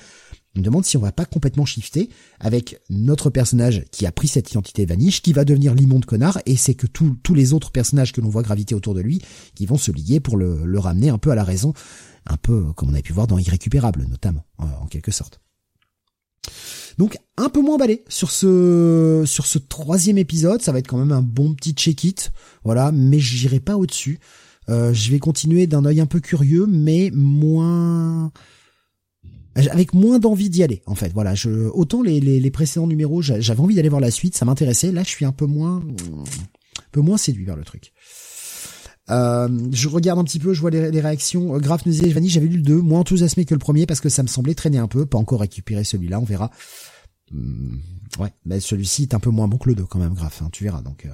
Je 0.55 0.61
me 0.61 0.65
demande 0.65 0.85
si 0.85 0.99
on 0.99 1.01
va 1.01 1.13
pas 1.13 1.25
complètement 1.25 1.65
shifter 1.65 2.11
avec 2.41 2.83
notre 2.91 3.31
personnage 3.31 3.87
qui 3.91 4.05
a 4.05 4.13
pris 4.13 4.29
cette 4.29 4.51
identité 4.51 4.85
vaniche, 4.85 5.23
qui 5.23 5.33
va 5.33 5.47
devenir 5.47 5.75
l'immonde 5.75 6.05
connard, 6.05 6.39
et 6.45 6.57
c'est 6.57 6.75
que 6.75 6.87
tous 6.87 7.35
les 7.35 7.55
autres 7.55 7.71
personnages 7.71 8.13
que 8.13 8.21
l'on 8.21 8.29
voit 8.29 8.43
graviter 8.43 8.75
autour 8.75 8.93
de 8.93 9.01
lui, 9.01 9.23
qui 9.55 9.65
vont 9.65 9.79
se 9.79 9.91
lier 9.91 10.21
pour 10.21 10.37
le, 10.37 10.79
ramener 10.79 11.09
un 11.09 11.17
peu 11.17 11.31
à 11.31 11.35
la 11.35 11.45
raison 11.45 11.73
un 12.27 12.37
peu 12.37 12.65
comme 12.75 12.91
on 12.91 12.93
avait 12.93 13.01
pu 13.01 13.15
voir 13.15 13.27
dans 13.27 13.39
Irrécupérable 13.39 14.05
notamment, 14.11 14.45
en 14.59 14.87
quelque 14.89 15.11
sorte. 15.11 15.41
Donc 16.99 17.17
un 17.37 17.49
peu 17.49 17.61
moins 17.61 17.77
emballé 17.77 18.05
sur 18.09 18.31
ce 18.31 19.25
sur 19.27 19.47
ce 19.47 19.59
troisième 19.59 20.19
épisode, 20.19 20.63
ça 20.63 20.73
va 20.73 20.79
être 20.79 20.89
quand 20.89 20.99
même 20.99 21.13
un 21.13 21.23
bon 21.23 21.55
petit 21.55 21.73
check-it, 21.73 22.33
voilà, 22.65 22.93
mais 22.93 23.19
j'irai 23.19 23.61
pas 23.61 23.77
au-dessus. 23.77 24.21
Euh, 24.69 24.93
je 24.93 25.11
vais 25.11 25.19
continuer 25.19 25.67
d'un 25.67 25.85
œil 25.85 26.01
un 26.01 26.07
peu 26.07 26.21
curieux, 26.21 26.67
mais 26.69 27.11
moins 27.13 28.31
avec 29.55 29.93
moins 29.93 30.19
d'envie 30.19 30.51
d'y 30.51 30.63
aller 30.63 30.83
en 30.87 30.95
fait. 30.95 31.13
Voilà, 31.13 31.35
je 31.35 31.51
autant 31.51 32.03
les, 32.03 32.21
les, 32.21 32.41
les 32.41 32.51
précédents 32.51 32.87
numéros, 32.87 33.23
j'avais 33.23 33.61
envie 33.61 33.75
d'aller 33.75 33.89
voir 33.89 34.01
la 34.01 34.11
suite, 34.11 34.37
ça 34.37 34.45
m'intéressait. 34.45 34.93
Là, 34.93 35.03
je 35.03 35.09
suis 35.09 35.25
un 35.25 35.33
peu 35.33 35.47
moins 35.47 35.77
un 35.77 36.91
peu 36.93 37.01
moins 37.01 37.17
séduit 37.17 37.45
vers 37.45 37.57
le 37.57 37.65
truc. 37.65 37.93
Euh, 39.11 39.49
je 39.73 39.89
regarde 39.89 40.19
un 40.19 40.25
petit 40.25 40.39
peu, 40.39 40.55
je 40.55 40.61
vois 40.61 40.71
les, 40.71 41.01
réactions. 41.01 41.55
Euh, 41.55 41.59
Graf 41.59 41.85
nous 41.87 41.93
disait, 41.93 42.11
j'avais 42.11 42.47
lu 42.47 42.57
le 42.57 42.63
2, 42.63 42.81
moins 42.81 43.01
enthousiasmé 43.01 43.45
que 43.45 43.55
le 43.55 43.59
premier 43.59 43.87
parce 43.87 44.01
que 44.01 44.09
ça 44.09 44.23
me 44.23 44.29
semblait 44.29 44.55
traîner 44.55 44.79
un 44.79 44.89
peu. 44.89 45.07
Pas 45.07 45.19
encore 45.19 45.41
récupéré 45.41 45.85
celui-là, 45.85 46.21
on 46.21 46.25
verra. 46.25 46.51
Hmm, 47.31 47.79
ouais, 48.19 48.33
mais 48.45 48.61
celui-ci 48.61 49.03
est 49.03 49.15
un 49.15 49.21
peu 49.21 49.31
moins 49.31 49.49
bon 49.49 49.59
que 49.59 49.69
le 49.69 49.75
2 49.75 49.85
quand 49.87 49.99
même, 49.99 50.15
Graf, 50.15 50.43
hein, 50.43 50.49
tu 50.53 50.65
verras. 50.65 50.83
Donc 50.83 51.05
euh, 51.05 51.11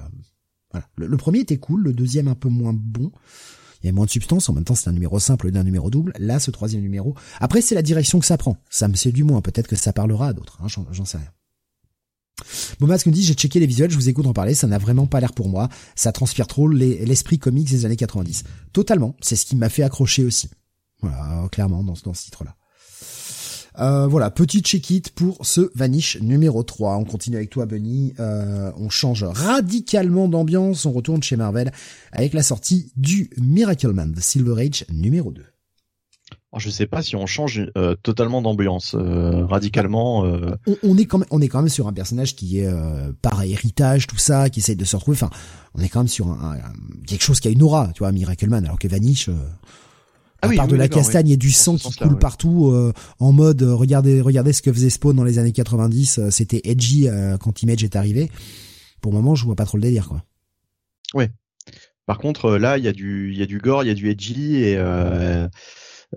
voilà. 0.71 0.87
Le, 0.97 1.17
premier 1.17 1.39
était 1.39 1.57
cool, 1.57 1.81
le 1.81 1.93
deuxième 1.93 2.27
un 2.27 2.35
peu 2.35 2.49
moins 2.49 2.73
bon. 2.73 3.11
Il 3.81 3.85
y 3.85 3.89
a 3.89 3.93
moins 3.93 4.05
de 4.05 4.11
substance, 4.11 4.49
en 4.49 4.53
même 4.53 4.65
temps 4.65 4.75
c'est 4.75 4.89
un 4.89 4.93
numéro 4.93 5.19
simple 5.19 5.51
d'un 5.51 5.63
numéro 5.63 5.89
double. 5.89 6.13
Là, 6.19 6.39
ce 6.39 6.51
troisième 6.51 6.81
numéro. 6.81 7.15
Après, 7.39 7.61
c'est 7.61 7.75
la 7.75 7.81
direction 7.81 8.19
que 8.19 8.25
ça 8.25 8.37
prend. 8.37 8.57
Ça 8.69 8.89
me 8.89 8.95
séduit 8.95 9.23
moins. 9.23 9.41
Peut-être 9.41 9.67
que 9.67 9.77
ça 9.77 9.93
parlera 9.93 10.27
à 10.27 10.33
d'autres. 10.33 10.59
Hein, 10.61 10.67
J'en 10.67 11.05
sais 11.05 11.17
rien. 11.17 11.31
Bomas 12.79 13.03
me 13.05 13.11
dit 13.11 13.23
j'ai 13.23 13.33
checké 13.33 13.59
les 13.59 13.67
visuels, 13.67 13.91
je 13.91 13.95
vous 13.95 14.09
écoute 14.09 14.27
en 14.27 14.33
parler, 14.33 14.53
ça 14.53 14.67
n'a 14.67 14.77
vraiment 14.77 15.07
pas 15.07 15.19
l'air 15.19 15.33
pour 15.33 15.49
moi, 15.49 15.69
ça 15.95 16.11
transpire 16.11 16.47
trop 16.47 16.67
l'esprit 16.67 17.39
comics 17.39 17.69
des 17.69 17.85
années 17.85 17.95
90. 17.95 18.43
Totalement, 18.73 19.15
c'est 19.21 19.35
ce 19.35 19.45
qui 19.45 19.55
m'a 19.55 19.69
fait 19.69 19.83
accrocher 19.83 20.23
aussi. 20.23 20.49
Voilà, 21.01 21.47
clairement 21.51 21.83
dans, 21.83 21.95
dans 22.03 22.13
ce 22.13 22.23
titre-là. 22.23 22.55
Euh, 23.79 24.07
voilà, 24.07 24.29
petit 24.29 24.59
check-it 24.59 25.09
pour 25.11 25.45
ce 25.45 25.71
Vanish 25.75 26.19
numéro 26.21 26.63
3. 26.63 26.97
On 26.97 27.05
continue 27.05 27.37
avec 27.37 27.49
toi, 27.49 27.65
Bunny. 27.65 28.13
Euh, 28.19 28.71
on 28.77 28.89
change 28.89 29.23
radicalement 29.23 30.27
d'ambiance. 30.27 30.85
On 30.85 30.91
retourne 30.91 31.23
chez 31.23 31.37
Marvel 31.37 31.71
avec 32.11 32.33
la 32.33 32.43
sortie 32.43 32.91
du 32.97 33.29
Miracle 33.37 33.93
Man, 33.93 34.13
The 34.13 34.19
Silver 34.19 34.61
Age 34.61 34.85
numéro 34.91 35.31
2. 35.31 35.43
Alors, 36.51 36.59
je 36.61 36.69
sais 36.71 36.87
pas 36.87 37.03
si 37.03 37.15
on 37.15 37.27
change 37.27 37.61
euh, 37.77 37.95
totalement 38.01 38.41
d'ambiance 38.41 38.95
euh, 38.95 39.45
radicalement. 39.45 40.25
Euh. 40.25 40.55
On, 40.81 40.97
est 40.97 41.05
quand 41.05 41.19
même, 41.19 41.27
on 41.29 41.41
est 41.41 41.47
quand 41.47 41.59
même 41.59 41.69
sur 41.69 41.87
un 41.87 41.93
personnage 41.93 42.35
qui 42.35 42.59
est 42.59 42.69
par 43.21 43.43
héritage, 43.43 44.07
tout 44.07 44.17
ça, 44.17 44.49
qui 44.49 44.59
essaye 44.59 44.75
de 44.75 44.85
se 44.85 44.95
retrouver. 44.95 45.17
Enfin, 45.17 45.29
on 45.75 45.81
est 45.81 45.89
quand 45.89 45.99
même 45.99 46.07
sur 46.07 46.27
un, 46.27 46.57
quelque 47.05 47.23
chose 47.23 47.39
qui 47.39 47.47
a 47.47 47.51
une 47.51 47.61
aura, 47.61 47.91
tu 47.93 47.99
vois, 47.99 48.11
Miracleman, 48.11 48.65
alors 48.65 48.79
que 48.79 48.87
Vanish. 48.87 49.29
Ah 50.41 50.47
à 50.47 50.55
part 50.55 50.67
de 50.69 50.77
la 50.77 50.87
castagne 50.87 51.31
et 51.31 51.35
du 51.35 51.51
sang 51.51 51.75
qui 51.75 51.93
coule 51.95 52.17
partout, 52.17 52.73
en 53.19 53.31
mode 53.33 53.61
regardez, 53.61 54.21
regardez 54.21 54.53
ce 54.53 54.61
que 54.61 54.71
faisait 54.71 54.89
Spawn 54.89 55.15
dans 55.15 55.25
les 55.25 55.37
années 55.37 55.51
90, 55.51 56.29
c'était 56.29 56.61
edgy 56.63 57.07
quand 57.41 57.61
Image 57.61 57.83
est 57.83 57.97
arrivé. 57.97 58.31
Pour 59.01 59.11
le 59.11 59.17
moment, 59.17 59.35
je 59.35 59.45
vois 59.45 59.55
pas 59.55 59.65
trop 59.65 59.77
le 59.77 59.83
délire, 59.83 60.07
quoi. 60.07 60.23
Ouais. 61.13 61.31
Par 62.09 62.17
contre, 62.17 62.57
là, 62.57 62.79
il 62.79 62.83
y 62.83 62.87
a 62.87 62.91
du, 62.91 63.31
il 63.31 63.37
y 63.37 63.43
a 63.43 63.45
du 63.45 63.59
gore, 63.59 63.83
il 63.83 63.87
y 63.87 63.91
a 63.91 63.93
du 63.93 64.09
edgy 64.09 64.55
et 64.55 64.77
euh, 64.77 65.47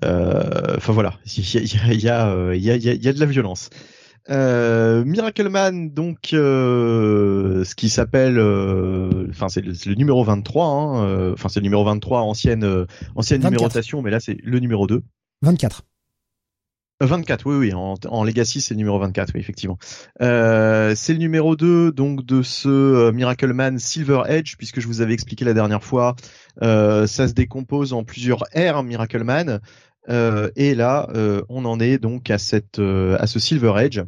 enfin 0.03 0.93
voilà, 0.93 1.15
il 1.37 1.55
y 1.55 1.59
a, 1.59 1.93
il 1.93 2.01
y, 2.01 2.09
a, 2.09 2.55
il 2.55 2.63
y, 2.63 2.71
a, 2.71 2.77
il 2.77 3.05
y 3.05 3.09
a 3.09 3.13
de 3.13 3.21
la 3.21 3.27
violence. 3.27 3.71
Euh, 4.31 5.05
Miracle 5.05 5.49
Man, 5.49 5.91
donc, 5.91 6.33
euh, 6.33 7.65
ce 7.65 7.75
qui 7.75 7.89
s'appelle, 7.89 8.39
euh, 8.39 9.27
enfin 9.31 9.49
c'est 9.49 9.63
le, 9.63 9.73
le, 9.87 9.95
numéro 9.95 10.23
23, 10.23 10.67
hein, 10.67 11.05
euh, 11.05 11.33
enfin 11.33 11.49
c'est 11.49 11.59
le 11.59 11.65
numéro 11.65 11.85
23 11.85 12.21
ancienne 12.21 12.87
ancienne 13.17 13.43
numérotation, 13.43 14.01
mais 14.01 14.11
là 14.11 14.21
c'est 14.21 14.37
le 14.43 14.61
numéro 14.61 14.87
2. 14.87 15.03
24. 15.43 15.83
24, 17.07 17.47
oui, 17.47 17.57
oui, 17.57 17.73
en, 17.75 18.25
Legacy, 18.25 18.61
c'est 18.61 18.75
le 18.75 18.79
numéro 18.79 18.99
24, 18.99 19.33
oui, 19.35 19.41
effectivement. 19.41 19.79
Euh, 20.21 20.95
c'est 20.97 21.13
le 21.13 21.19
numéro 21.19 21.57
2, 21.57 21.93
donc, 21.93 22.25
de 22.25 22.43
ce 22.43 22.69
euh, 22.69 23.13
Miracle 23.13 23.53
Man 23.53 23.79
Silver 23.79 24.23
Edge, 24.29 24.57
puisque 24.57 24.81
je 24.81 24.87
vous 24.87 25.01
avais 25.01 25.15
expliqué 25.15 25.45
la 25.45 25.55
dernière 25.55 25.83
fois, 25.83 26.15
euh, 26.63 27.07
ça 27.07 27.29
se 27.29 27.33
décompose 27.35 27.93
en 27.93 28.05
plusieurs 28.05 28.45
ères, 28.53 28.83
Miracle 28.83 29.25
Man, 29.25 29.61
euh, 30.09 30.51
et 30.57 30.75
là, 30.75 31.09
euh, 31.15 31.43
on 31.49 31.65
en 31.65 31.81
est 31.81 31.99
donc 31.99 32.31
à 32.31 32.39
cette, 32.39 32.79
euh, 32.79 33.17
à 33.21 33.27
ce 33.27 33.39
Silver 33.39 33.75
Edge. 33.79 34.01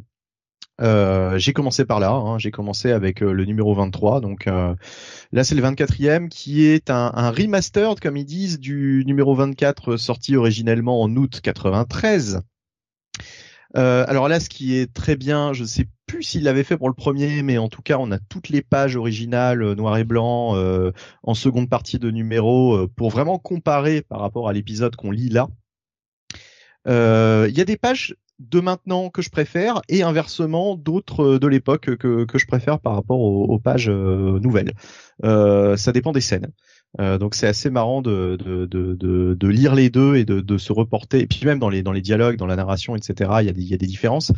j'ai 1.37 1.53
commencé 1.53 1.85
par 1.85 1.99
là, 1.99 2.11
hein, 2.11 2.37
j'ai 2.37 2.51
commencé 2.51 2.91
avec 2.91 3.21
le 3.21 3.45
numéro 3.45 3.73
23, 3.73 4.19
donc 4.19 4.45
là 4.45 5.43
c'est 5.43 5.55
le 5.55 5.61
24e 5.61 6.27
qui 6.27 6.65
est 6.65 6.89
un, 6.89 7.11
un 7.15 7.31
remastered, 7.31 7.99
comme 7.99 8.17
ils 8.17 8.25
disent, 8.25 8.59
du 8.59 9.03
numéro 9.05 9.35
24 9.35 9.97
sorti 9.97 10.35
originellement 10.35 11.01
en 11.01 11.15
août 11.15 11.39
93. 11.41 12.41
Euh, 13.77 14.05
alors 14.07 14.27
là, 14.27 14.39
ce 14.39 14.49
qui 14.49 14.75
est 14.75 14.93
très 14.93 15.15
bien, 15.15 15.53
je 15.53 15.65
sais 15.65 15.85
plus 16.05 16.23
s'il 16.23 16.43
l'avait 16.43 16.63
fait 16.63 16.77
pour 16.77 16.87
le 16.87 16.95
premier, 16.95 17.41
mais 17.41 17.57
en 17.57 17.67
tout 17.67 17.81
cas, 17.81 17.97
on 17.99 18.11
a 18.11 18.19
toutes 18.19 18.49
les 18.49 18.61
pages 18.61 18.95
originales 18.95 19.61
euh, 19.61 19.75
noir 19.75 19.97
et 19.97 20.03
blanc 20.03 20.55
euh, 20.55 20.91
en 21.23 21.33
seconde 21.33 21.69
partie 21.69 21.99
de 21.99 22.09
numéro 22.11 22.87
pour 22.95 23.09
vraiment 23.09 23.37
comparer 23.37 24.01
par 24.01 24.19
rapport 24.19 24.47
à 24.47 24.53
l'épisode 24.53 24.95
qu'on 24.95 25.11
lit 25.11 25.29
là. 25.29 25.47
Il 26.87 27.57
y 27.57 27.61
a 27.61 27.65
des 27.65 27.77
pages 27.77 28.15
de 28.39 28.59
maintenant 28.59 29.09
que 29.09 29.21
je 29.21 29.29
préfère 29.29 29.81
et 29.89 30.03
inversement 30.03 30.75
d'autres 30.75 31.37
de 31.37 31.47
l'époque 31.47 31.95
que, 31.95 32.25
que 32.25 32.37
je 32.37 32.45
préfère 32.45 32.79
par 32.79 32.93
rapport 32.93 33.19
aux, 33.19 33.59
pages 33.59 33.89
nouvelles. 33.89 34.73
ça 35.23 35.91
dépend 35.91 36.11
des 36.11 36.21
scènes. 36.21 36.51
Euh, 36.99 37.17
donc 37.17 37.35
c'est 37.35 37.47
assez 37.47 37.69
marrant 37.69 38.01
de, 38.01 38.37
de, 38.37 38.65
de, 38.65 38.95
de, 39.33 39.47
lire 39.47 39.75
les 39.75 39.89
deux 39.89 40.15
et 40.15 40.23
de, 40.23 40.57
se 40.57 40.71
reporter. 40.71 41.19
Et 41.19 41.27
puis 41.27 41.41
même 41.45 41.59
dans 41.59 41.69
les 41.69 41.83
dans 41.83 41.91
les 41.91 42.01
dialogues, 42.01 42.37
dans 42.37 42.45
la 42.45 42.55
narration, 42.55 42.95
etc. 42.95 43.31
Il 43.41 43.45
y 43.45 43.49
a 43.49 43.53
des, 43.53 43.61
il 43.61 43.67
y 43.67 43.73
a 43.73 43.77
des 43.77 43.87
différences. 43.87 44.31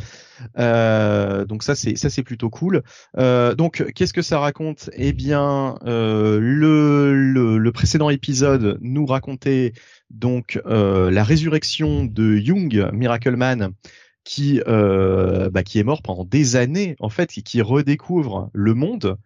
Euh, 0.58 1.44
donc 1.44 1.62
ça 1.62 1.74
c'est 1.74 1.96
ça 1.96 2.10
c'est 2.10 2.22
plutôt 2.22 2.50
cool. 2.50 2.82
Euh, 3.16 3.54
donc 3.54 3.84
qu'est-ce 3.94 4.12
que 4.12 4.22
ça 4.22 4.40
raconte? 4.40 4.90
Eh 4.94 5.12
bien 5.12 5.76
euh, 5.84 6.38
le, 6.40 7.14
le, 7.14 7.58
le 7.58 7.72
précédent 7.72 8.10
épisode 8.10 8.78
nous 8.80 9.06
racontait 9.06 9.72
donc 10.10 10.60
euh, 10.66 11.10
la 11.10 11.22
résurrection 11.22 12.04
de 12.04 12.36
Young 12.36 12.90
Miracle 12.92 13.36
Man 13.36 13.70
qui 14.24 14.60
bah, 14.66 15.62
qui 15.64 15.78
est 15.78 15.84
mort 15.84 16.02
pendant 16.02 16.24
des 16.24 16.56
années 16.56 16.96
en 16.98 17.08
fait 17.08 17.38
et 17.38 17.42
qui 17.42 17.62
redécouvre 17.62 18.50
le 18.52 18.74
monde 18.74 19.16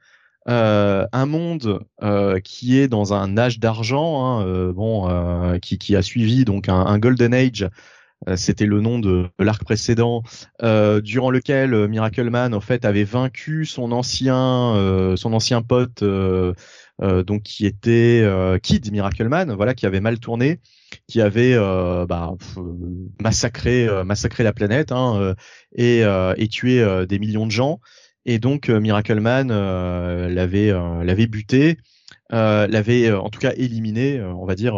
euh, 0.49 1.07
un 1.13 1.27
monde 1.27 1.85
euh, 2.03 2.41
qui 2.41 2.79
est 2.79 2.89
dans 2.89 3.15
un 3.15 3.39
âge 3.39 3.61
d'argent, 3.61 4.27
hein, 4.27 4.47
euh, 4.47 4.73
bon, 4.73 5.09
qui, 5.61 5.79
qui, 5.79 5.95
a 5.95 6.03
suivi 6.03 6.45
donc 6.45 6.69
un, 6.69 6.99
golden 6.99 7.35
age. 7.35 7.69
C'était 8.37 8.67
le 8.67 8.81
nom 8.81 9.01
de 9.01 9.29
l'arc 9.41 9.65
précédent, 9.65 10.23
durant 10.63 11.31
lequel 11.31 11.89
Miracle 11.89 12.31
Man 12.31 12.55
en 12.55 12.61
fait 12.61 12.85
avait 12.85 13.03
vaincu 13.03 13.67
son 13.67 13.91
ancien, 13.91 15.15
son 15.17 15.33
ancien 15.33 15.61
pote, 15.61 16.05
donc 16.05 17.43
qui 17.43 17.67
était 17.67 18.25
Kid 18.63 18.93
Miracle 18.93 19.29
Man, 19.29 19.53
voilà, 19.55 19.75
qui 19.75 19.87
avait 19.87 20.01
mal 20.01 20.21
tourné, 20.21 20.61
qui 21.09 21.21
avait 21.21 21.57
bah, 21.57 22.35
massacré, 23.21 23.89
massacré 24.05 24.45
la 24.45 24.53
planète 24.53 24.93
hein, 24.93 25.35
et 25.75 26.49
tué 26.49 27.07
des 27.09 27.19
millions 27.19 27.47
de 27.47 27.51
gens. 27.51 27.81
Et 28.25 28.39
donc 28.39 28.69
euh, 28.69 28.81
Miracle 28.81 29.21
Man 29.21 29.51
euh, 29.51 30.29
l'avait 30.29 30.71
euh, 30.71 31.05
l'avait 31.05 31.27
buté, 31.27 31.79
l'avait 32.31 33.13
en 33.13 33.29
tout 33.31 33.41
cas 33.41 33.53
éliminé, 33.57 34.23
on 34.23 34.47
va 34.47 34.55
dire. 34.55 34.77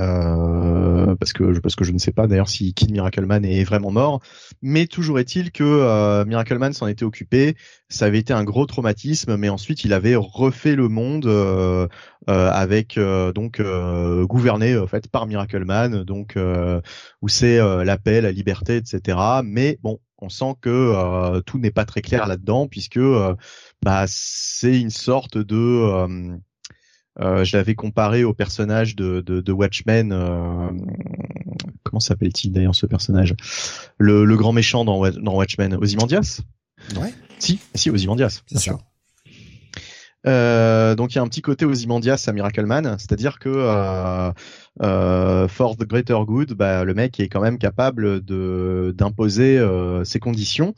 Euh, 0.00 1.14
parce 1.16 1.32
que 1.32 1.58
parce 1.60 1.76
que 1.76 1.84
je 1.84 1.92
ne 1.92 1.98
sais 1.98 2.12
pas 2.12 2.26
d'ailleurs 2.26 2.48
si 2.48 2.72
Kid 2.72 2.90
Miracleman 2.90 3.44
est 3.44 3.62
vraiment 3.62 3.90
mort, 3.90 4.20
mais 4.62 4.86
toujours 4.86 5.18
est-il 5.18 5.52
que 5.52 5.62
euh, 5.62 6.24
Miracleman 6.24 6.72
s'en 6.72 6.86
était 6.86 7.04
occupé, 7.04 7.56
ça 7.88 8.06
avait 8.06 8.18
été 8.18 8.32
un 8.32 8.42
gros 8.42 8.66
traumatisme, 8.66 9.36
mais 9.36 9.48
ensuite 9.50 9.84
il 9.84 9.92
avait 9.92 10.16
refait 10.16 10.74
le 10.74 10.88
monde 10.88 11.26
euh, 11.26 11.88
avec 12.26 12.98
donc 13.34 13.60
gouverné 13.60 14.76
en 14.78 14.86
fait 14.86 15.08
par 15.08 15.26
Miracleman, 15.26 16.04
donc 16.04 16.36
où 17.20 17.28
c'est 17.28 17.58
la 17.84 17.98
paix, 17.98 18.20
la 18.20 18.32
liberté, 18.32 18.76
etc. 18.76 19.18
Mais 19.44 19.78
bon, 19.82 20.00
on 20.22 20.28
sent 20.28 20.54
que 20.60 20.70
euh, 20.70 21.40
tout 21.40 21.58
n'est 21.58 21.70
pas 21.70 21.84
très 21.84 22.00
clair 22.00 22.26
là-dedans 22.26 22.68
puisque 22.68 22.96
euh, 22.96 23.34
bah, 23.82 24.04
c'est 24.06 24.80
une 24.80 24.90
sorte 24.90 25.36
de 25.36 25.56
euh, 27.20 27.44
je 27.44 27.56
l'avais 27.56 27.74
comparé 27.74 28.24
au 28.24 28.32
personnage 28.32 28.96
de, 28.96 29.20
de, 29.20 29.52
Watchmen. 29.52 30.10
comment 31.82 32.00
s'appelle-t-il 32.00 32.52
d'ailleurs 32.52 32.74
ce 32.74 32.86
personnage? 32.86 33.34
Le, 33.98 34.24
le, 34.24 34.36
grand 34.36 34.52
méchant 34.52 34.84
dans, 34.84 35.10
dans 35.10 35.34
Watchmen, 35.34 35.74
Ozymandias? 35.74 36.40
Ouais. 36.96 37.12
Si, 37.38 37.60
si 37.74 37.90
Ozymandias. 37.90 38.42
C'est 38.46 38.58
sûr. 38.58 38.78
Euh, 40.26 40.94
donc 40.94 41.12
il 41.12 41.16
y 41.16 41.18
a 41.18 41.22
un 41.22 41.28
petit 41.28 41.42
côté 41.42 41.64
Ozymandias 41.64 42.24
à 42.28 42.32
Miracle 42.32 42.64
Man, 42.64 42.96
c'est-à-dire 42.98 43.38
que 43.38 43.48
euh, 43.48 44.30
euh, 44.82 45.48
for 45.48 45.76
the 45.76 45.84
greater 45.84 46.24
good, 46.24 46.52
bah, 46.54 46.84
le 46.84 46.94
mec 46.94 47.18
est 47.20 47.28
quand 47.28 47.40
même 47.40 47.58
capable 47.58 48.24
de 48.24 48.94
d'imposer 48.96 49.58
euh, 49.58 50.04
ses 50.04 50.20
conditions. 50.20 50.74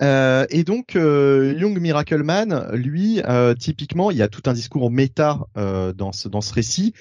Euh, 0.00 0.46
et 0.50 0.64
donc 0.64 0.94
Young 0.94 1.78
Miracle 1.80 2.22
Man, 2.22 2.68
lui, 2.72 3.20
typiquement, 3.58 4.10
il 4.10 4.16
y 4.16 4.22
a 4.22 4.28
tout 4.28 4.42
un 4.46 4.52
discours 4.52 4.90
méta 4.90 5.40
dans 5.54 6.12
ce 6.12 6.28
dans 6.28 6.40
ce 6.40 6.54
récit 6.54 6.94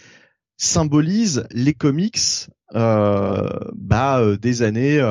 symbolise 0.58 1.46
les 1.52 1.74
comics 1.74 2.48
bah, 2.74 4.22
des 4.42 4.62
années 4.64 5.02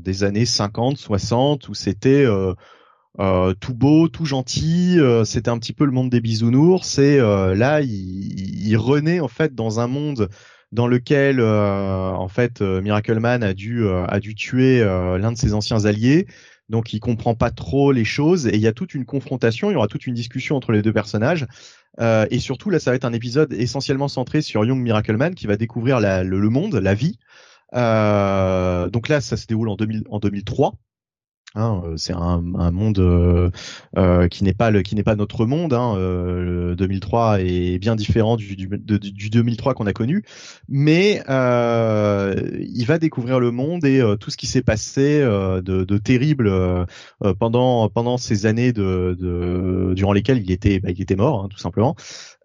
des 0.00 0.24
années 0.24 0.46
50 0.46 0.96
60 0.96 1.68
où 1.68 1.74
c'était 1.74 2.26
euh, 3.20 3.54
tout 3.54 3.74
beau, 3.74 4.08
tout 4.08 4.24
gentil. 4.24 4.98
Euh, 4.98 5.24
c'était 5.24 5.50
un 5.50 5.58
petit 5.58 5.72
peu 5.72 5.84
le 5.84 5.92
monde 5.92 6.10
des 6.10 6.20
bisounours. 6.20 6.98
Et 6.98 7.18
euh, 7.20 7.54
là, 7.54 7.80
il, 7.80 8.68
il, 8.68 8.76
renaît 8.76 9.20
en 9.20 9.28
fait 9.28 9.54
dans 9.54 9.80
un 9.80 9.86
monde 9.86 10.28
dans 10.72 10.88
lequel 10.88 11.40
en 11.40 12.26
fait 12.26 12.60
Miracle 12.60 13.20
Man 13.20 13.44
a 13.44 13.54
dû 13.54 13.88
a 13.88 14.18
dû 14.18 14.34
tuer 14.34 14.80
l'un 14.82 15.30
de 15.30 15.38
ses 15.38 15.54
anciens 15.54 15.84
alliés. 15.84 16.26
Donc 16.68 16.92
il 16.92 16.98
comprend 16.98 17.36
pas 17.36 17.52
trop 17.52 17.92
les 17.92 18.04
choses 18.04 18.48
et 18.48 18.54
il 18.54 18.60
y 18.60 18.66
a 18.66 18.72
toute 18.72 18.94
une 18.94 19.04
confrontation, 19.04 19.70
il 19.70 19.74
y 19.74 19.76
aura 19.76 19.86
toute 19.86 20.08
une 20.08 20.14
discussion 20.14 20.56
entre 20.56 20.72
les 20.72 20.82
deux 20.82 20.92
personnages. 20.92 21.46
et 22.00 22.38
surtout 22.40 22.70
là, 22.70 22.80
ça 22.80 22.90
va 22.90 22.96
être 22.96 23.04
un 23.04 23.12
épisode 23.12 23.52
essentiellement 23.52 24.08
centré 24.08 24.42
sur 24.42 24.64
Young 24.64 24.80
Miracle 24.80 25.16
Man 25.16 25.36
qui 25.36 25.46
va 25.46 25.56
découvrir 25.56 26.00
la, 26.00 26.24
le, 26.24 26.50
monde, 26.50 26.74
la 26.74 26.94
vie. 26.94 27.18
donc 27.72 29.08
là, 29.08 29.20
ça 29.20 29.36
se 29.36 29.46
déroule 29.46 29.68
en, 29.68 29.76
2000, 29.76 30.02
en 30.10 30.18
2003. 30.18 30.74
Hein, 31.56 31.82
euh, 31.84 31.96
c'est 31.96 32.12
un, 32.12 32.42
un, 32.56 32.70
monde 32.72 32.98
euh, 32.98 33.48
euh, 33.96 34.26
qui 34.26 34.42
n'est 34.42 34.54
pas 34.54 34.72
le, 34.72 34.82
qui 34.82 34.96
n'est 34.96 35.04
pas 35.04 35.14
notre 35.14 35.46
monde. 35.46 35.72
Hein, 35.72 35.94
euh, 35.96 36.70
le 36.70 36.76
2003 36.76 37.42
est 37.42 37.78
bien 37.78 37.94
différent 37.94 38.36
du, 38.36 38.56
du, 38.56 38.66
du 38.66 39.30
2003 39.30 39.74
qu'on 39.74 39.86
a 39.86 39.92
connu, 39.92 40.24
mais 40.68 41.22
euh, 41.28 42.34
il 42.60 42.84
va 42.86 42.98
découvrir 42.98 43.38
le 43.38 43.52
monde 43.52 43.84
et 43.84 44.02
tout 44.18 44.30
ce 44.30 44.36
qui 44.36 44.48
s'est 44.48 44.62
passé 44.62 45.20
de, 45.20 45.60
de, 45.60 45.98
terrible 45.98 46.52
pendant 47.38 47.88
pendant 47.88 48.18
ces 48.18 48.46
années 48.46 48.72
de, 48.72 49.16
de, 49.18 49.94
durant 49.94 50.12
lesquelles 50.12 50.42
il 50.42 50.50
était 50.50 50.80
bah, 50.80 50.90
il 50.90 51.00
était 51.00 51.14
mort 51.14 51.44
hein, 51.44 51.48
tout 51.48 51.58
simplement. 51.58 51.94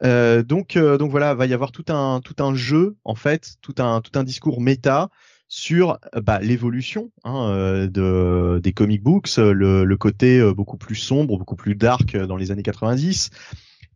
donc 0.03 0.77
donc 0.77 1.09
voilà, 1.09 1.33
va 1.33 1.47
y 1.47 1.53
avoir 1.53 1.71
tout 1.71 1.85
un 1.89 2.21
tout 2.23 2.35
un 2.43 2.53
jeu 2.53 2.95
en 3.05 3.15
fait, 3.15 3.55
tout 3.61 3.75
un 3.79 4.01
tout 4.01 4.17
un 4.19 4.23
discours 4.23 4.61
méta 4.61 5.09
sur 5.49 5.97
bah, 6.23 6.39
l'évolution 6.39 7.11
hein, 7.23 7.49
euh, 7.49 7.87
de, 7.87 8.59
des 8.59 8.71
comic 8.71 9.01
books, 9.01 9.37
le, 9.37 9.83
le, 9.83 9.97
côté 9.97 10.39
euh, 10.39 10.53
beaucoup 10.53 10.77
plus 10.77 10.95
sombre, 10.95 11.37
beaucoup 11.39 11.55
plus 11.55 11.75
dark 11.75 12.15
dans 12.15 12.37
les 12.37 12.51
années 12.51 12.63
90, 12.63 13.31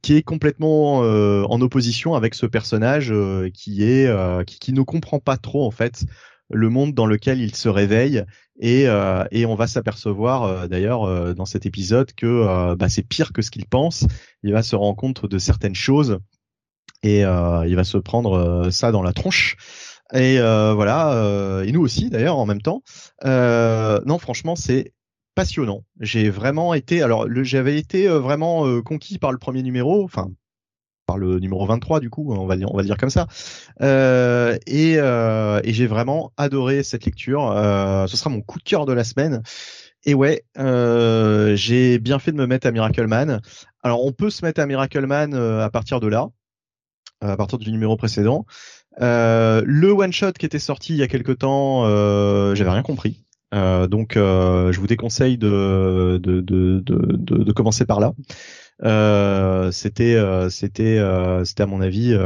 qui 0.01 0.15
est 0.15 0.23
complètement 0.23 1.03
euh, 1.03 1.43
en 1.43 1.61
opposition 1.61 2.15
avec 2.15 2.33
ce 2.33 2.47
personnage 2.47 3.13
qui 3.53 3.83
est 3.83 4.45
qui, 4.45 4.59
qui, 4.59 4.73
ne 4.73 4.81
comprend 4.81 5.19
pas 5.19 5.37
trop 5.37 5.65
en 5.65 5.71
fait 5.71 6.05
le 6.49 6.69
monde 6.69 6.93
dans 6.93 7.05
lequel 7.05 7.39
il 7.39 7.55
se 7.55 7.69
réveille 7.69 8.25
et, 8.59 8.83
et 9.31 9.45
on 9.45 9.55
va 9.55 9.67
s'apercevoir 9.67 10.67
d'ailleurs 10.67 11.35
dans 11.35 11.45
cet 11.45 11.65
épisode 11.65 12.13
que 12.13 12.75
bah, 12.75 12.89
c'est 12.89 13.07
pire 13.07 13.31
que 13.31 13.41
ce 13.41 13.49
qu'il 13.49 13.65
pense. 13.65 14.05
Il 14.43 14.51
va 14.51 14.61
se 14.61 14.75
rendre 14.75 14.95
compte 14.95 15.25
de 15.25 15.37
certaines 15.37 15.73
choses 15.73 16.19
et 17.01 17.19
il 17.21 17.75
va 17.75 17.83
se 17.83 17.97
prendre 17.97 18.69
ça 18.71 18.91
dans 18.91 19.01
la 19.01 19.13
tronche. 19.13 19.55
Et 20.13 20.39
euh, 20.39 20.73
voilà, 20.73 21.13
euh, 21.13 21.63
et 21.63 21.71
nous 21.71 21.81
aussi 21.81 22.09
d'ailleurs 22.09 22.37
en 22.37 22.45
même 22.45 22.61
temps. 22.61 22.83
Euh, 23.25 23.99
non, 24.05 24.19
franchement, 24.19 24.55
c'est 24.55 24.93
passionnant. 25.35 25.83
J'ai 25.99 26.29
vraiment 26.29 26.75
été, 26.75 27.01
alors 27.01 27.25
j'avais 27.43 27.77
été 27.77 28.07
vraiment 28.07 28.81
conquis 28.83 29.17
par 29.17 29.31
le 29.31 29.39
premier 29.39 29.63
numéro, 29.63 30.03
enfin 30.03 30.29
par 31.07 31.17
le 31.17 31.39
numéro 31.39 31.65
23 31.65 31.99
du 31.99 32.09
coup, 32.09 32.33
on 32.33 32.45
va 32.45 32.55
dire, 32.55 32.71
on 32.71 32.77
va 32.77 32.83
dire 32.83 32.97
comme 32.97 33.09
ça. 33.09 33.27
Et, 33.81 34.93
et 34.93 35.73
j'ai 35.73 35.87
vraiment 35.87 36.31
adoré 36.37 36.83
cette 36.83 37.05
lecture. 37.05 37.51
Ce 38.07 38.15
sera 38.15 38.29
mon 38.29 38.41
coup 38.41 38.59
de 38.59 38.63
cœur 38.63 38.85
de 38.85 38.93
la 38.93 39.03
semaine. 39.03 39.41
Et 40.05 40.13
ouais, 40.13 40.45
j'ai 41.55 41.97
bien 41.97 42.19
fait 42.19 42.31
de 42.31 42.37
me 42.37 42.45
mettre 42.45 42.67
à 42.67 42.71
Miracle 42.71 43.07
Man. 43.07 43.41
Alors 43.81 44.05
on 44.05 44.11
peut 44.11 44.29
se 44.29 44.45
mettre 44.45 44.61
à 44.61 44.67
Miracle 44.67 45.07
Man 45.07 45.33
à 45.33 45.69
partir 45.71 45.99
de 45.99 46.07
là, 46.07 46.29
à 47.21 47.35
partir 47.37 47.57
du 47.57 47.71
numéro 47.71 47.97
précédent. 47.97 48.45
Euh, 49.01 49.61
le 49.65 49.91
one 49.91 50.13
shot 50.13 50.33
qui 50.33 50.45
était 50.45 50.59
sorti 50.59 50.93
il 50.93 50.97
y 50.97 51.03
a 51.03 51.07
quelque 51.07 51.31
temps, 51.31 51.85
euh, 51.85 52.55
j'avais 52.55 52.69
rien 52.69 52.83
compris. 52.83 53.23
Euh, 53.53 53.87
donc, 53.87 54.17
euh, 54.17 54.71
je 54.71 54.79
vous 54.79 54.87
déconseille 54.87 55.37
de 55.37 56.19
de, 56.21 56.41
de, 56.41 56.79
de, 56.79 57.43
de 57.43 57.51
commencer 57.51 57.85
par 57.85 57.99
là. 57.99 58.13
Euh, 58.83 59.71
c'était 59.71 60.17
c'était 60.49 60.99
c'était 61.45 61.63
à 61.63 61.65
mon 61.67 61.79
avis 61.79 62.17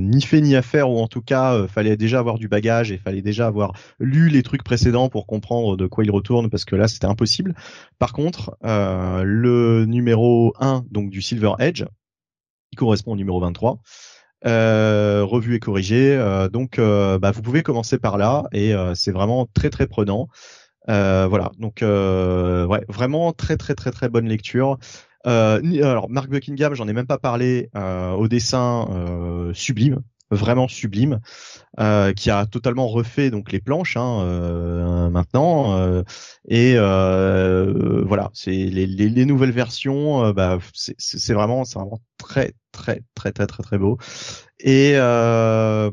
ni 0.00 0.20
fait 0.22 0.40
ni 0.40 0.56
à 0.56 0.62
faire 0.62 0.90
ou 0.90 0.98
en 0.98 1.06
tout 1.06 1.22
cas 1.22 1.66
fallait 1.68 1.96
déjà 1.96 2.18
avoir 2.18 2.38
du 2.38 2.48
bagage 2.48 2.90
et 2.90 2.98
fallait 2.98 3.22
déjà 3.22 3.46
avoir 3.46 3.72
lu 4.00 4.28
les 4.28 4.42
trucs 4.42 4.64
précédents 4.64 5.08
pour 5.08 5.26
comprendre 5.26 5.76
de 5.76 5.86
quoi 5.86 6.04
il 6.04 6.10
retourne 6.10 6.50
parce 6.50 6.64
que 6.64 6.74
là 6.74 6.88
c'était 6.88 7.06
impossible. 7.06 7.54
Par 7.98 8.12
contre, 8.12 8.56
le 8.62 9.84
numéro 9.86 10.52
1 10.58 10.84
donc 10.90 11.10
du 11.10 11.22
Silver 11.22 11.52
Edge, 11.60 11.84
qui 12.70 12.76
correspond 12.76 13.12
au 13.12 13.16
numéro 13.16 13.40
23, 13.40 13.78
euh, 14.46 15.24
revu 15.24 15.54
et 15.56 15.58
corrigé. 15.58 16.16
Euh, 16.16 16.48
donc, 16.48 16.78
euh, 16.78 17.18
bah, 17.18 17.30
vous 17.32 17.42
pouvez 17.42 17.62
commencer 17.62 17.98
par 17.98 18.18
là 18.18 18.44
et 18.52 18.74
c'est 18.94 19.12
vraiment 19.12 19.46
très 19.52 19.70
très 19.70 19.86
prenant. 19.86 20.28
voilà, 20.86 21.50
donc 21.58 21.78
ouais, 21.82 22.84
vraiment 22.88 23.32
très 23.32 23.56
très 23.56 23.74
très 23.74 23.90
très 23.90 24.08
bonne 24.08 24.28
lecture. 24.28 24.78
alors 25.24 26.08
Mark 26.10 26.28
Buckingham, 26.30 26.74
j'en 26.74 26.88
ai 26.88 26.92
même 26.92 27.06
pas 27.06 27.18
parlé, 27.18 27.70
au 27.74 28.28
dessin 28.28 29.50
sublime. 29.54 30.02
Vraiment 30.30 30.68
sublime, 30.68 31.20
euh, 31.80 32.12
qui 32.12 32.30
a 32.30 32.46
totalement 32.46 32.88
refait 32.88 33.30
donc 33.30 33.52
les 33.52 33.60
planches 33.60 33.96
hein, 33.96 34.20
euh, 34.22 35.10
maintenant. 35.10 35.76
Euh, 35.78 36.02
et 36.48 36.74
voilà, 36.74 38.30
c'est 38.32 38.50
les, 38.50 38.86
les, 38.86 39.08
les, 39.08 39.24
nouvelles 39.24 39.52
versions, 39.52 40.30
bah, 40.32 40.58
c'est 40.74 41.34
vraiment, 41.34 41.64
c'est 41.64 41.78
vraiment 41.78 42.00
très 42.18 42.52
très 42.72 43.02
très 43.14 43.32
très 43.32 43.46
très 43.46 43.62
très 43.62 43.78
beau. 43.78 43.98
Et, 44.60 44.92
euh, 44.96 45.90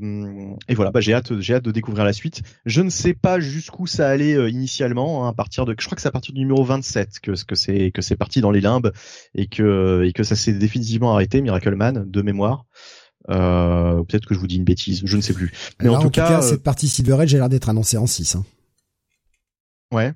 et 0.68 0.74
voilà, 0.74 0.90
bah, 0.90 0.99
j'ai 0.99 1.14
hâte, 1.14 1.40
j'ai 1.40 1.53
hâte 1.53 1.64
de 1.64 1.72
découvrir 1.72 2.03
la 2.03 2.14
suite. 2.14 2.41
Je 2.66 2.82
ne 2.82 2.90
sais 2.90 3.14
pas 3.14 3.40
jusqu'où 3.40 3.86
ça 3.86 4.10
allait 4.10 4.49
initialement, 4.49 5.26
hein, 5.26 5.30
à 5.30 5.34
partir 5.34 5.66
de, 5.66 5.76
je 5.78 5.86
crois 5.86 5.95
que 5.95 6.02
c'est 6.02 6.07
à 6.07 6.12
partir 6.12 6.34
du 6.34 6.40
numéro 6.41 6.64
27 6.64 7.20
que 7.22 7.32
que 7.45 7.56
c'est 7.56 7.91
que 7.91 8.02
c'est 8.02 8.16
parti 8.16 8.41
dans 8.41 8.52
les 8.52 8.62
limbes 8.62 8.91
et 9.36 9.48
que 9.48 10.03
et 10.03 10.14
que 10.14 10.24
ça 10.24 10.36
s'est 10.36 10.53
définitivement 10.53 11.14
arrêté, 11.14 11.41
Miracle 11.41 11.76
Man 11.76 12.06
de 12.10 12.22
mémoire. 12.22 12.66
Euh, 13.30 14.04
peut-être 14.04 14.26
que 14.26 14.34
je 14.34 14.40
vous 14.40 14.48
dis 14.48 14.58
une 14.58 14.64
bêtise, 14.64 15.02
je 15.04 15.18
ne 15.18 15.22
sais 15.22 15.34
plus. 15.34 15.52
Mais 15.82 15.90
en, 15.90 16.00
tout, 16.00 16.10
cas, 16.10 16.42
cette 16.42 16.64
partie 16.64 16.88
Silver 16.88 17.18
Edge 17.22 17.34
a 17.34 17.38
l'air 17.38 17.50
d'être 17.50 17.70
annoncée 17.70 17.98
en 17.98 18.08
6. 18.08 18.36
Hein. 18.36 18.46
Ouais. 19.92 20.14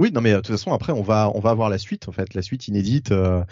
Oui, 0.00 0.10
non, 0.12 0.20
mais 0.20 0.32
de 0.32 0.36
toute 0.36 0.48
façon, 0.48 0.72
après, 0.72 0.92
on 0.92 1.02
va, 1.02 1.30
on 1.34 1.38
va 1.38 1.50
avoir 1.50 1.68
la 1.68 1.78
suite, 1.78 2.08
en 2.08 2.12
fait, 2.12 2.34
la 2.34 2.42
suite 2.42 2.66
inédite 2.66 3.12
euh, 3.12 3.44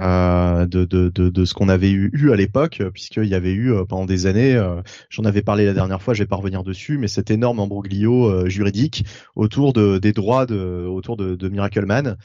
euh, 0.00 0.64
de, 0.64 0.84
de, 0.84 1.08
de, 1.08 1.28
de, 1.28 1.44
ce 1.44 1.54
qu'on 1.54 1.68
avait 1.68 1.90
eu, 1.90 2.10
eu 2.12 2.30
à 2.30 2.36
l'époque, 2.36 2.82
puisqu'il 2.92 3.24
y 3.24 3.34
avait 3.34 3.52
eu 3.52 3.72
pendant 3.88 4.04
des 4.04 4.26
années, 4.26 4.62
j'en 5.08 5.24
avais 5.24 5.42
parlé 5.42 5.66
la 5.66 5.72
dernière 5.72 6.00
fois, 6.00 6.14
je 6.14 6.22
vais 6.22 6.28
pas 6.28 6.36
revenir 6.36 6.62
dessus, 6.62 6.98
mais 6.98 7.08
cet 7.08 7.32
énorme 7.32 7.58
embroglio 7.58 8.48
juridique 8.48 9.06
autour 9.34 9.72
de, 9.72 9.98
des 9.98 10.12
droits 10.12 10.46
de, 10.46 10.86
autour 10.86 11.16
de, 11.16 11.34
de 11.34 11.48
Miracle 11.48 11.84
Man, 11.84 12.16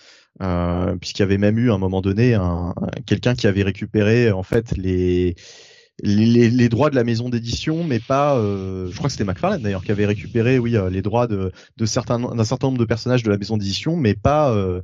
puisqu'il 0.99 1.21
y 1.21 1.23
avait 1.23 1.39
même 1.39 1.57
eu 1.57 1.71
à 1.71 1.73
un 1.73 1.79
moment 1.79 2.01
donné 2.01 2.35
un 2.35 2.75
quelqu'un 3.07 3.33
qui 3.33 3.47
avait 3.47 3.63
récupéré 3.63 4.31
en 4.31 4.43
fait 4.43 4.77
les 4.77 5.35
les, 6.01 6.49
les, 6.49 6.69
droits 6.69 6.89
de 6.89 6.95
la 6.95 7.03
maison 7.03 7.29
d'édition, 7.29 7.83
mais 7.83 7.99
pas. 7.99 8.37
Euh, 8.37 8.87
je 8.89 8.95
crois 8.95 9.07
que 9.07 9.11
c'était 9.11 9.25
McFarlane 9.25 9.61
d'ailleurs 9.61 9.83
qui 9.83 9.91
avait 9.91 10.05
récupéré, 10.05 10.57
oui, 10.57 10.75
euh, 10.75 10.89
les 10.89 11.01
droits 11.01 11.27
de, 11.27 11.51
de 11.77 11.85
certains 11.85 12.19
d'un 12.19 12.43
certain 12.43 12.67
nombre 12.67 12.79
de 12.79 12.85
personnages 12.85 13.23
de 13.23 13.29
la 13.29 13.37
maison 13.37 13.57
d'édition, 13.57 13.95
mais 13.95 14.15
pas. 14.15 14.51
Euh, 14.51 14.81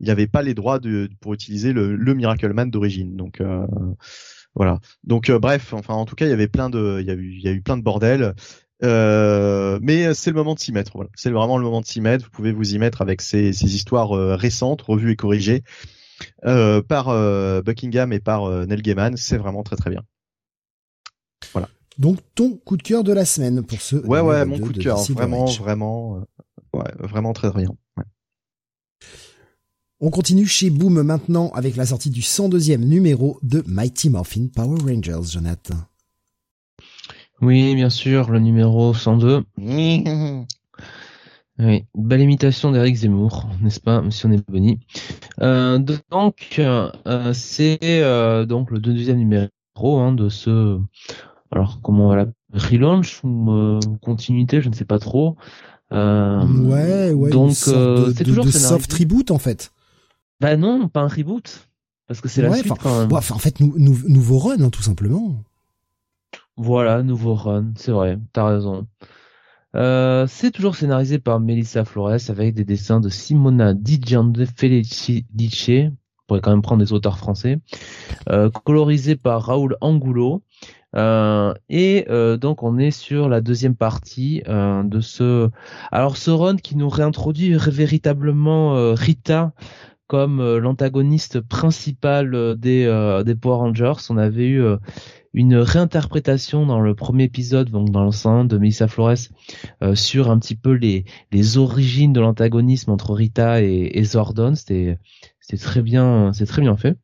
il 0.00 0.06
n'avait 0.06 0.28
pas 0.28 0.42
les 0.42 0.54
droits 0.54 0.78
de 0.78 1.10
pour 1.20 1.34
utiliser 1.34 1.72
le, 1.72 1.96
le 1.96 2.14
Miracle 2.14 2.52
Man 2.52 2.70
d'origine. 2.70 3.16
Donc 3.16 3.40
euh, 3.40 3.66
voilà. 4.54 4.78
Donc 5.04 5.30
bref, 5.30 5.72
enfin 5.74 5.94
en 5.94 6.04
tout 6.04 6.14
cas, 6.14 6.26
il 6.26 6.30
y 6.30 6.32
avait 6.32 6.46
plein 6.48 6.70
de, 6.70 6.98
il 7.00 7.06
y 7.06 7.10
a 7.10 7.14
eu, 7.14 7.32
il 7.34 7.42
y 7.42 7.48
a 7.48 7.52
eu 7.52 7.62
plein 7.62 7.76
de 7.76 7.82
bordel. 7.82 8.34
mais 8.80 10.14
c'est 10.14 10.30
le 10.30 10.36
moment 10.36 10.54
de 10.54 10.60
s'y 10.60 10.70
mettre. 10.70 10.96
C'est 11.16 11.30
vraiment 11.30 11.58
le 11.58 11.64
moment 11.64 11.80
de 11.80 11.86
s'y 11.86 12.00
mettre. 12.00 12.24
Vous 12.24 12.30
pouvez 12.30 12.52
vous 12.52 12.74
y 12.74 12.78
mettre 12.78 13.02
avec 13.02 13.22
ces, 13.22 13.52
ces 13.52 13.74
histoires 13.74 14.10
récentes, 14.10 14.82
revues 14.82 15.12
et 15.12 15.16
corrigées 15.16 15.62
par 16.42 17.62
Buckingham 17.64 18.12
et 18.12 18.20
par 18.20 18.48
Neil 18.66 18.82
Gaiman. 18.82 19.16
C'est 19.16 19.38
vraiment 19.38 19.64
très 19.64 19.76
très 19.76 19.90
bien. 19.90 20.04
Voilà. 21.52 21.68
Donc 21.98 22.18
ton 22.34 22.56
coup 22.56 22.76
de 22.76 22.82
cœur 22.82 23.04
de 23.04 23.12
la 23.12 23.24
semaine 23.24 23.62
pour 23.62 23.80
ce. 23.80 23.96
Ouais 23.96 24.20
ouais, 24.20 24.44
mon 24.44 24.58
coup 24.58 24.72
de, 24.72 24.82
cœur, 24.82 25.02
vraiment 25.02 25.46
vraiment, 25.46 26.16
euh, 26.16 26.78
ouais, 26.78 26.92
vraiment 26.98 27.32
très 27.32 27.50
bien. 27.50 27.70
On 30.00 30.10
continue 30.10 30.46
chez 30.46 30.70
Boom 30.70 31.02
maintenant 31.02 31.50
avec 31.54 31.74
la 31.74 31.84
sortie 31.84 32.10
du 32.10 32.20
102e 32.20 32.84
numéro 32.84 33.40
de 33.42 33.64
Mighty 33.66 34.10
Morphin 34.10 34.46
Power 34.54 34.78
Rangers, 34.80 35.28
Jonathan. 35.32 35.74
Oui, 37.40 37.74
bien 37.74 37.90
sûr, 37.90 38.30
le 38.30 38.38
numéro 38.38 38.94
102. 38.94 39.44
Oui, 41.60 41.86
belle 41.96 42.20
imitation 42.20 42.70
d'Eric 42.70 42.94
Zemmour, 42.94 43.48
n'est-ce 43.60 43.80
pas, 43.80 44.00
Monsieur 44.00 44.28
Neboni 44.28 44.78
euh, 45.40 45.80
Donc, 46.08 46.54
euh, 46.60 46.88
c'est 47.32 47.80
euh, 47.82 48.46
donc 48.46 48.70
le 48.70 48.78
deuxième 48.78 49.16
numéro 49.16 49.50
hein, 49.98 50.12
de 50.12 50.28
ce 50.28 50.78
alors 51.50 51.80
comment 51.82 52.14
la 52.14 52.26
relaunch 52.52 53.20
ou 53.24 53.50
euh, 53.52 53.80
continuité, 54.02 54.60
je 54.60 54.68
ne 54.68 54.74
sais 54.74 54.84
pas 54.84 54.98
trop. 54.98 55.36
Euh, 55.92 56.44
ouais, 56.46 57.12
ouais. 57.12 57.30
Donc 57.30 57.56
euh, 57.68 58.12
c'est 58.16 58.24
toujours 58.24 58.44
de 58.44 58.50
soft 58.50 58.92
reboot 58.92 59.30
en 59.30 59.38
fait. 59.38 59.72
Bah 60.40 60.56
non, 60.56 60.88
pas 60.88 61.00
un 61.00 61.08
reboot, 61.08 61.68
parce 62.06 62.20
que 62.20 62.28
c'est 62.28 62.42
la 62.42 62.54
suite 62.54 62.72
quand 62.80 63.00
même. 63.00 63.12
en 63.12 63.20
fait, 63.20 63.60
nou, 63.60 63.74
nouveau 63.76 64.38
run, 64.38 64.60
hein, 64.60 64.70
tout 64.70 64.82
simplement. 64.82 65.42
Voilà, 66.56 67.02
nouveau 67.02 67.34
run, 67.34 67.72
c'est 67.76 67.92
vrai, 67.92 68.18
t'as 68.32 68.48
raison. 68.48 68.86
Euh, 69.76 70.26
c'est 70.26 70.50
toujours 70.50 70.76
scénarisé 70.76 71.18
par 71.18 71.40
Melissa 71.40 71.84
Flores 71.84 72.30
avec 72.30 72.54
des 72.54 72.64
dessins 72.64 73.00
de 73.00 73.08
Simona 73.08 73.74
Di 73.74 74.00
Felice, 74.56 75.10
on 75.10 75.92
pourrait 76.26 76.40
quand 76.40 76.50
même 76.50 76.62
prendre 76.62 76.82
des 76.82 76.92
auteurs 76.92 77.18
français, 77.18 77.58
euh, 78.28 78.50
colorisé 78.50 79.16
par 79.16 79.42
Raoul 79.44 79.76
Angulo, 79.80 80.42
euh, 80.96 81.52
et 81.68 82.06
euh, 82.08 82.36
donc 82.36 82.62
on 82.62 82.78
est 82.78 82.90
sur 82.90 83.28
la 83.28 83.40
deuxième 83.40 83.76
partie 83.76 84.42
euh, 84.48 84.82
de 84.82 85.00
ce. 85.00 85.50
Alors 85.92 86.16
ce 86.16 86.30
run 86.30 86.56
qui 86.56 86.76
nous 86.76 86.88
réintroduit 86.88 87.54
véritablement 87.54 88.94
Rita 88.94 89.52
comme 90.06 90.56
l'antagoniste 90.56 91.40
principal 91.40 92.56
des 92.56 92.86
des 93.24 93.34
Power 93.34 93.56
Rangers. 93.56 93.92
On 94.08 94.16
avait 94.16 94.48
eu 94.48 94.62
une 95.34 95.56
réinterprétation 95.56 96.64
dans 96.64 96.80
le 96.80 96.94
premier 96.94 97.24
épisode, 97.24 97.70
donc 97.70 97.90
dans 97.90 98.02
l'ensemble 98.02 98.48
de 98.48 98.56
Melissa 98.56 98.88
Flores, 98.88 99.28
sur 99.94 100.30
un 100.30 100.38
petit 100.38 100.56
peu 100.56 100.72
les 100.72 101.04
les 101.30 101.58
origines 101.58 102.14
de 102.14 102.20
l'antagonisme 102.20 102.90
entre 102.90 103.12
Rita 103.12 103.62
et, 103.62 103.90
et 103.92 104.04
Zordon. 104.04 104.54
C'était 104.54 104.98
c'est 105.50 105.56
très 105.56 105.80
bien, 105.80 106.32
c'est 106.34 106.44
très 106.44 106.60
bien 106.60 106.76
fait. 106.76 106.98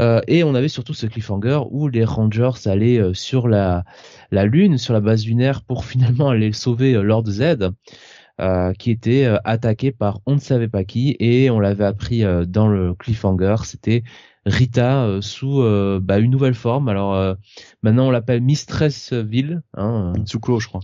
Euh, 0.00 0.20
et 0.26 0.42
on 0.42 0.54
avait 0.54 0.68
surtout 0.68 0.92
ce 0.92 1.06
cliffhanger 1.06 1.60
où 1.70 1.88
les 1.88 2.04
Rangers 2.04 2.50
allaient 2.66 2.98
euh, 2.98 3.14
sur 3.14 3.46
la 3.46 3.84
la 4.32 4.44
lune, 4.44 4.76
sur 4.76 4.92
la 4.92 5.00
base 5.00 5.24
lunaire, 5.24 5.62
pour 5.62 5.84
finalement 5.86 6.30
aller 6.30 6.52
sauver 6.52 6.94
euh, 6.94 7.02
Lord 7.02 7.26
Z, 7.26 7.70
qui 8.78 8.90
était 8.90 9.26
attaqué 9.44 9.92
par 9.92 10.20
on 10.26 10.34
ne 10.34 10.40
savait 10.40 10.68
pas 10.68 10.84
qui, 10.84 11.16
et 11.20 11.48
on 11.48 11.58
l'avait 11.58 11.86
appris 11.86 12.22
dans 12.46 12.68
le 12.68 12.92
cliffhanger, 12.92 13.56
c'était 13.64 14.02
Rita 14.44 15.20
sous 15.22 15.62
bah, 16.02 16.18
une 16.18 16.32
nouvelle 16.32 16.54
forme. 16.54 16.90
Alors 16.90 17.36
maintenant 17.82 18.08
on 18.08 18.10
l'appelle 18.10 18.42
Mistressville, 18.42 19.62
hein, 19.72 20.12
Mitsuko, 20.14 20.60
je 20.60 20.68
crois. 20.68 20.82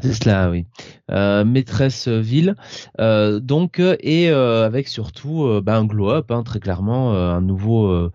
C'est 0.00 0.12
cela, 0.12 0.50
oui. 0.50 0.66
Euh, 1.10 1.44
maîtresse 1.44 2.06
ville, 2.08 2.54
euh, 3.00 3.40
donc 3.40 3.78
et 3.80 4.30
euh, 4.30 4.66
avec 4.66 4.88
surtout 4.88 5.48
bah, 5.62 5.78
un 5.78 5.86
glow 5.86 6.10
up, 6.10 6.30
hein, 6.30 6.42
très 6.42 6.60
clairement, 6.60 7.14
un 7.14 7.40
nouveau, 7.40 8.10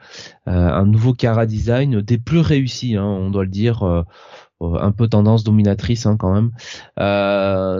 un 0.45 0.85
nouveau 0.85 1.13
Cara 1.13 1.45
design 1.47 2.01
des 2.01 2.19
plus 2.19 2.39
réussis, 2.39 2.95
hein, 2.97 3.05
on 3.05 3.31
doit 3.31 3.43
le 3.43 3.49
dire, 3.49 3.83
un 4.61 4.91
peu 4.91 5.07
tendance 5.07 5.43
dominatrice 5.43 6.05
hein, 6.05 6.17
quand 6.17 6.31
même. 6.33 6.51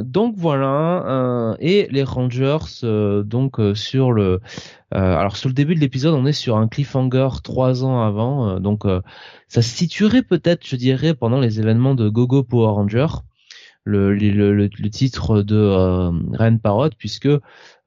donc 0.04 0.34
voilà, 0.36 1.56
et 1.60 1.88
les 1.92 2.04
Rangers, 2.04 2.82
donc 3.24 3.60
sur 3.76 4.12
le, 4.14 4.40
alors 4.90 5.38
sur 5.38 5.48
le 5.48 5.54
début 5.54 5.76
de 5.76 5.80
l'épisode, 5.80 6.16
on 6.16 6.26
est 6.26 6.34
sur 6.34 6.58
un 6.58 6.68
cliffhanger 6.68 7.30
trois 7.44 7.84
ans 7.84 8.02
avant, 8.02 8.60
donc 8.60 8.86
ça 9.48 9.62
se 9.62 9.70
situerait 9.76 10.24
peut-être, 10.24 10.66
je 10.66 10.76
dirais, 10.76 11.14
pendant 11.14 11.40
les 11.40 11.60
événements 11.60 11.94
de 11.94 12.10
Gogo 12.10 12.42
Power 12.44 12.72
Ranger 12.72 13.08
le, 13.84 14.14
le, 14.14 14.54
le, 14.54 14.90
titre 14.90 15.42
de 15.42 15.56
euh, 15.56 16.12
Ren 16.34 16.58
Parrot 16.58 16.90
puisque 16.98 17.28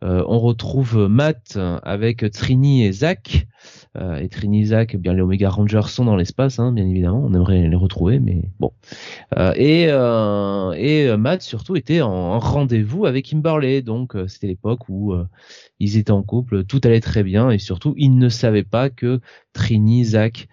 euh, 0.04 0.22
on 0.26 0.38
retrouve 0.38 1.08
Matt 1.08 1.58
avec 1.82 2.30
Trini 2.30 2.84
et 2.84 2.92
Zach. 2.92 3.46
Euh, 3.96 4.16
et 4.16 4.28
Trini 4.28 4.62
et 4.62 4.64
Zach 4.66 4.96
bien 4.96 5.14
les 5.14 5.22
Omega 5.22 5.48
Rangers 5.48 5.88
sont 5.88 6.04
dans 6.04 6.16
l'espace 6.16 6.58
hein, 6.58 6.72
bien 6.72 6.86
évidemment. 6.86 7.22
On 7.24 7.32
aimerait 7.32 7.68
les 7.68 7.76
retrouver 7.76 8.20
mais 8.20 8.50
bon. 8.58 8.72
Euh, 9.38 9.54
et 9.56 9.84
et 10.76 11.16
Matt 11.16 11.42
surtout 11.42 11.76
était 11.76 12.02
en, 12.02 12.38
rendez-vous 12.38 13.06
avec 13.06 13.26
Kimberley. 13.26 13.80
Donc 13.82 14.14
c'était 14.26 14.48
l'époque 14.48 14.88
où 14.88 15.14
ils 15.78 15.96
étaient 15.96 16.10
en 16.10 16.22
couple 16.22 16.64
tout 16.64 16.80
allait 16.84 17.00
très 17.00 17.22
bien. 17.22 17.50
Et 17.50 17.58
surtout 17.58 17.94
ils 17.96 18.18
ne 18.18 18.28
savaient 18.28 18.64
pas 18.64 18.90
que 18.90 19.20
Trini 19.54 20.04
Zach 20.04 20.48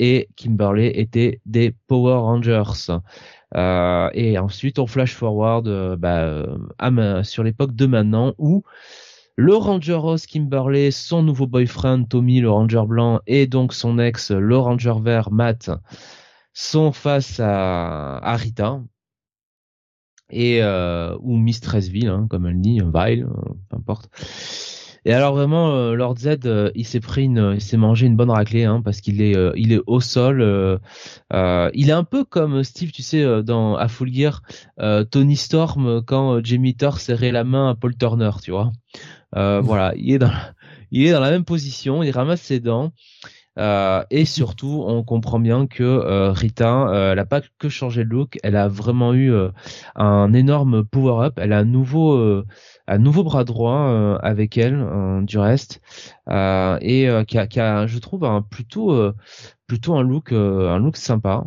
et 0.00 0.28
Kimberley 0.34 0.98
étaient 0.98 1.40
des 1.46 1.74
Power 1.86 2.16
Rangers 2.16 2.98
euh, 3.56 4.10
et 4.14 4.38
ensuite, 4.38 4.78
on 4.78 4.86
flash 4.86 5.14
forward 5.14 5.68
euh, 5.68 5.96
bah, 5.96 6.44
euh, 6.82 7.22
sur 7.22 7.42
l'époque 7.42 7.74
de 7.74 7.86
maintenant 7.86 8.34
où 8.38 8.62
le 9.36 9.54
Ranger 9.54 9.94
Rose 9.94 10.26
Kimberley, 10.26 10.90
son 10.90 11.22
nouveau 11.22 11.46
boyfriend 11.46 12.08
Tommy, 12.08 12.40
le 12.40 12.50
Ranger 12.50 12.84
blanc, 12.86 13.20
et 13.26 13.46
donc 13.46 13.72
son 13.72 13.98
ex, 13.98 14.30
le 14.30 14.58
Ranger 14.58 14.94
vert 15.00 15.30
Matt, 15.30 15.70
sont 16.52 16.92
face 16.92 17.40
à, 17.40 18.18
à 18.18 18.36
Rita 18.36 18.80
et 20.30 20.62
euh, 20.62 21.16
ou 21.20 21.36
Mistressville, 21.36 22.08
hein, 22.08 22.26
comme 22.28 22.46
elle 22.46 22.60
dit, 22.60 22.80
Vile, 22.80 23.26
peu 23.68 23.76
importe. 23.76 24.10
Et 25.04 25.12
alors 25.12 25.34
vraiment, 25.34 25.74
euh, 25.74 25.94
Lord 25.94 26.18
Z, 26.18 26.38
euh, 26.44 26.70
il 26.74 26.86
s'est 26.86 27.00
pris 27.00 27.24
une, 27.24 27.52
il 27.54 27.60
s'est 27.60 27.76
mangé 27.76 28.06
une 28.06 28.16
bonne 28.16 28.30
raclée, 28.30 28.64
hein, 28.64 28.80
parce 28.84 29.00
qu'il 29.00 29.20
est, 29.20 29.36
euh, 29.36 29.52
il 29.56 29.72
est 29.72 29.80
au 29.86 30.00
sol. 30.00 30.40
il 31.32 31.88
est 31.88 31.92
un 31.92 32.04
peu 32.04 32.24
comme 32.24 32.62
Steve, 32.62 32.92
tu 32.92 33.02
sais, 33.02 33.42
dans 33.42 33.76
à 33.76 33.88
Full 33.88 34.12
Gear, 34.12 34.42
Tony 35.10 35.36
Storm 35.36 36.02
quand 36.04 36.44
Jamie 36.44 36.76
Thor 36.76 37.00
serrait 37.00 37.32
la 37.32 37.44
main 37.44 37.70
à 37.70 37.74
Paul 37.74 37.96
Turner, 37.96 38.30
tu 38.42 38.52
vois. 38.52 38.72
voilà, 39.32 39.92
il 39.96 40.14
est 40.14 40.18
dans, 40.18 40.32
il 40.90 41.06
est 41.06 41.12
dans 41.12 41.20
la 41.20 41.30
même 41.30 41.44
position, 41.44 42.02
il 42.02 42.10
ramasse 42.10 42.42
ses 42.42 42.60
dents. 42.60 42.92
Euh, 43.58 44.02
et 44.10 44.24
surtout, 44.24 44.82
on 44.86 45.02
comprend 45.04 45.38
bien 45.38 45.66
que 45.66 45.82
euh, 45.82 46.32
Rita, 46.32 46.88
euh, 46.88 47.12
elle 47.12 47.18
a 47.18 47.26
pas 47.26 47.42
que 47.58 47.68
changé 47.68 48.04
de 48.04 48.08
look, 48.08 48.38
elle 48.42 48.56
a 48.56 48.68
vraiment 48.68 49.12
eu 49.14 49.32
un 49.94 50.32
énorme 50.32 50.84
power-up. 50.84 51.34
Elle 51.36 51.52
a 51.52 51.58
un 51.58 51.64
nouveau, 51.64 52.44
un 52.94 52.98
nouveau 52.98 53.24
bras 53.24 53.44
droit 53.44 54.18
avec 54.22 54.56
elle, 54.58 54.86
du 55.24 55.38
reste, 55.38 55.80
et 56.30 57.08
qui 57.26 57.38
a, 57.38 57.86
je 57.86 57.98
trouve, 57.98 58.24
un 58.24 58.42
plutôt, 58.42 59.12
plutôt 59.66 59.96
un 59.96 60.02
look, 60.02 60.32
un 60.32 60.78
look 60.78 60.96
sympa. 60.96 61.44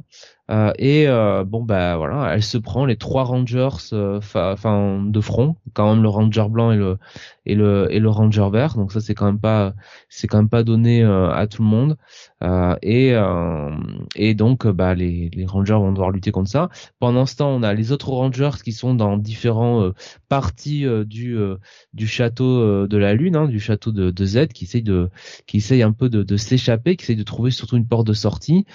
Euh, 0.52 0.72
et 0.78 1.08
euh, 1.08 1.44
bon 1.44 1.64
bah 1.64 1.98
voilà, 1.98 2.36
elle 2.36 2.44
se 2.44 2.60
prend 2.60 2.86
les 2.86 2.98
trois 2.98 3.24
Rangers, 3.24 3.70
euh, 3.94 4.18
enfin 4.20 5.04
de 5.04 5.20
front, 5.20 5.56
quand 5.74 5.92
même 5.92 6.04
le 6.04 6.10
Ranger 6.10 6.46
blanc 6.50 6.72
et 6.72 6.78
le 6.78 7.00
et 7.48 7.56
le 7.56 7.88
et 7.92 8.00
le 8.00 8.10
Ranger 8.10 8.50
vert. 8.52 8.76
Donc 8.76 8.92
ça 8.92 9.02
c'est 9.02 9.16
quand 9.16 9.26
même 9.26 9.40
pas 9.40 9.74
c'est 10.08 10.28
quand 10.28 10.38
même 10.38 10.50
pas 10.50 10.64
donné 10.64 11.04
à 11.04 11.48
tout 11.48 11.64
le 11.64 11.68
monde. 11.68 11.98
Et 12.82 13.16
et 14.16 14.34
donc 14.34 14.68
bah 14.68 14.94
les 14.94 15.30
Rangers 15.48 15.74
vont 15.74 15.92
devoir 15.92 16.12
lutter 16.12 16.32
contre 16.32 16.50
ça. 16.50 16.70
Pendant 17.00 17.26
ce 17.26 17.36
temps, 17.36 17.50
on 17.50 17.64
a 17.64 17.74
les 17.74 17.92
autres 17.92 18.10
Rangers 18.10 18.52
qui 18.64 18.72
sont 18.72 18.94
dans 18.94 19.18
différents 19.18 19.92
parties 20.30 20.86
du 21.06 22.08
château 22.08 22.88
de 22.88 22.98
la 22.98 23.14
lune, 23.14 23.48
du 23.48 23.60
château 23.60 23.92
de, 23.92 24.26
Z, 24.26 24.48
qui 24.48 24.66
essayent 24.66 24.84
de 24.84 25.10
un 25.84 25.92
peu 25.92 26.10
de, 26.10 26.38
s'échapper, 26.38 26.96
qui 26.96 27.04
essayent 27.04 27.16
de 27.16 27.24
trouver 27.24 27.52
surtout 27.52 27.78
une 27.78 27.88
porte 27.88 28.08
de 28.08 28.14
sortie. 28.14 28.66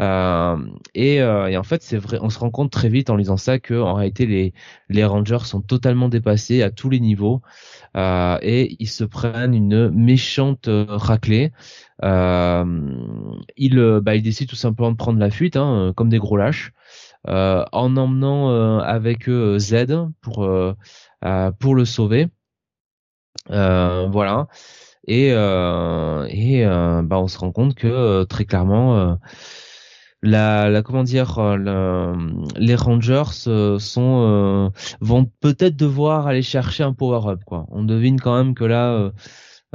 Euh, 0.00 0.56
et, 0.94 1.20
euh, 1.20 1.58
en 1.58 1.62
fait, 1.64 1.82
c'est 1.82 1.96
vrai, 1.96 2.18
on 2.20 2.30
se 2.30 2.38
rend 2.38 2.50
compte 2.50 2.70
très 2.70 2.88
vite 2.88 3.10
en 3.10 3.16
lisant 3.16 3.36
ça 3.36 3.58
que 3.58 3.74
en 3.74 3.94
réalité 3.94 4.52
les 4.88 5.04
Rangers 5.04 5.44
sont 5.44 5.60
totalement 5.60 6.08
dépassés 6.08 6.62
à 6.62 6.70
tous 6.70 6.88
les 6.88 7.00
niveaux 7.00 7.42
euh, 7.98 8.38
et 8.42 8.76
ils 8.78 8.88
se 8.88 9.04
prennent 9.04 9.54
une 9.54 9.90
méchante 9.90 10.68
raclée. 10.88 11.52
Euh, 12.04 12.64
ils, 13.56 14.00
bah, 14.02 14.14
ils 14.14 14.22
décident 14.22 14.48
tout 14.48 14.56
simplement 14.56 14.92
de 14.92 14.96
prendre 14.96 15.18
la 15.18 15.30
fuite, 15.30 15.56
hein, 15.56 15.92
comme 15.96 16.08
des 16.08 16.18
gros 16.18 16.36
lâches, 16.36 16.72
en 17.26 17.96
emmenant 17.96 18.78
avec 18.78 19.28
eux 19.28 19.58
Z 19.58 19.86
pour 20.20 20.48
pour 21.58 21.74
le 21.74 21.84
sauver. 21.84 22.28
voilà. 23.48 24.46
Et, 25.06 25.28
et 25.28 26.64
bah, 26.64 27.18
on 27.18 27.28
se 27.28 27.38
rend 27.38 27.52
compte 27.52 27.74
que 27.74 28.24
très 28.24 28.44
clairement 28.44 29.18
la, 30.22 30.68
la 30.68 30.82
comment 30.82 31.04
dire 31.04 31.38
euh, 31.38 32.14
les 32.56 32.74
Rangers 32.74 33.46
euh, 33.46 33.78
sont 33.78 34.24
euh, 34.26 34.70
vont 35.00 35.30
peut-être 35.40 35.76
devoir 35.76 36.26
aller 36.26 36.42
chercher 36.42 36.82
un 36.82 36.92
power 36.92 37.30
up 37.30 37.40
quoi. 37.44 37.66
On 37.70 37.84
devine 37.84 38.20
quand 38.20 38.36
même 38.36 38.54
que 38.54 38.64
là 38.64 39.12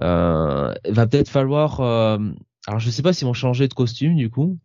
euh, 0.01 0.73
va 0.89 1.07
peut-être 1.07 1.29
falloir 1.29 1.81
alors 1.81 2.79
je 2.79 2.89
sais 2.89 3.01
pas 3.01 3.13
s'ils 3.13 3.27
vont 3.27 3.33
changer 3.33 3.67
de 3.67 3.73
costume 3.73 4.15
du 4.15 4.29
coup 4.29 4.59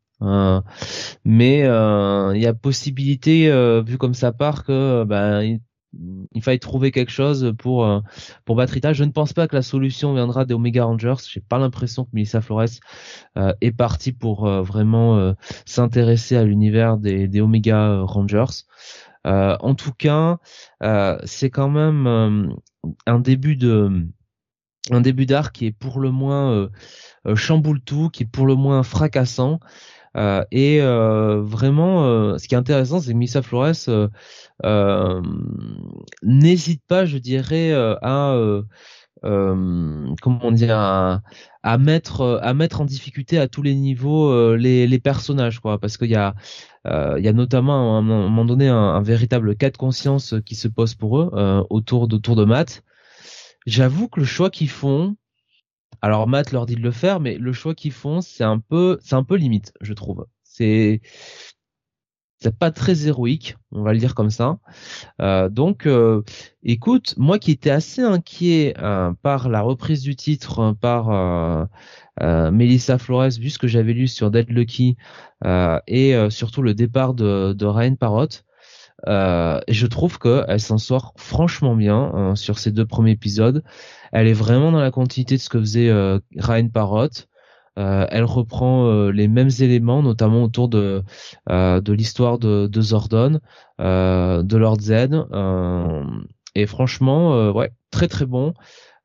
mais 1.24 1.58
il 1.60 2.40
y 2.42 2.46
a 2.46 2.54
possibilité 2.54 3.50
vu 3.86 3.98
comme 3.98 4.14
ça 4.14 4.32
part 4.32 4.64
que 4.64 5.04
ben 5.04 5.58
il 6.32 6.42
faille 6.42 6.58
trouver 6.58 6.90
quelque 6.90 7.10
chose 7.10 7.52
pour 7.58 7.84
euh, 7.84 8.00
pour 8.44 8.56
battre 8.56 8.74
Rita. 8.74 8.92
Je 8.92 9.04
ne 9.04 9.10
pense 9.10 9.32
pas 9.32 9.48
que 9.48 9.56
la 9.56 9.62
solution 9.62 10.14
viendra 10.14 10.44
des 10.44 10.54
Omega 10.54 10.84
Rangers. 10.84 11.14
J'ai 11.28 11.40
pas 11.40 11.58
l'impression 11.58 12.04
que 12.04 12.10
Melissa 12.12 12.40
Flores 12.40 12.68
euh, 13.36 13.52
est 13.60 13.72
partie 13.72 14.12
pour 14.12 14.46
euh, 14.46 14.62
vraiment 14.62 15.34
s'intéresser 15.64 16.36
à 16.36 16.44
l'univers 16.44 16.96
des, 16.98 17.28
des 17.28 17.40
Omega 17.40 18.00
Rangers. 18.02 18.64
en 19.24 19.74
tout 19.74 19.92
cas, 19.92 20.38
c'est 21.24 21.50
quand 21.50 21.70
même 21.70 22.56
un 23.06 23.18
début 23.20 23.56
de 23.56 24.06
un 24.90 25.00
début 25.00 25.26
d'art 25.26 25.52
qui 25.52 25.66
est 25.66 25.72
pour 25.72 26.00
le 26.00 26.10
moins 26.10 26.68
chamboule 27.34 27.80
tout, 27.80 28.08
qui 28.10 28.22
est 28.22 28.26
pour 28.26 28.46
le 28.46 28.54
moins 28.54 28.82
fracassant. 28.82 29.60
Euh, 30.16 30.44
et 30.50 30.80
euh, 30.80 31.40
vraiment, 31.42 32.04
euh, 32.04 32.38
ce 32.38 32.48
qui 32.48 32.54
est 32.54 32.58
intéressant, 32.58 33.00
c'est 33.00 33.12
que 33.12 33.18
Missa 33.18 33.42
Flores 33.42 33.88
n'hésite 36.22 36.82
pas, 36.86 37.04
je 37.04 37.18
dirais, 37.18 37.72
à 37.72 38.36
comment 39.22 40.52
dire 40.52 40.76
à, 40.78 41.22
à, 41.62 41.78
mettre 41.78 42.40
à 42.42 42.54
mettre 42.54 42.80
en 42.80 42.84
difficulté 42.84 43.38
à 43.38 43.48
tous 43.48 43.62
les 43.62 43.74
niveaux 43.74 44.54
les, 44.54 44.86
les 44.86 44.98
personnages 45.00 45.60
quoi. 45.60 45.78
Parce 45.78 45.96
qu'il 45.96 46.10
y 46.10 46.16
a 46.16 46.34
il 46.86 47.24
y 47.24 47.28
a 47.28 47.32
notamment 47.32 47.96
à 47.96 47.98
un 47.98 48.02
moment 48.02 48.44
donné 48.44 48.68
un, 48.68 49.00
véritable 49.02 49.56
cas 49.56 49.70
de 49.70 49.76
conscience 49.76 50.34
qui 50.46 50.54
se 50.54 50.68
pose 50.68 50.94
pour 50.94 51.18
eux 51.20 51.66
autour 51.70 52.02
autour 52.02 52.36
de 52.36 52.44
Matt. 52.44 52.82
J'avoue 53.66 54.08
que 54.08 54.20
le 54.20 54.26
choix 54.26 54.50
qu'ils 54.50 54.70
font 54.70 55.16
alors 56.02 56.28
Matt 56.28 56.52
leur 56.52 56.66
dit 56.66 56.76
de 56.76 56.80
le 56.80 56.90
faire, 56.90 57.20
mais 57.20 57.36
le 57.36 57.52
choix 57.52 57.74
qu'ils 57.74 57.92
font, 57.92 58.20
c'est 58.20 58.44
un 58.44 58.58
peu, 58.58 58.98
c'est 59.02 59.14
un 59.14 59.24
peu 59.24 59.36
limite, 59.36 59.72
je 59.80 59.92
trouve. 59.94 60.26
C'est, 60.42 61.00
c'est 62.40 62.56
pas 62.56 62.70
très 62.70 63.06
héroïque, 63.06 63.56
on 63.72 63.82
va 63.82 63.92
le 63.92 63.98
dire 63.98 64.14
comme 64.14 64.30
ça. 64.30 64.58
Euh, 65.20 65.48
donc, 65.48 65.86
euh, 65.86 66.22
écoute, 66.62 67.14
moi 67.16 67.38
qui 67.38 67.50
étais 67.50 67.70
assez 67.70 68.02
inquiet 68.02 68.74
euh, 68.78 69.12
par 69.22 69.48
la 69.48 69.60
reprise 69.60 70.02
du 70.02 70.14
titre 70.14 70.76
par 70.80 71.68
Melissa 72.20 72.98
Flores, 72.98 73.30
vu 73.40 73.50
ce 73.50 73.58
que 73.58 73.66
j'avais 73.66 73.92
lu 73.92 74.06
sur 74.08 74.30
Dead 74.30 74.48
Lucky 74.50 74.96
et 75.44 76.14
surtout 76.30 76.62
le 76.62 76.74
départ 76.74 77.14
de, 77.14 77.52
de 77.52 77.66
Ryan 77.66 77.96
Parrott, 77.96 78.44
euh, 79.06 79.60
je 79.68 79.86
trouve 79.86 80.18
qu'elle 80.18 80.60
s'en 80.60 80.78
sort 80.78 81.14
franchement 81.16 81.76
bien 81.76 82.34
sur 82.34 82.58
ces 82.58 82.72
deux 82.72 82.86
premiers 82.86 83.12
épisodes. 83.12 83.62
Elle 84.12 84.26
est 84.26 84.32
vraiment 84.32 84.72
dans 84.72 84.80
la 84.80 84.90
continuité 84.90 85.36
de 85.36 85.40
ce 85.40 85.48
que 85.48 85.58
faisait 85.58 85.88
euh, 85.88 86.18
Ryan 86.36 86.68
Parrott. 86.68 87.28
Euh, 87.78 88.06
elle 88.10 88.24
reprend 88.24 88.86
euh, 88.86 89.12
les 89.12 89.28
mêmes 89.28 89.50
éléments, 89.60 90.02
notamment 90.02 90.42
autour 90.42 90.68
de 90.68 91.04
de 91.48 91.92
l'histoire 91.92 92.38
de, 92.38 92.66
de, 92.66 92.80
Zordon, 92.80 93.40
de 93.78 94.56
Lord 94.56 94.80
Z. 94.80 95.08
et 96.54 96.66
franchement, 96.66 97.50
ouais, 97.52 97.70
très 97.90 98.08
très 98.08 98.26
bon. 98.26 98.54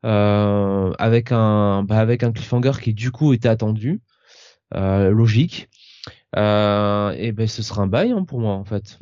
avec 0.03 1.31
un 1.31 1.83
bah, 1.83 1.99
avec 1.99 2.23
un 2.23 2.31
cliffhanger 2.31 2.73
qui 2.81 2.93
du 2.93 3.11
coup 3.11 3.33
était 3.33 3.49
attendu, 3.49 4.01
logique. 4.73 5.69
et 6.35 7.31
ben 7.31 7.47
ce 7.47 7.61
sera 7.61 7.83
un 7.83 7.87
bail 7.87 8.11
hein, 8.11 8.23
pour 8.23 8.39
moi 8.39 8.53
en 8.53 8.65
fait. 8.65 8.97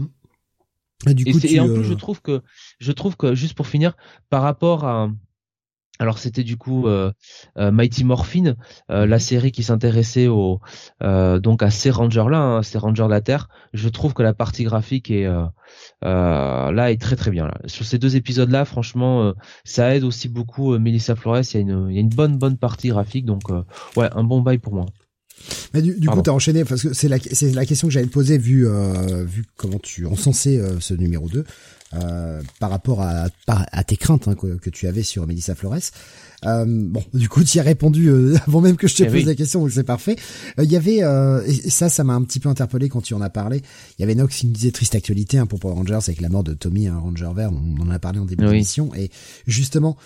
Et, 1.08 1.14
du 1.14 1.26
coup, 1.26 1.40
et, 1.44 1.60
en 1.60 1.68
plus, 1.68 1.84
je 1.84 1.94
trouve 1.94 2.22
que, 2.22 2.42
je 2.80 2.92
trouve 2.92 3.18
que, 3.18 3.34
juste 3.34 3.56
pour 3.56 3.68
finir, 3.68 3.96
par 4.30 4.44
rapport 4.44 4.86
à, 4.86 5.10
alors 6.00 6.18
c'était 6.18 6.44
du 6.44 6.58
coup 6.58 6.88
euh, 6.88 7.12
euh, 7.60 7.72
Mighty 7.72 8.04
Morphine, 8.04 8.56
euh, 8.90 9.06
la 9.06 9.20
série 9.20 9.52
qui 9.52 9.62
s'intéressait 9.62 10.28
au 10.28 10.60
donc 11.00 11.62
à 11.62 11.70
ces 11.70 11.92
rangers 11.92 12.26
là, 12.30 12.40
hein, 12.40 12.64
ces 12.64 12.80
rangers 12.80 13.04
de 13.04 13.10
la 13.10 13.22
Terre. 13.22 13.50
Je 13.74 13.88
trouve 13.88 14.14
que 14.14 14.24
la 14.24 14.34
partie 14.34 14.64
graphique 14.64 15.12
est 15.12 15.28
là 16.02 16.92
est 16.92 17.00
très 17.00 17.16
très 17.16 17.30
bien. 17.30 17.46
Là. 17.46 17.60
Sur 17.66 17.86
ces 17.86 18.00
deux 18.00 18.16
épisodes 18.16 18.50
là, 18.50 18.66
franchement, 18.66 19.34
ça 19.64 19.96
aide 19.96 20.04
aussi 20.04 20.28
beaucoup 20.28 20.78
Melissa 20.78 21.16
Flores. 21.16 21.42
Il 21.54 21.54
y 21.54 21.58
a 21.58 21.60
une 21.62 21.88
il 21.90 21.96
y 21.96 21.98
a 21.98 22.02
une 22.02 22.10
bonne 22.10 22.38
bonne 22.38 22.58
partie 22.58 22.90
graphique, 22.90 23.26
donc 23.26 23.44
ouais 23.96 24.10
un 24.12 24.24
bon 24.24 24.42
bail 24.42 24.58
pour 24.58 24.74
moi. 24.74 24.86
Mais 25.74 25.82
du, 25.82 26.00
du 26.00 26.08
coup, 26.08 26.22
t'as 26.22 26.32
enchaîné 26.32 26.66
parce 26.66 26.84
que 26.84 26.94
c'est 26.94 27.08
la, 27.08 27.18
c'est 27.20 27.52
la 27.52 27.66
question 27.66 27.88
que 27.88 27.94
j'allais 27.94 28.08
te 28.08 28.12
poser 28.12 28.38
vu, 28.38 28.68
vu 29.26 29.46
comment 29.56 29.80
tu 29.80 30.08
encensais 30.08 30.60
ce 30.80 30.94
numéro 30.96 31.28
2 31.28 31.46
euh, 31.94 32.42
par 32.60 32.70
rapport 32.70 33.02
à, 33.02 33.28
à 33.48 33.84
tes 33.84 33.98
craintes 33.98 34.28
hein, 34.28 34.36
que, 34.36 34.58
que, 34.58 34.70
tu 34.70 34.88
avais 34.88 35.04
sur 35.04 35.28
Melissa 35.28 35.56
Flores. 35.56 35.92
Euh, 36.46 36.66
bon, 36.68 37.04
du 37.14 37.30
coup, 37.30 37.44
tu 37.44 37.58
y 37.58 37.60
as 37.60 37.64
répondu 37.64 38.08
euh, 38.08 38.36
avant 38.48 38.62
même 38.62 38.76
que 38.76 38.88
je 38.88 38.96
te 38.96 39.04
eh 39.04 39.08
pose 39.08 39.26
la 39.26 39.36
question, 39.36 39.62
donc 39.62 39.72
c'est 39.72 39.84
parfait. 39.84 40.16
Euh, 40.58 40.64
il 40.64 40.72
y 40.72 40.76
avait, 40.76 41.02
et 41.48 41.70
ça, 41.70 41.90
ça 41.90 42.04
m'a 42.04 42.14
un 42.14 42.24
petit 42.24 42.40
peu 42.40 42.50
interpellé 42.50 42.90
quand 42.90 43.02
tu 43.02 43.14
en 43.14 43.22
as 43.22 43.30
parlé. 43.30 43.62
Il 43.98 44.02
y 44.02 44.04
avait 44.04 44.16
Nox 44.16 44.36
qui 44.36 44.48
nous 44.48 44.54
disait 44.54 44.72
triste 44.72 44.96
actualité 44.96 45.38
hein, 45.38 45.46
pour 45.46 45.60
Power 45.60 45.76
Rangers 45.76 46.00
avec 46.08 46.22
la 46.22 46.30
mort 46.30 46.44
de 46.44 46.54
Tommy, 46.54 46.88
un 46.88 46.98
Ranger 46.98 47.30
vert. 47.36 47.52
On 47.52 47.82
en 47.82 47.90
a 47.90 48.00
parlé 48.00 48.20
en 48.20 48.26
début 48.26 48.46
d'émission. 48.46 48.94
Et 48.96 49.12
justement, 49.46 49.98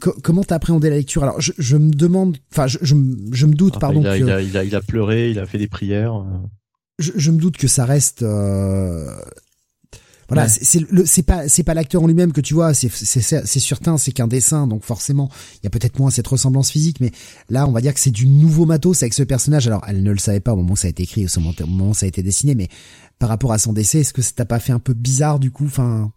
comment 0.00 0.42
t'as 0.42 0.56
appréhendé 0.56 0.90
la 0.90 0.96
lecture? 0.96 1.22
Alors, 1.22 1.40
je, 1.40 1.52
je, 1.58 1.76
me 1.76 1.90
demande, 1.90 2.38
enfin, 2.52 2.66
je, 2.66 2.78
je, 2.82 2.96
je, 3.32 3.46
me 3.46 3.54
doute, 3.54 3.78
pardon. 3.78 4.00
Il 4.00 4.06
a, 4.06 4.16
il, 4.16 4.30
a, 4.30 4.42
il, 4.42 4.56
a, 4.56 4.64
il 4.64 4.74
a 4.74 4.80
pleuré, 4.80 5.30
il 5.30 5.38
a 5.38 5.46
fait 5.46 5.58
des 5.58 5.68
prières. 5.68 6.24
Je, 6.98 7.12
je 7.14 7.30
me 7.30 7.38
doute 7.38 7.56
que 7.56 7.68
ça 7.68 7.84
reste 7.84 8.24
voilà, 10.30 10.48
c'est 10.48 10.86
c'est 11.06 11.22
pas 11.24 11.48
c'est 11.48 11.64
pas 11.64 11.74
l'acteur 11.74 12.04
en 12.04 12.06
lui-même 12.06 12.32
que 12.32 12.40
tu 12.40 12.54
vois, 12.54 12.72
c'est 12.72 12.88
certain, 12.88 13.98
c'est 13.98 14.12
qu'un 14.12 14.28
dessin, 14.28 14.68
donc 14.68 14.84
forcément 14.84 15.28
il 15.56 15.64
y 15.64 15.66
a 15.66 15.70
peut-être 15.70 15.98
moins 15.98 16.10
cette 16.10 16.28
ressemblance 16.28 16.70
physique, 16.70 17.00
mais 17.00 17.10
là 17.48 17.66
on 17.66 17.72
va 17.72 17.80
dire 17.80 17.92
que 17.92 17.98
c'est 17.98 18.12
du 18.12 18.26
nouveau 18.28 18.64
matos 18.64 19.02
avec 19.02 19.12
ce 19.12 19.24
personnage. 19.24 19.66
Alors 19.66 19.82
elle 19.88 20.04
ne 20.04 20.12
le 20.12 20.18
savait 20.18 20.38
pas 20.38 20.52
au 20.52 20.56
moment 20.56 20.74
où 20.74 20.76
ça 20.76 20.86
a 20.86 20.90
été 20.90 21.02
écrit, 21.02 21.26
au 21.26 21.40
moment 21.66 21.90
où 21.90 21.94
ça 21.94 22.06
a 22.06 22.08
été 22.08 22.22
dessiné, 22.22 22.54
mais 22.54 22.68
par 23.18 23.28
rapport 23.28 23.52
à 23.52 23.58
son 23.58 23.72
décès, 23.72 24.00
est-ce 24.00 24.12
que 24.12 24.22
ça 24.22 24.32
t'a 24.36 24.44
pas 24.44 24.60
fait 24.60 24.72
un 24.72 24.78
peu 24.78 24.94
bizarre 24.94 25.40
du 25.40 25.50
coup, 25.50 25.66
enfin? 25.66 26.12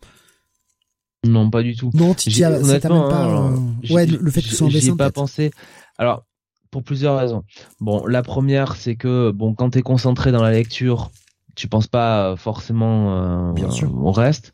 Non, 1.26 1.50
pas 1.50 1.64
du 1.64 1.76
tout. 1.76 1.90
Non, 1.96 2.14
tu 2.14 2.30
ça 2.30 2.52
même 2.52 2.80
pas. 2.80 3.24
Hein, 3.26 3.56
euh, 3.90 3.94
ouais, 3.94 4.06
le 4.06 4.30
fait 4.30 4.42
que 4.42 4.48
ce 4.48 4.56
soit 4.56 4.68
en 4.68 4.70
dessin. 4.70 4.96
pas 4.96 5.10
pensé. 5.12 5.50
Alors 5.98 6.24
pour 6.70 6.84
plusieurs 6.84 7.18
raisons. 7.18 7.44
Bon, 7.80 8.06
la 8.06 8.22
première 8.22 8.76
c'est 8.76 8.96
que 8.96 9.32
bon 9.32 9.56
quand 9.56 9.72
t'es 9.72 9.82
concentré 9.82 10.32
dans 10.32 10.44
la 10.44 10.52
lecture 10.52 11.12
tu 11.56 11.68
penses 11.68 11.88
pas 11.88 12.32
euh, 12.32 12.36
forcément 12.36 13.50
euh, 13.50 13.54
Bien 13.54 13.70
sûr. 13.70 13.94
au 13.96 14.12
reste. 14.12 14.54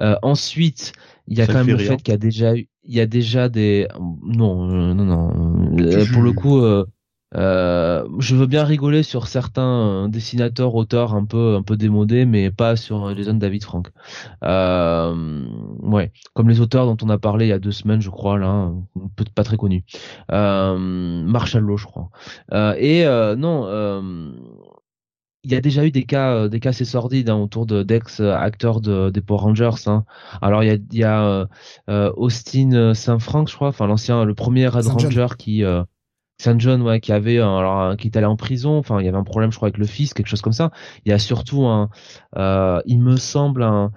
Euh, 0.00 0.16
ensuite, 0.22 0.92
il 1.26 1.36
y 1.36 1.42
a 1.42 1.46
quand 1.46 1.64
même 1.64 1.68
le 1.68 1.78
fait 1.78 1.96
qu'il 1.98 2.12
y 2.12 2.14
a 2.14 2.18
déjà 2.18 2.54
il 2.56 2.68
y 2.84 3.00
a 3.00 3.06
déjà 3.06 3.48
des 3.48 3.86
non 4.24 4.66
non 4.66 5.04
non 5.04 5.76
pour 6.12 6.22
le 6.22 6.32
coup 6.32 6.62
euh, 7.36 8.08
je 8.18 8.34
veux 8.34 8.46
bien 8.46 8.64
rigoler 8.64 9.04
sur 9.04 9.28
certains 9.28 10.08
dessinateurs, 10.08 10.74
auteurs 10.74 11.14
un 11.14 11.24
peu 11.24 11.54
un 11.54 11.62
peu 11.62 11.76
démodés, 11.76 12.24
mais 12.24 12.50
pas 12.50 12.74
sur 12.76 13.14
Jason 13.16 13.34
David 13.34 13.62
Frank. 13.62 13.88
Euh, 14.42 15.44
ouais, 15.78 16.12
comme 16.34 16.48
les 16.48 16.60
auteurs 16.60 16.86
dont 16.86 16.96
on 17.02 17.08
a 17.08 17.18
parlé 17.18 17.46
il 17.46 17.48
y 17.50 17.52
a 17.52 17.60
deux 17.60 17.72
semaines, 17.72 18.00
je 18.00 18.10
crois 18.10 18.38
là, 18.38 18.72
pas 19.34 19.44
très 19.44 19.56
connus. 19.56 19.84
Euh, 20.32 20.76
Marshall 20.78 21.62
Law, 21.62 21.76
je 21.76 21.86
crois. 21.86 22.10
Euh, 22.52 22.74
et 22.78 23.06
euh, 23.06 23.36
non, 23.36 23.64
euh, 23.66 24.32
il 25.44 25.50
y 25.52 25.54
a 25.54 25.60
déjà 25.60 25.84
eu 25.86 25.90
des 25.90 26.04
cas 26.04 26.48
des 26.48 26.60
cas 26.60 26.70
assez 26.70 26.84
sordides 26.84 27.30
hein, 27.30 27.36
autour 27.36 27.66
de 27.66 27.82
d'ex 27.82 28.20
acteurs 28.20 28.80
de, 28.80 29.10
des 29.10 29.20
Power 29.20 29.40
Rangers. 29.40 29.86
Hein. 29.86 30.04
Alors 30.42 30.62
il 30.62 30.68
y 30.68 30.72
a, 30.72 30.74
il 30.74 30.98
y 30.98 31.04
a 31.04 31.48
Austin 32.16 32.94
Saint-Franck, 32.94 33.48
je 33.48 33.54
crois, 33.54 33.68
enfin 33.68 33.86
l'ancien, 33.86 34.24
le 34.24 34.34
premier 34.34 34.68
Red 34.68 34.86
Ranger 34.86 35.28
qui 35.38 35.64
Saint 36.38 36.58
John 36.58 36.80
ouais 36.82 37.00
qui 37.00 37.12
avait 37.12 37.38
alors 37.38 37.96
qui 37.96 38.08
est 38.08 38.16
allé 38.16 38.26
en 38.26 38.36
prison. 38.36 38.78
Enfin 38.78 38.98
il 39.00 39.04
y 39.04 39.08
avait 39.08 39.18
un 39.18 39.24
problème 39.24 39.52
je 39.52 39.56
crois 39.56 39.68
avec 39.68 39.78
le 39.78 39.86
fils 39.86 40.14
quelque 40.14 40.26
chose 40.28 40.40
comme 40.40 40.54
ça. 40.54 40.70
Il 41.04 41.10
y 41.10 41.12
a 41.12 41.18
surtout 41.18 41.66
un 41.66 41.90
euh, 42.36 42.80
il 42.86 43.00
me 43.00 43.16
semble 43.16 43.62
un 43.62 43.92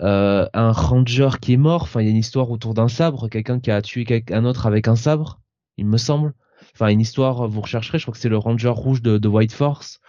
euh, 0.00 0.46
un 0.54 0.70
ranger 0.70 1.30
qui 1.40 1.54
est 1.54 1.56
mort. 1.56 1.82
Enfin 1.82 2.00
il 2.00 2.04
y 2.04 2.08
a 2.08 2.10
une 2.10 2.16
histoire 2.16 2.50
autour 2.50 2.74
d'un 2.74 2.88
sabre. 2.88 3.28
Quelqu'un 3.28 3.58
qui 3.58 3.70
a 3.72 3.82
tué 3.82 4.24
un 4.30 4.44
autre 4.44 4.66
avec 4.66 4.86
un 4.86 4.96
sabre 4.96 5.40
il 5.76 5.86
me 5.86 5.96
semble. 5.96 6.34
Enfin 6.74 6.86
une 6.88 7.00
histoire 7.00 7.48
vous 7.48 7.60
rechercherez. 7.60 7.98
Je 7.98 8.04
crois 8.04 8.14
que 8.14 8.20
c'est 8.20 8.28
le 8.28 8.38
ranger 8.38 8.68
rouge 8.68 9.02
de, 9.02 9.18
de 9.18 9.28
White 9.28 9.52
Force. 9.52 9.98
euh, 9.98 10.07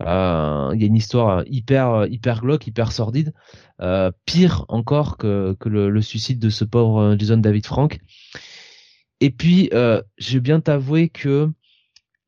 il 0.00 0.80
y 0.80 0.84
a 0.84 0.86
une 0.86 0.96
histoire 0.96 1.42
hyper 1.46 2.06
hyper 2.06 2.40
glauque 2.40 2.66
hyper 2.66 2.92
sordide. 2.92 3.32
Euh, 3.80 4.10
pire 4.26 4.64
encore 4.68 5.16
que, 5.18 5.56
que 5.60 5.68
le, 5.68 5.88
le, 5.88 6.02
suicide 6.02 6.40
de 6.40 6.50
ce 6.50 6.64
pauvre 6.64 7.16
Jason 7.18 7.36
David 7.36 7.64
Frank. 7.64 8.00
Et 9.20 9.30
puis, 9.30 9.70
euh, 9.72 10.02
je 10.18 10.34
vais 10.34 10.40
bien 10.40 10.60
t'avouer 10.60 11.08
que 11.08 11.50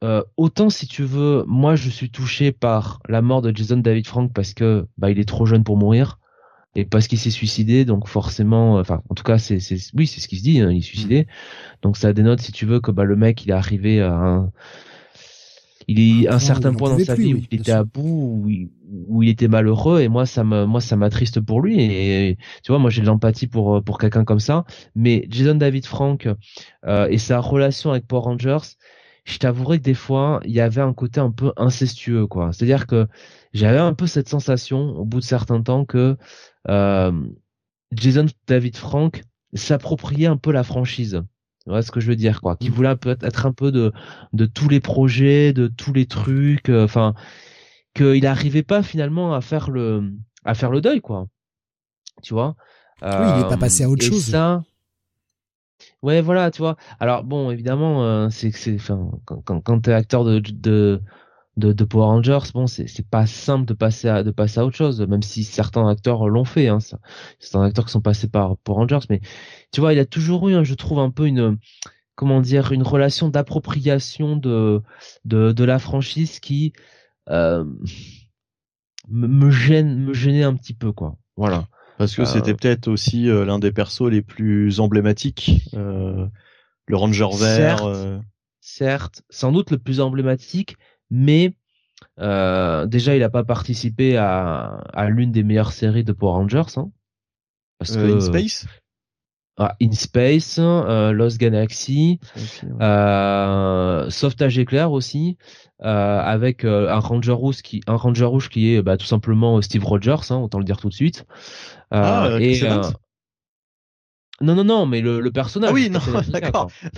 euh, 0.02 0.22
autant 0.36 0.70
si 0.70 0.86
tu 0.86 1.02
veux, 1.04 1.44
moi 1.46 1.76
je 1.76 1.90
suis 1.90 2.10
touché 2.10 2.52
par 2.52 3.00
la 3.08 3.20
mort 3.20 3.42
de 3.42 3.54
Jason 3.54 3.76
David 3.76 4.06
Frank 4.06 4.32
parce 4.32 4.54
que 4.54 4.86
bah 4.96 5.10
il 5.10 5.18
est 5.18 5.28
trop 5.28 5.44
jeune 5.44 5.62
pour 5.62 5.76
mourir 5.76 6.18
et 6.74 6.84
parce 6.86 7.06
qu'il 7.06 7.18
s'est 7.18 7.30
suicidé, 7.30 7.84
donc 7.84 8.08
forcément, 8.08 8.78
euh, 8.78 8.80
enfin 8.80 9.02
en 9.10 9.14
tout 9.14 9.24
cas 9.24 9.36
c'est 9.38 9.60
c'est 9.60 9.76
oui 9.94 10.06
c'est 10.06 10.20
ce 10.20 10.28
qui 10.28 10.38
se 10.38 10.42
dit, 10.42 10.60
hein, 10.60 10.70
il 10.70 10.78
est 10.78 10.82
suicidé, 10.82 11.26
donc 11.82 11.96
ça 11.98 12.12
dénote 12.14 12.40
si 12.40 12.50
tu 12.52 12.64
veux 12.64 12.80
que 12.80 12.90
bah 12.90 13.04
le 13.04 13.16
mec 13.16 13.44
il 13.44 13.50
est 13.50 13.54
arrivé 13.54 14.00
à 14.00 14.12
un 14.14 14.52
il 15.90 16.24
est 16.24 16.28
à 16.28 16.34
un 16.34 16.38
certain 16.38 16.72
point 16.72 16.96
dans 16.96 17.04
sa 17.04 17.16
vie 17.16 17.34
où 17.34 17.38
il 17.38 17.58
était 17.58 17.72
à 17.72 17.82
bout, 17.82 18.44
où 19.08 19.22
il, 19.24 19.28
était 19.28 19.48
malheureux, 19.48 20.00
et 20.00 20.08
moi 20.08 20.24
ça 20.24 20.44
me, 20.44 20.64
moi 20.64 20.80
ça 20.80 20.94
m'attriste 20.94 21.40
pour 21.40 21.60
lui. 21.60 21.80
Et, 21.80 22.38
tu 22.62 22.70
vois, 22.70 22.78
moi 22.78 22.90
j'ai 22.90 23.02
de 23.02 23.06
l'empathie 23.06 23.48
pour 23.48 23.82
pour 23.82 23.98
quelqu'un 23.98 24.24
comme 24.24 24.38
ça. 24.38 24.64
Mais 24.94 25.26
Jason 25.28 25.56
David 25.56 25.86
Frank 25.86 26.28
euh, 26.86 27.08
et 27.08 27.18
sa 27.18 27.40
relation 27.40 27.90
avec 27.90 28.06
Power 28.06 28.22
Rangers, 28.22 28.76
je 29.24 29.38
t'avouerai 29.38 29.78
que 29.78 29.82
des 29.82 29.94
fois 29.94 30.40
il 30.44 30.52
y 30.52 30.60
avait 30.60 30.80
un 30.80 30.92
côté 30.92 31.18
un 31.18 31.32
peu 31.32 31.52
incestueux, 31.56 32.28
quoi. 32.28 32.52
C'est-à-dire 32.52 32.86
que 32.86 33.08
j'avais 33.52 33.78
un 33.78 33.94
peu 33.94 34.06
cette 34.06 34.28
sensation 34.28 34.90
au 34.90 35.04
bout 35.04 35.18
de 35.18 35.24
certains 35.24 35.60
temps 35.60 35.84
que 35.84 36.16
euh, 36.68 37.12
Jason 37.92 38.26
David 38.46 38.76
Frank 38.76 39.22
s'appropriait 39.54 40.28
un 40.28 40.36
peu 40.36 40.52
la 40.52 40.62
franchise. 40.62 41.20
Ouais, 41.70 41.82
ce 41.82 41.90
que 41.90 42.00
je 42.00 42.08
veux 42.08 42.16
dire, 42.16 42.40
quoi. 42.40 42.56
Qui 42.56 42.70
mm. 42.70 42.72
voulait 42.72 42.96
peut 42.96 43.16
être 43.22 43.46
un 43.46 43.52
peu 43.52 43.72
de 43.72 43.92
de 44.32 44.46
tous 44.46 44.68
les 44.68 44.80
projets, 44.80 45.52
de 45.52 45.68
tous 45.68 45.92
les 45.92 46.06
trucs. 46.06 46.68
Euh, 46.68 46.84
enfin, 46.84 47.14
qu'il 47.94 48.22
n'arrivait 48.22 48.62
pas 48.62 48.82
finalement 48.82 49.34
à 49.34 49.40
faire 49.40 49.70
le 49.70 50.12
à 50.44 50.54
faire 50.54 50.70
le 50.70 50.80
deuil, 50.80 51.00
quoi. 51.00 51.26
Tu 52.22 52.34
vois? 52.34 52.56
oui, 53.02 53.08
il 53.10 53.42
n'est 53.42 53.48
pas 53.48 53.56
passé 53.56 53.84
à 53.84 53.88
autre 53.88 54.04
euh, 54.04 54.08
et 54.08 54.10
chose. 54.10 54.24
Ça, 54.24 54.62
ouais, 56.02 56.20
voilà, 56.20 56.50
tu 56.50 56.58
vois. 56.58 56.76
Alors 56.98 57.24
bon, 57.24 57.50
évidemment, 57.50 58.04
euh, 58.04 58.28
c'est 58.30 58.50
que 58.50 58.58
c'est, 58.58 58.74
enfin, 58.74 59.10
quand 59.24 59.40
quand, 59.42 59.60
quand 59.60 59.80
t'es 59.80 59.92
acteur 59.92 60.24
de 60.24 60.38
de 60.38 61.00
de, 61.60 61.72
de 61.72 61.84
Power 61.84 62.06
Rangers, 62.06 62.50
bon, 62.52 62.66
c'est 62.66 63.08
pas 63.08 63.26
simple 63.26 63.66
de 63.66 63.74
passer 63.74 64.08
à 64.08 64.22
de 64.24 64.30
passer 64.30 64.58
à 64.58 64.64
autre 64.64 64.76
chose, 64.76 65.00
même 65.02 65.22
si 65.22 65.44
certains 65.44 65.88
acteurs 65.88 66.28
l'ont 66.28 66.44
fait. 66.44 66.68
Hein, 66.68 66.78
certains 67.38 67.62
acteurs 67.62 67.86
qui 67.86 67.92
sont 67.92 68.00
passés 68.00 68.28
par 68.28 68.56
Power 68.58 68.78
Rangers, 68.78 69.06
mais 69.08 69.20
tu 69.70 69.80
vois, 69.80 69.92
il 69.92 69.96
y 69.96 70.00
a 70.00 70.06
toujours 70.06 70.48
eu, 70.48 70.54
hein, 70.54 70.64
je 70.64 70.74
trouve, 70.74 70.98
un 70.98 71.10
peu 71.10 71.26
une 71.26 71.58
comment 72.16 72.40
dire, 72.40 72.72
une 72.72 72.82
relation 72.82 73.28
d'appropriation 73.28 74.36
de, 74.36 74.82
de 75.24 75.52
de 75.52 75.64
la 75.64 75.78
franchise 75.78 76.40
qui 76.40 76.72
euh, 77.30 77.64
me 79.08 79.50
gêne, 79.50 79.98
me 79.98 80.12
gênait 80.12 80.42
un 80.42 80.54
petit 80.54 80.74
peu, 80.74 80.92
quoi. 80.92 81.16
Voilà. 81.36 81.68
Parce 81.98 82.14
que 82.14 82.24
c'était 82.24 82.52
euh, 82.52 82.56
peut-être 82.56 82.88
aussi 82.88 83.28
euh, 83.28 83.44
l'un 83.44 83.58
des 83.58 83.72
persos 83.72 84.10
les 84.10 84.22
plus 84.22 84.80
emblématiques, 84.80 85.68
le 85.72 86.30
Ranger 86.96 87.28
vert. 87.38 87.78
Certes, 87.78 88.22
certes, 88.60 89.22
sans 89.30 89.52
doute 89.52 89.70
le 89.70 89.78
plus 89.78 90.00
emblématique, 90.00 90.76
mais 91.10 91.54
euh, 92.18 92.86
déjà 92.86 93.16
il 93.16 93.20
n'a 93.20 93.30
pas 93.30 93.44
participé 93.44 94.16
à, 94.16 94.84
à 94.92 95.08
l'une 95.08 95.32
des 95.32 95.42
meilleures 95.42 95.72
séries 95.72 96.04
de 96.04 96.12
Power 96.12 96.32
Rangers. 96.32 96.76
Hein, 96.76 96.90
parce 97.78 97.96
euh, 97.96 98.08
que, 98.08 98.12
In 98.16 98.20
Space? 98.20 98.66
Ah, 99.56 99.76
In 99.82 99.92
Space, 99.92 100.58
euh, 100.58 101.12
Lost 101.12 101.38
Galaxy, 101.38 102.18
euh, 102.80 104.08
Sauvetage 104.08 104.58
éclair 104.58 104.92
aussi, 104.92 105.36
avec 105.80 106.64
un 106.64 106.98
Ranger 106.98 107.32
rouge 107.32 107.60
qui, 107.62 107.82
un 107.86 107.96
Ranger 107.96 108.24
rouge 108.24 108.48
qui 108.48 108.74
est 108.74 108.82
bah, 108.82 108.96
tout 108.96 109.06
simplement 109.06 109.60
Steve 109.60 109.84
Rogers, 109.84 110.30
hein, 110.30 110.36
autant 110.36 110.58
le 110.58 110.64
dire 110.64 110.78
tout 110.78 110.88
de 110.88 110.94
suite. 110.94 111.26
ah, 111.90 112.38
et 112.40 112.60
non, 114.42 114.54
non, 114.54 114.64
non, 114.64 114.86
mais 114.86 115.02
le, 115.02 115.20
le 115.20 115.30
personnage. 115.30 115.70
Ah 115.70 115.74
oui, 115.74 115.90
non, 115.90 116.00
d'accord. 116.28 116.70
Je, 116.82 116.88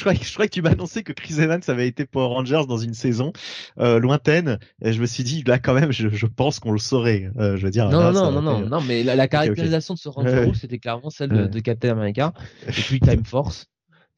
croyais, 0.00 0.18
je 0.22 0.32
croyais 0.32 0.48
que 0.48 0.54
tu 0.54 0.62
m'as 0.62 0.70
annoncé 0.70 1.02
que 1.02 1.12
Chris 1.12 1.40
Evans 1.40 1.62
avait 1.68 1.88
été 1.88 2.04
Power 2.04 2.26
Rangers 2.34 2.62
dans 2.68 2.76
une 2.76 2.92
saison 2.92 3.32
euh, 3.78 3.98
lointaine. 3.98 4.58
Et 4.82 4.92
je 4.92 5.00
me 5.00 5.06
suis 5.06 5.24
dit, 5.24 5.42
là, 5.46 5.58
quand 5.58 5.74
même, 5.74 5.90
je, 5.90 6.08
je 6.08 6.26
pense 6.26 6.60
qu'on 6.60 6.72
le 6.72 6.78
saurait. 6.78 7.30
Euh, 7.38 7.56
je 7.56 7.64
veux 7.64 7.70
dire. 7.70 7.88
Non, 7.88 8.12
non, 8.12 8.30
non, 8.30 8.42
non, 8.42 8.60
non, 8.60 8.80
mais 8.82 9.02
la, 9.02 9.16
la 9.16 9.28
caractérisation 9.28 9.94
de 9.94 9.98
ce 9.98 10.08
Ranger 10.08 10.44
rouge, 10.44 10.58
c'était 10.60 10.78
clairement 10.78 11.10
celle 11.10 11.30
de, 11.30 11.46
de, 11.46 11.60
Captain 11.60 11.90
America. 11.90 12.32
Et 12.68 12.72
puis 12.72 13.00
Time 13.00 13.24
Force. 13.24 13.66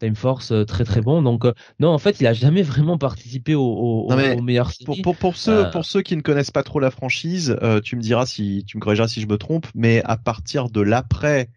Time 0.02 0.16
Force 0.16 0.50
euh, 0.50 0.64
très 0.64 0.82
très 0.82 1.00
bon 1.00 1.22
donc 1.22 1.44
euh, 1.44 1.52
non 1.78 1.90
en 1.90 1.98
fait 1.98 2.20
il 2.20 2.26
a 2.26 2.32
jamais 2.32 2.62
vraiment 2.62 2.98
participé 2.98 3.54
au, 3.54 3.62
au, 3.62 4.12
au 4.12 4.42
meilleur 4.42 4.72
pour, 4.84 5.00
pour, 5.00 5.16
pour 5.16 5.36
ceux 5.36 5.66
euh... 5.66 5.70
pour 5.70 5.84
ceux 5.84 6.02
qui 6.02 6.16
ne 6.16 6.22
connaissent 6.22 6.50
pas 6.50 6.64
trop 6.64 6.80
la 6.80 6.90
franchise 6.90 7.56
euh, 7.62 7.80
tu 7.80 7.94
me 7.94 8.00
diras 8.00 8.26
si 8.26 8.64
tu 8.66 8.78
me 8.78 8.82
corrigeras 8.82 9.06
si 9.06 9.20
je 9.20 9.28
me 9.28 9.38
trompe 9.38 9.68
mais 9.76 10.02
à 10.04 10.16
partir 10.16 10.70
de 10.70 10.80
l'après 10.80 11.50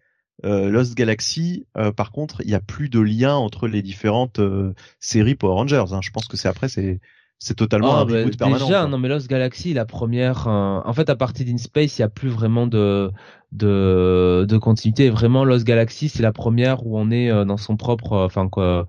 euh, 0.44 0.68
Lost 0.68 0.94
Galaxy, 0.94 1.66
euh, 1.78 1.92
par 1.92 2.12
contre, 2.12 2.42
il 2.42 2.48
n'y 2.48 2.54
a 2.54 2.60
plus 2.60 2.88
de 2.88 3.00
lien 3.00 3.34
entre 3.34 3.68
les 3.68 3.82
différentes 3.82 4.38
euh, 4.38 4.74
séries 5.00 5.34
Power 5.34 5.54
Rangers. 5.54 5.84
Hein. 5.92 6.00
Je 6.02 6.10
pense 6.10 6.26
que 6.26 6.36
c'est 6.36 6.48
après, 6.48 6.68
c'est 6.68 7.00
c'est 7.38 7.54
totalement 7.54 7.92
oh, 7.92 8.02
un 8.02 8.04
bah, 8.06 8.30
permanent. 8.38 8.66
Déjà, 8.66 8.86
non 8.86 8.96
mais 8.96 9.08
Lost 9.08 9.28
Galaxy, 9.28 9.74
la 9.74 9.84
première, 9.84 10.46
en 10.46 10.92
fait, 10.94 11.10
à 11.10 11.16
partir 11.16 11.44
d'InSpace, 11.44 11.98
il 11.98 12.00
n'y 12.00 12.06
a 12.06 12.08
plus 12.08 12.30
vraiment 12.30 12.66
de 12.66 13.10
de 13.52 14.46
de 14.48 14.56
continuité. 14.56 15.10
Vraiment, 15.10 15.44
Lost 15.44 15.66
Galaxy, 15.66 16.08
c'est 16.08 16.22
la 16.22 16.32
première 16.32 16.86
où 16.86 16.98
on 16.98 17.10
est 17.10 17.28
dans 17.44 17.58
son 17.58 17.76
propre, 17.76 18.16
enfin 18.16 18.48
quoi. 18.48 18.86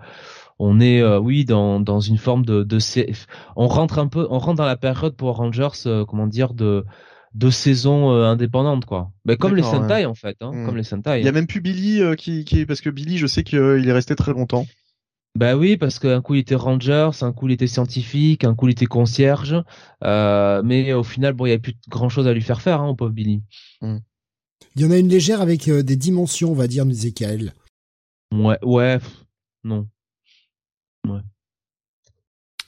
On 0.60 0.80
est, 0.80 1.04
oui, 1.18 1.44
dans 1.44 1.82
dans 1.82 2.00
une 2.00 2.18
forme 2.18 2.46
de 2.46 2.64
de, 2.64 2.80
on 3.58 3.68
rentre 3.68 4.00
un 4.00 4.08
peu, 4.08 4.26
on 4.30 4.40
rentre 4.40 4.58
dans 4.58 4.66
la 4.66 4.78
période 4.78 5.18
Power 5.18 5.34
Rangers, 5.34 6.06
comment 6.08 6.28
dire, 6.28 6.54
de 6.54 6.86
de 7.34 7.50
saisons 7.50 8.12
euh, 8.12 8.26
indépendantes 8.26 8.86
quoi. 8.86 9.12
mais 9.26 9.38
comme 9.38 9.56
les 9.56 9.64
Sentai 9.64 10.06
en 10.06 10.16
fait, 10.16 10.38
hein, 10.42 10.52
comme 10.66 10.74
hmm. 10.74 10.78
les 10.78 10.84
Sentai. 10.84 11.20
Il 11.20 11.26
y 11.26 11.30
a 11.30 11.32
même 11.32 11.48
plus 11.48 11.62
Billy 11.62 12.02
euh, 12.02 12.16
qui, 12.16 12.46
qui 12.46 12.66
parce 12.66 12.82
que 12.82 12.90
Billy, 12.90 13.18
je 13.18 13.28
sais 13.28 13.44
qu'il 13.44 13.60
est 13.60 13.92
resté 13.92 14.16
très 14.16 14.34
longtemps. 14.34 14.66
Bah 15.36 15.56
oui, 15.56 15.78
parce 15.78 16.00
qu'un 16.00 16.22
coup 16.22 16.34
il 16.34 16.40
était 16.40 16.56
ranger, 16.56 17.12
un 17.22 17.32
coup 17.32 17.48
il 17.48 17.54
était 17.54 17.68
scientifique, 17.68 18.44
un 18.44 18.56
coup 18.56 18.68
il 18.68 18.72
était 18.72 18.88
concierge, 18.88 19.56
euh, 20.04 20.62
mais 20.64 20.94
au 20.94 21.04
final 21.04 21.34
bon 21.34 21.46
il 21.46 21.50
y 21.50 21.54
a 21.54 21.60
plus 21.60 21.76
grand 21.90 22.10
chose 22.10 22.28
à 22.28 22.34
lui 22.34 22.42
faire 22.42 22.62
faire, 22.62 22.82
hein, 22.82 22.90
au 22.90 22.96
pauvre 22.96 23.12
Billy. 23.12 23.44
Hmm. 23.82 23.98
Il 24.76 24.82
y 24.82 24.86
en 24.86 24.92
a 24.92 24.98
une 24.98 25.10
légère 25.10 25.42
avec 25.42 25.70
des 25.70 25.96
dimensions, 25.96 26.52
on 26.52 26.56
va 26.56 26.68
dire, 26.68 26.88
Ezekiel. 26.88 27.54
Ouais, 28.32 28.58
ouais, 28.64 29.00
non. 29.64 29.88
Ouais. 31.08 31.22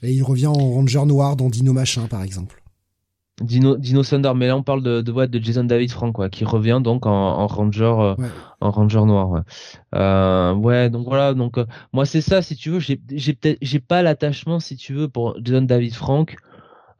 Et 0.01 0.13
il 0.13 0.23
revient 0.23 0.47
en 0.47 0.53
ranger 0.53 1.05
noir 1.05 1.35
dans 1.35 1.49
Dino 1.49 1.73
Machin, 1.73 2.07
par 2.07 2.23
exemple. 2.23 2.58
Dino, 3.41 3.77
Dino 3.77 4.03
Thunder, 4.03 4.33
mais 4.35 4.47
là 4.47 4.57
on 4.57 4.63
parle 4.63 4.83
de, 4.83 5.01
de, 5.01 5.11
ouais, 5.11 5.27
de 5.27 5.39
Jason 5.43 5.63
David 5.63 5.91
Frank, 5.91 6.13
quoi, 6.13 6.29
qui 6.29 6.45
revient 6.45 6.81
donc 6.83 7.05
en, 7.05 7.11
en 7.11 7.47
ranger, 7.47 7.83
euh, 7.99 8.15
en 8.61 8.71
ranger 8.71 9.05
noir. 9.05 9.29
Ouais, 9.29 9.41
euh, 9.95 10.53
ouais 10.55 10.89
donc 10.89 11.05
voilà, 11.05 11.33
donc 11.33 11.57
euh, 11.57 11.65
moi 11.93 12.05
c'est 12.05 12.21
ça, 12.21 12.41
si 12.41 12.55
tu 12.55 12.69
veux, 12.69 12.79
j'ai, 12.79 12.99
j'ai 13.11 13.33
peut-être, 13.33 13.57
j'ai 13.61 13.79
pas 13.79 14.01
l'attachement, 14.01 14.59
si 14.59 14.75
tu 14.75 14.93
veux, 14.93 15.07
pour 15.07 15.35
Jason 15.43 15.61
David 15.61 15.93
Frank 15.93 16.35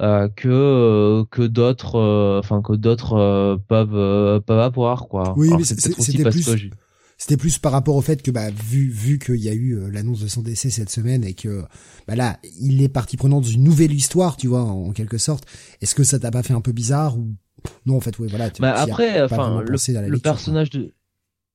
euh, 0.01 0.29
que 0.33 1.25
que 1.29 1.41
d'autres, 1.41 2.39
enfin 2.39 2.61
que 2.61 2.73
d'autres 2.73 3.59
peuvent 3.67 4.41
peuvent 4.41 4.59
avoir, 4.59 5.07
quoi. 5.07 5.33
Oui, 5.37 5.49
mais 5.57 5.63
c'est, 5.63 5.79
c'était 5.79 6.29
plus. 6.29 6.69
C'était 7.19 7.35
plus 7.35 7.59
par 7.59 7.73
rapport 7.73 7.97
au 7.97 8.01
fait 8.01 8.21
que, 8.21 8.31
bah, 8.31 8.49
vu 8.49 8.89
vu 8.89 9.19
qu'il 9.19 9.35
y 9.35 9.49
a 9.49 9.53
eu 9.53 9.73
euh, 9.73 9.89
l'annonce 9.91 10.21
de 10.21 10.27
son 10.29 10.41
décès 10.41 10.69
cette 10.69 10.89
semaine 10.89 11.25
et 11.25 11.33
que, 11.33 11.63
bah 12.07 12.15
là, 12.15 12.39
il 12.61 12.81
est 12.81 12.87
parti 12.87 13.17
prenant 13.17 13.41
dans 13.41 13.47
une 13.47 13.63
nouvelle 13.63 13.91
histoire, 13.91 14.37
tu 14.37 14.47
vois, 14.47 14.61
en, 14.61 14.93
quelque 14.93 15.17
sorte. 15.17 15.43
Est-ce 15.81 15.95
que 15.95 16.05
ça 16.05 16.17
t'a 16.17 16.31
pas 16.31 16.43
fait 16.43 16.53
un 16.53 16.61
peu 16.61 16.71
bizarre 16.71 17.17
ou 17.17 17.35
non 17.85 17.97
En 17.97 17.99
fait, 17.99 18.17
oui, 18.19 18.27
voilà. 18.29 18.49
Bah 18.59 18.73
après, 18.73 19.21
enfin, 19.21 19.61
le, 19.61 20.17
personnage 20.17 20.69
de 20.69 20.93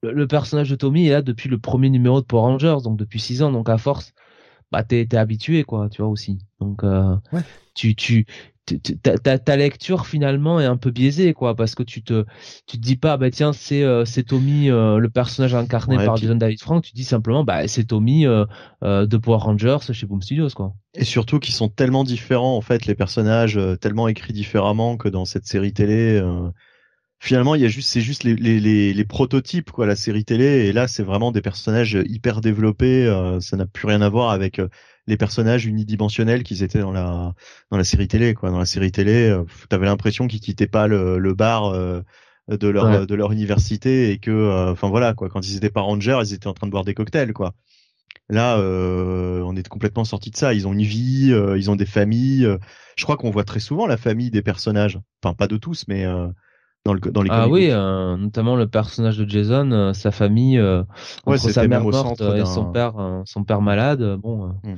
le, 0.03 0.27
personnage 0.27 0.69
de 0.69 0.77
Tommy 0.77 1.07
est 1.07 1.13
là 1.13 1.23
depuis 1.23 1.49
le 1.49 1.59
premier 1.59 1.89
numéro 1.89 2.21
de 2.21 2.27
Power 2.27 2.43
Rangers, 2.43 2.77
donc 2.85 2.99
depuis 2.99 3.19
six 3.19 3.43
ans, 3.43 3.51
donc 3.51 3.71
à 3.71 3.79
force, 3.79 4.13
bah 4.75 4.83
t'es 4.85 5.07
t'es 5.07 5.17
habitué 5.17 5.63
quoi, 5.65 5.89
tu 5.89 6.03
vois 6.03 6.11
aussi. 6.11 6.39
Donc 6.61 6.83
euh, 6.85 7.15
Ouais. 7.33 7.43
tu 7.75 7.95
tu 7.95 8.27
ta, 9.03 9.19
ta, 9.19 9.39
ta 9.39 9.57
lecture 9.57 10.07
finalement 10.07 10.59
est 10.59 10.65
un 10.65 10.79
peu 10.79 10.91
biaisée 10.91 11.35
quoi 11.35 11.55
parce 11.55 11.75
que 11.75 11.83
tu 11.83 12.03
te 12.03 12.25
tu 12.67 12.79
te 12.79 12.83
dis 12.83 12.97
pas 12.97 13.19
bah 13.19 13.31
tiens 13.31 13.53
c'est 13.53 13.83
euh, 13.83 14.07
c'est 14.07 14.23
Tommy 14.23 14.71
euh, 14.71 14.97
le 14.97 15.11
personnage 15.11 15.55
incarné 15.55 15.99
Ouais, 15.99 16.07
par 16.07 16.15
puis- 16.15 16.23
Jason 16.23 16.37
David 16.37 16.61
Frank 16.63 16.83
tu 16.83 16.93
dis 16.95 17.05
simplement 17.05 17.45
bah 17.45 17.69
c'est 17.69 17.85
Tommy 17.85 18.27
euh, 18.27 18.47
euh, 18.83 19.05
de 19.07 19.17
Power 19.19 19.37
Rangers 19.43 19.77
chez 19.93 20.07
Boom 20.07 20.23
Studios 20.23 20.49
quoi 20.57 20.73
Et 20.95 21.05
surtout 21.05 21.41
qu'ils 21.41 21.53
sont 21.53 21.69
tellement 21.69 22.05
différents 22.05 22.57
en 22.57 22.63
fait 22.63 22.87
les 22.87 22.95
personnages 22.95 23.59
euh, 23.59 23.77
tellement 23.77 24.09
écrits 24.09 24.33
différemment 24.33 24.97
que 24.97 25.11
dans 25.11 25.27
cette 25.27 25.47
série 25.47 25.75
télé 25.75 26.19
euh, 26.19 26.49
finalement 27.25 27.55
il 27.55 27.63
y 27.63 27.65
a 27.65 27.69
juste 27.69 27.89
c'est 27.91 28.01
juste 28.01 28.25
les, 28.25 28.35
les, 28.37 28.61
les, 28.61 28.93
les 28.95 29.05
prototypes 29.05 29.71
quoi 29.71 29.87
la 29.87 29.97
série 29.97 30.25
télé 30.25 30.45
et 30.67 30.73
là 30.73 30.89
c'est 30.89 31.03
vraiment 31.03 31.33
des 31.33 31.41
personnages 31.43 31.99
hyper 32.07 32.41
développés 32.41 33.07
euh, 33.07 33.41
ça 33.41 33.57
n'a 33.57 33.67
plus 33.67 33.87
rien 33.89 34.03
à 34.03 34.09
voir 34.09 34.31
avec 34.31 34.59
euh, 34.59 34.69
les 35.07 35.17
personnages 35.17 35.67
unidimensionnels 35.67 36.43
qu'ils 36.43 36.63
étaient 36.63 36.81
dans 36.81 36.93
la 36.93 37.35
dans 37.71 37.77
la 37.79 37.85
série 37.85 38.09
télé 38.09 38.35
quoi 38.35 38.51
dans 38.51 38.59
la 38.59 38.67
série 38.67 38.93
télé 38.93 39.29
euh, 39.31 39.45
t'avais 39.69 39.87
l'impression 39.87 40.27
qu'ils 40.27 40.41
quittaient 40.41 40.67
pas 40.67 40.87
le, 40.89 41.19
le 41.19 41.35
bar 41.35 41.67
euh, 41.67 42.03
de 42.49 42.69
leur 42.69 42.89
Ouais. 42.89 43.07
de 43.07 43.15
leur 43.15 43.33
université 43.33 44.11
et 44.11 44.19
que 44.19 44.31
euh, 44.31 44.73
enfin 44.73 44.89
voilà 44.91 45.15
quoi 45.15 45.29
quand 45.31 45.47
ils 45.47 45.57
étaient 45.57 45.71
pas 45.71 45.81
rangers 45.81 46.19
ils 46.25 46.35
étaient 46.35 46.47
en 46.49 46.55
train 46.55 46.67
de 46.67 46.73
boire 46.73 46.85
des 46.85 46.95
cocktails 46.95 47.33
quoi 47.33 47.55
Là, 48.31 48.59
euh, 48.59 49.43
on 49.43 49.55
est 49.57 49.69
complètement 49.69 50.05
sorti 50.05 50.31
de 50.31 50.37
ça. 50.37 50.55
Ils 50.55 50.67
ont 50.67 50.73
une 50.73 50.83
vie, 50.83 51.31
euh, 51.33 51.59
ils 51.59 51.71
ont 51.71 51.77
des 51.77 51.87
familles. 51.87 52.47
euh. 52.47 52.59
je 52.97 53.05
crois 53.05 53.17
qu'on 53.17 53.31
voit 53.31 53.45
très 53.45 53.61
souvent 53.61 53.87
la 53.87 53.97
famille 53.97 54.31
des 54.31 54.43
personnages. 54.43 54.99
Enfin, 55.23 55.35
pas 55.35 55.47
de 55.47 55.57
tous, 55.59 55.85
mais 55.89 56.05
euh, 56.07 56.29
dans 56.85 56.93
le 56.93 57.01
dans 57.01 57.23
les. 57.23 57.31
ah 57.33 57.49
oui 57.49 57.69
euh, 57.71 58.17
notamment 58.17 58.57
le 58.57 58.67
personnage 58.69 59.17
de 59.19 59.29
Jason 59.29 59.71
euh, 59.73 59.93
sa 59.93 60.11
famille 60.11 60.59
euh, 60.59 60.83
Ouais, 61.27 61.37
entre 61.37 61.51
sa 61.51 61.63
mère 61.67 61.81
même 61.81 61.89
au 61.89 61.91
morte 61.91 62.19
centre 62.19 62.37
et 62.37 62.45
son 62.45 62.67
père 62.73 62.99
euh, 62.99 63.23
son 63.25 63.45
père 63.45 63.61
malade 63.63 64.03
euh, 64.03 64.17
bon 64.17 64.49
euh, 64.67 64.75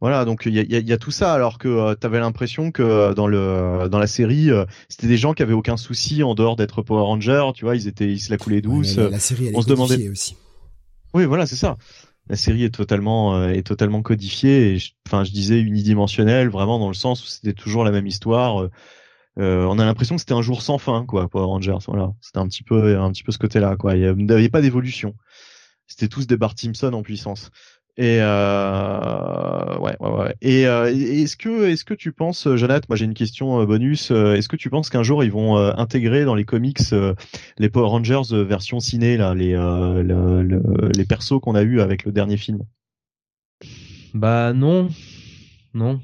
Voilà, 0.00 0.24
donc 0.26 0.42
il 0.44 0.52
y 0.54 0.58
a, 0.58 0.62
il 0.62 0.70
y 0.70 0.76
a- 0.76 0.80
il 0.80 0.88
y 0.88 0.92
a 0.92 0.98
tout 0.98 1.10
ça, 1.10 1.32
alors 1.32 1.56
que 1.58 1.68
euh, 1.68 1.94
t'avais 1.94 2.20
l'impression 2.20 2.70
que 2.70 2.82
euh, 2.82 3.14
dans 3.14 3.26
le 3.26 3.88
dans 3.90 3.98
la 3.98 4.06
série, 4.06 4.50
euh, 4.50 4.66
c'était 4.90 5.06
des 5.06 5.16
gens 5.16 5.32
qui 5.32 5.42
avaient 5.42 5.54
aucun 5.54 5.78
souci 5.78 6.22
en 6.22 6.34
dehors 6.34 6.56
d'être 6.56 6.82
Power 6.82 7.04
Rangers. 7.04 7.50
Tu 7.54 7.64
vois, 7.64 7.74
ils 7.74 7.88
étaient 7.88 8.10
ils 8.10 8.18
se 8.20 8.30
la 8.30 8.36
coulaient 8.36 8.60
douce. 8.60 8.96
Ouais, 8.98 9.04
la, 9.04 9.10
la 9.10 9.18
série, 9.18 9.46
elle 9.46 9.56
on 9.56 9.60
est 9.60 9.62
se 9.62 9.68
demandait- 9.68 9.94
codifiée 9.94 10.10
aussi. 10.10 10.36
Oui, 11.14 11.24
voilà, 11.24 11.46
c'est 11.46 11.56
ça. 11.56 11.76
La 12.28 12.36
série 12.36 12.64
est 12.64 12.74
totalement 12.74 13.36
euh, 13.36 13.48
est 13.50 13.62
totalement 13.66 14.02
codifiée. 14.02 14.72
Et 14.74 14.78
je- 14.78 14.92
Enfin, 15.06 15.24
je, 15.24 15.30
disais 15.30 15.60
unidimensionnelle, 15.60 16.48
vraiment 16.50 16.78
dans 16.78 16.88
le 16.88 16.94
sens 16.94 17.22
où 17.22 17.26
c'était 17.26 17.52
toujours 17.54 17.84
la 17.84 17.90
même 17.92 18.06
histoire. 18.06 18.62
euh, 18.62 18.70
euh, 19.38 19.64
on 19.66 19.78
a 19.78 19.84
l'impression 19.84 20.14
que 20.16 20.20
c'était 20.20 20.34
un 20.34 20.42
jour 20.42 20.62
sans 20.62 20.78
fin, 20.78 21.04
quoi, 21.06 21.28
Power 21.28 21.46
Rangers. 21.46 21.78
Voilà, 21.88 22.12
c'était 22.20 22.38
un 22.38 22.46
petit 22.48 22.62
peu 22.62 22.98
un 22.98 23.10
petit 23.10 23.22
peu 23.24 23.32
ce 23.32 23.38
côté-là, 23.38 23.76
quoi. 23.76 23.96
Il 23.96 24.14
n'y 24.14 24.32
avait 24.32 24.48
pas 24.48 24.60
d'évolution. 24.60 25.14
C'était 25.86 26.08
tous 26.08 26.26
des 26.26 26.36
Bart 26.36 26.54
Simpson 26.56 26.92
en 26.92 27.02
puissance. 27.02 27.50
Et 27.96 28.18
euh, 28.20 29.78
ouais, 29.78 29.96
ouais, 30.00 30.10
ouais. 30.10 30.34
Et 30.40 30.66
euh, 30.66 30.86
est-ce 30.92 31.36
que 31.36 31.68
est-ce 31.68 31.84
que 31.84 31.94
tu 31.94 32.10
penses, 32.10 32.48
Jonathan, 32.56 32.86
moi 32.88 32.96
j'ai 32.96 33.04
une 33.04 33.14
question 33.14 33.60
euh, 33.60 33.66
bonus. 33.66 34.10
euh, 34.10 34.34
Est-ce 34.34 34.48
que 34.48 34.56
tu 34.56 34.68
penses 34.68 34.90
qu'un 34.90 35.04
jour 35.04 35.22
ils 35.22 35.30
vont 35.30 35.56
euh, 35.58 35.72
intégrer 35.76 36.24
dans 36.24 36.34
les 36.34 36.44
comics 36.44 36.80
les 37.58 37.68
Power 37.68 37.88
Rangers 37.88 38.22
version 38.44 38.80
ciné 38.80 39.16
là, 39.16 39.34
les 39.34 39.52
le- 39.52 40.42
le- 40.42 40.88
les 40.96 41.04
persos 41.04 41.38
qu'on 41.40 41.54
a 41.54 41.62
eu 41.62 41.80
avec 41.80 42.04
le 42.04 42.10
dernier 42.10 42.36
film? 42.36 42.60
Bah 44.12 44.52
non 44.52 44.88
non 45.72 46.00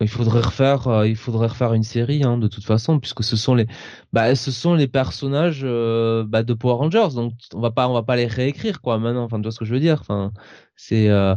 il 0.00 0.08
faudrait 0.08 0.42
refaire 0.42 0.88
euh, 0.88 1.08
il 1.08 1.16
faudrait 1.16 1.46
refaire 1.46 1.72
une 1.72 1.82
série 1.82 2.22
hein, 2.22 2.36
de 2.38 2.48
toute 2.48 2.64
façon 2.64 3.00
puisque 3.00 3.24
ce 3.24 3.36
sont 3.36 3.54
les 3.54 3.66
bah 4.12 4.34
ce 4.34 4.50
sont 4.50 4.74
les 4.74 4.88
personnages 4.88 5.62
euh, 5.64 6.24
bah, 6.24 6.42
de 6.42 6.54
Power 6.54 6.74
Rangers. 6.74 7.14
Donc 7.14 7.32
on 7.54 7.60
va 7.60 7.70
pas 7.70 7.88
on 7.88 7.94
va 7.94 8.02
pas 8.02 8.16
les 8.16 8.26
réécrire 8.26 8.80
quoi 8.82 8.98
maintenant. 8.98 9.24
Enfin 9.24 9.38
tu 9.38 9.44
vois 9.44 9.52
ce 9.52 9.58
que 9.58 9.64
je 9.64 9.72
veux 9.72 9.80
dire? 9.80 9.98
Enfin 10.00 10.32
c'est 10.76 11.08
euh, 11.08 11.34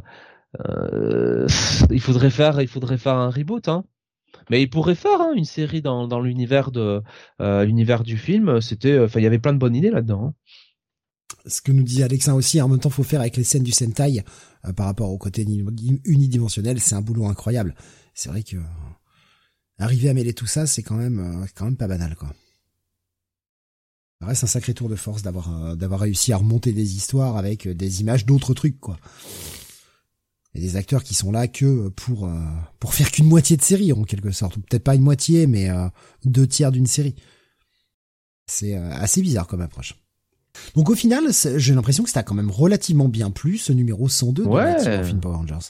il 1.90 2.02
faudrait 2.02 2.32
faire 2.32 2.60
il 2.62 2.68
faudrait 2.68 2.98
faire 2.98 3.16
un 3.16 3.30
reboot 3.30 3.68
hein. 3.70 3.86
Mais 4.50 4.62
il 4.62 4.70
pourrait 4.70 4.96
faire 4.96 5.22
hein, 5.22 5.34
une 5.36 5.46
série 5.46 5.82
dans 5.82 6.08
dans 6.08 6.20
l'univers 6.20 6.72
de 6.72 7.02
l'univers 7.40 8.04
du 8.04 8.18
film. 8.18 8.60
C'était 8.62 9.00
enfin 9.00 9.20
il 9.20 9.24
y 9.24 9.28
avait 9.28 9.40
plein 9.40 9.54
de 9.54 9.60
bonnes 9.60 9.76
idées 9.76 9.92
là-dedans 9.92 10.26
hein. 10.26 10.34
Ce 11.46 11.62
que 11.62 11.72
nous 11.72 11.84
disait 11.84 12.04
Alexin 12.04 12.34
aussi, 12.34 12.62
en 12.62 12.68
même 12.68 12.80
temps, 12.80 12.90
faut 12.90 13.04
faire 13.04 13.22
avec 13.22 13.38
les 13.38 13.44
scènes 13.44 13.64
du 13.64 13.72
Sentai 13.72 14.24
par 14.76 14.88
rapport 14.88 15.10
au 15.10 15.18
côté 15.18 15.44
uni- 15.44 16.02
unidimensionnel, 16.04 16.80
c'est 16.80 16.96
un 16.96 17.02
boulot 17.02 17.28
incroyable. 17.28 17.76
C'est 18.14 18.30
vrai 18.30 18.44
que 18.44 18.58
euh, 18.58 18.64
arriver 19.78 20.10
à 20.10 20.14
mêler 20.14 20.34
tout 20.34 20.48
ça, 20.48 20.68
c'est 20.68 20.84
quand 20.84 20.96
même 20.96 21.20
euh, 21.20 21.46
quand 21.56 21.66
même 21.66 21.78
pas 21.78 21.88
banal, 21.88 22.16
quoi. 22.16 22.34
Ça 24.22 24.28
reste 24.28 24.44
un 24.44 24.48
sacré 24.48 24.74
tour 24.74 24.90
de 24.90 24.96
force 24.96 25.22
d'avoir 25.22 25.54
euh, 25.54 25.76
d'avoir 25.76 26.02
réussi 26.02 26.34
à 26.34 26.38
remonter 26.38 26.74
des 26.74 26.96
histoires 26.96 27.38
avec 27.38 27.68
des 27.68 28.02
images 28.02 28.26
d'autres 28.26 28.54
trucs, 28.54 28.80
quoi. 28.80 29.00
Et 30.56 30.60
des 30.60 30.76
acteurs 30.76 31.04
qui 31.04 31.14
sont 31.14 31.32
là 31.32 31.48
que 31.48 31.90
pour 31.90 32.30
pour 32.80 32.94
faire 32.96 33.12
qu'une 33.12 33.28
moitié 33.28 33.56
de 33.56 33.62
série 33.62 33.94
en 33.94 34.04
quelque 34.04 34.32
sorte, 34.32 34.58
ou 34.58 34.62
peut-être 34.62 34.84
pas 34.84 34.96
une 34.96 35.04
moitié, 35.04 35.46
mais 35.46 35.70
deux 36.26 36.48
tiers 36.48 36.72
d'une 36.72 36.88
série. 36.88 37.14
C'est 38.48 38.74
assez 38.74 39.22
bizarre 39.22 39.46
comme 39.46 39.62
approche. 39.62 39.94
Donc 40.76 40.90
au 40.90 40.96
final, 40.96 41.26
j'ai 41.58 41.76
l'impression 41.76 42.04
que 42.04 42.10
ça 42.10 42.22
a 42.22 42.24
quand 42.24 42.34
même 42.34 42.50
relativement 42.50 43.08
bien 43.08 43.30
plu 43.30 43.60
ce 43.60 43.72
numéro 43.72 44.10
102 44.10 44.44
de 44.44 44.48
Ouais. 44.48 44.98
Morphin 44.98 45.20
Power 45.20 45.36
Rangers. 45.36 45.70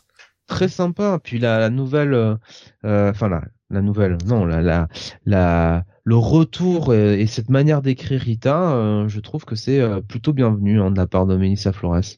Très 0.49 0.67
sympa. 0.67 1.19
Puis 1.23 1.39
la, 1.39 1.59
la 1.59 1.69
nouvelle, 1.69 2.13
euh, 2.13 2.35
euh, 2.83 3.11
enfin 3.11 3.29
la, 3.29 3.43
la 3.69 3.81
nouvelle, 3.81 4.17
non, 4.25 4.45
la, 4.45 4.61
la, 4.61 4.89
la, 5.25 5.85
le 6.03 6.17
retour 6.17 6.93
et, 6.93 7.21
et 7.21 7.27
cette 7.27 7.49
manière 7.49 7.81
d'écrire 7.81 8.19
Rita, 8.19 8.73
euh, 8.73 9.07
je 9.07 9.19
trouve 9.21 9.45
que 9.45 9.55
c'est 9.55 9.81
plutôt 10.07 10.33
bienvenu 10.33 10.81
hein, 10.81 10.91
de 10.91 10.97
la 10.97 11.07
part 11.07 11.25
de 11.25 11.37
Melissa 11.37 11.71
Flores. 11.71 12.17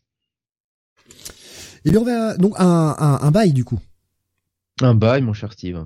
Et 1.85 1.91
bien 1.91 1.99
on 1.99 2.05
va 2.05 2.37
donc 2.37 2.53
un, 2.57 2.95
un, 2.97 3.19
un 3.21 3.31
bail 3.31 3.53
du 3.53 3.65
coup. 3.65 3.79
Un 4.81 4.95
bail, 4.95 5.21
mon 5.21 5.33
cher 5.33 5.53
Steve. 5.53 5.85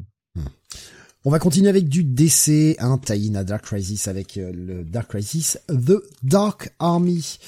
On 1.27 1.31
va 1.31 1.39
continuer 1.39 1.69
avec 1.69 1.89
du 1.89 2.03
DC, 2.03 2.75
un 2.77 2.99
tie-in 2.99 3.33
à 3.33 3.43
Dark 3.43 3.65
Crisis 3.65 4.07
avec 4.07 4.35
le 4.35 4.83
Dark 4.83 5.09
Crisis 5.09 5.59
The 5.67 5.95
Dark 6.21 6.71
Army. 6.77 7.39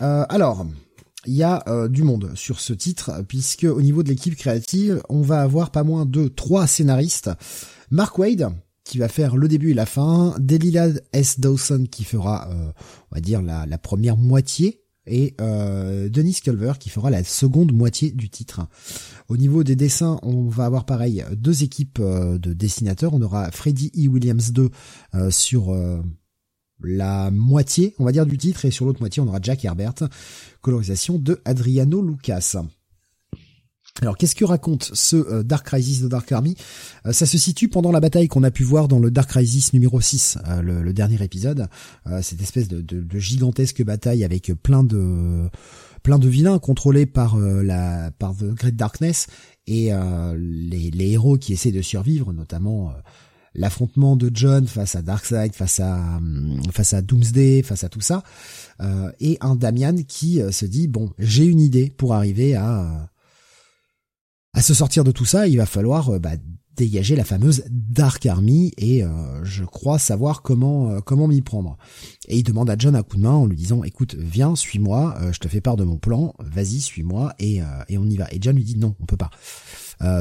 Euh, 0.00 0.24
alors, 0.30 0.66
il 1.26 1.34
y 1.34 1.42
a 1.42 1.62
euh, 1.68 1.88
du 1.88 2.02
monde 2.02 2.32
sur 2.34 2.60
ce 2.60 2.72
titre 2.72 3.22
puisque 3.28 3.64
au 3.64 3.82
niveau 3.82 4.02
de 4.02 4.08
l'équipe 4.08 4.36
créative, 4.36 5.02
on 5.08 5.22
va 5.22 5.42
avoir 5.42 5.70
pas 5.70 5.84
moins 5.84 6.06
de 6.06 6.28
trois 6.28 6.66
scénaristes. 6.66 7.30
Mark 7.90 8.18
Wade 8.18 8.50
qui 8.84 8.98
va 8.98 9.08
faire 9.08 9.36
le 9.36 9.48
début 9.48 9.72
et 9.72 9.74
la 9.74 9.86
fin, 9.86 10.34
Delilah 10.38 10.90
S. 11.12 11.40
Dawson 11.40 11.86
qui 11.90 12.04
fera, 12.04 12.48
euh, 12.50 12.70
on 13.10 13.16
va 13.16 13.20
dire 13.20 13.42
la, 13.42 13.66
la 13.66 13.78
première 13.78 14.16
moitié 14.16 14.86
et 15.06 15.34
euh, 15.40 16.08
Denis 16.08 16.38
Culver 16.42 16.72
qui 16.78 16.90
fera 16.90 17.10
la 17.10 17.24
seconde 17.24 17.72
moitié 17.72 18.10
du 18.10 18.28
titre. 18.28 18.66
Au 19.28 19.36
niveau 19.36 19.64
des 19.64 19.76
dessins, 19.76 20.18
on 20.22 20.48
va 20.48 20.66
avoir 20.66 20.84
pareil 20.84 21.24
deux 21.32 21.62
équipes 21.62 21.98
euh, 22.00 22.38
de 22.38 22.52
dessinateurs. 22.52 23.14
On 23.14 23.22
aura 23.22 23.50
Freddy 23.50 23.90
E. 23.96 24.08
Williams 24.08 24.52
2 24.52 24.70
euh, 25.14 25.30
sur 25.30 25.72
euh, 25.72 26.02
la 26.80 27.30
moitié, 27.30 27.94
on 27.98 28.04
va 28.04 28.12
dire, 28.12 28.26
du 28.26 28.36
titre, 28.36 28.64
et 28.64 28.70
sur 28.70 28.84
l'autre 28.84 29.00
moitié, 29.00 29.22
on 29.22 29.28
aura 29.28 29.38
Jack 29.40 29.64
Herbert, 29.64 29.94
colorisation 30.70 31.16
de 31.18 31.40
Adriano 31.44 32.02
Lucas. 32.02 32.56
Alors, 34.02 34.16
qu'est-ce 34.18 34.34
que 34.34 34.44
raconte 34.44 34.90
ce 34.94 35.16
euh, 35.16 35.42
Dark 35.44 35.64
Crisis 35.64 36.02
de 36.02 36.08
Dark 36.08 36.30
Army? 36.32 36.54
Euh, 37.06 37.12
Ça 37.12 37.24
se 37.24 37.38
situe 37.38 37.68
pendant 37.68 37.92
la 37.92 38.00
bataille 38.00 38.26
qu'on 38.28 38.42
a 38.42 38.50
pu 38.50 38.64
voir 38.64 38.88
dans 38.88 38.98
le 38.98 39.10
Dark 39.12 39.30
Crisis 39.30 39.72
numéro 39.72 40.00
6, 40.00 40.38
euh, 40.48 40.60
le, 40.60 40.82
le 40.82 40.92
dernier 40.92 41.22
épisode. 41.22 41.68
Cette 42.20 42.42
espèce 42.42 42.66
de, 42.68 42.80
de- 42.82 43.00
de 43.00 43.18
gigantesque 43.18 43.82
bataille 43.84 44.24
avec 44.24 44.52
plein 44.62 44.82
de 44.84 45.48
plein 46.02 46.18
de 46.18 46.28
vilains 46.28 46.58
contrôlés 46.58 47.06
par 47.06 47.36
la 47.38 48.10
par 48.18 48.34
The 48.36 48.44
Great 48.54 48.76
Darkness 48.76 49.28
et 49.66 49.92
euh, 49.92 50.36
les, 50.38 50.90
les 50.90 51.12
héros 51.12 51.36
qui 51.38 51.52
essaient 51.52 51.72
de 51.72 51.82
survivre, 51.82 52.32
notamment 52.32 52.90
euh, 52.90 52.92
l'affrontement 53.54 54.14
de 54.16 54.30
John 54.32 54.66
face 54.68 54.94
à 54.94 55.02
Darkseid, 55.02 55.52
face 55.54 55.80
à 55.80 55.96
hum, 56.18 56.60
face 56.70 56.92
à 56.92 57.02
Doomsday, 57.02 57.62
face 57.62 57.82
à 57.82 57.88
tout 57.88 58.02
ça, 58.02 58.22
euh, 58.80 59.10
et 59.20 59.38
un 59.40 59.56
Damian 59.56 59.96
qui 60.06 60.40
euh, 60.40 60.52
se 60.52 60.66
dit 60.66 60.88
bon, 60.88 61.10
j'ai 61.18 61.44
une 61.44 61.60
idée 61.60 61.90
pour 61.90 62.14
arriver 62.14 62.54
à 62.54 63.10
à 64.56 64.62
se 64.62 64.74
sortir 64.74 65.04
de 65.04 65.12
tout 65.12 65.26
ça. 65.26 65.46
Il 65.46 65.58
va 65.58 65.66
falloir 65.66 66.14
euh, 66.14 66.18
bah, 66.18 66.32
dégager 66.76 67.14
la 67.14 67.24
fameuse 67.24 67.62
Dark 67.70 68.24
Army 68.26 68.72
et 68.78 69.04
euh, 69.04 69.44
je 69.44 69.64
crois 69.64 69.98
savoir 69.98 70.42
comment 70.42 70.90
euh, 70.90 71.00
comment 71.00 71.28
m'y 71.28 71.42
prendre. 71.42 71.76
Et 72.26 72.38
il 72.38 72.42
demande 72.42 72.68
à 72.70 72.76
John 72.78 72.96
un 72.96 73.02
coup 73.02 73.18
de 73.18 73.22
main 73.22 73.32
en 73.32 73.46
lui 73.46 73.56
disant 73.56 73.84
écoute 73.84 74.14
viens 74.18 74.56
suis-moi, 74.56 75.16
je 75.30 75.38
te 75.38 75.46
fais 75.46 75.60
part 75.60 75.76
de 75.76 75.84
mon 75.84 75.98
plan, 75.98 76.34
vas-y 76.38 76.80
suis-moi 76.80 77.34
et 77.38 77.60
et 77.88 77.98
on 77.98 78.06
y 78.06 78.16
va. 78.16 78.26
Et 78.32 78.38
John 78.40 78.56
lui 78.56 78.64
dit 78.64 78.76
non 78.76 78.94
on 79.00 79.06
peut 79.06 79.16
pas. 79.16 79.30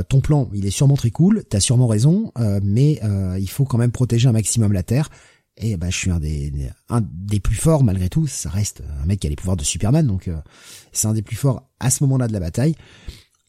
Ton 0.08 0.22
plan 0.22 0.50
il 0.54 0.66
est 0.66 0.72
sûrement 0.72 0.96
très 0.96 1.12
cool, 1.12 1.44
t'as 1.50 1.60
sûrement 1.60 1.88
raison, 1.88 2.32
mais 2.64 3.02
il 3.40 3.50
faut 3.50 3.66
quand 3.66 3.78
même 3.78 3.92
protéger 3.92 4.30
un 4.30 4.34
maximum 4.34 4.72
la 4.72 4.84
Terre. 4.84 5.10
Et 5.58 5.78
bah 5.78 5.90
je 5.90 5.96
suis 5.98 6.12
un 6.12 6.20
des, 6.20 6.52
un 6.90 7.02
des 7.02 7.40
plus 7.40 7.56
forts 7.56 7.84
malgré 7.84 8.10
tout. 8.10 8.28
Ça 8.28 8.50
reste 8.50 8.84
un 9.02 9.06
mec 9.06 9.20
qui 9.20 9.28
a 9.28 9.30
les 9.30 9.36
pouvoirs 9.36 9.58
de 9.58 9.64
Superman 9.64 10.06
donc 10.06 10.28
euh, 10.28 10.38
c'est 10.92 11.08
un 11.08 11.14
des 11.14 11.22
plus 11.22 11.38
forts 11.38 11.70
à 11.80 11.90
ce 11.90 12.04
moment-là 12.04 12.28
de 12.28 12.34
la 12.34 12.40
bataille. 12.40 12.76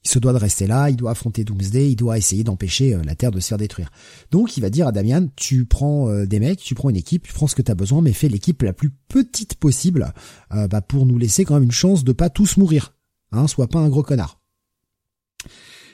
Il 0.07 0.09
se 0.09 0.21
doit 0.21 0.33
de 0.33 0.39
rester 0.39 0.69
là, 0.69 0.89
il 0.89 0.95
doit 0.95 1.11
affronter 1.11 1.43
Doomsday, 1.43 1.91
il 1.91 1.97
doit 1.97 2.17
essayer 2.17 2.45
d'empêcher 2.45 2.95
euh, 2.95 3.03
la 3.03 3.17
Terre 3.17 3.33
de 3.33 3.41
se 3.41 3.49
faire 3.49 3.59
détruire. 3.59 3.91
Donc 4.31 4.57
il 4.57 4.61
va 4.61 4.71
dire 4.71 4.87
à 4.87 4.93
Damian, 4.93 5.27
tu 5.35 5.67
prends 5.67 6.09
euh, 6.09 6.27
des 6.27 6.39
mecs, 6.39 6.61
tu 6.61 6.77
prends 6.77 6.91
une 6.91 6.97
équipe, 6.97 7.27
tu 7.27 7.33
prends 7.33 7.49
ce 7.49 7.57
que 7.57 7.63
tu 7.63 7.73
as 7.73 7.75
besoin, 7.75 8.03
mais 8.03 8.13
fais 8.13 8.29
l'équipe 8.29 8.63
la 8.63 8.73
plus 8.73 8.91
petite 9.09 9.57
possible 9.57 10.15
euh, 10.53 10.69
bah, 10.69 10.81
pour 10.81 11.07
nous 11.07 11.19
laisser 11.19 11.45
quand 11.45 11.55
même 11.55 11.65
une 11.65 11.73
chance 11.73 12.05
de 12.05 12.13
pas 12.13 12.31
tous 12.31 12.57
mourir. 12.57 12.95
Hein, 13.33 13.49
sois 13.49 13.67
pas 13.67 13.81
un 13.81 13.89
gros 13.89 14.05
connard. 14.05 14.41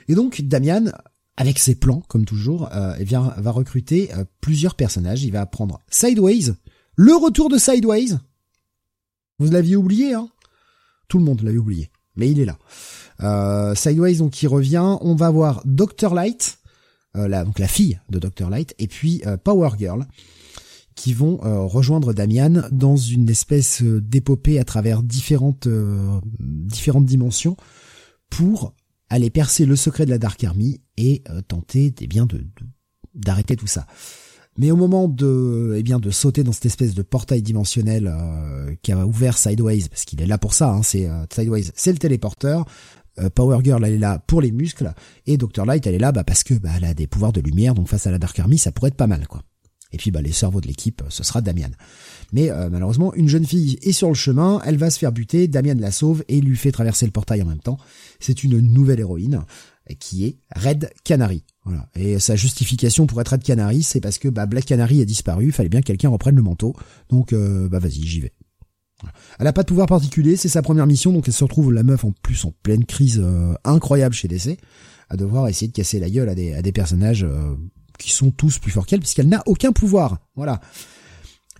Et 0.07 0.13
donc 0.13 0.41
Damian, 0.41 0.91
avec 1.37 1.59
ses 1.59 1.75
plans, 1.75 2.01
comme 2.07 2.25
toujours, 2.25 2.69
euh, 2.73 2.95
eh 2.99 3.05
va 3.05 3.51
recruter 3.51 4.09
plusieurs 4.41 4.75
personnages. 4.75 5.23
Il 5.23 5.31
va 5.31 5.45
prendre 5.45 5.79
Sideways, 5.89 6.53
le 6.95 7.15
retour 7.15 7.49
de 7.49 7.57
Sideways. 7.57 8.17
Vous 9.39 9.49
l'aviez 9.49 9.75
oublié, 9.75 10.13
hein? 10.13 10.29
Tout 11.07 11.17
le 11.17 11.25
monde 11.25 11.41
l'avait 11.41 11.57
oublié, 11.57 11.91
mais 12.15 12.29
il 12.29 12.39
est 12.39 12.45
là. 12.45 12.57
Euh, 13.21 13.75
Sideways 13.75 14.15
donc 14.15 14.31
qui 14.31 14.47
revient, 14.47 14.97
on 15.01 15.15
va 15.15 15.29
voir 15.29 15.61
Dr 15.65 16.13
Light, 16.13 16.59
euh, 17.15 17.27
la, 17.27 17.43
donc 17.45 17.59
la 17.59 17.67
fille 17.67 17.99
de 18.09 18.19
Dr 18.19 18.49
Light, 18.49 18.73
et 18.79 18.87
puis 18.87 19.21
euh, 19.25 19.37
Power 19.37 19.71
Girl, 19.77 20.05
qui 20.95 21.13
vont 21.13 21.37
rejoindre 21.67 22.13
Damian 22.13 22.67
dans 22.71 22.97
une 22.97 23.27
espèce 23.27 23.81
d'épopée 23.81 24.59
à 24.59 24.63
travers 24.63 25.01
différentes 25.01 25.67
dimensions 26.39 27.57
pour 28.29 28.75
aller 29.13 29.29
percer 29.29 29.65
le 29.65 29.75
secret 29.75 30.05
de 30.05 30.09
la 30.09 30.17
Dark 30.17 30.43
Army 30.43 30.81
et 30.97 31.23
tenter 31.47 31.93
eh 31.99 32.07
bien 32.07 32.25
de 32.25 32.45
d'arrêter 33.13 33.55
tout 33.55 33.67
ça. 33.67 33.85
Mais 34.57 34.69
au 34.69 34.75
moment 34.75 35.07
de, 35.07 35.73
eh 35.77 35.83
bien, 35.83 35.99
de 35.99 36.11
sauter 36.11 36.43
dans 36.43 36.51
cette 36.51 36.67
espèce 36.67 36.93
de 36.93 37.01
portail 37.01 37.41
dimensionnel 37.41 38.07
euh, 38.07 38.75
qui 38.83 38.91
a 38.91 39.05
ouvert 39.05 39.37
Sideways, 39.37 39.87
parce 39.89 40.05
qu'il 40.05 40.21
est 40.21 40.27
là 40.27 40.37
pour 40.37 40.53
ça, 40.53 40.69
hein, 40.69 40.83
c'est 40.83 41.09
euh, 41.09 41.25
Sideways, 41.33 41.71
c'est 41.75 41.91
le 41.91 41.97
téléporteur. 41.97 42.65
Euh, 43.19 43.29
Power 43.29 43.59
Girl, 43.63 43.83
elle 43.83 43.93
est 43.93 43.99
là 43.99 44.19
pour 44.19 44.41
les 44.41 44.51
muscles, 44.51 44.93
et 45.25 45.37
Dr 45.37 45.65
Light, 45.65 45.85
elle 45.87 45.95
est 45.95 45.99
là, 45.99 46.11
bah, 46.11 46.23
parce 46.23 46.43
que 46.43 46.53
bah, 46.53 46.69
elle 46.77 46.85
a 46.85 46.93
des 46.93 47.07
pouvoirs 47.07 47.33
de 47.33 47.41
lumière, 47.41 47.73
donc 47.73 47.87
face 47.87 48.05
à 48.05 48.11
la 48.11 48.19
Dark 48.19 48.37
Army, 48.39 48.59
ça 48.59 48.71
pourrait 48.71 48.89
être 48.89 48.95
pas 48.95 49.07
mal, 49.07 49.27
quoi. 49.27 49.41
Et 49.91 49.97
puis, 49.97 50.11
bah, 50.11 50.21
les 50.21 50.31
cerveaux 50.31 50.61
de 50.61 50.67
l'équipe, 50.67 51.03
ce 51.09 51.23
sera 51.23 51.41
Damian. 51.41 51.69
Mais 52.33 52.49
malheureusement, 52.71 53.13
une 53.13 53.29
jeune 53.29 53.45
fille 53.45 53.77
est 53.83 53.91
sur 53.91 54.09
le 54.09 54.15
chemin, 54.15 54.59
elle 54.65 54.77
va 54.77 54.89
se 54.89 54.99
faire 54.99 55.11
buter, 55.11 55.47
Damian 55.47 55.75
la 55.79 55.91
sauve 55.91 56.23
et 56.27 56.41
lui 56.41 56.57
fait 56.57 56.71
traverser 56.71 57.05
le 57.05 57.11
portail 57.11 57.41
en 57.43 57.45
même 57.45 57.59
temps. 57.59 57.77
C'est 58.19 58.43
une 58.43 58.59
nouvelle 58.59 58.99
héroïne 58.99 59.45
qui 59.99 60.25
est 60.25 60.37
Red 60.55 60.91
Canary. 61.03 61.43
Et 61.95 62.19
sa 62.19 62.35
justification 62.35 63.07
pour 63.07 63.19
être 63.21 63.29
Red 63.29 63.43
Canary, 63.43 63.83
c'est 63.83 64.01
parce 64.01 64.17
que 64.17 64.27
bah, 64.27 64.45
Black 64.45 64.65
Canary 64.65 65.01
a 65.01 65.05
disparu, 65.05 65.45
il 65.45 65.51
fallait 65.51 65.69
bien 65.69 65.81
que 65.81 65.87
quelqu'un 65.87 66.09
reprenne 66.09 66.35
le 66.35 66.41
manteau. 66.41 66.75
Donc 67.09 67.33
euh, 67.33 67.69
bah 67.69 67.79
vas-y, 67.79 68.03
j'y 68.03 68.19
vais. 68.19 68.33
Elle 69.39 69.47
a 69.47 69.53
pas 69.53 69.63
de 69.63 69.67
pouvoir 69.67 69.87
particulier, 69.87 70.37
c'est 70.37 70.49
sa 70.49 70.61
première 70.61 70.87
mission, 70.87 71.11
donc 71.11 71.27
elle 71.27 71.33
se 71.33 71.43
retrouve 71.43 71.73
la 71.73 71.83
meuf 71.83 72.05
en 72.05 72.11
plus 72.11 72.45
en 72.45 72.53
pleine 72.63 72.85
crise 72.85 73.21
euh, 73.21 73.53
incroyable 73.65 74.15
chez 74.15 74.29
DC, 74.29 74.57
à 75.09 75.17
devoir 75.17 75.47
essayer 75.49 75.67
de 75.67 75.73
casser 75.73 75.99
la 75.99 76.09
gueule 76.09 76.29
à 76.29 76.35
des, 76.35 76.53
à 76.53 76.61
des 76.61 76.71
personnages 76.71 77.23
euh, 77.23 77.55
qui 77.99 78.11
sont 78.11 78.31
tous 78.31 78.59
plus 78.59 78.71
forts 78.71 78.85
qu'elle, 78.85 79.01
puisqu'elle 79.01 79.27
n'a 79.27 79.43
aucun 79.45 79.73
pouvoir. 79.73 80.19
Voilà. 80.35 80.61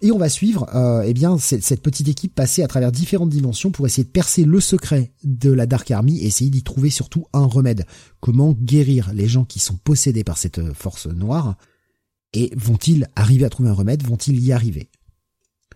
Et 0.03 0.11
on 0.11 0.17
va 0.17 0.27
suivre 0.27 0.67
euh, 0.75 1.01
eh 1.05 1.13
bien 1.13 1.37
cette, 1.37 1.81
petite 1.81 2.09
équipe 2.09 2.35
passer 2.35 2.61
à 2.61 2.67
travers 2.67 2.91
différentes 2.91 3.29
dimensions 3.29 3.71
pour 3.71 3.85
essayer 3.85 4.03
de 4.03 4.09
percer 4.09 4.43
le 4.43 4.59
secret 4.59 5.13
de 5.23 5.49
la 5.49 5.65
Dark 5.65 5.89
Army 5.91 6.19
et 6.19 6.25
essayer 6.25 6.49
d'y 6.49 6.61
trouver 6.61 6.89
surtout 6.89 7.25
un 7.31 7.45
remède. 7.45 7.85
Comment 8.19 8.51
guérir 8.51 9.13
les 9.13 9.29
gens 9.29 9.45
qui 9.45 9.59
sont 9.59 9.77
possédés 9.77 10.25
par 10.25 10.37
cette 10.37 10.59
euh, 10.59 10.73
force 10.73 11.07
noire 11.07 11.55
et 12.33 12.51
vont-ils 12.57 13.07
arriver 13.15 13.45
à 13.45 13.49
trouver 13.49 13.69
un 13.69 13.73
remède? 13.73 14.03
Vont-ils 14.03 14.37
y 14.43 14.51
arriver? 14.51 14.89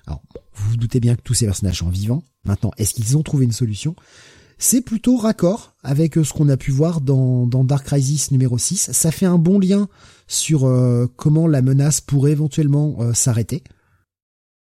Alors, 0.07 0.21
vous 0.53 0.71
vous 0.71 0.77
doutez 0.77 0.99
bien 0.99 1.15
que 1.15 1.21
tous 1.21 1.33
ces 1.33 1.45
personnages 1.45 1.79
sont 1.79 1.89
vivants. 1.89 2.23
Maintenant, 2.43 2.71
est-ce 2.77 2.93
qu'ils 2.93 3.15
ont 3.15 3.23
trouvé 3.23 3.45
une 3.45 3.53
solution? 3.53 3.95
C'est 4.57 4.81
plutôt 4.81 5.15
raccord 5.15 5.73
avec 5.83 6.17
euh, 6.17 6.25
ce 6.25 6.33
qu'on 6.33 6.49
a 6.49 6.57
pu 6.57 6.71
voir 6.71 6.99
dans, 6.99 7.45
Dark 7.45 7.85
Crisis 7.85 8.31
numéro 8.31 8.57
6. 8.57 8.91
Ça 8.91 9.11
fait 9.11 9.25
un 9.25 9.37
bon 9.37 9.57
lien 9.57 9.87
sur 10.27 10.69
comment 11.15 11.47
la 11.47 11.61
menace 11.61 12.01
pourrait 12.01 12.33
éventuellement 12.33 13.13
s'arrêter 13.13 13.63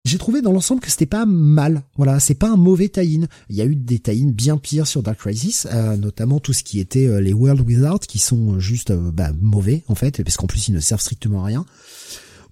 j'ai 0.07 0.19
trouvé 0.19 0.41
dans 0.41 0.53
l'ensemble 0.53 0.81
que 0.81 0.91
c'était 0.91 1.05
pas 1.05 1.27
mal. 1.27 1.83
Voilà, 1.97 2.21
c'est 2.21 2.35
pas 2.35 2.49
un 2.49 2.57
mauvais 2.57 2.89
tie-in. 2.89 3.27
Il 3.51 3.57
y 3.57 3.61
a 3.61 3.65
eu 3.65 3.75
des 3.75 3.99
tie 3.99 4.25
bien 4.27 4.57
pires 4.57 4.87
sur 4.87 5.03
Dark 5.03 5.19
Crisis, 5.19 5.67
euh, 5.73 5.97
notamment 5.97 6.39
tout 6.39 6.53
ce 6.53 6.63
qui 6.63 6.79
était 6.79 7.07
euh, 7.07 7.21
les 7.21 7.33
World 7.33 7.61
Without, 7.67 7.99
qui 8.07 8.19
sont 8.19 8.61
juste 8.61 8.93
euh, 8.93 9.11
bah, 9.11 9.33
mauvais 9.41 9.83
en 9.89 9.97
fait, 9.97 10.23
parce 10.23 10.37
qu'en 10.37 10.47
plus 10.47 10.69
ils 10.69 10.75
ne 10.75 10.81
servent 10.81 11.01
strictement 11.01 11.43
à 11.43 11.47
rien. 11.47 11.67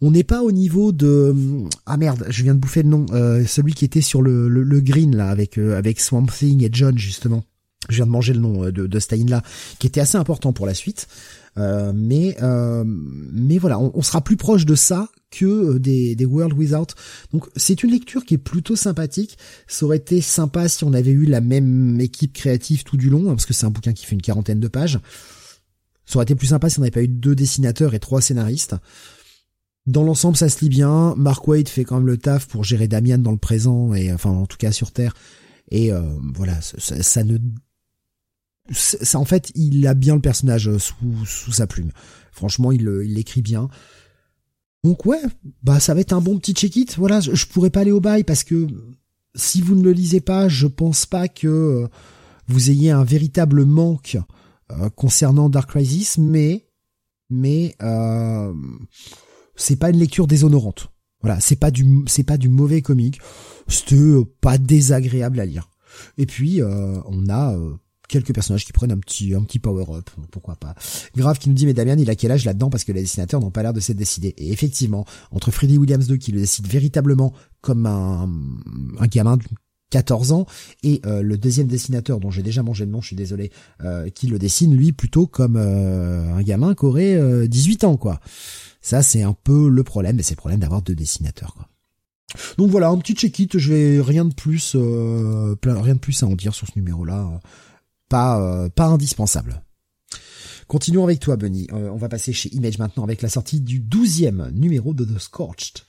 On 0.01 0.11
n'est 0.11 0.25
pas 0.25 0.43
au 0.43 0.51
niveau 0.51 0.91
de 0.91 1.35
ah 1.87 1.97
merde, 1.97 2.27
je 2.29 2.43
viens 2.43 2.55
de 2.55 2.59
bouffer 2.59 2.83
le 2.83 2.89
nom, 2.89 3.07
celui 3.47 3.73
qui 3.73 3.85
était 3.85 4.01
sur 4.01 4.21
le, 4.21 4.49
le, 4.49 4.81
green 4.81 5.17
là 5.17 5.31
avec 5.31 5.57
avec 5.57 6.01
Swamp 6.01 6.27
Thing 6.27 6.63
et 6.63 6.69
John 6.71 6.99
justement. 6.99 7.45
Je 7.89 7.97
viens 7.97 8.07
de 8.07 8.11
manger 8.11 8.35
le 8.35 8.41
nom 8.41 8.65
de, 8.65 8.71
de 8.71 8.99
Stein 8.99 9.27
là, 9.29 9.43
qui 9.79 9.87
était 9.87 10.01
assez 10.01 10.19
important 10.19 10.53
pour 10.53 10.67
la 10.67 10.75
suite. 10.75 11.07
Mais 11.57 12.37
mais 12.41 13.59
voilà, 13.59 13.79
on, 13.79 13.93
on, 13.95 14.03
sera 14.03 14.23
plus 14.23 14.37
proche 14.37 14.67
de 14.67 14.75
ça 14.75 15.09
que 15.35 15.45
euh, 15.45 15.79
des, 15.79 16.17
des 16.17 16.25
World 16.25 16.57
Without. 16.57 16.95
Donc 17.33 17.47
c'est 17.57 17.83
une 17.83 17.91
lecture 17.91 18.25
qui 18.25 18.35
est 18.35 18.39
plutôt 18.39 18.77
sympathique. 18.77 19.37
Ça 19.67 19.85
aurait 19.87 19.99
été 19.99 20.21
sympa 20.21 20.69
si 20.69 20.85
on 20.85 20.93
avait 20.93 21.11
eu 21.11 21.27
la 21.27 21.41
même 21.41 22.01
équipe 22.01 22.33
créative 22.33 22.85
tout 22.85 22.97
du 22.97 23.11
long, 23.11 23.29
hein, 23.31 23.35
parce 23.35 23.47
que 23.47 23.53
c'est 23.53 23.67
un 23.67 23.71
bouquin 23.71 23.93
qui 23.93 24.07
fait 24.07 24.15
une 24.15 24.23
quarantaine 24.23 24.61
de 24.61 24.69
pages. 24.69 25.01
Ça 26.07 26.17
aurait 26.17 26.25
été 26.25 26.35
plus 26.35 26.49
sympa 26.49 26.71
si 26.71 26.79
on 26.79 26.83
n'avait 26.83 26.91
pas 26.91 27.03
eu 27.03 27.09
deux 27.09 27.35
dessinateurs 27.35 27.95
et 27.95 28.01
trois 28.01 28.21
scénaristes. 28.21 28.77
Dans 29.87 30.03
l'ensemble, 30.03 30.37
ça 30.37 30.49
se 30.49 30.61
lit 30.61 30.71
bien. 30.71 31.15
Mark 31.17 31.47
Waid 31.47 31.69
fait 31.69 31.85
quand 31.85 31.97
même 31.97 32.07
le 32.07 32.17
taf 32.17 32.47
pour 32.47 32.65
gérer 32.65 32.89
Damian 32.89 33.19
dans 33.19 33.33
le 33.33 33.39
présent 33.39 33.93
et 33.95 34.13
enfin 34.13 34.31
en 34.31 34.47
tout 34.47 34.57
cas 34.57 34.73
sur 34.73 34.93
Terre. 34.93 35.15
Et 35.71 35.93
euh, 35.93 36.03
voilà, 36.35 36.61
ça, 36.61 37.03
ça, 37.03 37.25
ne, 37.25 37.39
ça 38.71 39.19
en 39.19 39.25
fait, 39.25 39.53
il 39.55 39.87
a 39.87 39.95
bien 39.95 40.15
le 40.15 40.21
personnage 40.21 40.69
euh, 40.69 40.79
sous 40.79 40.95
sous 41.27 41.53
sa 41.53 41.67
plume. 41.67 41.91
Franchement, 42.33 42.73
il 42.73 42.85
l'écrit 42.85 43.43
bien. 43.43 43.69
Donc 44.85 45.07
ouais, 45.07 45.23
bah 45.63 45.81
ça 45.81 45.95
va 45.95 46.01
être 46.01 46.13
un 46.13 46.21
bon 46.21 46.39
petit 46.39 46.53
check-it. 46.53 46.97
Voilà, 46.99 47.19
je, 47.21 47.47
pourrais 47.47 47.71
pas 47.71 47.81
aller 47.81 47.91
au 47.91 48.01
bail 48.01 48.23
parce 48.23 48.45
que 48.45 48.67
si 49.35 49.63
vous 49.63 49.75
ne 49.75 49.83
le 49.83 49.93
lisez 49.93 50.21
pas, 50.21 50.47
je 50.47 50.67
pense 50.67 51.07
pas 51.07 51.27
que 51.27 51.49
euh, 51.49 51.89
vous 52.49 52.71
ayez 52.71 52.91
un 52.91 53.03
véritable 53.03 53.65
manque 53.65 54.19
euh, 54.71 54.91
concernant 54.91 55.49
Dark 55.49 55.71
Crisis, 55.71 56.19
mais 56.19 56.67
mais 57.31 57.75
euh, 57.83 58.53
c'est 59.57 59.77
pas 59.77 59.89
une 59.89 59.99
lecture 59.99 60.27
déshonorante. 60.27 60.91
Voilà, 61.23 61.41
c'est 61.41 61.57
pas 61.57 61.71
du 61.71 62.05
c'est 62.07 62.23
pas 62.23 62.37
du 62.37 62.51
mauvais 62.51 62.83
comique, 62.83 63.21
c'était 63.69 63.97
pas 64.43 64.59
désagréable 64.59 65.41
à 65.41 65.47
lire. 65.47 65.71
Et 66.19 66.27
puis 66.27 66.61
on 66.63 67.29
a 67.31 67.57
quelques 68.15 68.33
personnages 68.33 68.65
qui 68.65 68.73
prennent 68.73 68.93
un 68.93 68.99
petit 68.99 69.35
un 69.35 69.43
petit 69.43 69.59
power 69.59 69.87
up 69.91 70.09
pourquoi 70.31 70.55
pas. 70.55 70.75
Grave 71.17 71.39
qui 71.39 71.49
nous 71.49 71.55
dit 71.55 71.67
mais 71.67 71.75
Damien 71.75 71.97
il 71.99 72.09
a 72.09 72.15
quel 72.15 72.31
âge 72.31 72.45
là-dedans? 72.45 72.71
Parce 72.71 72.85
que 72.85 72.93
les 72.93 73.03
dessinateurs 73.03 73.41
n'ont 73.41 73.51
pas 73.51 73.63
l'air 73.63 73.73
de 73.73 73.81
s'être 73.81 73.97
décidés. 73.97 74.35
Et 74.39 74.53
effectivement 74.53 75.05
entre 75.33 75.51
Freddy 75.51 75.79
Williams 75.79 76.07
2 76.07 76.17
qui 76.17 76.31
le 76.31 76.41
décide 76.41 76.69
véritablement 76.69 77.33
comme 77.61 77.87
un 77.87 78.31
un 79.01 79.07
gamin 79.09 79.37
de 79.37 79.43
14 79.91 80.33
ans 80.33 80.47
et 80.83 81.01
euh, 81.07 81.23
le 81.23 81.37
deuxième 81.37 81.67
dessinateur 81.67 82.21
dont 82.21 82.31
j'ai 82.31 82.43
déjà 82.43 82.63
mangé 82.63 82.85
le 82.85 82.93
nom 82.93 83.01
je 83.01 83.09
suis 83.09 83.17
désolé 83.17 83.51
euh, 83.83 84.09
qui 84.11 84.29
le 84.29 84.39
dessine 84.39 84.77
lui 84.77 84.93
plutôt 84.93 85.27
comme 85.27 85.57
euh, 85.57 86.35
un 86.35 86.43
gamin 86.43 86.75
qui 86.75 86.85
aurait 86.85 87.49
18 87.49 87.85
ans 87.85 87.97
quoi. 87.97 88.21
Ça 88.81 89.03
c'est 89.03 89.23
un 89.23 89.35
peu 89.35 89.69
le 89.69 89.83
problème 89.83 90.17
mais 90.17 90.23
c'est 90.23 90.35
le 90.35 90.41
problème 90.41 90.61
d'avoir 90.61 90.83
deux 90.83 90.95
dessinateurs 90.95 91.55
quoi. 91.55 91.69
Donc 92.59 92.71
voilà, 92.71 92.89
un 92.89 92.99
petit 92.99 93.15
check-it, 93.15 93.59
je 93.59 93.73
vais 93.73 94.01
rien 94.01 94.25
de 94.25 94.35
plus, 94.35 94.75
rien 94.75 95.95
de 95.95 96.01
plus 96.01 96.21
à 96.25 96.27
en 96.27 96.35
dire 96.35 96.53
sur 96.53 96.67
ce 96.67 96.73
numéro-là 96.75 97.41
pas, 98.09 98.41
euh, 98.41 98.69
pas 98.69 98.87
indispensable. 98.87 99.63
Continuons 100.67 101.05
avec 101.05 101.21
toi, 101.21 101.37
Bunny. 101.37 101.67
Euh, 101.73 101.91
on 101.93 101.97
va 101.97 102.09
passer 102.09 102.33
chez 102.33 102.49
Image 102.55 102.79
maintenant 102.79 103.05
avec 103.05 103.23
la 103.23 103.29
sortie 103.29 103.61
du 103.61 103.81
douzième 103.81 104.51
numéro 104.55 104.95
de 104.95 105.05
The 105.05 105.19
Scorched. 105.19 105.83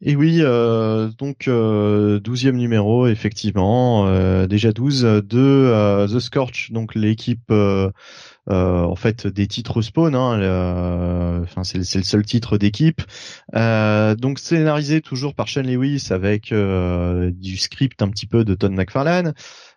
Et 0.00 0.14
oui, 0.14 0.38
euh, 0.42 1.10
donc 1.18 1.50
douzième 2.22 2.56
numéro, 2.56 3.08
effectivement, 3.08 4.06
déjà 4.46 4.70
12 4.70 5.02
de 5.02 6.06
The 6.06 6.20
Scorch, 6.20 6.70
donc 6.70 6.94
l'équipe 6.94 7.50
en 7.50 8.94
fait 8.94 9.26
des 9.26 9.48
titres 9.48 9.82
Spawn. 9.82 10.14
Hein, 10.14 11.42
enfin, 11.42 11.64
c'est 11.64 11.78
le 11.78 12.04
seul 12.04 12.24
titre 12.24 12.58
d'équipe. 12.58 13.02
donc 13.52 14.38
scénarisé 14.38 15.00
toujours 15.00 15.34
par 15.34 15.48
Sean 15.48 15.62
Lewis 15.62 16.08
avec 16.10 16.54
du 16.54 17.56
script 17.56 18.00
un 18.00 18.08
petit 18.08 18.26
peu 18.26 18.44
de 18.44 18.54
Todd 18.54 18.70
McFarlane. 18.70 19.34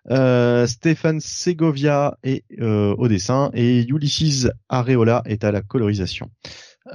Euh, 0.10 0.66
Stéphane 0.66 1.20
Segovia 1.20 2.18
est 2.24 2.44
euh, 2.60 2.96
au 2.98 3.08
dessin 3.08 3.52
et 3.54 3.86
Ulysses 3.88 4.50
Areola 4.70 5.22
est 5.26 5.44
à 5.44 5.52
la 5.52 5.62
colorisation. 5.62 6.32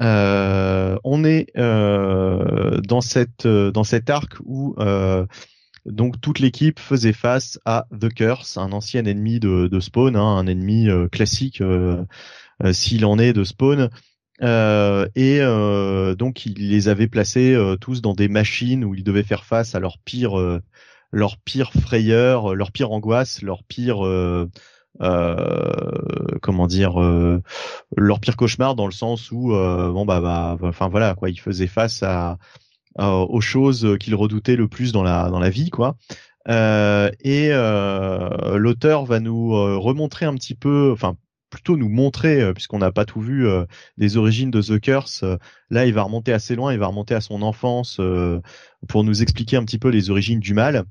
Euh, 0.00 0.98
on 1.04 1.24
est 1.24 1.46
dans 1.56 3.00
cette 3.00 3.46
dans 3.46 3.84
cet 3.84 4.10
arc 4.10 4.34
où 4.44 4.74
donc 5.84 6.20
toute 6.20 6.40
l'équipe 6.40 6.80
faisait 6.80 7.12
face 7.12 7.60
à 7.64 7.86
The 7.98 8.12
Curse, 8.12 8.56
un 8.56 8.72
ancien 8.72 9.04
ennemi 9.04 9.38
de, 9.38 9.68
de 9.68 9.80
Spawn, 9.80 10.16
hein, 10.16 10.36
un 10.36 10.48
ennemi 10.48 10.88
classique 11.12 11.62
s'il 12.72 13.04
en 13.04 13.18
est 13.18 13.32
de 13.32 13.44
Spawn. 13.44 13.90
Euh, 14.42 15.06
et 15.14 15.38
donc 16.16 16.44
il 16.44 16.68
les 16.68 16.88
avait 16.88 17.06
placés 17.06 17.56
tous 17.80 18.02
dans 18.02 18.14
des 18.14 18.28
machines 18.28 18.84
où 18.84 18.96
ils 18.96 19.04
devaient 19.04 19.22
faire 19.22 19.44
face 19.44 19.76
à 19.76 19.80
leur 19.80 19.98
pire 19.98 20.60
leur 21.12 21.38
pire 21.38 21.72
frayeur, 21.72 22.54
leur 22.54 22.72
pire 22.72 22.92
angoisse, 22.92 23.42
leur 23.42 23.64
pire 23.64 24.04
euh, 24.06 24.48
euh, 25.02 26.38
comment 26.42 26.66
dire 26.66 27.00
euh, 27.02 27.42
leur 27.96 28.20
pire 28.20 28.36
cauchemar 28.36 28.74
dans 28.74 28.86
le 28.86 28.92
sens 28.92 29.30
où 29.30 29.50
bon 29.50 30.04
bah, 30.04 30.20
bah 30.20 30.56
enfin 30.62 30.88
voilà 30.88 31.14
quoi 31.14 31.30
ils 31.30 31.40
faisaient 31.40 31.66
face 31.66 32.02
à, 32.02 32.38
aux 32.98 33.40
choses 33.40 33.96
qu'ils 34.00 34.14
redoutaient 34.14 34.56
le 34.56 34.68
plus 34.68 34.92
dans 34.92 35.02
la 35.02 35.28
dans 35.30 35.38
la 35.38 35.50
vie 35.50 35.70
quoi. 35.70 35.96
Et 36.48 37.50
l'auteur 37.50 39.04
va 39.04 39.20
nous 39.20 39.50
remontrer 39.80 40.26
un 40.26 40.34
petit 40.34 40.54
peu 40.54 40.90
enfin 40.92 41.16
plutôt 41.50 41.76
nous 41.76 41.88
montrer, 41.88 42.52
puisqu'on 42.54 42.78
n'a 42.78 42.92
pas 42.92 43.04
tout 43.04 43.20
vu, 43.20 43.46
des 43.96 44.16
origines 44.16 44.50
de 44.50 44.60
The 44.60 44.80
Curse. 44.80 45.24
là, 45.70 45.86
il 45.86 45.94
va 45.94 46.02
remonter 46.02 46.32
assez 46.32 46.56
loin, 46.56 46.72
il 46.72 46.78
va 46.78 46.86
remonter 46.86 47.14
à 47.14 47.20
son 47.20 47.42
enfance 47.42 48.00
pour 48.88 49.04
nous 49.04 49.22
expliquer 49.22 49.56
un 49.56 49.64
petit 49.64 49.78
peu 49.78 49.88
les 49.88 50.10
origines 50.10 50.40
du 50.40 50.54
mal. 50.54 50.84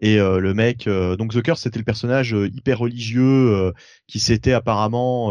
Et 0.00 0.18
euh, 0.20 0.40
le 0.40 0.52
mec, 0.52 0.86
euh, 0.86 1.16
donc 1.16 1.40
Curse, 1.40 1.62
c'était 1.62 1.78
le 1.78 1.84
personnage 1.84 2.34
euh, 2.34 2.48
hyper 2.48 2.78
religieux 2.78 3.72
qui 4.06 4.20
s'était 4.20 4.52
apparemment, 4.52 5.28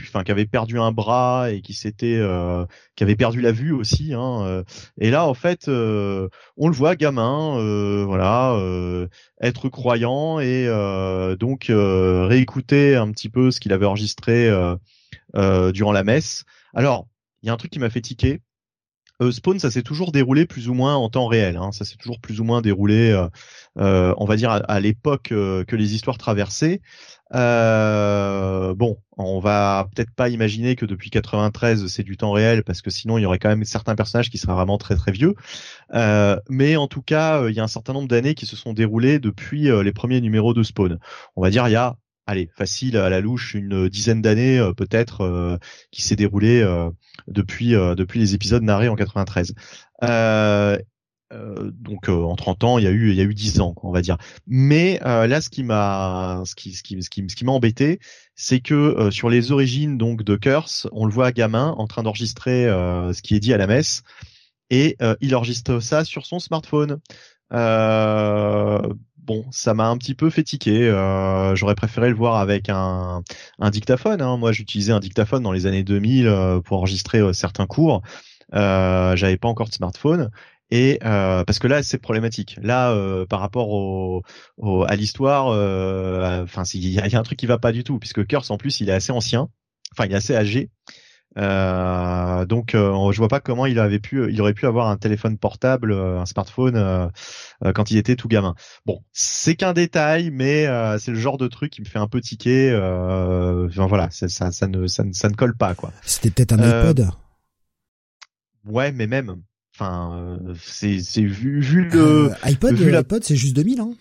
enfin, 0.00 0.24
qui 0.24 0.32
avait 0.32 0.46
perdu 0.46 0.78
un 0.78 0.92
bras 0.92 1.50
et 1.50 1.60
qui 1.60 1.74
s'était, 1.74 2.20
qui 2.96 3.02
avait 3.02 3.16
perdu 3.16 3.40
la 3.40 3.52
vue 3.52 3.72
aussi. 3.72 4.12
Hein, 4.14 4.64
et 4.98 5.10
là, 5.10 5.26
en 5.26 5.34
fait, 5.34 5.68
on 5.68 6.68
le 6.68 6.74
voit 6.74 6.96
gamin, 6.96 8.04
voilà, 8.04 8.56
être 9.40 9.68
croyant 9.68 10.40
et 10.40 10.66
donc 11.38 11.66
réécouter 11.70 12.96
un 12.96 13.10
petit 13.12 13.28
peu 13.28 13.50
ce 13.50 13.60
qu'il 13.60 13.72
avait 13.72 13.86
enregistré 13.86 14.50
durant 15.34 15.92
la 15.92 16.04
messe. 16.04 16.44
Alors, 16.74 17.06
il 17.42 17.46
y 17.46 17.50
a 17.50 17.52
un 17.52 17.56
truc 17.56 17.70
qui 17.70 17.78
m'a 17.78 17.90
fait 17.90 18.00
tiquer 18.00 18.40
euh, 19.20 19.30
Spawn, 19.30 19.58
ça 19.58 19.70
s'est 19.70 19.82
toujours 19.82 20.12
déroulé 20.12 20.46
plus 20.46 20.68
ou 20.68 20.74
moins 20.74 20.96
en 20.96 21.08
temps 21.08 21.26
réel. 21.26 21.56
Hein. 21.56 21.72
Ça 21.72 21.84
s'est 21.84 21.96
toujours 21.96 22.20
plus 22.20 22.40
ou 22.40 22.44
moins 22.44 22.62
déroulé, 22.62 23.10
euh, 23.10 23.28
euh, 23.78 24.14
on 24.16 24.24
va 24.24 24.36
dire, 24.36 24.50
à, 24.50 24.80
l'époque 24.80 25.28
que 25.28 25.76
les 25.76 25.94
histoires 25.94 26.18
traversaient. 26.18 26.80
bon, 27.32 28.96
on 29.16 29.40
va 29.40 29.88
peut-être 29.94 30.12
pas 30.14 30.28
imaginer 30.28 30.74
que 30.76 30.86
depuis 30.86 31.10
93 31.10 31.86
c'est 31.86 32.02
du 32.02 32.16
temps 32.16 32.32
réel 32.32 32.64
parce 32.64 32.82
que 32.82 32.90
sinon 32.90 33.18
il 33.18 33.22
y 33.22 33.26
aurait 33.26 33.38
quand 33.38 33.50
même 33.50 33.64
certains 33.64 33.94
personnages 33.94 34.30
qui 34.30 34.38
seraient 34.38 34.54
vraiment 34.54 34.78
très 34.78 34.96
très 34.96 35.12
vieux. 35.12 35.34
mais 36.48 36.76
en 36.76 36.88
tout 36.88 37.02
cas, 37.02 37.46
il 37.48 37.54
y 37.54 37.60
a 37.60 37.64
un 37.64 37.68
certain 37.68 37.92
nombre 37.92 38.08
d'années 38.08 38.34
qui 38.34 38.46
se 38.46 38.56
sont 38.56 38.72
déroulées 38.72 39.18
depuis 39.18 39.68
les 39.82 39.92
premiers 39.92 40.20
numéros 40.20 40.54
de 40.54 40.62
Spawn. 40.62 40.98
On 41.36 41.42
va 41.42 41.50
dire 41.50 41.68
il 41.68 41.72
y 41.72 41.76
a 41.76 41.96
allez, 42.30 42.48
facile 42.56 42.96
à 42.96 43.10
la 43.10 43.20
louche, 43.20 43.54
une 43.54 43.88
dizaine 43.88 44.22
d'années 44.22 44.58
euh, 44.58 44.72
peut-être, 44.72 45.22
euh, 45.22 45.58
qui 45.90 46.02
s'est 46.02 46.16
déroulé 46.16 46.60
euh, 46.60 46.88
depuis 47.26 47.70
depuis 47.72 48.20
les 48.20 48.34
épisodes 48.34 48.62
narrés 48.62 48.88
en 48.88 48.96
93. 48.96 49.54
donc 51.30 52.08
en 52.08 52.36
30 52.36 52.64
ans, 52.64 52.78
il 52.78 52.84
y 52.84 52.86
a 52.86 52.90
eu 52.90 53.10
il 53.10 53.16
y 53.16 53.20
a 53.20 53.24
eu 53.24 53.34
10 53.34 53.60
ans, 53.60 53.74
on 53.82 53.90
va 53.90 54.00
dire. 54.00 54.16
Mais 54.46 54.98
là, 55.02 55.40
ce 55.40 55.50
qui 55.50 55.62
m'a 55.62 56.42
ce 56.46 56.54
qui 56.54 56.72
ce 56.72 56.82
qui 56.82 57.02
ce 57.02 57.10
qui, 57.10 57.24
ce 57.28 57.36
qui 57.36 57.44
m'a 57.44 57.52
embêté, 57.52 57.98
c'est 58.34 58.60
que 58.60 59.10
sur 59.10 59.28
les 59.28 59.52
origines 59.52 59.98
donc 59.98 60.22
de 60.22 60.36
Curse, 60.36 60.88
on 60.92 61.06
le 61.06 61.12
voit 61.12 61.32
gamin 61.32 61.74
en 61.78 61.86
train 61.86 62.02
d'enregistrer 62.02 62.64
ce 62.64 63.22
qui 63.22 63.34
est 63.34 63.40
dit 63.40 63.52
à 63.52 63.58
la 63.58 63.66
messe 63.66 64.02
et 64.70 64.96
il 65.20 65.36
enregistre 65.36 65.80
ça 65.80 66.04
sur 66.04 66.26
son 66.26 66.38
smartphone. 66.38 67.00
Bon, 69.24 69.44
ça 69.50 69.74
m'a 69.74 69.88
un 69.88 69.96
petit 69.96 70.14
peu 70.14 70.30
fait 70.30 70.42
tiquer. 70.42 70.88
Euh, 70.88 71.54
j'aurais 71.54 71.74
préféré 71.74 72.08
le 72.08 72.14
voir 72.14 72.36
avec 72.36 72.68
un, 72.68 73.22
dictaphone. 73.70 74.22
Hein. 74.22 74.36
Moi, 74.38 74.52
j'utilisais 74.52 74.92
un 74.92 75.00
dictaphone 75.00 75.42
dans 75.42 75.52
les 75.52 75.66
années 75.66 75.84
2000 75.84 76.26
euh, 76.26 76.60
pour 76.60 76.78
enregistrer 76.78 77.18
euh, 77.18 77.32
certains 77.32 77.66
cours. 77.66 78.02
Euh, 78.54 79.14
J'avais 79.16 79.36
pas 79.36 79.48
encore 79.48 79.68
de 79.68 79.74
smartphone. 79.74 80.30
Et 80.70 80.98
parce 81.02 81.58
que 81.58 81.66
là, 81.66 81.82
c'est 81.82 81.98
problématique. 81.98 82.56
Là, 82.62 82.94
par 83.26 83.40
rapport 83.40 84.22
à 84.86 84.96
l'histoire, 84.96 85.46
enfin, 86.44 86.62
il 86.74 86.86
y, 86.86 86.92
y, 86.92 87.16
a 87.16 87.18
un 87.18 87.22
truc 87.24 87.38
qui 87.38 87.46
va 87.46 87.58
pas 87.58 87.72
du 87.72 87.82
tout, 87.82 87.98
puisque 87.98 88.24
Curse 88.24 88.50
en 88.50 88.56
plus, 88.56 88.80
il 88.80 88.88
est 88.88 88.92
assez 88.92 89.10
ancien. 89.10 89.48
Enfin, 89.92 90.06
il 90.06 90.12
est 90.12 90.16
assez 90.16 90.36
âgé. 90.36 90.70
Euh, 91.38 92.44
donc 92.44 92.74
euh, 92.74 93.12
je 93.12 93.18
vois 93.18 93.28
pas 93.28 93.38
comment 93.38 93.66
il 93.66 93.78
avait 93.78 94.00
pu, 94.00 94.30
il 94.32 94.40
aurait 94.40 94.52
pu 94.52 94.66
avoir 94.66 94.88
un 94.88 94.96
téléphone 94.96 95.38
portable, 95.38 95.92
euh, 95.92 96.18
un 96.18 96.26
smartphone 96.26 96.74
euh, 96.76 97.08
quand 97.72 97.90
il 97.90 97.98
était 97.98 98.16
tout 98.16 98.28
gamin. 98.28 98.54
Bon, 98.84 99.02
c'est 99.12 99.54
qu'un 99.54 99.72
détail, 99.72 100.30
mais 100.30 100.66
c'est 100.98 101.12
le 101.12 101.18
genre 101.18 101.38
de 101.38 101.48
truc 101.48 101.72
qui 101.72 101.80
me 101.80 101.86
fait 101.86 101.98
un 101.98 102.08
peu 102.08 102.20
tiquer. 102.20 102.74
enfin 102.74 103.86
voilà, 103.86 104.10
ça, 104.10 104.28
ça, 104.28 104.66
ne, 104.66 104.86
ça, 104.86 105.04
ne, 105.04 105.12
ça 105.12 105.28
ne 105.28 105.34
colle 105.34 105.56
pas 105.56 105.74
quoi. 105.74 105.92
C'était 106.02 106.30
peut-être 106.30 106.52
un 106.52 106.58
iPod. 106.58 107.10
Ouais, 108.64 108.92
mais 108.92 109.06
même. 109.06 109.36
Enfin, 109.74 110.38
c'est 110.60 111.00
c'est 111.00 111.22
vu 111.22 111.60
vu 111.60 111.88
le 111.88 112.32
iPod, 112.42 112.74
vu 112.74 112.90
l'iPod, 112.90 113.24
c'est 113.24 113.36
juste 113.36 113.54
2000 113.54 113.80
hein 113.80 113.92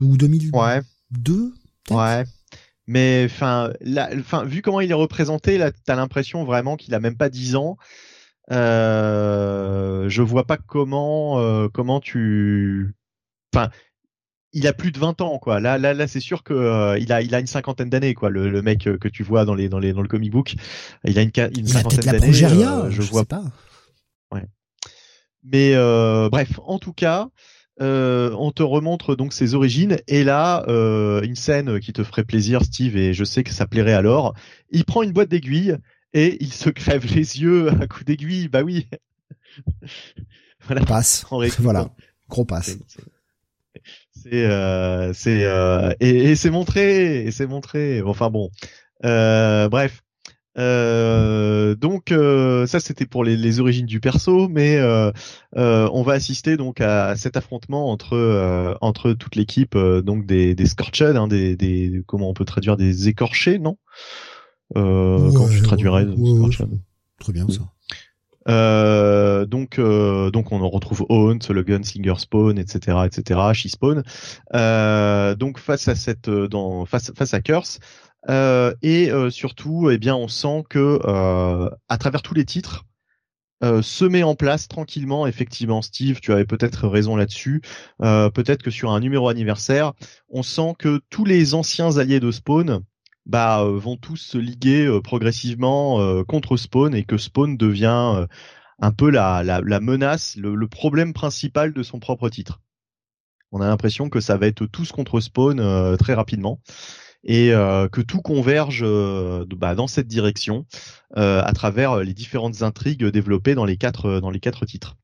ou 0.00 0.16
2002. 0.16 0.56
Ouais. 1.90 2.24
Mais 2.88 3.26
enfin, 3.26 3.70
vu 4.46 4.62
comment 4.62 4.80
il 4.80 4.90
est 4.90 4.94
représenté, 4.94 5.58
là, 5.58 5.70
t'as 5.70 5.94
l'impression 5.94 6.44
vraiment 6.44 6.76
qu'il 6.76 6.94
a 6.94 7.00
même 7.00 7.18
pas 7.18 7.28
10 7.28 7.54
ans. 7.54 7.76
Euh, 8.50 10.08
je 10.08 10.22
vois 10.22 10.46
pas 10.46 10.56
comment, 10.56 11.38
euh, 11.38 11.68
comment 11.68 12.00
tu, 12.00 12.94
enfin, 13.54 13.68
il 14.54 14.66
a 14.66 14.72
plus 14.72 14.90
de 14.90 14.98
20 14.98 15.20
ans, 15.20 15.38
quoi. 15.38 15.60
Là, 15.60 15.76
là, 15.76 15.92
là, 15.92 16.06
c'est 16.06 16.18
sûr 16.18 16.42
que 16.42 16.54
euh, 16.54 16.98
il 16.98 17.12
a, 17.12 17.20
il 17.20 17.34
a 17.34 17.40
une 17.40 17.46
cinquantaine 17.46 17.90
d'années, 17.90 18.14
quoi. 18.14 18.30
Le, 18.30 18.48
le, 18.48 18.62
mec 18.62 18.88
que 18.98 19.08
tu 19.08 19.22
vois 19.22 19.44
dans 19.44 19.54
les, 19.54 19.68
dans 19.68 19.78
les, 19.78 19.92
dans 19.92 20.00
le 20.00 20.08
comic 20.08 20.32
book, 20.32 20.54
il 21.04 21.18
a 21.18 21.22
une, 21.22 21.30
une 21.36 21.50
il 21.58 21.68
cinquantaine 21.68 22.00
d'années. 22.00 22.32
je, 22.32 22.86
je 22.88 23.02
vois 23.02 23.26
pas. 23.26 23.44
Ouais. 24.32 24.46
Mais 25.44 25.74
bref, 26.30 26.58
en 26.64 26.78
tout 26.78 26.94
cas, 26.94 27.28
euh, 27.80 28.34
on 28.38 28.50
te 28.50 28.62
remontre 28.62 29.14
donc 29.14 29.32
ses 29.32 29.54
origines 29.54 29.98
et 30.08 30.24
là 30.24 30.64
euh, 30.68 31.22
une 31.22 31.36
scène 31.36 31.78
qui 31.78 31.92
te 31.92 32.02
ferait 32.02 32.24
plaisir 32.24 32.64
Steve 32.64 32.96
et 32.96 33.14
je 33.14 33.24
sais 33.24 33.44
que 33.44 33.52
ça 33.52 33.66
plairait 33.66 33.92
alors. 33.92 34.34
Il 34.70 34.84
prend 34.84 35.02
une 35.02 35.12
boîte 35.12 35.28
d'aiguilles 35.28 35.76
et 36.12 36.36
il 36.40 36.52
se 36.52 36.70
crève 36.70 37.06
les 37.06 37.40
yeux 37.40 37.68
à 37.80 37.86
coup 37.86 38.04
d'aiguille. 38.04 38.48
Bah 38.48 38.62
oui. 38.62 38.88
voilà. 40.66 40.84
Passe. 40.84 41.24
Voilà. 41.58 41.90
Gros 42.28 42.44
passe. 42.44 42.78
C'est 44.12 44.44
euh, 44.44 45.12
c'est 45.12 45.44
euh, 45.44 45.92
et, 46.00 46.30
et 46.30 46.36
c'est 46.36 46.50
montré 46.50 47.24
et 47.24 47.30
c'est 47.30 47.46
montré. 47.46 48.02
Enfin 48.02 48.30
bon. 48.30 48.50
Euh, 49.04 49.68
bref. 49.68 50.02
Euh, 50.58 51.74
donc 51.76 52.10
euh, 52.10 52.66
ça 52.66 52.80
c'était 52.80 53.06
pour 53.06 53.22
les, 53.22 53.36
les, 53.36 53.60
origines 53.60 53.86
du 53.86 54.00
perso, 54.00 54.48
mais 54.48 54.76
euh, 54.76 55.12
euh 55.56 55.88
on 55.92 56.02
va 56.02 56.14
assister 56.14 56.56
donc 56.56 56.80
à 56.80 57.14
cet 57.16 57.36
affrontement 57.36 57.90
entre 57.90 58.14
euh, 58.14 58.74
entre 58.80 59.12
toute 59.12 59.36
l'équipe 59.36 59.76
donc 59.76 60.26
des, 60.26 60.54
des 60.54 60.66
Scorched, 60.66 61.16
hein, 61.16 61.28
des, 61.28 61.56
des 61.56 62.02
comment 62.06 62.28
on 62.28 62.34
peut 62.34 62.44
traduire 62.44 62.76
des 62.76 63.08
écorchés, 63.08 63.58
non? 63.58 63.78
Euh, 64.76 65.30
Comment 65.32 65.48
tu 65.48 65.62
traduirais 65.62 66.06
Très 67.20 67.32
bien 67.32 67.48
ça. 67.48 67.62
Euh, 68.48 69.44
donc, 69.44 69.78
euh, 69.78 70.30
donc 70.30 70.52
on 70.52 70.62
en 70.62 70.68
retrouve 70.68 71.04
Haunt, 71.08 71.38
le 71.50 71.62
Gunslinger 71.62 72.14
Spawn, 72.16 72.58
etc., 72.58 72.98
etc., 73.04 73.40
She 73.52 73.68
Spawn. 73.68 74.02
Euh, 74.54 75.34
donc 75.34 75.58
face 75.58 75.88
à 75.88 75.94
cette, 75.94 76.30
dans 76.30 76.86
face 76.86 77.12
face 77.14 77.34
à 77.34 77.40
Curse, 77.40 77.78
euh, 77.78 78.07
et 78.26 79.10
euh, 79.10 79.30
surtout, 79.30 79.90
eh 79.90 79.98
bien, 79.98 80.16
on 80.16 80.28
sent 80.28 80.64
que 80.68 81.00
euh, 81.04 81.70
à 81.88 81.98
travers 81.98 82.22
tous 82.22 82.34
les 82.34 82.44
titres, 82.44 82.84
se 83.82 84.04
met 84.04 84.22
en 84.22 84.36
place 84.36 84.68
tranquillement. 84.68 85.26
Effectivement, 85.26 85.82
Steve, 85.82 86.20
tu 86.20 86.32
avais 86.32 86.44
peut-être 86.44 86.86
raison 86.86 87.16
là-dessus. 87.16 87.60
peut-être 87.98 88.62
que 88.62 88.70
sur 88.70 88.92
un 88.92 89.00
numéro 89.00 89.28
anniversaire, 89.28 89.94
on 90.28 90.44
sent 90.44 90.74
que 90.78 91.00
tous 91.10 91.24
les 91.24 91.54
anciens 91.54 91.96
alliés 91.98 92.20
de 92.20 92.30
Spawn, 92.30 92.84
bah, 93.26 93.64
vont 93.64 93.96
tous 93.96 94.16
se 94.16 94.38
liguer 94.38 94.88
progressivement 95.02 96.22
contre 96.22 96.56
Spawn 96.56 96.94
et 96.94 97.02
que 97.02 97.16
Spawn 97.16 97.56
devient 97.56 98.28
un 98.78 98.92
peu 98.92 99.10
la, 99.10 99.42
la, 99.42 99.60
la 99.60 99.80
menace, 99.80 100.36
le, 100.36 100.54
le, 100.54 100.68
problème 100.68 101.12
principal 101.12 101.72
de 101.72 101.82
son 101.82 101.98
propre 101.98 102.28
titre. 102.28 102.60
On 103.50 103.60
a 103.60 103.66
l'impression 103.66 104.08
que 104.08 104.20
ça 104.20 104.36
va 104.36 104.46
être 104.46 104.66
tous 104.66 104.92
contre 104.92 105.18
Spawn 105.18 105.96
très 105.96 106.14
rapidement 106.14 106.60
et 107.24 107.52
euh, 107.52 107.88
que 107.88 108.00
tout 108.00 108.22
converge 108.22 108.82
euh, 108.84 109.44
bah, 109.56 109.74
dans 109.74 109.86
cette 109.86 110.06
direction 110.06 110.66
euh, 111.16 111.42
à 111.42 111.52
travers 111.52 111.98
les 111.98 112.14
différentes 112.14 112.62
intrigues 112.62 113.04
développées 113.04 113.54
dans 113.54 113.64
les 113.64 113.76
quatre 113.76 114.20
dans 114.20 114.30
les 114.30 114.40
quatre 114.40 114.66
titres. 114.66 114.96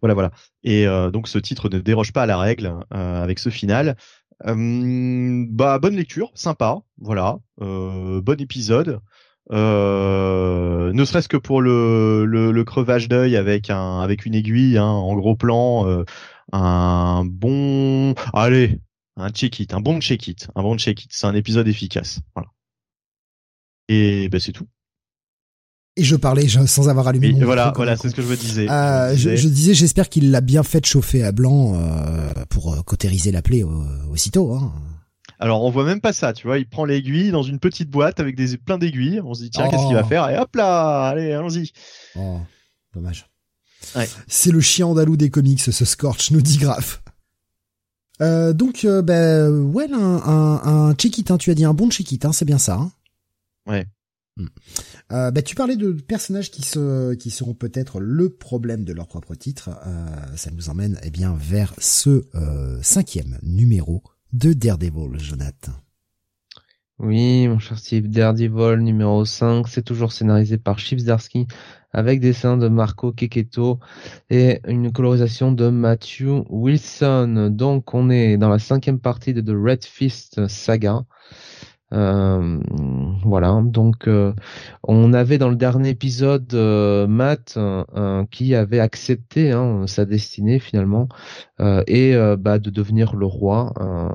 Voilà, 0.00 0.14
voilà. 0.14 0.32
Et 0.64 0.86
donc 1.12 1.28
ce 1.28 1.38
titre 1.38 1.68
ne 1.68 1.78
déroge 1.78 2.12
pas 2.12 2.24
à 2.24 2.26
la 2.26 2.36
règle 2.36 2.74
avec 2.90 3.38
ce 3.38 3.48
final. 3.48 3.96
bah 4.44 5.78
bonne 5.78 5.94
lecture, 5.94 6.32
sympa, 6.34 6.80
voilà, 6.98 7.38
bon 7.58 8.40
épisode. 8.40 9.00
Euh, 9.50 10.92
ne 10.92 11.04
serait-ce 11.04 11.28
que 11.28 11.36
pour 11.36 11.60
le, 11.60 12.24
le, 12.24 12.52
le 12.52 12.64
crevage 12.64 13.08
d'œil 13.08 13.36
avec 13.36 13.70
un 13.70 14.00
avec 14.00 14.24
une 14.24 14.34
aiguille 14.34 14.78
hein, 14.78 14.84
en 14.86 15.14
gros 15.14 15.34
plan, 15.34 15.86
euh, 15.86 16.04
un 16.52 17.24
bon, 17.24 18.14
allez, 18.32 18.78
un 19.16 19.30
check-it, 19.30 19.72
un 19.74 19.80
bon 19.80 20.00
check-it, 20.00 20.48
un 20.54 20.62
bon 20.62 20.78
check-it. 20.78 21.10
C'est 21.12 21.26
un 21.26 21.34
épisode 21.34 21.68
efficace. 21.68 22.20
Voilà. 22.34 22.48
Et 23.88 24.28
ben 24.28 24.40
c'est 24.40 24.52
tout. 24.52 24.68
Et 25.96 26.04
je 26.04 26.16
parlais 26.16 26.48
sans 26.48 26.88
avoir 26.88 27.08
allumé 27.08 27.32
mon 27.32 27.44
Voilà, 27.44 27.72
voilà, 27.76 27.96
c'est 27.98 28.08
ce 28.08 28.14
que 28.14 28.22
je 28.22 28.28
me 28.28 28.36
disais. 28.36 28.70
Euh, 28.70 29.14
je, 29.14 29.48
disais, 29.48 29.74
j'espère 29.74 30.08
qu'il 30.08 30.30
l'a 30.30 30.40
bien 30.40 30.62
fait 30.62 30.84
chauffer 30.86 31.22
à 31.22 31.32
blanc 31.32 31.74
euh, 31.74 32.32
pour 32.48 32.72
euh, 32.72 32.80
cautériser 32.80 33.30
la 33.30 33.42
plaie 33.42 33.62
aussitôt. 34.10 34.54
Hein. 34.54 34.72
Alors 35.38 35.64
on 35.64 35.70
voit 35.70 35.84
même 35.84 36.00
pas 36.00 36.12
ça, 36.12 36.32
tu 36.32 36.46
vois, 36.46 36.58
il 36.58 36.68
prend 36.68 36.84
l'aiguille 36.84 37.30
dans 37.30 37.42
une 37.42 37.58
petite 37.58 37.90
boîte 37.90 38.20
avec 38.20 38.36
des 38.36 38.56
plein 38.56 38.78
d'aiguilles. 38.78 39.20
On 39.22 39.34
se 39.34 39.42
dit 39.42 39.50
tiens, 39.50 39.68
qu'est-ce 39.68 39.86
qu'il 39.86 39.94
va 39.94 40.02
oh. 40.04 40.08
faire? 40.08 40.30
Et 40.30 40.38
hop 40.38 40.54
là, 40.54 41.08
allez, 41.08 41.32
allons-y. 41.32 41.72
Oh, 42.16 42.38
dommage. 42.94 43.26
Ouais. 43.94 44.08
C'est 44.28 44.52
le 44.52 44.60
chien 44.60 44.86
andalou 44.86 45.16
des 45.16 45.28
comics, 45.28 45.60
ce 45.60 45.84
Scorch, 45.84 46.30
nous 46.30 46.40
dit 46.40 46.56
Graf. 46.56 47.01
Euh, 48.22 48.52
donc, 48.52 48.84
euh, 48.84 49.02
ben, 49.02 49.50
ouais, 49.50 49.90
un, 49.92 49.98
un, 49.98 50.88
un 50.88 50.94
check-it, 50.94 51.30
hein, 51.30 51.38
tu 51.38 51.50
as 51.50 51.54
dit 51.54 51.64
un 51.64 51.74
bon 51.74 51.90
check-it, 51.90 52.24
hein, 52.24 52.32
c'est 52.32 52.44
bien 52.44 52.58
ça. 52.58 52.76
Hein 52.76 52.92
Ouais. 53.66 53.86
Euh, 55.12 55.30
bah, 55.30 55.42
tu 55.42 55.54
parlais 55.54 55.76
de 55.76 55.92
personnages 55.92 56.50
qui 56.50 56.62
se, 56.62 57.14
qui 57.14 57.30
seront 57.30 57.54
peut-être 57.54 58.00
le 58.00 58.30
problème 58.30 58.84
de 58.84 58.92
leur 58.92 59.06
propre 59.06 59.34
titre. 59.34 59.70
Euh, 59.86 60.36
ça 60.36 60.50
nous 60.50 60.68
emmène 60.68 60.98
eh 61.02 61.10
bien 61.10 61.34
vers 61.34 61.74
ce 61.78 62.24
euh, 62.34 62.78
cinquième 62.82 63.38
numéro 63.42 64.02
de 64.32 64.52
Daredevil, 64.52 65.18
Jonathan. 65.18 65.72
Oui, 66.98 67.48
mon 67.48 67.58
cher 67.58 67.78
Steve, 67.78 68.08
Daredevil 68.08 68.76
numéro 68.78 69.24
5, 69.24 69.66
c'est 69.66 69.82
toujours 69.82 70.12
scénarisé 70.12 70.56
par 70.56 70.78
Chips 70.78 71.04
Darsky 71.04 71.46
avec 71.92 72.20
dessins 72.20 72.56
de 72.56 72.68
Marco 72.68 73.12
Keketo 73.12 73.80
et 74.30 74.60
une 74.68 74.92
colorisation 74.92 75.52
de 75.52 75.68
Matthew 75.68 76.44
Wilson. 76.48 77.48
Donc 77.50 77.94
on 77.94 78.08
est 78.10 78.36
dans 78.36 78.48
la 78.48 78.58
cinquième 78.58 79.00
partie 79.00 79.34
de 79.34 79.40
The 79.40 79.56
Red 79.56 79.84
Fist 79.84 80.46
Saga. 80.48 81.04
Euh, 81.92 82.58
voilà, 83.24 83.60
donc 83.64 84.08
euh, 84.08 84.32
on 84.82 85.12
avait 85.12 85.36
dans 85.36 85.50
le 85.50 85.56
dernier 85.56 85.90
épisode 85.90 86.54
euh, 86.54 87.06
Matt 87.06 87.58
qui 88.30 88.54
avait 88.54 88.80
accepté 88.80 89.50
hein, 89.52 89.86
sa 89.86 90.04
destinée 90.06 90.58
finalement 90.58 91.08
et 91.86 92.14
bah, 92.38 92.58
de 92.58 92.70
devenir 92.70 93.14
le 93.14 93.26
roi 93.26 93.72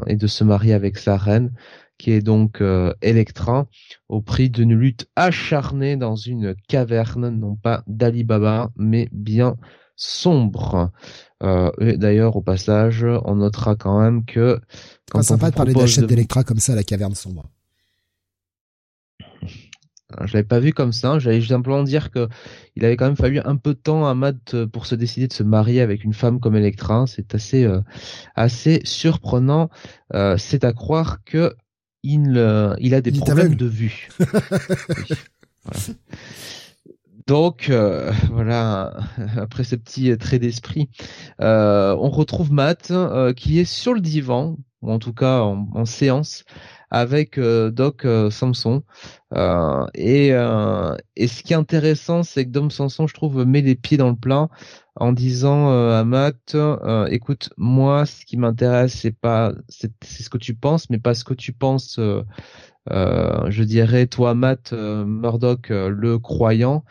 et 0.07 0.15
de 0.15 0.27
se 0.27 0.43
marier 0.43 0.73
avec 0.73 0.97
sa 0.97 1.17
reine 1.17 1.51
qui 1.97 2.11
est 2.11 2.21
donc 2.21 2.61
Electra 3.01 3.67
au 4.07 4.21
prix 4.21 4.49
d'une 4.49 4.75
lutte 4.75 5.07
acharnée 5.15 5.97
dans 5.97 6.15
une 6.15 6.55
caverne, 6.67 7.29
non 7.29 7.55
pas 7.55 7.83
d'Alibaba, 7.87 8.69
mais 8.75 9.09
bien 9.11 9.55
sombre. 9.95 10.91
et 11.43 11.97
d'ailleurs, 11.97 12.35
au 12.35 12.41
passage, 12.41 13.05
on 13.25 13.35
notera 13.35 13.75
quand 13.75 13.99
même 13.99 14.25
que 14.25 14.59
quand 15.11 15.21
c'est 15.21 15.29
sympa 15.29 15.49
de 15.49 15.55
parler 15.55 15.73
d'achat 15.73 16.03
d'Electra 16.03 16.43
comme 16.43 16.59
ça 16.59 16.75
la 16.75 16.83
caverne 16.83 17.15
sombre. 17.15 17.49
Je 20.25 20.33
l'avais 20.33 20.47
pas 20.47 20.59
vu 20.59 20.71
comme 20.71 20.93
ça. 20.93 21.19
J'allais 21.19 21.41
simplement 21.41 21.83
dire 21.83 22.11
que 22.11 22.29
il 22.75 22.85
avait 22.85 22.95
quand 22.95 23.05
même 23.05 23.17
fallu 23.17 23.39
un 23.43 23.57
peu 23.57 23.73
de 23.73 23.79
temps 23.79 24.07
à 24.07 24.13
Matt 24.13 24.53
euh, 24.53 24.65
pour 24.65 24.85
se 24.85 24.95
décider 24.95 25.27
de 25.27 25.33
se 25.33 25.43
marier 25.43 25.81
avec 25.81 26.03
une 26.03 26.13
femme 26.13 26.39
comme 26.39 26.55
Electra. 26.55 27.05
C'est 27.07 27.35
assez 27.35 27.65
euh, 27.65 27.81
assez 28.35 28.79
surprenant. 28.85 29.69
Euh, 30.13 30.37
c'est 30.37 30.63
à 30.63 30.71
croire 30.71 31.23
que 31.25 31.53
il 32.03 32.75
il 32.79 32.93
a 32.95 33.01
des 33.01 33.11
problèmes 33.11 33.55
de 33.55 33.65
vue. 33.65 34.09
Donc 37.27 37.69
voilà, 38.31 38.93
après 39.35 39.63
ce 39.65 39.75
petit 39.75 40.17
trait 40.17 40.39
d'esprit, 40.39 40.89
on 41.39 42.09
retrouve 42.09 42.51
Matt 42.53 42.93
qui 43.35 43.59
est 43.59 43.65
sur 43.65 43.93
le 43.93 43.99
divan, 44.01 44.57
ou 44.81 44.91
en 44.91 44.99
tout 44.99 45.13
cas 45.13 45.41
en 45.41 45.85
séance, 45.85 46.45
avec 46.89 47.37
euh, 47.37 47.69
Doc 47.69 48.05
euh, 48.05 48.29
Samson. 48.29 48.83
Euh, 49.33 49.85
et, 49.93 50.29
et 51.15 51.27
ce 51.27 51.43
qui 51.43 51.53
est 51.53 51.57
intéressant, 51.57 52.23
c'est 52.23 52.45
que 52.45 52.51
Dom 52.51 52.71
Samson, 52.71 53.07
je 53.07 53.13
trouve, 53.13 53.45
met 53.45 53.61
les 53.61 53.75
pieds 53.75 53.97
dans 53.97 54.09
le 54.09 54.15
plat 54.15 54.49
en 54.99 55.11
disant 55.11 55.69
à 55.69 56.03
Matt, 56.03 56.55
écoute, 57.09 57.49
moi, 57.57 58.05
ce 58.05 58.25
qui 58.25 58.37
m'intéresse, 58.37 58.93
c'est 58.93 59.17
pas, 59.17 59.53
ce 59.69 60.29
que 60.29 60.37
tu 60.37 60.53
penses, 60.53 60.89
mais 60.89 60.99
pas 60.99 61.13
ce 61.13 61.23
que 61.23 61.33
tu 61.33 61.53
penses. 61.53 61.99
je 62.89 63.63
dirais 63.63 64.07
toi 64.07 64.33
Matt 64.33 64.73
Murdoch 64.73 65.69
le 65.69 66.17
croyant 66.19 66.85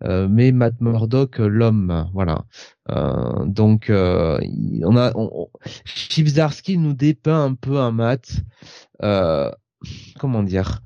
mais 0.00 0.52
Matt 0.52 0.80
Murdoch 0.80 1.38
l'homme 1.38 2.08
voilà 2.14 2.44
donc 3.46 3.90
on 3.90 4.96
a 4.96 5.12
on, 5.16 5.48
nous 6.78 6.94
dépeint 6.94 7.44
un 7.44 7.54
peu 7.54 7.78
un 7.78 7.90
Matt 7.90 8.42
euh, 9.02 9.50
comment 10.18 10.42
dire, 10.42 10.82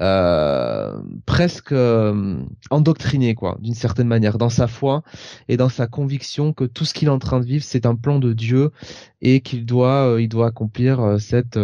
euh, 0.00 0.98
presque 1.24 1.70
euh, 1.70 2.42
endoctriné 2.70 3.36
quoi 3.36 3.56
d'une 3.60 3.74
certaine 3.74 4.08
manière 4.08 4.38
dans 4.38 4.48
sa 4.48 4.66
foi 4.66 5.04
et 5.46 5.56
dans 5.56 5.68
sa 5.68 5.86
conviction 5.86 6.52
que 6.52 6.64
tout 6.64 6.84
ce 6.84 6.94
qu'il 6.94 7.06
est 7.06 7.12
en 7.12 7.20
train 7.20 7.38
de 7.38 7.46
vivre 7.46 7.62
c'est 7.62 7.86
un 7.86 7.94
plan 7.94 8.18
de 8.18 8.32
Dieu 8.32 8.72
et 9.20 9.40
qu'il 9.40 9.64
doit 9.64 10.16
il 10.18 10.28
doit 10.28 10.48
accomplir 10.48 11.16
cette 11.20 11.58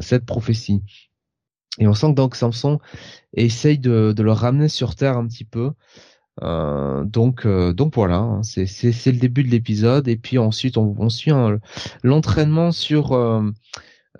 cette 0.00 0.24
prophétie. 0.24 0.82
Et 1.78 1.86
on 1.86 1.94
sent 1.94 2.08
que 2.08 2.14
donc 2.14 2.34
Samson 2.36 2.80
essaye 3.34 3.78
de, 3.78 4.12
de 4.16 4.22
le 4.22 4.32
ramener 4.32 4.68
sur 4.68 4.96
terre 4.96 5.18
un 5.18 5.26
petit 5.26 5.44
peu. 5.44 5.72
Donc 6.40 7.46
donc 7.46 7.94
voilà 7.94 8.16
hein, 8.16 8.42
c'est 8.42 8.66
c'est 8.66 9.12
le 9.12 9.18
début 9.18 9.44
de 9.44 9.50
l'épisode. 9.50 10.08
Et 10.08 10.16
puis 10.16 10.38
ensuite 10.38 10.78
on, 10.78 10.94
on 10.98 11.10
suit 11.10 11.32
l'entraînement 12.02 12.72
sur 12.72 13.12
euh, 13.12 13.42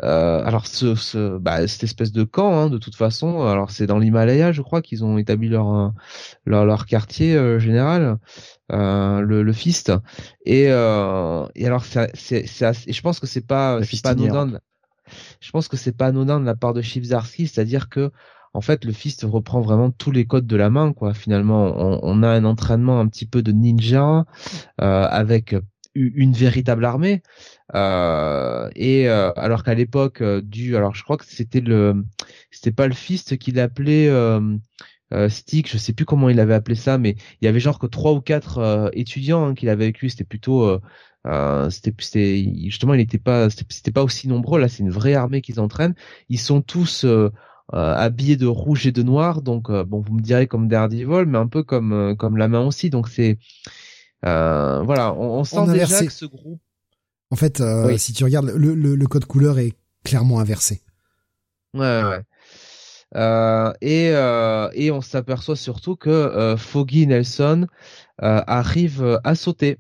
alors 0.02 0.66
ce, 0.66 0.94
ce 0.94 1.38
bah, 1.38 1.66
cette 1.66 1.82
espèce 1.84 2.12
de 2.12 2.22
camp, 2.24 2.56
hein, 2.56 2.70
de 2.70 2.78
toute 2.78 2.94
façon, 2.94 3.42
alors 3.46 3.70
c'est 3.70 3.86
dans 3.86 3.98
l'Himalaya, 3.98 4.52
je 4.52 4.62
crois 4.62 4.80
qu'ils 4.82 5.04
ont 5.04 5.18
établi 5.18 5.48
leur 5.48 5.74
euh, 5.74 5.88
leur, 6.46 6.64
leur 6.64 6.86
quartier 6.86 7.34
euh, 7.34 7.58
général, 7.58 8.18
euh, 8.70 9.20
le, 9.20 9.42
le 9.42 9.52
Fist. 9.52 9.92
Et, 10.46 10.66
euh, 10.68 11.46
et 11.54 11.66
alors 11.66 11.84
c'est 11.84 12.10
c'est 12.14 12.46
je 12.46 13.00
pense 13.02 13.18
que 13.20 13.26
c'est 13.26 13.46
pas 13.46 13.80
c'est 13.82 14.02
pas 14.02 14.10
anodin. 14.10 14.58
Je 15.40 15.50
pense 15.50 15.68
que 15.68 15.76
c'est 15.76 15.96
pas 15.96 16.06
anodin 16.06 16.38
de 16.38 16.46
la 16.46 16.54
part 16.54 16.74
de 16.74 16.82
Chibzarski, 16.82 17.48
c'est-à-dire 17.48 17.88
que 17.88 18.10
en 18.54 18.60
fait 18.60 18.84
le 18.84 18.92
Fist 18.92 19.26
reprend 19.28 19.60
vraiment 19.60 19.90
tous 19.90 20.10
les 20.10 20.26
codes 20.26 20.46
de 20.46 20.56
la 20.56 20.70
main, 20.70 20.92
quoi. 20.92 21.14
Finalement, 21.14 21.74
on, 21.76 22.00
on 22.02 22.22
a 22.22 22.28
un 22.28 22.44
entraînement 22.44 23.00
un 23.00 23.08
petit 23.08 23.26
peu 23.26 23.42
de 23.42 23.52
ninja 23.52 24.26
avec 24.76 25.56
une 25.94 26.32
véritable 26.32 26.84
armée. 26.84 27.22
Euh, 27.74 28.70
et 28.76 29.08
euh, 29.08 29.32
alors 29.36 29.62
qu'à 29.62 29.74
l'époque 29.74 30.22
euh, 30.22 30.40
du, 30.40 30.76
alors 30.76 30.94
je 30.94 31.02
crois 31.02 31.18
que 31.18 31.26
c'était 31.26 31.60
le, 31.60 32.04
c'était 32.50 32.72
pas 32.72 32.86
le 32.86 32.94
fist 32.94 33.36
qu'il 33.36 33.60
appelait 33.60 34.10
Stick, 35.28 35.70
je 35.70 35.78
sais 35.78 35.94
plus 35.94 36.04
comment 36.04 36.28
il 36.28 36.38
avait 36.40 36.54
appelé 36.54 36.74
ça, 36.76 36.98
mais 36.98 37.16
il 37.40 37.44
y 37.46 37.48
avait 37.48 37.60
genre 37.60 37.78
que 37.78 37.86
trois 37.86 38.12
ou 38.12 38.20
quatre 38.20 38.90
étudiants 38.92 39.46
hein, 39.46 39.54
qu'il 39.54 39.68
avait 39.70 39.84
avec 39.84 40.00
lui. 40.00 40.10
C'était 40.10 40.24
plutôt 40.24 40.78
c'était 41.70 41.94
justement 42.64 42.94
il 42.94 42.98
n'était 42.98 43.18
pas 43.18 43.48
c'était 43.50 43.90
pas 43.90 44.02
aussi 44.02 44.28
nombreux. 44.28 44.60
Là 44.60 44.68
c'est 44.68 44.82
une 44.82 44.90
vraie 44.90 45.14
armée 45.14 45.40
qu'ils 45.40 45.60
entraînent. 45.60 45.94
Ils 46.28 46.38
sont 46.38 46.60
tous 46.62 47.06
habillés 47.72 48.36
de 48.36 48.46
rouge 48.46 48.86
et 48.86 48.92
de 48.92 49.02
noir. 49.02 49.40
Donc 49.42 49.70
bon 49.70 50.00
vous 50.00 50.14
me 50.14 50.20
direz 50.20 50.46
comme 50.46 50.68
Daredevil 50.68 51.24
mais 51.26 51.38
un 51.38 51.48
peu 51.48 51.62
comme 51.62 52.14
comme 52.18 52.36
la 52.36 52.48
main 52.48 52.66
aussi. 52.66 52.90
Donc 52.90 53.08
c'est 53.08 53.38
voilà 54.22 55.14
on, 55.16 55.42
sent 55.44 55.72
déjà 55.72 56.04
que 56.04 56.12
ce 56.12 56.26
groupe 56.26 56.60
en 57.30 57.36
fait, 57.36 57.60
euh, 57.60 57.96
si 57.98 58.12
tu 58.12 58.24
regardes, 58.24 58.52
le, 58.54 58.74
le, 58.74 59.06
code 59.06 59.26
couleur 59.26 59.58
est 59.58 59.74
clairement 60.04 60.40
inversé. 60.40 60.82
Ouais, 61.74 62.02
ouais. 62.02 62.22
Euh, 63.16 63.72
et, 63.80 64.10
euh, 64.12 64.68
et 64.74 64.90
on 64.90 65.00
s'aperçoit 65.00 65.56
surtout 65.56 65.96
que 65.96 66.54
Foggy 66.58 67.06
Nelson 67.06 67.66
arrive 68.18 69.20
à 69.24 69.34
sauter. 69.34 69.78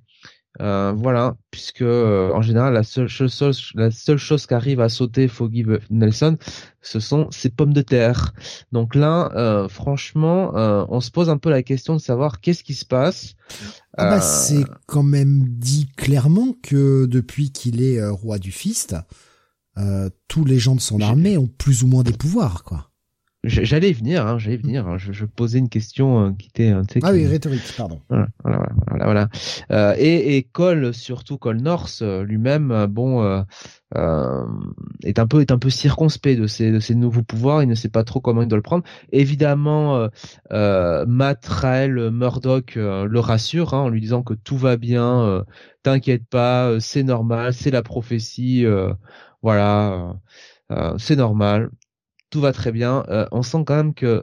Euh, 0.60 0.92
voilà, 0.96 1.36
puisque 1.50 1.82
euh, 1.82 2.32
en 2.32 2.42
général 2.42 2.74
la 2.74 2.82
seule 2.82 3.06
chose, 3.08 3.70
la 3.74 3.90
seule 3.90 4.18
chose 4.18 4.46
qu'arrive 4.46 4.80
à 4.80 4.88
sauter 4.88 5.28
Foggy 5.28 5.64
Nelson, 5.90 6.36
ce 6.82 6.98
sont 6.98 7.30
ses 7.30 7.48
pommes 7.48 7.72
de 7.72 7.82
terre. 7.82 8.32
Donc 8.72 8.94
là, 8.94 9.30
euh, 9.34 9.68
franchement, 9.68 10.52
on 10.54 11.00
se 11.00 11.10
pose 11.10 11.30
un 11.30 11.38
peu 11.38 11.50
la 11.50 11.62
question 11.62 11.94
de 11.94 12.00
savoir 12.00 12.40
qu'est-ce 12.40 12.64
qui 12.64 12.74
se 12.74 12.84
passe. 12.84 13.34
Ah 13.96 14.10
bah, 14.10 14.20
c'est 14.20 14.64
quand 14.86 15.02
même 15.02 15.44
dit 15.48 15.88
clairement 15.96 16.54
que 16.62 17.06
depuis 17.06 17.52
qu'il 17.52 17.82
est 17.82 18.04
roi 18.08 18.38
du 18.38 18.52
Fist, 18.52 18.96
tous 20.26 20.44
les 20.44 20.58
gens 20.58 20.74
de 20.74 20.80
son 20.80 21.00
armée 21.00 21.38
ont 21.38 21.46
plus 21.46 21.84
ou 21.84 21.86
moins 21.86 22.02
des 22.02 22.12
pouvoirs, 22.12 22.64
quoi. 22.64 22.87
J'allais 23.44 23.92
venir, 23.92 24.26
hein, 24.26 24.36
j'allais 24.38 24.56
venir. 24.56 24.88
Hein, 24.88 24.98
je, 24.98 25.12
je, 25.12 25.24
posais 25.24 25.60
une 25.60 25.68
question 25.68 26.26
euh, 26.26 26.30
qui 26.32 26.48
était. 26.48 26.72
ah 27.02 27.12
oui, 27.12 27.24
rhétorique, 27.24 27.62
pardon. 27.76 28.00
Voilà, 28.08 28.26
voilà, 28.42 28.68
voilà. 28.88 29.04
voilà. 29.04 29.28
Euh, 29.70 29.94
et, 29.96 30.36
et 30.36 30.42
Cole, 30.42 30.92
surtout 30.92 31.38
Cole 31.38 31.58
North 31.60 32.00
euh, 32.02 32.24
lui-même, 32.24 32.72
euh, 32.72 32.88
bon, 32.88 33.22
euh, 33.22 34.44
est 35.04 35.20
un 35.20 35.28
peu 35.28 35.40
est 35.40 35.52
un 35.52 35.58
peu 35.58 35.70
circonspect 35.70 36.40
de 36.40 36.48
ses 36.48 36.72
de 36.72 36.80
ses 36.80 36.96
nouveaux 36.96 37.22
pouvoirs. 37.22 37.62
Il 37.62 37.68
ne 37.68 37.76
sait 37.76 37.88
pas 37.88 38.02
trop 38.02 38.20
comment 38.20 38.42
il 38.42 38.48
doit 38.48 38.58
le 38.58 38.62
prendre. 38.62 38.82
Évidemment, 39.12 40.08
Matt 40.50 41.46
Rael 41.46 42.10
Murdoch 42.10 42.74
le 42.74 43.20
rassure 43.20 43.72
hein, 43.72 43.82
en 43.82 43.88
lui 43.88 44.00
disant 44.00 44.24
que 44.24 44.34
tout 44.34 44.56
va 44.56 44.76
bien, 44.76 45.44
t'inquiète 45.84 46.26
pas, 46.26 46.80
c'est 46.80 47.04
normal, 47.04 47.54
c'est 47.54 47.70
la 47.70 47.82
prophétie, 47.82 48.66
voilà, 49.42 50.16
c'est 50.98 51.16
normal 51.16 51.70
tout 52.30 52.40
va 52.40 52.52
très 52.52 52.72
bien. 52.72 53.04
Euh, 53.08 53.26
on 53.32 53.42
sent 53.42 53.64
quand 53.66 53.76
même 53.76 53.94
que 53.94 54.22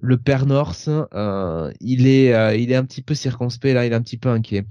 le 0.00 0.16
père 0.16 0.46
Norse, 0.46 0.88
euh, 1.12 1.72
il 1.80 2.06
est, 2.06 2.32
euh, 2.32 2.54
il 2.54 2.70
est 2.70 2.76
un 2.76 2.84
petit 2.84 3.02
peu 3.02 3.14
circonspect 3.14 3.74
là, 3.74 3.84
il 3.84 3.92
est 3.92 3.96
un 3.96 4.02
petit 4.02 4.16
peu 4.16 4.28
inquiet. 4.28 4.64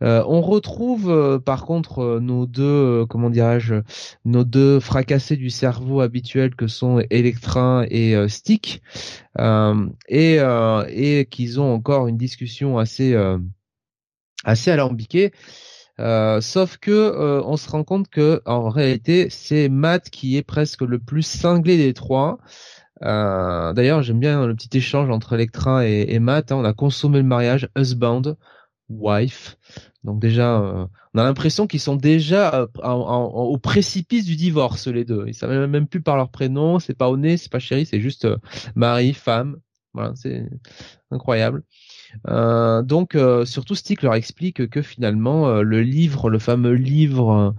on 0.00 0.40
retrouve 0.40 1.40
par 1.44 1.64
contre 1.64 2.18
nos 2.20 2.46
deux, 2.46 3.06
comment 3.06 3.30
dirais-je, 3.30 3.76
nos 4.24 4.42
deux 4.42 4.80
fracassés 4.80 5.36
du 5.36 5.48
cerveau 5.48 6.00
habituels 6.00 6.56
que 6.56 6.66
sont 6.66 7.00
Electra 7.10 7.84
et 7.88 8.16
Stick, 8.28 8.82
et 9.38 10.38
et 10.88 11.26
qu'ils 11.30 11.60
ont 11.60 11.72
encore 11.72 12.08
une 12.08 12.18
discussion 12.18 12.78
assez 12.78 13.16
assez 14.44 14.72
alambiquée. 14.72 15.32
Euh, 16.00 16.40
sauf 16.40 16.76
que 16.78 16.90
euh, 16.90 17.40
on 17.44 17.56
se 17.56 17.70
rend 17.70 17.84
compte 17.84 18.08
que 18.08 18.42
en 18.46 18.68
réalité 18.68 19.28
c'est 19.30 19.68
Matt 19.68 20.10
qui 20.10 20.36
est 20.36 20.42
presque 20.42 20.82
le 20.82 20.98
plus 20.98 21.22
cinglé 21.22 21.76
des 21.76 21.94
trois. 21.94 22.38
Euh, 23.02 23.72
D'ailleurs, 23.72 24.02
j'aime 24.02 24.20
bien 24.20 24.46
le 24.46 24.54
petit 24.54 24.78
échange 24.78 25.10
entre 25.10 25.34
Electra 25.34 25.86
et, 25.86 26.18
Matt. 26.18 26.52
Hein. 26.52 26.56
On 26.56 26.64
a 26.64 26.72
consommé 26.72 27.18
le 27.18 27.24
mariage, 27.24 27.68
husband, 27.76 28.36
wife. 28.88 29.56
Donc 30.04 30.20
déjà, 30.20 30.60
euh, 30.60 30.86
on 31.14 31.18
a 31.18 31.24
l'impression 31.24 31.66
qu'ils 31.66 31.80
sont 31.80 31.96
déjà 31.96 32.54
euh, 32.54 32.66
au 32.92 33.58
précipice 33.58 34.24
du 34.26 34.36
divorce 34.36 34.86
les 34.86 35.04
deux. 35.04 35.24
Ils 35.26 35.34
savent 35.34 35.66
même 35.66 35.86
plus 35.86 36.02
par 36.02 36.16
leur 36.16 36.30
prénom. 36.30 36.78
C'est 36.78 36.94
pas 36.94 37.10
Oné, 37.10 37.36
c'est 37.36 37.50
pas 37.50 37.58
chéri, 37.58 37.86
c'est 37.86 38.00
juste 38.00 38.28
mari, 38.74 39.14
femme. 39.14 39.58
Voilà, 39.94 40.12
c'est 40.16 40.48
incroyable. 41.10 41.62
Euh, 42.28 42.82
donc 42.82 43.14
euh, 43.14 43.44
surtout 43.44 43.74
Stick 43.74 44.02
leur 44.02 44.14
explique 44.14 44.68
que 44.68 44.82
finalement 44.82 45.48
euh, 45.48 45.62
le 45.62 45.82
livre, 45.82 46.30
le 46.30 46.38
fameux 46.38 46.74
livre 46.74 47.54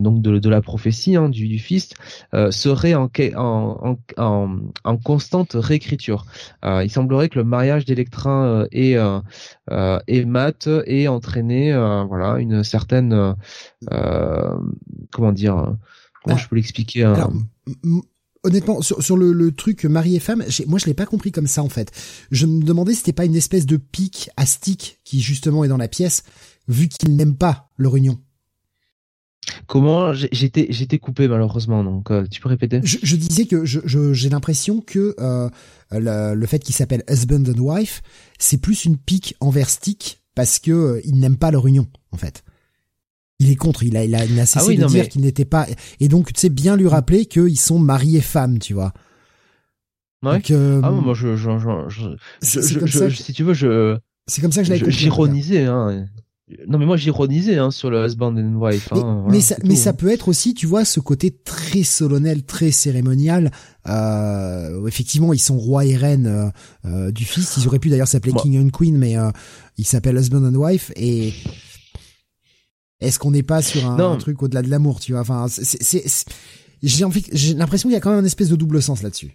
donc 0.00 0.22
de, 0.22 0.38
de, 0.38 0.48
la 0.48 0.62
prophétie 0.62 1.16
hein, 1.16 1.28
du, 1.28 1.46
du 1.46 1.58
Fist, 1.58 1.94
serait 2.50 2.94
en, 2.94 3.10
en, 3.36 3.98
en, 4.16 4.58
en, 4.82 4.96
constante 4.96 5.52
réécriture. 5.52 6.24
il 6.64 6.90
semblerait 6.90 7.28
que 7.28 7.38
le 7.38 7.44
mariage 7.44 7.84
d'Electra 7.84 8.64
et, 8.72 8.96
et 10.06 10.24
Matt 10.24 10.70
ait 10.86 11.08
entraîné 11.08 11.74
voilà 12.08 12.38
une 12.38 12.64
certaine 12.64 13.34
comment 15.12 15.32
dire 15.32 15.76
comment 16.24 16.36
ah. 16.36 16.38
je 16.38 16.48
peux 16.48 16.56
l'expliquer 16.56 17.12
honnêtement, 18.48 18.82
sur, 18.82 19.02
sur 19.02 19.16
le, 19.16 19.32
le, 19.32 19.52
truc 19.52 19.84
mari 19.84 20.16
et 20.16 20.20
femme, 20.20 20.44
moi 20.66 20.78
je 20.78 20.86
l'ai 20.86 20.94
pas 20.94 21.06
compris 21.06 21.32
comme 21.32 21.46
ça 21.46 21.62
en 21.62 21.68
fait. 21.68 21.92
Je 22.30 22.46
me 22.46 22.62
demandais 22.62 22.92
si 22.92 22.98
c'était 22.98 23.12
pas 23.12 23.24
une 23.24 23.36
espèce 23.36 23.66
de 23.66 23.76
pic 23.76 24.30
à 24.36 24.46
stick 24.46 25.00
qui 25.04 25.20
justement 25.20 25.64
est 25.64 25.68
dans 25.68 25.76
la 25.76 25.88
pièce, 25.88 26.24
vu 26.66 26.88
qu'il 26.88 27.16
n'aime 27.16 27.36
pas 27.36 27.70
leur 27.76 27.96
union. 27.96 28.18
Comment 29.66 30.12
j'étais 30.12 30.66
j'étais 30.70 30.98
coupé 30.98 31.28
malheureusement 31.28 31.82
donc 31.82 32.10
euh, 32.10 32.26
tu 32.30 32.40
peux 32.40 32.48
répéter? 32.48 32.80
Je, 32.82 32.98
je, 33.02 33.16
disais 33.16 33.46
que 33.46 33.64
j'ai 33.64 33.80
je, 33.84 34.28
l'impression 34.28 34.80
que 34.80 35.14
euh, 35.18 35.48
le, 35.90 36.34
le, 36.34 36.46
fait 36.46 36.58
qu'il 36.58 36.74
s'appelle 36.74 37.02
husband 37.08 37.44
and 37.48 37.58
wife 37.58 38.02
c'est 38.38 38.58
plus 38.58 38.84
une 38.84 38.98
pique 38.98 39.36
envers 39.40 39.70
Stick 39.70 40.20
parce 40.34 40.58
que 40.58 40.70
euh, 40.70 41.00
ils 41.04 41.18
n'aiment 41.18 41.38
pas 41.38 41.50
leur 41.50 41.66
union 41.66 41.86
en 42.12 42.16
fait 42.16 42.44
il 43.38 43.50
est 43.50 43.56
contre, 43.56 43.84
il 43.84 43.96
a, 43.96 44.04
il 44.04 44.14
a, 44.14 44.24
il 44.24 44.38
a 44.40 44.46
cessé 44.46 44.76
ah 44.78 44.82
de 44.82 44.88
dire 44.88 45.08
qu'il 45.08 45.22
n'était 45.22 45.44
pas, 45.44 45.66
et 46.00 46.08
donc 46.08 46.32
tu 46.32 46.40
sais 46.40 46.48
bien 46.48 46.76
lui 46.76 46.88
rappeler 46.88 47.26
qu'ils 47.26 47.58
sont 47.58 47.78
mari 47.78 48.16
et 48.16 48.20
femme, 48.20 48.58
tu 48.58 48.74
vois. 48.74 48.92
Ouais. 50.22 50.34
Donc, 50.34 50.50
euh, 50.50 50.80
ah 50.82 50.90
moi 50.90 51.14
je, 51.14 51.36
je, 51.36 51.50
je, 51.58 52.16
je, 52.42 52.86
je 52.86 53.08
si 53.10 53.32
tu 53.32 53.44
veux, 53.44 53.54
je. 53.54 53.96
C'est 54.26 54.42
comme 54.42 54.50
ça 54.50 54.62
que 54.62 54.66
je 54.66 54.74
l'avais 54.74 54.90
J'ironisais, 54.90 55.64
hein. 55.64 56.06
Non 56.66 56.78
mais 56.78 56.86
moi 56.86 56.96
j'ironisais 56.96 57.58
hein, 57.58 57.70
sur 57.70 57.90
le 57.90 58.04
husband 58.04 58.34
and 58.34 58.54
wife. 58.54 58.88
Mais, 58.92 59.00
hein, 59.00 59.24
mais, 59.28 59.40
ça, 59.40 59.56
mais 59.64 59.76
ça, 59.76 59.92
peut 59.92 60.10
être 60.10 60.28
aussi, 60.28 60.54
tu 60.54 60.66
vois, 60.66 60.86
ce 60.86 60.98
côté 60.98 61.30
très 61.30 61.82
solennel, 61.82 62.42
très 62.42 62.70
cérémonial. 62.70 63.50
Euh, 63.86 64.86
effectivement, 64.86 65.34
ils 65.34 65.40
sont 65.40 65.58
roi 65.58 65.84
et 65.84 65.94
reine 65.94 66.50
euh, 66.86 67.12
du 67.12 67.24
fils. 67.26 67.58
Ils 67.58 67.68
auraient 67.68 67.78
pu 67.78 67.90
d'ailleurs 67.90 68.08
s'appeler 68.08 68.32
King 68.32 68.58
and 68.64 68.70
Queen, 68.70 68.96
mais 68.96 69.14
ils 69.76 69.84
s'appellent 69.84 70.16
husband 70.16 70.42
and 70.42 70.54
wife. 70.54 70.90
Et 70.96 71.34
est-ce 73.00 73.18
qu'on 73.18 73.30
n'est 73.30 73.42
pas 73.42 73.62
sur 73.62 73.88
un, 73.88 74.16
truc 74.16 74.42
au-delà 74.42 74.62
de 74.62 74.70
l'amour, 74.70 75.00
tu 75.00 75.12
vois? 75.12 75.20
Enfin, 75.20 75.46
c'est, 75.48 76.04
j'ai 76.82 77.04
envie, 77.04 77.24
j'ai 77.32 77.54
l'impression 77.54 77.88
qu'il 77.88 77.94
y 77.94 77.98
a 77.98 78.00
quand 78.00 78.10
même 78.10 78.20
une 78.20 78.26
espèce 78.26 78.48
de 78.48 78.56
double 78.56 78.82
sens 78.82 79.02
là-dessus. 79.02 79.34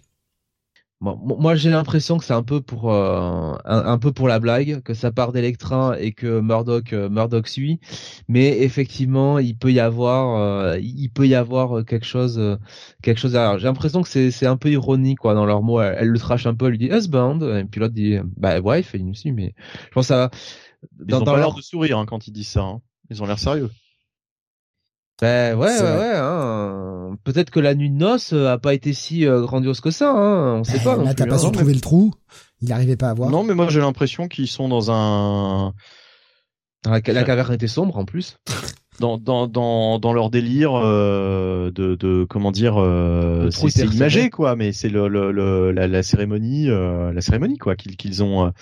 Bon, 1.00 1.18
moi, 1.22 1.54
j'ai 1.54 1.68
l'impression 1.70 2.16
que 2.16 2.24
c'est 2.24 2.32
un 2.32 2.42
peu 2.42 2.62
pour 2.62 2.90
euh, 2.90 3.54
un, 3.64 3.98
peu 3.98 4.12
pour 4.12 4.26
la 4.26 4.38
blague, 4.38 4.80
que 4.82 4.94
ça 4.94 5.12
part 5.12 5.32
d'Electra 5.32 6.00
et 6.00 6.12
que 6.12 6.40
Murdoch 6.40 6.92
euh, 6.94 7.10
Murdoch 7.10 7.46
suit. 7.48 7.78
Mais 8.28 8.60
effectivement, 8.62 9.38
il 9.38 9.56
peut 9.58 9.72
y 9.72 9.80
avoir 9.80 10.40
euh, 10.40 10.78
il 10.80 11.10
peut 11.10 11.26
y 11.26 11.34
avoir 11.34 11.84
quelque 11.84 12.06
chose 12.06 12.40
quelque 13.02 13.18
chose 13.18 13.32
derrière. 13.32 13.58
J'ai 13.58 13.66
l'impression 13.66 14.02
que 14.02 14.08
c'est 14.08 14.30
c'est 14.30 14.46
un 14.46 14.56
peu 14.56 14.70
ironique 14.70 15.18
quoi 15.18 15.34
dans 15.34 15.44
leurs 15.44 15.62
mots. 15.62 15.80
Elle, 15.80 16.08
le 16.08 16.18
trache 16.18 16.46
un 16.46 16.54
peu, 16.54 16.66
elle 16.66 16.72
lui 16.72 16.78
dit 16.78 16.90
husband, 16.90 17.40
et 17.40 17.64
puis 17.64 17.80
l'autre 17.80 17.94
dit 17.94 18.16
bah 18.36 18.60
wife, 18.60 18.94
et 18.94 18.98
il 18.98 19.10
aussi. 19.10 19.32
Mais 19.32 19.54
je 19.88 19.90
pense 19.90 20.04
que 20.04 20.14
ça. 20.14 20.30
Dans, 20.92 21.18
Ils 21.18 21.22
ont 21.22 21.24
pas 21.24 21.36
l'air 21.36 21.54
de 21.54 21.60
sourire 21.60 21.98
hein, 21.98 22.06
quand 22.06 22.28
ils 22.28 22.32
disent 22.32 22.48
ça. 22.48 22.62
Hein. 22.62 22.80
Ils 23.10 23.22
ont 23.22 23.26
l'air 23.26 23.38
sérieux. 23.38 23.70
Ben 25.20 25.56
ouais, 25.56 25.80
ouais, 25.80 25.80
ouais. 25.80 26.12
Hein. 26.16 27.16
Peut-être 27.22 27.50
que 27.50 27.60
la 27.60 27.74
nuit 27.74 27.90
de 27.90 27.96
noces 27.96 28.32
euh, 28.32 28.48
a 28.48 28.58
pas 28.58 28.74
été 28.74 28.92
si 28.92 29.26
euh, 29.26 29.42
grandiose 29.42 29.80
que 29.80 29.92
ça. 29.92 30.10
Hein. 30.10 30.56
On 30.58 30.64
sait 30.64 30.78
ben, 30.78 30.96
pas. 30.96 30.96
Là, 30.96 31.14
t'as 31.14 31.26
pas 31.26 31.38
su 31.38 31.46
hein. 31.46 31.52
trouver 31.52 31.74
le 31.74 31.80
trou. 31.80 32.12
Il 32.60 32.68
n'arrivait 32.68 32.96
pas 32.96 33.10
à 33.10 33.14
voir. 33.14 33.30
Non, 33.30 33.44
mais 33.44 33.54
moi 33.54 33.68
j'ai 33.68 33.80
l'impression 33.80 34.26
qu'ils 34.26 34.48
sont 34.48 34.68
dans 34.68 34.90
un. 34.90 35.72
La, 36.86 37.00
caverne 37.00 37.54
était 37.54 37.68
sombre 37.68 37.96
en 37.96 38.04
plus. 38.04 38.38
Dans 39.00 39.18
dans 39.18 39.48
dans 39.48 39.98
dans 39.98 40.12
leur 40.12 40.30
délire 40.30 40.70
euh, 40.76 41.72
de 41.72 41.96
de 41.96 42.24
comment 42.30 42.52
dire 42.52 42.80
euh, 42.80 43.50
c'est 43.50 43.86
imagé 43.86 44.30
quoi 44.30 44.54
mais 44.54 44.70
c'est 44.70 44.88
le, 44.88 45.08
le, 45.08 45.72
la, 45.72 45.88
la 45.88 46.02
cérémonie 46.04 46.70
euh, 46.70 47.12
la 47.12 47.20
cérémonie 47.20 47.58
quoi 47.58 47.74
qu'ils 47.74 47.96
qu'ils 47.96 48.22
ont 48.22 48.52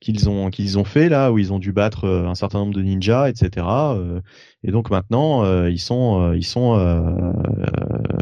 qu'ils 0.00 0.28
ont 0.28 0.50
qu'ils 0.50 0.78
ont 0.78 0.84
fait 0.84 1.08
là 1.08 1.32
où 1.32 1.38
ils 1.38 1.52
ont 1.52 1.58
dû 1.58 1.72
battre 1.72 2.04
euh, 2.04 2.26
un 2.26 2.34
certain 2.34 2.58
nombre 2.58 2.74
de 2.74 2.82
ninjas 2.82 3.28
etc 3.30 3.66
euh, 3.66 4.20
et 4.62 4.70
donc 4.70 4.90
maintenant 4.90 5.44
euh, 5.44 5.70
ils 5.70 5.80
sont 5.80 6.32
ils 6.34 6.44
sont 6.44 6.72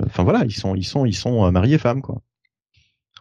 enfin 0.07 0.23
voilà 0.23 0.45
ils 0.45 0.53
sont 0.53 0.75
ils 0.75 0.85
sont 0.85 1.05
ils 1.05 1.17
sont 1.17 1.51
mariés 1.51 1.79
femmes 1.79 2.03
quoi 2.03 2.23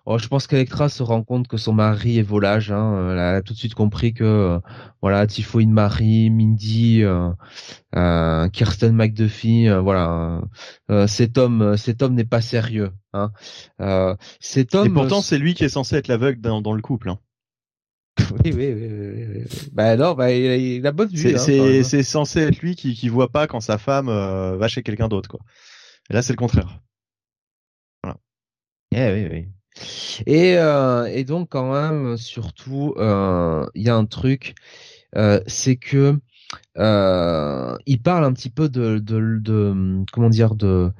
Oh, 0.05 0.17
je 0.17 0.27
pense 0.27 0.47
qu'Electra 0.47 0.89
se 0.89 1.01
rend 1.01 1.23
compte 1.23 1.47
que 1.47 1.55
son 1.55 1.71
mari 1.71 2.19
est 2.19 2.23
volage. 2.23 2.73
Hein. 2.73 3.11
Elle 3.13 3.19
a 3.19 3.41
tout 3.41 3.53
de 3.53 3.57
suite 3.57 3.73
compris 3.73 4.13
que 4.13 4.59
voilà, 5.01 5.25
Tifo 5.27 5.61
Marie, 5.65 6.29
Mindy, 6.29 7.03
euh, 7.03 8.49
Kirsten 8.49 8.93
McDuffie, 8.93 9.69
voilà, 9.69 10.41
cet 11.07 11.37
homme, 11.37 11.77
cet 11.77 12.01
homme 12.01 12.15
n'est 12.15 12.25
pas 12.25 12.41
sérieux. 12.41 12.91
Hein. 13.13 13.31
cet 14.41 14.75
homme. 14.75 14.87
Et 14.87 14.89
pourtant, 14.89 15.21
c'est 15.21 15.37
lui 15.37 15.53
qui 15.53 15.63
est 15.63 15.69
censé 15.69 15.95
être 15.95 16.09
l'aveugle 16.09 16.41
dans, 16.41 16.61
dans 16.61 16.73
le 16.73 16.81
couple. 16.81 17.09
Hein. 17.09 17.19
Oui, 18.43 18.51
oui, 18.53 18.73
oui, 18.73 19.25
oui, 19.35 19.43
Bah 19.71 19.95
non, 19.95 20.13
bah 20.13 20.31
il 20.31 20.85
a, 20.85 20.91
bonne 20.91 21.09
vue. 21.09 21.37
C'est 21.37 21.79
hein, 21.79 21.83
c'est 21.83 22.03
censé 22.03 22.41
être 22.41 22.59
lui 22.59 22.75
qui 22.75 22.93
qui 22.93 23.09
voit 23.09 23.29
pas 23.29 23.47
quand 23.47 23.59
sa 23.59 23.77
femme 23.77 24.09
euh, 24.09 24.55
va 24.57 24.67
chez 24.67 24.83
quelqu'un 24.83 25.07
d'autre, 25.07 25.29
quoi. 25.29 25.39
Et 26.09 26.13
là, 26.13 26.21
c'est 26.21 26.33
le 26.33 26.37
contraire. 26.37 26.79
Voilà. 28.03 28.17
Eh 28.91 29.13
oui, 29.13 29.27
oui. 29.31 29.47
Et 30.27 30.57
euh, 30.57 31.05
et 31.05 31.23
donc 31.23 31.49
quand 31.49 31.71
même, 31.71 32.17
surtout, 32.17 32.93
euh, 32.97 33.65
il 33.73 33.83
y 33.83 33.89
a 33.89 33.95
un 33.95 34.05
truc, 34.05 34.55
euh, 35.15 35.41
c'est 35.47 35.77
que 35.77 36.19
euh, 36.77 37.75
il 37.85 38.01
parle 38.01 38.23
un 38.25 38.33
petit 38.33 38.49
peu 38.49 38.69
de, 38.69 38.99
de, 38.99 39.37
de 39.39 40.03
comment 40.11 40.29
dire 40.29 40.55
de 40.55 40.91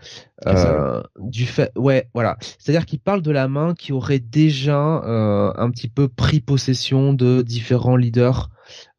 euh, 0.46 1.02
du 1.20 1.46
fait 1.46 1.72
ouais 1.76 2.10
voilà. 2.14 2.38
C'est 2.60 2.72
à 2.72 2.80
dire 2.80 2.86
qu'il 2.86 3.00
parle 3.00 3.22
de 3.22 3.32
la 3.32 3.48
main 3.48 3.74
qui 3.74 3.92
aurait 3.94 4.20
déjà 4.20 5.04
euh, 5.04 5.52
un 5.56 5.70
petit 5.72 5.88
peu 5.88 6.08
pris 6.08 6.40
possession 6.40 7.14
de 7.14 7.42
différents 7.42 7.96
leaders 7.96 8.50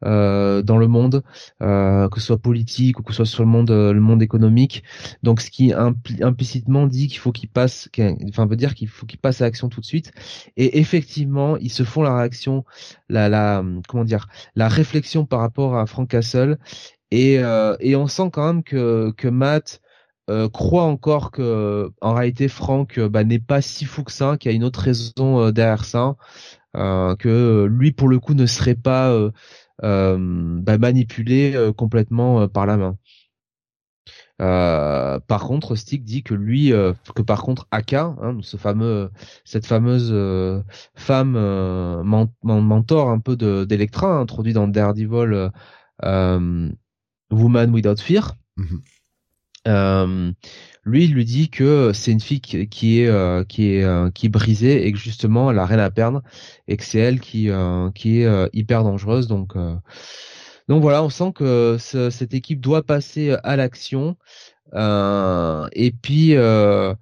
euh, 0.05 0.63
dans 0.63 0.77
le 0.77 0.87
monde, 0.87 1.23
euh, 1.63 2.09
que 2.11 2.21
ce 2.21 2.27
soit 2.27 2.39
politique 2.39 2.99
ou 2.99 3.03
que 3.03 3.13
ce 3.13 3.19
soit 3.19 3.27
sur 3.27 3.43
le 3.43 3.49
monde, 3.49 3.71
euh, 3.71 3.93
le 3.93 4.01
monde 4.01 4.23
économique. 4.23 4.83
Donc, 5.23 5.41
ce 5.41 5.51
qui 5.51 5.73
implicitement 5.73 6.87
dit 6.87 7.09
qu'il 7.09 7.19
faut 7.19 7.33
qu'il 7.33 7.49
passe, 7.49 7.89
enfin 8.29 8.47
veut 8.47 8.57
dire 8.57 8.75
qu'il 8.75 8.89
faut 8.89 9.07
qu'il 9.07 9.19
passe 9.19 9.41
à 9.41 9.45
l'action 9.45 9.69
tout 9.69 9.81
de 9.81 9.87
suite. 9.87 10.13
Et 10.57 10.79
effectivement, 10.79 11.57
ils 11.57 11.71
se 11.71 11.85
font 11.85 12.03
la 12.03 12.17
réaction, 12.17 12.65
la, 13.09 13.29
la 13.29 13.65
comment 13.89 14.05
dire, 14.05 14.29
la 14.57 14.69
réflexion 14.69 15.25
par 15.25 15.41
rapport 15.41 15.77
à 15.77 15.87
Frank 15.87 16.09
Castle. 16.09 16.59
Et, 17.11 17.35
et 17.81 17.97
on 17.97 18.07
sent 18.09 18.31
quand 18.33 18.47
même 18.47 18.63
que 18.65 19.13
que 19.17 19.29
Matt 19.29 19.81
croit 20.53 20.85
encore 20.85 21.31
que 21.31 21.91
en 22.01 22.15
réalité 22.15 22.49
Frank 22.49 22.99
bah, 22.99 23.25
n'est 23.25 23.39
pas 23.39 23.61
si 23.63 23.85
fou 23.85 24.03
que 24.03 24.13
ça, 24.13 24.37
qu'il 24.37 24.51
y 24.51 24.55
a 24.55 24.57
une 24.57 24.65
autre 24.65 24.81
raison 24.81 25.51
derrière 25.51 25.85
ça, 25.85 26.17
que 26.75 27.67
lui 27.71 27.93
pour 27.93 28.09
le 28.09 28.19
coup 28.19 28.35
ne 28.35 28.47
serait 28.47 28.75
pas 28.75 29.11
euh, 29.11 29.31
bah, 29.83 30.79
manipulé 30.79 31.55
euh, 31.55 31.73
complètement 31.73 32.43
euh, 32.43 32.47
par 32.47 32.67
la 32.67 32.77
main. 32.77 32.97
Euh, 34.43 35.21
par 35.21 35.45
contre, 35.45 35.77
Stick 35.77 36.05
dit 36.05 36.23
que 36.23 36.35
lui, 36.35 36.73
que 37.15 37.23
par 37.23 37.43
contre 37.43 37.69
Aka, 37.71 38.17
hein, 38.21 38.39
ce 38.43 38.57
fameux, 38.57 39.11
cette 39.45 39.65
fameuse 39.65 40.13
femme 40.95 41.39
mentor 42.03 43.11
un 43.11 43.21
peu 43.21 43.37
d'Electra, 43.37 44.19
introduit 44.19 44.53
dans 44.53 44.67
Daredevil, 44.67 45.51
Woman 46.03 47.71
Without 47.73 48.01
Fear. 48.01 48.35
Mm-hmm. 48.59 50.35
Lui, 50.85 51.05
il 51.05 51.13
lui 51.13 51.25
dit 51.25 51.49
que 51.49 51.93
c'est 51.95 52.13
une 52.13 52.21
fille 52.21 52.41
qui, 52.41 52.59
est 52.59 52.69
qui 52.69 53.01
est 53.01 54.13
qui 54.15 54.27
est 54.27 54.29
brisée 54.29 54.87
et 54.87 54.93
que 54.93 54.99
justement 54.99 55.51
elle 55.51 55.59
a 55.59 55.67
rien 55.67 55.79
à 55.79 55.91
perdre 55.91 56.23
et 56.69 56.77
que 56.77 56.85
c'est 56.85 56.99
elle 56.99 57.21
qui 57.21 57.49
qui 57.95 58.21
est 58.21 58.51
hyper 58.53 58.85
dangereuse. 58.85 59.27
Donc 59.27 59.55
donc 60.69 60.83
voilà, 60.83 61.03
on 61.03 61.11
sent 61.11 61.33
que 61.35 61.77
cette 61.79 62.35
équipe 62.35 62.61
doit 62.61 62.83
passer 62.83 63.37
à 63.43 63.57
l'action. 63.57 64.17
Euh, 64.75 65.69
et 65.73 65.93
puis 65.93 66.35
euh... 66.35 66.95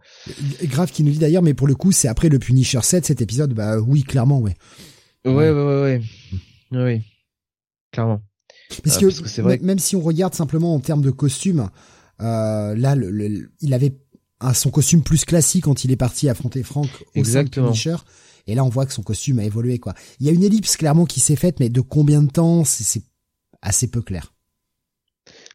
grave 0.65 0.91
qui 0.91 1.05
nous 1.05 1.13
dit 1.13 1.19
d'ailleurs, 1.19 1.43
mais 1.43 1.55
pour 1.55 1.67
le 1.67 1.75
coup, 1.75 1.93
c'est 1.93 2.09
après 2.09 2.29
le 2.29 2.39
Punisher 2.39 2.83
7 2.83 3.07
cet 3.07 3.23
épisode. 3.23 3.55
Bah 3.55 3.79
oui, 3.79 4.03
clairement, 4.03 4.41
ouais. 4.41 4.55
Ouais, 5.25 5.33
ouais, 5.33 5.51
ouais, 5.51 5.81
ouais, 5.83 6.01
oui, 6.73 7.03
clairement. 7.93 8.21
Parce, 8.83 8.99
que, 8.99 9.07
parce 9.07 9.37
que 9.37 9.43
vrai... 9.43 9.59
même 9.63 9.79
si 9.79 9.97
on 9.97 10.01
regarde 10.01 10.35
simplement 10.35 10.75
en 10.75 10.81
termes 10.81 11.03
de 11.03 11.11
costume, 11.11 11.69
euh, 12.21 12.75
là, 12.77 12.95
le, 12.95 13.51
il 13.61 13.75
avait 13.75 13.97
son 14.55 14.71
costume 14.71 15.03
plus 15.03 15.25
classique 15.25 15.65
quand 15.65 15.85
il 15.85 15.93
est 15.93 15.97
parti 15.97 16.29
affronter 16.29 16.63
Frank 16.63 16.89
au 17.01 17.05
Exactement. 17.15 17.69
Punisher. 17.69 17.97
Et 18.49 18.55
là, 18.55 18.65
on 18.65 18.69
voit 18.69 18.87
que 18.87 18.93
son 18.93 19.03
costume 19.03 19.39
a 19.39 19.45
évolué, 19.45 19.79
quoi. 19.79 19.95
Il 20.19 20.27
y 20.27 20.29
a 20.29 20.33
une 20.33 20.43
ellipse 20.43 20.77
clairement 20.77 21.05
qui 21.07 21.21
s'est 21.21 21.37
faite, 21.37 21.61
mais 21.61 21.69
de 21.69 21.81
combien 21.81 22.23
de 22.23 22.31
temps, 22.31 22.65
c'est 22.65 23.03
assez 23.61 23.89
peu 23.89 24.03
clair. 24.03 24.35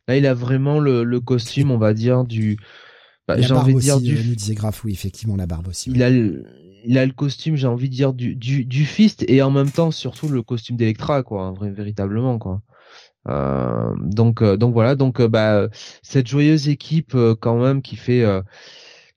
Là, 0.07 0.15
il 0.15 0.25
a 0.25 0.33
vraiment 0.33 0.79
le, 0.79 1.03
le 1.03 1.19
costume, 1.19 1.71
on 1.71 1.77
va 1.77 1.93
dire, 1.93 2.23
du. 2.23 2.57
Bah, 3.27 3.41
j'ai 3.41 3.53
envie 3.53 3.73
de 3.73 3.79
dire 3.81 3.97
aussi, 3.97 4.05
du. 4.05 4.17
euh, 4.17 4.23
nous 4.23 4.35
disait 4.35 4.55
Graf, 4.55 4.85
oui, 4.85 4.93
effectivement, 4.93 5.35
la 5.35 5.45
barbe 5.47 5.67
aussi. 5.67 5.91
Il 5.93 6.01
a 6.01 6.09
le, 6.09 6.45
il 6.85 6.97
a 6.97 7.05
le 7.05 7.11
costume, 7.11 7.57
j'ai 7.57 7.67
envie 7.67 7.89
de 7.89 7.93
dire 7.93 8.13
du, 8.13 8.35
du, 8.35 8.63
du 8.63 8.85
fist 8.85 9.25
et 9.27 9.41
en 9.41 9.51
même 9.51 9.69
temps 9.69 9.91
surtout 9.91 10.29
le 10.29 10.41
costume 10.41 10.77
d'Electra, 10.77 11.23
quoi, 11.23 11.51
vrai, 11.51 11.71
véritablement, 11.71 12.39
quoi. 12.39 12.61
Euh, 13.27 13.93
donc, 14.01 14.41
euh, 14.41 14.57
donc 14.57 14.73
voilà, 14.73 14.95
donc 14.95 15.19
euh, 15.19 15.27
bah 15.27 15.67
cette 16.01 16.27
joyeuse 16.27 16.69
équipe 16.69 17.13
euh, 17.15 17.35
quand 17.35 17.57
même 17.57 17.81
qui 17.81 17.95
fait, 17.95 18.23
euh, 18.23 18.41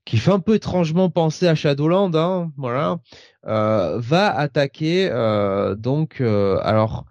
qui 0.05 0.17
fait 0.17 0.31
un 0.31 0.39
peu 0.39 0.55
étrangement 0.55 1.09
penser 1.09 1.47
à 1.47 1.55
Shadowland, 1.55 2.13
hein, 2.15 2.51
voilà, 2.57 2.99
euh, 3.47 3.99
va 3.99 4.35
attaquer 4.35 5.09
euh, 5.11 5.75
donc 5.75 6.19
euh, 6.21 6.59
alors 6.63 7.05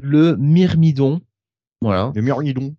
le 0.00 0.36
Myrmidon, 0.36 1.20
voilà. 1.82 2.12
Le 2.14 2.22
Myrmidon. 2.22 2.74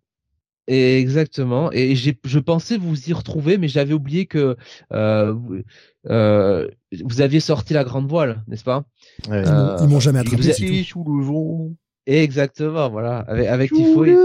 Et 0.69 0.99
exactement. 0.99 1.72
Et 1.72 1.95
j'ai, 1.95 2.19
je 2.26 2.39
pensais 2.39 2.77
vous 2.77 3.09
y 3.09 3.14
retrouver, 3.14 3.57
mais 3.57 3.69
j'avais 3.69 3.93
oublié 3.93 4.26
que 4.26 4.57
euh, 4.91 5.31
vous, 5.31 5.61
euh, 6.09 6.68
vous 7.05 7.22
aviez 7.22 7.39
sorti 7.39 7.73
la 7.73 7.85
grande 7.85 8.09
voile, 8.09 8.43
n'est-ce 8.47 8.65
pas? 8.65 8.84
Ouais. 9.30 9.43
Ils 9.45 9.51
m'ont- 9.53 9.76
ils 9.80 9.88
m'ont 9.88 9.99
jamais 10.01 10.19
vous 10.23 10.27
attrapé, 10.27 10.49
êtes- 10.49 10.55
c'est 10.55 10.65
tout. 10.84 10.84
sous 10.84 11.03
le 11.05 11.23
vent. 11.23 11.69
Exactement, 12.07 12.89
voilà. 12.89 13.19
Avec, 13.19 13.47
avec 13.47 13.71
Typhoïde. 13.71 14.17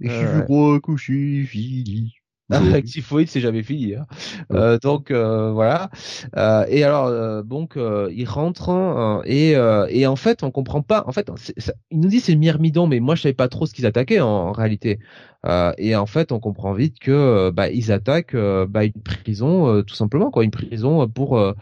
Ouais. 0.00 0.08
je 0.08 0.40
crois 0.42 0.80
que 0.80 0.96
c'est 0.96 1.44
fini. 1.44 2.14
Avec 2.52 2.86
Typhoïde, 2.86 3.28
c'est 3.28 3.40
jamais 3.40 3.62
fini. 3.62 3.94
Hein. 3.94 4.06
Euh, 4.52 4.76
donc 4.78 5.12
euh, 5.12 5.52
voilà. 5.52 5.88
Euh, 6.36 6.64
et 6.68 6.82
alors 6.82 7.06
euh, 7.06 7.44
donc 7.44 7.76
euh, 7.76 8.10
il 8.12 8.26
rentre 8.28 8.70
hein, 8.70 9.22
et 9.24 9.54
euh, 9.54 9.86
et 9.88 10.04
en 10.08 10.16
fait 10.16 10.42
on 10.42 10.50
comprend 10.50 10.82
pas. 10.82 11.04
En 11.06 11.12
fait, 11.12 11.30
ça- 11.58 11.74
il 11.92 12.00
nous 12.00 12.08
dit 12.08 12.18
c'est 12.18 12.32
le 12.32 12.38
Myrmidon, 12.38 12.88
mais 12.88 12.98
moi 12.98 13.14
je 13.14 13.22
savais 13.22 13.34
pas 13.34 13.46
trop 13.46 13.66
ce 13.66 13.72
qu'ils 13.72 13.86
attaquaient 13.86 14.18
en, 14.18 14.26
en 14.26 14.52
réalité. 14.52 14.98
Euh, 15.46 15.72
et 15.78 15.94
en 15.94 16.06
fait 16.06 16.32
on 16.32 16.40
comprend 16.40 16.72
vite 16.72 16.98
que 16.98 17.12
euh, 17.12 17.52
bah, 17.52 17.70
ils 17.70 17.92
attaquent 17.92 18.34
euh, 18.34 18.66
bah, 18.68 18.84
une 18.84 18.92
prison 19.04 19.68
euh, 19.68 19.82
tout 19.82 19.94
simplement 19.94 20.32
quoi, 20.32 20.42
une 20.42 20.50
prison 20.50 21.06
pour 21.08 21.38
euh, 21.38 21.52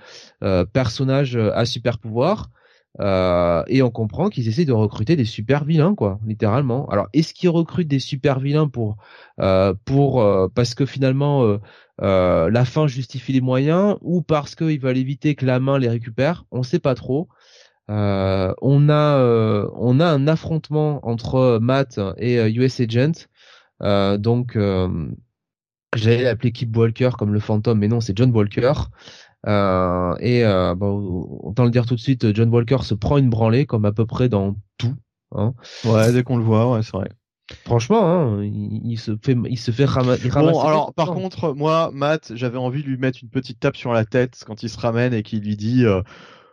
euh, 0.43 0.65
personnages 0.65 1.37
à 1.37 1.67
super 1.67 1.99
pouvoir. 1.99 2.49
Euh, 3.01 3.63
et 3.69 3.81
on 3.83 3.91
comprend 3.91 4.29
qu'ils 4.29 4.49
essaient 4.49 4.65
de 4.65 4.73
recruter 4.73 5.15
des 5.15 5.25
super 5.25 5.65
vilains 5.65 5.95
quoi, 5.95 6.19
littéralement. 6.27 6.89
Alors 6.89 7.07
est-ce 7.13 7.33
qu'ils 7.33 7.49
recrutent 7.49 7.89
des 7.89 8.01
super 8.01 8.41
vilains 8.41 8.69
pour 8.69 8.97
euh, 9.41 9.73
pour 9.85 10.21
euh, 10.21 10.49
parce 10.53 10.75
que 10.75 10.85
finalement 10.85 11.45
euh, 11.45 11.59
euh, 12.03 12.51
la 12.51 12.65
fin 12.65 12.89
justifie 12.89 13.33
les 13.33 13.41
moyens 13.41 13.97
ou 14.01 14.23
parce 14.23 14.55
qu'ils 14.57 14.81
veulent 14.81 14.97
éviter 14.99 15.35
que 15.37 15.47
la 15.47 15.61
main 15.61 15.79
les 15.79 15.89
récupère? 15.89 16.45
On 16.51 16.63
sait 16.63 16.81
pas 16.81 16.95
trop. 16.95 17.29
On 17.89 18.89
a 18.91 19.69
on 19.75 20.01
a 20.01 20.07
un 20.07 20.27
affrontement 20.29 21.01
entre 21.07 21.59
Matt 21.61 22.01
et 22.19 22.37
US 22.53 22.81
Agent. 22.81 23.27
Donc 24.19 24.59
j'allais 25.97 26.23
l'appeler 26.23 26.53
Kip 26.53 26.77
Walker 26.77 27.11
comme 27.19 27.33
le 27.33 27.41
fantôme, 27.41 27.79
mais 27.79 27.89
non 27.89 28.01
c'est 28.01 28.17
John 28.17 28.31
Walker. 28.35 28.73
Euh, 29.47 30.15
et 30.21 30.45
euh, 30.45 30.75
bon, 30.75 31.27
autant 31.43 31.65
le 31.65 31.71
dire 31.71 31.87
tout 31.87 31.95
de 31.95 32.01
suite, 32.01 32.35
John 32.35 32.51
Walker 32.53 32.79
se 32.83 32.95
prend 32.95 33.19
une 33.19 33.31
branlée 33.31 33.67
comme 33.67 33.85
à 33.85 33.93
peu 33.93 34.05
près 34.05 34.29
dans 34.29 34.57
tout. 34.79 34.95
Hein. 35.33 35.55
Ouais, 35.85 36.13
dès 36.13 36.23
qu'on 36.23 36.37
le 36.37 36.45
voit, 36.45 36.73
ouais, 36.73 36.83
c'est 36.83 36.93
vrai. 36.93 37.09
Franchement, 37.65 38.05
hein, 38.05 38.45
il, 38.45 38.81
il 38.93 38.99
se 38.99 39.17
fait, 39.23 39.37
il 39.49 39.57
se 39.59 39.71
fait 39.71 39.87
rama- 39.87 40.17
il 40.23 40.31
ramasse. 40.31 40.53
Bon, 40.53 40.61
alors, 40.61 40.93
par 40.93 41.13
contre, 41.13 41.55
moi, 41.55 41.91
Matt, 41.95 42.33
j'avais 42.35 42.59
envie 42.59 42.83
de 42.83 42.89
lui 42.89 42.99
mettre 42.99 43.21
une 43.23 43.31
petite 43.31 43.61
tape 43.61 43.77
sur 43.77 43.93
la 43.93 44.05
tête 44.05 44.43
quand 44.47 44.63
il 44.63 44.69
se 44.69 44.79
ramène 44.79 45.15
et 45.15 45.23
qu'il 45.23 45.41
lui 45.41 45.57
dit, 45.57 45.87
euh, 45.87 46.03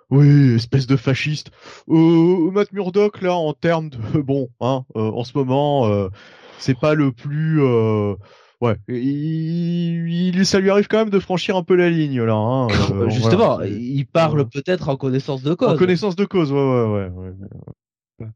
oui, 0.10 0.54
espèce 0.56 0.88
de 0.88 0.96
fasciste. 0.96 1.52
Euh, 1.90 2.52
Matt 2.52 2.72
Murdock, 2.72 3.22
là, 3.22 3.34
en 3.36 3.54
termes 3.54 3.90
de, 3.90 3.98
bon, 4.22 4.50
hein, 4.62 4.86
euh, 4.96 5.12
en 5.12 5.24
ce 5.24 5.38
moment, 5.38 5.88
euh, 5.88 6.10
c'est 6.60 6.80
pas 6.80 6.94
le 6.94 7.12
plus, 7.12 7.62
euh, 7.62 8.16
ouais, 8.62 8.76
il, 8.88 10.10
il- 10.36 10.46
ça 10.46 10.60
lui 10.60 10.70
arrive 10.70 10.88
quand 10.88 10.98
même 10.98 11.10
de 11.10 11.20
franchir 11.20 11.56
un 11.56 11.64
peu 11.64 11.76
la 11.76 11.90
ligne, 11.90 12.22
là, 12.24 12.34
hein, 12.36 12.68
euh, 12.92 13.10
Justement, 13.10 13.56
voilà. 13.56 13.68
il 13.70 14.06
parle 14.06 14.40
Ouais. 14.42 14.46
peut-être 14.46 14.90
en 14.90 14.98
connaissance 14.98 15.42
de 15.44 15.54
cause. 15.54 15.70
En 15.70 15.78
connaissance 15.78 16.16
de 16.16 16.26
cause, 16.26 16.52
ouais, 16.52 16.58
ouais, 16.60 17.10
ouais. 17.10 17.32
ouais. 18.20 18.28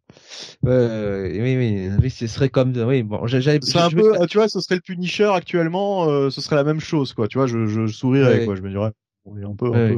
Euh, 0.65 1.29
oui, 1.31 1.55
oui, 1.57 1.89
oui, 2.01 2.09
ce 2.09 2.27
serait 2.27 2.49
comme, 2.49 2.73
oui, 2.75 3.03
bon, 3.03 3.25
j'avais. 3.27 3.59
C'est 3.61 3.79
un 3.79 3.89
peu, 3.89 4.13
tu 4.27 4.37
vois, 4.37 4.49
ce 4.49 4.59
serait 4.59 4.75
le 4.75 4.81
Punisher 4.81 5.31
actuellement, 5.33 6.09
euh, 6.09 6.29
ce 6.29 6.41
serait 6.41 6.55
la 6.57 6.63
même 6.63 6.79
chose, 6.81 7.13
quoi. 7.13 7.27
Tu 7.27 7.37
vois, 7.37 7.47
je, 7.47 7.65
je, 7.65 7.87
sourirais, 7.87 8.39
Ouais. 8.39 8.45
quoi. 8.45 8.55
Je 8.55 8.61
me 8.61 8.69
dirais, 8.69 8.91
on 9.25 9.37
est 9.37 9.45
un 9.45 9.55
peu, 9.55 9.69
Ouais. 9.69 9.91
un 9.91 9.93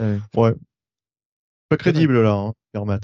peu, 0.00 0.40
ouais. 0.40 0.54
Pas 1.68 1.76
crédible 1.76 2.20
là, 2.20 2.32
hein, 2.32 2.52
Hermat. 2.74 2.98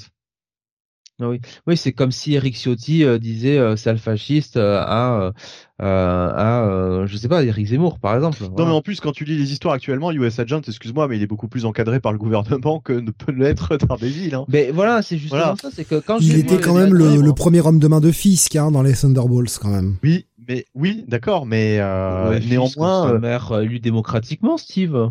Ah 1.19 1.31
oui, 1.31 1.41
oui, 1.67 1.79
c'est 1.79 1.93
comme 1.95 2.13
si 2.13 2.35
Eric 2.35 2.55
Ciotti 2.55 3.03
euh, 3.03 3.19
disait 3.19 3.57
euh, 3.57 3.75
sale 3.77 3.97
fasciste 3.97 4.59
euh, 4.59 4.83
à, 4.85 5.19
euh, 5.23 5.33
euh, 5.81 6.31
à, 6.35 6.67
euh, 6.69 7.07
je 7.07 7.17
sais 7.17 7.27
pas, 7.29 7.43
Eric 7.43 7.67
Zemmour, 7.69 7.99
par 8.01 8.15
exemple. 8.15 8.37
Non, 8.43 8.51
Voilà. 8.55 8.71
mais 8.71 8.77
en 8.77 8.83
plus, 8.83 9.01
quand 9.01 9.13
tu 9.13 9.25
lis 9.25 9.39
les 9.39 9.51
histoires 9.51 9.73
actuellement, 9.73 10.13
US 10.13 10.39
Agent, 10.39 10.61
excuse-moi, 10.69 11.09
mais 11.09 11.17
il 11.17 11.23
est 11.23 11.27
beaucoup 11.27 11.49
plus 11.49 11.65
encadré 11.65 12.01
par 12.01 12.13
le 12.13 12.19
gouvernement 12.19 12.81
que 12.81 12.93
ne 12.93 13.11
peut 13.11 13.33
l'être 13.33 13.77
Daredevil, 13.79 14.35
hein. 14.35 14.45
Mais 14.49 14.71
voilà, 14.71 15.01
c'est 15.01 15.17
justement 15.17 15.41
Voilà. 15.41 15.55
ça, 15.61 15.71
c'est 15.73 15.85
que 15.87 16.01
quand 16.01 16.19
Il 16.21 16.37
était 16.37 16.61
quand 16.61 16.75
même 16.75 16.93
le, 16.93 17.23
le 17.23 17.33
premier 17.33 17.63
homme 17.67 17.79
de 17.79 17.89
main 17.89 18.01
de 18.01 18.11
Fisk 18.11 18.55
hein, 18.57 18.71
dans 18.71 18.83
les 18.83 18.93
Thunderbolts 18.93 19.59
quand 19.59 19.71
même. 19.71 19.97
Oui, 20.03 20.27
mais 20.47 20.67
oui, 20.75 21.03
d'accord, 21.09 21.47
mais 21.47 21.79
euh, 21.81 22.29
Ouais, 22.29 22.41
néanmoins, 22.41 23.01
comme 23.03 23.11
sa 23.11 23.15
euh, 23.15 23.19
mère 23.19 23.53
euh, 23.53 23.63
élu 23.63 23.81
démocratiquement, 23.81 24.59
Steve. 24.59 25.11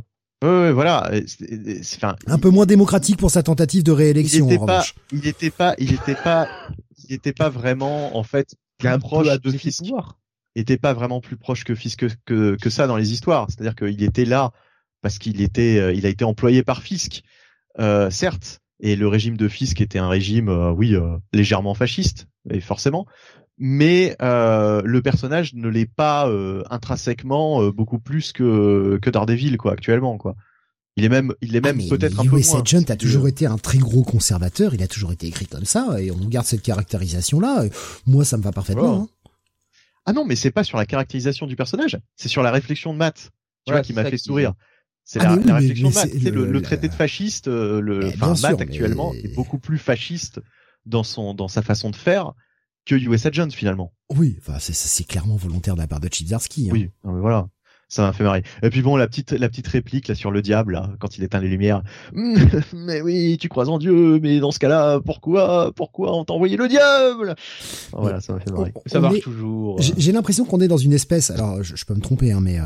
Voilà, 0.71 1.11
c'est- 1.27 1.83
c'est- 1.83 1.97
enfin, 1.97 2.15
Un 2.27 2.37
peu 2.37 2.49
moins 2.49 2.65
démocratique 2.65 3.17
pour 3.17 3.31
sa 3.31 3.43
tentative 3.43 3.83
de 3.83 3.91
il 3.91 3.95
réélection 3.95 4.45
était 4.45 4.57
en 4.57 4.65
pas, 4.65 4.85
il 5.11 5.27
était 5.27 5.49
pas, 5.51 5.75
il 5.77 5.93
était 5.93 6.15
pas, 6.15 6.47
il 7.07 7.13
était 7.15 7.33
pas 7.33 7.49
vraiment, 7.49 8.17
en 8.17 8.23
fait, 8.23 8.55
proche 8.99 9.39
de 9.39 9.51
Fisk. 9.51 9.83
Il 10.55 10.61
pas 10.77 10.93
vraiment 10.93 11.19
plus 11.19 11.37
proche 11.37 11.63
que 11.63 11.75
Fisk 11.75 11.99
que, 11.99 12.07
que, 12.25 12.55
que 12.55 12.69
ça 12.69 12.87
dans 12.87 12.97
les 12.97 13.11
histoires. 13.11 13.47
C'est-à-dire 13.49 13.75
qu'il 13.75 14.01
était 14.03 14.25
là 14.25 14.51
parce 15.01 15.19
qu'il 15.19 15.41
était, 15.41 15.77
euh, 15.79 15.93
il 15.93 16.05
a 16.05 16.09
été 16.09 16.23
employé 16.25 16.63
par 16.63 16.81
Fisk, 16.81 17.23
euh, 17.79 18.09
certes. 18.09 18.59
Et 18.81 18.95
le 18.95 19.07
régime 19.07 19.37
de 19.37 19.47
Fisk 19.47 19.79
était 19.81 19.99
un 19.99 20.09
régime, 20.09 20.49
euh, 20.49 20.71
oui, 20.71 20.95
euh, 20.95 21.17
légèrement 21.33 21.73
fasciste, 21.73 22.27
et 22.49 22.59
forcément. 22.59 23.05
Mais 23.57 24.15
euh, 24.21 24.81
le 24.83 25.01
personnage 25.01 25.53
ne 25.53 25.69
l'est 25.69 25.85
pas 25.89 26.27
euh, 26.27 26.63
intrinsèquement 26.69 27.61
euh, 27.63 27.71
beaucoup 27.71 27.99
plus 27.99 28.33
que 28.33 28.99
que 29.01 29.09
Daredevil, 29.09 29.57
quoi, 29.57 29.73
actuellement, 29.73 30.17
quoi. 30.17 30.35
Il 30.97 31.03
est 31.03 31.09
même, 31.09 31.33
il 31.41 31.55
est 31.55 31.61
même 31.61 31.77
Ah, 31.79 31.83
mais 31.83 31.89
peut-être 31.89 32.19
un 32.19 32.25
peu 32.25 32.37
US 32.37 32.51
moins. 32.51 32.61
Agent 32.61 32.89
a 32.89 32.95
toujours 32.95 33.27
été 33.27 33.45
un 33.45 33.57
très 33.57 33.77
gros 33.77 34.03
conservateur, 34.03 34.73
il 34.73 34.81
a 34.83 34.87
toujours 34.87 35.11
été 35.11 35.27
écrit 35.27 35.45
comme 35.45 35.65
ça, 35.65 36.01
et 36.01 36.09
on 36.11 36.17
garde 36.27 36.45
cette 36.45 36.61
caractérisation-là. 36.61 37.65
et 37.65 37.71
Moi, 38.07 38.23
ça 38.25 38.37
me 38.37 38.43
va 38.43 38.51
parfaitement. 38.53 39.01
Hein. 39.03 39.07
Ah 40.05 40.13
non, 40.13 40.23
mais 40.25 40.35
c'est 40.35 40.51
pas 40.51 40.63
sur 40.63 40.77
la 40.77 40.85
caractérisation 40.85 41.47
du 41.47 41.55
personnage, 41.55 41.97
c'est 42.15 42.29
sur 42.29 42.43
la 42.43 42.51
réflexion 42.51 42.93
de 42.93 42.97
Matt, 42.97 43.15
tu 43.17 43.29
Voilà, 43.67 43.79
vois, 43.81 43.85
qui 43.85 43.93
m'a 43.93 44.03
fait 44.05 44.11
qui- 44.17 44.23
sourire. 44.23 44.53
C'est 45.03 45.19
Ah, 45.19 45.35
la, 45.35 45.35
oui, 45.35 45.51
réflexion 45.51 45.87
mais 45.89 45.93
de 45.93 45.95
Matt. 45.99 46.09
c'est 46.11 46.17
Tu 46.17 46.23
sais, 46.23 46.31
le, 46.31 46.45
le- 46.45 46.51
le 46.51 46.61
traité 46.61 46.87
de 46.87 46.93
fasciste, 46.93 47.47
euh, 47.47 47.79
le, 47.81 48.07
enfin, 48.07 48.35
sûr, 48.35 48.49
Matt 48.49 48.59
mais- 48.59 48.65
actuellement 48.65 49.13
est 49.13 49.33
beaucoup 49.35 49.59
plus 49.59 49.77
fasciste 49.77 50.39
dans 50.85 51.03
son, 51.03 51.33
dans 51.33 51.47
sa 51.47 51.61
façon 51.61 51.89
de 51.89 51.95
faire 51.95 52.33
que 52.85 52.95
US 52.95 53.25
Agent 53.25 53.49
finalement. 53.51 53.93
Oui, 54.15 54.35
enfin, 54.39 54.59
c'est- 54.59 54.73
clairement 55.03 55.35
volontaire 55.35 55.75
de 55.75 55.81
la 55.81 55.87
part 55.87 55.99
de 55.99 56.07
Chizarski. 56.11 56.69
hein. 56.69 56.73
Oui, 56.73 56.89
non, 57.03 57.13
mais 57.13 57.21
voilà. 57.21 57.47
Ça 57.87 58.01
m'a 58.01 58.13
fait 58.13 58.23
marrer. 58.23 58.41
Et 58.63 58.69
puis 58.71 58.81
bon, 58.81 58.95
la 58.97 59.07
petite, 59.07 59.31
la 59.31 59.47
petite 59.47 59.67
réplique 59.67 60.07
là 60.07 60.15
sur 60.15 60.31
le 60.31 60.41
diable, 60.41 60.73
là, 60.73 60.89
quand 60.99 61.17
il 61.17 61.23
éteint 61.23 61.39
les 61.39 61.47
lumières. 61.47 61.83
Hum, 62.15 62.35
mais 62.73 63.01
oui, 63.01 63.37
tu 63.39 63.47
crois 63.47 63.69
en 63.69 63.77
Dieu, 63.77 64.19
mais 64.21 64.39
dans 64.39 64.51
ce 64.51 64.57
cas-là, 64.59 64.99
pourquoi, 65.05 65.71
pourquoi 65.75 66.17
on 66.17 66.25
t'a 66.25 66.33
envoyé 66.33 66.57
le 66.57 66.67
diable? 66.67 67.35
Voilà, 67.93 68.21
ça 68.21 68.33
m'a 68.33 68.39
fait 68.39 68.51
marrer. 68.51 68.71
On- 68.75 68.89
Ça 68.89 68.97
on 68.97 69.01
marche 69.01 69.17
est- 69.17 69.21
toujours. 69.21 69.79
J'ai 69.81 70.11
l'impression 70.11 70.45
qu'on 70.45 70.61
est 70.61 70.67
dans 70.67 70.77
une 70.77 70.93
espèce, 70.93 71.29
alors 71.29 71.61
je, 71.63 71.75
je 71.75 71.85
peux 71.85 71.93
me 71.93 72.01
tromper, 72.01 72.31
hein, 72.31 72.39
mais 72.41 72.59
euh, 72.59 72.63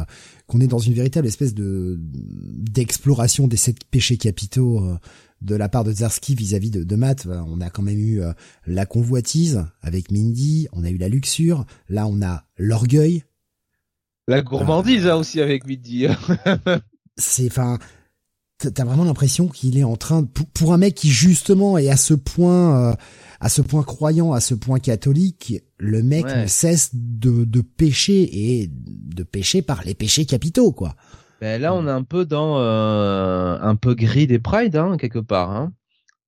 qu'on 0.48 0.62
est 0.62 0.68
dans 0.68 0.80
une 0.80 0.94
véritable 0.94 1.28
espèce 1.28 1.54
de 1.54 2.00
d'exploration 2.00 3.48
des 3.48 3.58
sept 3.58 3.78
péchés 3.92 4.18
capitaux 4.18 4.80
euh, 4.84 4.98
de 5.42 5.56
la 5.56 5.70
part 5.70 5.84
de 5.84 5.92
Zarski 5.92 6.36
vis-à-vis 6.36 6.70
de, 6.72 6.84
de 6.84 6.96
Matt. 6.96 7.28
On 7.48 7.62
a 7.62 7.70
quand 7.70 7.82
même 7.84 8.00
eu 8.00 8.22
euh, 8.22 8.32
la 8.68 8.86
convoitise 8.86 9.66
avec 9.82 10.12
Mindy, 10.12 10.68
on 10.74 10.84
a 10.84 10.90
eu 10.90 10.98
la 10.98 11.10
luxure, 11.10 11.66
là 11.90 12.08
on 12.08 12.22
a 12.22 12.44
l'orgueil. 12.58 13.24
La 14.30 14.42
gourmandise 14.42 15.08
hein, 15.08 15.16
aussi 15.16 15.42
avec 15.42 15.66
Midi. 15.66 16.08
C'est, 17.18 17.48
enfin, 17.48 17.78
t'as 18.60 18.86
vraiment 18.86 19.04
l'impression 19.04 19.48
qu'il 19.48 19.78
est 19.78 19.84
en 19.84 19.96
train, 19.96 20.22
de, 20.22 20.28
pour, 20.28 20.46
pour 20.48 20.74
un 20.74 20.78
mec 20.78 20.96
qui 20.96 21.10
justement 21.10 21.78
est 21.78 21.90
à 21.90 21.98
ce 21.98 22.14
point, 22.14 22.92
euh, 22.92 22.94
à 23.40 23.50
ce 23.50 23.62
point 23.62 23.84
croyant, 23.84 24.34
à 24.34 24.40
ce 24.40 24.54
point 24.54 24.80
catholique, 24.80 25.56
le 25.78 26.04
mec 26.04 26.26
Ouais. 26.26 26.44
ne 26.44 26.48
cesse 26.48 26.92
de, 26.94 27.44
de 27.46 27.62
pécher 27.62 28.62
et 28.62 28.70
de 28.72 29.24
pécher 29.24 29.62
par 29.62 29.84
les 29.84 29.94
péchés 29.96 30.26
capitaux, 30.26 30.72
quoi. 30.72 30.96
Ben 31.42 31.62
là, 31.62 31.74
on 31.74 31.88
est 31.88 31.92
un 31.92 32.04
peu 32.04 32.26
dans 32.26 32.60
euh, 32.60 33.58
un 33.62 33.76
peu 33.76 33.96
gris 33.96 34.28
des 34.28 34.40
Pride, 34.40 34.76
hein, 34.76 34.98
quelque 35.00 35.20
part. 35.20 35.52
Hein. 35.52 35.72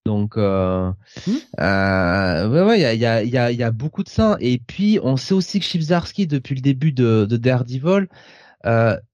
Donc, 0.05 0.37
euh, 0.37 0.91
Hmm. 1.27 1.37
euh, 1.59 2.49
ouais, 2.49 2.63
ouais, 2.63 2.79
il 2.79 2.81
y 2.81 2.85
a, 2.85 2.93
y, 2.95 3.05
a, 3.05 3.23
y, 3.23 3.37
a, 3.37 3.51
y 3.51 3.63
a 3.63 3.71
beaucoup 3.71 4.03
de 4.03 4.09
ça. 4.09 4.37
Et 4.39 4.59
puis, 4.59 4.99
on 5.03 5.17
sait 5.17 5.33
aussi 5.33 5.59
que 5.59 5.65
Chibzarski, 5.65 6.27
depuis 6.27 6.55
le 6.55 6.61
début 6.61 6.91
de, 6.91 7.25
de 7.29 7.37
Daredevil, 7.37 8.07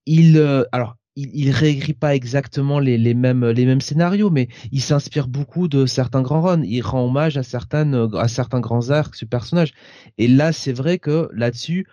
il 0.06 0.66
alors 0.72 0.96
il, 1.16 1.30
il 1.34 1.52
réécrit 1.52 1.94
pas 1.94 2.16
exactement 2.16 2.80
les, 2.80 2.98
les 2.98 3.14
mêmes 3.14 3.46
les 3.50 3.66
mêmes 3.66 3.82
scénarios, 3.82 4.30
mais 4.30 4.48
il 4.72 4.82
s'inspire 4.82 5.28
beaucoup 5.28 5.68
de 5.68 5.86
certains 5.86 6.22
grands 6.22 6.42
runs. 6.42 6.64
Il 6.64 6.82
rend 6.82 7.06
hommage 7.06 7.38
à 7.38 7.44
certaines 7.44 8.10
à 8.16 8.28
certains 8.28 8.60
grands 8.60 8.90
arcs 8.90 9.18
du 9.18 9.26
personnage. 9.26 9.74
Et 10.18 10.28
là, 10.28 10.52
c'est 10.54 10.74
vrai 10.74 11.00
que 11.00 11.30
là-dessus, 11.34 11.88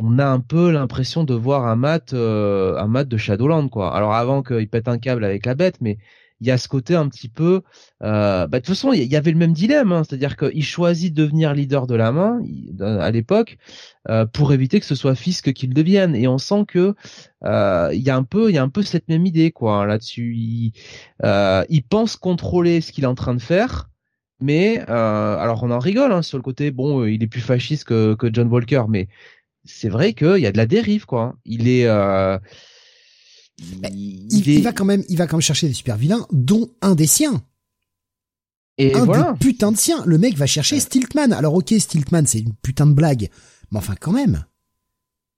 on 0.00 0.18
a 0.18 0.26
un 0.26 0.40
peu 0.40 0.70
l'impression 0.70 1.24
de 1.24 1.34
voir 1.34 1.66
un 1.66 1.76
mat 1.76 2.12
euh, 2.14 2.76
un 2.78 2.86
mat 2.88 3.04
de 3.04 3.16
Shadowland 3.16 3.68
quoi. 3.68 3.94
Alors 3.96 4.14
avant 4.14 4.42
qu'il 4.42 4.68
pète 4.68 4.88
un 4.88 4.98
câble 4.98 5.24
avec 5.24 5.44
la 5.46 5.54
bête, 5.54 5.80
mais 5.80 5.98
il 6.40 6.46
y 6.46 6.50
a 6.50 6.58
ce 6.58 6.68
côté 6.68 6.94
un 6.94 7.08
petit 7.08 7.28
peu. 7.28 7.62
Euh, 8.02 8.46
bah, 8.46 8.58
de 8.58 8.64
toute 8.64 8.74
façon, 8.74 8.92
il 8.92 9.02
y 9.02 9.16
avait 9.16 9.32
le 9.32 9.38
même 9.38 9.52
dilemme, 9.52 9.92
hein, 9.92 10.02
c'est-à-dire 10.04 10.36
qu'il 10.36 10.64
choisit 10.64 11.12
de 11.12 11.24
devenir 11.24 11.54
leader 11.54 11.86
de 11.86 11.94
la 11.94 12.12
main 12.12 12.40
à 12.80 13.10
l'époque 13.10 13.58
euh, 14.08 14.24
pour 14.26 14.52
éviter 14.52 14.80
que 14.80 14.86
ce 14.86 14.94
soit 14.94 15.14
Fisk 15.14 15.52
qu'il 15.52 15.74
devienne. 15.74 16.14
Et 16.14 16.28
on 16.28 16.38
sent 16.38 16.64
que 16.68 16.94
euh, 17.44 17.90
il 17.92 18.00
y 18.00 18.10
a 18.10 18.16
un 18.16 18.22
peu, 18.22 18.50
il 18.50 18.54
y 18.54 18.58
a 18.58 18.62
un 18.62 18.68
peu 18.68 18.82
cette 18.82 19.08
même 19.08 19.26
idée 19.26 19.50
quoi 19.50 19.86
là-dessus. 19.86 20.34
Il, 20.36 20.72
il 21.24 21.82
pense 21.88 22.16
contrôler 22.16 22.80
ce 22.80 22.92
qu'il 22.92 23.04
est 23.04 23.08
en 23.08 23.14
train 23.14 23.34
de 23.34 23.42
faire. 23.42 23.88
Mais 24.40 24.78
alors 24.78 25.64
on 25.64 25.72
en 25.72 25.80
rigole 25.80 26.12
hein, 26.12 26.22
sur 26.22 26.38
le 26.38 26.42
côté 26.42 26.70
bon 26.70 27.04
il 27.04 27.24
est 27.24 27.26
plus 27.26 27.40
fasciste 27.40 27.82
que, 27.84 28.16
John 28.32 28.46
Walker 28.46 28.84
mais 28.88 29.08
c'est 29.64 29.88
vrai 29.88 30.12
qu'il 30.12 30.38
y 30.38 30.46
a 30.46 30.52
de 30.52 30.56
la 30.56 30.66
dérive 30.66 31.06
quoi. 31.06 31.34
Il 31.44 31.66
est 31.66 31.88
il, 33.58 34.62
va 34.62 34.72
quand 34.72 34.84
même, 34.84 35.04
il 35.08 35.16
va 35.16 35.26
quand 35.26 35.36
même 35.36 35.42
chercher 35.42 35.68
des 35.68 35.74
super 35.74 35.96
vilains, 35.96 36.26
dont 36.32 36.70
un 36.80 36.94
des 36.94 37.06
siens. 37.06 37.42
Et 38.78 38.94
un 38.94 39.04
voilà. 39.04 39.32
des 39.32 39.38
putains 39.38 39.72
de 39.72 39.76
siens. 39.76 40.02
Le 40.06 40.18
mec 40.18 40.36
va 40.36 40.46
chercher 40.46 40.78
Stiltman. 40.78 41.32
Alors 41.32 41.54
ok, 41.54 41.74
Stiltman, 41.78 42.26
c'est 42.26 42.40
une 42.40 42.54
putain 42.54 42.86
de 42.86 42.92
blague, 42.92 43.28
mais 43.70 43.78
enfin 43.78 43.94
quand 43.98 44.12
même, 44.12 44.44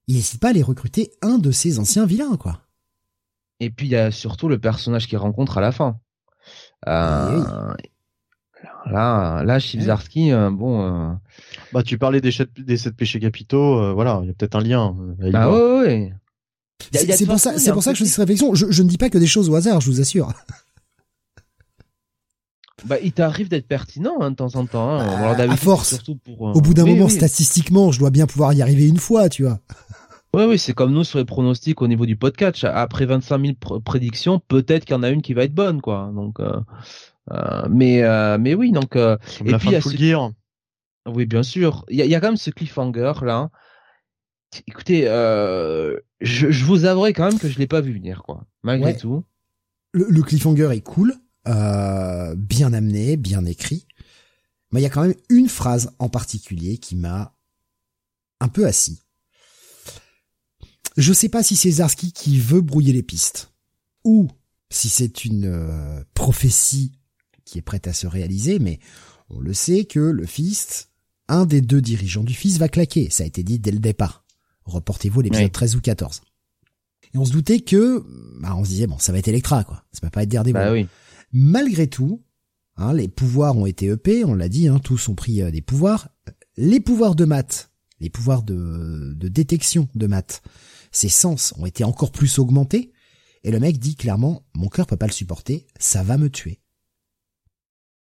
il 0.07 0.17
n'hésite 0.17 0.41
pas 0.41 0.49
à 0.49 0.51
aller 0.51 0.63
recruter 0.63 1.13
un 1.23 1.39
de 1.39 1.51
ses 1.51 1.79
anciens 1.79 2.05
vilains, 2.05 2.37
quoi. 2.37 2.61
Et 3.61 3.71
puis 3.71 3.87
il 3.87 3.91
y 3.91 3.97
a 3.97 4.11
surtout 4.11 4.49
le 4.49 4.59
personnage 4.59 5.07
qu'il 5.07 5.19
rencontre 5.19 5.59
à 5.59 5.61
la 5.61 5.73
fin. 5.73 5.99
Euh, 6.87 7.75
Là, 8.87 9.43
là, 9.45 9.59
Chibzarski, 9.59 10.33
euh, 10.33 10.51
bon. 10.51 10.83
Euh... 10.83 11.13
Bah, 11.73 11.83
tu 11.83 11.99
parlais 11.99 12.21
des, 12.21 12.31
des 12.59 12.77
sept 12.77 12.97
péchés 12.97 13.21
capitaux, 13.21 13.79
euh, 13.79 13.93
voilà, 13.93 14.21
il 14.23 14.29
y 14.29 14.31
a 14.31 14.35
peut-être 14.35 14.57
un 14.57 14.61
lien. 14.61 14.97
Bah 15.33 15.51
ouais, 15.51 15.81
ouais. 15.81 16.15
C'est 16.93 17.27
pour 17.27 17.39
ça, 17.39 17.59
c'est 17.59 17.73
pour 17.73 17.83
ça 17.83 17.93
que 17.93 17.99
je 17.99 18.05
fais 18.05 18.09
cette 18.09 18.19
réflexion. 18.19 18.55
Je, 18.55 18.71
je, 18.71 18.83
ne 18.83 18.89
dis 18.89 18.99
pas 18.99 19.11
que 19.11 19.19
des 19.19 19.27
choses 19.27 19.49
au 19.49 19.55
hasard, 19.55 19.81
je 19.81 19.91
vous 19.91 20.01
assure. 20.01 20.33
Bah, 22.87 22.97
il 23.03 23.13
t'arrive 23.13 23.51
d'être 23.51 23.69
pertinent 23.69 24.23
hein, 24.23 24.31
de 24.31 24.37
temps 24.37 24.57
en 24.57 24.65
temps. 24.65 24.99
Hein. 24.99 25.35
Bah, 25.37 25.45
à 25.53 25.57
force. 25.57 25.91
Surtout 25.91 26.17
pour, 26.17 26.49
euh, 26.49 26.53
Au 26.55 26.63
bout 26.63 26.73
d'un 26.73 26.87
moment, 26.87 27.11
statistiquement, 27.11 27.93
je 27.93 27.99
dois 27.99 28.09
bien 28.09 28.27
pouvoir 28.27 28.55
y 28.55 28.63
arriver 28.63 28.89
une 28.89 28.97
fois, 28.97 29.29
tu 29.29 29.43
vois. 29.43 29.61
Oui, 30.33 30.45
oui, 30.45 30.59
c'est 30.61 30.75
comme 30.75 30.93
nous 30.93 31.03
sur 31.03 31.19
les 31.19 31.25
pronostics 31.25 31.83
au 31.83 31.89
niveau 31.89 32.07
du 32.07 32.15
podcast. 32.15 32.63
Après 32.63 33.05
25 33.05 33.45
000 33.45 33.81
prédictions, 33.85 34.41
peut-être 34.47 34.85
qu'il 34.85 34.95
y 34.95 34.99
en 34.99 35.03
a 35.03 35.11
une 35.11 35.23
qui 35.23 35.35
va 35.35 35.43
être 35.43 35.55
bonne, 35.55 35.81
quoi. 35.81 36.13
Donc, 36.15 36.39
euh, 36.39 36.53
euh, 37.33 37.67
mais, 37.69 38.03
euh, 38.03 38.39
mais 38.39 38.55
oui, 38.55 38.73
donc. 38.73 38.97
Euh, 38.97 39.17
et 39.45 39.55
puis, 39.55 39.69
il 39.69 39.73
y 39.73 39.77
a 39.77 39.81
ce... 39.81 40.31
Oui, 41.09 41.27
bien 41.27 41.43
sûr. 41.43 41.85
Il 41.89 41.97
y 41.97 42.03
a, 42.03 42.05
y 42.05 42.15
a, 42.15 42.21
quand 42.21 42.29
même 42.29 42.37
ce 42.37 42.51
cliffhanger 42.51 43.13
là. 43.23 43.51
Écoutez, 44.67 45.07
euh, 45.07 45.97
je, 46.21 46.51
je, 46.51 46.65
vous 46.65 46.85
avouerai 46.85 47.13
quand 47.13 47.27
même 47.29 47.39
que 47.39 47.49
je 47.49 47.59
l'ai 47.59 47.67
pas 47.67 47.81
vu 47.81 47.93
venir, 47.93 48.23
quoi. 48.23 48.47
Malgré 48.63 48.97
tout. 48.97 49.25
Le, 49.93 50.07
le, 50.09 50.23
cliffhanger 50.23 50.71
est 50.73 50.81
cool, 50.81 51.15
euh, 51.49 52.35
bien 52.37 52.73
amené, 52.73 53.17
bien 53.17 53.45
écrit. 53.45 53.87
Mais 54.73 54.81
il 54.81 54.83
y 54.83 54.87
a 54.87 54.91
quand 54.91 55.03
même 55.03 55.15
une 55.29 55.49
phrase 55.49 55.93
en 55.99 56.09
particulier 56.09 56.79
qui 56.79 56.97
m'a 56.97 57.35
un 58.41 58.49
peu 58.49 58.67
assis. 58.67 59.03
Je 60.97 61.13
sais 61.13 61.29
pas 61.29 61.43
si 61.43 61.57
c'est 61.57 61.71
Zarski 61.71 62.13
qui 62.13 62.39
veut 62.39 62.61
brouiller 62.61 62.93
les 62.93 63.03
pistes 63.03 63.53
ou 64.05 64.29
si 64.71 64.89
c'est 64.89 65.25
une 65.25 65.47
euh, 65.47 66.05
prophétie 66.15 66.93
qui 67.45 67.59
est 67.59 67.63
prête 67.63 67.87
à 67.87 67.93
se 67.93 68.07
réaliser, 68.07 68.59
mais 68.59 68.79
on 69.29 69.41
le 69.41 69.55
sait 69.55 69.85
que 69.85 70.01
le 70.01 70.27
Fist, 70.27 70.91
un 71.29 71.47
des 71.47 71.61
deux 71.61 71.81
dirigeants 71.81 72.25
du 72.25 72.35
Fist 72.35 72.59
va 72.59 72.69
claquer. 72.69 73.11
Ça 73.11 73.25
a 73.25 73.27
été 73.27 73.43
dit 73.43 73.59
dès 73.59 73.73
le 73.73 73.79
départ. 73.79 74.25
Reportez-vous 74.65 75.21
l'épisode 75.21 75.53
13 75.53 75.77
ou 75.77 75.81
14. 75.81 76.23
Et 77.13 77.19
on 77.19 77.25
se 77.25 77.33
doutait 77.33 77.61
que, 77.61 78.05
bah, 78.41 78.55
on 78.57 78.65
se 78.65 78.71
disait 78.71 78.87
bon, 78.87 78.99
ça 78.99 79.13
va 79.13 79.19
être 79.19 79.29
Electra, 79.29 79.65
quoi. 79.65 79.85
Ça 79.93 80.01
va 80.03 80.11
pas 80.11 80.23
être 80.23 80.29
Daredevil. 80.29 80.55
Bah 80.55 80.73
oui. 80.73 80.87
Malgré 81.33 81.89
tout, 81.89 82.23
hein, 82.77 82.93
les 82.93 83.09
pouvoirs 83.09 83.57
ont 83.57 83.67
été 83.67 83.87
EP, 83.87 84.25
on 84.25 84.35
l'a 84.35 84.49
dit, 84.49 84.69
hein, 84.69 84.79
tous 84.79 85.09
ont 85.09 85.15
pris 85.15 85.43
euh, 85.43 85.51
des 85.51 85.63
pouvoirs. 85.63 86.09
Les 86.57 86.81
pouvoirs 86.81 87.15
de 87.15 87.25
maths, 87.25 87.71
les 88.01 88.11
pouvoirs 88.11 88.43
de, 88.43 89.13
de 89.15 89.29
détection 89.29 89.89
de 89.95 90.07
maths, 90.07 90.43
ses 90.93 91.09
sens 91.09 91.55
ont 91.57 91.67
été 91.67 91.85
encore 91.85 92.13
plus 92.13 92.39
augmentés. 92.39 92.93
Et 93.43 93.51
le 93.51 93.59
mec 93.59 93.79
dit 93.79 93.97
clairement, 93.97 94.43
mon 94.55 94.69
cœur 94.69 94.87
peut 94.87 94.97
pas 94.97 95.07
le 95.07 95.13
supporter, 95.13 95.67
ça 95.79 96.03
va 96.03 96.19
me 96.19 96.29
tuer. 96.29 96.61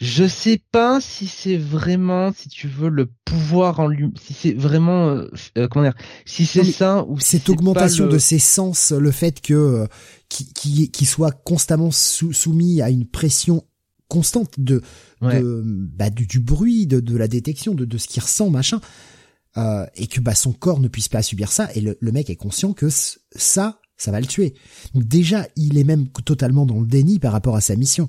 Je 0.00 0.26
sais 0.26 0.62
pas 0.72 0.98
si 1.00 1.26
c'est 1.26 1.58
vraiment, 1.58 2.32
si 2.32 2.48
tu 2.48 2.68
veux, 2.68 2.88
le 2.88 3.06
pouvoir 3.26 3.80
en 3.80 3.86
lui, 3.86 4.08
si 4.18 4.32
c'est 4.32 4.52
vraiment, 4.54 5.10
euh, 5.10 5.30
euh, 5.58 5.68
comment 5.68 5.84
dire, 5.84 5.96
si 6.24 6.46
c'est 6.46 6.64
ça 6.64 7.04
ou 7.06 7.20
cette 7.20 7.50
augmentation 7.50 8.06
de 8.06 8.18
ses 8.18 8.38
sens, 8.38 8.92
le 8.92 9.10
fait 9.10 9.42
que 9.42 9.52
euh, 9.52 9.86
qui 10.30 10.90
qui 10.90 11.04
soit 11.04 11.32
constamment 11.32 11.90
soumis 11.90 12.80
à 12.80 12.88
une 12.88 13.06
pression 13.06 13.64
constante 14.08 14.58
de, 14.58 14.82
de 15.22 15.62
bah, 15.64 16.10
du, 16.10 16.40
bruit, 16.40 16.86
de, 16.86 17.00
de 17.00 17.16
la 17.16 17.28
détection, 17.28 17.74
de, 17.74 17.84
de 17.84 17.98
ce 17.98 18.08
qu'il 18.08 18.22
ressent, 18.22 18.48
machin, 18.50 18.80
euh, 19.56 19.86
et 19.94 20.06
que 20.06 20.20
bah 20.20 20.34
son 20.34 20.52
corps 20.52 20.80
ne 20.80 20.88
puisse 20.88 21.08
pas 21.08 21.22
subir 21.22 21.52
ça, 21.52 21.68
et 21.74 21.80
le, 21.80 21.98
le 22.00 22.12
mec 22.12 22.30
est 22.30 22.36
conscient 22.36 22.72
que 22.72 22.88
ça, 22.88 23.80
ça 23.96 24.10
va 24.10 24.20
le 24.20 24.26
tuer. 24.26 24.54
Donc 24.94 25.04
déjà, 25.04 25.46
il 25.56 25.76
est 25.78 25.84
même 25.84 26.08
totalement 26.08 26.64
dans 26.64 26.80
le 26.80 26.86
déni 26.86 27.18
par 27.18 27.32
rapport 27.32 27.56
à 27.56 27.60
sa 27.60 27.76
mission. 27.76 28.08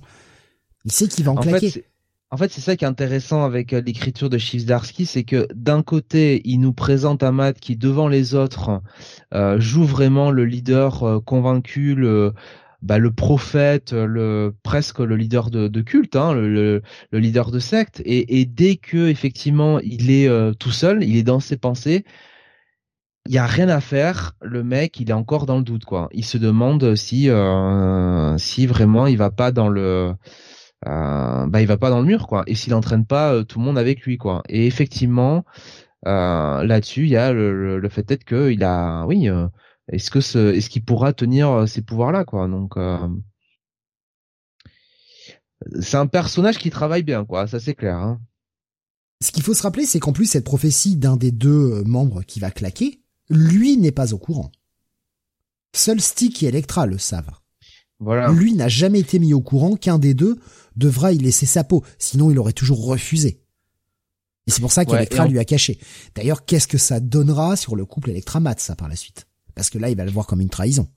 Il 0.86 0.92
sait 0.92 1.08
qu'il 1.08 1.24
va 1.24 1.32
en, 1.32 1.36
claquer. 1.36 1.86
en 2.32 2.38
fait, 2.38 2.52
c'est 2.52 2.62
ça 2.62 2.76
qui 2.76 2.86
est 2.86 2.88
intéressant 2.88 3.44
avec 3.44 3.74
euh, 3.74 3.82
l'écriture 3.82 4.30
de 4.30 4.38
Chivsdarsky, 4.38 5.06
c'est 5.06 5.24
que 5.24 5.48
d'un 5.54 5.84
côté, 5.84 6.42
il 6.46 6.60
nous 6.60 6.74
présente 6.74 7.24
un 7.24 7.32
mat 7.32 7.60
qui, 7.60 7.76
devant 7.76 8.08
les 8.08 8.34
autres, 8.34 8.82
euh, 9.34 9.60
joue 9.60 9.84
vraiment 9.84 10.32
le 10.32 10.46
leader 10.46 11.04
euh, 11.04 11.20
convaincu, 11.20 11.94
le, 11.94 12.34
bah, 12.82 12.98
le 12.98 13.12
prophète, 13.12 13.94
le 13.94 14.56
presque 14.64 15.00
le 15.00 15.16
leader 15.16 15.52
de, 15.52 15.68
de 15.68 15.82
culte, 15.82 16.16
hein, 16.16 16.34
le, 16.34 16.82
le, 17.12 17.20
leader 17.20 17.52
de 17.52 17.60
secte. 17.60 18.02
Et, 18.06 18.40
et, 18.40 18.46
dès 18.46 18.76
que 18.78 19.08
effectivement 19.08 19.80
il 19.80 20.10
est 20.10 20.28
tout 20.58 20.72
seul, 20.72 21.04
il 21.04 21.16
est 21.18 21.24
dans 21.24 21.40
ses 21.40 21.58
pensées, 21.58 22.06
il 23.28 23.36
y 23.36 23.38
a 23.38 23.46
rien 23.46 23.70
à 23.70 23.82
faire. 23.82 24.34
Le 24.42 24.64
mec, 24.64 25.00
il 25.00 25.12
est 25.12 25.14
encore 25.14 25.46
dans 25.46 25.58
le 25.58 25.64
doute, 25.64 25.86
quoi. 25.86 26.10
Il 26.12 26.26
se 26.26 26.40
demande 26.40 26.96
si 26.96 27.30
si 28.38 28.66
vraiment 28.66 29.06
il 29.06 29.18
va 29.18 29.30
pas 29.30 29.52
dans 29.52 29.70
le 29.70 30.16
euh, 30.88 31.46
bah 31.48 31.62
il 31.62 31.68
va 31.68 31.78
pas 31.78 31.90
dans 31.90 32.00
le 32.00 32.06
mur 32.08 32.28
quoi. 32.28 32.44
Et 32.48 32.56
s'il 32.56 32.74
entraîne 32.74 33.06
pas 33.06 33.34
euh, 33.34 33.44
tout 33.44 33.60
le 33.60 33.66
monde 33.66 33.78
avec 33.78 34.02
lui 34.02 34.18
quoi. 34.18 34.44
Et 34.50 34.66
effectivement, 34.68 35.46
euh, 36.08 36.64
là-dessus, 36.64 37.04
il 37.04 37.10
y 37.10 37.18
a 37.18 37.32
le, 37.32 37.80
le, 37.80 37.90
fait 37.90 38.04
d'être 38.04 38.24
que 38.24 38.52
il 38.52 38.64
a, 38.64 39.06
oui, 39.06 39.30
euh, 39.30 39.48
est-ce 39.90 40.10
que 40.12 40.22
ce, 40.22 40.54
est-ce 40.54 40.70
qu'il 40.70 40.84
pourra 40.84 41.14
tenir 41.14 41.68
ces 41.68 41.82
pouvoirs-là 41.84 42.26
quoi. 42.26 42.48
Donc 42.48 42.76
c'est 45.80 45.98
un 45.98 46.08
personnage 46.08 46.58
qui 46.58 46.72
travaille 46.72 47.04
bien 47.04 47.26
quoi, 47.26 47.48
ça 47.48 47.60
c'est 47.60 47.76
clair. 47.76 47.98
Hein. 47.98 48.20
Ce 49.22 49.32
qu'il 49.32 49.44
faut 49.44 49.54
se 49.54 49.62
rappeler, 49.62 49.86
c'est 49.86 50.00
qu'en 50.00 50.14
plus 50.14 50.26
cette 50.26 50.46
prophétie 50.46 50.96
d'un 50.98 51.18
des 51.18 51.32
deux 51.32 51.84
membres 51.84 52.24
qui 52.24 52.40
va 52.40 52.50
claquer, 52.50 53.02
lui 53.30 53.78
n'est 53.78 53.92
pas 53.92 54.14
au 54.14 54.18
courant. 54.18 54.52
Seul 55.74 56.02
Stick 56.02 56.42
et 56.44 56.48
Electra 56.48 56.86
le 56.88 56.98
savent. 56.98 57.41
Voilà. 58.02 58.32
Lui 58.32 58.56
n'a 58.56 58.68
jamais 58.68 59.00
été 59.00 59.20
mis 59.20 59.34
au 59.34 59.42
courant 59.42 59.76
qu'un 59.76 60.00
des 60.00 60.16
deux 60.16 60.38
devra 60.76 61.14
y 61.14 61.20
laisser 61.20 61.46
sa 61.46 61.64
peau, 61.64 61.84
sinon 62.00 62.32
il 62.32 62.40
aurait 62.40 62.52
toujours 62.52 62.86
refusé. 62.86 63.42
Et 64.48 64.52
c'est 64.52 64.62
pour 64.62 64.72
ça 64.72 64.86
qu'Electra 64.86 65.28
lui 65.28 65.38
a 65.38 65.46
caché. 65.46 65.80
D'ailleurs, 66.16 66.44
qu'est-ce 66.46 66.68
que 66.68 66.80
ça 66.80 67.00
donnera 67.00 67.56
sur 67.56 67.76
le 67.76 67.86
couple 67.86 68.10
Electra-Mat, 68.10 68.60
ça, 68.60 68.76
par 68.76 68.90
la 68.90 68.96
suite? 68.96 69.28
Parce 69.54 69.70
que 69.70 69.78
là, 69.78 69.90
il 69.90 69.96
va 69.96 70.04
le 70.04 70.10
voir 70.10 70.26
comme 70.26 70.42
une 70.42 70.50
trahison. 70.50 70.88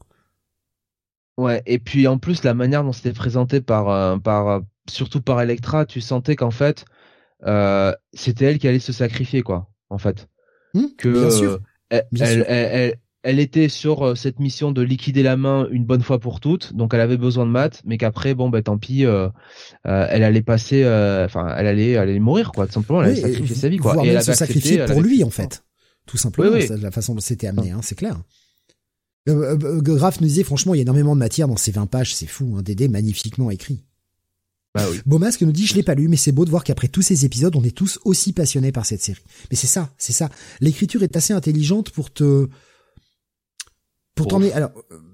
Ouais, 1.37 1.63
et 1.67 1.79
puis 1.79 2.07
en 2.07 2.17
plus, 2.17 2.43
la 2.43 2.55
manière 2.55 2.83
dont 2.83 2.93
c'était 2.93 3.13
présenté 3.13 3.61
par, 3.61 3.91
euh, 3.91 4.17
par 4.17 4.49
euh, 4.49 4.61
surtout 4.89 5.21
par 5.21 5.43
Electra, 5.43 5.85
tu 5.85 6.01
sentais 6.01 6.37
qu'en 6.37 6.53
fait, 6.53 6.87
euh, 7.45 7.93
c'était 8.15 8.47
elle 8.47 8.59
qui 8.59 8.67
allait 8.67 8.79
se 8.79 8.93
sacrifier, 8.93 9.43
quoi, 9.43 9.69
en 9.91 9.99
fait. 9.99 10.29
Hum, 10.75 10.89
que, 10.97 11.09
bien 11.11 11.31
sûr. 11.31 11.61
elle, 11.91 12.07
elle, 12.19 12.47
elle 12.49 12.99
était 13.25 13.71
sur 13.71 14.03
euh, 14.03 14.15
cette 14.15 14.39
mission 14.39 14.71
de 14.71 14.83
liquider 14.83 15.23
la 15.23 15.37
main 15.37 15.67
une 15.71 15.85
bonne 15.85 16.03
fois 16.03 16.19
pour 16.21 16.41
toutes, 16.41 16.75
donc 16.75 16.93
elle 16.93 17.01
avait 17.01 17.17
besoin 17.17 17.47
de 17.47 17.51
maths, 17.51 17.81
mais 17.85 17.97
qu'après 17.97 18.35
bon 18.35 18.51
bah 18.51 18.63
tant 18.63 18.77
pis, 18.77 19.07
euh, 19.07 19.29
euh, 19.87 20.07
elle 20.11 20.23
allait 20.23 20.43
passer, 20.43 20.85
enfin 20.85 21.55
elle 21.57 21.67
allait, 21.67 21.93
elle 21.93 22.11
allait 22.11 22.19
mourir 22.21 22.53
quoi, 22.53 22.67
tout 22.67 22.75
simplement, 22.75 23.03
elle 23.03 23.13
allait 23.13 23.21
sacrifier 23.23 23.57
sa 23.57 23.69
vie 23.71 23.79
quoi. 23.79 24.05
Et 24.05 24.09
elle 24.09 24.23
se 24.23 24.35
sacrifier 24.35 24.85
pour 24.85 25.01
lui 25.01 25.25
en 25.25 25.31
fait, 25.31 25.65
tout 26.07 26.19
simplement, 26.19 26.53
oui, 26.53 26.69
la 26.81 26.91
façon 26.91 27.15
dont 27.15 27.21
c'était 27.21 27.47
amené, 27.47 27.71
hein, 27.71 27.81
c'est 27.83 27.97
clair. 27.97 28.21
Graf 29.27 30.21
nous 30.21 30.27
disait 30.27 30.45
franchement 30.45 30.75
il 30.75 30.77
y 30.77 30.81
a 30.81 30.83
énormément 30.83 31.15
de 31.15 31.21
matière 31.21 31.49
dans 31.49 31.57
ces 31.57 31.73
20 31.73 31.87
pages, 31.87 32.15
c'est 32.15 32.27
fou, 32.27 32.57
hein, 32.59 32.63
Dédé 32.63 32.89
magnifiquement 32.89 33.51
écrit. 33.51 33.83
Bah 34.75 34.85
oui. 34.91 35.01
Beaumasque 35.07 35.41
nous 35.43 35.53
dit 35.53 35.67
je 35.67 35.75
l'ai 35.75 35.83
pas 35.83 35.95
lu 35.95 36.09
mais 36.09 36.17
c'est 36.17 36.33
beau 36.33 36.45
de 36.45 36.51
voir 36.51 36.63
qu'après 36.63 36.89
tous 36.89 37.01
ces 37.01 37.25
épisodes 37.25 37.57
on 37.57 37.63
est 37.63 37.75
tous 37.75 38.01
aussi 38.05 38.35
passionnés 38.35 38.71
par 38.71 38.85
cette 38.85 39.01
série. 39.01 39.23
Mais 39.51 39.57
c'est 39.57 39.67
ça, 39.67 39.95
c'est 39.97 40.13
ça. 40.13 40.29
L'écriture 40.61 41.03
est 41.03 41.17
assez 41.17 41.33
intelligente 41.33 41.91
pour 41.91 42.13
te 42.13 42.49
pour 44.15 44.29
t'en 44.29 44.41
alors 44.53 44.71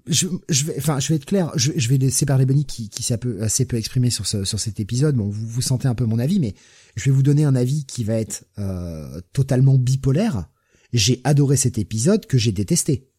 je, 0.06 0.26
je 0.48 0.64
vais 0.66 0.74
enfin 0.76 1.00
je 1.00 1.08
vais 1.08 1.14
être 1.14 1.24
clair, 1.24 1.50
je, 1.56 1.72
je 1.74 1.88
vais 1.88 1.96
laisser 1.96 2.26
parler 2.26 2.44
Benny 2.44 2.64
qui 2.64 2.90
qui 2.90 3.02
s'est 3.02 3.16
peu, 3.16 3.42
assez 3.42 3.64
peu 3.64 3.76
exprimé 3.76 4.10
sur 4.10 4.26
ce, 4.26 4.44
sur 4.44 4.60
cet 4.60 4.80
épisode. 4.80 5.16
Bon, 5.16 5.28
vous 5.28 5.46
vous 5.46 5.62
sentez 5.62 5.88
un 5.88 5.94
peu 5.94 6.04
mon 6.04 6.18
avis, 6.18 6.38
mais 6.38 6.54
je 6.96 7.04
vais 7.06 7.10
vous 7.10 7.22
donner 7.22 7.44
un 7.44 7.56
avis 7.56 7.86
qui 7.86 8.04
va 8.04 8.14
être 8.14 8.44
euh, 8.58 9.20
totalement 9.32 9.78
bipolaire. 9.78 10.46
J'ai 10.92 11.20
adoré 11.24 11.56
cet 11.56 11.78
épisode 11.78 12.26
que 12.26 12.36
j'ai 12.36 12.52
détesté 12.52 13.09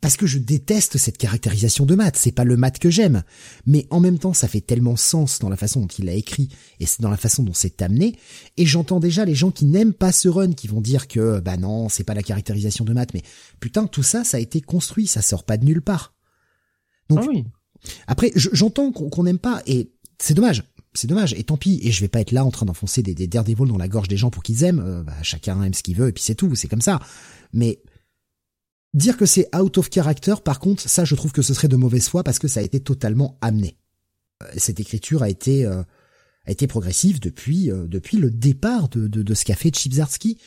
parce 0.00 0.16
que 0.16 0.26
je 0.26 0.38
déteste 0.38 0.98
cette 0.98 1.16
caractérisation 1.16 1.86
de 1.86 1.94
Matt. 1.94 2.16
C'est 2.16 2.32
pas 2.32 2.44
le 2.44 2.56
Matt 2.56 2.78
que 2.78 2.90
j'aime, 2.90 3.22
mais 3.66 3.86
en 3.90 4.00
même 4.00 4.18
temps, 4.18 4.34
ça 4.34 4.48
fait 4.48 4.60
tellement 4.60 4.96
sens 4.96 5.38
dans 5.38 5.48
la 5.48 5.56
façon 5.56 5.80
dont 5.80 5.86
il 5.86 6.04
l'a 6.04 6.14
écrit 6.14 6.48
et 6.80 6.86
c'est 6.86 7.00
dans 7.00 7.10
la 7.10 7.16
façon 7.16 7.42
dont 7.42 7.54
c'est 7.54 7.80
amené. 7.80 8.16
Et 8.56 8.66
j'entends 8.66 9.00
déjà 9.00 9.24
les 9.24 9.34
gens 9.34 9.50
qui 9.50 9.64
n'aiment 9.64 9.94
pas 9.94 10.12
ce 10.12 10.28
run 10.28 10.52
qui 10.52 10.68
vont 10.68 10.80
dire 10.80 11.08
que 11.08 11.40
bah 11.40 11.56
non, 11.56 11.88
c'est 11.88 12.04
pas 12.04 12.14
la 12.14 12.22
caractérisation 12.22 12.84
de 12.84 12.92
Matt, 12.92 13.14
mais 13.14 13.22
putain, 13.60 13.86
tout 13.86 14.02
ça, 14.02 14.24
ça 14.24 14.36
a 14.36 14.40
été 14.40 14.60
construit, 14.60 15.06
ça 15.06 15.22
sort 15.22 15.44
pas 15.44 15.56
de 15.56 15.64
nulle 15.64 15.82
part. 15.82 16.14
Donc, 17.08 17.20
ah 17.22 17.26
oui. 17.28 17.44
Après, 18.06 18.30
j'entends 18.36 18.92
qu'on 18.92 19.24
n'aime 19.24 19.38
pas 19.38 19.62
et 19.66 19.92
c'est 20.18 20.34
dommage. 20.34 20.64
C'est 20.94 21.08
dommage, 21.08 21.32
et 21.32 21.42
tant 21.42 21.56
pis, 21.56 21.80
et 21.82 21.90
je 21.90 22.02
vais 22.02 22.08
pas 22.08 22.20
être 22.20 22.32
là 22.32 22.44
en 22.44 22.50
train 22.50 22.66
d'enfoncer 22.66 23.02
des, 23.02 23.14
des 23.14 23.26
Daredevil 23.26 23.66
dans 23.66 23.78
la 23.78 23.88
gorge 23.88 24.08
des 24.08 24.18
gens 24.18 24.28
pour 24.28 24.42
qu'ils 24.42 24.62
aiment, 24.62 24.80
euh, 24.80 25.02
bah, 25.02 25.14
chacun 25.22 25.62
aime 25.62 25.72
ce 25.72 25.82
qu'il 25.82 25.96
veut, 25.96 26.08
et 26.08 26.12
puis 26.12 26.22
c'est 26.22 26.34
tout, 26.34 26.54
c'est 26.54 26.68
comme 26.68 26.82
ça. 26.82 27.00
Mais 27.54 27.80
Dire 28.94 29.16
que 29.16 29.24
c'est 29.24 29.48
out 29.56 29.78
of 29.78 29.88
character, 29.92 30.34
par 30.44 30.60
contre, 30.60 30.86
ça 30.86 31.04
je 31.04 31.14
trouve 31.14 31.32
que 31.32 31.40
ce 31.40 31.54
serait 31.54 31.68
de 31.68 31.76
mauvaise 31.76 32.08
foi 32.08 32.22
parce 32.22 32.38
que 32.38 32.48
ça 32.48 32.60
a 32.60 32.62
été 32.62 32.80
totalement 32.80 33.38
amené. 33.40 33.78
Euh, 34.42 34.46
cette 34.58 34.80
écriture 34.80 35.22
a 35.22 35.30
été 35.30 35.64
euh, 35.64 35.82
progressive 36.68 37.18
depuis 37.18 37.70
euh, 37.70 37.86
depuis 37.86 38.18
le 38.18 38.30
départ 38.30 38.90
de, 38.90 39.08
de, 39.08 39.22
de 39.22 39.34
ce 39.34 39.46
qu'a 39.46 39.54
fait 39.54 39.74
Chipzarski. 39.74 40.38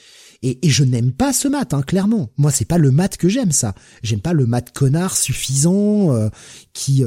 Et, 0.43 0.63
et 0.67 0.69
je 0.69 0.83
n'aime 0.83 1.11
pas 1.11 1.33
ce 1.33 1.47
mat, 1.47 1.73
hein, 1.73 1.81
clairement. 1.81 2.29
Moi, 2.37 2.51
c'est 2.51 2.65
pas 2.65 2.77
le 2.77 2.91
mat 2.91 3.17
que 3.17 3.29
j'aime, 3.29 3.51
ça. 3.51 3.73
J'aime 4.03 4.21
pas 4.21 4.33
le 4.33 4.45
mat 4.45 4.71
connard 4.71 5.17
suffisant 5.17 6.29
qui 6.73 7.03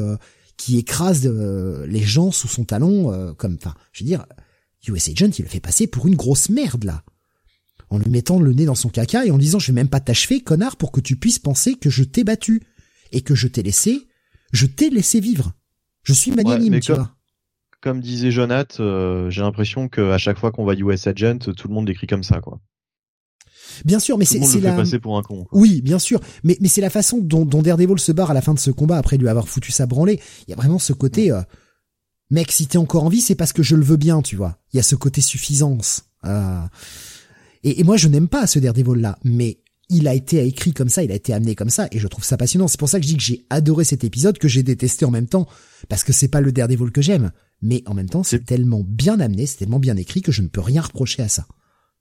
qui 0.57 0.79
écrase 0.79 1.25
les 1.27 2.03
gens 2.03 2.33
sous 2.33 2.49
son 2.49 2.65
talon, 2.65 3.35
comme, 3.35 3.55
enfin, 3.61 3.75
je 3.93 4.03
veux 4.03 4.09
dire, 4.09 4.27
US 4.89 5.09
Agent, 5.09 5.31
il 5.39 5.43
le 5.43 5.49
fait 5.49 5.61
passer 5.61 5.87
pour 5.87 6.09
une 6.09 6.17
grosse 6.17 6.49
merde 6.49 6.85
là 6.85 7.05
en 7.91 7.99
lui 7.99 8.11
mettant 8.11 8.41
le 8.41 8.53
nez 8.53 8.65
dans 8.65 8.75
son 8.75 8.89
caca 8.89 9.25
et 9.25 9.31
en 9.31 9.39
disant 9.39 9.59
je 9.59 9.69
vais 9.69 9.77
même 9.77 9.89
pas 9.89 10.01
t'achever, 10.01 10.41
connard, 10.41 10.77
pour 10.77 10.93
que 10.93 11.01
tu 11.01 11.17
puisses 11.17 11.39
penser 11.39 11.75
que 11.75 11.91
je 11.91 12.05
t'ai 12.05 12.25
battu 12.25 12.63
et 13.13 13.23
que 13.23 13.35
je 13.35 13.49
t'ai 13.49 13.63
laissé, 13.63 14.07
je 14.53 14.67
t'ai 14.67 14.91
laissé 14.91 15.21
vivre. 15.21 15.53
Je 16.03 16.13
suis 16.13 16.31
magnanime, 16.31 16.81
tu 16.81 16.93
comme, 16.93 17.03
vois. 17.03 17.15
Comme 17.81 18.01
disait 18.01 18.31
Jonath, 18.31 18.81
euh, 18.81 19.31
j'ai 19.31 19.43
l'impression 19.43 19.89
qu'à 19.89 20.19
chaque 20.19 20.39
fois 20.39 20.53
qu'on 20.53 20.65
va 20.65 20.75
US 20.75 21.07
Agent, 21.07 21.39
tout 21.39 21.69
le 21.69 21.75
monde 21.75 21.89
l'écrit 21.89 22.07
comme 22.07 22.23
ça, 22.23 22.41
quoi. 22.41 22.61
Bien 23.85 23.99
sûr, 23.99 24.19
mais 24.19 24.25
c'est 24.25 24.43
c'est 24.45 24.61
la. 24.61 24.73
passer 24.73 24.99
pour 24.99 25.19
un 25.19 25.23
con. 25.23 25.47
Oui, 25.53 25.83
bien 25.83 25.99
sûr, 25.99 26.21
mais 26.43 26.57
mais 26.61 26.69
c'est 26.69 26.81
la 26.81 26.91
façon 26.91 27.19
dont, 27.19 27.45
dont 27.45 27.63
Daredevil 27.63 27.99
se 27.99 28.13
barre 28.13 28.31
à 28.31 28.35
la 28.35 28.41
fin 28.41 28.55
de 28.55 28.59
ce 28.59 28.71
combat 28.71 28.97
après 28.97 29.19
lui 29.19 29.29
avoir 29.29 29.49
foutu 29.49 29.73
sa 29.73 29.87
branlée. 29.87 30.21
Il 30.47 30.51
y 30.51 30.55
a 30.55 30.57
vraiment 30.57 30.79
ce 30.79 30.93
côté, 30.93 31.31
euh, 31.31 31.43
mec, 32.31 32.51
si 32.51 32.67
t'es 32.67 32.79
encore 32.79 33.05
en 33.05 33.09
vie, 33.09 33.21
c'est 33.21 33.35
parce 33.35 33.53
que 33.53 33.63
je 33.63 33.77
le 33.77 33.85
veux 33.85 33.97
bien, 33.97 34.23
tu 34.23 34.37
vois. 34.37 34.59
Il 34.73 34.79
y 34.79 34.81
a 34.81 34.83
ce 34.83 34.97
côté 34.97 35.21
suffisance. 35.21 36.05
Euh, 36.25 36.61
et, 37.65 37.83
moi, 37.85 37.97
je 37.97 38.09
n'aime 38.09 38.29
pas 38.29 38.47
ce 38.47 38.59
Daredevil-là, 38.59 39.19
mais 39.25 39.59
il 39.91 40.07
a 40.07 40.15
été 40.15 40.45
écrit 40.45 40.73
comme 40.73 40.89
ça, 40.89 41.03
il 41.03 41.11
a 41.11 41.15
été 41.15 41.33
amené 41.33 41.55
comme 41.55 41.71
ça, 41.71 41.89
et 41.93 41.99
je 41.99 42.07
trouve 42.09 42.25
ça 42.25 42.37
passionnant. 42.37 42.69
C'est 42.69 42.79
pour 42.79 42.89
ça 42.89 42.99
que 42.99 43.05
je 43.05 43.11
dis 43.11 43.17
que 43.17 43.23
j'ai 43.23 43.47
adoré 43.51 43.85
cet 43.85 44.05
épisode, 44.05 44.39
que 44.39 44.49
j'ai 44.49 44.63
détesté 44.63 45.05
en 45.05 45.11
même 45.11 45.29
temps, 45.29 45.47
parce 45.89 46.05
que 46.05 46.13
c'est 46.13 46.29
pas 46.29 46.41
le 46.41 46.53
Daredevil 46.53 46.91
que 46.91 47.03
j'aime, 47.03 47.33
mais 47.63 47.83
en 47.87 47.95
même 47.95 48.09
temps, 48.09 48.23
c'est 48.23 48.45
tellement 48.45 48.85
bien 48.87 49.19
amené, 49.21 49.47
c'est 49.47 49.59
tellement 49.59 49.81
bien 49.81 49.97
écrit 49.97 50.23
que 50.23 50.33
je 50.33 50.43
ne 50.43 50.49
peux 50.49 50.61
rien 50.61 50.83
reprocher 50.83 51.23
à 51.23 51.29
ça. 51.29 51.47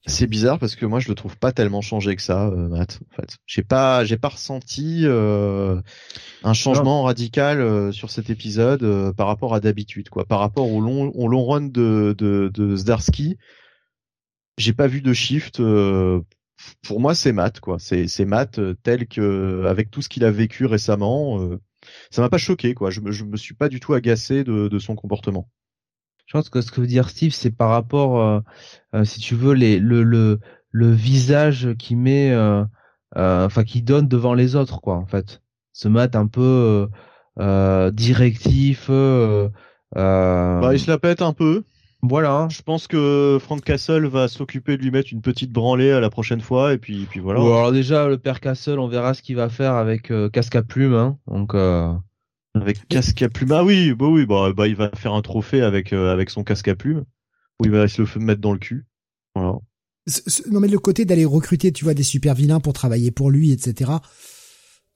C'est 0.07 0.27
bizarre 0.27 0.57
parce 0.57 0.75
que 0.75 0.85
moi 0.85 1.01
je 1.01 1.09
le 1.09 1.15
trouve 1.15 1.37
pas 1.37 1.51
tellement 1.51 1.81
changé 1.81 2.15
que 2.15 2.21
ça, 2.21 2.47
euh, 2.47 2.69
Matt. 2.69 2.99
En 3.11 3.15
fait, 3.15 3.37
j'ai 3.45 3.61
pas, 3.61 4.05
j'ai 4.05 4.17
pas 4.17 4.29
ressenti 4.29 5.01
euh, 5.03 5.81
un 6.43 6.53
changement 6.53 7.03
radical 7.03 7.59
euh, 7.59 7.91
sur 7.91 8.09
cet 8.09 8.29
épisode 8.29 8.83
euh, 8.83 9.11
par 9.11 9.27
rapport 9.27 9.53
à 9.53 9.59
d'habitude, 9.59 10.07
quoi. 10.07 10.23
Par 10.23 10.39
rapport 10.39 10.71
au 10.71 10.79
long, 10.79 11.11
au 11.13 11.27
long 11.27 11.45
run 11.45 11.61
de 11.61 12.15
de, 12.17 12.49
de 12.53 12.75
Zdarsky, 12.77 13.37
j'ai 14.57 14.73
pas 14.73 14.87
vu 14.87 15.01
de 15.01 15.13
shift. 15.13 15.59
Euh, 15.59 16.21
pour 16.83 16.99
moi, 16.99 17.15
c'est 17.15 17.31
Matt, 17.31 17.59
quoi. 17.59 17.77
C'est 17.79 18.07
c'est 18.07 18.25
Matt 18.25 18.59
euh, 18.59 18.75
tel 18.83 19.07
que 19.07 19.65
avec 19.65 19.91
tout 19.91 20.01
ce 20.01 20.09
qu'il 20.09 20.25
a 20.25 20.31
vécu 20.31 20.65
récemment. 20.65 21.39
Euh, 21.41 21.59
ça 22.09 22.21
m'a 22.21 22.29
pas 22.29 22.39
choqué, 22.39 22.73
quoi. 22.73 22.89
Je 22.89 23.01
me 23.01 23.11
je 23.11 23.23
me 23.23 23.37
suis 23.37 23.53
pas 23.53 23.69
du 23.69 23.79
tout 23.79 23.93
agacé 23.93 24.43
de, 24.43 24.67
de 24.67 24.79
son 24.79 24.95
comportement. 24.95 25.49
Je 26.25 26.33
pense 26.33 26.49
que 26.49 26.59
ce 26.59 26.71
que 26.71 26.81
veut 26.81 26.87
dire 26.87 27.09
Steve, 27.09 27.31
c'est 27.31 27.51
par 27.51 27.69
rapport, 27.69 28.43
si 29.05 29.21
tu 29.21 29.33
veux, 29.33 29.53
les 29.53 29.79
le 29.79 30.03
le 30.03 30.41
le 30.71 30.91
visage 30.91 31.69
qui 31.79 31.95
met, 31.95 32.35
enfin 33.15 33.63
qui 33.63 33.81
donne 33.81 34.09
devant 34.09 34.33
les 34.33 34.57
autres, 34.57 34.81
quoi. 34.81 34.97
En 34.97 35.05
fait, 35.05 35.41
ce 35.71 35.87
Matt 35.87 36.17
un 36.17 36.27
peu 36.27 36.89
directif. 37.93 38.89
Bah, 38.89 39.51
il 40.73 40.79
se 40.81 40.91
la 40.91 40.97
pète 40.97 41.21
un 41.21 41.31
peu. 41.31 41.63
Voilà. 42.07 42.47
Je 42.49 42.61
pense 42.61 42.87
que 42.87 43.37
Frank 43.41 43.63
Castle 43.63 44.05
va 44.05 44.27
s'occuper 44.27 44.77
de 44.77 44.83
lui 44.83 44.91
mettre 44.91 45.09
une 45.11 45.21
petite 45.21 45.51
branlée 45.51 45.91
à 45.91 45.99
la 45.99 46.09
prochaine 46.09 46.41
fois 46.41 46.73
et 46.73 46.77
puis 46.77 47.05
puis 47.09 47.19
voilà. 47.19 47.39
alors 47.39 47.71
déjà 47.71 48.07
le 48.07 48.17
père 48.17 48.39
Castle, 48.39 48.79
on 48.79 48.87
verra 48.87 49.13
ce 49.13 49.21
qu'il 49.21 49.35
va 49.35 49.49
faire 49.49 49.73
avec 49.73 50.11
euh, 50.11 50.29
casque 50.29 50.55
à 50.55 50.63
plume. 50.63 50.93
Hein. 50.93 51.17
Donc 51.27 51.53
euh... 51.53 51.93
avec 52.55 52.87
casque 52.87 53.21
à 53.21 53.29
plume. 53.29 53.51
Ah 53.51 53.63
oui, 53.63 53.93
bah 53.93 54.07
oui, 54.07 54.25
bah, 54.25 54.53
bah 54.55 54.67
il 54.67 54.75
va 54.75 54.89
faire 54.95 55.13
un 55.13 55.21
trophée 55.21 55.61
avec 55.61 55.93
euh, 55.93 56.11
avec 56.11 56.29
son 56.29 56.43
casque 56.43 56.67
à 56.67 56.75
plume 56.75 57.03
où 57.59 57.65
il 57.65 57.71
va 57.71 57.87
se 57.87 58.01
le 58.01 58.07
mettre 58.23 58.41
dans 58.41 58.53
le 58.53 58.59
cul. 58.59 58.85
Voilà. 59.35 59.55
Non 60.49 60.59
mais 60.61 60.69
le 60.69 60.79
côté 60.79 61.03
d'aller 61.03 61.25
recruter, 61.25 61.71
tu 61.71 61.83
vois, 61.83 61.93
des 61.93 62.03
super 62.03 62.33
vilains 62.33 62.61
pour 62.61 62.73
travailler 62.73 63.11
pour 63.11 63.29
lui, 63.29 63.51
etc. 63.51 63.91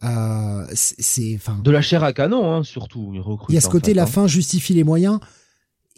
Euh, 0.03 0.65
c'est 0.73 1.35
enfin 1.35 1.59
de 1.63 1.69
la 1.69 1.81
chair 1.81 2.03
à 2.03 2.13
canon, 2.13 2.51
hein, 2.51 2.63
surtout. 2.63 3.11
Il, 3.13 3.21
il 3.49 3.55
y 3.55 3.57
a 3.57 3.61
ce 3.61 3.69
côté, 3.69 3.93
la 3.93 4.03
hein. 4.03 4.07
fin 4.07 4.27
justifie 4.27 4.73
les 4.73 4.83
moyens. 4.83 5.19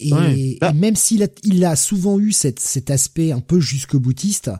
Et, 0.04 0.58
bah. 0.60 0.74
même 0.74 0.96
s'il 0.96 1.24
a, 1.24 1.28
il 1.44 1.64
a 1.66 1.76
souvent 1.76 2.20
eu 2.20 2.32
cette, 2.32 2.60
cet 2.60 2.92
aspect 2.92 3.32
un 3.32 3.40
peu 3.40 3.60
jusque 3.60 3.96
boutiste, 3.96 4.52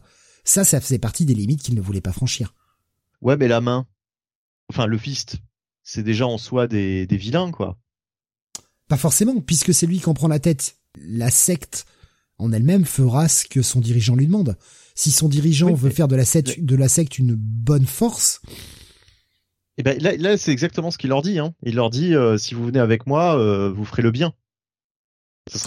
ça, 0.44 0.64
ça 0.64 0.82
faisait 0.82 1.00
partie 1.00 1.26
des 1.26 1.34
limites 1.34 1.62
qu'il 1.62 1.76
ne 1.76 1.82
voulait 1.82 2.02
pas 2.02 2.14
franchir. 2.14 2.54
Ouais, 3.22 3.38
mais 3.38 3.48
la 3.48 3.62
main, 3.62 3.88
enfin 4.70 4.86
le 4.86 4.98
fist, 4.98 5.38
c'est 5.84 6.04
déjà 6.04 6.28
en 6.28 6.38
soi 6.38 6.68
des, 6.68 7.08
des 7.08 7.18
vilains, 7.18 7.52
quoi. 7.52 7.78
Pas 8.88 8.98
forcément, 8.98 9.40
puisque 9.40 9.74
c'est 9.74 9.88
lui 9.88 10.00
qui 10.00 10.10
en 10.10 10.14
prend 10.14 10.28
la 10.28 10.40
tête. 10.40 10.78
La 10.98 11.32
secte 11.32 11.86
en 12.38 12.52
elle-même 12.52 12.86
fera 12.86 13.28
ce 13.28 13.46
que 13.46 13.62
son 13.62 13.80
dirigeant 13.80 14.16
lui 14.16 14.28
demande. 14.28 14.58
Si 14.96 15.12
son 15.12 15.30
dirigeant 15.30 15.74
veut 15.74 15.90
faire 15.90 16.08
de 16.08 16.16
la 16.16 16.26
secte, 16.26 16.60
de 16.60 16.76
la 16.76 16.90
secte 16.90 17.18
une 17.18 17.34
bonne 17.36 17.86
force, 17.86 18.42
et 19.76 19.82
eh 19.82 19.84
ben 19.84 19.98
là, 20.04 20.16
là 20.18 20.38
c'est 20.38 20.52
exactement 20.52 20.92
ce 20.92 21.00
qu'il 21.00 21.10
leur 21.10 21.24
dit. 21.24 21.40
Hein. 21.40 21.56
Il 21.64 21.76
leur 21.76 21.90
dit 21.90 22.14
euh, 22.14 22.38
si 22.38 22.54
vous 22.54 22.64
venez 22.64 22.78
avec 22.78 23.08
moi, 23.08 23.40
euh, 23.40 23.72
vous 23.72 23.86
ferez 23.86 24.04
le 24.04 24.12
bien 24.12 24.34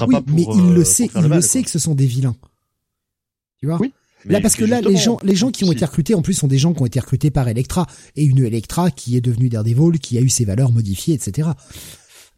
oui, 0.07 0.17
mais 0.27 0.47
il 0.55 0.75
le 0.75 0.81
euh, 0.81 0.85
sait, 0.85 1.11
il 1.15 1.23
le, 1.23 1.41
sait 1.41 1.63
que 1.63 1.71
ce 1.71 1.79
sont 1.79 1.95
des 1.95 2.07
vilains. 2.07 2.37
Tu 3.61 3.67
vois? 3.67 3.79
Oui, 3.81 3.93
Là, 4.29 4.41
parce 4.41 4.57
que 4.57 4.65
là, 4.65 4.81
les 4.81 4.97
gens, 4.97 5.19
les 5.23 5.37
gens 5.37 5.51
qui 5.51 5.65
ont 5.65 5.73
été 5.73 5.85
recrutés, 5.85 6.15
en 6.15 6.23
plus, 6.23 6.35
sont 6.35 6.49
des 6.49 6.59
gens 6.59 6.75
qui 6.75 6.83
ont 6.83 6.87
été 6.87 6.99
recrutés 6.99 7.31
par 7.31 7.49
Electra 7.49 7.87
et 8.17 8.25
une 8.25 8.45
Electra 8.45 8.91
qui 8.91 9.17
est 9.17 9.21
devenue 9.21 9.49
Daredevil, 9.49 9.99
qui 10.01 10.19
a 10.19 10.21
eu 10.21 10.29
ses 10.29 10.45
valeurs 10.45 10.73
modifiées, 10.73 11.15
etc. 11.15 11.51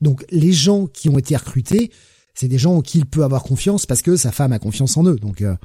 Donc, 0.01 0.24
les 0.31 0.52
gens 0.52 0.86
qui 0.86 1.09
ont 1.09 1.19
été 1.19 1.36
recrutés, 1.36 1.90
c'est 2.35 2.48
des 2.48 2.59
gens 2.59 2.77
en 2.77 2.82
qui 2.82 2.98
il 2.98 3.06
peut 3.06 3.24
avoir 3.24 3.43
confiance 3.43 3.86
parce 3.86 4.02
que 4.02 4.16
sa 4.16 4.32
femme 4.32 4.52
a 4.52 4.59
confiance 4.59 4.97
en 4.97 5.05
eux. 5.05 5.16
Donc, 5.16 5.40
euh... 5.40 5.56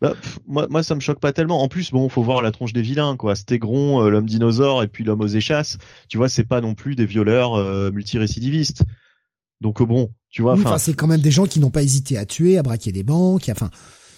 bah, 0.00 0.14
moi, 0.46 0.66
moi, 0.70 0.82
ça 0.82 0.94
me 0.94 1.00
choque 1.00 1.20
pas 1.20 1.32
tellement. 1.32 1.62
En 1.62 1.68
plus, 1.68 1.90
bon, 1.90 2.08
faut 2.08 2.22
voir 2.22 2.40
la 2.40 2.50
tronche 2.50 2.72
des 2.72 2.82
vilains, 2.82 3.16
quoi. 3.16 3.34
Stégron, 3.34 4.02
euh, 4.02 4.08
l'homme 4.08 4.26
dinosaure 4.26 4.82
et 4.82 4.88
puis 4.88 5.04
l'homme 5.04 5.20
aux 5.20 5.26
échasses. 5.26 5.78
Tu 6.08 6.16
vois, 6.16 6.28
c'est 6.28 6.44
pas 6.44 6.60
non 6.60 6.74
plus 6.74 6.96
des 6.96 7.06
violeurs 7.06 7.54
euh, 7.54 7.90
multirécidivistes. 7.90 8.84
Donc 9.60 9.82
bon, 9.82 10.10
tu 10.34 10.42
vois, 10.42 10.54
enfin, 10.54 10.78
c'est 10.78 10.94
quand 10.94 11.06
même 11.06 11.20
des 11.20 11.30
gens 11.30 11.46
qui 11.46 11.60
n'ont 11.60 11.70
pas 11.70 11.84
hésité 11.84 12.18
à 12.18 12.26
tuer, 12.26 12.58
à 12.58 12.64
braquer 12.64 12.90
des 12.90 13.04
banques, 13.04 13.48
enfin, 13.52 13.70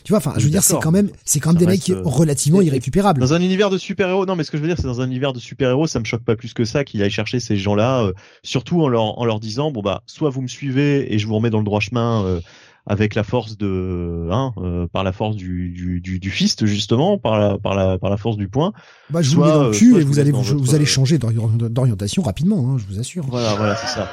tu 0.03 0.13
vois, 0.13 0.19
enfin, 0.19 0.33
je 0.39 0.45
veux 0.45 0.51
dire, 0.51 0.63
c'est 0.63 0.81
quand 0.81 0.91
même, 0.91 1.11
c'est 1.27 1.41
quand 1.41 1.51
même 1.51 1.59
des 1.59 1.67
mecs 1.67 1.91
euh, 1.91 2.01
relativement 2.07 2.63
irrécupérables. 2.63 3.21
Dans 3.21 3.35
un 3.35 3.43
univers 3.43 3.69
de 3.69 3.77
super-héros, 3.77 4.25
non, 4.25 4.35
mais 4.35 4.43
ce 4.43 4.51
que 4.51 4.57
je 4.57 4.63
veux 4.63 4.69
dire, 4.69 4.79
c'est 4.79 4.87
dans 4.87 5.03
un 5.03 5.07
univers 5.09 5.35
de 5.35 5.39
super-héros, 5.39 5.87
ça 5.87 6.01
me 6.01 6.07
choque 6.07 6.23
pas 6.23 6.35
plus 6.35 6.55
que 6.55 6.65
ça 6.65 6.85
qu'il 6.85 7.03
aille 7.03 7.11
chercher 7.11 7.39
ces 7.39 7.59
gens-là, 7.59 8.03
euh, 8.03 8.13
surtout 8.43 8.81
en 8.81 8.89
leur, 8.89 9.19
en 9.19 9.27
leur 9.27 9.41
disant, 9.41 9.71
bon 9.71 9.83
bah, 9.83 10.05
soit 10.07 10.31
vous 10.31 10.41
me 10.41 10.49
suivez 10.49 11.13
et 11.13 11.19
je 11.19 11.27
vous 11.27 11.35
remets 11.35 11.51
dans 11.51 11.59
le 11.59 11.67
droit 11.67 11.81
chemin. 11.81 12.25
Euh, 12.25 12.41
avec 12.89 13.17
la 13.17 13.25
force 13.25 13.59
de 13.59 14.29
hein, 14.31 14.55
par 14.93 15.03
la 15.03 15.11
force 15.11 15.35
du, 15.35 15.71
du, 15.71 16.01
du, 16.01 16.21
du, 16.21 16.31
fist 16.31 16.67
justement 16.67 17.19
par 17.19 17.37
la 17.37 17.59
par 17.59 17.75
la 17.75 17.99
par 17.99 18.11
la 18.11 18.17
force 18.17 18.37
du 18.37 18.47
point 18.47 18.73
bah 19.11 19.23
je 19.23 19.35
vous 19.35 19.43
mets 19.43 19.51
dans 19.51 19.65
le 19.65 19.71
cul 19.73 19.99
et 19.99 20.05
vous 20.05 20.21
allez 20.21 20.31
vous, 20.31 20.45
vous, 20.45 20.75
allez 20.77 20.85
changer 20.85 21.19
d'orientation 21.19 22.23
rapidement 22.23 22.71
hein, 22.71 22.77
je 22.79 22.87
vous 22.87 23.01
assure 23.01 23.27
voilà 23.27 23.57
voilà 23.57 23.75
c'est 23.75 23.89
ça 23.89 24.09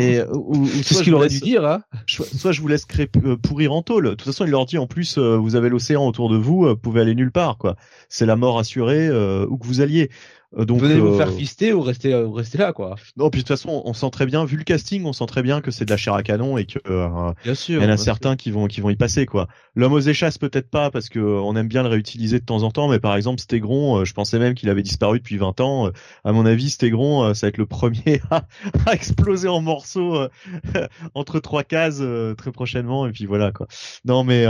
et 0.00 0.22
ou, 0.32 0.66
c'est 0.82 0.94
ce 0.94 1.02
qu'il 1.02 1.14
aurait 1.14 1.28
dû 1.28 1.40
dire. 1.40 1.64
Hein 1.64 1.82
soit 2.06 2.52
je 2.52 2.60
vous 2.60 2.68
laisse 2.68 2.86
euh, 3.24 3.36
pourrir 3.36 3.72
en 3.72 3.82
tôle. 3.82 4.04
De 4.04 4.10
toute 4.10 4.22
façon, 4.22 4.44
il 4.44 4.50
leur 4.50 4.66
dit 4.66 4.78
en 4.78 4.86
plus, 4.86 5.18
euh, 5.18 5.36
vous 5.36 5.56
avez 5.56 5.68
l'océan 5.68 6.06
autour 6.06 6.28
de 6.28 6.36
vous, 6.36 6.64
euh, 6.64 6.70
vous 6.70 6.76
pouvez 6.76 7.00
aller 7.00 7.14
nulle 7.14 7.32
part. 7.32 7.58
quoi. 7.58 7.76
C'est 8.08 8.26
la 8.26 8.36
mort 8.36 8.58
assurée 8.58 9.08
où 9.10 9.58
que 9.58 9.66
vous 9.66 9.80
alliez. 9.80 10.10
Euh, 10.58 10.64
donc, 10.64 10.80
Venez 10.80 10.98
vous 10.98 11.14
euh, 11.14 11.16
faire 11.16 11.32
fister 11.32 11.72
ou 11.72 11.80
rester, 11.80 12.14
ou 12.14 12.32
rester 12.32 12.58
là, 12.58 12.72
quoi. 12.72 12.96
Non, 13.16 13.30
puis 13.30 13.42
de 13.42 13.46
toute 13.46 13.56
façon, 13.56 13.82
on 13.84 13.92
sent 13.92 14.10
très 14.10 14.26
bien, 14.26 14.44
vu 14.44 14.56
le 14.56 14.64
casting, 14.64 15.04
on 15.04 15.12
sent 15.12 15.26
très 15.26 15.42
bien 15.42 15.60
que 15.60 15.70
c'est 15.70 15.84
de 15.84 15.90
la 15.90 15.96
chair 15.96 16.14
à 16.14 16.22
canon 16.22 16.58
et 16.58 16.64
que 16.66 16.78
euh, 16.88 17.32
Bien 17.44 17.54
sûr. 17.54 17.80
il 17.80 17.84
y 17.84 17.86
en 17.86 17.92
a 17.92 17.96
certains 17.96 18.34
qui 18.34 18.50
vont 18.50 18.66
qui 18.66 18.80
vont 18.80 18.90
y 18.90 18.96
passer 18.96 19.26
quoi. 19.26 19.46
L'homme 19.76 19.92
aux 19.92 20.00
échasses 20.00 20.38
peut-être 20.38 20.68
pas 20.68 20.90
parce 20.90 21.08
que 21.08 21.20
on 21.20 21.54
aime 21.54 21.68
bien 21.68 21.82
le 21.84 21.88
réutiliser 21.88 22.40
de 22.40 22.44
temps 22.44 22.64
en 22.64 22.70
temps, 22.72 22.88
mais 22.88 22.98
par 22.98 23.14
exemple 23.14 23.40
Stégron, 23.40 24.00
euh, 24.00 24.04
je 24.04 24.12
pensais 24.12 24.38
même 24.40 24.54
qu'il 24.54 24.68
avait 24.70 24.82
disparu 24.82 25.18
depuis 25.18 25.36
20 25.36 25.60
ans. 25.60 25.86
Euh, 25.86 25.90
à 26.24 26.32
mon 26.32 26.44
avis, 26.46 26.70
Stégron, 26.70 27.22
euh, 27.24 27.34
ça 27.34 27.46
va 27.46 27.48
être 27.50 27.58
le 27.58 27.66
premier 27.66 28.20
à, 28.30 28.44
à 28.86 28.94
exploser 28.94 29.46
en 29.48 29.60
morceaux 29.60 30.16
euh, 30.16 30.28
entre 31.14 31.38
trois 31.38 31.62
cases 31.62 31.98
euh, 32.00 32.34
très 32.34 32.50
prochainement 32.50 33.06
et 33.06 33.12
puis 33.12 33.26
voilà 33.26 33.52
quoi. 33.52 33.68
Non 34.04 34.24
mais 34.24 34.46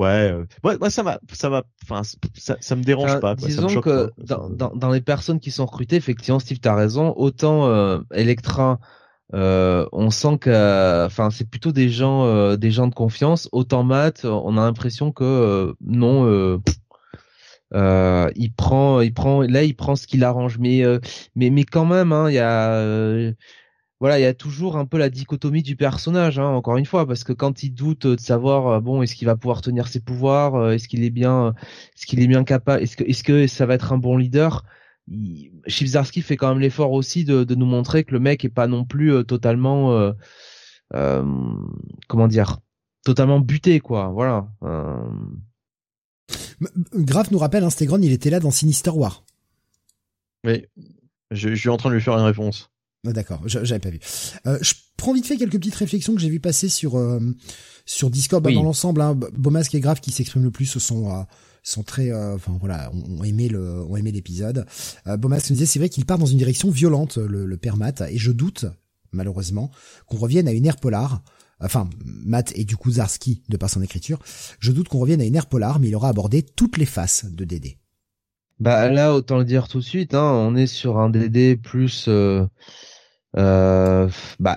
euh, 0.00 0.44
ouais, 0.64 0.76
ouais, 0.78 0.90
ça 0.90 1.02
m'a 1.02 1.18
ça 1.32 1.50
m'a 1.50 1.62
enfin 1.84 2.02
ça, 2.34 2.56
ça 2.60 2.76
me 2.76 2.82
dérange 2.82 3.10
Enfin, 3.10 3.20
pas 3.20 3.36
quoi. 3.36 3.50
ça 3.50 3.62
me 3.62 3.68
disons 3.68 3.68
choque 3.68 3.84
que 3.84 4.06
pas. 4.06 4.10
dans, 4.18 4.48
dans, 4.50 4.70
dans 4.74 4.90
les 4.90 5.00
personnes 5.00 5.40
qui 5.40 5.50
sont 5.50 5.66
recrutées, 5.66 5.96
effectivement, 5.96 6.38
Steve, 6.38 6.60
t'as 6.60 6.74
raison. 6.74 7.12
Autant 7.16 7.66
euh, 7.66 8.00
Electra, 8.12 8.80
euh, 9.34 9.86
on 9.92 10.10
sent 10.10 10.38
que, 10.38 11.06
enfin, 11.06 11.30
c'est 11.30 11.48
plutôt 11.48 11.72
des 11.72 11.88
gens, 11.88 12.24
euh, 12.26 12.56
des 12.56 12.70
gens 12.70 12.86
de 12.88 12.94
confiance. 12.94 13.48
Autant 13.52 13.82
Matt, 13.84 14.24
on 14.24 14.56
a 14.58 14.62
l'impression 14.62 15.12
que 15.12 15.74
non, 15.80 16.60
il 17.74 18.52
prend, 18.56 19.00
il 19.00 19.14
prend, 19.14 19.42
là, 19.42 19.62
il 19.62 19.74
prend 19.76 19.96
ce 19.96 20.06
qu'il 20.06 20.24
arrange. 20.24 20.58
Mais, 20.58 20.82
mais, 21.36 21.50
mais 21.50 21.64
quand 21.64 21.86
même, 21.86 22.12
hein, 22.12 22.28
il 22.30 22.34
y 22.34 22.38
a, 22.38 23.32
voilà, 24.02 24.18
il 24.18 24.22
y 24.22 24.26
a 24.26 24.34
toujours 24.34 24.78
un 24.78 24.84
peu 24.84 24.98
la 24.98 25.10
dichotomie 25.10 25.62
du 25.62 25.76
personnage, 25.76 26.36
hein, 26.40 26.48
encore 26.48 26.76
une 26.76 26.86
fois, 26.86 27.06
parce 27.06 27.22
que 27.22 27.32
quand 27.32 27.62
il 27.62 27.70
doute 27.70 28.04
de 28.04 28.20
savoir, 28.20 28.66
euh, 28.66 28.80
bon, 28.80 29.00
est-ce 29.00 29.14
qu'il 29.14 29.26
va 29.26 29.36
pouvoir 29.36 29.60
tenir 29.60 29.86
ses 29.86 30.00
pouvoirs, 30.00 30.56
euh, 30.56 30.72
est-ce 30.72 30.88
qu'il 30.88 31.04
est 31.04 31.10
bien, 31.10 31.54
est-ce 31.94 32.06
qu'il 32.06 32.18
est 32.18 32.26
bien 32.26 32.42
capable, 32.42 32.82
est-ce 32.82 32.96
que, 32.96 33.04
est-ce 33.04 33.22
que 33.22 33.46
ça 33.46 33.64
va 33.64 33.74
être 33.74 33.92
un 33.92 33.98
bon 33.98 34.16
leader 34.16 34.64
il- 35.06 35.52
fait 36.24 36.36
quand 36.36 36.48
même 36.48 36.58
l'effort 36.58 36.90
aussi 36.90 37.24
de, 37.24 37.44
de 37.44 37.54
nous 37.54 37.64
montrer 37.64 38.02
que 38.02 38.10
le 38.10 38.18
mec 38.18 38.44
est 38.44 38.48
pas 38.48 38.66
non 38.66 38.84
plus 38.84 39.12
euh, 39.12 39.22
totalement, 39.22 39.92
euh, 39.92 40.10
euh, 40.94 41.24
comment 42.08 42.26
dire, 42.26 42.58
totalement 43.04 43.38
buté, 43.38 43.78
quoi. 43.78 44.08
Voilà. 44.08 44.48
Euh, 44.64 44.96
Graf 46.92 47.30
nous 47.30 47.38
rappelle, 47.38 47.62
hein, 47.62 47.70
Stegron, 47.70 48.02
il 48.02 48.10
était 48.10 48.30
là 48.30 48.40
dans 48.40 48.50
Sinister 48.50 48.90
War. 48.90 49.22
Mais 50.42 50.68
je, 51.30 51.50
je 51.50 51.54
suis 51.54 51.68
en 51.68 51.76
train 51.76 51.90
de 51.90 51.94
lui 51.94 52.02
faire 52.02 52.18
une 52.18 52.24
réponse. 52.24 52.71
Ah, 53.06 53.12
D'accord, 53.12 53.40
j'avais 53.46 53.80
pas 53.80 53.90
vu. 53.90 53.98
Euh, 54.46 54.58
je 54.60 54.74
prends 54.96 55.12
vite 55.12 55.26
fait 55.26 55.36
quelques 55.36 55.58
petites 55.58 55.74
réflexions 55.74 56.14
que 56.14 56.20
j'ai 56.20 56.28
vu 56.28 56.38
passer 56.38 56.68
sur 56.68 56.96
euh, 56.96 57.18
sur 57.84 58.10
Discord. 58.10 58.42
Bah, 58.42 58.50
Oui. 58.50 58.54
Dans 58.54 58.62
l'ensemble, 58.62 59.00
hein, 59.00 59.18
et 59.72 59.80
Graf 59.80 60.00
qui 60.00 60.12
s'expriment 60.12 60.44
le 60.44 60.52
plus 60.52 60.66
sont 60.66 61.10
euh, 61.10 61.22
sont 61.64 61.82
très, 61.82 62.10
euh, 62.10 62.34
enfin 62.36 62.56
voilà, 62.60 62.90
ont, 62.92 63.20
ont 63.20 63.24
aimé 63.24 63.48
le, 63.48 63.84
l'épisode. 64.04 64.66
Euh, 65.06 65.16
Bomasque 65.16 65.50
nous 65.50 65.56
disait 65.56 65.66
c'est 65.66 65.78
vrai 65.78 65.88
qu'il 65.88 66.04
part 66.04 66.18
dans 66.18 66.26
une 66.26 66.38
direction 66.38 66.70
violente, 66.70 67.18
le, 67.18 67.46
le 67.46 67.56
père 67.56 67.76
Matt, 67.76 68.02
et 68.08 68.18
je 68.18 68.30
doute 68.30 68.66
malheureusement 69.12 69.70
qu'on 70.06 70.16
revienne 70.16 70.48
à 70.48 70.52
une 70.52 70.66
ère 70.66 70.76
polar. 70.76 71.22
Enfin, 71.60 71.88
Matt 72.04 72.52
et 72.56 72.64
du 72.64 72.76
coup 72.76 72.92
Zarski 72.92 73.42
de 73.48 73.56
par 73.56 73.70
son 73.70 73.82
écriture. 73.82 74.18
Je 74.58 74.72
doute 74.72 74.88
qu'on 74.88 74.98
revienne 74.98 75.20
à 75.20 75.24
une 75.24 75.36
ère 75.36 75.46
polar, 75.46 75.78
mais 75.78 75.88
il 75.88 75.94
aura 75.94 76.08
abordé 76.08 76.42
toutes 76.42 76.76
les 76.76 76.86
faces 76.86 77.24
de 77.24 77.44
Dédé. 77.44 77.78
Bah 78.58 78.88
là, 78.90 79.14
autant 79.14 79.38
le 79.38 79.44
dire 79.44 79.66
tout 79.66 79.78
de 79.78 79.84
suite, 79.84 80.14
hein, 80.14 80.22
on 80.22 80.54
est 80.54 80.68
sur 80.68 80.98
un 80.98 81.10
DD 81.10 81.56
plus, 81.56 82.04
euh, 82.06 82.46
euh, 83.36 84.08
bah, 84.40 84.56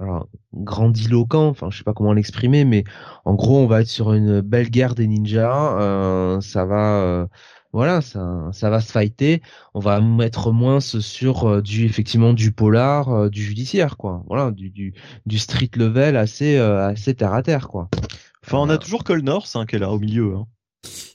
alors, 0.00 0.28
grandiloquent, 0.54 1.48
enfin, 1.48 1.68
je 1.70 1.78
sais 1.78 1.84
pas 1.84 1.92
comment 1.94 2.12
l'exprimer, 2.12 2.64
mais 2.64 2.84
en 3.24 3.34
gros, 3.34 3.58
on 3.58 3.66
va 3.66 3.82
être 3.82 3.88
sur 3.88 4.12
une 4.12 4.40
belle 4.40 4.70
guerre 4.70 4.94
des 4.94 5.06
ninjas. 5.06 5.78
euh, 5.80 6.40
ça 6.40 6.64
va, 6.64 7.00
euh, 7.02 7.26
voilà, 7.72 8.00
ça, 8.00 8.48
ça 8.52 8.70
va 8.70 8.80
se 8.80 8.90
fighter. 8.90 9.40
On 9.74 9.80
va 9.80 10.00
mettre 10.00 10.52
moins 10.52 10.80
sur 10.80 11.48
euh, 11.48 11.62
du, 11.62 11.86
effectivement, 11.86 12.32
du 12.32 12.52
polar, 12.52 13.08
euh, 13.08 13.28
du 13.28 13.42
judiciaire, 13.42 13.96
quoi. 13.96 14.24
Voilà, 14.26 14.50
du, 14.50 14.70
du, 14.70 14.94
du 15.26 15.38
street 15.38 15.70
level 15.76 16.16
assez, 16.16 16.56
euh, 16.56 16.86
assez 16.86 17.14
terre 17.14 17.32
à 17.32 17.42
terre, 17.42 17.68
quoi. 17.68 17.88
Enfin, 18.44 18.58
on 18.58 18.68
a 18.68 18.78
toujours 18.78 19.04
Cole 19.04 19.22
North 19.22 19.52
hein, 19.54 19.64
qui 19.66 19.76
est 19.76 19.78
là 19.78 19.90
au 19.90 20.00
milieu. 20.00 20.34
Hein. 20.36 20.46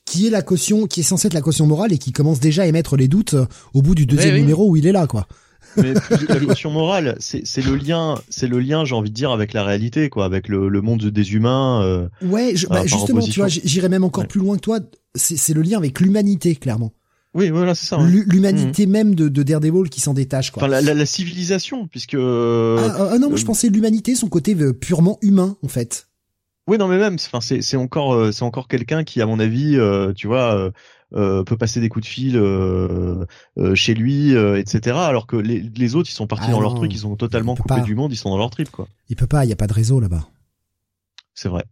Qui 0.05 0.27
est 0.27 0.29
la 0.29 0.41
caution, 0.41 0.87
qui 0.87 1.01
est 1.01 1.03
censée 1.03 1.27
être 1.27 1.33
la 1.33 1.41
caution 1.41 1.67
morale 1.67 1.91
et 1.91 1.97
qui 1.97 2.13
commence 2.13 2.39
déjà 2.39 2.61
à 2.61 2.65
émettre 2.65 2.95
les 2.95 3.09
doutes 3.09 3.35
au 3.73 3.81
bout 3.81 3.93
du 3.93 4.05
deuxième 4.05 4.35
oui. 4.35 4.39
numéro 4.39 4.69
où 4.69 4.77
il 4.77 4.87
est 4.87 4.93
là, 4.93 5.05
quoi. 5.05 5.27
Mais 5.81 5.93
la 6.29 6.39
caution 6.39 6.71
morale, 6.71 7.15
c'est 7.19 7.45
c'est 7.45 7.61
le 7.61 7.75
lien, 7.75 8.21
c'est 8.29 8.47
le 8.47 8.59
lien, 8.59 8.85
j'ai 8.85 8.95
envie 8.95 9.09
de 9.09 9.15
dire, 9.15 9.31
avec 9.31 9.53
la 9.53 9.63
réalité, 9.63 10.09
quoi, 10.09 10.25
avec 10.25 10.47
le, 10.47 10.67
le 10.69 10.81
monde 10.81 11.03
des 11.05 11.33
humains. 11.33 11.81
euh, 11.83 12.07
Ouais, 12.21 12.53
je, 12.55 12.67
Ah, 12.69 12.75
bah, 12.75 12.85
justement, 12.85 13.21
tu 13.21 13.39
vois, 13.39 13.47
j'irais 13.47 13.89
même 13.89 14.03
encore 14.03 14.23
Ouais. 14.23 14.27
plus 14.27 14.39
loin 14.39 14.55
que 14.55 14.61
toi. 14.61 14.79
C'est 15.15 15.37
c'est 15.37 15.53
le 15.53 15.61
lien 15.61 15.77
avec 15.77 15.99
l'humanité, 15.99 16.55
clairement. 16.55 16.93
Oui, 17.33 17.49
voilà, 17.49 17.75
c'est 17.75 17.85
ça. 17.85 17.99
ouais. 17.99 18.09
L'humanité 18.09 18.87
même 18.87 19.13
de, 19.13 19.29
de 19.29 19.43
Daredevil 19.43 19.89
qui 19.89 20.01
s'en 20.01 20.13
détache, 20.13 20.49
quoi. 20.51 20.63
Enfin, 20.63 20.71
la, 20.71 20.81
la, 20.81 20.93
la 20.95 21.05
civilisation, 21.05 21.87
puisque. 21.87 22.15
euh, 22.15 22.77
ah, 22.89 22.95
ah, 22.97 23.09
ah 23.11 23.19
non, 23.19 23.29
moi, 23.29 23.37
je 23.37 23.43
euh, 23.43 23.45
pensais 23.45 23.69
l'humanité, 23.69 24.15
son 24.15 24.27
côté 24.27 24.55
euh, 24.59 24.73
purement 24.73 25.19
humain, 25.21 25.55
en 25.63 25.67
fait. 25.67 26.06
Oui, 26.67 26.77
non, 26.77 26.87
mais 26.89 26.97
même, 26.97 27.15
enfin, 27.15 27.39
c'est 27.39 27.77
encore, 27.77 28.13
euh, 28.13 28.31
c'est 28.33 28.43
encore 28.43 28.67
quelqu'un 28.67 29.05
qui, 29.05 29.21
à 29.21 29.25
mon 29.25 29.39
avis, 29.39 29.77
euh, 29.77 30.11
tu 30.13 30.27
vois, 30.27 30.71
euh, 31.15 31.43
peut 31.43 31.55
passer 31.55 31.79
des 31.79 31.87
coups 31.87 32.05
de 32.05 32.09
fil 32.09 32.35
euh, 32.35 33.25
chez 33.73 33.93
lui, 33.93 34.33
etc. 34.35 34.97
Alors 34.97 35.27
que 35.27 35.37
les, 35.37 35.61
les 35.61 35.95
autres, 35.95 36.09
ils 36.09 36.13
sont 36.13 36.27
partis 36.27 36.47
Ah 36.49 36.51
dans 36.51 36.59
leur 36.59 36.75
truc, 36.75 36.93
ils 36.93 36.99
sont 36.99 37.15
totalement 37.15 37.55
il 37.55 37.61
coupés 37.61 37.75
pas. 37.75 37.81
du 37.81 37.95
monde, 37.95 38.11
ils 38.11 38.17
sont 38.17 38.29
dans 38.29 38.37
leur 38.37 38.49
trip, 38.49 38.69
quoi. 38.69 38.87
Il 39.07 39.15
peut 39.15 39.27
pas, 39.27 39.45
il 39.45 39.49
y 39.49 39.53
a 39.53 39.55
pas 39.55 39.67
de 39.67 39.73
réseau 39.73 40.01
là-bas. 40.01 40.27
C'est 41.33 41.47
vrai. 41.47 41.63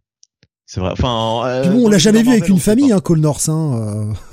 C'est 0.65 0.79
vrai. 0.79 0.91
Enfin, 0.91 1.61
Puis 1.63 1.71
bon, 1.71 1.85
on 1.85 1.89
l'a 1.89 1.97
jamais 1.97 2.23
vu 2.23 2.29
avec 2.29 2.47
une 2.47 2.59
famille, 2.59 2.93
hein, 2.93 2.99
Cole 3.01 3.19
North, 3.19 3.49
hein. 3.49 4.13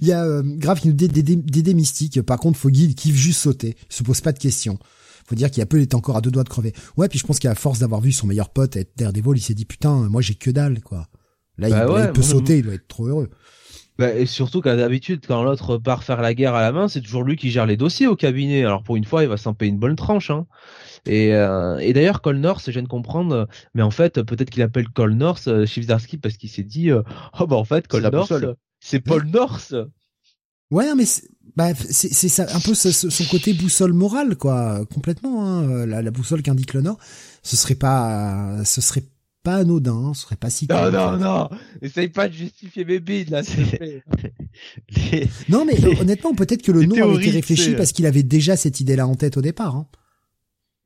Il 0.00 0.06
y 0.06 0.12
a 0.12 0.42
grave 0.42 0.78
qui 0.80 0.88
nous 0.88 0.94
dit 0.94 1.08
Dédé 1.08 1.36
Dédé 1.36 1.74
mystique. 1.74 2.20
Par 2.22 2.38
contre, 2.38 2.58
Foggy 2.58 2.84
il 2.84 2.94
kiffe 2.94 3.16
juste 3.16 3.40
sauter. 3.40 3.76
Il 3.90 3.96
se 3.96 4.02
pose 4.02 4.20
pas 4.20 4.32
de 4.32 4.38
questions. 4.38 4.78
Faut 5.26 5.34
dire 5.34 5.50
qu'il 5.50 5.60
y 5.60 5.62
a 5.62 5.66
peu, 5.66 5.78
il 5.78 5.82
était 5.82 5.94
encore 5.94 6.16
à 6.16 6.20
deux 6.20 6.30
doigts 6.30 6.44
de 6.44 6.48
crever. 6.48 6.72
Ouais, 6.96 7.08
puis 7.08 7.18
je 7.18 7.26
pense 7.26 7.38
qu'à 7.38 7.54
force 7.54 7.78
d'avoir 7.78 8.00
vu 8.00 8.12
son 8.12 8.26
meilleur 8.26 8.50
pote 8.50 8.76
être 8.76 8.92
Daredevil, 8.96 9.36
il 9.36 9.40
s'est 9.40 9.54
dit 9.54 9.64
putain, 9.64 10.08
moi 10.08 10.22
j'ai 10.22 10.34
que 10.34 10.50
dalle, 10.50 10.80
quoi. 10.80 11.08
Là, 11.58 11.68
il, 11.68 11.72
Bah 11.72 11.84
là, 11.84 11.92
ouais, 11.92 12.04
il 12.06 12.12
peut 12.12 12.22
sauter, 12.22 12.58
il 12.58 12.64
doit 12.64 12.74
être 12.74 12.88
trop 12.88 13.06
heureux. 13.06 13.30
Bah, 13.98 14.14
et 14.14 14.24
surtout 14.24 14.62
qu'à 14.62 14.74
d'habitude, 14.74 15.24
quand 15.26 15.42
l'autre 15.42 15.76
part 15.76 16.02
faire 16.02 16.22
la 16.22 16.32
guerre 16.32 16.54
à 16.54 16.62
la 16.62 16.72
main, 16.72 16.88
c'est 16.88 17.02
toujours 17.02 17.24
lui 17.24 17.36
qui 17.36 17.50
gère 17.50 17.66
les 17.66 17.76
dossiers 17.76 18.06
au 18.06 18.16
cabinet. 18.16 18.64
Alors 18.64 18.82
pour 18.82 18.96
une 18.96 19.04
fois, 19.04 19.22
il 19.22 19.28
va 19.28 19.36
s'en 19.36 19.54
payer 19.54 19.70
une 19.70 19.78
bonne 19.78 19.96
tranche. 19.96 20.30
Hein. 20.30 20.46
Et, 21.04 21.34
euh, 21.34 21.78
et 21.78 21.92
d'ailleurs, 21.92 22.22
Cole 22.22 22.38
North, 22.38 22.64
je 22.66 22.70
viens 22.70 22.82
de 22.82 22.88
comprendre, 22.88 23.48
mais 23.74 23.82
en 23.82 23.90
fait, 23.90 24.22
peut-être 24.22 24.50
qu'il 24.50 24.62
appelle 24.62 24.88
Cole 24.88 25.14
North 25.14 25.46
euh, 25.48 25.66
Chivzarski 25.66 26.16
parce 26.16 26.36
qu'il 26.36 26.48
s'est 26.48 26.62
dit, 26.62 26.90
euh, 26.90 27.02
oh 27.38 27.46
bah 27.46 27.56
en 27.56 27.64
fait, 27.64 27.86
Cole 27.86 28.08
North, 28.10 28.32
c'est 28.80 29.00
Paul 29.00 29.26
North. 29.26 29.74
Ouais, 30.70 30.94
mais 30.94 31.04
c'est 31.04 31.28
bah, 31.56 31.74
c'est 31.74 32.12
c'est 32.12 32.28
ça, 32.28 32.46
un 32.54 32.60
peu 32.60 32.74
son 32.74 33.24
côté 33.30 33.52
boussole 33.52 33.92
morale, 33.92 34.36
quoi, 34.36 34.84
complètement. 34.92 35.44
Hein, 35.46 35.68
euh, 35.68 35.86
la, 35.86 36.02
la 36.02 36.10
boussole 36.10 36.42
qu'indique 36.42 36.74
le 36.74 36.80
Nord, 36.82 36.98
ce 37.42 37.56
serait 37.56 37.74
pas, 37.74 38.64
ce 38.64 38.80
serait 38.80 39.04
pas 39.42 39.56
anodin, 39.56 39.92
hein, 39.94 40.14
ce 40.14 40.22
serait 40.22 40.36
pas 40.36 40.50
si. 40.50 40.66
Non, 40.70 40.76
cool, 40.76 40.96
en 40.96 41.12
non, 41.12 41.18
fait. 41.18 41.24
non, 41.24 41.48
essaye 41.82 42.08
pas 42.08 42.28
de 42.28 42.32
justifier 42.34 42.84
mes 42.84 43.00
bides 43.00 43.30
là. 43.30 43.42
Les- 44.90 45.28
Non, 45.48 45.64
mais 45.64 45.82
euh, 45.84 45.94
honnêtement, 46.00 46.34
peut-être 46.34 46.62
que 46.62 46.72
le 46.72 46.80
les 46.80 46.86
nom 46.86 47.10
avait 47.10 47.22
été 47.22 47.30
réfléchi 47.30 47.70
c'est- 47.70 47.76
parce 47.76 47.92
qu'il 47.92 48.06
avait 48.06 48.22
déjà 48.22 48.56
cette 48.56 48.80
idée-là 48.80 49.06
en 49.06 49.14
tête 49.14 49.36
au 49.36 49.42
départ. 49.42 49.76
Hein. 49.76 49.86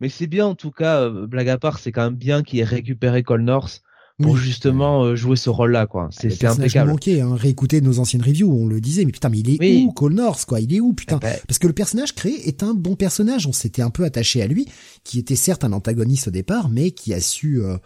Mais 0.01 0.09
c'est 0.09 0.27
bien 0.27 0.47
en 0.47 0.55
tout 0.55 0.71
cas, 0.71 1.01
euh, 1.03 1.27
blague 1.27 1.49
à 1.49 1.59
part, 1.59 1.79
c'est 1.79 1.93
quand 1.93 2.05
même 2.05 2.17
bien 2.17 2.43
qu'il 2.43 2.59
ait 2.61 2.65
récupéré 2.65 3.23
Cole 3.23 3.43
North 3.43 3.83
pour 4.23 4.33
Oui. 4.33 4.41
justement 4.41 5.05
euh, 5.05 5.17
jouer 5.17 5.37
ce 5.37 5.51
rôle-là, 5.51 5.87
quoi. 5.87 6.09
C'est 6.11 6.29
Le 6.29 6.35
c'est 6.35 6.47
nous 6.47 6.53
impeccable. 6.55 6.91
manquait, 6.91 7.21
hein. 7.21 7.35
réécouter 7.35 7.81
nos 7.81 7.99
anciennes 7.99 8.23
reviews, 8.23 8.51
on 8.51 8.67
le 8.67 8.81
disait, 8.81 9.05
mais 9.05 9.13
putain, 9.13 9.29
mais 9.29 9.41
il 9.41 9.51
est 9.51 9.59
Oui. 9.61 9.85
où, 9.87 9.93
Cole 9.93 10.15
North, 10.15 10.45
quoi? 10.47 10.61
Il 10.61 10.75
est 10.75 10.81
où, 10.81 10.93
putain? 10.95 11.19
Bah, 11.19 11.29
Parce 11.47 11.59
que 11.59 11.67
le 11.67 11.73
personnage 11.75 12.15
créé 12.15 12.49
est 12.49 12.63
un 12.63 12.73
bon 12.75 12.97
personnage, 12.97 13.47
on 13.47 13.53
s'était 13.53 13.83
un 13.83 13.91
peu 13.91 14.05
attaché 14.05 14.41
à 14.43 14.47
lui, 14.47 14.67
qui 15.05 15.19
était 15.19 15.37
certes 15.37 15.65
un 15.65 15.73
antagoniste 15.73 16.29
au 16.29 16.31
départ, 16.31 16.71
mais 16.71 16.93
qui 16.93 17.13
a 17.13 17.21
su 17.21 17.61
euh, 17.63 17.77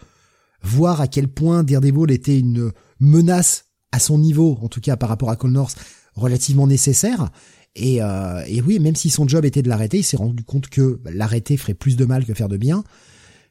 voir 0.63 1.01
à 1.01 1.09
quel 1.09 1.27
point 1.29 1.65
Daredevil 1.65 2.13
était 2.13 2.39
une 2.39 2.71
menace 3.01 3.65
à 3.93 3.99
son 3.99 4.19
niveau, 4.19 4.57
en 4.63 4.69
tout 4.69 4.81
cas 4.81 4.97
par 4.97 5.09
rapport 5.09 5.31
à 5.31 5.37
Cole 5.37 5.51
North, 5.53 5.77
relativement 6.15 6.67
nécessaire. 6.69 7.31
Et, 7.77 8.03
euh, 8.03 8.43
et 8.47 8.61
oui, 8.63 8.79
même 8.79 8.95
si 8.97 9.11
son 9.11 9.27
job 9.27 9.45
était 9.45 9.63
de 9.63 9.69
l'arrêter, 9.69 9.99
il 9.99 10.03
s'est 10.05 10.17
rendu 10.17 10.45
compte 10.45 10.69
que 10.69 11.01
l'arrêter 11.13 11.57
ferait 11.57 11.75
plus 11.75 11.97
de 11.97 12.05
mal 12.05 12.25
que 12.25 12.35
faire 12.35 12.49
de 12.49 12.57
bien. 12.57 12.85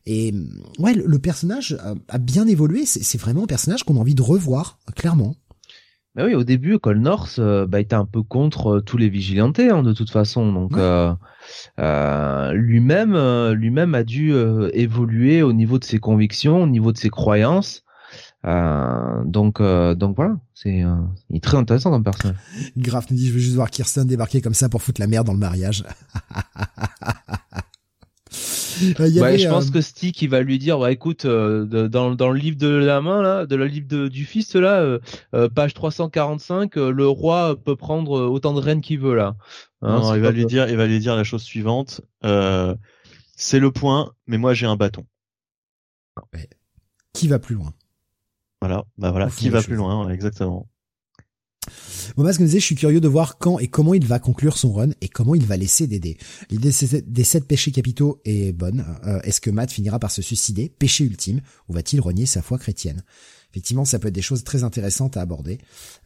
Et 0.05 0.33
ouais, 0.79 0.93
le, 0.93 1.05
le 1.05 1.19
personnage 1.19 1.77
a, 1.83 1.93
a 2.07 2.17
bien 2.17 2.47
évolué. 2.47 2.85
C'est 2.85 3.19
vraiment 3.19 3.43
un 3.43 3.47
personnage 3.47 3.83
qu'on 3.83 3.97
a 3.97 3.99
envie 3.99 4.15
de 4.15 4.21
revoir, 4.21 4.79
clairement. 4.95 5.35
Bah 6.15 6.23
oui, 6.25 6.33
au 6.33 6.43
début, 6.43 6.79
Cole 6.79 6.99
North 6.99 7.37
euh, 7.37 7.67
bah, 7.67 7.79
était 7.79 7.95
un 7.95 8.05
peu 8.05 8.23
contre 8.23 8.77
euh, 8.77 8.81
tous 8.81 8.97
les 8.97 9.09
vigilantés, 9.09 9.69
hein, 9.69 9.83
de 9.83 9.93
toute 9.93 10.09
façon. 10.09 10.51
Donc, 10.51 10.71
Ouais. 10.75 11.11
euh, 11.79 12.53
lui-même, 12.53 13.15
lui-même 13.53 13.93
a 13.95 14.03
dû 14.03 14.33
évoluer 14.73 15.43
au 15.43 15.53
niveau 15.53 15.77
de 15.79 15.83
ses 15.83 15.99
convictions, 15.99 16.63
au 16.63 16.67
niveau 16.67 16.91
de 16.91 16.97
ses 16.97 17.09
croyances. 17.09 17.83
Euh, 18.45 19.23
donc, 19.25 19.59
euh, 19.59 19.95
donc 19.95 20.15
voilà, 20.15 20.37
c'est 20.55 20.81
euh, 20.83 20.95
il 21.29 21.37
est 21.37 21.43
très 21.43 21.57
intéressant 21.57 21.91
comme 21.91 22.03
personnage. 22.05 22.37
Graf 22.77 23.11
nous 23.11 23.17
dit, 23.17 23.27
je 23.27 23.33
veux 23.33 23.39
juste 23.39 23.55
voir 23.55 23.69
Kirsten 23.69 24.05
débarquer 24.07 24.41
comme 24.41 24.53
ça 24.53 24.69
pour 24.69 24.81
foutre 24.81 25.01
la 25.01 25.07
merde 25.07 25.27
dans 25.27 25.33
le 25.33 25.39
mariage. 25.39 25.83
ouais, 28.99 29.37
je 29.37 29.47
pense 29.47 29.71
que 29.71 29.81
Stick 29.81 30.21
il 30.21 30.29
va 30.29 30.41
lui 30.41 30.59
dire 30.59 30.79
ouais 30.79 30.93
écoute 30.93 31.25
dans 31.25 32.15
dans 32.15 32.29
le 32.29 32.39
livre 32.39 32.57
de 32.57 32.67
la 32.67 33.01
main 33.01 33.21
là 33.21 33.45
de 33.45 33.55
la 33.55 33.65
livre 33.65 33.87
de, 33.87 34.07
du 34.07 34.25
fils 34.25 34.55
là 34.55 34.99
page 35.53 35.73
345 35.73 36.75
le 36.75 37.07
roi 37.07 37.55
peut 37.55 37.75
prendre 37.75 38.11
autant 38.11 38.53
de 38.53 38.59
reines 38.59 38.81
qu'il 38.81 38.99
veut 38.99 39.15
là. 39.15 39.35
Hein, 39.81 39.99
non, 39.99 40.15
il 40.15 40.21
va 40.21 40.31
lui 40.31 40.45
dire 40.45 40.69
il 40.69 40.77
va 40.77 40.87
lui 40.87 40.99
dire 40.99 41.15
la 41.15 41.23
chose 41.23 41.43
suivante 41.43 42.01
c'est 42.21 43.59
le 43.59 43.71
point 43.71 44.13
mais 44.27 44.37
moi 44.37 44.53
j'ai 44.53 44.65
un 44.65 44.75
bâton. 44.75 45.05
Ouais. 46.33 46.49
Qui 47.13 47.27
va 47.27 47.39
plus 47.39 47.55
loin? 47.55 47.73
Voilà, 48.61 48.83
bah 48.97 49.11
voilà, 49.11 49.29
qui 49.29 49.49
va 49.49 49.61
plus 49.61 49.75
loin, 49.75 50.09
exactement. 50.09 50.67
Bon, 52.15 52.23
parce 52.23 52.37
que 52.37 52.45
je 52.45 52.57
suis 52.57 52.75
curieux 52.75 53.01
de 53.01 53.07
voir 53.07 53.37
quand 53.37 53.59
et 53.59 53.67
comment 53.67 53.93
il 53.93 54.05
va 54.05 54.19
conclure 54.19 54.57
son 54.57 54.73
run 54.73 54.89
et 55.01 55.07
comment 55.07 55.35
il 55.35 55.45
va 55.45 55.57
laisser 55.57 55.87
Dédé. 55.87 56.17
L'idée 56.49 56.71
des 57.05 57.23
sept 57.23 57.45
péchés 57.45 57.71
capitaux 57.71 58.21
est 58.25 58.51
bonne. 58.51 58.85
Euh, 59.05 59.21
est-ce 59.21 59.41
que 59.41 59.49
Matt 59.49 59.71
finira 59.71 59.99
par 59.99 60.11
se 60.11 60.21
suicider? 60.21 60.69
Péché 60.69 61.03
ultime 61.03 61.41
Ou 61.67 61.73
va-t-il 61.73 62.01
renier 62.01 62.25
sa 62.25 62.41
foi 62.41 62.57
chrétienne? 62.57 63.03
Effectivement, 63.51 63.85
ça 63.85 63.97
peut 63.97 64.09
être 64.09 64.13
des 64.13 64.21
choses 64.21 64.43
très 64.43 64.63
intéressantes 64.63 65.17
à 65.17 65.21
aborder. 65.21 65.57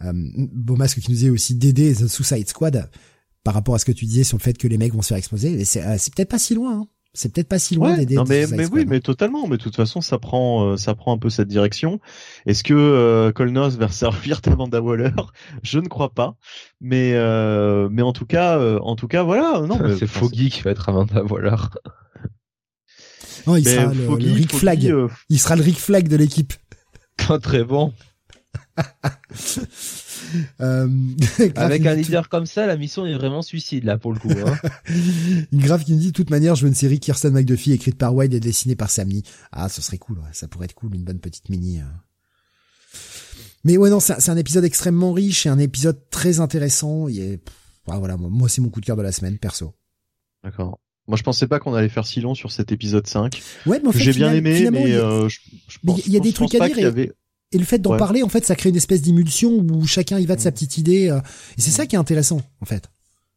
Euh, 0.03 0.13
qui 0.13 1.11
nous 1.11 1.17
dit 1.17 1.29
aussi 1.29 1.55
Dédé 1.55 1.93
The 1.93 2.07
Suicide 2.07 2.47
Squad 2.47 2.89
par 3.43 3.53
rapport 3.53 3.75
à 3.75 3.79
ce 3.79 3.85
que 3.85 3.91
tu 3.91 4.05
disais 4.05 4.23
sur 4.23 4.37
le 4.37 4.43
fait 4.43 4.57
que 4.57 4.67
les 4.67 4.77
mecs 4.77 4.93
vont 4.93 5.01
se 5.01 5.09
faire 5.09 5.17
exploser. 5.17 5.65
C'est 5.65 5.83
euh, 5.83 5.97
peut-être 6.15 6.29
pas 6.29 6.39
si 6.39 6.55
loin. 6.55 6.79
Hein. 6.79 6.87
C'est 7.15 7.31
peut-être 7.31 7.47
pas 7.47 7.59
si 7.59 7.75
loin 7.75 7.95
d'aider. 7.95 8.15
Non 8.15 8.23
mais, 8.27 8.47
mais 8.47 8.65
oui, 8.65 8.85
mais 8.87 8.99
totalement. 8.99 9.45
Mais 9.45 9.57
de 9.57 9.61
toute 9.61 9.75
façon, 9.75 10.01
ça 10.01 10.17
prend, 10.17 10.65
euh, 10.65 10.77
ça 10.77 10.95
prend 10.95 11.13
un 11.13 11.19
peu 11.19 11.29
cette 11.29 11.47
direction. 11.47 11.99
Est-ce 12.47 12.63
que 12.63 12.73
euh, 12.73 13.31
Colnos 13.31 13.77
va 13.77 13.87
servir 13.89 14.41
d'Amanda 14.41 14.81
Waller? 14.81 15.11
Je 15.61 15.77
ne 15.77 15.87
crois 15.87 16.09
pas. 16.13 16.35
Mais 16.81 17.13
euh, 17.13 17.87
mais 17.91 18.01
en 18.01 18.13
tout 18.13 18.25
cas, 18.25 18.57
euh, 18.57 18.79
en 18.79 18.95
tout 18.95 19.07
cas, 19.07 19.21
voilà. 19.21 19.61
Non, 19.61 19.79
c'est 19.99 20.07
Foggy 20.07 20.49
qui 20.49 20.61
va 20.61 20.71
être 20.71 20.89
Amanda 20.89 21.23
Waller. 21.23 21.55
Non, 23.45 23.57
il 23.57 23.67
sera 23.67 23.93
le, 23.93 24.07
Rick 24.33 24.55
Flag. 24.55 24.95
Il 25.29 25.39
sera 25.39 25.55
le 25.55 25.61
Rick 25.61 25.77
Flag 25.77 26.07
de 26.07 26.15
l'équipe. 26.15 26.53
Très 27.17 27.63
bon. 27.63 27.93
Euh, 30.61 30.87
Avec 31.55 31.85
un 31.85 31.93
leader 31.93 32.29
comme 32.29 32.45
ça, 32.45 32.65
la 32.65 32.77
mission 32.77 33.05
est 33.05 33.13
vraiment 33.13 33.41
suicide 33.41 33.83
là 33.83 33.97
pour 33.97 34.13
le 34.13 34.19
coup. 34.19 34.31
Hein. 34.31 34.57
Grave 35.53 35.83
qui 35.83 35.93
me 35.93 35.99
dit 35.99 36.07
de 36.07 36.13
toute 36.13 36.29
manière, 36.29 36.55
je 36.55 36.63
veux 36.63 36.69
une 36.69 36.73
série 36.73 36.99
Kirsten 36.99 37.33
McDuffie 37.33 37.73
écrite 37.73 37.97
par 37.97 38.15
Wilde 38.15 38.33
et 38.33 38.39
dessinée 38.39 38.75
par 38.75 38.89
Sammy. 38.89 39.23
Ah, 39.51 39.69
ce 39.69 39.81
serait 39.81 39.97
cool, 39.97 40.19
ça 40.31 40.47
pourrait 40.47 40.65
être 40.65 40.73
cool, 40.73 40.95
une 40.95 41.03
bonne 41.03 41.19
petite 41.19 41.49
mini. 41.49 41.79
Hein. 41.79 41.91
Mais 43.63 43.77
ouais 43.77 43.89
non, 43.89 43.99
c'est 43.99 44.29
un 44.29 44.37
épisode 44.37 44.65
extrêmement 44.65 45.13
riche 45.13 45.45
et 45.45 45.49
un 45.49 45.59
épisode 45.59 45.99
très 46.09 46.39
intéressant. 46.39 47.07
Il 47.07 47.19
est... 47.19 47.39
ah, 47.87 47.99
voilà, 47.99 48.17
moi 48.17 48.49
c'est 48.49 48.61
mon 48.61 48.69
coup 48.69 48.81
de 48.81 48.85
cœur 48.85 48.97
de 48.97 49.03
la 49.03 49.11
semaine 49.11 49.37
perso. 49.37 49.73
D'accord. 50.43 50.79
Moi, 51.07 51.17
je 51.17 51.23
pensais 51.23 51.47
pas 51.47 51.59
qu'on 51.59 51.73
allait 51.73 51.89
faire 51.89 52.07
si 52.07 52.21
long 52.21 52.33
sur 52.33 52.51
cet 52.51 52.71
épisode 52.71 53.05
5. 53.05 53.41
Ouais, 53.65 53.81
mais 53.81 53.89
en 53.89 53.91
fait, 53.91 53.99
j'ai 53.99 54.13
bien 54.13 54.31
aimé, 54.33 54.69
mais 54.71 54.83
il 54.83 54.89
y 54.89 54.95
a, 54.95 55.03
euh, 55.03 55.29
y 56.07 56.15
a 56.15 56.19
des 56.21 56.31
trucs 56.31 56.55
à 56.55 56.69
dire. 56.69 56.97
Et 56.97 57.11
le 57.57 57.65
fait 57.65 57.79
d'en 57.79 57.97
parler, 57.97 58.23
en 58.23 58.29
fait, 58.29 58.45
ça 58.45 58.55
crée 58.55 58.69
une 58.69 58.75
espèce 58.75 59.01
d'émulsion 59.01 59.51
où 59.51 59.85
chacun 59.85 60.19
y 60.19 60.25
va 60.25 60.35
de 60.35 60.41
sa 60.41 60.49
mm. 60.49 60.53
petite 60.53 60.77
idée. 60.77 61.09
Euh, 61.09 61.19
et 61.57 61.61
c'est 61.61 61.71
ça 61.71 61.85
qui 61.85 61.95
est 61.95 61.99
intéressant, 61.99 62.41
en 62.61 62.65
fait. 62.65 62.89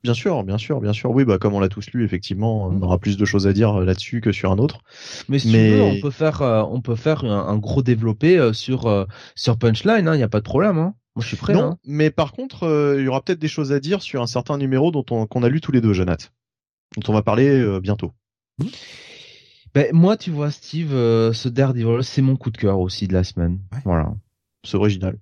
Bien 0.03 0.15
sûr, 0.15 0.45
bien 0.45 0.59
sûr, 0.59 0.81
bien 0.81 0.93
sûr. 0.93 1.11
Oui, 1.11 1.25
bah 1.25 1.39
comme 1.39 1.55
on 1.55 1.61
l'a 1.61 1.69
tous 1.69 1.91
lu, 1.93 2.05
effectivement, 2.05 2.67
on 2.67 2.73
mm. 2.73 2.83
aura 2.83 2.99
plus 2.99 3.17
de 3.17 3.25
choses 3.25 3.47
à 3.47 3.53
dire 3.53 3.81
euh, 3.81 3.85
là-dessus 3.85 4.21
que 4.21 4.33
sur 4.33 4.53
un 4.53 4.59
autre. 4.59 4.81
Mais 5.29 5.39
si 5.39 5.53
Mais... 5.53 5.81
on 5.81 6.01
peut 6.01 6.11
faire, 6.11 6.43
euh, 6.43 6.63
on 6.63 6.81
peut 6.81 6.97
faire 6.97 7.25
un, 7.25 7.57
gros 7.57 7.83
développé 7.83 8.53
sur 8.53 9.07
sur 9.35 9.59
Punchline. 9.59 10.05
Il 10.05 10.09
hein, 10.09 10.17
n'y 10.17 10.23
a 10.23 10.29
pas 10.29 10.41
de 10.41 10.45
problème. 10.45 10.79
Hein. 10.79 10.95
Moi, 11.17 11.23
je 11.23 11.29
suis 11.29 11.37
prêt. 11.37 11.55
Non, 11.55 11.63
hein. 11.63 11.79
mais 11.85 12.11
par 12.11 12.33
contre, 12.33 12.97
il 12.99 13.05
y 13.05 13.09
aura 13.09 13.23
peut-être 13.23 13.39
des 13.39 13.49
choses 13.49 13.73
à 13.73 13.81
dire 13.81 14.03
sur 14.03 14.23
un 14.23 14.27
certain 14.27 14.59
numéro 14.59 14.91
dont 14.91 15.05
on 15.11 15.27
qu'on 15.27 15.43
a 15.43 15.49
lu 15.49 15.61
tous 15.61 15.73
les 15.73 15.81
deux, 15.81 15.93
Jonathan, 15.93 16.27
dont 16.97 17.11
on 17.11 17.15
va 17.15 17.23
parler 17.23 17.81
bientôt. 17.81 18.13
Mm. 18.59 18.67
Ben, 19.77 19.90
moi, 19.93 20.16
tu 20.16 20.31
vois, 20.31 20.51
Steve, 20.51 20.94
euh, 20.94 21.35
ce 21.35 21.51
Daredevil, 21.51 22.03
c'est 22.03 22.23
mon 22.23 22.36
coup 22.36 22.51
de 22.51 22.57
cœur 22.57 22.81
aussi 22.81 23.07
de 23.09 23.12
la 23.12 23.24
semaine. 23.24 23.59
Voilà. 23.85 24.11
C'est 24.66 24.78
original. 24.78 25.19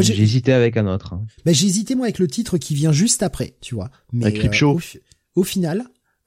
j'ai 0.00 0.20
hésité 0.20 0.52
avec 0.52 0.76
un 0.76 0.88
autre. 0.88 1.12
Hein. 1.12 1.24
Ben, 1.44 1.54
j'ai 1.54 1.68
hésité 1.68 1.94
moi 1.94 2.06
avec 2.06 2.18
le 2.18 2.26
titre 2.26 2.58
qui 2.58 2.74
vient 2.74 2.90
juste 2.90 3.22
après, 3.22 3.54
tu 3.60 3.76
vois. 3.76 3.90
Mais 4.12 4.26
avec 4.26 4.44
euh, 4.44 4.78
au, 5.36 5.44
final, 5.44 5.84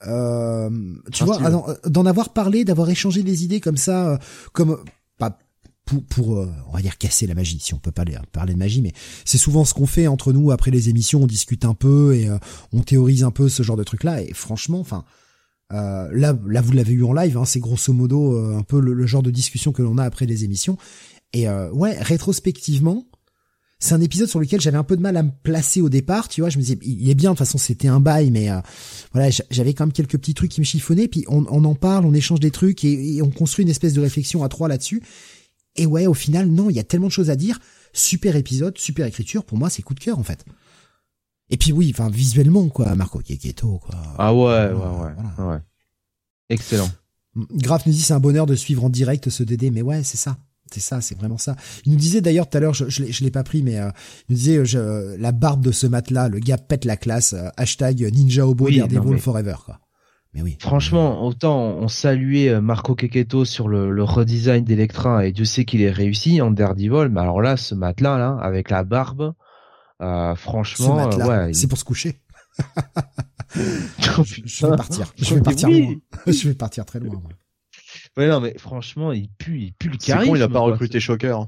euh, 0.08 0.70
tu 1.12 1.26
vois, 1.26 1.38
d'en 1.86 2.06
avoir 2.06 2.30
parlé, 2.30 2.64
d'avoir 2.64 2.90
échangé 2.90 3.24
des 3.24 3.44
idées 3.44 3.60
comme 3.60 3.76
ça, 3.76 4.18
comme 4.54 4.82
pas 5.18 5.38
pour, 5.84 6.06
pour 6.06 6.30
on 6.30 6.72
va 6.72 6.82
dire 6.82 6.98
casser 6.98 7.28
la 7.28 7.34
magie, 7.34 7.60
si 7.60 7.74
on 7.74 7.78
peut 7.78 7.92
pas 7.92 8.06
parler 8.32 8.54
de 8.54 8.58
magie, 8.58 8.82
mais 8.82 8.94
c'est 9.26 9.38
souvent 9.38 9.66
ce 9.66 9.74
qu'on 9.74 9.86
fait 9.86 10.08
entre 10.08 10.32
nous 10.32 10.52
après 10.52 10.72
les 10.72 10.88
émissions, 10.88 11.24
on 11.24 11.28
discute 11.28 11.66
un 11.66 11.74
peu 11.74 12.16
et 12.16 12.30
on 12.72 12.84
théorise 12.84 13.26
un 13.26 13.32
peu 13.32 13.50
ce 13.50 13.64
genre 13.64 13.76
de 13.76 13.84
truc 13.84 14.06
là. 14.06 14.22
Et 14.22 14.34
franchement, 14.34 14.80
enfin 14.80 15.04
euh, 15.74 16.10
là, 16.12 16.38
là, 16.48 16.62
vous 16.62 16.72
l'avez 16.72 16.94
eu 16.94 17.04
en 17.04 17.14
live, 17.14 17.38
hein, 17.38 17.46
c'est 17.46 17.60
grosso 17.60 17.94
modo 17.94 18.36
euh, 18.36 18.58
un 18.58 18.64
peu 18.64 18.80
le, 18.80 19.06
genre 19.06 19.24
de 19.24 19.32
discussion 19.32 19.72
que 19.72 19.82
l'on 19.82 19.98
a 19.98 20.04
après 20.04 20.26
les 20.26 20.44
émissions. 20.44 20.78
Et 21.34 21.48
euh, 21.48 21.72
ouais, 21.72 21.98
rétrospectivement, 22.00 23.08
c'est 23.80 23.94
un 23.94 24.02
épisode 24.02 24.28
sur 24.28 24.40
lequel 24.40 24.60
j'avais 24.60 24.78
un 24.78 24.84
peu 24.84 24.98
de 24.98 25.02
mal 25.02 25.18
à 25.18 25.24
me 25.24 25.32
placer 25.44 25.82
au 25.82 25.90
départ, 25.90 26.28
tu 26.28 26.42
vois. 26.42 26.50
Je 26.50 26.58
me 26.58 26.64
disais, 26.64 26.78
il 26.82 27.10
est 27.10 27.16
bien, 27.16 27.32
de 27.32 27.36
toute 27.36 27.46
façon, 27.46 27.58
c'était 27.58 27.88
un 27.88 28.00
bail, 28.00 28.30
mais 28.32 28.50
voilà, 29.14 29.30
j'avais 29.50 29.74
quand 29.74 29.86
même 29.86 29.94
quelques 29.94 30.18
petits 30.18 30.36
trucs 30.36 30.52
qui 30.52 30.62
me 30.62 30.66
chiffonnaient. 30.66 31.08
Puis 31.08 31.26
on, 31.28 31.46
en 31.46 31.76
parle, 31.76 32.06
on 32.06 32.14
échange 32.14 32.40
des 32.40 32.52
trucs 32.52 32.84
et, 32.84 33.22
on 33.24 33.32
construit 33.32 33.64
une 33.64 33.72
espèce 33.72 33.94
de 33.94 34.02
réflexion 34.02 34.44
à 34.44 34.50
trois 34.50 34.68
là-dessus. 34.68 35.02
Et 35.78 35.88
ouais, 35.88 36.06
au 36.06 36.14
final, 36.14 36.48
non, 36.50 36.70
il 36.70 36.76
y 36.76 36.80
a 36.80 36.84
tellement 36.84 37.08
de 37.08 37.12
choses 37.12 37.32
à 37.32 37.36
dire. 37.36 37.60
Super 37.94 38.36
épisode, 38.36 38.78
super 38.78 39.08
écriture. 39.08 39.46
Pour 39.46 39.58
moi, 39.58 39.72
c'est 39.72 39.82
coup 39.82 39.96
de 39.96 40.00
cœur 40.00 40.20
en 40.20 40.24
fait. 40.24 40.46
Et 41.52 41.58
puis 41.58 41.74
oui, 41.74 41.94
enfin 41.94 42.10
visuellement 42.10 42.68
quoi, 42.70 42.96
Marco 42.96 43.20
Kiketo 43.20 43.80
quoi. 43.80 43.96
Ah 44.18 44.34
ouais, 44.34 44.42
ouais, 44.42 44.74
ouais, 44.74 45.46
ouais. 45.46 45.60
Excellent. 46.50 46.90
Graf 47.36 47.86
nous 47.86 47.94
dit 47.94 48.02
c'est 48.02 48.14
un 48.14 48.20
bonheur 48.20 48.46
de 48.46 48.56
suivre 48.56 48.84
en 48.86 48.90
direct 48.90 49.30
ce 49.30 49.44
DD, 49.44 49.72
mais 49.72 49.82
ouais, 49.82 50.04
c'est 50.04 50.18
ça. 50.18 50.38
C'est 50.74 50.80
ça, 50.80 51.02
c'est 51.02 51.18
vraiment 51.18 51.38
ça. 51.38 51.58
Il 51.86 51.92
nous 51.92 51.98
disait 51.98 52.22
d'ailleurs 52.22 52.50
tout 52.50 52.58
à 52.58 52.62
l'heure, 52.62 52.74
je, 52.74 52.88
je 52.88 53.24
l'ai 53.24 53.32
pas 53.32 53.44
pris, 53.44 53.62
mais 53.62 53.78
euh, 53.78 53.90
il 54.30 54.34
nous 54.34 54.38
disait 54.38 54.66
je, 54.66 55.18
la 55.18 55.34
barbe 55.34 55.62
de 55.62 55.72
ce 55.72 55.86
matelas, 55.86 56.30
le 56.30 56.40
gars 56.40 56.58
pète 56.58 56.86
la 56.86 56.96
classe. 56.96 57.34
Euh, 57.34 57.50
hashtag 57.58 58.10
Ninja 58.14 58.48
Obo 58.48 58.68
oui, 58.68 58.78
Daredevil 58.78 59.20
Forever. 59.20 59.56
Quoi. 59.66 59.80
Mais 60.34 60.42
oui. 60.42 60.56
Franchement, 60.60 61.26
autant 61.26 61.60
on 61.60 61.90
saluait 61.90 62.50
euh, 62.50 62.62
Marco 62.62 62.96
Keketo 62.96 63.44
sur 63.44 63.68
le, 63.68 63.92
le 63.92 64.04
redesign 64.04 64.64
d'Electra 64.64 65.26
et 65.26 65.34
Dieu 65.34 65.44
sait 65.44 65.66
qu'il 65.66 65.82
est 65.82 65.92
réussi 65.92 66.42
en 66.42 66.52
Daredevil, 66.52 67.10
mais 67.12 67.20
alors 67.20 67.42
là, 67.42 67.58
ce 67.58 67.76
matelas 67.76 68.18
là, 68.18 68.38
avec 68.42 68.70
la 68.70 68.86
barbe, 68.86 69.34
euh, 70.02 70.36
franchement, 70.36 71.10
ouais, 71.10 71.54
c'est 71.54 71.68
pour 71.68 71.78
se 71.78 71.84
coucher. 71.84 72.20
je 73.56 74.68
vais 74.68 74.76
partir. 74.76 75.14
Je 75.18 75.36
vais 75.36 75.42
partir 75.42 75.70
loin. 75.70 75.96
Je 76.28 76.48
vais 76.48 76.56
partir 76.56 76.86
très 76.86 77.00
loin. 77.00 77.22
Ouais, 78.18 78.28
non, 78.28 78.40
mais 78.40 78.58
franchement, 78.58 79.12
il 79.12 79.30
pue, 79.30 79.60
il 79.60 79.74
pue 79.74 79.90
le 79.90 79.98
charisme. 79.98 80.32
Con, 80.32 80.36
il 80.36 80.42
a 80.42 80.50
pas 80.50 80.60
recruté 80.60 81.00
Shocker. 81.00 81.48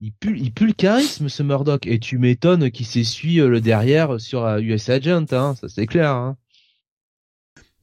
Il 0.00 0.12
pue, 0.12 0.38
il 0.38 0.52
pue 0.52 0.66
le 0.66 0.72
charisme, 0.72 1.28
ce 1.28 1.42
Murdoch. 1.42 1.86
Et 1.86 1.98
tu 1.98 2.18
m'étonnes 2.18 2.70
qu'il 2.70 2.86
s'essuie 2.86 3.40
euh, 3.40 3.48
le 3.48 3.60
derrière 3.60 4.20
sur 4.20 4.46
US 4.58 4.88
euh, 4.88 4.96
Agent, 4.96 5.26
hein. 5.32 5.54
Ça, 5.54 5.68
c'est 5.68 5.86
clair, 5.86 6.10
hein. 6.10 6.36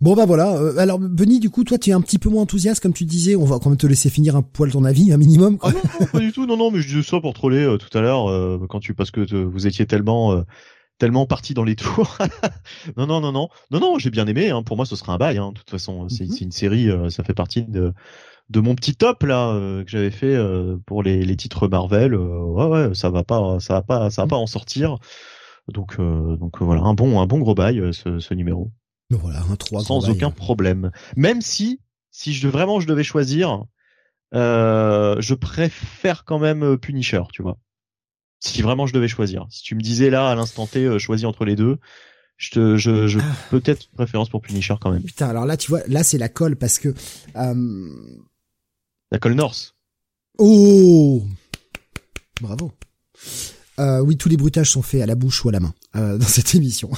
Bon 0.03 0.15
bah 0.15 0.25
voilà. 0.25 0.59
alors 0.77 0.99
Benny, 0.99 1.39
du 1.39 1.49
coup, 1.49 1.63
toi, 1.63 1.77
tu 1.77 1.89
es 1.89 1.93
un 1.93 2.01
petit 2.01 2.19
peu 2.19 2.29
moins 2.29 2.43
enthousiaste, 2.43 2.83
comme 2.83 2.93
tu 2.93 3.05
disais. 3.05 3.35
On 3.35 3.45
va 3.45 3.57
quand 3.57 3.69
même 3.69 3.77
te 3.77 3.87
laisser 3.87 4.09
finir 4.09 4.35
un 4.35 4.41
poil 4.41 4.71
ton 4.71 4.83
avis, 4.83 5.13
un 5.13 5.17
minimum. 5.17 5.57
Ah 5.61 5.71
non, 5.71 6.05
pas 6.07 6.19
du 6.19 6.31
tout. 6.31 6.45
Non, 6.45 6.57
non, 6.57 6.71
mais 6.71 6.81
je 6.81 6.87
disais 6.87 7.03
ça 7.03 7.21
pour 7.21 7.33
troller 7.33 7.77
tout 7.79 7.97
à 7.97 8.01
l'heure 8.01 8.59
quand 8.67 8.79
tu 8.79 8.93
parce 8.93 9.11
que 9.11 9.21
vous 9.43 9.65
étiez 9.65 9.85
tellement 9.85 10.43
tellement 10.97 11.25
parti 11.25 11.53
dans 11.53 11.63
les 11.63 11.75
tours. 11.77 12.17
non, 12.97 13.07
non, 13.07 13.21
non, 13.21 13.31
non, 13.31 13.49
non, 13.71 13.79
non, 13.79 13.99
j'ai 13.99 14.09
bien 14.09 14.27
aimé. 14.27 14.49
Hein. 14.49 14.63
Pour 14.63 14.77
moi, 14.77 14.85
ce 14.85 14.95
sera 14.95 15.13
un 15.13 15.17
bail. 15.17 15.37
Hein. 15.37 15.49
De 15.49 15.59
toute 15.59 15.69
façon, 15.69 16.07
c'est 16.09 16.25
mhm. 16.25 16.37
une 16.41 16.51
série, 16.51 16.89
euh, 16.89 17.09
ça 17.09 17.23
fait 17.23 17.33
partie 17.33 17.63
de 17.63 17.93
de 18.49 18.59
mon 18.59 18.75
petit 18.75 18.93
top 18.95 19.23
là 19.23 19.51
euh, 19.51 19.85
que 19.85 19.89
j'avais 19.89 20.11
fait 20.11 20.35
euh, 20.35 20.77
pour 20.85 21.01
les, 21.01 21.23
les 21.23 21.35
titres 21.37 21.69
Marvel. 21.69 22.13
ouais, 22.13 22.65
ouais, 22.65 22.93
ça 22.93 23.09
va 23.09 23.23
pas, 23.23 23.59
ça 23.59 23.75
va 23.75 23.81
pas, 23.81 24.09
ça 24.09 24.23
va 24.23 24.27
pas 24.27 24.35
en 24.35 24.47
sortir. 24.47 24.97
Donc, 25.69 25.97
donc 25.97 26.61
voilà, 26.61 26.81
un 26.81 26.93
bon, 26.93 27.21
un 27.21 27.25
bon 27.25 27.39
gros 27.39 27.55
bail 27.55 27.93
ce, 27.93 28.19
ce 28.19 28.33
numéro. 28.33 28.71
Voilà, 29.15 29.41
un 29.49 29.55
3 29.55 29.83
sans 29.83 30.09
aucun 30.09 30.31
problème. 30.31 30.91
Même 31.15 31.41
si, 31.41 31.79
si 32.11 32.33
je 32.33 32.47
vraiment 32.47 32.79
je 32.79 32.87
devais 32.87 33.03
choisir, 33.03 33.63
je 34.33 35.33
préfère 35.33 36.25
quand 36.25 36.39
même 36.39 36.77
Punisher, 36.77 37.23
tu 37.31 37.41
vois 37.41 37.57
si 38.43 38.61
vraiment 38.61 38.85
je 38.85 38.93
devais 38.93 39.07
choisir. 39.07 39.45
Si 39.49 39.63
tu 39.63 39.75
me 39.75 39.81
disais 39.81 40.09
là 40.09 40.29
à 40.29 40.35
l'instant 40.35 40.67
T, 40.67 40.83
euh, 40.83 40.99
choisis 40.99 41.25
entre 41.25 41.45
les 41.45 41.55
deux, 41.55 41.77
je 42.37 42.51
te, 42.51 42.77
je, 42.77 43.07
je 43.07 43.19
ah. 43.19 43.35
peut-être 43.49 43.89
préférence 43.91 44.29
pour 44.29 44.41
Punisher 44.41 44.75
quand 44.81 44.91
même. 44.91 45.03
Putain, 45.03 45.29
alors 45.29 45.45
là 45.45 45.57
tu 45.57 45.69
vois, 45.69 45.81
là 45.87 46.03
c'est 46.03 46.17
la 46.17 46.29
colle 46.29 46.55
parce 46.55 46.79
que 46.79 46.93
euh... 47.35 47.89
la 49.11 49.19
colle 49.19 49.33
Norse. 49.33 49.75
Oh, 50.37 51.23
bravo. 52.41 52.71
Euh, 53.79 54.01
oui, 54.01 54.17
tous 54.17 54.29
les 54.29 54.37
bruitages 54.37 54.71
sont 54.71 54.81
faits 54.81 55.01
à 55.01 55.05
la 55.05 55.15
bouche 55.15 55.45
ou 55.45 55.49
à 55.49 55.51
la 55.51 55.59
main 55.59 55.73
euh, 55.95 56.17
dans 56.17 56.27
cette 56.27 56.55
émission. 56.55 56.91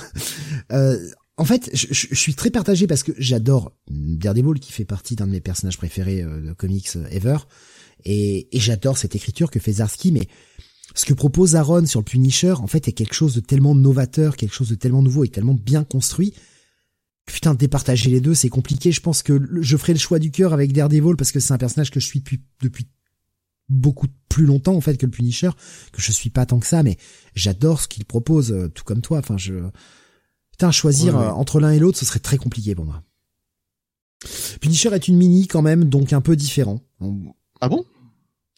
Euh, 0.71 0.97
en 1.37 1.45
fait, 1.45 1.69
je, 1.73 1.87
je, 1.91 2.15
suis 2.15 2.33
très 2.33 2.49
partagé 2.49 2.87
parce 2.87 3.03
que 3.03 3.11
j'adore 3.17 3.73
Daredevil 3.89 4.59
qui 4.59 4.71
fait 4.71 4.85
partie 4.85 5.15
d'un 5.15 5.27
de 5.27 5.31
mes 5.31 5.41
personnages 5.41 5.77
préférés 5.77 6.21
euh, 6.21 6.41
de 6.41 6.53
comics 6.53 6.89
ever, 7.11 7.37
et, 8.05 8.55
et 8.55 8.59
j'adore 8.59 8.97
cette 8.97 9.15
écriture 9.15 9.51
que 9.51 9.59
fait 9.59 9.73
Zarski, 9.73 10.11
mais 10.11 10.27
ce 10.93 11.05
que 11.05 11.13
propose 11.13 11.55
Aaron 11.55 11.85
sur 11.85 11.99
le 11.99 12.05
Punisher, 12.05 12.53
en 12.53 12.67
fait, 12.67 12.87
est 12.87 12.93
quelque 12.93 13.15
chose 13.15 13.35
de 13.35 13.41
tellement 13.41 13.75
novateur, 13.75 14.37
quelque 14.37 14.53
chose 14.53 14.69
de 14.69 14.75
tellement 14.75 15.01
nouveau 15.01 15.25
et 15.25 15.29
tellement 15.29 15.55
bien 15.55 15.83
construit 15.83 16.33
Putain, 17.25 17.55
départager 17.55 18.11
les 18.11 18.21
deux, 18.21 18.35
c'est 18.35 18.49
compliqué. 18.49 18.91
Je 18.91 19.01
pense 19.01 19.23
que 19.23 19.39
je 19.61 19.77
ferai 19.77 19.93
le 19.93 19.99
choix 19.99 20.19
du 20.19 20.29
cœur 20.29 20.53
avec 20.53 20.73
Daredevil 20.73 21.15
parce 21.17 21.31
que 21.31 21.39
c'est 21.39 21.53
un 21.53 21.57
personnage 21.57 21.89
que 21.89 21.99
je 21.99 22.05
suis 22.05 22.19
depuis, 22.19 22.41
depuis 22.61 22.85
beaucoup 23.67 24.07
plus 24.29 24.45
longtemps 24.45 24.75
en 24.75 24.81
fait 24.81 24.95
que 24.95 25.07
le 25.07 25.11
Punisher, 25.11 25.49
que 25.91 26.01
je 26.01 26.11
suis 26.11 26.29
pas 26.29 26.45
tant 26.45 26.59
que 26.59 26.67
ça, 26.67 26.83
mais 26.83 26.97
j'adore 27.33 27.81
ce 27.81 27.87
qu'il 27.87 28.05
propose, 28.05 28.51
euh, 28.51 28.67
tout 28.69 28.83
comme 28.83 29.01
toi. 29.01 29.17
Enfin, 29.17 29.37
je 29.37 29.53
putain 30.55 30.71
choisir 30.71 31.17
euh, 31.17 31.31
entre 31.31 31.59
l'un 31.59 31.71
et 31.71 31.79
l'autre, 31.79 31.97
ce 31.97 32.05
serait 32.05 32.19
très 32.19 32.37
compliqué 32.37 32.75
pour 32.75 32.85
moi. 32.85 33.03
Punisher 34.61 34.93
est 34.93 35.09
une 35.09 35.17
mini 35.17 35.47
quand 35.47 35.61
même, 35.61 35.83
donc 35.83 36.13
un 36.13 36.21
peu 36.21 36.37
différent. 36.37 36.79
Ah 37.59 37.67
bon? 37.67 37.85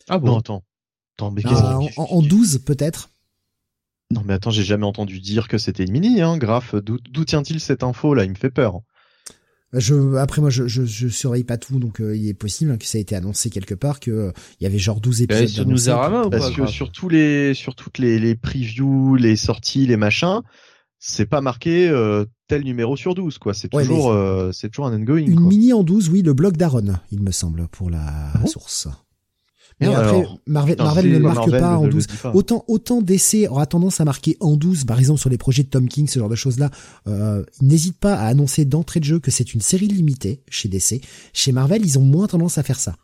Ah 0.08 0.20
bon? 0.20 0.28
Non, 0.28 0.38
attends. 0.38 0.64
Attends, 1.16 1.32
mais 1.32 1.42
ah, 1.46 1.80
en, 1.98 2.04
en 2.04 2.22
12 2.22 2.60
peut-être 2.60 3.10
Non 4.12 4.22
mais 4.24 4.36
attends, 4.36 4.52
j'ai 4.52 4.64
jamais 4.64 4.86
entendu 4.86 5.20
dire 5.20 5.48
que 5.48 5.58
c'était 5.58 5.86
une 5.86 5.92
mini, 5.92 6.22
hein, 6.22 6.38
Graf. 6.38 6.76
D'où 6.76 7.26
tient-il 7.26 7.60
cette 7.60 7.82
info 7.82 8.14
là? 8.14 8.26
Il 8.26 8.30
me 8.30 8.36
fait 8.36 8.52
peur. 8.52 8.82
Je, 9.74 10.16
après 10.18 10.42
moi, 10.42 10.52
je, 10.52 10.68
je, 10.68 10.86
je 10.86 11.08
surveille 11.08 11.44
pas 11.44 11.58
tout, 11.58 11.80
donc 11.80 12.00
euh, 12.00 12.16
il 12.16 12.30
est 12.30 12.36
possible 12.36 12.72
hein, 12.72 12.78
que 12.78 12.86
ça 12.86 13.00
ait 13.00 13.02
été 13.02 13.16
annoncé 13.16 13.50
quelque 13.50 13.74
part 13.74 14.00
que 14.00 14.12
euh, 14.12 14.32
il 14.60 14.64
y 14.64 14.68
avait 14.68 14.78
genre 14.78 15.02
12 15.02 15.26
bah, 15.26 15.42
épisodes. 15.42 15.66
Bah, 15.66 15.72
nous 15.72 15.90
a 15.90 16.30
parce 16.30 16.52
que 16.52 16.68
sur 16.68 16.92
tous 16.92 17.10
les, 17.10 17.56
sur 17.56 17.74
toutes 17.74 17.98
les, 17.98 18.20
les 18.20 18.36
previews, 18.36 19.16
les 19.16 19.36
sorties, 19.36 19.88
les 19.88 19.98
machins, 19.98 20.42
c'est 21.00 21.26
pas 21.26 21.42
marqué 21.42 21.90
euh, 21.90 22.26
tel 22.48 22.64
numéro 22.64 22.96
sur 22.96 23.16
12 23.16 23.38
quoi. 23.38 23.54
C'est 23.54 23.70
toujours, 23.70 24.16
c'est 24.54 24.70
toujours 24.70 24.88
un 24.88 24.94
ongoing. 24.94 25.26
Une 25.26 25.40
mini 25.40 25.74
en 25.74 25.84
12, 25.84 26.10
oui, 26.10 26.22
le 26.22 26.34
blog 26.34 26.58
d'Aaron, 26.58 26.96
il 27.12 27.22
me 27.22 27.32
semble, 27.32 27.68
pour 27.68 27.90
la 27.90 28.32
ah 28.34 28.48
source. 28.48 28.88
Mais 29.80 29.94
après, 29.94 30.28
Marvel, 30.48 30.76
Marvel 30.78 31.06
ne 31.08 31.14
le 31.14 31.20
marque 31.20 31.52
pas 31.52 31.78
en 31.78 31.88
12. 31.88 32.08
Autant, 32.34 32.66
autant 32.68 33.02
DC 33.02 33.48
aura 33.50 33.66
tendance 33.66 34.02
à 34.02 34.06
marquer 34.06 34.38
en 34.40 34.56
12, 34.56 34.86
par 34.86 35.00
exemple 35.00 35.20
sur 35.20 35.30
les 35.30 35.38
projets 35.38 35.64
de 35.64 35.70
Tom 35.70 35.88
King, 35.88 36.08
ce 36.08 36.20
genre 36.20 36.30
de 36.30 36.36
choses-là. 36.36 36.72
Euh, 37.08 37.44
n'hésite 37.62 37.98
pas 38.00 38.16
à 38.16 38.28
annoncer 38.28 38.66
d'entrée 38.66 39.00
de 39.00 39.06
jeu 39.06 39.20
que 39.20 39.30
c'est 39.30 39.54
une 39.54 39.62
série 39.62 39.88
limitée 39.88 40.42
chez 40.50 40.68
DC. 40.68 41.02
Chez 41.34 41.52
Marvel, 41.52 41.86
ils 41.86 42.00
ont 42.00 42.04
moins 42.04 42.28
tendance 42.28 42.58
à 42.58 42.64
faire 42.64 42.80
ça. 42.80 42.96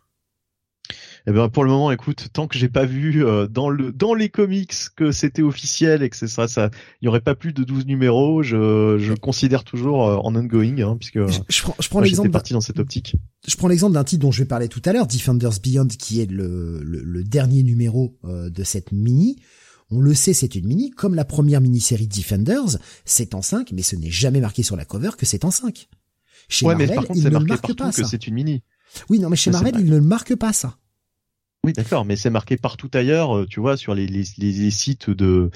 Eh 1.25 1.31
ben 1.31 1.47
pour 1.47 1.63
le 1.63 1.69
moment, 1.69 1.89
écoute, 1.91 2.27
tant 2.33 2.47
que 2.47 2.57
j'ai 2.57 2.67
pas 2.67 2.85
vu 2.85 3.25
euh, 3.25 3.47
dans 3.47 3.69
le 3.69 3.93
dans 3.93 4.13
les 4.13 4.27
comics 4.27 4.73
que 4.95 5.13
c'était 5.13 5.41
officiel 5.41 6.03
et 6.03 6.09
que 6.09 6.17
c'est 6.17 6.27
ça, 6.27 6.49
ça, 6.49 6.69
il 7.01 7.05
y 7.05 7.07
aurait 7.07 7.21
pas 7.21 7.33
plus 7.33 7.53
de 7.53 7.63
12 7.63 7.85
numéros, 7.85 8.43
je, 8.43 8.97
je 8.99 9.13
considère 9.13 9.63
toujours 9.63 10.05
euh, 10.05 10.17
en 10.17 10.35
ongoing, 10.35 10.79
hein, 10.79 10.97
puisque 10.99 11.25
je, 11.25 11.39
je 11.47 11.61
prends, 11.61 11.75
je 11.79 11.87
prends 11.87 12.01
l'exemple 12.01 12.29
parti 12.29 12.51
dans 12.51 12.59
cette 12.59 12.79
optique. 12.79 13.15
Je 13.47 13.55
prends 13.55 13.69
l'exemple 13.69 13.93
d'un 13.93 14.03
titre 14.03 14.21
dont 14.21 14.31
je 14.31 14.39
vais 14.39 14.47
parler 14.47 14.67
tout 14.67 14.81
à 14.83 14.91
l'heure, 14.91 15.07
Defenders 15.07 15.61
Beyond, 15.63 15.87
qui 15.87 16.19
est 16.19 16.29
le 16.29 16.83
le, 16.83 17.01
le 17.01 17.23
dernier 17.23 17.63
numéro 17.63 18.17
euh, 18.25 18.49
de 18.49 18.63
cette 18.63 18.91
mini. 18.91 19.37
On 19.91 20.01
le 20.01 20.13
sait, 20.13 20.33
c'est 20.33 20.55
une 20.55 20.65
mini, 20.65 20.91
comme 20.91 21.15
la 21.15 21.23
première 21.23 21.61
mini-série 21.61 22.07
Defenders, 22.07 22.79
c'est 23.05 23.33
en 23.35 23.41
5, 23.41 23.71
mais 23.73 23.83
ce 23.83 23.95
n'est 23.95 24.11
jamais 24.11 24.41
marqué 24.41 24.63
sur 24.63 24.75
la 24.75 24.85
cover 24.85 25.11
que 25.17 25.25
c'est 25.25 25.45
en 25.45 25.51
5. 25.51 25.87
Chez 26.49 26.65
ouais, 26.65 26.73
Marvel, 26.73 26.89
mais 26.89 26.95
par 26.95 27.05
contre, 27.05 27.19
il 27.19 27.23
ne 27.25 27.29
marque 27.29 27.73
pas 27.75 27.91
que 27.91 28.03
c'est 28.03 28.27
une 28.27 28.33
mini. 28.33 28.63
Oui, 29.09 29.19
non, 29.19 29.29
mais 29.29 29.35
chez 29.35 29.51
Marvel, 29.51 29.75
il 29.79 29.85
ne 29.85 29.99
marque 29.99 30.35
pas 30.35 30.51
ça. 30.51 30.77
Oui, 31.65 31.73
d'accord, 31.73 32.05
mais 32.05 32.15
c'est 32.15 32.29
marqué 32.29 32.57
partout 32.57 32.89
ailleurs, 32.93 33.37
euh, 33.37 33.45
tu 33.45 33.59
vois, 33.59 33.77
sur 33.77 33.95
les, 33.95 34.05
les, 34.05 34.23
les, 34.37 34.71
sites 34.71 35.09
de 35.09 35.49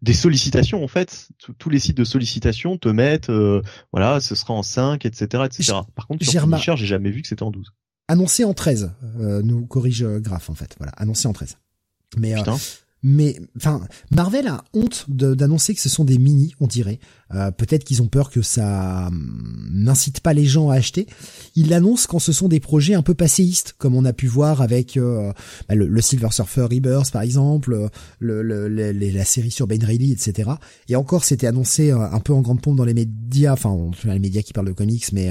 des 0.00 0.14
sollicitations 0.14 0.82
en 0.82 0.88
fait. 0.88 1.28
Tous 1.58 1.68
les 1.68 1.78
sites 1.78 1.96
de 1.96 2.04
sollicitation 2.04 2.78
te 2.78 2.88
mettent, 2.88 3.28
euh, 3.28 3.60
voilà, 3.92 4.20
ce 4.20 4.34
sera 4.34 4.54
en 4.54 4.62
5, 4.62 5.04
etc., 5.04 5.44
etc. 5.44 5.72
Par 5.94 6.06
contre, 6.06 6.24
sur 6.24 6.42
Punisher, 6.42 6.74
j'ai 6.76 6.86
jamais 6.86 7.10
vu 7.10 7.20
que 7.20 7.28
c'était 7.28 7.42
en 7.42 7.50
12. 7.50 7.72
Annoncé 8.08 8.44
en 8.44 8.54
13, 8.54 8.92
euh, 9.20 9.42
nous 9.42 9.66
corrige 9.66 10.04
Graph 10.04 10.48
en 10.48 10.54
fait. 10.54 10.74
Voilà, 10.78 10.92
annoncé 10.96 11.28
en 11.28 11.32
13. 11.34 11.58
Mais 12.16 12.34
Putain 12.34 12.56
mais 13.02 13.40
enfin 13.56 13.80
Marvel 14.10 14.46
a 14.46 14.64
honte 14.74 15.06
d'annoncer 15.08 15.74
que 15.74 15.80
ce 15.80 15.88
sont 15.88 16.04
des 16.04 16.18
mini 16.18 16.54
on 16.60 16.66
dirait. 16.66 16.98
Euh, 17.32 17.50
peut-être 17.50 17.84
qu'ils 17.84 18.02
ont 18.02 18.08
peur 18.08 18.30
que 18.30 18.42
ça 18.42 19.06
hum, 19.08 19.68
n'incite 19.72 20.20
pas 20.20 20.34
les 20.34 20.44
gens 20.44 20.70
à 20.70 20.74
acheter. 20.74 21.06
Ils 21.54 21.68
l'annoncent 21.68 22.06
quand 22.08 22.18
ce 22.18 22.32
sont 22.32 22.48
des 22.48 22.60
projets 22.60 22.94
un 22.94 23.02
peu 23.02 23.14
passéistes 23.14 23.74
comme 23.78 23.94
on 23.94 24.04
a 24.04 24.12
pu 24.12 24.26
voir 24.26 24.60
avec 24.60 24.96
euh, 24.96 25.32
bah, 25.68 25.74
le, 25.74 26.00
Silver 26.00 26.30
Surfer 26.30 26.62
Rebirth 26.62 27.10
par 27.10 27.22
exemple 27.22 27.88
le, 28.18 28.68
la 28.68 29.24
série 29.24 29.50
sur 29.50 29.66
Ben 29.66 29.82
Reilly 29.82 30.12
etc 30.12 30.50
et 30.88 30.96
encore 30.96 31.24
c'était 31.24 31.46
annoncé 31.46 31.90
euh, 31.90 32.00
un 32.00 32.20
peu 32.20 32.32
en 32.32 32.40
grande 32.40 32.60
pompe 32.60 32.76
dans 32.76 32.84
les 32.84 32.94
médias 32.94 33.52
enfin 33.52 33.76
les 34.04 34.18
médias 34.18 34.42
qui 34.42 34.52
parlent 34.52 34.68
de 34.68 34.72
comics 34.72 35.12
mais 35.12 35.30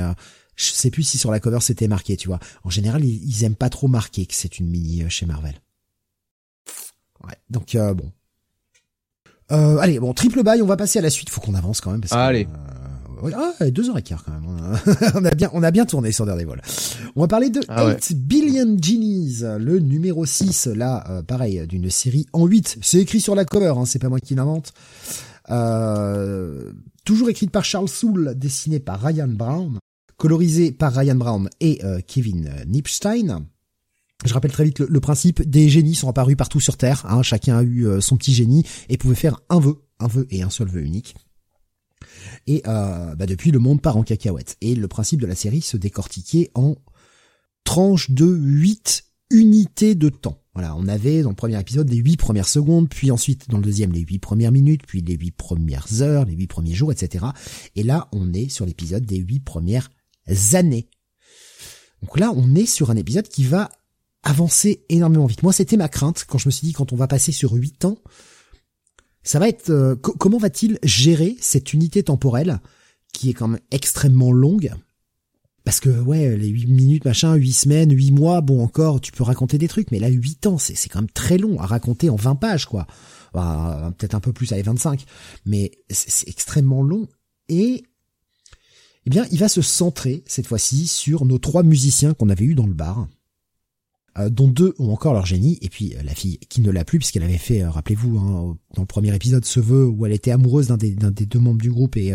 je 0.56 0.72
sais 0.72 0.91
plus 0.91 1.04
si 1.04 1.18
sur 1.18 1.32
la 1.32 1.40
cover 1.40 1.60
c'était 1.62 1.88
marqué 1.88 2.18
tu 2.18 2.28
vois. 2.28 2.40
En 2.64 2.70
général 2.70 3.04
ils, 3.04 3.22
ils 3.28 3.44
aiment 3.44 3.56
pas 3.56 3.70
trop 3.70 3.88
marquer 3.88 4.26
que 4.26 4.34
c'est 4.34 4.60
une 4.60 4.70
mini 4.70 5.04
chez 5.10 5.26
Marvel 5.26 5.56
Ouais. 7.26 7.36
Donc 7.50 7.76
euh, 7.76 7.94
bon. 7.94 8.12
Euh, 9.52 9.78
allez, 9.78 10.00
bon, 10.00 10.14
triple 10.14 10.44
bail, 10.44 10.62
on 10.62 10.68
va 10.68 10.78
passer 10.78 11.00
à 11.00 11.02
la 11.02 11.10
suite. 11.10 11.30
Faut 11.30 11.41
qu'on 11.41 11.56
avance 11.56 11.82
quand 11.82 11.91
même. 11.91 12.02
Parce 12.02 12.14
allez. 12.14 12.48
Euh, 13.24 13.32
ah, 13.60 13.70
deux 13.70 13.90
heures 13.90 13.98
et 13.98 14.02
quart 14.02 14.24
quand 14.24 14.32
même. 14.32 14.80
on 15.16 15.26
a 15.26 15.32
bien, 15.32 15.50
on 15.54 15.64
a 15.64 15.72
bien 15.72 15.86
tourné 15.86 16.12
sur 16.12 16.26
Daredevil. 16.26 16.62
On 17.16 17.22
va 17.22 17.28
parler 17.28 17.50
de 17.50 17.62
ah 17.68 17.90
8 17.90 18.14
Billion 18.16 18.78
Genies, 18.82 19.40
le 19.41 19.80
numéro 19.80 20.26
6, 20.26 20.68
là, 20.68 21.04
euh, 21.10 21.22
pareil, 21.22 21.66
d'une 21.68 21.90
série 21.90 22.28
en 22.34 22.46
8. 22.46 22.78
C'est 22.82 23.00
écrit 23.00 23.20
sur 23.20 23.36
la 23.36 23.46
cover, 23.46 23.74
hein, 23.76 23.86
c'est 23.86 24.00
pas 24.00 24.10
moi 24.10 24.20
qui 24.20 24.36
l'invente. 24.36 24.74
Euh, 25.50 26.72
toujours 27.04 27.30
écrite 27.30 27.52
par 27.52 27.66
Charles 27.66 27.90
Soule, 27.90 28.36
dessinée 28.36 28.80
par 28.80 29.02
Ryan 29.02 29.28
Brown, 29.28 29.80
colorisée 30.18 30.72
par 30.72 30.94
Ryan 30.94 31.16
Brown 31.16 31.50
et 31.60 31.82
Kevin 32.08 32.50
Nipstein. 32.68 33.46
Je 34.26 34.34
rappelle 34.34 34.52
très 34.52 34.66
vite 34.66 34.80
le, 34.80 35.00
principe, 35.00 35.41
des 35.41 35.70
génies 35.70 35.96
sont 35.96 36.10
apparus 36.10 36.36
partout 36.36 36.60
sur 36.60 36.76
Terre, 36.76 37.06
hein, 37.08 37.24
chacun 37.24 37.58
a 37.58 37.64
eu 37.64 37.88
euh, 37.88 38.02
son 38.02 38.18
petit 38.18 38.34
génie 38.34 38.66
et 38.90 38.98
pouvait 38.98 39.16
faire 39.16 39.40
un 39.50 39.60
vœu, 39.60 39.82
un 40.00 40.08
vœu 40.08 40.28
et 40.30 40.41
un 40.41 40.50
seul 40.50 40.68
vœu 40.68 40.82
unique. 40.82 41.16
Et 42.46 42.62
euh, 42.68 43.16
bah 43.16 43.26
depuis, 43.26 43.52
le 43.52 43.60
monde 43.60 43.82
part 43.82 43.98
en 43.98 44.04
cacahuète. 44.04 44.58
Et 44.62 44.76
le 44.76 44.88
principe 44.88 45.22
de 45.22 45.28
la 45.28 45.36
série 45.36 45.62
se 45.62 45.78
décortiquait 45.78 46.52
en 46.54 46.76
tranches 47.64 48.12
de 48.12 48.26
8 48.26 49.06
unités 49.32 49.96
de 49.96 50.10
temps. 50.10 50.41
Voilà, 50.54 50.76
on 50.76 50.88
avait 50.88 51.22
dans 51.22 51.30
le 51.30 51.36
premier 51.36 51.60
épisode 51.60 51.90
les 51.90 51.98
8 51.98 52.18
premières 52.18 52.48
secondes, 52.48 52.90
puis 52.90 53.12
ensuite 53.12 53.50
dans 53.50 53.58
le 53.58 53.64
deuxième 53.64 53.94
les 53.94 54.02
8 54.02 54.20
premières 54.20 54.52
minutes, 54.52 54.82
puis 54.86 55.02
les 55.02 55.16
8 55.16 55.32
premières 55.32 56.02
heures, 56.02 56.26
les 56.26 56.34
8 56.34 56.48
premiers 56.48 56.74
jours, 56.74 56.91
etc. 56.91 57.26
Et 57.76 57.84
là, 57.84 58.10
on 58.12 58.34
est 58.34 58.50
sur 58.50 58.66
l'épisode 58.66 59.06
des 59.06 59.18
8 59.18 59.40
premières 59.41 59.90
années. 60.54 60.90
Donc 62.02 62.18
là, 62.18 62.34
on 62.36 62.56
est 62.56 62.66
sur 62.66 62.90
un 62.91 62.96
épisode 62.96 63.28
qui 63.28 63.44
va 63.44 63.70
avancer 64.24 64.84
énormément 64.90 65.26
vite. 65.26 65.44
Moi, 65.44 65.54
c'était 65.54 65.78
ma 65.78 65.88
crainte 65.88 66.26
quand 66.28 66.38
je 66.38 66.48
me 66.48 66.52
suis 66.52 66.68
dit 66.68 66.74
quand 66.74 66.93
on 66.93 66.95
va 66.95 67.08
passer 67.08 67.32
sur 67.32 67.53
8 67.53 67.85
ans, 67.85 67.98
ça 69.24 69.40
va 69.40 69.48
être 69.48 69.69
euh, 69.69 69.95
comment 69.95 70.38
va-t-il 70.38 70.80
gérer 70.84 71.38
cette 71.40 71.74
unité 71.74 72.03
temporelle 72.03 72.60
qui 73.14 73.30
est 73.30 73.34
quand 73.34 73.48
même 73.48 73.61
extrêmement 73.72 74.32
longue? 74.32 74.72
Parce 75.64 75.80
que 75.80 75.90
ouais, 75.90 76.35
les 76.38 76.48
8 76.48 76.68
minutes 76.68 77.06
machin, 77.06 77.35
8 77.35 77.52
semaines, 77.53 77.92
8 77.92 78.11
mois, 78.11 78.42
bon 78.42 78.64
encore, 78.64 79.02
tu 79.02 79.11
peux 79.11 79.24
raconter 79.24 79.58
des 79.58 79.68
trucs 79.68 79.92
mais 79.92 80.00
là 80.00 80.08
8 80.08 80.48
ans, 80.48 80.58
c'est 80.58 80.76
c'est 80.76 80.90
quand 80.90 81.00
même 81.00 81.11
très 81.11 81.38
long 81.38 81.60
à 81.60 81.66
raconter 81.66 82.10
en 82.10 82.16
20 82.16 82.35
pages 82.35 82.66
quoi. 82.66 82.88
peut-être 83.34 84.16
un 84.16 84.19
peu 84.19 84.34
plus 84.34 84.52
allez 84.52 84.64
25, 84.64 85.06
mais 85.45 85.72
c'est 85.90 86.27
extrêmement 86.27 86.82
long 86.82 87.08
et 87.50 87.84
eh 89.06 89.10
bien, 89.10 89.26
il 89.32 89.40
va 89.40 89.50
se 89.50 89.61
centrer 89.61 90.24
cette 90.27 90.48
fois-ci 90.48 90.88
sur 90.88 91.26
nos 91.26 91.40
trois 91.40 91.64
musiciens 91.64 92.14
qu'on 92.14 92.30
avait 92.30 92.45
eu 92.45 92.56
dans 92.56 92.68
le 92.68 92.74
bar. 92.74 93.08
Euh, 94.18 94.30
dont 94.30 94.48
deux 94.48 94.74
ont 94.80 94.92
encore 94.92 95.14
leur 95.14 95.26
génie, 95.26 95.60
et 95.62 95.70
puis 95.70 95.96
euh, 95.96 96.02
la 96.04 96.16
fille 96.16 96.40
qui 96.50 96.62
ne 96.62 96.72
l'a 96.72 96.84
plus, 96.84 96.98
puisqu'elle 96.98 97.24
avait 97.24 97.38
fait, 97.38 97.62
euh, 97.62 97.70
rappelez-vous, 97.70 98.18
hein, 98.18 98.58
dans 98.74 98.82
le 98.82 98.88
premier 98.88 99.14
épisode, 99.16 99.46
ce 99.46 99.60
vœu 99.60 99.86
où 99.86 100.06
elle 100.06 100.14
était 100.14 100.32
amoureuse 100.32 100.68
d'un 100.68 100.78
des, 100.78 100.96
deux 101.26 101.40
membres 101.40 101.62
du 101.62 101.72
groupe, 101.72 101.96
et 101.96 102.14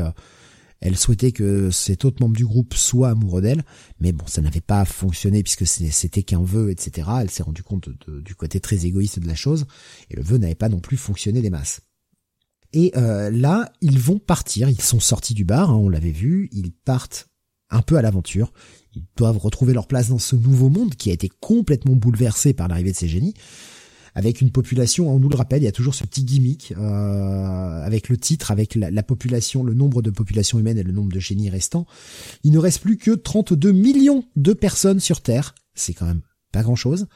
elle 0.80 0.96
souhaitait 0.96 1.32
que 1.32 1.70
cet 1.70 2.04
autre 2.04 2.20
membre 2.20 2.36
du 2.36 2.44
groupe 2.44 2.74
soit 2.74 3.10
amoureux 3.10 3.40
d'elle, 3.40 3.62
mais 4.00 4.12
bon, 4.12 4.26
ça 4.26 4.42
n'avait 4.42 4.60
pas 4.60 4.84
fonctionné 4.84 5.42
puisque 5.42 5.66
c'était 5.66 6.22
qu'un 6.22 6.42
vœu, 6.42 6.70
etc. 6.70 7.08
Elle 7.20 7.30
s'est 7.30 7.42
rendue 7.42 7.62
compte 7.62 7.88
du 8.08 8.34
côté 8.34 8.60
très 8.60 8.86
égoïste 8.86 9.18
de 9.20 9.26
la 9.26 9.34
chose, 9.34 9.66
et 10.10 10.16
le 10.16 10.22
vœu 10.22 10.38
n'avait 10.38 10.54
pas 10.54 10.68
non 10.68 10.80
plus 10.80 10.96
fonctionné 10.96 11.42
des 11.42 11.50
masses. 11.50 11.80
Et 12.72 12.92
là, 12.94 13.70
ils 13.80 13.98
vont 13.98 14.18
partir, 14.18 14.68
ils 14.68 14.80
sont 14.80 15.00
sortis 15.00 15.34
du 15.34 15.44
bar, 15.44 15.70
hein, 15.70 15.76
on 15.76 15.88
l'avait 15.88 16.10
vu, 16.10 16.48
ils 16.52 16.72
partent 16.72 17.28
un 17.74 17.82
peu 17.82 17.96
à 17.96 18.02
l'aventure, 18.02 18.52
ils 18.94 19.04
doivent 19.16 19.38
retrouver 19.38 19.74
leur 19.74 19.86
place 19.86 20.08
dans 20.08 20.18
ce 20.18 20.36
nouveau 20.36 20.70
monde 20.70 20.94
qui 20.94 21.10
a 21.10 21.12
été 21.12 21.28
complètement 21.40 21.96
bouleversé 21.96 22.54
par 22.54 22.68
l'arrivée 22.68 22.92
de 22.92 22.96
ces 22.96 23.08
génies. 23.08 23.34
Avec 24.16 24.40
une 24.40 24.52
population, 24.52 25.12
on 25.12 25.18
nous 25.18 25.28
le 25.28 25.34
rappelle, 25.34 25.62
il 25.62 25.64
y 25.64 25.68
a 25.68 25.72
toujours 25.72 25.96
ce 25.96 26.04
petit 26.04 26.22
gimmick 26.22 26.72
euh, 26.78 27.84
avec 27.84 28.08
le 28.08 28.16
titre, 28.16 28.52
avec 28.52 28.76
la, 28.76 29.02
population, 29.02 29.64
le 29.64 29.74
nombre 29.74 30.02
de 30.02 30.10
populations 30.10 30.60
humaines 30.60 30.78
et 30.78 30.84
le 30.84 30.92
nombre 30.92 31.12
de 31.12 31.18
génies 31.18 31.50
restants. 31.50 31.84
Il 32.44 32.52
ne 32.52 32.58
reste 32.58 32.80
plus 32.80 32.96
que 32.96 33.10
32 33.10 33.72
millions 33.72 34.24
de 34.36 34.52
personnes 34.52 35.00
sur 35.00 35.20
Terre. 35.20 35.56
C'est 35.74 35.94
quand 35.94 36.06
même 36.06 36.20
pas 36.52 36.62
grand-chose. 36.62 37.08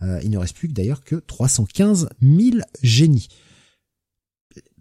Euh, 0.00 0.18
il 0.24 0.30
ne 0.30 0.38
reste 0.38 0.56
plus 0.56 0.68
d'ailleurs 0.68 1.04
que 1.04 1.16
315 1.16 2.08
000 2.22 2.58
génies 2.82 3.28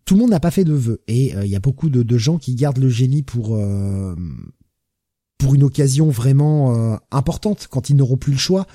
tout 0.05 0.13
le 0.13 0.19
monde 0.19 0.29
n'a 0.29 0.39
pas 0.39 0.51
fait 0.51 0.63
de 0.63 0.73
vœux 0.73 1.01
et 1.07 1.35
euh, 1.35 1.45
il 1.45 1.51
y 1.51 1.55
a 1.55 1.59
beaucoup 1.59 1.89
de, 1.89 2.17
gens 2.19 2.37
qui 2.37 2.53
gardent 2.53 2.77
le 2.77 2.89
génie 2.89 3.23
pour 3.23 3.57
pour 5.37 5.55
une 5.55 5.63
occasion 5.63 6.09
vraiment 6.09 6.75
euh, 6.75 6.95
importante, 7.11 7.67
quand 7.69 7.89
ils 7.89 7.95
n'auront 7.95 8.17
plus 8.17 8.31
le 8.31 8.37
choix, 8.37 8.67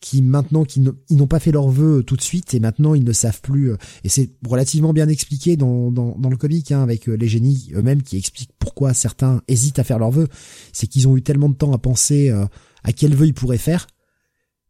qui 0.00 0.22
maintenant 0.22 0.64
qui 0.64 0.80
n'ont 0.80 1.26
pas 1.26 1.40
fait 1.40 1.52
leur 1.52 1.68
vœu 1.68 2.02
tout 2.02 2.16
de 2.16 2.22
suite 2.22 2.54
et 2.54 2.60
maintenant 2.60 2.94
ils 2.94 3.04
ne 3.04 3.12
savent 3.12 3.40
plus 3.40 3.72
euh, 3.72 3.76
et 4.04 4.08
c'est 4.08 4.30
relativement 4.46 4.92
bien 4.92 5.08
expliqué 5.08 5.56
dans, 5.56 5.90
dans, 5.90 6.16
dans 6.18 6.28
le 6.28 6.36
comic 6.36 6.70
hein, 6.72 6.82
avec 6.82 7.08
euh, 7.08 7.14
les 7.14 7.28
génies 7.28 7.70
eux-mêmes 7.74 8.02
qui 8.02 8.16
expliquent 8.16 8.52
pourquoi 8.58 8.94
certains 8.94 9.42
hésitent 9.48 9.78
à 9.78 9.84
faire 9.84 9.98
leur 9.98 10.10
vœu 10.10 10.28
c'est 10.72 10.86
qu'ils 10.86 11.08
ont 11.08 11.16
eu 11.16 11.22
tellement 11.22 11.48
de 11.48 11.54
temps 11.54 11.72
à 11.72 11.78
penser 11.78 12.30
euh, 12.30 12.44
à 12.84 12.92
quel 12.92 13.14
vœu 13.14 13.26
ils 13.26 13.34
pourraient 13.34 13.58
faire 13.58 13.86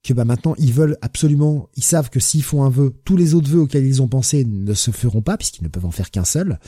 que 0.04 0.14
bah 0.14 0.24
maintenant 0.24 0.54
ils 0.58 0.72
veulent 0.72 0.96
absolument 1.02 1.68
ils 1.74 1.84
savent 1.84 2.08
que 2.08 2.20
s'ils 2.20 2.44
font 2.44 2.62
un 2.62 2.70
vœu 2.70 2.94
tous 3.04 3.16
les 3.16 3.34
autres 3.34 3.50
vœux 3.50 3.60
auxquels 3.60 3.84
ils 3.84 4.00
ont 4.00 4.08
pensé 4.08 4.44
ne 4.44 4.74
se 4.74 4.92
feront 4.92 5.22
pas 5.22 5.36
puisqu'ils 5.36 5.64
ne 5.64 5.68
peuvent 5.68 5.86
en 5.86 5.90
faire 5.90 6.12
qu'un 6.12 6.24
seul 6.24 6.60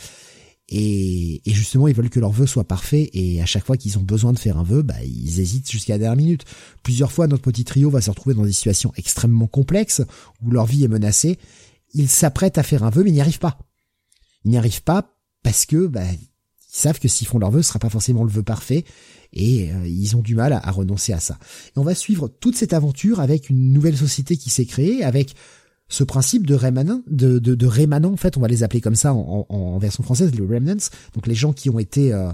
et, 0.71 1.41
justement, 1.47 1.89
ils 1.89 1.95
veulent 1.95 2.11
que 2.11 2.21
leur 2.21 2.31
vœu 2.31 2.47
soit 2.47 2.65
parfait. 2.65 3.09
Et 3.15 3.41
à 3.41 3.47
chaque 3.47 3.65
fois 3.65 3.77
qu'ils 3.77 3.99
ont 3.99 4.03
besoin 4.03 4.33
de 4.33 4.39
faire 4.39 4.59
un 4.59 4.63
vœu, 4.63 4.83
bah, 4.83 5.03
ils 5.03 5.41
hésitent 5.41 5.71
jusqu'à 5.71 5.95
la 5.95 5.99
dernière 5.99 6.17
minute. 6.17 6.45
Plusieurs 6.83 7.11
fois, 7.11 7.27
notre 7.27 7.43
petit 7.43 7.65
trio 7.65 7.89
va 7.89 8.03
se 8.03 8.11
retrouver 8.11 8.35
dans 8.35 8.45
des 8.45 8.53
situations 8.53 8.93
extrêmement 8.97 9.47
complexes 9.47 10.03
où 10.43 10.51
leur 10.51 10.67
vie 10.67 10.85
est 10.85 10.89
menacée. 10.89 11.39
Ils 11.95 12.09
s'apprêtent 12.09 12.59
à 12.59 12.63
faire 12.63 12.83
un 12.83 12.91
vœu, 12.91 13.03
mais 13.03 13.13
n'y 13.13 13.21
arrivent 13.21 13.39
pas. 13.39 13.59
Ils 14.45 14.51
n'y 14.51 14.59
arrivent 14.59 14.83
pas 14.83 15.17
parce 15.43 15.65
que 15.65 15.87
bah, 15.87 16.05
ils 16.05 16.29
savent 16.69 17.01
que 17.01 17.09
s'ils 17.09 17.27
font 17.27 17.39
leur 17.39 17.51
vœu, 17.51 17.63
ce 17.63 17.69
sera 17.69 17.79
pas 17.79 17.89
forcément 17.89 18.25
le 18.25 18.31
vœu 18.31 18.43
parfait. 18.43 18.85
Et 19.33 19.73
euh, 19.73 19.89
ils 19.89 20.17
ont 20.17 20.23
du 20.23 20.35
mal 20.35 20.53
à, 20.53 20.59
à 20.59 20.71
renoncer 20.71 21.15
à 21.15 21.21
ça. 21.21 21.39
Et 21.69 21.79
on 21.79 21.83
va 21.83 21.95
suivre 21.95 22.29
toute 22.29 22.57
cette 22.57 22.75
aventure 22.75 23.21
avec 23.21 23.49
une 23.49 23.73
nouvelle 23.73 23.97
société 23.97 24.37
qui 24.37 24.51
s'est 24.51 24.67
créée, 24.67 25.03
avec 25.03 25.35
ce 25.89 26.05
principe 26.05 26.47
de 26.47 26.55
rémanent, 26.55 27.03
de, 27.07 27.39
de, 27.39 27.55
de 27.55 28.07
en 28.07 28.17
fait, 28.17 28.37
on 28.37 28.41
va 28.41 28.49
les 28.49 28.63
appeler 28.63 28.81
comme 28.81 28.95
ça 28.95 29.15
en, 29.15 29.47
en, 29.49 29.79
version 29.79 30.03
française, 30.03 30.33
les 30.35 30.45
remnants, 30.45 30.91
donc 31.15 31.27
les 31.27 31.35
gens 31.35 31.53
qui 31.53 31.71
ont 31.71 31.79
été 31.79 32.13
euh, 32.13 32.31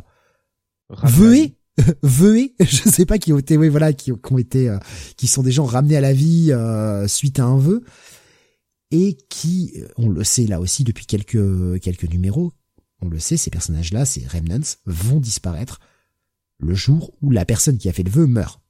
veués, 1.04 1.56
veués, 2.02 2.54
je 2.60 2.88
sais 2.88 3.06
pas 3.06 3.18
qui 3.18 3.32
ont 3.32 3.38
été, 3.38 3.56
oui 3.56 3.68
voilà, 3.68 3.92
qui, 3.92 4.10
ont 4.12 4.38
été, 4.38 4.68
euh, 4.68 4.78
qui 5.16 5.28
sont 5.28 5.42
des 5.42 5.52
gens 5.52 5.64
ramenés 5.64 5.96
à 5.96 6.00
la 6.00 6.12
vie 6.12 6.50
euh, 6.50 7.06
suite 7.06 7.38
à 7.38 7.44
un 7.44 7.58
vœu. 7.58 7.84
Et 8.90 9.16
qui, 9.28 9.74
on 9.96 10.08
le 10.08 10.22
sait 10.22 10.46
là 10.46 10.60
aussi 10.60 10.84
depuis 10.84 11.06
quelques 11.06 11.80
quelques 11.80 12.04
numéros, 12.04 12.52
on 13.00 13.08
le 13.08 13.18
sait, 13.18 13.36
ces 13.36 13.50
personnages-là, 13.50 14.04
ces 14.04 14.24
remnants, 14.26 14.76
vont 14.86 15.18
disparaître 15.18 15.80
le 16.60 16.74
jour 16.74 17.12
où 17.20 17.30
la 17.30 17.44
personne 17.44 17.78
qui 17.78 17.88
a 17.88 17.92
fait 17.92 18.04
le 18.04 18.10
vœu 18.10 18.26
meurt. 18.26 18.60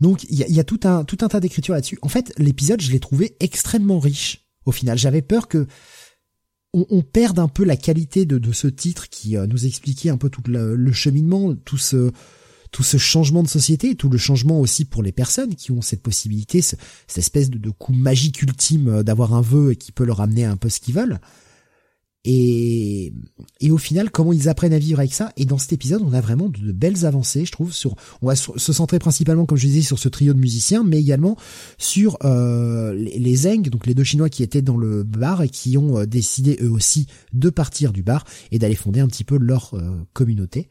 Donc 0.00 0.24
il 0.30 0.38
y 0.38 0.60
a, 0.60 0.64
tout 0.64 0.80
un 0.84 1.04
tout 1.04 1.18
un 1.20 1.28
tas 1.28 1.40
d'écritures 1.40 1.74
là-dessus. 1.74 1.98
En 2.02 2.08
fait, 2.08 2.32
l'épisode, 2.38 2.80
je 2.80 2.90
l'ai 2.90 3.00
trouvé 3.00 3.36
extrêmement 3.40 3.98
riche. 3.98 4.46
Au 4.64 4.72
final, 4.72 4.98
j'avais 4.98 5.22
peur 5.22 5.48
que 5.48 5.66
on, 6.72 7.02
perde 7.02 7.40
un 7.40 7.48
peu 7.48 7.64
la 7.64 7.76
qualité 7.76 8.26
de, 8.26 8.38
de 8.38 8.52
ce 8.52 8.68
titre 8.68 9.08
qui 9.08 9.36
euh, 9.36 9.46
nous 9.48 9.66
expliquait 9.66 10.10
un 10.10 10.16
peu 10.16 10.30
tout 10.30 10.42
le, 10.46 10.92
cheminement, 10.92 11.54
tout 11.54 11.78
ce 11.78 12.12
tout 12.70 12.84
ce 12.84 12.98
changement 12.98 13.42
de 13.42 13.48
société, 13.48 13.96
tout 13.96 14.08
le 14.08 14.18
changement 14.18 14.60
aussi 14.60 14.84
pour 14.84 15.02
les 15.02 15.10
personnes 15.10 15.56
qui 15.56 15.72
ont 15.72 15.82
cette 15.82 16.02
possibilité, 16.02 16.62
cette 16.62 16.78
espèce 17.16 17.50
de, 17.50 17.58
de 17.58 17.70
coup 17.70 17.92
magique 17.92 18.42
ultime 18.42 18.88
euh, 18.88 19.02
d'avoir 19.02 19.34
un 19.34 19.40
vœu 19.40 19.72
et 19.72 19.76
qui 19.76 19.90
peut 19.90 20.04
leur 20.04 20.20
amener 20.20 20.44
un 20.44 20.56
peu 20.56 20.68
ce 20.68 20.78
qu'ils 20.78 20.94
veulent. 20.94 21.18
Et, 22.24 23.14
et 23.60 23.70
au 23.70 23.78
final, 23.78 24.10
comment 24.10 24.34
ils 24.34 24.50
apprennent 24.50 24.74
à 24.74 24.78
vivre 24.78 24.98
avec 24.98 25.14
ça? 25.14 25.32
Et 25.38 25.46
dans 25.46 25.56
cet 25.56 25.72
épisode, 25.72 26.02
on 26.02 26.12
a 26.12 26.20
vraiment 26.20 26.50
de, 26.50 26.72
belles 26.72 27.06
avancées, 27.06 27.46
je 27.46 27.52
trouve. 27.52 27.72
Sur, 27.72 27.94
on 28.20 28.26
va 28.26 28.36
se 28.36 28.72
centrer 28.72 28.98
principalement, 28.98 29.46
comme 29.46 29.56
je 29.56 29.66
disais, 29.66 29.80
sur 29.80 29.98
ce 29.98 30.08
trio 30.08 30.34
de 30.34 30.38
musiciens, 30.38 30.84
mais 30.84 30.98
également 30.98 31.36
sur 31.78 32.18
euh, 32.24 32.92
les, 32.94 33.36
Zeng, 33.36 33.70
donc 33.70 33.86
les 33.86 33.94
deux 33.94 34.04
Chinois 34.04 34.28
qui 34.28 34.42
étaient 34.42 34.60
dans 34.60 34.76
le 34.76 35.02
bar 35.02 35.42
et 35.42 35.48
qui 35.48 35.78
ont 35.78 35.98
euh, 35.98 36.06
décidé 36.06 36.58
eux 36.60 36.70
aussi 36.70 37.06
de 37.32 37.48
partir 37.48 37.92
du 37.92 38.02
bar 38.02 38.26
et 38.50 38.58
d'aller 38.58 38.74
fonder 38.74 39.00
un 39.00 39.08
petit 39.08 39.24
peu 39.24 39.38
leur 39.38 39.72
euh, 39.74 39.96
communauté. 40.12 40.68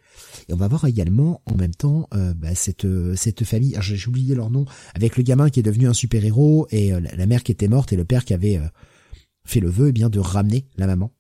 Et 0.50 0.54
on 0.54 0.58
va 0.58 0.68
voir 0.68 0.86
également 0.86 1.42
en 1.46 1.56
même 1.56 1.74
temps 1.74 2.08
bah, 2.12 2.54
cette 2.54 2.88
cette 3.16 3.44
famille. 3.44 3.76
J'ai 3.82 4.08
oublié 4.08 4.36
leur 4.36 4.50
nom, 4.50 4.66
avec 4.94 5.18
le 5.18 5.24
gamin 5.24 5.50
qui 5.50 5.60
est 5.60 5.64
devenu 5.64 5.88
un 5.88 5.94
super 5.94 6.24
héros 6.24 6.68
et 6.72 6.92
la, 6.92 7.26
mère 7.26 7.44
qui 7.44 7.52
était 7.52 7.68
morte 7.68 7.94
et 7.94 7.96
le 7.96 8.06
père 8.06 8.26
qui 8.26 8.34
avait 8.34 8.60
fait 9.46 9.60
le 9.60 9.70
vœu, 9.70 9.90
eh 9.90 9.92
bien 9.92 10.10
de 10.10 10.20
ramener 10.20 10.66
la 10.78 10.88
maman 10.88 11.12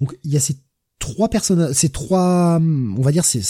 donc 0.00 0.16
il 0.24 0.32
y 0.32 0.36
a 0.36 0.40
ces 0.40 0.56
trois 0.98 1.28
personnes, 1.28 1.74
ces 1.74 1.88
trois, 1.88 2.60
on 2.60 3.02
va 3.02 3.12
dire 3.12 3.24
ces, 3.24 3.42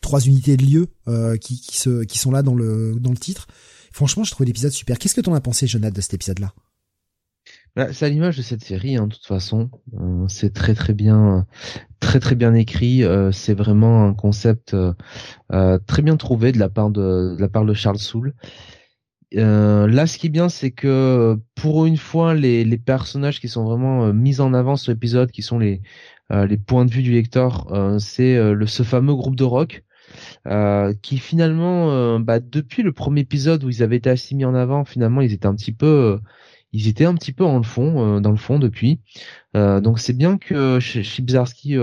trois 0.00 0.20
unités 0.20 0.56
de 0.56 0.64
lieu 0.64 0.86
euh, 1.08 1.36
qui, 1.36 1.76
sont 1.76 2.30
là 2.30 2.42
dans 2.42 2.54
le 2.54 2.96
dans 2.98 3.10
le 3.10 3.16
titre. 3.16 3.46
Franchement, 3.92 4.24
je 4.24 4.30
trouve 4.30 4.46
l'épisode 4.46 4.72
super. 4.72 4.98
Qu'est-ce 4.98 5.14
que 5.14 5.20
t'en 5.20 5.34
as 5.34 5.40
pensé, 5.40 5.66
Jonathan, 5.66 5.94
de 5.94 6.00
cet 6.00 6.14
épisode-là? 6.14 6.54
Bah, 7.76 7.92
c'est 7.92 8.06
à 8.06 8.08
l'image 8.08 8.36
de 8.36 8.42
cette 8.42 8.64
série, 8.64 8.96
hein, 8.96 9.06
de 9.06 9.14
toute 9.14 9.26
façon. 9.26 9.70
Euh, 9.98 10.26
c'est 10.28 10.52
très 10.52 10.74
très 10.74 10.94
bien, 10.94 11.46
très 12.00 12.20
très 12.20 12.34
bien 12.34 12.54
écrit. 12.54 13.04
Euh, 13.04 13.32
c'est 13.32 13.54
vraiment 13.54 14.04
un 14.04 14.14
concept 14.14 14.74
très 15.50 16.02
bien 16.02 16.16
trouvé 16.16 16.52
de 16.52 16.58
la 16.58 16.70
part 16.70 16.90
de 16.90 17.36
la 17.38 17.48
part 17.48 17.64
de 17.64 17.74
Charles 17.74 17.98
Soule. 17.98 18.34
Euh, 19.36 19.86
là, 19.86 20.06
ce 20.06 20.18
qui 20.18 20.26
est 20.26 20.30
bien, 20.30 20.48
c'est 20.48 20.70
que 20.70 21.36
pour 21.54 21.86
une 21.86 21.96
fois, 21.96 22.34
les, 22.34 22.64
les 22.64 22.78
personnages 22.78 23.40
qui 23.40 23.48
sont 23.48 23.64
vraiment 23.64 24.06
euh, 24.06 24.12
mis 24.12 24.40
en 24.40 24.54
avant 24.54 24.76
sur 24.76 24.92
l'épisode, 24.92 25.30
qui 25.30 25.42
sont 25.42 25.58
les, 25.58 25.80
euh, 26.32 26.46
les 26.46 26.56
points 26.56 26.84
de 26.84 26.90
vue 26.90 27.02
du 27.02 27.12
lecteur, 27.12 27.66
c'est 27.98 28.36
le 28.52 28.66
ce 28.66 28.82
fameux 28.82 29.14
groupe 29.14 29.36
de 29.36 29.44
rock. 29.44 29.84
qui 31.02 31.18
finalement, 31.18 32.18
bah, 32.20 32.40
depuis 32.40 32.82
le 32.82 32.92
premier 32.92 33.22
épisode 33.22 33.64
où 33.64 33.68
ils 33.70 33.82
avaient 33.82 33.96
été 33.96 34.10
assez 34.10 34.34
mis 34.34 34.44
en 34.44 34.54
avant, 34.54 34.84
finalement, 34.84 35.20
ils 35.20 35.32
étaient 35.32 35.46
un 35.46 35.54
petit 35.54 35.72
peu, 35.72 36.18
ils 36.72 36.88
étaient 36.88 37.04
un 37.04 37.14
petit 37.14 37.32
peu 37.32 37.44
en 37.44 37.58
le 37.58 37.64
fond, 37.64 38.20
dans 38.20 38.30
le 38.30 38.36
fond 38.36 38.58
depuis. 38.58 39.00
donc 39.54 39.98
c'est 39.98 40.16
bien 40.16 40.38
que 40.38 40.80
Chibzarski 40.80 41.76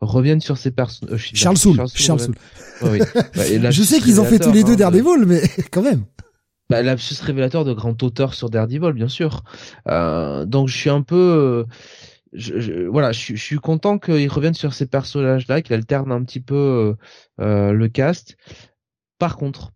revienne 0.00 0.40
sur 0.40 0.56
ces 0.56 0.70
personnages. 0.70 1.30
Charles 1.34 1.56
Soul. 1.56 1.76
Charles 1.94 2.20
Soul. 2.20 2.34
Bah, 2.82 2.90
Je 3.70 3.82
sais 3.82 4.00
qu'ils 4.00 4.20
ont 4.20 4.24
fait 4.24 4.38
tous 4.38 4.52
les 4.52 4.64
deux 4.64 4.72
hein, 4.72 4.76
Daredevil, 4.76 5.26
mais 5.26 5.42
quand 5.70 5.82
même 5.82 6.04
bah, 6.70 6.78
révélateur 7.22 7.64
de 7.64 7.72
grand 7.72 8.02
auteur 8.02 8.34
sur 8.34 8.48
Daredevil, 8.48 8.92
bien 8.92 9.08
sûr. 9.08 9.42
Euh, 9.88 10.46
donc 10.46 10.68
je 10.68 10.76
suis 10.76 10.90
un 10.90 11.02
peu, 11.02 11.66
je, 12.32 12.86
voilà, 12.86 13.12
je, 13.12 13.36
suis 13.36 13.58
content 13.58 13.98
qu'il 13.98 14.28
revienne 14.30 14.54
sur 14.54 14.72
ces 14.72 14.86
personnages-là, 14.86 15.62
qu'il 15.62 15.74
alterne 15.74 16.12
un 16.12 16.24
petit 16.24 16.40
peu 16.40 16.96
euh, 17.40 17.72
le 17.72 17.88
cast. 17.88 18.36
Par 19.18 19.36
contre, 19.36 19.72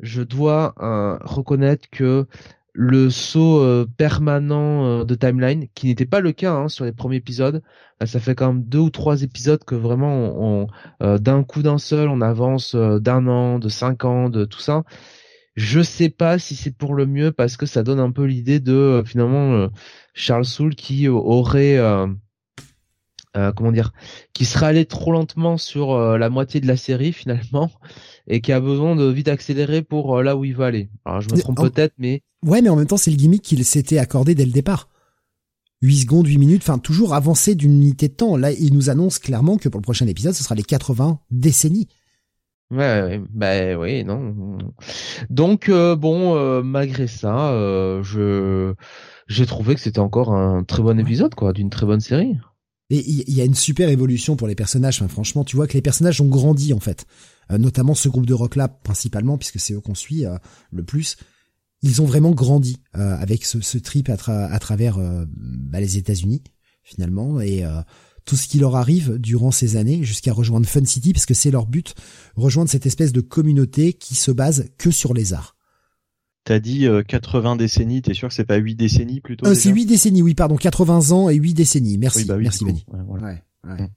je 0.00 0.22
dois 0.22 0.74
euh, 0.80 1.18
reconnaître 1.22 1.88
que 1.90 2.26
le 2.72 3.08
saut 3.08 3.60
euh, 3.60 3.86
permanent 3.96 4.84
euh, 4.84 5.04
de 5.04 5.14
timeline, 5.14 5.68
qui 5.74 5.86
n'était 5.86 6.06
pas 6.06 6.20
le 6.20 6.32
cas 6.32 6.52
hein, 6.52 6.68
sur 6.68 6.84
les 6.84 6.92
premiers 6.92 7.16
épisodes, 7.16 7.62
ça 8.04 8.18
fait 8.20 8.34
quand 8.34 8.52
même 8.52 8.64
deux 8.64 8.80
ou 8.80 8.90
trois 8.90 9.22
épisodes 9.22 9.62
que 9.64 9.74
vraiment, 9.76 10.66
on, 11.00 11.18
d'un 11.18 11.44
coup 11.44 11.62
d'un 11.62 11.78
seul, 11.78 12.08
on 12.08 12.20
avance 12.20 12.74
d'un 12.74 13.26
an, 13.28 13.58
de 13.58 13.68
cinq 13.68 14.04
ans, 14.04 14.28
de 14.28 14.44
tout 14.44 14.60
ça. 14.60 14.82
Je 15.56 15.80
sais 15.80 16.08
pas 16.08 16.38
si 16.38 16.56
c'est 16.56 16.76
pour 16.76 16.94
le 16.94 17.06
mieux 17.06 17.30
parce 17.30 17.56
que 17.56 17.66
ça 17.66 17.82
donne 17.84 18.00
un 18.00 18.10
peu 18.10 18.24
l'idée 18.24 18.58
de 18.58 18.72
euh, 18.72 19.04
finalement 19.04 19.52
euh, 19.52 19.68
Charles 20.12 20.44
Soule 20.44 20.74
qui 20.74 21.06
euh, 21.06 21.12
aurait 21.12 21.78
comment 23.56 23.72
dire 23.72 23.92
qui 24.32 24.44
serait 24.44 24.66
allé 24.66 24.84
trop 24.84 25.10
lentement 25.10 25.56
sur 25.56 25.98
la 25.98 26.30
moitié 26.30 26.60
de 26.60 26.68
la 26.68 26.76
série 26.76 27.12
finalement 27.12 27.70
et 28.28 28.40
qui 28.40 28.52
a 28.52 28.60
besoin 28.60 28.94
de 28.94 29.04
vite 29.06 29.28
accélérer 29.28 29.82
pour 29.82 30.22
là 30.22 30.36
où 30.36 30.44
il 30.44 30.54
va 30.54 30.66
aller. 30.66 30.88
Alors 31.04 31.20
je 31.20 31.28
me 31.30 31.40
trompe 31.40 31.60
peut-être 31.60 31.94
mais 31.98 32.22
Ouais, 32.44 32.62
mais 32.62 32.68
en 32.68 32.76
même 32.76 32.86
temps 32.86 32.96
c'est 32.96 33.10
le 33.10 33.16
gimmick 33.16 33.42
qu'il 33.42 33.64
s'était 33.64 33.98
accordé 33.98 34.34
dès 34.34 34.44
le 34.44 34.52
départ. 34.52 34.88
8 35.82 35.96
secondes, 36.02 36.26
8 36.26 36.38
minutes, 36.38 36.62
enfin 36.62 36.78
toujours 36.78 37.12
avancé 37.12 37.54
d'une 37.54 37.72
unité 37.72 38.08
de 38.08 38.14
temps. 38.14 38.36
Là, 38.38 38.52
il 38.52 38.72
nous 38.72 38.88
annonce 38.88 39.18
clairement 39.18 39.58
que 39.58 39.68
pour 39.68 39.80
le 39.80 39.84
prochain 39.84 40.06
épisode, 40.06 40.32
ce 40.32 40.42
sera 40.42 40.54
les 40.54 40.62
80 40.62 41.18
décennies. 41.30 41.88
Ouais, 42.70 43.20
bah 43.30 43.76
oui, 43.76 44.04
non. 44.04 44.58
Donc 45.30 45.68
euh, 45.68 45.96
bon, 45.96 46.36
euh, 46.36 46.62
malgré 46.62 47.06
ça, 47.06 47.52
euh, 47.52 48.02
je 48.02 48.74
j'ai 49.28 49.46
trouvé 49.46 49.74
que 49.74 49.80
c'était 49.80 50.00
encore 50.00 50.32
un 50.32 50.64
très 50.64 50.82
bon 50.82 50.98
épisode, 50.98 51.34
quoi, 51.34 51.52
d'une 51.52 51.70
très 51.70 51.86
bonne 51.86 52.00
série. 52.00 52.36
Et 52.90 52.98
il 52.98 53.32
y, 53.32 53.40
a 53.40 53.44
une 53.44 53.54
super 53.54 53.88
évolution 53.88 54.36
pour 54.36 54.46
les 54.46 54.54
personnages. 54.54 55.00
Enfin, 55.00 55.08
franchement, 55.08 55.42
tu 55.42 55.56
vois 55.56 55.66
que 55.66 55.72
les 55.72 55.80
personnages 55.80 56.20
ont 56.20 56.28
grandi 56.28 56.74
en 56.74 56.80
fait, 56.80 57.06
notamment 57.50 57.94
ce 57.94 58.10
groupe 58.10 58.26
de 58.26 58.34
rock 58.34 58.56
là 58.56 58.68
principalement, 58.68 59.38
puisque 59.38 59.58
c'est 59.58 59.72
eux 59.72 59.80
qu'on 59.80 59.94
suit 59.94 60.24
le 60.70 60.84
plus. 60.84 61.16
Ils 61.80 62.02
ont 62.02 62.04
vraiment 62.04 62.32
grandi 62.32 62.82
avec 62.92 63.46
ce, 63.46 63.62
ce 63.62 63.78
trip 63.78 64.10
à, 64.10 64.16
à 64.28 64.58
travers 64.58 64.98
bah, 64.98 65.80
les 65.80 65.96
États-Unis 65.96 66.42
finalement 66.82 67.40
et 67.40 67.64
tout 68.24 68.36
ce 68.36 68.48
qui 68.48 68.58
leur 68.58 68.76
arrive 68.76 69.18
durant 69.18 69.50
ces 69.50 69.76
années 69.76 70.02
jusqu'à 70.02 70.32
rejoindre 70.32 70.66
Fun 70.66 70.84
City 70.84 71.12
parce 71.12 71.26
que 71.26 71.34
c'est 71.34 71.50
leur 71.50 71.66
but, 71.66 71.94
rejoindre 72.36 72.70
cette 72.70 72.86
espèce 72.86 73.12
de 73.12 73.20
communauté 73.20 73.92
qui 73.92 74.14
se 74.14 74.30
base 74.30 74.70
que 74.78 74.90
sur 74.90 75.14
les 75.14 75.32
arts. 75.32 75.56
T'as 76.44 76.58
dit 76.58 76.86
80 77.08 77.54
euh, 77.54 77.56
décennies, 77.56 78.02
t'es 78.02 78.12
sûr 78.12 78.28
que 78.28 78.34
c'est 78.34 78.44
pas 78.44 78.56
8 78.56 78.74
décennies 78.74 79.20
plutôt 79.20 79.46
euh, 79.46 79.54
C'est 79.54 79.70
8 79.70 79.86
décennies, 79.86 80.22
oui, 80.22 80.34
pardon, 80.34 80.56
80 80.56 81.10
ans 81.12 81.30
et 81.30 81.36
8 81.36 81.54
décennies. 81.54 81.96
Merci, 81.96 82.26
bah 82.26 82.36
merci 82.36 82.64
Benny. 82.64 82.84
Ouais, 82.92 83.20
ouais. 83.20 83.42
Mm. 83.64 83.88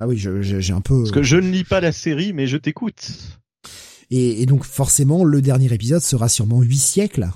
Ah 0.00 0.08
oui, 0.08 0.18
j'ai 0.18 0.72
un 0.72 0.80
peu... 0.80 0.98
Parce 0.98 1.12
que 1.12 1.22
je 1.22 1.36
ne 1.36 1.48
lis 1.48 1.62
pas 1.62 1.80
la 1.80 1.92
série, 1.92 2.32
mais 2.32 2.48
je 2.48 2.56
t'écoute. 2.56 3.38
Et, 4.10 4.42
et, 4.42 4.46
donc 4.46 4.64
forcément, 4.64 5.24
le 5.24 5.40
dernier 5.40 5.72
épisode 5.72 6.02
sera 6.02 6.28
sûrement 6.28 6.60
8 6.60 6.76
siècles 6.76 7.28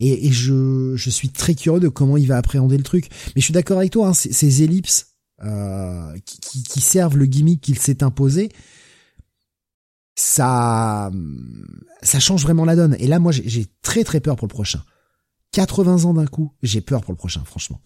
et, 0.00 0.26
et 0.26 0.32
je, 0.32 0.94
je, 0.96 1.10
suis 1.10 1.30
très 1.30 1.54
curieux 1.54 1.80
de 1.80 1.88
comment 1.88 2.16
il 2.16 2.26
va 2.26 2.36
appréhender 2.36 2.76
le 2.76 2.84
truc. 2.84 3.08
Mais 3.34 3.40
je 3.40 3.44
suis 3.44 3.54
d'accord 3.54 3.78
avec 3.78 3.92
toi, 3.92 4.08
hein, 4.08 4.14
ces, 4.14 4.62
ellipses 4.62 5.14
euh, 5.42 6.16
qui, 6.24 6.62
qui, 6.62 6.80
servent 6.80 7.16
le 7.16 7.26
gimmick 7.26 7.60
qu'il 7.60 7.78
s'est 7.78 8.02
imposé, 8.02 8.50
ça, 10.14 11.10
ça 12.02 12.20
change 12.20 12.42
vraiment 12.42 12.64
la 12.64 12.76
donne. 12.76 12.96
Et 12.98 13.06
là, 13.06 13.18
moi, 13.18 13.32
j'ai 13.32 13.66
très 13.82 14.04
très 14.04 14.20
peur 14.20 14.36
pour 14.36 14.46
le 14.46 14.52
prochain. 14.52 14.82
80 15.52 16.04
ans 16.04 16.14
d'un 16.14 16.26
coup, 16.26 16.52
j'ai 16.62 16.80
peur 16.80 17.02
pour 17.02 17.12
le 17.12 17.16
prochain, 17.16 17.42
franchement. 17.44 17.80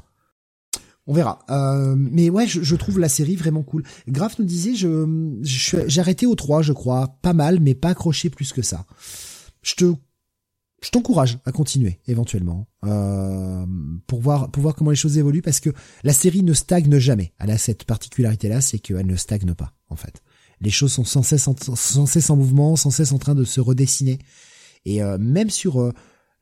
On 1.06 1.14
verra. 1.14 1.40
Euh, 1.50 1.94
mais 1.96 2.30
ouais, 2.30 2.46
je, 2.46 2.76
trouve 2.76 2.98
la 2.98 3.08
série 3.08 3.36
vraiment 3.36 3.62
cool. 3.62 3.82
Graf 4.08 4.38
nous 4.38 4.44
disait, 4.44 4.74
je, 4.74 5.38
j'ai 5.42 6.00
arrêté 6.00 6.26
au 6.26 6.34
3, 6.34 6.62
je 6.62 6.72
crois. 6.72 7.18
Pas 7.22 7.32
mal, 7.32 7.60
mais 7.60 7.74
pas 7.74 7.90
accroché 7.90 8.30
plus 8.30 8.52
que 8.52 8.62
ça. 8.62 8.86
Je 9.62 9.74
te, 9.74 9.94
je 10.82 10.90
t'encourage 10.90 11.38
à 11.44 11.52
continuer, 11.52 12.00
éventuellement, 12.06 12.66
euh, 12.84 13.64
pour 14.06 14.20
voir, 14.20 14.50
pour 14.50 14.62
voir 14.62 14.74
comment 14.74 14.90
les 14.90 14.96
choses 14.96 15.16
évoluent, 15.16 15.42
parce 15.42 15.60
que 15.60 15.70
la 16.02 16.12
série 16.12 16.42
ne 16.42 16.52
stagne 16.52 16.98
jamais. 16.98 17.32
Elle 17.38 17.50
a 17.50 17.58
cette 17.58 17.84
particularité-là, 17.84 18.60
c'est 18.60 18.78
qu'elle 18.78 19.06
ne 19.06 19.16
stagne 19.16 19.54
pas, 19.54 19.74
en 19.88 19.96
fait. 19.96 20.22
Les 20.60 20.70
choses 20.70 20.92
sont 20.92 21.04
sans 21.04 21.22
cesse 21.22 21.48
en, 21.48 21.56
sans 21.56 22.06
cesse 22.06 22.30
en 22.30 22.36
mouvement, 22.36 22.76
sans 22.76 22.90
cesse 22.90 23.12
en 23.12 23.18
train 23.18 23.34
de 23.34 23.44
se 23.44 23.60
redessiner. 23.60 24.18
Et 24.84 25.02
euh, 25.02 25.18
même 25.18 25.50
sur 25.50 25.80
euh, 25.80 25.92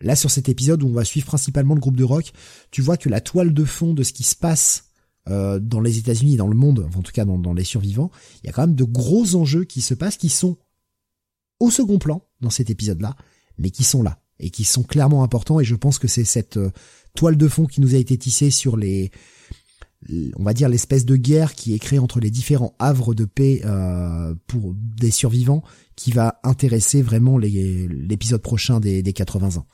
Là, 0.02 0.16
sur 0.16 0.30
cet 0.30 0.48
épisode 0.48 0.82
où 0.82 0.88
on 0.88 0.92
va 0.92 1.04
suivre 1.04 1.26
principalement 1.26 1.74
le 1.74 1.80
groupe 1.80 1.96
de 1.96 2.04
rock, 2.04 2.32
tu 2.70 2.80
vois 2.80 2.96
que 2.96 3.08
la 3.08 3.20
toile 3.20 3.52
de 3.52 3.64
fond 3.64 3.92
de 3.92 4.02
ce 4.02 4.12
qui 4.12 4.22
se 4.22 4.34
passe 4.34 4.84
euh, 5.28 5.58
dans 5.58 5.80
les 5.80 5.98
États-Unis, 5.98 6.36
dans 6.36 6.46
le 6.46 6.56
monde, 6.56 6.88
en 6.96 7.02
tout 7.02 7.12
cas 7.12 7.26
dans, 7.26 7.52
les 7.52 7.64
survivants, 7.64 8.10
il 8.42 8.46
y 8.46 8.48
a 8.48 8.52
quand 8.52 8.62
même 8.62 8.74
de 8.74 8.84
gros 8.84 9.34
enjeux 9.34 9.64
qui 9.64 9.82
se 9.82 9.92
passent, 9.92 10.16
qui 10.16 10.30
sont 10.30 10.56
au 11.58 11.70
second 11.70 11.98
plan 11.98 12.26
dans 12.40 12.48
cet 12.48 12.70
épisode-là, 12.70 13.14
mais 13.58 13.70
qui 13.70 13.84
sont 13.84 14.02
là 14.02 14.19
et 14.40 14.50
qui 14.50 14.64
sont 14.64 14.82
clairement 14.82 15.22
importants. 15.22 15.60
Et 15.60 15.64
je 15.64 15.74
pense 15.74 15.98
que 15.98 16.08
c'est 16.08 16.24
cette 16.24 16.56
euh, 16.56 16.70
toile 17.14 17.36
de 17.36 17.48
fond 17.48 17.66
qui 17.66 17.80
nous 17.80 17.94
a 17.94 17.98
été 17.98 18.16
tissée 18.18 18.50
sur 18.50 18.76
les, 18.76 19.10
on 20.36 20.42
va 20.42 20.54
dire 20.54 20.68
l'espèce 20.68 21.04
de 21.04 21.16
guerre 21.16 21.54
qui 21.54 21.74
est 21.74 21.78
créée 21.78 21.98
entre 21.98 22.20
les 22.20 22.30
différents 22.30 22.74
havres 22.78 23.14
de 23.14 23.24
paix 23.24 23.60
euh, 23.64 24.34
pour 24.46 24.74
des 24.74 25.10
survivants 25.10 25.62
qui 25.94 26.12
va 26.12 26.40
intéresser 26.42 27.02
vraiment 27.02 27.36
l'épisode 27.38 28.42
prochain 28.42 28.80
des, 28.80 29.02
des 29.02 29.12
80 29.12 29.58
ans. 29.58 29.66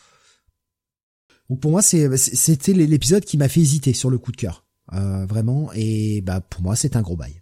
Donc 1.49 1.61
pour 1.61 1.71
moi, 1.71 1.83
c'était 1.83 2.73
l'épisode 2.73 3.25
qui 3.25 3.37
m'a 3.37 3.49
fait 3.49 3.61
hésiter 3.61 3.93
sur 3.93 4.11
le 4.11 4.19
coup 4.19 4.33
de 4.33 4.37
cœur, 4.37 4.65
euh, 4.93 5.25
vraiment. 5.27 5.71
Et 5.75 6.21
bah 6.23 6.41
pour 6.41 6.63
moi, 6.63 6.75
c'est 6.75 6.97
un 6.97 7.03
gros 7.03 7.17
bail. 7.17 7.41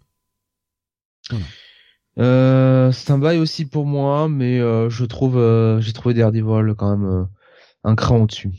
Euh, 2.17 2.91
c'est 2.91 3.11
un 3.11 3.17
bail 3.17 3.37
aussi 3.39 3.65
pour 3.65 3.85
moi, 3.85 4.29
mais 4.29 4.59
euh, 4.59 4.89
je 4.89 5.05
trouve, 5.05 5.35
j'ai 5.79 5.93
trouvé 5.93 6.13
Daredevil 6.13 6.73
quand 6.77 6.97
même 6.97 7.27
un 7.83 7.95
cran 7.95 8.21
au-dessus. 8.21 8.51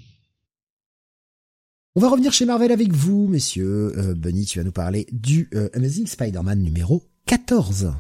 On 1.95 2.01
va 2.01 2.11
revenir 2.11 2.33
chez 2.33 2.45
Marvel 2.45 2.73
avec 2.73 2.93
vous, 2.93 3.27
messieurs. 3.27 4.15
Bunny, 4.17 4.45
tu 4.45 4.59
vas 4.59 4.65
nous 4.65 4.73
parler 4.73 5.07
du 5.13 5.49
Amazing 5.73 6.07
Spider-Man 6.07 6.61
numéro 6.61 7.03
14. 7.27 7.95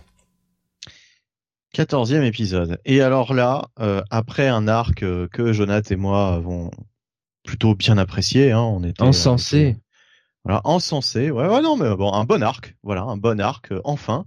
14e 1.74 2.22
épisode. 2.22 2.78
Et 2.84 3.00
alors 3.00 3.32
là, 3.32 3.70
après 4.10 4.48
un 4.48 4.68
arc 4.68 5.00
que 5.00 5.52
Jonathan 5.52 5.94
et 5.94 5.96
moi 5.96 6.34
avons 6.34 6.70
plutôt 7.46 7.74
bien 7.74 7.96
apprécié. 7.96 8.52
Hein, 8.52 8.60
on 8.60 8.84
était 8.84 9.02
encensé. 9.02 9.76
Euh, 9.76 9.80
voilà, 10.44 10.60
encensé. 10.64 11.30
Ouais, 11.30 11.48
ouais, 11.48 11.62
non, 11.62 11.76
mais 11.76 11.94
bon, 11.96 12.12
un 12.12 12.24
bon 12.24 12.42
arc. 12.42 12.76
Voilà, 12.82 13.02
un 13.02 13.16
bon 13.16 13.40
arc. 13.40 13.72
Euh, 13.72 13.80
enfin. 13.84 14.26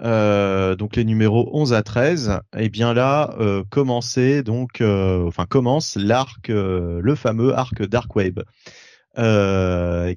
Euh, 0.00 0.74
donc 0.74 0.96
les 0.96 1.04
numéros 1.04 1.50
11 1.52 1.74
à 1.74 1.82
13, 1.82 2.40
et 2.56 2.64
eh 2.64 2.68
bien 2.70 2.94
là 2.94 3.34
euh, 3.38 3.62
commençait 3.70 4.42
donc, 4.42 4.80
euh, 4.80 5.26
enfin 5.26 5.44
commence 5.46 5.96
l'arc, 5.96 6.48
le 6.48 7.14
fameux 7.14 7.54
arc 7.54 7.82
Dark 7.82 8.16
Web, 8.16 8.40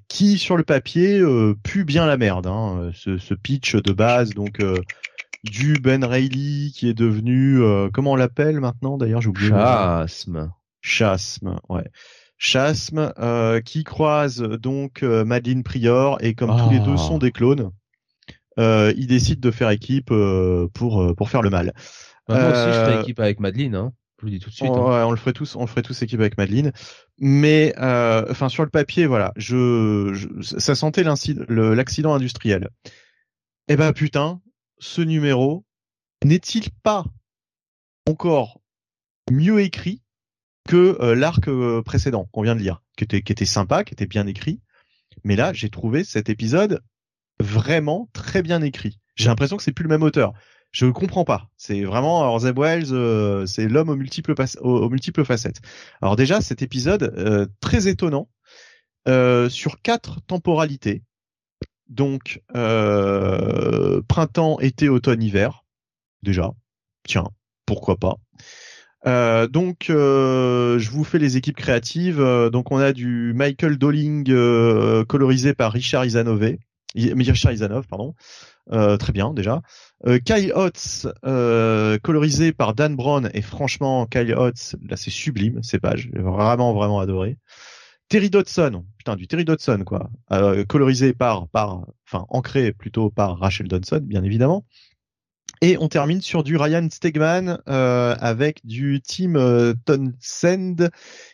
qui 0.07 0.37
sur 0.37 0.57
le 0.57 0.63
papier 0.63 1.21
pue 1.63 1.83
bien 1.83 2.05
la 2.05 2.17
merde. 2.17 2.47
Hein, 2.47 2.91
ce, 2.93 3.17
ce, 3.17 3.33
pitch 3.33 3.75
de 3.75 3.91
base 3.91 4.29
donc 4.31 4.63
du 5.43 5.73
Ben 5.73 6.03
Reilly 6.03 6.71
qui 6.73 6.89
est 6.89 6.93
devenu, 6.93 7.61
comment 7.93 8.13
on 8.13 8.15
l'appelle 8.15 8.59
maintenant 8.61 8.97
d'ailleurs, 8.97 9.21
j'ai 9.21 9.29
oublié. 9.29 9.49
Chasme. 9.49 10.51
Chasme, 10.81 11.59
ouais. 11.67 11.89
Chasme, 12.37 13.13
euh, 13.17 13.61
qui 13.61 13.83
croise 13.83 14.41
donc 14.41 15.03
euh, 15.03 15.23
Madeleine 15.23 15.63
Prior 15.63 16.17
et 16.21 16.35
comme 16.35 16.55
tous 16.57 16.69
les 16.69 16.79
deux 16.79 16.97
sont 16.97 17.15
ah. 17.15 17.19
des 17.19 17.31
clones, 17.31 17.61
euh, 17.61 17.69
ils 18.57 19.07
décident 19.07 19.39
de 19.39 19.51
faire 19.51 19.69
équipe 19.69 20.11
euh, 20.11 20.67
pour 20.73 21.15
pour 21.15 21.29
faire 21.29 21.41
le 21.41 21.49
mal. 21.49 21.73
Bah, 22.27 22.39
moi 22.39 22.49
aussi, 22.51 22.77
je 22.77 22.85
ferai 22.85 23.01
équipe 23.01 23.19
avec 23.19 23.39
Madeleine. 23.39 23.75
Hein. 23.75 23.93
Je 24.17 24.21
vous 24.21 24.27
le 24.27 24.31
dis 24.31 24.39
tout 24.39 24.49
de 24.49 24.55
suite. 24.55 24.69
Hein. 24.69 24.79
Ouais, 24.79 25.03
on 25.03 25.11
le 25.11 25.17
ferait 25.17 25.33
tous, 25.33 25.55
on 25.55 25.61
le 25.61 25.67
ferait 25.67 25.81
tous 25.81 26.01
équipe 26.01 26.19
avec 26.19 26.37
Madeleine. 26.37 26.71
Mais 27.19 27.73
enfin 27.77 28.49
sur 28.49 28.63
le 28.63 28.69
papier, 28.69 29.05
voilà, 29.05 29.33
je, 29.35 30.11
je 30.13 30.57
ça 30.59 30.75
sentait 30.75 31.03
l'accident 31.03 32.13
industriel. 32.13 32.69
Eh 33.67 33.75
ben 33.75 33.93
putain, 33.93 34.41
ce 34.79 35.01
numéro 35.01 35.65
n'est-il 36.23 36.69
pas 36.83 37.05
encore 38.07 38.61
mieux 39.31 39.61
écrit 39.61 40.01
que 40.67 40.97
euh, 41.01 41.15
l'arc 41.15 41.47
euh, 41.47 41.81
précédent 41.83 42.27
qu'on 42.31 42.41
vient 42.41 42.55
de 42.55 42.61
lire, 42.61 42.81
qui 42.97 43.03
était, 43.03 43.21
qui 43.21 43.31
était 43.31 43.45
sympa, 43.45 43.83
qui 43.83 43.93
était 43.93 44.07
bien 44.07 44.27
écrit. 44.27 44.61
Mais 45.23 45.35
là, 45.35 45.53
j'ai 45.53 45.69
trouvé 45.69 46.03
cet 46.03 46.29
épisode 46.29 46.81
vraiment 47.39 48.09
très 48.13 48.41
bien 48.41 48.61
écrit. 48.61 48.99
J'ai 49.15 49.29
l'impression 49.29 49.57
que 49.57 49.63
c'est 49.63 49.71
plus 49.71 49.83
le 49.83 49.89
même 49.89 50.03
auteur. 50.03 50.33
Je 50.71 50.87
comprends 50.87 51.23
pas. 51.23 51.49
C'est 51.57 51.83
vraiment 51.83 52.21
alors 52.21 52.39
Zeb 52.39 52.59
Wells, 52.59 52.91
euh, 52.91 53.45
c'est 53.45 53.67
l'homme 53.67 53.89
aux 53.89 53.95
multiples, 53.95 54.35
facettes. 54.35 55.61
Alors 56.01 56.15
déjà, 56.15 56.41
cet 56.41 56.61
épisode 56.61 57.49
très 57.61 57.87
étonnant 57.87 58.29
sur 59.05 59.81
quatre 59.81 60.21
temporalités. 60.21 61.03
Donc 61.87 62.41
printemps, 64.07 64.59
été, 64.59 64.89
automne, 64.89 65.23
hiver. 65.23 65.63
Déjà, 66.23 66.51
tiens, 67.03 67.29
pourquoi 67.65 67.97
pas. 67.97 68.17
Euh, 69.07 69.47
donc, 69.47 69.89
euh, 69.89 70.79
je 70.79 70.89
vous 70.89 71.03
fais 71.03 71.19
les 71.19 71.37
équipes 71.37 71.57
créatives. 71.57 72.19
Euh, 72.19 72.49
donc, 72.49 72.71
on 72.71 72.77
a 72.77 72.91
du 72.93 73.33
Michael 73.35 73.77
Dolling 73.77 74.25
colorisé 75.05 75.53
par 75.53 75.71
Richard 75.71 76.05
Isanove, 76.05 76.55
Richard 76.95 77.51
Isanov, 77.51 77.87
pardon. 77.87 78.15
très 78.97 79.13
bien 79.13 79.33
déjà. 79.33 79.61
Kyle 80.25 80.53
Hotz 80.53 81.07
colorisé 82.03 82.53
par 82.53 82.73
Dan 82.73 82.95
Brown 82.95 83.29
et 83.33 83.41
franchement 83.41 84.05
Kyle 84.05 84.33
Hotz 84.33 84.75
là 84.87 84.97
c'est 84.97 85.11
sublime 85.11 85.61
ces 85.63 85.79
pages, 85.79 86.09
j'ai 86.13 86.21
vraiment 86.21 86.73
vraiment 86.73 86.99
adoré. 86.99 87.37
Terry 88.07 88.29
Dodson, 88.29 88.85
putain 88.97 89.15
du 89.15 89.27
Terry 89.27 89.45
Dodson 89.45 89.83
quoi, 89.85 90.09
colorisé 90.67 91.13
par 91.13 91.47
par 91.49 91.85
enfin 92.07 92.25
ancré 92.29 92.71
plutôt 92.71 93.09
par 93.09 93.39
Rachel 93.39 93.67
Dodson 93.67 94.01
bien 94.03 94.23
évidemment. 94.23 94.65
Et 95.61 95.77
on 95.79 95.87
termine 95.87 96.21
sur 96.21 96.43
du 96.43 96.57
Ryan 96.57 96.87
Stegman 96.91 97.59
euh, 97.69 98.15
avec 98.19 98.65
du 98.65 99.01
Tim 99.01 99.35
euh, 99.35 99.73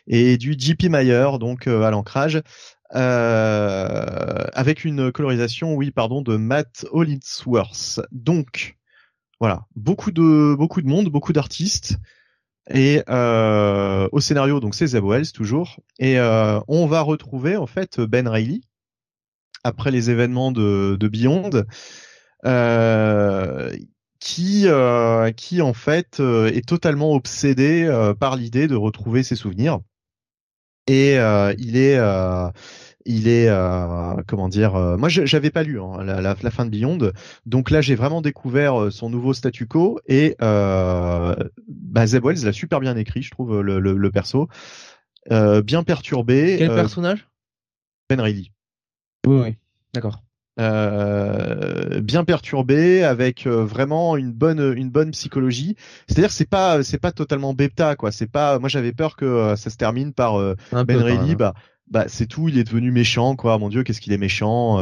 et 0.06 0.36
du 0.38 0.54
JP 0.56 0.84
Mayer 0.84 1.30
donc 1.40 1.66
euh, 1.66 1.82
à 1.82 1.90
l'ancrage 1.90 2.40
euh, 2.94 4.44
avec 4.52 4.84
une 4.84 5.12
colorisation 5.12 5.74
oui 5.74 5.90
pardon 5.90 6.22
de 6.22 6.36
Matt 6.36 6.86
Hollingsworth. 6.90 8.00
Donc 8.12 8.76
voilà, 9.40 9.66
beaucoup 9.74 10.12
de 10.12 10.54
beaucoup 10.56 10.82
de 10.82 10.88
monde, 10.88 11.08
beaucoup 11.08 11.32
d'artistes. 11.32 11.96
Et 12.70 13.02
au 13.08 14.20
scénario 14.20 14.60
donc 14.60 14.74
c'est 14.74 14.86
Zeb 14.86 15.04
toujours. 15.34 15.80
Et 15.98 16.18
on 16.20 16.86
va 16.86 17.00
retrouver 17.00 17.56
en 17.56 17.66
fait 17.66 18.00
Ben 18.00 18.28
Reilly 18.28 18.62
après 19.64 19.90
les 19.90 20.10
événements 20.10 20.52
de, 20.52 20.96
Beyond 21.00 21.50
euh, 22.44 23.76
qui 24.18 24.66
euh, 24.66 25.32
qui 25.32 25.62
en 25.62 25.72
fait 25.72 26.20
euh, 26.20 26.46
est 26.48 26.66
totalement 26.66 27.12
obsédé 27.12 27.84
euh, 27.84 28.14
par 28.14 28.36
l'idée 28.36 28.68
de 28.68 28.76
retrouver 28.76 29.22
ses 29.22 29.36
souvenirs 29.36 29.80
et 30.86 31.14
il 31.58 31.76
est 31.76 31.98
il 33.04 33.28
est 33.28 33.48
comment 34.26 34.48
dire 34.48 34.74
moi 34.98 35.08
j'avais 35.08 35.50
pas 35.50 35.62
lu 35.62 35.80
hein, 35.80 36.02
la, 36.04 36.20
la, 36.20 36.50
fin 36.50 36.64
de 36.64 36.70
Beyond. 36.70 37.12
Donc 37.46 37.70
là 37.70 37.80
j'ai 37.80 37.94
vraiment 37.94 38.20
découvert 38.20 38.92
son 38.92 39.10
nouveau 39.10 39.34
statu 39.34 39.66
quo 39.66 40.00
et 40.06 40.36
bah, 40.38 42.06
Zeb 42.06 42.24
Wells 42.24 42.44
l'a 42.44 42.52
super 42.52 42.80
bien 42.80 42.96
écrit 42.96 43.22
je 43.22 43.30
trouve 43.30 43.60
le, 43.60 43.80
le, 43.80 43.96
le 43.96 44.10
perso. 44.10 44.48
Bien 45.30 45.82
perturbé 45.84 46.56
quel 46.58 46.68
personnage? 46.68 47.28
Ben 48.08 48.20
Reilly. 48.20 48.52
Oui 49.26 49.40
oui 49.40 49.56
d'accord 49.94 50.22
euh, 50.60 52.00
bien 52.02 52.24
perturbé 52.24 53.04
avec 53.04 53.46
euh, 53.46 53.64
vraiment 53.64 54.18
une 54.18 54.32
bonne 54.32 54.74
une 54.76 54.90
bonne 54.90 55.12
psychologie. 55.12 55.76
C'est-à-dire 56.06 56.30
c'est 56.30 56.48
pas 56.48 56.82
c'est 56.82 56.98
pas 56.98 57.12
totalement 57.12 57.54
bêta 57.54 57.96
quoi. 57.96 58.12
C'est 58.12 58.30
pas 58.30 58.58
moi 58.58 58.68
j'avais 58.68 58.92
peur 58.92 59.16
que 59.16 59.24
euh, 59.24 59.56
ça 59.56 59.70
se 59.70 59.76
termine 59.76 60.12
par 60.12 60.38
Ben 60.72 60.98
Reilly 60.98 61.36
bah 61.36 61.54
bah 61.90 62.04
c'est 62.08 62.26
tout 62.26 62.48
il 62.48 62.58
est 62.58 62.64
devenu 62.64 62.90
méchant 62.90 63.34
quoi. 63.34 63.56
Mon 63.58 63.70
dieu 63.70 63.82
qu'est-ce 63.82 64.00
qu'il 64.02 64.12
est 64.12 64.18
méchant 64.18 64.76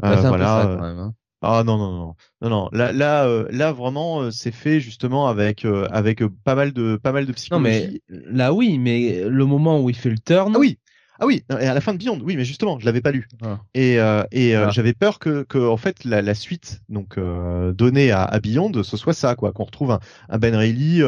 bah, 0.00 0.16
voilà 0.16 0.62
hein. 0.62 1.12
ah 1.42 1.62
non 1.64 1.76
non 1.76 1.92
non 1.92 2.14
non. 2.40 2.48
Non 2.48 2.68
là 2.72 2.92
là 2.92 3.28
là 3.50 3.72
vraiment 3.72 4.30
c'est 4.30 4.50
fait 4.50 4.80
justement 4.80 5.28
avec 5.28 5.66
avec 5.90 6.24
pas 6.42 6.54
mal 6.54 6.72
de 6.72 6.96
pas 6.96 7.12
mal 7.12 7.26
de 7.26 7.32
psychologie 7.32 7.62
non 7.62 7.70
mais 7.70 8.00
là 8.08 8.54
oui 8.54 8.78
mais 8.78 9.24
le 9.28 9.44
moment 9.44 9.78
où 9.78 9.90
il 9.90 9.96
fait 9.96 10.10
le 10.10 10.18
turn 10.18 10.54
ah 10.56 10.58
oui 10.58 10.78
Ah 11.22 11.26
oui, 11.26 11.44
et 11.60 11.66
à 11.66 11.72
la 11.72 11.80
fin 11.80 11.92
de 11.92 11.98
Beyond, 11.98 12.18
oui, 12.24 12.34
mais 12.34 12.44
justement, 12.44 12.80
je 12.80 12.84
l'avais 12.84 13.00
pas 13.00 13.12
lu. 13.12 13.28
Ah. 13.44 13.60
Et, 13.74 14.00
euh, 14.00 14.24
et 14.32 14.56
euh, 14.56 14.66
Ah. 14.66 14.70
j'avais 14.70 14.92
peur 14.92 15.20
que, 15.20 15.44
que 15.44 15.56
en 15.58 15.76
fait 15.76 16.04
la, 16.04 16.20
la 16.20 16.34
suite 16.34 16.80
donc 16.88 17.16
euh, 17.16 17.72
donnée 17.72 18.10
à, 18.10 18.24
à 18.24 18.40
Beyond 18.40 18.82
ce 18.82 18.96
soit 18.96 19.12
ça 19.14 19.36
quoi, 19.36 19.52
qu'on 19.52 19.62
retrouve 19.62 19.92
un, 19.92 20.00
un 20.28 20.38
Ben 20.38 20.56
Reilly 20.56 21.00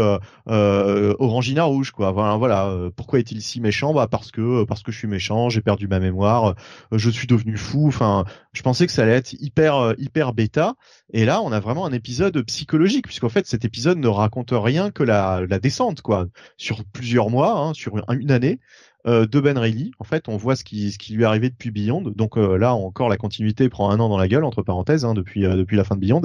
Orangina 0.47 1.65
rouge 1.65 1.91
quoi. 1.91 2.13
Voilà, 2.13 2.37
voilà. 2.37 2.73
pourquoi 2.95 3.19
est-il 3.19 3.43
si 3.43 3.61
méchant? 3.61 3.93
Bah 3.93 4.07
parce 4.09 4.31
que 4.31 4.63
parce 4.63 4.85
que 4.85 4.93
je 4.93 4.99
suis 4.99 5.09
méchant, 5.09 5.49
j'ai 5.49 5.63
perdu 5.63 5.89
ma 5.89 5.99
mémoire, 5.99 6.55
je 6.93 7.11
suis 7.11 7.27
devenu 7.27 7.57
fou. 7.57 7.89
Enfin, 7.89 8.25
je 8.53 8.63
pensais 8.63 8.87
que 8.87 8.93
ça 8.93 9.03
allait 9.03 9.15
être 9.17 9.33
hyper 9.41 9.95
hyper 9.99 10.33
bêta. 10.33 10.75
Et 11.13 11.25
là, 11.25 11.43
on 11.43 11.51
a 11.51 11.59
vraiment 11.59 11.87
un 11.87 11.93
épisode 11.93 12.41
psychologique 12.45 13.07
puisqu'en 13.07 13.29
fait 13.29 13.49
cet 13.49 13.65
épisode 13.65 13.99
ne 13.99 14.07
raconte 14.09 14.51
rien 14.53 14.93
que 14.93 15.03
la, 15.03 15.43
la 15.49 15.59
descente 15.59 16.03
quoi, 16.03 16.27
sur 16.57 16.85
plusieurs 16.85 17.31
mois, 17.31 17.59
hein, 17.59 17.75
sur 17.75 17.97
une 18.13 18.31
année 18.31 18.61
euh, 19.07 19.27
de 19.27 19.41
Ben 19.41 19.57
Reilly. 19.59 19.91
En 19.99 20.05
fait, 20.05 20.29
on 20.29 20.37
voit 20.37 20.57
ce 20.57 20.65
qui, 20.65 20.91
ce 20.93 20.99
qui 20.99 21.13
lui 21.15 21.23
est 21.23 21.27
arrivé 21.27 21.51
depuis 21.51 21.71
Beyond. 21.71 22.03
Donc 22.17 22.37
euh, 22.39 22.57
là, 22.57 22.75
encore, 22.75 23.09
la 23.09 23.17
continuité 23.17 23.69
prend 23.69 23.91
un 23.91 24.01
an 24.01 24.09
dans 24.09 24.17
la 24.19 24.29
gueule, 24.29 24.45
entre 24.45 24.63
parenthèses, 24.63 25.05
hein, 25.05 25.15
depuis, 25.15 25.45
euh, 25.47 25.57
depuis 25.57 25.77
la 25.77 25.85
fin 25.85 25.95
de 25.95 26.01
Beyond. 26.01 26.23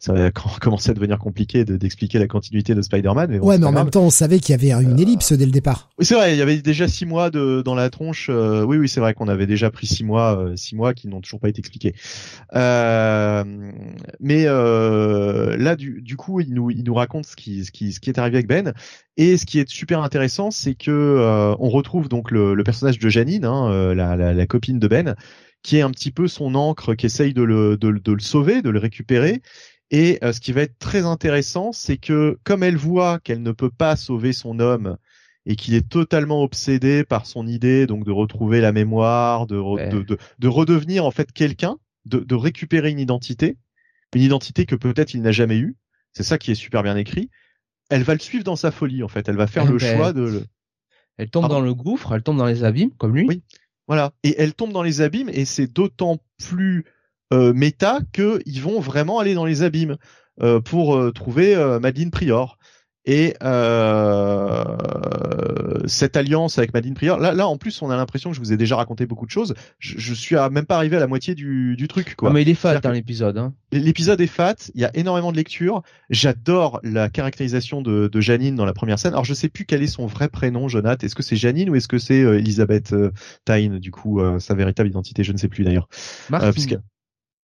Ça 0.00 0.12
va 0.12 0.30
commencer 0.60 0.90
à 0.90 0.94
devenir 0.94 1.18
compliqué 1.18 1.64
de- 1.64 1.76
d'expliquer 1.76 2.18
la 2.18 2.26
continuité 2.26 2.74
de 2.74 2.82
Spider-Man. 2.82 3.30
Mais 3.30 3.38
bon, 3.38 3.46
Ouais, 3.48 3.58
mais 3.58 3.66
en 3.66 3.72
grave. 3.72 3.84
même 3.84 3.90
temps, 3.90 4.02
on 4.04 4.10
savait 4.10 4.38
qu'il 4.40 4.52
y 4.60 4.72
avait 4.74 4.84
une 4.84 4.98
ellipse 5.00 5.32
dès 5.32 5.46
le 5.46 5.52
départ. 5.52 5.90
Oui, 5.98 6.04
c'est 6.04 6.14
vrai, 6.14 6.34
il 6.34 6.38
y 6.38 6.42
avait 6.42 6.58
déjà 6.62 6.86
six 6.88 7.06
mois 7.06 7.30
de, 7.30 7.62
dans 7.64 7.74
la 7.74 7.90
tronche. 7.90 8.28
euh, 8.30 8.62
oui, 8.64 8.76
oui, 8.78 8.88
c'est 8.88 9.00
vrai 9.00 9.14
qu'on 9.14 9.28
avait 9.28 9.46
déjà 9.46 9.70
pris 9.70 9.86
six 9.86 10.04
mois, 10.04 10.38
euh, 10.38 10.56
six 10.56 10.74
mois 10.76 10.94
qui 10.94 11.08
n'ont 11.08 11.20
toujours 11.20 11.40
pas 11.40 11.48
été 11.48 11.58
expliqués. 11.60 11.94
Euh, 12.54 13.44
mais 14.20 14.44
euh, 14.46 15.56
là, 15.56 15.76
du, 15.76 16.02
du 16.02 16.16
coup, 16.16 16.40
il 16.40 16.52
nous, 16.54 16.70
il 16.70 16.84
nous 16.84 16.94
raconte 16.94 17.26
ce 17.26 17.36
qui, 17.36 17.64
ce 17.64 17.70
qui, 17.70 17.92
ce 17.92 18.00
qui 18.00 18.10
est 18.10 18.18
arrivé 18.18 18.36
avec 18.38 18.46
Ben. 18.48 18.72
Et 19.18 19.36
ce 19.36 19.44
qui 19.46 19.58
est 19.58 19.68
super 19.68 20.00
intéressant, 20.02 20.50
c'est 20.50 20.74
que 20.74 20.90
euh, 20.90 21.54
on 21.58 21.68
retrouve 21.70 22.08
donc 22.08 22.30
le, 22.30 22.54
le 22.54 22.64
personnage 22.64 22.98
de 22.98 23.08
Janine, 23.10 23.44
hein, 23.44 23.70
euh, 23.70 23.94
la, 23.94 24.16
la, 24.16 24.32
la 24.32 24.46
copine 24.46 24.78
de 24.78 24.88
Ben, 24.88 25.16
qui 25.62 25.76
est 25.76 25.82
un 25.82 25.90
petit 25.90 26.12
peu 26.12 26.28
son 26.28 26.54
encre, 26.54 26.94
qui 26.94 27.06
essaye 27.06 27.34
de 27.34 27.42
le, 27.42 27.76
de, 27.76 27.88
le- 27.88 28.00
de 28.00 28.12
le 28.12 28.20
sauver, 28.20 28.62
de 28.62 28.70
le 28.70 28.78
récupérer. 28.78 29.42
Et 29.90 30.18
euh, 30.22 30.32
ce 30.32 30.40
qui 30.40 30.52
va 30.52 30.62
être 30.62 30.78
très 30.78 31.04
intéressant, 31.04 31.72
c'est 31.72 31.96
que 31.98 32.38
comme 32.44 32.62
elle 32.62 32.76
voit 32.76 33.18
qu'elle 33.18 33.42
ne 33.42 33.52
peut 33.52 33.70
pas 33.70 33.96
sauver 33.96 34.32
son 34.32 34.60
homme 34.60 34.96
et 35.46 35.56
qu'il 35.56 35.74
est 35.74 35.88
totalement 35.88 36.42
obsédé 36.42 37.04
par 37.04 37.26
son 37.26 37.46
idée 37.46 37.86
donc 37.86 38.04
de 38.04 38.12
retrouver 38.12 38.60
la 38.60 38.72
mémoire, 38.72 39.46
de, 39.46 39.56
re- 39.56 39.76
Ouais. 39.76 39.88
de, 39.88 40.02
de, 40.02 40.18
de 40.38 40.48
redevenir 40.48 41.04
en 41.04 41.10
fait 41.10 41.32
quelqu'un, 41.32 41.78
de, 42.06 42.20
de 42.20 42.34
récupérer 42.36 42.90
une 42.90 43.00
identité, 43.00 43.56
une 44.14 44.22
identité 44.22 44.66
que 44.66 44.76
peut-être 44.76 45.14
il 45.14 45.22
n'a 45.22 45.32
jamais 45.32 45.58
eue. 45.58 45.76
C'est 46.12 46.22
ça 46.22 46.38
qui 46.38 46.50
est 46.50 46.54
super 46.54 46.82
bien 46.82 46.96
écrit. 46.96 47.30
Elle 47.88 48.02
va 48.02 48.14
le 48.14 48.20
suivre 48.20 48.44
dans 48.44 48.56
sa 48.56 48.70
folie 48.70 49.02
en 49.02 49.08
fait. 49.08 49.28
Elle 49.28 49.36
va 49.36 49.46
faire 49.46 49.64
Eh 49.66 49.72
le 49.72 49.78
ben, 49.78 49.96
choix 49.96 50.12
de 50.12 50.22
le... 50.22 50.44
Elle 51.16 51.30
tombe 51.30 51.42
Pardon 51.42 51.56
dans 51.56 51.60
le 51.60 51.74
gouffre, 51.74 52.12
elle 52.14 52.22
tombe 52.22 52.38
dans 52.38 52.46
les 52.46 52.62
abîmes, 52.64 52.92
comme 52.96 53.14
lui. 53.14 53.26
Oui. 53.26 53.42
Voilà. 53.88 54.12
Et 54.22 54.36
elle 54.38 54.54
tombe 54.54 54.72
dans 54.72 54.82
les 54.82 55.00
abîmes 55.00 55.30
et 55.32 55.44
c'est 55.44 55.66
d'autant 55.66 56.18
plus 56.38 56.84
euh, 57.32 57.52
méta 57.52 58.00
que 58.12 58.40
ils 58.46 58.62
vont 58.62 58.80
vraiment 58.80 59.18
aller 59.18 59.34
dans 59.34 59.44
les 59.44 59.62
abîmes 59.62 59.96
euh, 60.40 60.60
pour 60.60 60.96
euh, 60.96 61.10
trouver 61.10 61.56
euh, 61.56 61.80
Madeleine 61.80 62.10
Prior. 62.10 62.58
Et 63.10 63.34
euh, 63.42 64.64
cette 65.86 66.16
alliance 66.16 66.58
avec 66.58 66.74
Madeleine 66.74 66.94
Prior, 66.94 67.18
là, 67.18 67.32
là 67.32 67.48
en 67.48 67.56
plus, 67.56 67.80
on 67.82 67.90
a 67.90 67.96
l'impression 67.96 68.30
que 68.30 68.36
je 68.36 68.40
vous 68.40 68.52
ai 68.52 68.56
déjà 68.56 68.76
raconté 68.76 69.06
beaucoup 69.06 69.24
de 69.24 69.30
choses. 69.30 69.54
Je, 69.78 69.98
je 69.98 70.12
suis 70.14 70.36
à- 70.36 70.50
même 70.50 70.66
pas 70.66 70.76
arrivé 70.76 70.96
à 70.96 71.00
la 71.00 71.06
moitié 71.06 71.34
du, 71.34 71.74
du 71.76 71.88
truc. 71.88 72.14
Quoi. 72.16 72.28
Non, 72.28 72.34
mais 72.34 72.42
il 72.42 72.48
est 72.48 72.54
fat 72.54 72.80
dans 72.80 72.90
l'épisode. 72.92 73.38
Hein. 73.38 73.54
L'épisode 73.72 74.20
est 74.20 74.26
fat, 74.26 74.56
il 74.74 74.80
y 74.80 74.84
a 74.84 74.90
énormément 74.94 75.32
de 75.32 75.36
lectures. 75.36 75.82
J'adore 76.10 76.80
la 76.82 77.08
caractérisation 77.08 77.80
de, 77.82 78.08
de 78.08 78.20
Janine 78.20 78.54
dans 78.56 78.64
la 78.66 78.74
première 78.74 78.98
scène. 78.98 79.12
Alors 79.12 79.24
je 79.24 79.34
sais 79.34 79.48
plus 79.48 79.64
quel 79.64 79.82
est 79.82 79.86
son 79.86 80.06
vrai 80.06 80.28
prénom, 80.28 80.68
Jonathan. 80.68 81.06
Est-ce 81.06 81.14
que 81.14 81.22
c'est 81.22 81.36
Janine 81.36 81.70
ou 81.70 81.74
est-ce 81.76 81.88
que 81.88 81.98
c'est 81.98 82.22
euh, 82.22 82.38
Elisabeth 82.38 82.92
euh, 82.92 83.10
Tyne, 83.46 83.78
du 83.78 83.90
coup, 83.90 84.20
euh, 84.20 84.38
sa 84.38 84.54
véritable 84.54 84.88
identité? 84.90 85.24
Je 85.24 85.32
ne 85.32 85.38
sais 85.38 85.48
plus 85.48 85.64
d'ailleurs. 85.64 85.88
Euh, 86.42 86.52
puisque- 86.52 86.76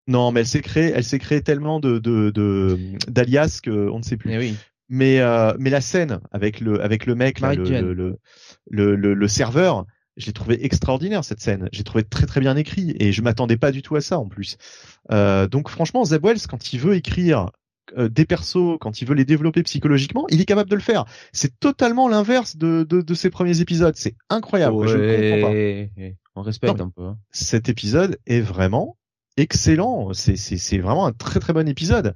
Non, 0.09 0.31
mais 0.33 0.41
elle 0.41 0.47
s'est 0.47 0.61
créée, 0.61 0.93
elle 0.95 1.05
s'est 1.05 1.19
créée 1.19 1.41
tellement 1.41 1.81
de 1.81 1.99
de 1.99 2.31
de- 2.31 2.79
d'alias 3.09 3.61
que 3.63 3.89
on 3.89 3.99
ne 4.01 4.05
sait 4.05 4.19
plus. 4.19 4.31
Eh 4.33 4.39
oui. 4.39 4.55
Mais 4.89 5.21
euh, 5.21 5.55
mais 5.59 5.71
la 5.71 5.81
scène 5.81 6.21
avec 6.31 6.61
le 6.61 6.83
avec 6.83 7.07
le 7.07 7.15
mec, 7.15 7.41
là, 7.41 7.55
le, 7.55 7.63
le, 7.95 8.97
le, 8.97 9.15
le, 9.15 9.29
serveur, 9.29 9.87
je 10.17 10.27
l'ai 10.27 10.33
trouvé 10.33 10.65
extraordinaire 10.65 11.25
cette 11.25 11.41
scène. 11.41 11.69
J'ai 11.73 11.85
trouvé 11.85 12.05
très 12.05 12.27
très 12.27 12.41
bien 12.41 12.55
écrit 12.57 12.95
et 13.01 13.11
je 13.13 13.23
m'attendais 13.23 13.57
pas 13.57 13.73
du 13.73 13.81
tout 13.83 13.97
à 13.97 14.01
ça 14.03 14.19
en 14.19 14.27
plus. 14.29 14.57
Euh, 15.11 15.49
donc 15.49 15.71
franchement, 15.71 16.05
Zeb 16.05 16.25
Wells, 16.25 16.47
quand 16.49 16.73
il 16.73 16.81
veut 16.81 16.95
écrire 16.95 17.51
euh, 17.97 18.09
des 18.09 18.27
persos, 18.27 18.79
quand 18.81 19.01
il 19.01 19.09
veut 19.09 19.15
les 19.15 19.25
développer 19.25 19.63
psychologiquement, 19.63 20.27
il 20.29 20.41
est 20.41 20.45
capable 20.47 20.69
de 20.71 20.77
le 20.77 20.83
faire. 20.83 21.05
C'est 21.33 21.59
totalement 21.61 22.09
l'inverse 22.09 22.57
de, 22.57 22.83
de, 22.89 23.01
de 23.01 23.15
ses 23.15 23.31
premiers 23.31 23.61
épisodes. 23.61 23.95
C'est 23.97 24.17
incroyable. 24.29 24.77
quoi. 24.77 24.87
Je 24.87 24.97
comprends 24.97 25.49
pas. 25.49 25.55
Ouais. 25.55 26.17
On 26.37 26.43
respecte 26.43 26.79
Non, 26.79 26.85
un 26.87 26.91
peu. 26.91 27.03
hein. 27.05 27.19
Cet 27.31 27.69
épisode 27.71 28.19
est 28.27 28.41
vraiment 28.41 28.99
excellent. 29.37 30.13
C'est 30.13 30.37
c'est 30.37 30.57
c'est 30.59 30.79
vraiment 30.79 31.07
un 31.07 31.13
très 31.13 31.41
très 31.41 31.53
bon 31.53 31.67
épisode. 31.69 32.15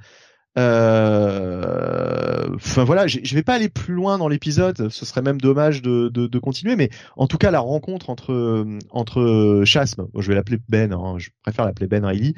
Euh, 0.58 2.48
Enfin 2.54 2.82
voilà, 2.84 3.06
je 3.06 3.34
vais 3.34 3.42
pas 3.42 3.54
aller 3.54 3.68
plus 3.68 3.94
loin 3.94 4.18
dans 4.18 4.28
l'épisode. 4.28 4.88
Ce 4.88 5.04
serait 5.04 5.22
même 5.22 5.40
dommage 5.40 5.80
de, 5.80 6.08
de, 6.08 6.26
de 6.26 6.38
continuer, 6.38 6.74
mais 6.76 6.90
en 7.16 7.26
tout 7.26 7.38
cas 7.38 7.50
la 7.50 7.60
rencontre 7.60 8.10
entre 8.10 8.66
entre 8.90 9.62
Chasm, 9.64 10.02
bon, 10.12 10.20
je 10.20 10.28
vais 10.28 10.34
l'appeler 10.34 10.58
Ben, 10.68 10.92
hein, 10.92 11.14
je 11.18 11.28
préfère 11.42 11.64
l'appeler 11.64 11.86
Ben 11.86 12.04
Riley, 12.04 12.34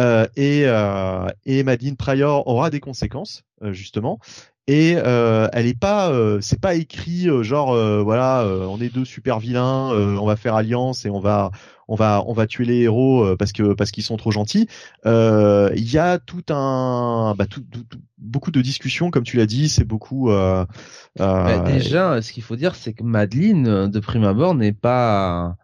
euh, 0.00 0.26
et 0.36 0.62
euh, 0.64 1.26
et 1.44 1.62
Madine 1.64 1.96
Pryor 1.96 2.46
aura 2.46 2.70
des 2.70 2.80
conséquences 2.80 3.42
justement. 3.62 4.18
Et 4.68 4.96
euh, 4.96 5.48
elle 5.54 5.66
est 5.66 5.78
pas, 5.78 6.10
euh, 6.10 6.40
c'est 6.42 6.60
pas 6.60 6.74
écrit 6.74 7.28
euh, 7.28 7.42
genre 7.42 7.74
voilà, 8.04 8.46
on 8.46 8.80
est 8.80 8.92
deux 8.92 9.04
super 9.04 9.38
vilains, 9.38 9.90
on 9.90 10.26
va 10.26 10.36
faire 10.36 10.54
alliance 10.54 11.04
et 11.04 11.10
on 11.10 11.20
va 11.20 11.50
on 11.88 11.94
va 11.94 12.22
on 12.26 12.32
va 12.32 12.46
tuer 12.46 12.64
les 12.64 12.80
héros 12.82 13.24
euh, 13.24 13.36
parce 13.36 13.52
que 13.52 13.74
parce 13.74 13.90
qu'ils 13.90 14.04
sont 14.04 14.16
trop 14.16 14.30
gentils. 14.30 14.68
Euh, 15.06 15.70
Il 15.76 15.90
y 15.90 15.98
a 15.98 16.18
tout 16.18 16.44
un 16.50 17.34
bah, 17.36 17.46
tout, 17.46 17.64
beaucoup 18.18 18.50
de 18.50 18.60
discussions 18.60 19.10
comme 19.10 19.24
tu 19.24 19.36
l'as 19.36 19.46
dit, 19.46 19.68
c'est 19.68 19.84
beaucoup 19.84 20.30
euh, 20.30 20.64
Bah, 21.18 21.60
euh, 21.60 21.62
déjà, 21.64 22.20
ce 22.22 22.32
qu'il 22.32 22.42
faut 22.42 22.56
dire, 22.56 22.74
c'est 22.74 22.92
que 22.92 23.02
Madeleine, 23.02 23.66
euh, 23.66 23.88
de 23.88 24.00
prime 24.00 24.24
abord, 24.24 24.54
n'est 24.54 24.72
pas, 24.72 25.56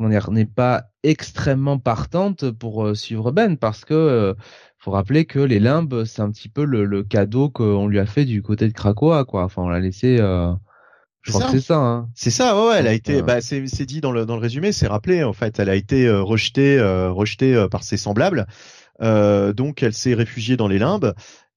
n'est 0.00 0.46
pas 0.46 0.84
extrêmement 1.02 1.78
partante 1.78 2.50
pour 2.50 2.96
suivre 2.96 3.32
Ben, 3.32 3.56
parce 3.56 3.84
que 3.84 4.34
faut 4.78 4.92
rappeler 4.92 5.24
que 5.24 5.40
les 5.40 5.58
limbes, 5.58 6.04
c'est 6.04 6.22
un 6.22 6.30
petit 6.30 6.48
peu 6.48 6.64
le, 6.64 6.84
le 6.84 7.02
cadeau 7.02 7.50
qu'on 7.50 7.88
lui 7.88 7.98
a 7.98 8.06
fait 8.06 8.24
du 8.24 8.42
côté 8.42 8.68
de 8.68 8.72
Krakoa, 8.72 9.24
quoi. 9.24 9.44
Enfin, 9.44 9.62
on 9.62 9.68
l'a 9.68 9.80
laissé. 9.80 10.18
Je 11.28 11.32
C'est 11.32 11.38
crois 11.38 11.46
ça. 11.46 11.52
que 11.52 11.58
c'est 11.60 11.66
ça. 11.66 11.76
Hein. 11.78 12.08
C'est 12.14 12.30
ça, 12.30 12.56
ouais, 12.60 12.68
ouais, 12.70 12.76
elle 12.80 12.86
a 12.88 12.92
été, 12.94 13.18
euh, 13.18 13.22
bah, 13.22 13.40
c'est 13.40 13.66
c'est 13.68 13.86
dit 13.86 14.00
dans 14.00 14.12
le 14.12 14.26
dans 14.26 14.34
le 14.36 14.42
résumé, 14.42 14.72
c'est 14.72 14.88
rappelé 14.88 15.22
en 15.24 15.32
fait, 15.32 15.58
elle 15.60 15.68
a 15.70 15.74
été 15.76 16.06
euh, 16.08 16.22
rejetée, 16.22 16.78
euh, 16.78 17.10
rejetée 17.12 17.54
euh, 17.54 17.68
par 17.68 17.82
ses 17.84 17.96
semblables, 17.96 18.46
Euh, 19.00 19.52
donc 19.52 19.82
elle 19.84 19.94
s'est 19.94 20.14
réfugiée 20.14 20.56
dans 20.56 20.66
les 20.66 20.78
limbes 20.80 21.14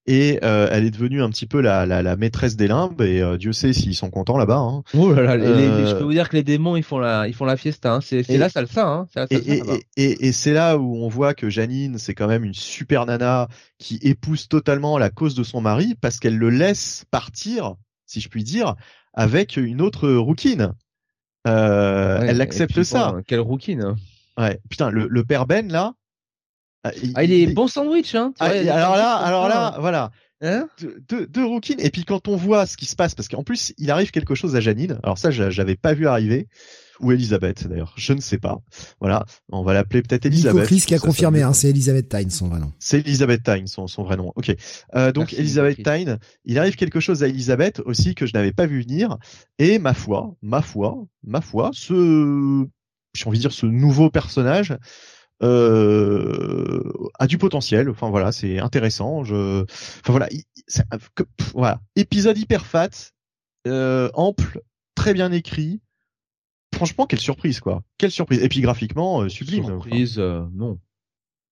et 0.08 0.40
euh, 0.44 0.68
elle 0.72 0.86
est 0.86 0.92
devenue 0.92 1.22
un 1.24 1.30
petit 1.30 1.48
peu 1.48 1.60
la 1.62 1.86
la, 1.88 2.04
la 2.04 2.16
maîtresse 2.16 2.56
des 2.56 2.68
limbes 2.68 3.02
et 3.02 3.22
euh, 3.22 3.38
Dieu 3.38 3.52
sait 3.54 3.74
s'ils 3.74 3.96
sont 3.96 4.10
contents 4.12 4.38
là-bas. 4.38 4.58
Hein. 4.58 4.84
Oh 4.96 5.12
là 5.14 5.24
là, 5.24 5.38
les- 5.38 5.48
les- 5.70 5.88
je 5.88 5.96
peux 5.96 6.04
vous 6.04 6.12
dire 6.12 6.30
que 6.30 6.36
les 6.36 6.44
démons, 6.44 6.76
ils 6.76 6.84
font 6.84 7.00
la, 7.00 7.28
ils 7.28 7.34
font 7.34 7.46
la 7.46 7.58
fiesta. 7.58 7.94
Hein. 7.94 8.00
C'est, 8.02 8.24
la 8.38 8.50
salsa. 8.50 8.88
Hein. 8.88 9.08
La 9.16 9.26
Et, 9.32 9.38
salsa. 9.38 9.54
et, 9.54 9.84
et, 9.98 10.04
et, 10.12 10.28
et 10.28 10.32
c'est 10.32 10.54
là 10.54 10.78
où 10.78 10.98
on 10.98 11.08
voit 11.08 11.34
que 11.36 11.50
Janine, 11.50 11.98
c'est 12.00 12.14
quand 12.16 12.28
même 12.28 12.44
une 12.44 12.54
super 12.56 13.06
nana 13.08 13.48
qui 13.80 14.00
épouse 14.04 14.48
totalement 14.48 14.98
la 15.00 15.10
cause 15.12 15.34
de 15.36 15.44
son 15.44 15.62
mari 15.62 15.96
parce 16.00 16.20
qu'elle 16.20 16.38
le 16.38 16.50
laisse 16.50 17.06
partir, 17.12 17.76
si 18.08 18.22
je 18.22 18.30
puis 18.30 18.44
dire, 18.44 18.76
avec 19.14 19.58
une 19.58 19.82
autre 19.82 20.10
rouquine. 20.10 20.74
Euh, 21.48 22.20
Ouais, 22.20 22.28
elle 22.30 22.42
accepte 22.42 22.74
puis, 22.74 22.86
ça. 22.86 23.16
quelle 23.28 23.40
rouquine. 23.40 23.82
hein. 23.82 23.96
Ouais. 24.38 24.60
Putain, 24.70 24.92
le, 24.92 25.08
le 25.08 25.24
père 25.24 25.48
Ben 25.48 25.72
là. 25.72 25.94
euh, 26.88 26.92
Ah, 27.16 27.24
il 27.24 27.32
est 27.34 27.48
bon 27.54 27.68
sandwich, 27.68 28.14
hein. 28.16 28.34
Ah, 28.40 28.48
vois, 28.50 28.58
il 28.58 28.70
alors 28.70 28.96
là, 28.96 29.16
alors 29.16 29.48
là, 29.48 29.76
voilà. 29.80 30.12
Hein? 30.44 30.68
Deux, 30.80 30.98
deux, 31.10 31.28
deux 31.28 31.46
rouquines. 31.46 31.80
Et 31.80 31.90
puis 31.92 32.04
quand 32.06 32.28
on 32.28 32.36
voit 32.36 32.66
ce 32.66 32.76
qui 32.78 32.86
se 32.86 32.96
passe, 32.96 33.14
parce 33.16 33.28
qu'en 33.28 33.44
plus 33.44 33.74
il 33.78 33.92
arrive 33.92 34.12
quelque 34.12 34.34
chose 34.36 34.56
à 34.56 34.60
Janine. 34.60 35.00
Alors 35.04 35.18
ça, 35.18 35.30
j'a- 35.32 35.50
j'avais 35.52 35.76
pas 35.76 35.94
vu 35.94 36.08
arriver. 36.08 36.48
Ou 37.00 37.12
Elisabeth 37.12 37.68
d'ailleurs, 37.68 37.94
je 37.98 38.14
ne 38.14 38.22
sais 38.22 38.38
pas. 38.38 38.60
Voilà, 39.00 39.26
on 39.52 39.64
va 39.64 39.74
l'appeler 39.74 40.02
peut-être 40.02 40.26
Elisabeth. 40.26 40.66
Chris 40.66 40.82
qui 40.86 40.94
a 40.94 40.98
Ça, 40.98 41.02
ça 41.02 41.08
confirmé, 41.08 41.42
hein, 41.42 41.54
c'est 41.54 41.70
Elisabeth 41.70 42.10
Tyne 42.10 42.30
son 42.30 42.48
vrai 42.50 42.60
nom. 42.60 42.72
C'est 42.80 43.00
Elisabeth 43.00 43.44
Tyne, 43.44 43.68
son, 43.68 43.88
son 43.88 44.04
vrai 44.04 44.18
nom. 44.18 44.32
Ok. 44.36 44.56
Euh, 44.96 45.12
donc 45.12 45.24
Merci, 45.32 45.38
Elisabeth 45.38 45.84
Tyne, 45.84 46.20
il 46.46 46.60
arrive 46.60 46.76
quelque 46.76 47.00
chose 47.00 47.24
à 47.24 47.28
Elisabeth 47.28 47.80
aussi 47.86 48.14
que 48.14 48.26
je 48.26 48.34
n'avais 48.34 48.52
pas 48.52 48.66
vu 48.68 48.82
venir. 48.82 49.18
Et 49.58 49.80
ma 49.80 49.94
foi, 49.94 50.36
ma 50.42 50.62
foi, 50.62 50.98
ma 51.24 51.42
foi, 51.42 51.72
ce, 51.74 52.66
j'ai 53.16 53.26
envie 53.28 53.38
de 53.40 53.42
dire 53.44 53.52
ce 53.52 53.66
nouveau 53.66 54.10
personnage 54.10 54.76
euh, 55.44 56.84
a 57.20 57.28
du 57.28 57.38
potentiel. 57.38 57.90
Enfin 57.90 58.10
voilà, 58.10 58.32
c'est 58.32 58.60
intéressant. 58.60 59.24
Je, 59.24 59.62
enfin 59.64 60.12
voilà, 60.12 60.28
que- 61.16 61.24
pff, 61.24 61.52
voilà, 61.54 61.80
épisode 61.96 62.38
hyper 62.38 62.66
fat, 62.66 62.90
euh, 63.68 64.10
ample, 64.14 64.62
très 64.96 65.14
bien 65.14 65.32
écrit. 65.32 65.82
Franchement, 66.74 67.06
quelle 67.06 67.20
surprise 67.20 67.60
quoi. 67.60 67.84
Quelle 67.98 68.12
surprise. 68.12 68.42
Et 68.42 68.50
puis 68.50 68.62
graphiquement, 68.62 69.22
euh, 69.22 69.30
sublime. 69.30 69.66
Enfin, 69.66 69.74
Surprise, 69.82 70.16
euh, 70.18 70.46
non. 70.54 70.80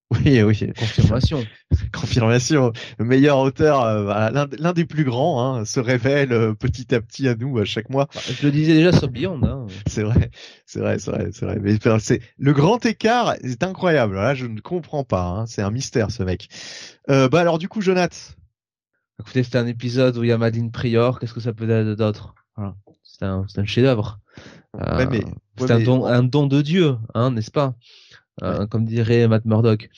Oui, 0.25 0.41
oui. 0.41 0.73
Confirmation. 0.77 1.45
Confirmation. 1.93 2.73
Le 2.97 3.05
meilleur 3.05 3.37
auteur, 3.37 3.83
euh, 3.83 4.47
l'un 4.57 4.73
des 4.73 4.85
plus 4.85 5.03
grands, 5.03 5.43
hein, 5.43 5.65
se 5.65 5.79
révèle 5.79 6.33
euh, 6.33 6.53
petit 6.53 6.95
à 6.95 7.01
petit 7.01 7.27
à 7.27 7.35
nous 7.35 7.59
à 7.59 7.65
chaque 7.65 7.89
mois. 7.89 8.07
Bah, 8.13 8.21
je 8.25 8.45
le 8.45 8.51
disais 8.51 8.73
déjà 8.73 8.91
sur 8.91 9.07
Beyond. 9.07 9.39
Hein. 9.43 9.67
C'est 9.85 10.01
vrai, 10.01 10.31
c'est 10.65 10.79
vrai, 10.79 10.97
c'est 10.97 11.11
vrai, 11.11 11.29
c'est 11.31 11.45
vrai. 11.45 11.59
Mais 11.61 11.77
c'est 11.99 12.21
le 12.39 12.53
grand 12.53 12.83
écart, 12.85 13.35
c'est 13.43 13.63
incroyable. 13.63 14.15
Là, 14.15 14.33
je 14.33 14.47
ne 14.47 14.59
comprends 14.59 15.03
pas. 15.03 15.25
Hein. 15.25 15.45
C'est 15.45 15.61
un 15.61 15.71
mystère, 15.71 16.09
ce 16.09 16.23
mec. 16.23 16.47
Euh, 17.09 17.29
bah 17.29 17.41
alors 17.41 17.59
du 17.59 17.67
coup, 17.67 17.81
Jonath. 17.81 18.35
Écoutez, 19.19 19.43
c'était 19.43 19.57
un 19.57 19.67
épisode 19.67 20.17
où 20.17 20.23
il 20.23 20.29
y 20.29 20.31
a 20.31 20.37
Madeleine 20.37 20.71
Prior. 20.71 21.19
Qu'est-ce 21.19 21.33
que 21.33 21.41
ça 21.41 21.53
peut 21.53 21.69
être 21.69 21.95
d'autre? 21.97 22.33
Voilà. 22.55 22.75
C'est 23.03 23.25
un, 23.25 23.45
un 23.55 23.65
chef-d'œuvre. 23.65 24.19
Euh, 24.75 25.21
c'est 25.57 25.71
un 25.71 25.79
don, 25.79 26.05
un 26.05 26.23
don 26.23 26.47
de 26.47 26.61
Dieu, 26.61 26.97
hein, 27.13 27.31
n'est-ce 27.31 27.51
pas? 27.51 27.75
Euh, 28.43 28.67
comme 28.67 28.85
dirait 28.85 29.27
Matt 29.27 29.45
Murdock. 29.45 29.89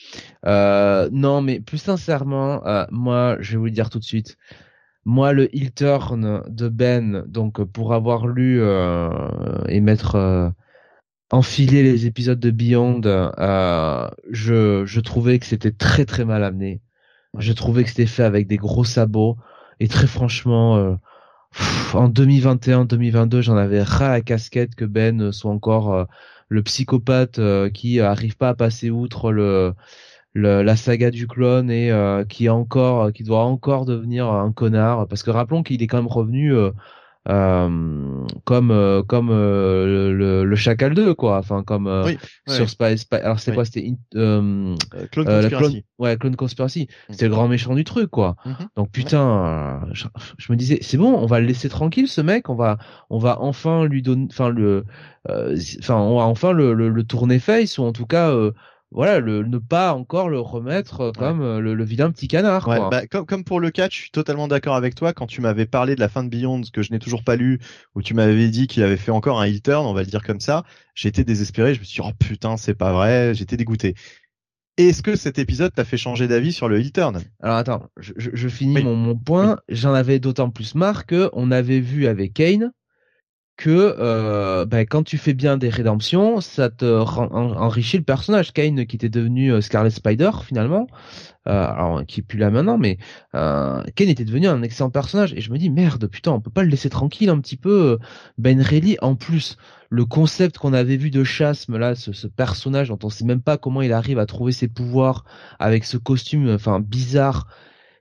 Euh, 0.46 1.08
non, 1.12 1.42
mais 1.42 1.60
plus 1.60 1.78
sincèrement, 1.78 2.66
euh, 2.66 2.84
moi, 2.90 3.36
je 3.40 3.52
vais 3.52 3.58
vous 3.58 3.66
le 3.66 3.70
dire 3.70 3.90
tout 3.90 3.98
de 3.98 4.04
suite. 4.04 4.36
Moi, 5.04 5.32
le 5.32 5.54
heel 5.54 5.72
turn 5.72 6.42
de 6.48 6.68
Ben, 6.68 7.24
donc 7.26 7.62
pour 7.62 7.92
avoir 7.92 8.26
lu 8.26 8.62
et 9.68 9.80
mettre 9.80 10.52
enfiler 11.30 11.82
les 11.82 12.06
épisodes 12.06 12.38
de 12.38 12.50
Beyond, 12.50 13.00
je, 14.30 14.82
je 14.84 15.00
trouvais 15.00 15.38
que 15.40 15.46
c'était 15.46 15.72
très 15.72 16.04
très 16.04 16.24
mal 16.24 16.44
amené. 16.44 16.80
Je 17.36 17.52
trouvais 17.52 17.82
que 17.82 17.90
c'était 17.90 18.06
fait 18.06 18.22
avec 18.22 18.46
des 18.46 18.58
gros 18.58 18.84
sabots 18.84 19.36
et 19.80 19.88
très 19.88 20.06
franchement, 20.06 20.98
en 21.94 22.08
2021-2022, 22.08 23.40
j'en 23.42 23.56
avais 23.56 23.82
ras 23.82 24.10
la 24.10 24.20
casquette 24.20 24.74
que 24.74 24.84
Ben 24.84 25.32
soit 25.32 25.50
encore 25.50 26.06
le 26.52 26.62
psychopathe 26.62 27.38
euh, 27.38 27.70
qui 27.70 28.00
arrive 28.00 28.36
pas 28.36 28.50
à 28.50 28.54
passer 28.54 28.90
outre 28.90 29.32
le, 29.32 29.74
la 30.34 30.76
saga 30.76 31.10
du 31.10 31.26
clone 31.26 31.70
et 31.70 31.90
euh, 31.90 32.24
qui 32.24 32.46
est 32.46 32.50
encore 32.50 33.12
qui 33.12 33.24
doit 33.24 33.44
encore 33.44 33.86
devenir 33.86 34.30
un 34.30 34.52
connard. 34.52 35.08
Parce 35.08 35.22
que 35.22 35.30
rappelons 35.30 35.62
qu'il 35.62 35.82
est 35.82 35.86
quand 35.86 35.96
même 35.96 36.06
revenu 36.06 36.54
euh, 37.28 37.32
euh, 37.32 38.26
comme 38.44 38.70
euh, 38.70 39.02
comme 39.02 39.30
euh, 39.30 40.12
le, 40.12 40.44
le, 40.44 40.56
Chacal 40.56 40.94
2 40.94 41.14
quoi. 41.14 41.38
Enfin 41.38 41.62
comme 41.62 41.88
sur 42.48 42.68
Spice 42.68 43.06
alors 43.12 43.38
c'est 43.38 43.54
quoi 43.54 43.64
c'était 43.64 43.94
Clone 44.12 44.76
Conspiracy. 45.12 45.84
ouais 45.98 46.16
Clone 46.16 46.36
Conspiracy. 46.36 46.88
Mm. 47.08 47.12
c'était 47.12 47.24
le 47.26 47.30
grand 47.30 47.48
méchant 47.48 47.74
du 47.74 47.84
truc 47.84 48.10
quoi. 48.10 48.36
Mm-hmm. 48.44 48.66
donc 48.76 48.90
putain 48.90 49.82
je, 49.92 50.06
me 50.50 50.56
disais 50.56 50.78
c'est 50.82 50.96
bon 50.96 51.14
on 51.14 51.26
va 51.26 51.40
le 51.40 51.46
laisser 51.46 51.68
tranquille 51.68 52.08
ce 52.08 52.20
mec. 52.20 52.48
On 52.48 52.54
va 52.54 52.78
on 53.10 53.18
va 53.18 53.40
enfin 53.40 53.84
lui 53.84 54.02
donner 54.02 54.26
enfin 54.30 54.48
le 54.48 54.84
enfin 55.28 55.96
on 55.96 56.16
va 56.16 56.24
enfin 56.24 56.52
le, 56.52 56.74
le, 56.74 56.88
le 56.88 57.04
tourner 57.04 57.38
face 57.38 57.78
ou 57.78 57.84
en 57.84 57.92
tout 57.92 58.06
cas 58.06 58.34
voilà, 58.92 59.20
le, 59.20 59.42
ne 59.42 59.58
pas 59.58 59.94
encore 59.94 60.28
le 60.28 60.38
remettre 60.38 61.00
euh, 61.00 61.12
comme 61.12 61.40
euh, 61.40 61.60
le, 61.60 61.84
vilain 61.84 62.10
petit 62.10 62.28
canard. 62.28 62.68
Ouais, 62.68 62.78
Bah, 62.90 63.06
comme, 63.06 63.24
comme 63.24 63.44
pour 63.44 63.58
le 63.58 63.70
catch, 63.70 63.96
je 63.96 64.00
suis 64.02 64.10
totalement 64.10 64.48
d'accord 64.48 64.76
avec 64.76 64.94
toi. 64.94 65.12
Quand 65.12 65.26
tu 65.26 65.40
m'avais 65.40 65.66
parlé 65.66 65.94
de 65.94 66.00
la 66.00 66.08
fin 66.08 66.22
de 66.22 66.28
Beyond, 66.28 66.62
que 66.72 66.82
je 66.82 66.92
n'ai 66.92 66.98
toujours 66.98 67.24
pas 67.24 67.36
lu, 67.36 67.58
où 67.94 68.02
tu 68.02 68.14
m'avais 68.14 68.48
dit 68.48 68.66
qu'il 68.66 68.82
avait 68.82 68.96
fait 68.96 69.10
encore 69.10 69.40
un 69.40 69.44
heel 69.44 69.62
turn, 69.62 69.86
on 69.86 69.94
va 69.94 70.02
le 70.02 70.08
dire 70.08 70.22
comme 70.22 70.40
ça, 70.40 70.64
j'étais 70.94 71.24
désespéré. 71.24 71.74
Je 71.74 71.80
me 71.80 71.84
suis 71.84 72.02
dit, 72.02 72.08
oh 72.08 72.12
putain, 72.18 72.56
c'est 72.56 72.74
pas 72.74 72.92
vrai. 72.92 73.34
J'étais 73.34 73.56
dégoûté. 73.56 73.94
Est-ce 74.76 75.02
que 75.02 75.16
cet 75.16 75.38
épisode 75.38 75.72
t'a 75.74 75.84
fait 75.84 75.98
changer 75.98 76.28
d'avis 76.28 76.52
sur 76.52 76.68
le 76.68 76.78
heel 76.78 76.92
turn? 76.92 77.20
Alors 77.40 77.56
attends, 77.56 77.86
je, 77.98 78.12
je, 78.16 78.48
finis 78.48 78.82
mon, 78.82 78.96
mon, 78.96 79.18
point. 79.18 79.58
J'en 79.68 79.92
avais 79.92 80.18
d'autant 80.18 80.50
plus 80.50 80.74
marre 80.74 81.04
que 81.06 81.28
on 81.34 81.50
avait 81.50 81.80
vu 81.80 82.06
avec 82.06 82.32
Kane 82.34 82.72
que 83.56 83.96
euh, 83.98 84.64
ben, 84.64 84.86
quand 84.86 85.02
tu 85.02 85.18
fais 85.18 85.34
bien 85.34 85.56
des 85.56 85.68
rédemptions, 85.68 86.40
ça 86.40 86.70
te 86.70 86.84
enrichit 86.84 87.98
le 87.98 88.02
personnage. 88.04 88.52
Kane 88.52 88.86
qui 88.86 88.96
était 88.96 89.08
devenu 89.08 89.52
euh, 89.52 89.60
Scarlet 89.60 89.90
Spider 89.90 90.30
finalement, 90.44 90.86
euh, 91.46 91.66
alors 91.66 92.04
qui 92.06 92.22
plus 92.22 92.38
là 92.38 92.50
maintenant, 92.50 92.78
mais 92.78 92.98
euh, 93.34 93.82
Kane 93.94 94.08
était 94.08 94.24
devenu 94.24 94.48
un 94.48 94.62
excellent 94.62 94.90
personnage. 94.90 95.34
Et 95.34 95.40
je 95.40 95.52
me 95.52 95.58
dis 95.58 95.70
merde, 95.70 96.06
putain, 96.06 96.32
on 96.32 96.40
peut 96.40 96.50
pas 96.50 96.62
le 96.62 96.70
laisser 96.70 96.90
tranquille 96.90 97.28
un 97.28 97.40
petit 97.40 97.56
peu. 97.56 97.98
Ben 98.38 98.60
Reilly, 98.60 98.96
en 99.02 99.16
plus, 99.16 99.56
le 99.90 100.06
concept 100.06 100.58
qu'on 100.58 100.72
avait 100.72 100.96
vu 100.96 101.10
de 101.10 101.22
Chasme 101.22 101.76
là, 101.76 101.94
ce, 101.94 102.12
ce, 102.12 102.26
personnage 102.26 102.88
dont 102.88 102.98
on 103.02 103.10
sait 103.10 103.24
même 103.24 103.42
pas 103.42 103.58
comment 103.58 103.82
il 103.82 103.92
arrive 103.92 104.18
à 104.18 104.26
trouver 104.26 104.52
ses 104.52 104.68
pouvoirs 104.68 105.24
avec 105.58 105.84
ce 105.84 105.98
costume, 105.98 106.50
enfin 106.50 106.80
bizarre. 106.80 107.48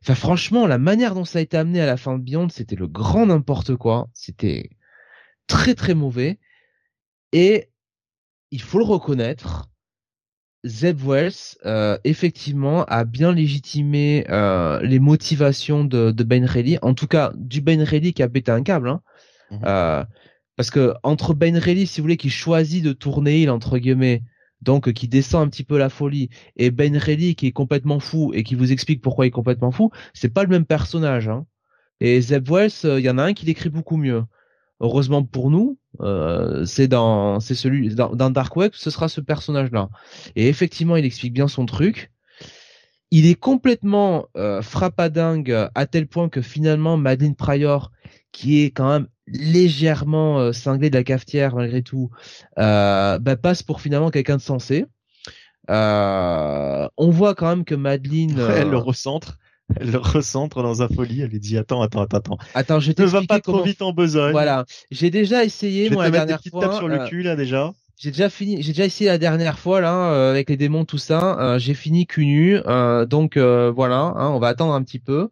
Enfin 0.03 0.15
franchement, 0.15 0.65
la 0.65 0.80
manière 0.80 1.13
dont 1.13 1.25
ça 1.25 1.39
a 1.39 1.41
été 1.43 1.57
amené 1.57 1.81
à 1.81 1.85
la 1.85 1.97
fin 1.97 2.17
de 2.17 2.23
Beyond, 2.23 2.49
c'était 2.49 2.75
le 2.75 2.88
grand 2.88 3.27
n'importe 3.27 3.75
quoi. 3.75 4.07
C'était 4.13 4.71
très 5.51 5.75
très 5.75 5.93
mauvais. 5.93 6.39
Et 7.33 7.69
il 8.51 8.61
faut 8.61 8.80
le 8.80 8.85
reconnaître, 8.85 9.69
Zeb 10.65 10.99
Wells 11.01 11.57
euh, 11.65 11.97
effectivement 12.03 12.85
a 12.85 13.03
bien 13.03 13.33
légitimé 13.33 14.25
euh, 14.30 14.80
les 14.81 14.99
motivations 14.99 15.83
de, 15.83 16.11
de 16.11 16.23
Ben 16.23 16.45
Reilly, 16.45 16.77
en 16.81 16.93
tout 16.93 17.07
cas 17.07 17.31
du 17.35 17.61
Ben 17.61 17.81
Reilly 17.81 18.13
qui 18.13 18.23
a 18.23 18.30
pété 18.30 18.51
un 18.51 18.63
câble. 18.63 18.89
Hein. 18.89 19.01
Mhm. 19.51 19.59
Euh, 19.65 20.03
parce 20.55 20.69
que 20.69 20.93
entre 21.03 21.33
Ben 21.33 21.57
Reilly, 21.57 21.88
si 21.88 21.99
vous 21.99 22.05
voulez, 22.05 22.17
qui 22.17 22.30
choisit 22.30 22.83
de 22.83 22.93
tourner 22.93 23.41
il 23.41 23.49
entre 23.49 23.77
guillemets, 23.77 24.23
donc 24.61 24.93
qui 24.93 25.07
descend 25.07 25.47
un 25.47 25.49
petit 25.49 25.63
peu 25.63 25.77
la 25.77 25.89
folie, 25.89 26.30
et 26.55 26.71
Ben 26.71 26.95
Reilly 26.95 27.35
qui 27.35 27.47
est 27.47 27.51
complètement 27.51 27.99
fou 27.99 28.31
et 28.33 28.43
qui 28.43 28.55
vous 28.55 28.71
explique 28.71 29.01
pourquoi 29.01 29.25
il 29.25 29.30
est 29.30 29.31
complètement 29.31 29.71
fou, 29.71 29.91
c'est 30.13 30.33
pas 30.33 30.43
le 30.43 30.49
même 30.49 30.65
personnage. 30.65 31.27
Hein. 31.27 31.45
Et 31.99 32.21
Zeb 32.21 32.49
Wells, 32.49 32.71
il 32.83 32.99
y 32.99 33.09
en 33.09 33.17
a 33.17 33.23
un 33.23 33.33
qui 33.33 33.45
l'écrit 33.45 33.69
beaucoup 33.69 33.97
mieux 33.97 34.23
heureusement 34.82 35.24
pour 35.24 35.50
nous, 35.50 35.77
euh, 36.01 36.66
c'est 36.66 36.88
dans 36.88 37.40
c'est 37.40 37.56
celui 37.56 37.95
dans, 37.95 38.30
Dark 38.30 38.56
Web, 38.58 38.72
ce 38.76 38.90
sera 38.90 39.08
ce 39.08 39.22
personnage-là. 39.22 39.90
Et 40.35 40.50
effectivement, 40.50 40.98
il 40.98 41.06
explique 41.06 41.34
bien 41.34 41.48
son 41.48 41.66
truc. 41.66 42.11
Il 43.11 43.26
est 43.26 43.35
complètement 43.35 44.27
euh, 44.38 44.61
frappadingue 44.61 45.69
à 45.76 45.85
tel 45.85 46.08
point 46.08 46.30
que 46.30 46.42
finalement 46.42 46.98
Madeline 46.98 47.35
Pryor, 47.35 47.92
qui 48.32 48.64
est 48.64 48.72
quand 48.72 48.90
même 48.90 49.08
légèrement 49.27 50.40
euh, 50.40 50.51
cinglée 50.51 50.90
de 50.90 50.98
la 50.98 51.03
cafetière 51.03 51.56
malgré 51.56 51.82
tout, 51.82 52.10
euh, 52.58 53.19
bah, 53.19 53.35
passe 53.35 53.64
pour 53.64 53.82
finalement 53.82 54.10
quelqu'un 54.10 54.38
de 54.38 54.42
sensé. 54.42 54.85
Euh, 55.69 56.88
on 56.98 57.10
voit 57.11 57.35
quand 57.35 57.48
même 57.48 57.66
que 57.66 57.76
Madeline, 57.76 58.40
elle 58.40 58.69
le 58.69 58.77
recentre 58.77 59.38
elle 59.80 59.91
le 59.91 59.98
recentre 59.98 60.64
dans 60.64 60.82
un 60.82 60.88
folie. 60.88 61.22
Elle 61.22 61.30
lui 61.30 61.40
dit 61.40 61.58
attends, 61.58 61.82
attends, 61.82 62.01
attends, 62.01 62.17
attends. 62.17 62.38
Attends, 62.53 62.80
je 62.80 62.91
ne 62.91 63.06
va 63.06 63.22
pas 63.27 63.40
trop 63.40 63.64
vite 63.64 63.82
en 63.82 63.93
besogne. 63.93 64.32
Voilà, 64.32 64.66
j'ai 64.91 65.09
déjà 65.09 65.43
essayé 65.43 65.90
moi 65.90 66.03
la 66.03 66.11
dernière 66.11 66.41
fois. 66.50 66.77
sur 66.77 66.88
le 66.88 67.01
euh, 67.01 67.08
cul 67.08 67.24
là 67.24 67.35
déjà. 67.35 67.74
J'ai 67.98 68.09
déjà 68.09 68.30
fini, 68.30 68.64
j'ai 68.64 68.72
déjà 68.72 68.85
essayé 68.85 69.11
la 69.11 69.19
dernière 69.19 69.59
fois 69.59 69.80
là 69.80 70.11
euh, 70.11 70.32
avec 70.32 70.50
les 70.50 70.58
démons 70.58 70.85
tout 70.85 70.98
ça. 70.98 71.40
Euh, 71.40 71.59
j'ai 71.59 71.75
fini 71.75 72.08
cul 72.08 72.25
nu, 72.25 72.59
donc 73.08 73.38
voilà, 73.38 74.14
hein, 74.16 74.30
on 74.30 74.40
va 74.40 74.48
attendre 74.48 74.74
un 74.74 74.83
petit 74.83 75.00
peu. 75.00 75.30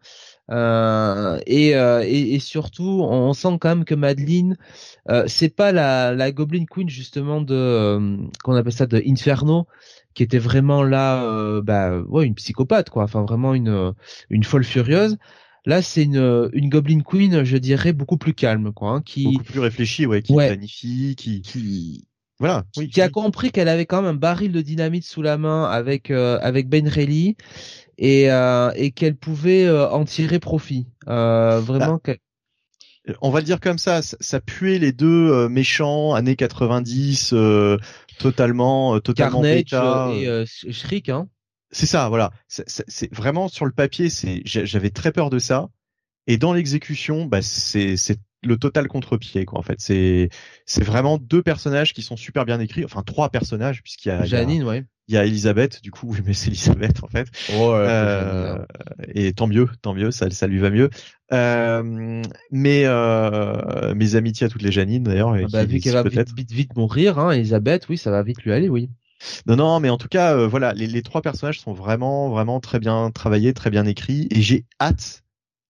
Et, 0.51 1.69
et, 1.71 2.35
et, 2.35 2.39
surtout, 2.39 3.05
on 3.07 3.33
sent 3.33 3.57
quand 3.59 3.69
même 3.69 3.85
que 3.85 3.95
Madeline, 3.95 4.57
c'est 5.27 5.55
pas 5.55 5.71
la, 5.71 6.13
la 6.13 6.31
Goblin 6.31 6.65
Queen 6.69 6.89
justement 6.89 7.41
de 7.41 8.17
qu'on 8.43 8.55
appelle 8.55 8.73
ça 8.73 8.85
de 8.85 9.01
Inferno 9.05 9.67
qui 10.13 10.23
était 10.23 10.39
vraiment 10.39 10.83
là, 10.83 11.23
euh, 11.23 11.61
bah, 11.61 11.99
ouais, 12.07 12.25
une 12.25 12.35
psychopathe, 12.35 12.89
quoi. 12.89 13.03
Enfin, 13.03 13.23
vraiment 13.23 13.53
une, 13.53 13.93
une 14.29 14.43
folle 14.43 14.63
furieuse. 14.63 15.17
Là, 15.65 15.81
c'est 15.81 16.03
une, 16.03 16.49
une 16.53 16.69
Goblin 16.69 17.01
Queen, 17.01 17.43
je 17.43 17.57
dirais, 17.57 17.93
beaucoup 17.93 18.17
plus 18.17 18.33
calme, 18.33 18.71
quoi. 18.73 18.91
Hein, 18.91 19.01
qui 19.01 19.25
beaucoup 19.25 19.43
plus 19.43 19.59
réfléchie, 19.59 20.05
ouais, 20.05 20.21
qui 20.21 20.33
planifie, 20.33 21.15
qui, 21.17 21.41
qui, 21.41 22.07
voilà, 22.39 22.63
oui, 22.77 22.89
qui, 22.89 23.01
a 23.01 23.09
compris 23.09 23.51
qu'elle 23.51 23.67
avait 23.67 23.85
quand 23.85 24.01
même 24.01 24.11
un 24.11 24.17
baril 24.17 24.53
de 24.53 24.61
dynamite 24.61 25.03
sous 25.03 25.21
la 25.21 25.37
main 25.37 25.65
avec 25.65 26.09
euh, 26.09 26.39
avec 26.41 26.69
Ben 26.69 26.87
Reilly 26.87 27.35
et 27.97 28.31
euh, 28.31 28.71
et 28.75 28.91
qu'elle 28.91 29.15
pouvait 29.15 29.69
en 29.69 30.05
tirer 30.05 30.39
profit. 30.39 30.87
vraiment. 31.05 31.99
Bah, 32.03 32.13
on 33.21 33.29
va 33.29 33.39
le 33.39 33.45
dire 33.45 33.59
comme 33.59 33.79
ça, 33.79 34.01
ça 34.01 34.39
puait 34.39 34.77
les 34.77 34.91
deux 34.91 35.49
méchants 35.49 36.13
années 36.13 36.35
90, 36.35 37.33
totalement, 38.19 38.95
euh, 38.95 38.99
totalement 38.99 39.41
Carnage 39.41 39.73
euh, 39.73 40.13
et 40.13 40.27
euh, 40.27 40.45
Shriek, 40.45 41.09
hein. 41.09 41.27
C'est 41.71 41.85
ça, 41.85 42.09
voilà. 42.09 42.31
C'est 42.47 43.13
vraiment 43.13 43.47
sur 43.47 43.65
le 43.65 43.71
papier, 43.71 44.09
c'est 44.09 44.41
j'avais 44.45 44.89
très 44.89 45.11
peur 45.11 45.29
de 45.29 45.39
ça, 45.39 45.69
et 46.27 46.37
dans 46.37 46.53
l'exécution, 46.53 47.25
bah 47.25 47.41
c'est 47.41 47.95
c'est 47.95 48.17
le 48.41 48.57
total 48.57 48.87
contre-pied 48.87 49.43
quoi 49.43 49.59
en 49.59 49.61
fait 49.61 49.81
c'est 49.81 50.29
c'est 50.65 50.83
vraiment 50.83 51.17
deux 51.17 51.41
personnages 51.41 51.93
qui 51.93 52.01
sont 52.01 52.15
super 52.15 52.45
bien 52.45 52.59
écrits 52.61 52.85
enfin 52.85 53.03
trois 53.03 53.27
personnages 53.27 53.83
puisqu'il 53.83 54.07
y 54.07 54.11
a 54.11 54.23
Janine 54.23 54.63
ouais 54.63 54.85
il 55.09 55.15
y 55.15 55.17
a 55.17 55.25
Elisabeth 55.25 55.81
du 55.81 55.89
coup 55.89 56.07
oui 56.07 56.19
mais 56.23 56.33
c'est 56.33 56.47
Elisabeth 56.49 57.03
en 57.03 57.07
fait. 57.07 57.27
Oh, 57.57 57.73
euh, 57.73 58.63
et 59.13 59.33
tant 59.33 59.47
mieux 59.47 59.67
tant 59.81 59.95
mieux 59.95 60.11
ça 60.11 60.29
ça 60.29 60.45
lui 60.45 60.59
va 60.59 60.69
mieux. 60.69 60.89
Euh, 61.33 62.21
mais 62.51 62.83
euh, 62.85 63.93
mes 63.95 64.15
amitiés 64.15 64.45
à 64.45 64.49
toutes 64.49 64.61
les 64.61 64.71
Janine 64.71 65.03
d'ailleurs 65.03 65.33
ah 65.33 65.47
bah, 65.51 65.65
vu 65.65 65.79
qu'elle 65.79 65.93
va 65.93 66.03
vite, 66.03 66.33
vite, 66.35 66.51
vite 66.51 66.75
mourir 66.75 67.17
hein 67.19 67.31
Elisabeth 67.31 67.89
oui 67.89 67.97
ça 67.97 68.11
va 68.11 68.21
vite 68.21 68.43
lui 68.43 68.53
aller 68.53 68.69
oui. 68.69 68.89
Non 69.47 69.55
non 69.55 69.79
mais 69.79 69.89
en 69.89 69.97
tout 69.97 70.07
cas 70.07 70.37
euh, 70.37 70.47
voilà 70.47 70.73
les, 70.73 70.85
les 70.85 71.01
trois 71.01 71.23
personnages 71.23 71.59
sont 71.59 71.73
vraiment 71.73 72.29
vraiment 72.29 72.59
très 72.59 72.79
bien 72.79 73.09
travaillés 73.09 73.53
très 73.53 73.71
bien 73.71 73.85
écrits 73.85 74.27
et 74.29 74.41
j'ai 74.41 74.65
hâte 74.79 75.23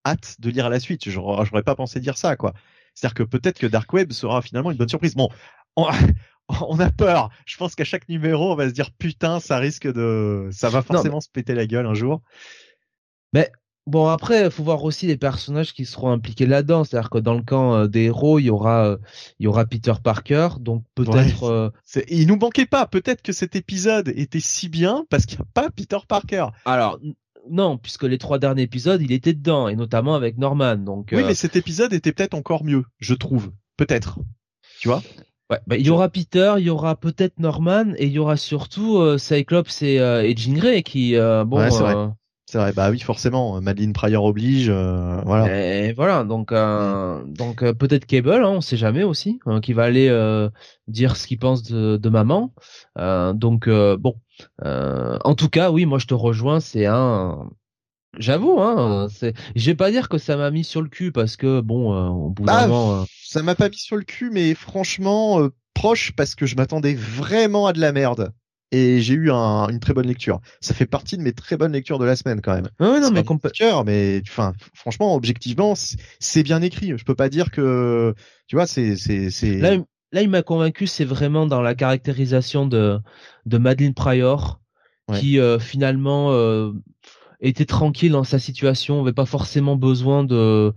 hâte 0.06 0.36
de 0.40 0.50
lire 0.50 0.70
la 0.70 0.80
suite. 0.80 1.10
J'aurais 1.10 1.64
pas 1.64 1.76
pensé 1.76 2.00
dire 2.02 2.18
ça 2.18 2.36
quoi. 2.36 2.54
C'est-à-dire 2.94 3.16
que 3.16 3.24
peut-être 3.24 3.60
que 3.60 3.68
Dark 3.68 3.92
Web 3.94 4.12
sera 4.12 4.42
finalement 4.42 4.72
une 4.72 4.78
bonne 4.78 4.90
surprise. 4.90 5.16
Bon 5.16 5.30
on 6.68 6.80
a 6.80 6.90
peur. 6.90 7.30
Je 7.46 7.58
pense 7.58 7.76
qu'à 7.76 7.84
chaque 7.84 8.10
numéro, 8.10 8.52
on 8.52 8.56
va 8.56 8.68
se 8.68 8.74
dire 8.74 8.92
putain, 8.92 9.40
ça 9.40 9.58
risque 9.58 9.88
de, 9.92 10.50
ça 10.52 10.70
va 10.70 10.82
forcément 10.82 11.22
se 11.22 11.30
péter 11.30 11.56
la 11.56 11.68
gueule 11.68 11.86
un 11.86 11.94
jour. 11.94 12.22
Mais 13.34 13.52
bon, 13.86 14.08
après, 14.08 14.46
il 14.46 14.52
faut 14.52 14.64
voir 14.64 14.84
aussi 14.84 15.06
les 15.08 15.18
personnages 15.18 15.74
qui 15.74 15.86
seront 15.86 16.12
impliqués 16.12 16.48
là-dedans. 16.48 16.84
C'est-à-dire 16.84 17.10
que 17.10 17.20
dans 17.20 17.36
le 17.36 17.44
camp 17.44 17.76
euh, 17.76 17.88
des 17.88 18.06
héros, 18.06 18.40
il 18.40 18.46
y 18.46 18.50
aura, 18.50 18.86
euh, 18.86 18.98
il 19.40 19.44
y 19.44 19.48
aura 19.48 19.66
Peter 19.66 19.94
Parker, 20.04 20.50
donc 20.60 20.84
peut-être. 20.96 21.44
Euh, 21.44 21.70
il 22.10 22.28
nous 22.28 22.38
manquait 22.38 22.66
pas. 22.66 22.88
Peut-être 22.88 23.22
que 23.22 23.32
cet 23.32 23.56
épisode 23.56 24.10
était 24.10 24.40
si 24.40 24.70
bien 24.70 25.06
parce 25.10 25.26
qu'il 25.26 25.38
n'y 25.38 25.44
a 25.44 25.48
pas 25.54 25.70
Peter 25.70 26.00
Parker. 26.08 26.48
Alors. 26.66 27.00
Non, 27.50 27.78
puisque 27.78 28.04
les 28.04 28.20
trois 28.20 28.38
derniers 28.38 28.64
épisodes, 28.64 29.02
il 29.02 29.12
était 29.12 29.34
dedans, 29.34 29.70
et 29.70 29.76
notamment 29.76 30.14
avec 30.14 30.38
Norman. 30.38 30.76
Donc, 30.76 31.10
oui, 31.14 31.24
mais 31.24 31.34
cet 31.34 31.56
épisode 31.56 31.94
était 31.94 32.12
peut-être 32.12 32.36
encore 32.36 32.64
mieux, 32.64 32.84
je 33.00 33.16
trouve. 33.16 33.52
Peut-être. 33.76 34.20
Tu 34.82 34.90
vois? 34.90 35.02
Ouais, 35.50 35.60
bah, 35.66 35.78
il 35.78 35.86
y 35.86 35.90
aura 35.90 36.10
Peter, 36.10 36.54
il 36.60 36.66
y 36.66 36.70
aura 36.70 36.96
peut-être 36.96 37.40
Norman 37.40 37.94
et 37.98 38.06
il 38.06 38.12
y 38.12 38.20
aura 38.20 38.38
surtout 38.38 38.98
euh, 38.98 39.18
Cyclops 39.18 39.82
et, 39.82 40.00
euh, 40.00 40.22
et 40.24 40.36
Jean 40.38 40.54
Grey 40.54 40.84
qui 40.84 41.16
euh, 41.16 41.44
bon 41.44 41.58
ouais, 41.58 41.72
c'est 41.72 41.82
vrai. 41.82 41.96
C'est 42.46 42.58
vrai, 42.58 42.74
bah 42.74 42.90
oui, 42.90 43.00
forcément, 43.00 43.62
Madeline 43.62 43.94
Pryor 43.94 44.24
oblige, 44.24 44.72
voilà. 44.72 45.56
Et 45.56 45.94
voilà, 45.94 46.24
donc 46.24 46.52
donc 46.52 47.60
peut-être 47.74 48.08
Cable, 48.08 48.44
hein, 48.44 48.50
on 48.50 48.62
sait 48.62 48.78
jamais 48.78 49.04
aussi, 49.04 49.40
hein, 49.46 49.62
qui 49.62 49.74
va 49.74 49.84
aller 49.84 50.10
dire 50.88 51.16
ce 51.16 51.28
qu'il 51.28 51.38
pense 51.38 51.62
de, 51.62 51.98
de 51.98 52.10
maman. 52.10 52.52
donc 52.96 53.70
bon, 53.70 54.16
en 54.64 55.36
tout 55.36 55.50
cas, 55.50 55.70
oui, 55.70 55.86
moi 55.86 56.00
je 56.00 56.08
te 56.08 56.16
rejoins, 56.16 56.60
c'est 56.60 56.88
un, 56.88 57.48
J'avoue, 58.18 58.60
hein, 58.60 59.08
c'est. 59.14 59.34
Je 59.56 59.66
vais 59.68 59.76
pas 59.76 59.92
dire 59.92 60.10
que 60.10 60.18
ça 60.18 60.36
m'a 60.36 60.50
mis 60.52 60.64
sur 60.64 60.82
le 60.82 60.90
cul 60.90 61.12
parce 61.12 61.38
que 61.38 61.62
bon, 61.62 61.94
au 62.10 62.30
bout 62.30 62.44
bah, 62.44 62.68
moment, 62.68 63.06
ça 63.24 63.44
m'a 63.44 63.56
pas 63.56 63.70
mis 63.70 63.78
sur 63.78 63.96
le 63.96 64.04
cul, 64.04 64.32
mais 64.32 64.56
franchement 64.56 65.40
euh, 65.42 65.50
proche 65.76 66.14
parce 66.16 66.36
que 66.36 66.46
je 66.46 66.56
m'attendais 66.56 66.96
vraiment 66.96 67.68
à 67.68 67.74
de 67.74 67.80
la 67.80 67.92
merde. 67.92 68.34
Et 68.72 69.02
j'ai 69.02 69.16
eu 69.16 69.32
un, 69.32 69.68
une 69.70 69.80
très 69.80 69.94
bonne 69.94 70.06
lecture. 70.06 70.42
Ça 70.62 70.76
fait 70.76 70.86
partie 70.86 71.18
de 71.18 71.24
mes 71.24 71.34
très 71.34 71.58
bonnes 71.58 71.72
lectures 71.72 71.98
de 71.98 72.06
la 72.06 72.16
semaine 72.16 72.40
quand 72.40 72.54
même. 72.54 72.70
Ouais, 72.80 73.00
non, 73.00 73.10
mais 73.10 73.24
cœur, 73.52 73.84
mais 73.84 74.22
enfin, 74.28 74.54
franchement, 74.76 75.16
objectivement, 75.16 75.74
c'est 76.20 76.44
bien 76.44 76.62
écrit. 76.62 76.94
Je 76.96 77.04
peux 77.04 77.16
pas 77.16 77.30
dire 77.30 77.50
que, 77.50 78.14
tu 78.48 78.56
vois, 78.56 78.68
c'est 78.68 78.96
c'est 78.96 79.32
c'est. 79.32 79.58
Là, 79.58 79.78
là, 80.12 80.22
il 80.22 80.30
m'a 80.30 80.44
convaincu. 80.44 80.86
C'est 80.86 81.06
vraiment 81.06 81.48
dans 81.48 81.62
la 81.62 81.74
caractérisation 81.74 82.68
de 82.68 83.00
de 83.48 83.58
Madeleine 83.58 83.96
Pryor, 83.96 84.60
qui 85.16 85.40
euh, 85.40 85.58
finalement. 85.58 86.32
Euh, 87.44 87.48
était 87.48 87.66
tranquille 87.66 88.12
dans 88.12 88.24
sa 88.24 88.40
situation, 88.40 89.02
avait 89.02 89.14
pas 89.14 89.26
forcément 89.26 89.76
besoin 89.76 90.24
de 90.24 90.74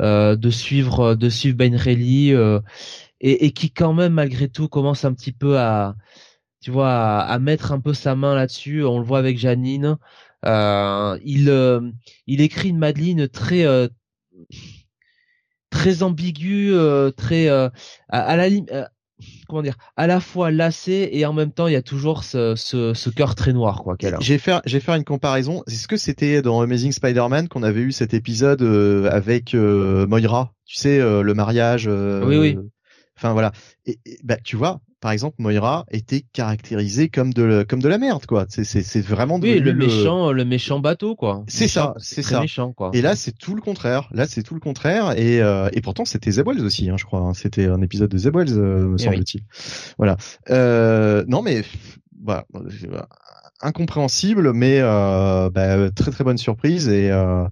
euh, 0.00 0.36
de 0.36 0.50
suivre 0.50 1.14
de 1.14 1.28
suivre 1.28 1.56
Ben 1.56 1.74
Reilly 1.76 2.32
euh, 2.34 2.60
et, 3.20 3.46
et, 3.46 3.52
qui 3.52 3.70
quand 3.70 3.94
même 3.94 4.14
malgré 4.14 4.48
tout 4.48 4.68
commence 4.68 5.04
un 5.04 5.14
petit 5.14 5.32
peu 5.32 5.58
à 5.58 5.96
tu 6.60 6.70
vois 6.70 7.20
à, 7.20 7.38
mettre 7.38 7.72
un 7.72 7.80
peu 7.80 7.94
sa 7.94 8.14
main 8.16 8.34
là-dessus. 8.34 8.84
On 8.84 8.98
le 8.98 9.04
voit 9.04 9.18
avec 9.18 9.38
Janine. 9.38 9.96
Euh, 10.44 11.18
il 11.24 11.48
euh, 11.50 11.80
il 12.26 12.40
écrit 12.40 12.70
une 12.70 12.78
Madeleine 12.78 13.28
très 13.28 13.64
euh, 13.64 13.88
très 15.70 16.02
ambiguë, 16.02 16.74
très 17.16 17.48
à, 17.48 17.72
à, 18.08 18.36
la 18.36 18.48
comment 19.48 19.62
dire, 19.62 19.76
à 19.96 20.06
la 20.06 20.20
fois 20.20 20.50
lassé 20.50 21.08
et 21.12 21.26
en 21.26 21.32
même 21.32 21.52
temps 21.52 21.66
il 21.66 21.72
y 21.72 21.76
a 21.76 21.82
toujours 21.82 22.24
ce, 22.24 22.54
ce, 22.56 22.94
ce 22.94 23.10
cœur 23.10 23.34
très 23.34 23.52
noir 23.52 23.82
quoi 23.82 23.96
qu'elle 23.96 24.14
a. 24.14 24.20
J'ai 24.20 24.38
fait 24.38 24.60
j'ai 24.64 24.80
fait 24.80 24.92
une 24.92 25.04
comparaison. 25.04 25.62
Est-ce 25.66 25.88
que 25.88 25.96
c'était 25.96 26.42
dans 26.42 26.60
Amazing 26.60 26.92
Spider-Man 26.92 27.48
qu'on 27.48 27.62
avait 27.62 27.80
eu 27.80 27.92
cet 27.92 28.14
épisode 28.14 28.62
euh, 28.62 29.10
avec 29.10 29.54
euh, 29.54 30.06
Moira, 30.06 30.52
tu 30.64 30.76
sais 30.76 30.98
euh, 30.98 31.22
le 31.22 31.34
mariage. 31.34 31.86
oui 31.86 32.38
oui. 32.38 32.58
Enfin 33.16 33.32
voilà. 33.32 33.52
Et, 33.86 33.98
bah 34.24 34.36
tu 34.42 34.56
vois, 34.56 34.80
par 35.02 35.10
exemple, 35.10 35.34
Moira 35.40 35.84
était 35.90 36.24
caractérisée 36.32 37.08
comme 37.08 37.34
de 37.34 37.66
comme 37.68 37.82
de 37.82 37.88
la 37.88 37.98
merde, 37.98 38.24
quoi. 38.24 38.46
C'est 38.48 38.64
c'est 38.64 39.00
vraiment 39.04 39.40
oui, 39.42 39.58
le 39.58 39.74
méchant 39.74 40.30
le 40.30 40.44
méchant 40.44 40.78
bateau, 40.78 41.16
quoi. 41.16 41.44
C'est 41.48 41.66
ça, 41.66 41.94
c'est 41.98 42.22
ça. 42.22 42.40
Méchant, 42.40 42.72
quoi. 42.72 42.92
Et 42.94 43.02
là, 43.02 43.16
c'est 43.16 43.36
tout 43.36 43.56
le 43.56 43.60
contraire. 43.60 44.08
Là, 44.12 44.26
c'est 44.26 44.44
tout 44.44 44.54
le 44.54 44.60
contraire. 44.60 45.18
Et 45.18 45.42
euh, 45.42 45.68
et 45.72 45.80
pourtant, 45.80 46.04
c'était 46.04 46.30
The 46.30 46.46
aussi, 46.46 46.88
hein, 46.88 46.96
je 46.96 47.04
crois. 47.04 47.18
Hein. 47.18 47.34
C'était 47.34 47.66
un 47.66 47.82
épisode 47.82 48.10
de 48.10 48.28
euh, 48.56 48.86
me 48.86 48.96
eh 48.96 49.02
semble-t-il. 49.02 49.42
Voilà. 49.98 50.16
Euh, 50.50 51.24
non, 51.26 51.42
mais 51.42 51.64
voilà, 52.22 52.46
incompréhensible, 53.60 54.52
mais 54.52 54.78
euh, 54.80 55.50
bah, 55.50 55.90
très 55.90 56.12
très 56.12 56.22
bonne 56.22 56.38
surprise 56.38 56.88
et 56.88 57.10
euh, 57.10 57.44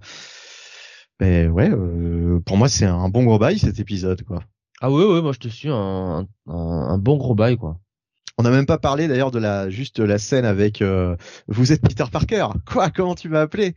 bah, 1.19 1.47
ouais, 1.47 1.69
euh, 1.69 2.39
pour 2.45 2.55
moi, 2.55 2.69
c'est 2.69 2.85
un 2.85 3.09
bon 3.09 3.25
gros 3.25 3.39
bail 3.39 3.59
cet 3.59 3.79
épisode, 3.79 4.23
quoi. 4.23 4.41
Ah 4.83 4.89
ouais, 4.89 5.05
ouais, 5.05 5.21
moi 5.21 5.31
je 5.31 5.37
te 5.37 5.47
suis 5.47 5.69
un, 5.69 6.27
un, 6.47 6.97
bon 6.97 7.15
gros 7.15 7.35
bail 7.35 7.55
quoi. 7.55 7.79
On 8.39 8.43
n'a 8.43 8.49
même 8.49 8.65
pas 8.65 8.79
parlé 8.79 9.07
d'ailleurs 9.07 9.29
de 9.29 9.37
la 9.37 9.69
juste 9.69 9.99
la 9.99 10.17
scène 10.17 10.43
avec 10.43 10.81
euh, 10.81 11.15
vous 11.47 11.71
êtes 11.71 11.81
Peter 11.81 12.05
Parker. 12.11 12.47
Quoi 12.65 12.89
Comment 12.89 13.13
tu 13.13 13.29
m'as 13.29 13.41
appelé? 13.41 13.75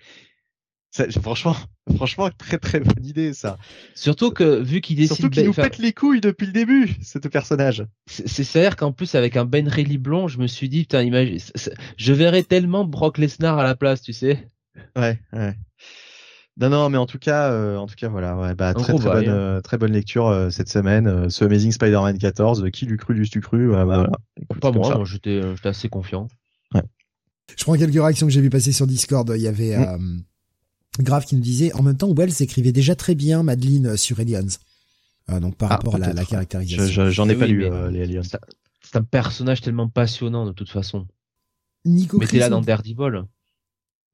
Franchement, 1.20 1.56
franchement, 1.96 2.30
très 2.30 2.56
très 2.56 2.80
bonne 2.80 3.04
idée 3.04 3.34
ça. 3.34 3.58
Surtout 3.94 4.30
que 4.30 4.62
vu 4.62 4.80
qu'il 4.80 4.96
décide, 4.96 5.16
surtout 5.16 5.28
qu'il 5.28 5.44
nous 5.44 5.52
pète 5.52 5.76
les 5.76 5.92
couilles 5.92 6.22
depuis 6.22 6.46
le 6.46 6.52
début, 6.52 6.96
ce 7.02 7.18
personnage. 7.18 7.84
C'est 8.06 8.58
dire 8.58 8.76
qu'en 8.76 8.92
plus 8.92 9.14
avec 9.14 9.36
un 9.36 9.44
Ben 9.44 9.68
Reilly 9.68 9.98
blond, 9.98 10.26
je 10.26 10.38
me 10.38 10.46
suis 10.46 10.70
dit 10.70 10.82
putain, 10.82 11.02
imagine, 11.02 11.38
je 11.98 12.12
verrais 12.14 12.44
tellement 12.44 12.86
Brock 12.86 13.18
Lesnar 13.18 13.58
à 13.58 13.64
la 13.64 13.74
place, 13.74 14.00
tu 14.00 14.14
sais. 14.14 14.48
Ouais, 14.96 15.20
ouais. 15.34 15.54
Non, 16.56 16.68
non, 16.68 16.88
mais 16.88 16.98
en 16.98 17.06
tout 17.06 17.18
cas, 17.18 17.50
euh, 17.50 17.76
en 17.76 17.86
tout 17.86 17.96
cas, 17.96 18.08
voilà, 18.08 18.36
ouais, 18.36 18.54
bah, 18.54 18.74
très, 18.74 18.94
très, 18.94 19.10
bonne, 19.10 19.28
euh, 19.28 19.60
très 19.60 19.76
bonne 19.76 19.92
lecture 19.92 20.28
euh, 20.28 20.50
cette 20.50 20.68
semaine. 20.68 21.28
ce 21.28 21.44
Amazing 21.44 21.72
Spider-Man 21.72 22.16
14, 22.16 22.70
qui 22.72 22.86
l'eût 22.86 22.96
cru, 22.96 23.14
l'eût 23.14 23.40
cru, 23.40 23.70
bah, 23.70 23.84
voilà. 23.84 24.08
Pas 24.60 24.70
moi, 24.70 24.96
moi 24.96 25.04
j'étais, 25.04 25.42
j'étais 25.56 25.68
assez 25.68 25.88
confiant. 25.88 26.28
Ouais. 26.72 26.82
Je 27.56 27.64
prends 27.64 27.74
quelques 27.74 27.94
réactions 27.94 28.26
que 28.26 28.32
j'ai 28.32 28.40
vu 28.40 28.50
passer 28.50 28.70
sur 28.70 28.86
Discord. 28.86 29.30
Il 29.34 29.42
y 29.42 29.48
avait 29.48 29.76
mm. 29.76 30.22
Grave 31.00 31.24
qui 31.24 31.34
nous 31.34 31.42
disait, 31.42 31.72
en 31.74 31.82
même 31.82 31.96
temps, 31.96 32.12
Wells 32.14 32.40
écrivait 32.40 32.72
déjà 32.72 32.94
très 32.94 33.16
bien 33.16 33.42
Madeline 33.42 33.96
sur 33.96 34.20
Aliens. 34.20 34.46
donc 35.40 35.56
par 35.56 35.72
ah, 35.72 35.76
rapport 35.76 35.96
à 35.96 35.98
la, 35.98 36.12
la 36.12 36.24
caractérisation. 36.24 37.10
J'en 37.10 37.28
ai 37.28 37.34
pas 37.34 37.48
lu 37.48 37.68
les 37.90 38.02
Aliens. 38.02 38.22
C'est 38.22 38.96
un 38.96 39.02
personnage 39.02 39.60
tellement 39.60 39.88
passionnant 39.88 40.46
de 40.46 40.52
toute 40.52 40.70
façon. 40.70 41.08
Nico 41.84 42.18
Mais 42.18 42.26
t'es 42.26 42.38
là 42.38 42.48
dans 42.48 42.60
Daredevil. 42.60 43.24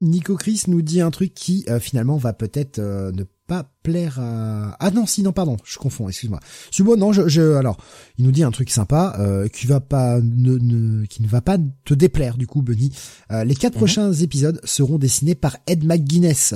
Nico 0.01 0.35
Chris 0.35 0.63
nous 0.67 0.81
dit 0.81 1.01
un 1.01 1.11
truc 1.11 1.33
qui 1.33 1.63
euh, 1.69 1.79
finalement 1.79 2.17
va 2.17 2.33
peut-être 2.33 2.79
euh, 2.79 3.11
ne 3.11 3.23
pas 3.47 3.71
plaire 3.83 4.19
à 4.19 4.75
ah 4.79 4.91
non 4.91 5.05
si 5.05 5.23
non 5.23 5.31
pardon 5.31 5.57
je 5.63 5.77
confonds 5.77 6.07
excuse-moi. 6.07 6.39
Bon 6.79 6.97
non 6.97 7.11
je, 7.11 7.27
je 7.27 7.55
alors 7.55 7.77
il 8.17 8.25
nous 8.25 8.31
dit 8.31 8.43
un 8.43 8.51
truc 8.51 8.69
sympa 8.69 9.15
euh, 9.19 9.47
qui 9.47 9.67
va 9.67 9.79
pas 9.79 10.19
ne, 10.21 10.57
ne, 10.57 11.05
qui 11.05 11.21
ne 11.21 11.27
va 11.27 11.41
pas 11.41 11.57
te 11.85 11.93
déplaire 11.93 12.37
du 12.37 12.47
coup 12.47 12.61
Benny 12.61 12.91
les 13.29 13.55
quatre 13.55 13.73
mhm. 13.73 13.79
prochains 13.79 14.13
épisodes 14.13 14.59
seront 14.63 14.97
dessinés 14.97 15.35
par 15.35 15.57
Ed 15.67 15.83
McGuinness 15.83 16.55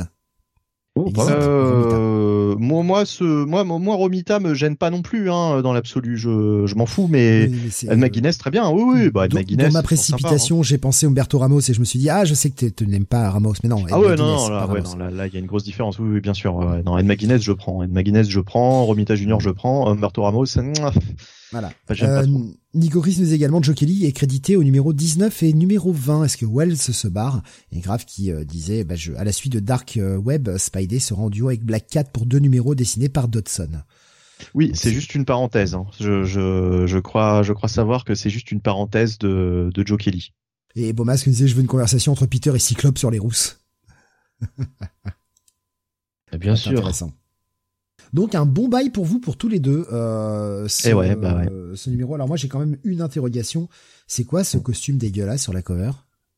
Oh, 0.97 1.11
euh, 1.17 2.55
moi, 2.57 2.81
moi, 2.81 3.05
ce, 3.05 3.23
moi, 3.23 3.65
moi, 3.65 3.95
Romita 3.95 4.39
me 4.39 4.53
gêne 4.53 4.77
pas 4.77 4.89
non 4.89 5.01
plus, 5.01 5.29
hein, 5.29 5.61
dans 5.61 5.73
l'absolu. 5.73 6.17
Je, 6.17 6.65
je 6.65 6.75
m'en 6.75 6.85
fous, 6.85 7.07
mais, 7.11 7.49
oui, 7.49 7.89
Ed 7.89 7.97
McGuinness, 7.97 8.37
très 8.37 8.49
bien. 8.49 8.69
Oui, 8.69 8.83
oui, 8.85 9.09
bah, 9.09 9.25
Ed 9.25 9.31
dans, 9.31 9.39
McGuinness. 9.39 9.67
Dans 9.67 9.73
ma 9.73 9.83
précipitation, 9.83 10.59
hein. 10.59 10.63
j'ai 10.63 10.77
pensé 10.77 11.05
Humberto 11.05 11.37
Ramos 11.37 11.59
et 11.59 11.73
je 11.73 11.81
me 11.81 11.85
suis 11.85 11.99
dit, 11.99 12.09
ah, 12.09 12.23
je 12.23 12.33
sais 12.33 12.49
que 12.49 12.67
tu 12.67 12.87
n'aimes 12.87 13.05
pas 13.05 13.29
Ramos, 13.29 13.55
mais 13.61 13.67
non. 13.67 13.83
ah 13.91 13.99
ouais, 13.99 14.15
non, 14.15 14.37
non, 14.37 14.49
là, 14.49 14.67
ouais, 14.67 14.81
non, 14.81 14.95
là, 14.95 15.11
là, 15.11 15.27
il 15.27 15.33
y 15.33 15.35
a 15.35 15.39
une 15.41 15.47
grosse 15.47 15.65
différence. 15.65 15.99
Oui, 15.99 16.07
oui, 16.13 16.21
bien 16.21 16.33
sûr. 16.33 16.55
Ouais, 16.55 16.81
non, 16.83 16.97
Ed 16.97 17.05
McGuinness, 17.05 17.41
je 17.41 17.51
prends. 17.51 17.83
Ed 17.83 17.91
McGuinness, 17.91 18.29
je 18.29 18.39
prends. 18.39 18.85
Romita 18.85 19.15
Junior, 19.15 19.41
je 19.41 19.49
prends. 19.49 19.89
Humberto 19.89 20.23
Ramos, 20.23 20.45
voilà. 21.51 21.71
Euh, 22.01 22.25
Nico 22.75 23.01
Chris 23.01 23.15
nous 23.19 23.33
également, 23.33 23.63
Joe 23.63 23.73
Kelly 23.73 24.05
est 24.05 24.11
crédité 24.11 24.57
au 24.57 24.63
numéro 24.63 24.91
19 24.91 25.43
et 25.43 25.53
numéro 25.53 25.93
20. 25.93 26.25
Est-ce 26.25 26.35
que 26.35 26.45
Wells 26.45 26.77
se 26.77 27.07
barre? 27.07 27.41
Et 27.71 27.79
Grave 27.79 28.03
qui 28.03 28.33
euh, 28.33 28.43
disait, 28.43 28.83
bah, 28.83 28.95
je, 28.95 29.13
à 29.13 29.23
la 29.23 29.31
suite 29.31 29.53
de 29.53 29.61
Dark 29.61 29.95
euh, 29.95 30.17
Web, 30.17 30.57
Spidey 30.57 30.99
sera 30.99 31.21
en 31.21 31.29
duo 31.29 31.47
avec 31.47 31.63
Black 31.63 31.87
Cat 31.87 32.03
pour 32.03 32.25
deux 32.25 32.39
numéros 32.39 32.75
dessinés 32.75 33.07
par 33.07 33.29
Dodson. 33.29 33.69
Oui, 34.53 34.71
c'est 34.73 34.91
juste 34.91 35.15
une 35.15 35.23
parenthèse. 35.23 35.73
Hein. 35.73 35.85
Je, 36.01 36.25
je, 36.25 36.85
je, 36.85 36.97
crois, 36.99 37.43
je 37.43 37.53
crois 37.53 37.69
savoir 37.69 38.03
que 38.03 38.13
c'est 38.13 38.29
juste 38.29 38.51
une 38.51 38.59
parenthèse 38.59 39.17
de, 39.19 39.69
de 39.73 39.87
Joe 39.87 39.97
Kelly. 39.97 40.33
Et 40.75 40.91
Bomas 40.91 41.17
qui 41.17 41.29
nous 41.29 41.35
disait, 41.35 41.47
je 41.47 41.55
veux 41.55 41.61
une 41.61 41.67
conversation 41.67 42.11
entre 42.11 42.25
Peter 42.25 42.53
et 42.53 42.59
Cyclope 42.59 42.97
sur 42.97 43.09
les 43.09 43.19
rousses. 43.19 43.61
Bien 46.37 46.57
sûr. 46.57 46.73
Intéressant. 46.73 47.13
Donc 48.15 48.33
un 48.33 48.45
bon 48.45 48.69
bail 48.69 48.91
pour 48.91 49.03
vous 49.03 49.19
pour 49.19 49.35
tous 49.35 49.49
les 49.49 49.59
deux. 49.59 49.85
Euh, 49.91 50.69
ce, 50.69 50.89
ouais, 50.93 51.17
bah 51.17 51.35
ouais. 51.35 51.49
ce 51.75 51.89
numéro. 51.89 52.15
Alors 52.15 52.29
moi 52.29 52.37
j'ai 52.37 52.47
quand 52.47 52.59
même 52.59 52.77
une 52.85 53.01
interrogation. 53.01 53.67
C'est 54.07 54.23
quoi 54.23 54.45
ce 54.45 54.57
costume 54.57 54.97
dégueulasse 54.97 55.43
sur 55.43 55.51
la 55.51 55.61
cover? 55.61 55.91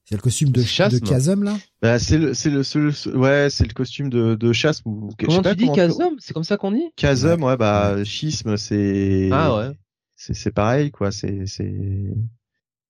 C'est 0.03 0.15
le 0.15 0.21
costume 0.21 0.49
de, 0.49 0.61
de 0.61 1.05
Chasm 1.05 1.43
là? 1.43 1.55
Bah, 1.83 1.99
c'est 1.99 2.17
le 2.17 2.33
c'est 2.33 2.49
le, 2.49 3.15
ouais 3.15 3.49
c'est 3.51 3.67
le 3.67 3.73
costume 3.73 4.09
de 4.09 4.33
de 4.33 4.53
chasse 4.53 4.81
ou 4.85 5.11
comment 5.19 5.43
tu 5.43 5.55
dis 5.55 5.69
Chasm? 5.75 6.15
C'est 6.17 6.33
comme 6.33 6.43
ça 6.43 6.57
qu'on 6.57 6.71
dit? 6.71 6.85
Chasm 6.99 7.43
ouais. 7.43 7.57
bah 7.57 8.03
schisme 8.03 8.57
c'est 8.57 9.29
ah 9.31 9.55
ouais 9.55 9.77
c'est 10.15 10.33
c'est 10.33 10.51
pareil 10.51 10.89
quoi 10.89 11.11
c'est 11.11 11.45
c'est 11.45 12.11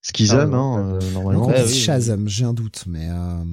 Schism 0.01 0.53
ah, 0.53 0.57
hein 0.57 0.99
euh, 1.01 1.11
normalement. 1.11 1.47
Ouais, 1.47 1.67
Chasm 1.67 2.29
j'ai 2.29 2.45
un 2.45 2.53
doute 2.53 2.85
mais. 2.87 3.09
Euh... 3.09 3.43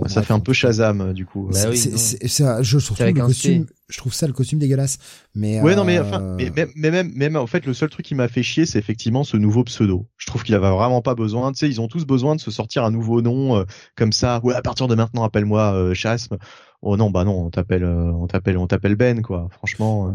Bon, 0.00 0.08
ça 0.08 0.22
fait 0.22 0.32
un 0.32 0.40
peu 0.40 0.52
Shazam 0.52 1.12
du 1.12 1.26
coup. 1.26 1.48
Bah 1.52 1.60
oui, 1.70 1.76
c'est, 1.76 1.96
c'est, 1.96 2.62
je 2.62 2.78
surtout 2.78 3.02
le 3.02 3.12
costume, 3.12 3.66
je 3.88 3.98
trouve 3.98 4.14
ça 4.14 4.26
le 4.26 4.32
costume 4.32 4.58
dégueulasse. 4.58 4.98
Mais 5.34 5.60
ouais, 5.60 5.76
non, 5.76 5.84
mais 5.84 5.98
enfin, 5.98 6.36
mais, 6.36 6.50
mais, 6.76 6.90
même, 6.90 7.12
même 7.14 7.36
en 7.36 7.46
fait, 7.46 7.66
le 7.66 7.74
seul 7.74 7.88
truc 7.88 8.04
qui 8.04 8.14
m'a 8.14 8.28
fait 8.28 8.42
chier, 8.42 8.66
c'est 8.66 8.78
effectivement 8.78 9.24
ce 9.24 9.36
nouveau 9.36 9.64
pseudo. 9.64 10.06
Je 10.16 10.26
trouve 10.26 10.42
qu'il 10.42 10.54
avait 10.54 10.70
vraiment 10.70 11.02
pas 11.02 11.14
besoin. 11.14 11.52
Tu 11.52 11.58
sais, 11.58 11.68
ils 11.68 11.80
ont 11.80 11.88
tous 11.88 12.06
besoin 12.06 12.36
de 12.36 12.40
se 12.40 12.50
sortir 12.50 12.84
un 12.84 12.90
nouveau 12.90 13.22
nom 13.22 13.64
comme 13.96 14.12
ça. 14.12 14.40
Ouais, 14.42 14.54
à 14.54 14.62
partir 14.62 14.88
de 14.88 14.94
maintenant, 14.94 15.24
appelle-moi 15.24 15.74
euh, 15.74 15.94
Chasme. 15.94 16.36
Oh 16.82 16.96
non, 16.96 17.10
bah 17.10 17.24
non, 17.24 17.46
on 17.46 17.50
t'appelle, 17.50 17.84
on 17.84 18.26
t'appelle, 18.26 18.58
on 18.58 18.66
t'appelle 18.66 18.96
Ben, 18.96 19.22
quoi. 19.22 19.48
Franchement 19.50 20.14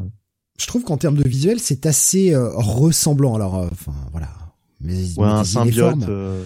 je 0.62 0.68
trouve 0.68 0.84
qu'en 0.84 0.98
termes 0.98 1.16
de 1.16 1.28
visuel, 1.28 1.60
c'est 1.60 1.88
assez 1.88 2.34
euh, 2.34 2.50
ressemblant. 2.54 3.34
Alors, 3.36 3.58
euh, 3.58 3.68
enfin, 3.72 3.94
voilà. 4.12 4.30
Mais, 4.80 4.94
ouais, 5.18 5.28
un 5.28 5.44
symbiote. 5.44 6.08
Euh. 6.08 6.46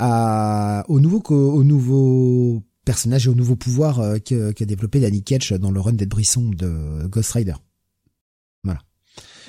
À, 0.00 0.84
au 0.88 0.98
nouveau, 0.98 1.22
au 1.30 1.62
nouveau 1.62 2.62
personnage 2.84 3.26
et 3.26 3.30
au 3.30 3.34
nouveau 3.34 3.56
pouvoir 3.56 4.00
qu'a 4.24 4.52
qu 4.52 4.66
développé 4.66 5.00
Danny 5.00 5.22
Ketch 5.22 5.52
dans 5.52 5.70
le 5.70 5.80
run 5.80 5.92
des 5.92 6.06
Brisson 6.06 6.50
de 6.50 7.06
Ghost 7.06 7.32
Rider. 7.32 7.54
Voilà. 8.64 8.80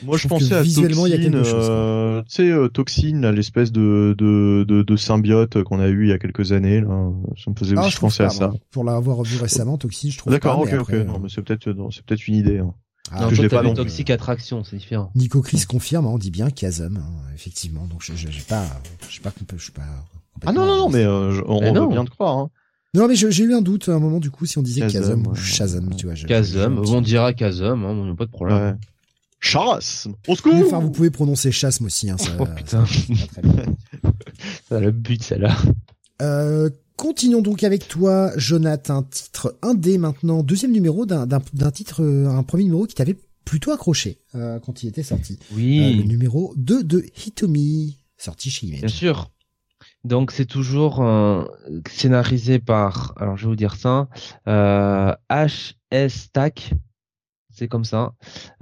Moi, 0.04 0.18
je, 0.18 0.28
pensais 0.28 0.54
à 0.54 0.62
visuellement, 0.62 1.04
Toxine, 1.04 1.08
il 1.08 1.24
y 1.24 1.28
a 1.28 1.30
quelque 1.30 1.44
chose. 1.44 2.24
tu 2.28 2.52
sais, 2.52 2.70
Toxine, 2.74 3.30
l'espèce 3.30 3.72
de, 3.72 4.16
de, 4.18 4.66
de, 4.68 4.84
de, 4.84 4.96
symbiote 4.96 5.64
qu'on 5.64 5.80
a 5.80 5.88
eu 5.88 6.06
il 6.06 6.10
y 6.10 6.14
a 6.14 6.20
quelques 6.20 6.52
années. 6.52 6.82
Là. 6.82 7.12
Ça 7.38 7.52
me 7.52 7.56
faisait 7.56 7.76
ah, 7.78 7.88
aussi 7.88 7.98
penser 7.98 8.24
à 8.24 8.30
ça. 8.30 8.52
Pour 8.72 8.84
l'avoir 8.84 9.24
vu 9.24 9.38
récemment, 9.38 9.78
Toxine, 9.78 10.12
je 10.12 10.18
trouve. 10.18 10.34
D'accord, 10.34 10.60
ok, 10.60 10.74
ok. 10.74 10.94
Non, 10.94 11.20
mais 11.20 11.30
c'est 11.30 11.42
peut-être, 11.42 11.74
c'est 11.92 12.04
peut-être 12.04 12.28
une 12.28 12.36
idée. 12.36 12.60
Hein. 12.60 12.74
Ah, 13.12 13.30
je 13.32 13.42
l'ai 13.42 13.50
pas 13.50 13.62
non 13.62 13.74
Toxic 13.74 14.10
Attraction, 14.10 14.64
c'est 14.64 14.78
différent. 14.78 15.12
Nico 15.16 15.42
Chris 15.42 15.64
confirme, 15.68 16.06
hein, 16.06 16.12
on 16.14 16.18
dit 16.18 16.32
bien 16.32 16.48
Chasm, 16.56 16.98
hein, 16.98 17.32
effectivement. 17.34 17.86
Donc 17.88 18.02
je, 18.02 18.14
je, 18.16 18.30
j'ai 18.30 18.42
pas, 18.42 18.66
je 19.08 19.16
sais 19.16 19.22
pas, 19.22 19.32
je 19.56 19.64
suis 19.64 19.72
pas. 19.72 19.82
Ah 20.46 20.52
non 20.52 20.66
non 20.66 20.78
non, 20.78 20.90
mais 20.90 21.04
euh, 21.04 21.42
on, 21.46 21.58
on 21.64 21.74
veut 21.74 21.88
bien 21.88 22.06
te 22.06 22.10
croire. 22.10 22.38
Hein. 22.38 22.50
Non 22.94 23.08
mais 23.08 23.16
j'ai 23.16 23.44
eu 23.44 23.54
un 23.54 23.62
doute 23.62 23.90
à 23.90 23.94
un 23.94 24.00
moment 24.00 24.20
du 24.20 24.30
coup 24.30 24.46
si 24.46 24.58
on 24.58 24.62
disait 24.62 24.88
Chasm, 24.88 25.26
ou 25.28 25.36
Shazam, 25.36 25.96
tu 25.96 26.06
vois. 26.06 26.16
Chasm, 26.16 26.78
on 26.78 27.02
dira 27.02 27.34
Chasm, 27.36 27.84
hein, 27.86 28.16
pas 28.16 28.26
de 28.26 28.32
problème. 28.32 28.58
Ouais. 28.58 28.74
Chasm, 29.40 30.14
au 30.28 30.36
secours. 30.36 30.54
Enfin, 30.56 30.80
vous 30.80 30.92
pouvez 30.92 31.10
prononcer 31.10 31.52
Chasm 31.52 31.86
aussi. 31.86 32.10
Hein, 32.10 32.18
ça, 32.18 32.32
oh 32.40 32.46
putain. 32.46 32.86
Ça, 34.70 34.80
le 34.80 34.92
but, 34.92 35.24
celle-là. 35.24 35.56
Euh, 36.22 36.70
Continuons 36.96 37.42
donc 37.42 37.64
avec 37.64 37.88
toi, 37.88 38.32
Jonathan, 38.38 39.02
titre 39.04 39.58
indé 39.64 39.98
maintenant, 39.98 40.44
deuxième 40.44 40.72
numéro 40.72 41.06
d'un 41.06 41.72
titre, 41.72 42.04
euh, 42.04 42.28
un 42.30 42.44
premier 42.44 42.66
numéro 42.66 42.86
qui 42.86 42.94
t'avait 42.94 43.18
plutôt 43.46 43.72
accroché 43.72 44.20
euh, 44.36 44.60
quand 44.60 44.84
il 44.84 44.90
était 44.90 45.04
sorti. 45.04 45.40
Oui. 45.54 45.80
Euh, 45.80 45.98
le 45.98 46.04
numéro 46.04 46.54
2 46.56 46.84
de 46.84 47.04
Hitomi, 47.26 47.98
sorti 48.18 48.52
chez 48.52 48.68
Image. 48.68 48.82
Bien 48.82 48.90
sûr. 48.90 49.32
Donc 50.04 50.32
c'est 50.32 50.46
toujours 50.46 51.04
scénarisé 51.88 52.60
par, 52.60 53.14
alors 53.18 53.38
je 53.38 53.44
vais 53.44 53.50
vous 53.50 53.56
dire 53.56 53.76
ça, 53.76 54.10
H 54.46 55.76
S 55.92 56.30
Tack, 56.34 56.74
c'est 57.50 57.68
comme 57.68 57.86
ça, 57.86 58.14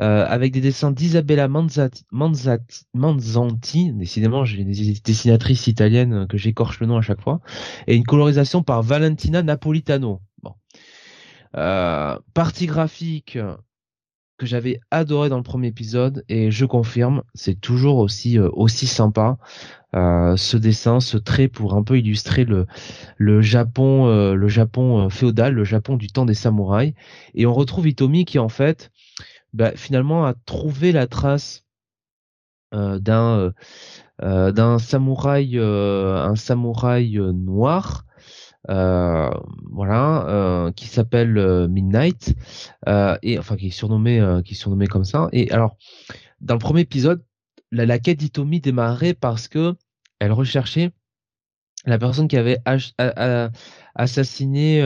euh, 0.02 0.26
avec 0.28 0.52
des 0.52 0.61
dessins 0.61 0.92
d'Isabella 0.92 1.48
Manzati, 1.48 2.03
Manzanti, 2.94 3.94
décidément 3.94 4.44
j'ai 4.45 4.66
des 4.66 5.00
dessinatrices 5.03 5.68
italiennes 5.68 6.28
que 6.28 6.38
j'écorche 6.38 6.80
le 6.82 6.88
nom 6.88 6.98
à 6.98 7.02
chaque 7.02 7.22
fois, 7.22 7.40
et 7.88 7.95
une 7.95 8.03
colorisation 8.03 8.64
par 8.64 8.84
Valentina 8.84 9.42
Napolitano. 9.42 10.22
Bon. 10.44 10.53
Euh, 11.56 12.20
partie 12.34 12.66
graphique 12.66 13.38
j'avais 14.45 14.80
adoré 14.92 15.30
dans 15.30 15.38
le 15.38 15.44
premier 15.44 15.68
épisode 15.68 16.24
et 16.30 16.52
je 16.52 16.66
confirme, 16.66 17.24
c'est 17.34 17.60
toujours 17.60 17.98
aussi 17.98 18.38
euh, 18.40 18.50
aussi 18.53 18.88
sympa. 18.88 19.38
Euh, 19.94 20.38
ce 20.38 20.56
dessin, 20.56 21.02
ce 21.02 21.18
trait 21.18 21.50
pour 21.50 21.74
un 21.74 21.84
peu 21.84 22.00
illustrer 22.00 22.45
le 22.45 22.66
le 23.18 23.42
Japon 23.42 24.08
euh, 24.08 24.34
le 24.36 24.48
Japon 24.48 25.10
féodal, 25.10 25.53
le 25.53 25.64
Japon 25.64 25.98
du 25.98 26.08
temps 26.08 26.26
des 26.26 26.34
samouraïs 26.34 26.94
et 27.36 27.45
on 27.45 27.53
retrouve 27.53 27.88
Itomi 27.88 28.26
qui 28.26 28.40
en 28.40 28.50
fait 28.50 28.92
bah, 29.53 29.74
finalement 29.76 30.26
a 30.26 30.34
trouvé 30.45 30.92
la 30.92 31.08
trace 31.08 31.66
d'un 32.74 33.52
d'un 34.22 34.80
samouraï 34.80 35.60
un 35.60 36.36
samouraï 36.36 37.20
noir 37.34 38.06
voilà, 38.67 40.25
euh, 40.27 40.72
qui 40.72 40.88
s'appelle 40.88 41.38
euh, 41.38 41.67
Midnight, 41.67 42.35
et 43.22 43.40
enfin 43.40 43.57
qui 43.57 43.67
est 43.67 43.72
surnommé, 43.72 44.41
qui 44.45 44.53
est 44.53 44.57
surnommé 44.57 44.88
comme 44.88 45.06
ça. 45.06 45.30
Et 45.31 45.51
alors, 45.51 45.77
dans 46.41 46.56
le 46.56 46.59
premier 46.59 46.81
épisode, 46.81 47.23
la, 47.72 47.99
quête 47.99 48.17
d'Itomi 48.17 48.59
démarrait 48.59 49.14
parce 49.14 49.48
que 49.48 49.75
elle 50.19 50.31
recherchait 50.33 50.91
la 51.85 51.98
personne 51.98 52.27
qui 52.27 52.38
avait 52.38 52.59
assassiné 53.95 54.81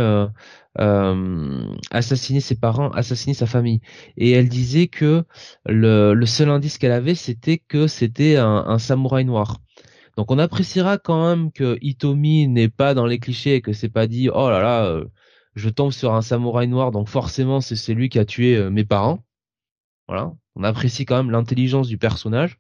euh, 0.80 1.74
assassiné 1.92 2.42
ses 2.42 2.56
parents, 2.56 2.90
assassiné 2.90 3.34
sa 3.34 3.46
famille. 3.46 3.80
Et 4.18 4.32
elle 4.32 4.50
disait 4.50 4.88
que 4.88 5.24
le, 5.66 6.26
seul 6.26 6.50
indice 6.50 6.78
qu'elle 6.78 6.92
avait, 6.92 7.16
c'était 7.16 7.60
que 7.60 7.88
c'était 7.88 8.36
un, 8.38 8.78
samouraï 8.78 9.24
noir. 9.26 9.62
Donc 10.18 10.32
on 10.32 10.40
appréciera 10.40 10.98
quand 10.98 11.28
même 11.28 11.52
que 11.52 11.78
Itomi 11.82 12.48
n'est 12.48 12.70
pas 12.70 12.94
dans 12.94 13.06
les 13.06 13.20
clichés 13.20 13.56
et 13.56 13.62
que 13.62 13.74
c'est 13.74 13.90
pas 13.90 14.08
dit 14.08 14.30
oh 14.30 14.50
là 14.50 14.60
là 14.62 14.86
euh, 14.86 15.06
je 15.56 15.70
tombe 15.70 15.92
sur 15.92 16.14
un 16.14 16.22
samouraï 16.22 16.68
noir 16.68 16.92
donc 16.92 17.10
forcément 17.10 17.62
c'est 17.62 17.94
lui 17.94 18.10
qui 18.10 18.20
a 18.20 18.26
tué 18.26 18.56
euh, 18.56 18.70
mes 18.70 18.86
parents. 18.86 19.24
Voilà, 20.08 20.34
on 20.56 20.64
apprécie 20.64 21.06
quand 21.06 21.18
même 21.18 21.32
l'intelligence 21.32 21.88
du 21.88 21.98
personnage 21.98 22.58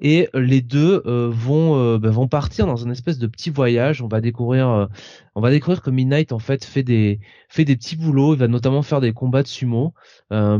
et 0.00 0.28
les 0.34 0.60
deux 0.60 1.02
euh, 1.06 1.30
vont 1.32 1.78
euh, 1.78 1.98
bah, 1.98 2.10
vont 2.10 2.28
partir 2.28 2.66
dans 2.66 2.86
un 2.86 2.90
espèce 2.90 3.18
de 3.18 3.26
petit 3.26 3.50
voyage. 3.50 4.02
On 4.02 4.08
va 4.08 4.20
découvrir 4.20 4.68
euh, 4.68 4.86
on 5.34 5.40
va 5.40 5.50
découvrir 5.50 5.82
que 5.82 5.90
Midnight 5.90 6.32
en 6.32 6.38
fait 6.38 6.64
fait 6.64 6.82
des 6.82 7.20
fait 7.48 7.64
des 7.64 7.76
petits 7.76 7.96
boulots. 7.96 8.34
Il 8.34 8.38
va 8.38 8.48
notamment 8.48 8.82
faire 8.82 9.00
des 9.00 9.12
combats 9.12 9.42
de 9.42 9.48
sumo 9.48 9.94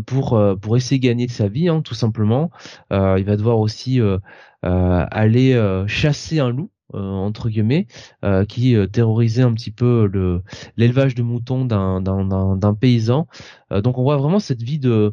pour 0.07 0.41
pour 0.61 0.77
essayer 0.77 0.99
de 0.99 1.05
gagner 1.05 1.27
de 1.27 1.33
sa 1.33 1.49
vie, 1.49 1.69
hein, 1.69 1.83
tout 1.83 1.95
simplement. 1.95 2.51
il 2.91 3.25
va 3.25 3.37
devoir 3.37 3.59
aussi 3.59 4.01
aller 4.63 5.85
chasser 5.87 6.39
un 6.39 6.51
loup 6.51 6.71
euh, 6.71 6.74
entre 6.99 7.49
guillemets, 7.49 7.87
euh, 8.25 8.45
qui 8.45 8.77
euh, 8.77 8.87
terrorisait 8.87 9.43
un 9.43 9.53
petit 9.55 9.71
peu 9.71 10.09
le 10.13 10.43
l'élevage 10.77 11.15
de 11.15 11.23
moutons 11.23 11.65
d'un 11.65 12.01
d'un 12.01 12.75
paysan. 12.75 13.27
donc 13.71 13.99
on 13.99 14.03
voit 14.03 14.17
vraiment 14.17 14.39
cette 14.39 14.63
vie 14.63 14.79
de 14.79 15.13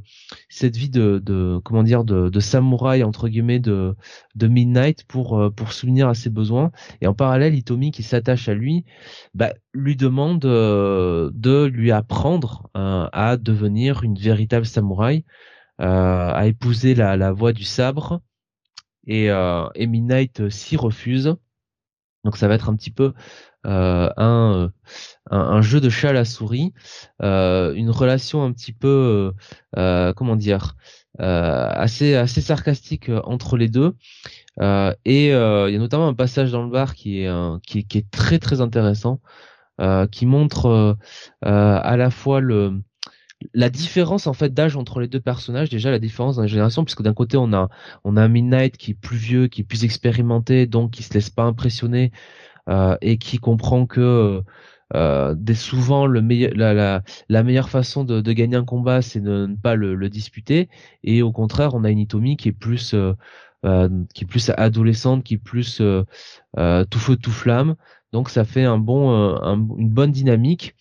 cette 0.49 0.75
vie 0.77 0.89
de, 0.89 1.21
de 1.23 1.59
comment 1.63 1.83
dire 1.83 2.03
de, 2.03 2.29
de 2.29 2.39
samouraï 2.39 3.03
entre 3.03 3.27
guillemets 3.27 3.59
de 3.59 3.95
de 4.35 4.47
Midnight 4.47 5.03
pour 5.05 5.51
pour 5.55 5.73
souvenir 5.73 6.07
à 6.07 6.13
ses 6.13 6.29
besoins. 6.29 6.71
Et 7.01 7.07
en 7.07 7.13
parallèle, 7.13 7.55
Itomi 7.55 7.91
qui 7.91 8.03
s'attache 8.03 8.49
à 8.49 8.53
lui, 8.53 8.85
bah, 9.33 9.53
lui 9.73 9.95
demande 9.95 10.39
de 10.41 11.65
lui 11.65 11.91
apprendre 11.91 12.69
à 12.73 13.37
devenir 13.37 14.03
une 14.03 14.15
véritable 14.17 14.65
samouraï, 14.65 15.25
à 15.77 16.47
épouser 16.47 16.95
la, 16.95 17.17
la 17.17 17.31
voie 17.31 17.53
du 17.53 17.63
sabre. 17.63 18.21
Et, 19.07 19.27
et 19.27 19.87
Midnight 19.87 20.49
s'y 20.49 20.77
refuse. 20.77 21.35
Donc 22.23 22.37
ça 22.37 22.47
va 22.47 22.55
être 22.55 22.69
un 22.69 22.75
petit 22.75 22.91
peu 22.91 23.13
euh, 23.65 24.09
un, 24.17 24.71
un, 25.29 25.61
jeu 25.61 25.79
de 25.79 25.89
chat 25.89 26.09
à 26.09 26.13
la 26.13 26.25
souris, 26.25 26.73
euh, 27.21 27.73
une 27.73 27.89
relation 27.89 28.43
un 28.43 28.51
petit 28.51 28.73
peu 28.73 29.33
euh, 29.77 30.13
comment 30.13 30.35
dire 30.35 30.75
assez 31.19 32.15
assez 32.15 32.41
sarcastique 32.41 33.11
entre 33.25 33.57
les 33.57 33.67
deux. 33.69 33.95
et 34.59 35.27
il 35.27 35.31
y 35.31 35.33
a 35.33 35.77
notamment 35.77 36.07
un 36.07 36.13
passage 36.13 36.51
dans 36.51 36.63
le 36.63 36.69
bar 36.69 36.95
qui 36.95 37.23
est 37.23 37.29
qui, 37.67 37.85
qui, 37.85 37.97
est 37.99 38.09
très 38.11 38.39
très 38.39 38.61
intéressant, 38.61 39.19
qui 40.11 40.25
montre 40.25 40.97
à 41.41 41.97
la 41.97 42.09
fois 42.11 42.39
le 42.39 42.81
la 43.53 43.69
différence 43.69 44.27
en 44.27 44.33
fait 44.33 44.53
d'âge 44.53 44.75
entre 44.75 44.99
les 44.99 45.07
deux 45.07 45.19
personnages 45.19 45.69
déjà 45.69 45.91
la 45.91 45.99
différence 45.99 46.35
dans 46.35 46.43
les 46.43 46.47
générations 46.47 46.83
puisque 46.83 47.01
d'un 47.01 47.13
côté 47.13 47.37
on 47.37 47.53
a 47.53 47.69
on 48.03 48.17
a 48.17 48.27
Midnight 48.27 48.77
qui 48.77 48.91
est 48.91 48.95
plus 48.95 49.17
vieux 49.17 49.47
qui 49.47 49.61
est 49.61 49.63
plus 49.63 49.83
expérimenté 49.83 50.65
donc 50.65 50.91
qui 50.91 51.03
se 51.03 51.13
laisse 51.13 51.29
pas 51.29 51.43
impressionner 51.43 52.11
euh, 52.69 52.95
et 53.01 53.17
qui 53.17 53.37
comprend 53.37 53.85
que 53.85 54.43
euh, 54.93 55.35
dès 55.37 55.55
souvent 55.55 56.05
le 56.05 56.21
meilleur, 56.21 56.51
la, 56.55 56.73
la, 56.73 57.03
la, 57.29 57.43
meilleure 57.43 57.69
façon 57.69 58.03
de, 58.03 58.19
de, 58.19 58.33
gagner 58.33 58.57
un 58.57 58.65
combat 58.65 59.01
c'est 59.01 59.21
de 59.21 59.47
ne 59.47 59.55
pas 59.55 59.75
le, 59.75 59.95
le, 59.95 60.09
disputer. 60.09 60.69
Et 61.03 61.21
au 61.21 61.31
contraire 61.31 61.73
on 61.73 61.83
a 61.83 61.89
une 61.89 61.99
Itomi 61.99 62.35
qui 62.37 62.49
est 62.49 62.53
plus 62.53 62.93
euh, 62.93 63.13
euh 63.65 63.89
qui 64.13 64.25
est 64.25 64.27
plus 64.27 64.51
adolescente 64.57 65.23
qui 65.23 65.35
est 65.35 65.37
plus 65.37 65.81
euh, 65.81 66.03
tout 66.89 66.99
feu 66.99 67.15
tout 67.15 67.31
flamme. 67.31 67.75
Donc 68.11 68.29
ça 68.29 68.43
fait 68.43 68.65
un 68.65 68.77
bon 68.77 69.11
un, 69.11 69.55
une 69.77 69.89
bonne 69.89 70.11
dynamique 70.11 70.75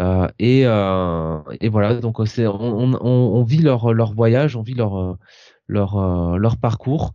euh, 0.00 0.26
et, 0.38 0.62
euh, 0.64 1.38
et 1.60 1.68
voilà, 1.68 1.94
donc 1.96 2.16
c'est 2.26 2.46
on, 2.46 3.44
vit 3.44 3.58
leur 3.58 4.12
voyage, 4.14 4.56
on 4.56 4.62
vit 4.62 4.74
leur 4.74 5.98
euh, 5.98 6.50
parcours 6.60 7.12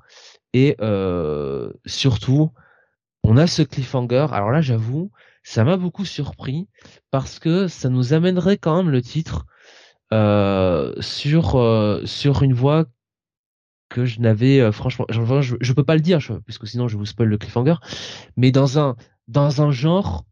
et 0.54 0.76
euh, 0.82 1.72
surtout 1.86 2.52
on 3.24 3.38
a 3.38 3.48
ce 3.48 3.64
cliffhanger. 3.64 4.28
Alors 4.32 4.52
là, 4.52 4.62
j'avoue, 4.62 5.12
ça 5.44 5.64
m'a 5.64 5.78
beaucoup 5.78 6.06
surpris 6.06 6.68
parce 7.12 7.40
que 7.40 7.68
ça 7.68 7.90
nous 7.90 8.14
amènerait 8.14 8.58
quand 8.58 8.78
même 8.78 8.92
le 8.92 9.02
titre 9.02 9.46
euh, 10.14 10.94
sur 11.02 12.44
une 12.44 12.54
voie 12.54 12.86
que 13.90 14.06
je 14.06 14.20
n'avais 14.20 14.72
franchement, 14.72 15.06
je, 15.10 15.56
je, 15.60 15.74
peux 15.74 15.84
pas 15.84 15.96
le 15.96 16.02
dire 16.02 16.20
puisque 16.46 16.68
sinon 16.68 16.88
je 16.88 16.98
vous 16.98 17.06
spoil 17.06 17.30
le 17.30 17.38
cliffhanger, 17.38 17.76
mais 18.36 18.52
dans 18.52 18.80
un 18.80 19.72
genre 19.72 20.26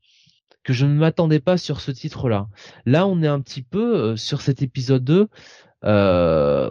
que 0.66 0.74
je 0.74 0.86
ne 0.86 0.94
m'attendais 0.94 1.40
pas 1.40 1.58
sur 1.58 1.80
ce 1.80 1.92
titre-là. 1.92 2.48
Là, 2.86 3.08
on 3.08 3.22
est 3.22 3.28
un 3.28 3.40
petit 3.40 3.62
peu 3.62 4.18
sur 4.18 4.42
cet 4.42 4.62
épisode 4.62 5.04
2. 5.06 5.28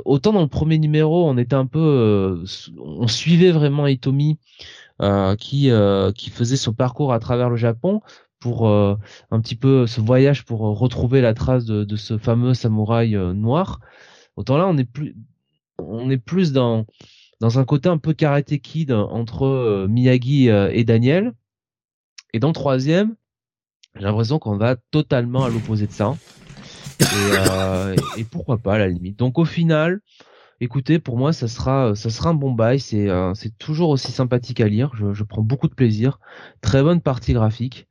autant 0.05 0.33
dans 0.33 0.43
le 0.43 0.49
premier 0.49 0.79
numéro, 0.79 1.29
on 1.29 1.39
était 1.39 1.55
un 1.55 1.67
peu, 1.67 2.45
on 2.79 3.07
suivait 3.07 3.53
vraiment 3.53 3.87
Itomi 3.87 4.39
qui 5.39 5.71
qui 6.17 6.31
faisait 6.31 6.57
son 6.57 6.75
parcours 6.75 7.13
à 7.13 7.19
travers 7.21 7.49
le 7.51 7.57
Japon 7.57 8.03
pour 8.41 8.69
un 8.69 9.41
petit 9.41 9.57
peu 9.57 9.87
ce 9.87 10.01
voyage 10.01 10.45
pour 10.45 10.61
retrouver 10.61 11.21
la 11.23 11.33
trace 11.35 11.65
de, 11.65 11.85
de 11.85 11.97
ce 11.97 12.19
fameux 12.19 12.55
samouraï 12.55 13.15
noir. 13.35 13.81
Autant 14.37 14.59
là, 14.59 14.67
on 14.67 14.77
est 14.77 14.85
plus, 14.85 15.17
on 15.79 16.11
est 16.11 16.19
plus 16.19 16.53
dans 16.53 16.85
dans 17.41 17.59
un 17.59 17.65
côté 17.65 17.89
un 17.89 17.99
peu 17.99 18.15
karaté 18.15 18.59
kid 18.59 18.93
entre 18.93 19.45
euh, 19.45 19.89
Miyagi 19.89 20.49
euh, 20.49 20.71
et 20.73 20.85
Daniel. 20.85 21.33
Et 22.33 22.39
dans 22.39 22.49
le 22.49 22.55
troisième, 22.55 23.17
j'ai 23.97 24.03
l'impression 24.03 24.39
qu'on 24.39 24.57
va 24.57 24.77
totalement 24.91 25.45
à 25.45 25.49
l'opposé 25.49 25.87
de 25.87 25.93
ça. 25.93 26.15
Et, 27.01 27.05
euh, 27.51 27.97
et, 28.17 28.25
pourquoi 28.25 28.59
pas 28.59 28.75
à 28.75 28.79
la 28.79 28.89
limite. 28.89 29.19
Donc 29.19 29.39
au 29.39 29.45
final, 29.45 30.01
écoutez, 30.61 30.99
pour 30.99 31.17
moi, 31.17 31.33
ça 31.33 31.49
sera, 31.49 31.95
ça 31.95 32.11
sera 32.11 32.31
un 32.31 32.35
bon 32.35 32.53
bail. 32.53 32.81
C'est, 32.81 33.09
c'est 33.35 33.57
toujours 33.59 33.91
aussi 33.91 34.13
sympathique 34.13 34.61
à 34.61 34.69
lire. 34.69 34.93
Je, 34.95 35.13
je, 35.13 35.25
prends 35.25 35.43
beaucoup 35.43 35.69
de 35.69 35.75
plaisir. 35.75 36.19
Très 36.61 36.83
bonne 36.83 37.01
partie 37.01 37.33
graphique. 37.33 37.89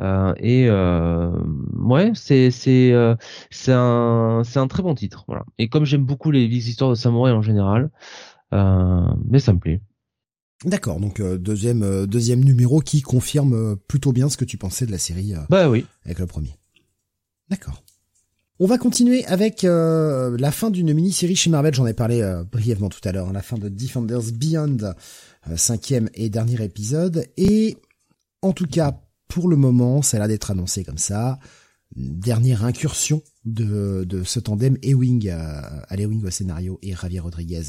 Euh, 0.00 0.32
et 0.38 0.66
euh, 0.68 1.30
ouais, 1.74 2.12
c'est 2.14 2.50
c'est 2.50 2.92
euh, 2.92 3.14
c'est 3.50 3.72
un 3.72 4.42
c'est 4.44 4.58
un 4.58 4.66
très 4.66 4.82
bon 4.82 4.94
titre. 4.94 5.24
Voilà. 5.26 5.44
Et 5.58 5.68
comme 5.68 5.84
j'aime 5.84 6.04
beaucoup 6.04 6.30
les, 6.30 6.46
histoires 6.46 6.90
de 6.90 6.94
samouraï 6.94 7.32
en 7.32 7.42
général, 7.42 7.90
mais 8.52 9.38
ça 9.38 9.52
me 9.52 9.58
plaît. 9.58 9.80
D'accord, 10.64 11.00
donc 11.00 11.22
deuxième 11.22 12.06
deuxième 12.06 12.44
numéro 12.44 12.80
qui 12.80 13.00
confirme 13.00 13.76
plutôt 13.88 14.12
bien 14.12 14.28
ce 14.28 14.36
que 14.36 14.44
tu 14.44 14.58
pensais 14.58 14.84
de 14.84 14.90
la 14.90 14.98
série. 14.98 15.32
bah 15.48 15.70
oui. 15.70 15.86
Avec 16.04 16.18
le 16.18 16.26
premier. 16.26 16.54
D'accord. 17.48 17.82
On 18.58 18.66
va 18.66 18.76
continuer 18.76 19.24
avec 19.24 19.62
la 19.62 20.50
fin 20.52 20.70
d'une 20.70 20.92
mini-série 20.92 21.34
chez 21.34 21.48
Marvel. 21.48 21.74
J'en 21.74 21.86
ai 21.86 21.94
parlé 21.94 22.22
brièvement 22.52 22.90
tout 22.90 23.00
à 23.04 23.12
l'heure. 23.12 23.30
Hein, 23.30 23.32
la 23.32 23.40
fin 23.40 23.56
de 23.56 23.70
Defenders 23.70 24.32
Beyond, 24.34 24.94
cinquième 25.56 26.10
et 26.12 26.28
dernier 26.28 26.62
épisode. 26.62 27.24
Et 27.38 27.78
en 28.42 28.52
tout 28.52 28.66
cas 28.66 29.00
pour 29.30 29.48
le 29.48 29.56
moment, 29.56 30.02
ça 30.02 30.16
a 30.16 30.20
l'air 30.20 30.28
d'être 30.28 30.50
annoncé 30.50 30.84
comme 30.84 30.98
ça. 30.98 31.38
Dernière 31.96 32.64
incursion 32.64 33.22
de, 33.44 34.04
de 34.04 34.22
ce 34.24 34.40
tandem 34.40 34.76
Ewing, 34.82 35.28
euh, 35.28 35.62
à 35.88 35.96
Ewing 35.96 36.24
au 36.24 36.30
scénario 36.30 36.78
et 36.82 36.94
Javier 36.94 37.20
Rodriguez 37.20 37.62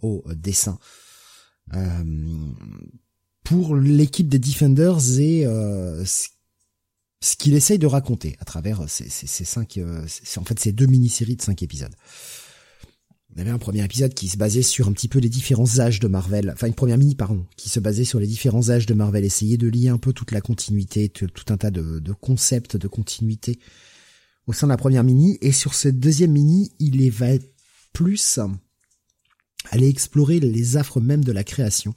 au 0.00 0.22
dessin. 0.34 0.78
Euh, 1.74 2.04
pour 3.44 3.76
l'équipe 3.76 4.28
des 4.28 4.38
Defenders 4.38 5.18
et 5.20 5.46
euh, 5.46 6.04
ce 6.04 7.36
qu'il 7.36 7.54
essaye 7.54 7.78
de 7.78 7.86
raconter 7.86 8.36
à 8.40 8.44
travers 8.44 8.88
ces, 8.88 9.08
ces, 9.08 9.26
ces 9.26 9.44
cinq, 9.44 9.78
euh, 9.78 10.06
en 10.36 10.44
fait 10.44 10.58
ces 10.58 10.72
deux 10.72 10.86
mini-séries 10.86 11.36
de 11.36 11.42
cinq 11.42 11.62
épisodes. 11.62 11.94
On 13.34 13.40
avait 13.40 13.50
un 13.50 13.58
premier 13.58 13.84
épisode 13.84 14.14
qui 14.14 14.28
se 14.28 14.36
basait 14.36 14.62
sur 14.62 14.88
un 14.88 14.92
petit 14.92 15.08
peu 15.08 15.18
les 15.18 15.28
différents 15.28 15.78
âges 15.78 16.00
de 16.00 16.08
Marvel, 16.08 16.50
enfin 16.52 16.66
une 16.66 16.74
première 16.74 16.98
mini 16.98 17.14
pardon, 17.14 17.46
qui 17.56 17.68
se 17.68 17.80
basait 17.80 18.04
sur 18.04 18.18
les 18.18 18.26
différents 18.26 18.70
âges 18.70 18.86
de 18.86 18.94
Marvel, 18.94 19.24
essayer 19.24 19.56
de 19.56 19.68
lier 19.68 19.88
un 19.88 19.98
peu 19.98 20.12
toute 20.12 20.32
la 20.32 20.40
continuité, 20.40 21.08
tout, 21.08 21.28
un 21.48 21.56
tas 21.56 21.70
de, 21.70 22.12
concepts 22.12 22.76
de 22.76 22.88
continuité 22.88 23.58
au 24.46 24.52
sein 24.52 24.66
de 24.66 24.72
la 24.72 24.78
première 24.78 25.04
mini, 25.04 25.38
et 25.42 25.52
sur 25.52 25.74
cette 25.74 26.00
deuxième 26.00 26.32
mini, 26.32 26.72
il 26.78 27.02
est 27.02 27.10
va 27.10 27.28
plus 27.92 28.40
aller 29.70 29.88
explorer 29.88 30.40
les 30.40 30.76
affres 30.76 31.00
même 31.00 31.24
de 31.24 31.32
la 31.32 31.44
création. 31.44 31.94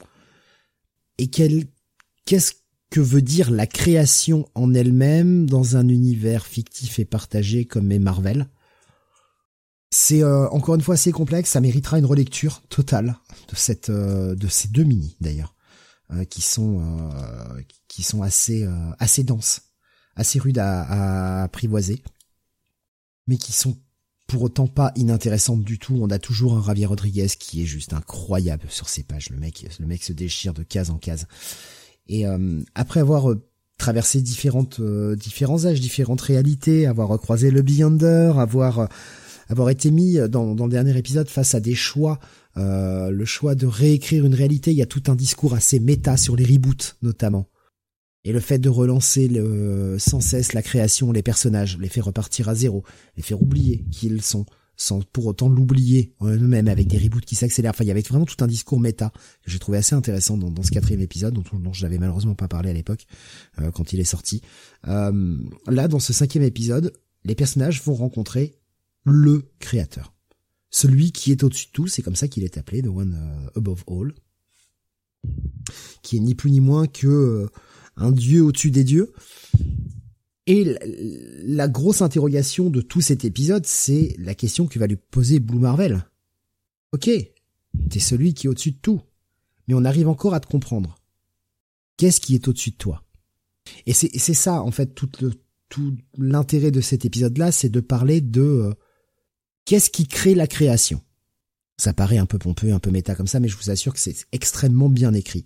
Et 1.18 1.28
qu'est-ce 1.28 2.52
que 2.90 3.00
veut 3.00 3.22
dire 3.22 3.50
la 3.50 3.66
création 3.66 4.48
en 4.54 4.74
elle-même 4.74 5.48
dans 5.48 5.76
un 5.76 5.88
univers 5.88 6.46
fictif 6.46 6.98
et 6.98 7.04
partagé 7.04 7.64
comme 7.64 7.92
est 7.92 7.98
Marvel? 7.98 8.48
C'est 9.90 10.22
euh, 10.22 10.48
encore 10.48 10.74
une 10.74 10.80
fois 10.80 10.94
assez 10.94 11.12
complexe, 11.12 11.50
ça 11.50 11.60
méritera 11.60 11.98
une 11.98 12.06
relecture 12.06 12.62
totale 12.68 13.18
de 13.48 13.56
cette 13.56 13.90
euh, 13.90 14.34
de 14.34 14.48
ces 14.48 14.68
deux 14.68 14.84
mini 14.84 15.16
d'ailleurs, 15.20 15.54
euh, 16.12 16.24
qui 16.24 16.40
sont 16.40 17.10
qui 17.88 18.02
sont 18.02 18.22
assez 18.22 18.66
assez 18.98 19.22
denses, 19.22 19.60
assez 20.16 20.38
rudes 20.38 20.58
à, 20.58 20.82
à, 20.82 21.42
apprivoiser, 21.42 22.02
mais 23.26 23.36
qui 23.36 23.52
sont 23.52 23.76
pour 24.32 24.42
autant 24.42 24.66
pas 24.66 24.92
inintéressantes 24.96 25.62
du 25.62 25.78
tout. 25.78 25.98
On 26.00 26.08
a 26.08 26.18
toujours 26.18 26.54
un 26.56 26.62
Javier 26.64 26.86
Rodriguez 26.86 27.28
qui 27.38 27.60
est 27.60 27.66
juste 27.66 27.92
incroyable 27.92 28.64
sur 28.70 28.88
ces 28.88 29.02
pages. 29.02 29.28
Le 29.28 29.36
mec, 29.36 29.66
le 29.78 29.86
mec 29.86 30.02
se 30.02 30.14
déchire 30.14 30.54
de 30.54 30.62
case 30.62 30.88
en 30.88 30.96
case. 30.96 31.26
Et 32.08 32.24
après 32.74 33.00
avoir 33.00 33.34
traversé 33.76 34.22
différentes 34.22 34.80
différents 34.80 35.66
âges, 35.66 35.80
différentes 35.80 36.22
réalités, 36.22 36.86
avoir 36.86 37.18
croisé 37.20 37.50
le 37.50 37.60
Beyonder, 37.60 38.32
avoir 38.38 38.88
avoir 39.50 39.68
été 39.68 39.90
mis 39.90 40.16
dans, 40.30 40.54
dans 40.54 40.64
le 40.64 40.70
dernier 40.70 40.96
épisode 40.96 41.28
face 41.28 41.54
à 41.54 41.60
des 41.60 41.74
choix, 41.74 42.18
euh, 42.56 43.10
le 43.10 43.24
choix 43.26 43.54
de 43.54 43.66
réécrire 43.66 44.24
une 44.24 44.34
réalité. 44.34 44.70
Il 44.70 44.78
y 44.78 44.82
a 44.82 44.86
tout 44.86 45.02
un 45.08 45.14
discours 45.14 45.52
assez 45.52 45.78
méta 45.78 46.16
sur 46.16 46.36
les 46.36 46.44
reboots 46.44 46.96
notamment. 47.02 47.51
Et 48.24 48.32
le 48.32 48.40
fait 48.40 48.58
de 48.58 48.68
relancer 48.68 49.28
le, 49.28 49.96
sans 49.98 50.20
cesse 50.20 50.52
la 50.52 50.62
création, 50.62 51.10
les 51.10 51.22
personnages, 51.22 51.76
les 51.78 51.88
faire 51.88 52.04
repartir 52.04 52.48
à 52.48 52.54
zéro, 52.54 52.84
les 53.16 53.22
faire 53.22 53.42
oublier 53.42 53.84
qui 53.90 54.06
ils 54.06 54.22
sont, 54.22 54.46
sans 54.76 55.02
pour 55.02 55.26
autant 55.26 55.48
l'oublier 55.48 56.14
eux-mêmes 56.22 56.68
avec 56.68 56.86
des 56.86 56.98
reboots 56.98 57.24
qui 57.24 57.34
s'accélèrent. 57.34 57.72
Enfin, 57.72 57.84
il 57.84 57.88
y 57.88 57.90
avait 57.90 58.00
vraiment 58.00 58.24
tout 58.24 58.42
un 58.42 58.46
discours 58.46 58.80
méta 58.80 59.12
que 59.44 59.50
j'ai 59.50 59.58
trouvé 59.58 59.78
assez 59.78 59.94
intéressant 59.94 60.36
dans, 60.36 60.50
dans 60.50 60.62
ce 60.62 60.70
quatrième 60.70 61.00
épisode, 61.00 61.34
dont, 61.34 61.44
dont 61.58 61.72
je 61.72 61.82
n'avais 61.82 61.98
malheureusement 61.98 62.34
pas 62.34 62.48
parlé 62.48 62.70
à 62.70 62.72
l'époque 62.72 63.06
euh, 63.60 63.70
quand 63.70 63.92
il 63.92 64.00
est 64.00 64.04
sorti. 64.04 64.40
Euh, 64.88 65.36
là, 65.66 65.88
dans 65.88 66.00
ce 66.00 66.12
cinquième 66.12 66.44
épisode, 66.44 66.92
les 67.24 67.34
personnages 67.34 67.82
vont 67.82 67.94
rencontrer 67.94 68.54
le 69.04 69.50
créateur. 69.58 70.14
Celui 70.70 71.12
qui 71.12 71.32
est 71.32 71.42
au-dessus 71.42 71.66
de 71.66 71.72
tout, 71.72 71.86
c'est 71.86 72.02
comme 72.02 72.16
ça 72.16 72.28
qu'il 72.28 72.44
est 72.44 72.56
appelé, 72.56 72.82
the 72.82 72.86
one 72.86 73.14
uh, 73.14 73.58
above 73.58 73.84
all, 73.88 74.14
qui 76.02 76.16
est 76.16 76.20
ni 76.20 76.34
plus 76.34 76.50
ni 76.50 76.60
moins 76.60 76.86
que 76.86 77.06
euh, 77.06 77.48
un 77.96 78.12
dieu 78.12 78.42
au-dessus 78.42 78.70
des 78.70 78.84
dieux. 78.84 79.12
Et 80.46 80.76
la, 81.44 81.68
grosse 81.68 82.02
interrogation 82.02 82.68
de 82.68 82.80
tout 82.80 83.00
cet 83.00 83.24
épisode, 83.24 83.64
c'est 83.64 84.16
la 84.18 84.34
question 84.34 84.66
que 84.66 84.78
va 84.78 84.86
lui 84.86 84.96
poser 84.96 85.38
Blue 85.38 85.58
Marvel. 85.58 86.04
Ok, 86.92 87.08
t'es 87.90 88.00
celui 88.00 88.34
qui 88.34 88.46
est 88.46 88.50
au-dessus 88.50 88.72
de 88.72 88.78
tout, 88.82 89.00
mais 89.68 89.74
on 89.74 89.84
arrive 89.84 90.08
encore 90.08 90.34
à 90.34 90.40
te 90.40 90.48
comprendre. 90.48 90.96
Qu'est-ce 91.96 92.20
qui 92.20 92.34
est 92.34 92.48
au-dessus 92.48 92.72
de 92.72 92.76
toi? 92.76 93.04
Et 93.86 93.92
c'est 93.92 94.34
ça, 94.34 94.62
en 94.62 94.72
fait, 94.72 94.94
tout 94.94 95.08
tout 95.68 95.96
l'intérêt 96.18 96.70
de 96.70 96.82
cet 96.82 97.06
épisode-là, 97.06 97.50
c'est 97.50 97.70
de 97.70 97.80
parler 97.80 98.20
de 98.20 98.42
euh, 98.42 98.74
Qu'est-ce 99.64 99.90
qui 99.90 100.06
crée 100.06 100.34
la 100.34 100.46
création? 100.46 101.00
Ça 101.78 101.92
paraît 101.92 102.18
un 102.18 102.26
peu 102.26 102.38
pompeux, 102.38 102.72
un 102.72 102.78
peu 102.78 102.90
méta 102.90 103.14
comme 103.14 103.26
ça, 103.26 103.40
mais 103.40 103.48
je 103.48 103.56
vous 103.56 103.70
assure 103.70 103.94
que 103.94 104.00
c'est 104.00 104.26
extrêmement 104.32 104.88
bien 104.88 105.14
écrit. 105.14 105.44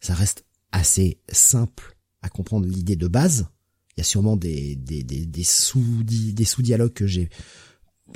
Ça 0.00 0.14
reste 0.14 0.45
assez 0.72 1.20
simple 1.30 1.96
à 2.22 2.28
comprendre 2.28 2.66
l'idée 2.66 2.96
de 2.96 3.08
base. 3.08 3.48
Il 3.96 4.00
y 4.00 4.02
a 4.02 4.04
sûrement 4.04 4.36
des, 4.36 4.76
des, 4.76 5.02
des, 5.02 5.44
sous 5.44 6.02
des 6.02 6.44
sous-dialogues 6.44 6.92
que 6.92 7.06
j'ai 7.06 7.30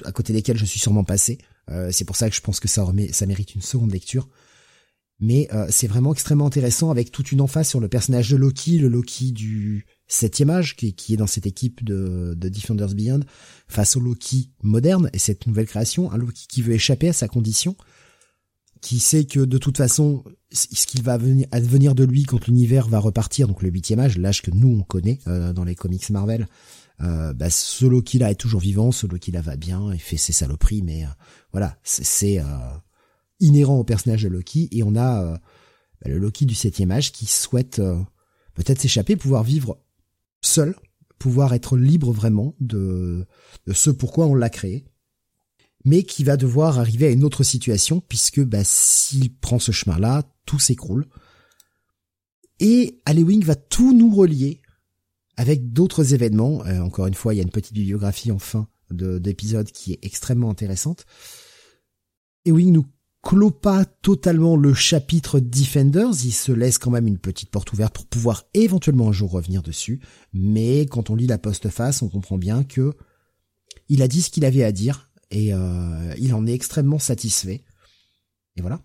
à 0.04 0.12
côté 0.12 0.32
desquels 0.32 0.58
je 0.58 0.64
suis 0.64 0.80
sûrement 0.80 1.04
passé. 1.04 1.38
Euh, 1.70 1.90
c'est 1.92 2.04
pour 2.04 2.16
ça 2.16 2.28
que 2.28 2.36
je 2.36 2.40
pense 2.40 2.60
que 2.60 2.68
ça, 2.68 2.82
remet, 2.82 3.12
ça 3.12 3.26
mérite 3.26 3.54
une 3.54 3.62
seconde 3.62 3.92
lecture. 3.92 4.28
Mais 5.20 5.48
euh, 5.52 5.66
c'est 5.68 5.86
vraiment 5.86 6.12
extrêmement 6.12 6.46
intéressant 6.46 6.90
avec 6.90 7.12
toute 7.12 7.30
une 7.30 7.42
emphase 7.42 7.68
sur 7.68 7.78
le 7.78 7.88
personnage 7.88 8.30
de 8.30 8.36
Loki, 8.36 8.78
le 8.78 8.88
Loki 8.88 9.32
du 9.32 9.86
septième 10.08 10.48
âge 10.48 10.76
qui, 10.76 10.94
qui 10.94 11.12
est 11.12 11.18
dans 11.18 11.26
cette 11.26 11.46
équipe 11.46 11.84
de, 11.84 12.34
de 12.36 12.48
Defenders 12.48 12.94
Beyond 12.94 13.20
face 13.68 13.96
au 13.96 14.00
Loki 14.00 14.50
moderne 14.62 15.10
et 15.12 15.18
cette 15.18 15.46
nouvelle 15.46 15.66
création, 15.66 16.10
un 16.10 16.16
Loki 16.16 16.46
qui 16.48 16.62
veut 16.62 16.72
échapper 16.72 17.10
à 17.10 17.12
sa 17.12 17.28
condition, 17.28 17.76
qui 18.80 18.98
sait 18.98 19.26
que 19.26 19.40
de 19.40 19.58
toute 19.58 19.76
façon, 19.76 20.24
ce 20.52 20.86
qu'il 20.86 21.02
va 21.02 21.16
venir, 21.16 21.46
advenir 21.52 21.94
de 21.94 22.04
lui 22.04 22.24
quand 22.24 22.46
l'univers 22.46 22.88
va 22.88 22.98
repartir, 22.98 23.46
donc 23.46 23.62
le 23.62 23.70
huitième 23.70 24.00
âge, 24.00 24.18
l'âge 24.18 24.42
que 24.42 24.50
nous 24.50 24.68
on 24.68 24.82
connaît 24.82 25.18
euh, 25.28 25.52
dans 25.52 25.64
les 25.64 25.74
comics 25.74 26.10
Marvel, 26.10 26.48
euh, 27.02 27.32
bah, 27.32 27.48
ce 27.50 27.86
Loki 27.86 28.18
là 28.18 28.30
est 28.30 28.34
toujours 28.34 28.60
vivant, 28.60 28.92
ce 28.92 29.06
Loki 29.06 29.32
là 29.32 29.40
va 29.40 29.56
bien, 29.56 29.92
il 29.92 30.00
fait 30.00 30.16
ses 30.16 30.32
saloperies, 30.32 30.82
mais 30.82 31.04
euh, 31.04 31.08
voilà, 31.52 31.78
c'est 31.82 32.40
euh, 32.40 32.44
inhérent 33.38 33.78
au 33.78 33.84
personnage 33.84 34.22
de 34.22 34.28
Loki 34.28 34.68
et 34.72 34.82
on 34.82 34.96
a 34.96 35.38
bah, 36.02 36.10
le 36.10 36.18
Loki 36.18 36.44
du 36.44 36.54
septième 36.54 36.90
âge 36.90 37.12
qui 37.12 37.26
souhaite 37.26 37.80
peut-être 38.54 38.80
s'échapper, 38.80 39.16
pouvoir 39.16 39.44
vivre 39.44 39.78
seul, 40.42 40.76
pouvoir 41.18 41.54
être 41.54 41.76
libre 41.76 42.12
vraiment 42.12 42.54
de, 42.60 43.26
de 43.66 43.72
ce 43.72 43.90
pourquoi 43.90 44.26
on 44.26 44.34
l'a 44.34 44.50
créé, 44.50 44.84
mais 45.84 46.02
qui 46.02 46.24
va 46.24 46.36
devoir 46.36 46.78
arriver 46.78 47.06
à 47.06 47.10
une 47.10 47.24
autre 47.24 47.44
situation 47.44 48.02
puisque 48.06 48.42
bah, 48.44 48.64
s'il 48.64 49.34
prend 49.34 49.58
ce 49.58 49.72
chemin-là, 49.72 50.24
tout 50.50 50.58
s'écroule. 50.58 51.06
Et 52.58 53.00
Halloween 53.04 53.44
va 53.44 53.54
tout 53.54 53.96
nous 53.96 54.12
relier 54.12 54.62
avec 55.36 55.72
d'autres 55.72 56.12
événements. 56.12 56.66
Euh, 56.66 56.80
encore 56.80 57.06
une 57.06 57.14
fois, 57.14 57.32
il 57.32 57.36
y 57.36 57.40
a 57.40 57.44
une 57.44 57.50
petite 57.50 57.72
bibliographie 57.72 58.32
en 58.32 58.40
fin 58.40 58.66
d'épisode 58.90 59.70
qui 59.70 59.92
est 59.92 60.00
extrêmement 60.02 60.50
intéressante. 60.50 61.06
Ewing 62.44 62.72
nous 62.72 62.86
clôt 63.22 63.52
pas 63.52 63.84
totalement 63.84 64.56
le 64.56 64.74
chapitre 64.74 65.38
Defenders, 65.38 66.24
il 66.24 66.32
se 66.32 66.50
laisse 66.50 66.78
quand 66.78 66.90
même 66.90 67.06
une 67.06 67.18
petite 67.18 67.50
porte 67.50 67.72
ouverte 67.72 67.94
pour 67.94 68.06
pouvoir 68.06 68.46
éventuellement 68.52 69.10
un 69.10 69.12
jour 69.12 69.30
revenir 69.30 69.62
dessus, 69.62 70.00
mais 70.32 70.86
quand 70.86 71.10
on 71.10 71.14
lit 71.14 71.28
la 71.28 71.38
postface, 71.38 72.02
on 72.02 72.08
comprend 72.08 72.38
bien 72.38 72.64
que 72.64 72.94
il 73.88 74.02
a 74.02 74.08
dit 74.08 74.22
ce 74.22 74.30
qu'il 74.30 74.44
avait 74.44 74.64
à 74.64 74.72
dire 74.72 75.12
et 75.30 75.54
euh, 75.54 76.14
il 76.18 76.34
en 76.34 76.46
est 76.46 76.54
extrêmement 76.54 76.98
satisfait. 76.98 77.62
Et 78.56 78.62
voilà. 78.62 78.80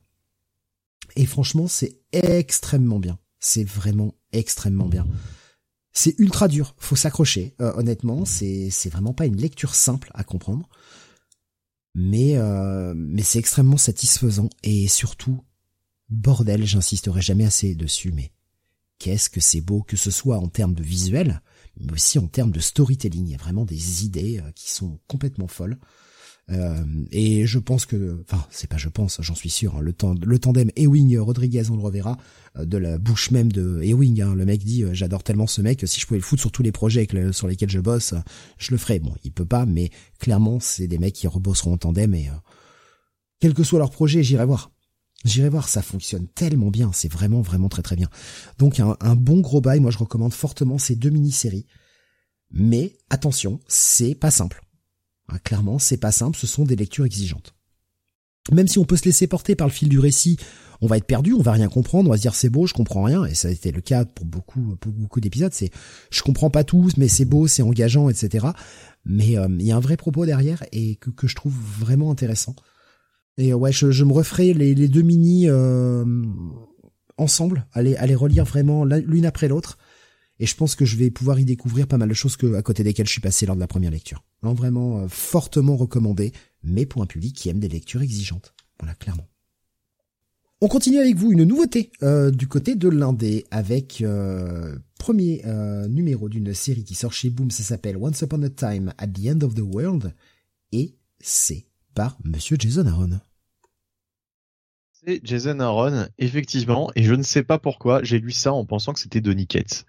Et 1.16 1.26
franchement, 1.26 1.68
c'est 1.68 2.02
extrêmement 2.12 3.00
bien. 3.00 3.20
C'est 3.40 3.64
vraiment 3.64 4.16
extrêmement 4.32 4.88
bien. 4.88 5.08
C'est 5.92 6.16
ultra 6.20 6.48
dur, 6.48 6.76
faut 6.78 6.96
s'accrocher. 6.96 7.56
Euh, 7.62 7.74
honnêtement, 7.76 8.26
c'est 8.26 8.70
c'est 8.70 8.90
vraiment 8.90 9.14
pas 9.14 9.26
une 9.26 9.38
lecture 9.38 9.76
simple 9.76 10.12
à 10.14 10.24
comprendre 10.24 10.70
mais 11.96 12.36
euh, 12.36 12.94
mais 12.96 13.24
c'est 13.24 13.40
extrêmement 13.40 13.78
satisfaisant 13.78 14.50
et 14.64 14.88
surtout 14.88 15.42
bordel, 16.10 16.66
j'insisterai 16.66 17.22
jamais 17.22 17.46
assez 17.46 17.74
dessus, 17.74 18.12
mais 18.12 18.32
qu'est-ce 19.00 19.30
que 19.30 19.40
c'est 19.40 19.62
beau 19.62 19.82
que 19.82 19.98
ce 19.98 20.12
soit 20.12 20.38
en 20.38 20.50
termes 20.50 20.76
de 20.76 20.84
visuel, 20.84 21.42
mais 21.80 21.94
aussi 21.94 22.20
en 22.20 22.28
termes 22.28 22.52
de 22.52 22.60
storytelling. 22.60 23.26
Il 23.26 23.32
y 23.32 23.36
a 23.36 23.40
vraiment 23.40 23.66
des 23.66 24.04
idées 24.06 24.40
euh, 24.40 24.52
qui 24.52 24.72
sont 24.72 25.00
complètement 25.08 25.48
folles. 25.48 25.80
Euh, 26.52 26.84
et 27.12 27.48
je 27.48 27.58
pense 27.58 27.86
que, 27.88 28.22
enfin, 28.22 28.46
c'est 28.52 28.70
pas 28.70 28.78
je 28.78 28.90
pense, 28.90 29.18
j'en 29.22 29.34
suis 29.34 29.50
sûr, 29.50 29.76
hein, 29.76 29.82
le, 29.82 29.96
le 30.26 30.40
tandem 30.40 30.70
Ewing 30.76 31.18
Rodriguez, 31.18 31.72
on 31.72 31.76
le 31.76 31.82
reverra, 31.82 32.18
euh, 32.58 32.66
de 32.66 32.78
la 32.78 33.00
bouche 33.00 33.32
même 33.32 33.52
de 33.52 33.82
Ewing. 33.82 34.22
Hein, 34.22 34.36
le 34.36 34.46
mec 34.46 34.64
dit, 34.64 34.84
euh, 34.84 34.94
j'adore 34.94 35.24
tellement 35.24 35.48
ce 35.48 35.62
mec, 35.62 35.88
si 35.88 36.00
je 36.00 36.06
pouvais 36.06 36.20
le 36.20 36.24
foutre 36.24 36.42
sur 36.42 36.52
tous 36.52 36.62
les 36.62 36.72
projets 36.72 37.08
sur 37.32 37.48
lesquels 37.48 37.72
je 37.72 37.80
bosse, 37.80 38.14
je 38.58 38.72
le 38.72 38.78
ferais. 38.78 39.00
Bon, 39.00 39.16
il 39.24 39.32
peut 39.32 39.46
pas, 39.46 39.66
mais 39.66 39.90
clairement, 40.20 40.60
c'est 40.60 40.88
des 40.88 41.00
mecs 41.00 41.16
qui 41.16 41.28
rebosseront 41.28 41.74
en 41.74 41.78
tandem 41.78 42.14
et 42.14 42.30
quel 43.40 43.54
que 43.54 43.64
soit 43.64 43.80
leur 43.80 43.92
projet, 43.92 44.24
j'irai 44.24 44.46
voir. 44.46 44.72
J'irai 45.24 45.50
voir, 45.50 45.68
ça 45.68 45.82
fonctionne 45.82 46.28
tellement 46.28 46.70
bien, 46.70 46.92
c'est 46.94 47.12
vraiment 47.12 47.42
vraiment 47.42 47.70
très 47.70 47.82
très 47.82 47.96
bien. 47.96 48.10
Donc 48.60 48.80
un, 48.80 48.96
un 49.00 49.16
bon 49.16 49.40
gros 49.40 49.60
bail, 49.62 49.80
moi 49.80 49.90
je 49.90 49.98
recommande 49.98 50.34
fortement 50.34 50.78
ces 50.78 50.96
deux 50.96 51.10
mini-séries. 51.10 51.66
Mais 52.52 52.96
attention, 53.10 53.60
c'est 53.68 54.14
pas 54.14 54.30
simple. 54.30 54.65
Ah, 55.28 55.40
clairement, 55.40 55.80
c'est 55.80 55.98
pas 55.98 56.12
simple, 56.12 56.38
ce 56.38 56.48
sont 56.48 56.66
des 56.66 56.76
lectures 56.76 57.06
exigeantes. 57.06 57.56
Même 58.52 58.68
si 58.68 58.78
on 58.78 58.86
peut 58.86 58.98
se 58.98 59.06
laisser 59.06 59.26
porter 59.26 59.56
par 59.56 59.68
le 59.68 59.74
fil 59.74 59.90
du 59.90 59.98
récit, 59.98 60.38
on 60.82 60.88
va 60.88 60.98
être 60.98 61.08
perdu, 61.08 61.34
on 61.34 61.42
va 61.42 61.54
rien 61.54 61.68
comprendre, 61.68 62.10
on 62.10 62.12
va 62.12 62.18
se 62.18 62.22
dire 62.22 62.36
c'est 62.36 62.50
beau, 62.50 62.68
je 62.68 62.74
comprends 62.74 63.04
rien, 63.04 63.26
et 63.26 63.34
ça 63.34 63.48
a 63.48 63.52
été 63.52 63.72
le 63.72 63.82
cas 63.82 64.06
pour 64.06 64.26
beaucoup, 64.26 64.76
pour 64.80 64.92
beaucoup 64.92 65.20
d'épisodes, 65.20 65.54
c'est 65.54 65.72
je 66.12 66.22
comprends 66.22 66.52
pas 66.52 66.64
tout, 66.64 66.90
mais 66.98 67.08
c'est 67.08 67.26
beau, 67.26 67.48
c'est 67.48 67.64
engageant, 67.64 68.08
etc. 68.10 68.48
Mais 69.04 69.38
euh, 69.38 69.48
il 69.60 69.66
y 69.66 69.72
a 69.72 69.78
un 69.78 69.80
vrai 69.80 69.98
propos 69.98 70.26
derrière 70.26 70.64
et 70.72 70.96
que, 70.98 71.10
que 71.10 71.28
je 71.28 71.36
trouve 71.36 71.56
vraiment 71.80 72.12
intéressant. 72.12 72.56
Et 73.38 73.54
ouais, 73.54 73.72
je, 73.72 73.92
je 73.92 74.04
me 74.04 74.14
referai 74.14 74.54
les, 74.54 74.76
les 74.76 74.88
deux 74.88 75.02
mini 75.02 75.50
euh, 75.50 76.06
ensemble, 77.18 77.66
aller 77.74 77.96
aller 77.98 78.16
relire 78.16 78.46
vraiment 78.46 78.86
l'une 78.86 79.26
après 79.26 79.48
l'autre. 79.48 79.78
Et 80.40 80.46
je 80.46 80.56
pense 80.56 80.76
que 80.76 80.86
je 80.86 80.98
vais 80.98 81.12
pouvoir 81.12 81.40
y 81.40 81.46
découvrir 81.46 81.88
pas 81.88 81.98
mal 81.98 82.10
de 82.10 82.14
choses 82.14 82.36
que, 82.36 82.56
à 82.56 82.62
côté 82.62 82.84
desquelles 82.84 83.08
je 83.08 83.12
suis 83.12 83.22
passé 83.22 83.46
lors 83.46 83.56
de 83.56 83.62
la 83.62 83.68
première 83.68 83.92
lecture. 83.92 84.24
Non, 84.46 84.54
vraiment 84.54 85.00
euh, 85.00 85.08
fortement 85.08 85.76
recommandé, 85.76 86.32
mais 86.62 86.86
pour 86.86 87.02
un 87.02 87.08
public 87.08 87.36
qui 87.36 87.50
aime 87.50 87.60
des 87.60 87.68
lectures 87.68 88.04
exigeantes. 88.04 88.54
Voilà, 88.80 88.94
clairement. 88.94 89.28
On 90.62 90.68
continue 90.68 91.00
avec 91.00 91.16
vous 91.16 91.32
une 91.32 91.46
nouveauté 91.46 91.92
euh, 92.04 92.30
du 92.30 92.48
côté 92.48 92.76
de 92.76 92.88
l'indé 92.88 93.48
avec 93.50 94.04
euh, 94.04 94.78
premier 95.00 95.42
numéro 95.90 96.30
d'une 96.30 96.54
série 96.54 96.84
qui 96.84 96.94
sort 96.94 97.12
chez 97.12 97.32
Boom, 97.32 97.50
ça 97.50 97.64
s'appelle 97.64 97.98
Once 97.98 98.22
Upon 98.22 98.44
a 98.44 98.50
Time 98.50 98.94
at 99.00 99.08
the 99.08 99.26
End 99.30 99.42
of 99.42 99.56
the 99.56 99.62
World 99.62 100.14
et 100.72 100.96
c'est 101.20 101.66
par 101.96 102.16
Monsieur 102.24 102.56
Jason 102.60 102.86
Aaron. 102.86 103.20
C'est 104.92 105.22
Jason 105.24 105.60
Aaron, 105.60 106.08
effectivement, 106.20 106.92
et 106.96 107.02
je 107.02 107.16
ne 107.16 107.24
sais 107.24 107.44
pas 107.44 107.58
pourquoi 107.58 108.04
j'ai 108.04 108.20
lu 108.20 108.32
ça 108.32 108.54
en 108.54 108.64
pensant 108.64 108.94
que 108.94 109.00
c'était 109.00 109.22
Donny 109.22 109.48
Cates. 109.48 109.86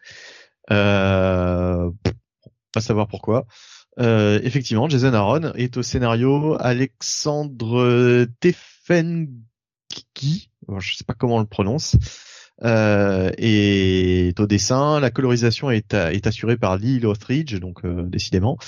Pas 0.67 1.93
savoir 2.81 3.07
pourquoi. 3.07 3.47
Euh, 3.99 4.41
effectivement, 4.42 4.89
Jason 4.89 5.15
Aaron 5.15 5.52
est 5.55 5.76
au 5.76 5.83
scénario, 5.83 6.57
Alexandre 6.60 8.26
Tefenki, 8.41 9.31
je 10.78 10.97
sais 10.97 11.05
pas 11.05 11.15
comment 11.15 11.36
on 11.36 11.41
le 11.41 11.47
prononce, 11.47 11.97
euh, 12.65 13.31
est 13.39 14.39
au 14.39 14.47
dessin. 14.47 15.00
La 15.00 15.10
colorisation 15.10 15.70
est, 15.70 15.94
est 15.94 16.26
assurée 16.26 16.57
par 16.57 16.76
Lee 16.76 17.00
Lothridge, 17.00 17.58
donc 17.58 17.84
euh, 17.84 18.02
décidément. 18.05 18.58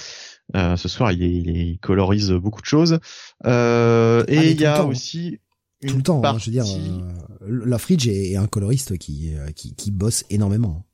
Euh, 0.57 0.77
ce 0.77 0.89
soir, 0.89 1.13
il, 1.13 1.23
il, 1.23 1.79
colorise 1.79 2.31
beaucoup 2.33 2.63
de 2.63 2.67
choses. 2.67 2.99
Euh, 3.45 4.25
et 4.29 4.51
il 4.51 4.61
y 4.61 4.67
a 4.67 4.85
aussi 4.85 5.39
tout 5.87 5.97
le 5.97 6.03
temps. 6.03 6.23
Hein, 6.25 6.39
je 6.39 6.47
veux 6.47 6.53
dire, 6.53 6.65
Lothridge 7.43 8.09
est, 8.09 8.37
un 8.37 8.47
coloriste 8.47 8.97
qui, 8.99 9.33
qui, 9.55 9.75
qui 9.75 9.91
bosse 9.91 10.25
énormément. 10.31 10.88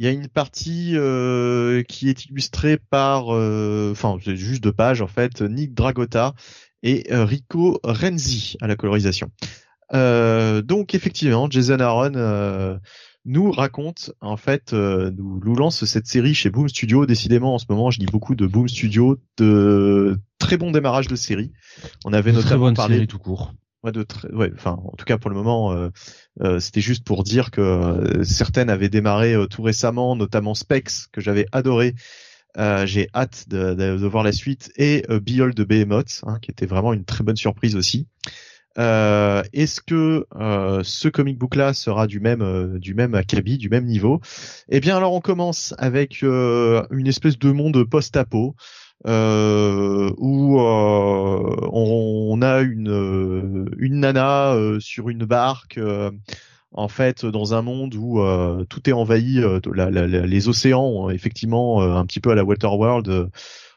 Il 0.00 0.06
y 0.06 0.08
a 0.08 0.12
une 0.12 0.28
partie 0.28 0.92
euh, 0.94 1.82
qui 1.82 2.08
est 2.08 2.24
illustrée 2.24 2.78
par, 2.78 3.36
euh, 3.36 3.90
enfin 3.92 4.16
c'est 4.24 4.34
juste 4.34 4.64
deux 4.64 4.72
pages 4.72 5.02
en 5.02 5.06
fait, 5.06 5.42
Nick 5.42 5.74
Dragota 5.74 6.32
et 6.82 7.12
euh, 7.12 7.26
Rico 7.26 7.78
Renzi 7.84 8.56
à 8.62 8.66
la 8.66 8.76
colorisation. 8.76 9.30
donc 9.92 10.94
effectivement, 10.94 11.50
Jason 11.50 11.80
Aaron 11.80 12.80
nous 13.26 13.52
raconte 13.52 14.12
en 14.22 14.38
fait, 14.38 14.72
nous, 14.72 15.38
nous, 15.44 15.54
lance 15.54 15.84
cette 15.84 16.06
série 16.06 16.32
chez 16.32 16.48
Boom 16.48 16.70
Studio. 16.70 17.04
Décidément, 17.04 17.56
en 17.56 17.58
ce 17.58 17.66
moment, 17.68 17.90
je 17.90 17.98
dis 17.98 18.06
beaucoup 18.06 18.34
de 18.34 18.46
Boom 18.46 18.70
Studio, 18.70 19.18
de 19.36 20.18
très 20.38 20.56
bon 20.56 20.70
démarrage 20.70 21.08
de 21.08 21.16
série. 21.16 21.52
On 22.06 22.14
avait 22.14 22.32
notamment 22.32 22.72
parlé 22.72 23.06
tout 23.06 23.18
court. 23.18 23.52
Enfin, 23.82 24.78
en 24.84 24.94
tout 24.96 25.04
cas 25.06 25.16
pour 25.16 25.30
le 25.30 25.36
moment, 25.36 25.72
euh, 25.72 25.88
euh, 26.42 26.60
c'était 26.60 26.82
juste 26.82 27.04
pour 27.04 27.24
dire 27.24 27.50
que 27.50 27.60
euh, 27.60 28.24
certaines 28.24 28.68
avaient 28.68 28.90
démarré 28.90 29.34
tout 29.48 29.62
récemment, 29.62 30.16
notamment 30.16 30.54
Specs 30.54 31.08
que 31.12 31.20
j'avais 31.20 31.46
adoré. 31.52 31.94
J'ai 32.84 33.08
hâte 33.14 33.48
de, 33.48 33.74
de, 33.74 34.06
voir 34.06 34.24
la 34.24 34.32
suite 34.32 34.72
et 34.76 35.04
Behold 35.08 35.54
de 35.54 35.64
Behemoth, 35.64 36.22
hein, 36.26 36.38
qui 36.42 36.50
était 36.50 36.66
vraiment 36.66 36.92
une 36.92 37.04
très 37.04 37.22
bonne 37.22 37.36
surprise 37.36 37.76
aussi. 37.76 38.08
Est-ce 38.76 39.80
que 39.80 40.26
ce 40.82 41.08
comic 41.08 41.38
book 41.38 41.54
là 41.54 41.72
sera 41.72 42.08
du 42.08 42.18
même 42.18 42.76
du 42.78 42.94
même 42.94 43.14
acabit, 43.14 43.56
du 43.56 43.68
même 43.68 43.86
niveau? 43.86 44.20
Eh 44.68 44.80
bien, 44.80 44.96
alors 44.96 45.12
on 45.12 45.20
commence 45.20 45.74
avec 45.78 46.22
une 46.22 47.06
espèce 47.06 47.38
de 47.38 47.52
monde 47.52 47.84
post-apo 47.84 48.56
euh, 49.06 50.12
où 50.18 50.60
euh, 50.60 51.56
on, 51.72 52.42
a 52.42 52.60
une 52.60 53.66
une 53.78 54.00
nana 54.00 54.52
euh, 54.52 54.78
sur 54.78 55.08
une 55.08 55.24
barque 55.24 55.80
en 56.72 56.88
fait 56.88 57.24
dans 57.24 57.54
un 57.54 57.62
monde 57.62 57.94
où 57.94 58.20
tout 58.68 58.90
est 58.90 58.92
envahi 58.92 59.42
les 59.64 60.48
océans 60.48 60.84
ont, 60.84 61.10
effectivement 61.10 61.80
un 61.80 62.04
petit 62.04 62.20
peu 62.20 62.30
à 62.30 62.34
la 62.34 62.44
Waterworld 62.44 63.30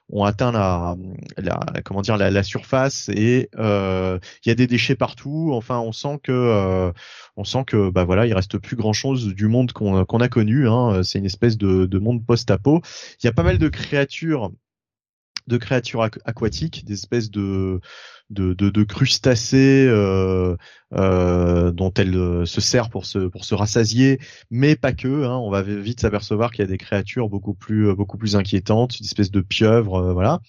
ont 0.09 0.25
atteint 0.25 0.51
la, 0.51 0.97
la 1.37 1.57
comment 1.85 2.01
dire 2.01 2.17
la, 2.17 2.29
la 2.29 2.43
surface 2.43 3.09
et 3.09 3.49
il 3.57 4.47
y 4.47 4.51
a 4.51 4.55
des 4.55 4.67
déchets 4.67 4.95
partout 4.95 5.51
enfin 5.53 5.79
on 5.79 5.93
sent 5.93 6.19
que 6.21 6.91
on 7.37 7.43
sent 7.45 7.63
que 7.65 7.89
bah 7.89 8.03
voilà 8.03 8.27
il 8.27 8.33
reste 8.33 8.57
plus 8.57 8.75
grand 8.75 8.93
chose 8.93 9.33
du 9.33 9.47
monde 9.47 9.71
qu'on 9.71 10.03
qu'on 10.03 10.19
a 10.19 10.27
connu 10.27 10.67
hein. 10.67 11.01
c'est 11.03 11.19
une 11.19 11.25
espèce 11.25 11.57
de, 11.57 11.85
de 11.85 11.99
monde 11.99 12.25
post-apo 12.25 12.81
il 13.23 13.25
y 13.25 13.29
a 13.29 13.33
pas 13.33 13.43
mal 13.43 13.57
de 13.57 13.69
créatures 13.69 14.51
de 15.47 15.57
créatures 15.57 16.03
aquatiques, 16.03 16.85
des 16.85 16.93
espèces 16.93 17.29
de 17.31 17.79
de, 18.33 18.53
de, 18.53 18.83
crustacés 18.83 19.85
euh, 19.87 20.55
euh, 20.93 21.71
dont 21.71 21.93
elle 21.95 22.15
euh, 22.15 22.45
se 22.45 22.61
sert 22.61 22.89
pour 22.89 23.05
se 23.05 23.19
pour 23.27 23.45
se 23.45 23.55
rassasier, 23.55 24.19
mais 24.49 24.75
pas 24.75 24.93
que. 24.93 25.23
Hein, 25.25 25.37
on 25.37 25.49
va 25.49 25.61
vite 25.61 25.99
s'apercevoir 25.99 26.51
qu'il 26.51 26.61
y 26.61 26.67
a 26.67 26.67
des 26.67 26.77
créatures 26.77 27.29
beaucoup 27.29 27.53
plus 27.53 27.93
beaucoup 27.95 28.17
plus 28.17 28.35
inquiétantes, 28.35 28.99
une 28.99 29.05
espèce 29.05 29.31
de 29.31 29.41
pieuvre, 29.41 30.13
voilà. 30.13 30.39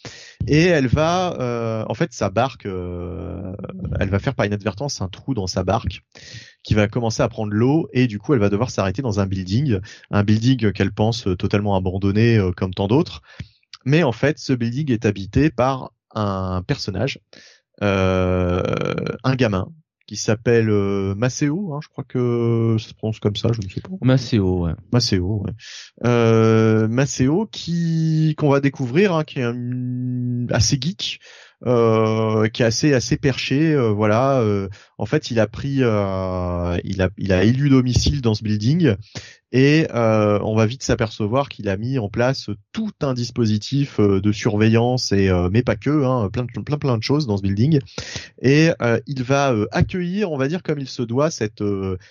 Et 0.47 0.65
elle 0.65 0.87
va, 0.87 1.85
en 1.89 1.95
fait, 1.95 2.13
sa 2.13 2.31
barque, 2.31 2.67
elle 2.67 4.11
va 4.11 4.19
faire 4.19 4.35
par 4.35 4.47
inadvertance 4.47 5.01
un 5.01 5.09
trou 5.09 5.35
dans 5.35 5.47
sa 5.47 5.65
barque 5.65 6.03
qui 6.63 6.75
va 6.75 6.89
commencer 6.89 7.23
à 7.23 7.29
prendre 7.29 7.53
l'eau 7.53 7.89
et 7.93 8.07
du 8.07 8.19
coup 8.19 8.33
elle 8.33 8.41
va 8.41 8.49
devoir 8.49 8.71
s'arrêter 8.71 9.03
dans 9.03 9.21
un 9.21 9.27
building, 9.27 9.81
un 10.11 10.25
building 10.25 10.73
qu'elle 10.73 10.93
pense 10.93 11.29
totalement 11.39 11.77
abandonné 11.77 12.41
comme 12.57 12.73
tant 12.73 12.89
d'autres 12.89 13.23
mais 13.85 14.03
en 14.03 14.13
fait, 14.13 14.39
ce 14.39 14.53
building 14.53 14.91
est 14.93 15.07
habité 15.07 15.51
par 15.51 15.93
un 16.15 16.63
personnage, 16.63 17.19
euh, 17.83 18.63
un 19.25 19.35
gamin 19.35 19.69
qui 20.07 20.17
s'appelle 20.17 20.69
euh, 20.69 21.15
Maceo, 21.15 21.73
hein, 21.73 21.81
je 21.83 21.89
crois 21.89 22.05
que 22.05 22.77
ça 22.79 22.89
se 22.89 22.95
prononce 22.95 23.21
comme 23.21 23.37
ça, 23.37 23.49
je 23.53 23.61
ne 23.63 23.71
sais 23.71 23.81
pas. 23.81 23.89
Maceo, 24.03 24.67
ouais. 24.67 24.73
Maceo, 24.93 25.43
ouais. 25.45 25.53
Euh, 26.05 26.89
Maceo 26.89 27.47
qui 27.51 28.35
qu'on 28.37 28.51
va 28.51 28.61
découvrir, 28.61 29.15
hein, 29.15 29.25
qui 29.25 29.41
est 29.41 30.53
assez 30.53 30.79
geek, 30.81 31.21
euh, 31.67 32.49
qui 32.49 32.63
est 32.63 32.67
assez 32.67 32.93
assez 32.95 33.17
perché. 33.17 33.77
voilà, 33.93 34.43
en 34.99 35.07
fait, 35.07 35.31
il 35.31 35.41
a 35.41 35.47
pris, 35.47 35.77
il 35.77 35.83
a 35.85 36.79
il 37.19 37.33
a 37.33 37.45
élu 37.45 37.69
domicile 37.71 38.21
dans 38.21 38.35
ce 38.35 38.45
building 38.45 38.95
et 39.55 39.87
euh, 39.95 40.41
on 40.43 40.57
va 40.57 40.67
vite 40.67 40.83
s'apercevoir 40.83 41.49
qu'il 41.49 41.69
a 41.69 41.77
mis 41.77 41.97
en 42.01 42.09
place 42.09 42.51
tout 42.73 42.91
un 43.03 43.15
dispositif 43.15 44.01
euh, 44.01 44.21
de 44.21 44.33
surveillance 44.33 45.13
et 45.13 45.29
euh, 45.29 45.49
mais 45.49 45.63
pas 45.63 45.77
que, 45.77 46.03
hein, 46.05 46.29
plein, 46.29 46.45
plein 46.45 46.77
plein 46.77 46.99
de 46.99 47.03
choses 47.05 47.29
dans 47.29 47.37
ce 47.37 47.43
building. 47.43 47.79
Et 48.43 48.71
il 49.07 49.23
va 49.23 49.55
accueillir, 49.71 50.33
on 50.33 50.37
va 50.37 50.49
dire 50.49 50.65
comme 50.65 50.81
il 50.81 50.89
se 50.89 51.03
doit, 51.03 51.31
cette 51.31 51.63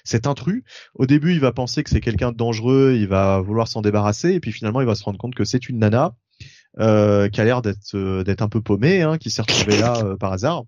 cet 0.06 0.26
intrus. 0.26 0.64
Au 0.96 1.06
début, 1.06 1.34
il 1.34 1.42
va 1.42 1.52
penser 1.52 1.84
que 1.84 1.90
c'est 1.90 2.00
quelqu'un 2.00 2.32
de 2.32 2.38
dangereux, 2.38 2.96
il 2.98 3.08
va 3.08 3.42
vouloir 3.42 3.68
s'en 3.68 3.82
débarrasser, 3.82 4.32
et 4.32 4.40
puis 4.40 4.54
finalement, 4.54 4.80
il 4.80 4.88
va 4.88 4.96
se 4.96 5.04
rendre 5.04 5.20
compte 5.20 5.36
que 5.36 5.44
c'est 5.44 5.68
une 5.68 5.80
nana. 5.80 6.16
Qui 6.78 6.84
a 6.84 7.44
l'air 7.44 7.62
d'être 7.62 8.24
d'être 8.24 8.42
un 8.42 8.50
peu 8.50 8.62
paumée, 8.62 9.02
hein, 9.02 9.18
qui 9.18 9.30
s'est 9.30 9.42
retrouvée 9.42 9.78
là 9.78 10.16
par 10.20 10.34
hasard. 10.34 10.64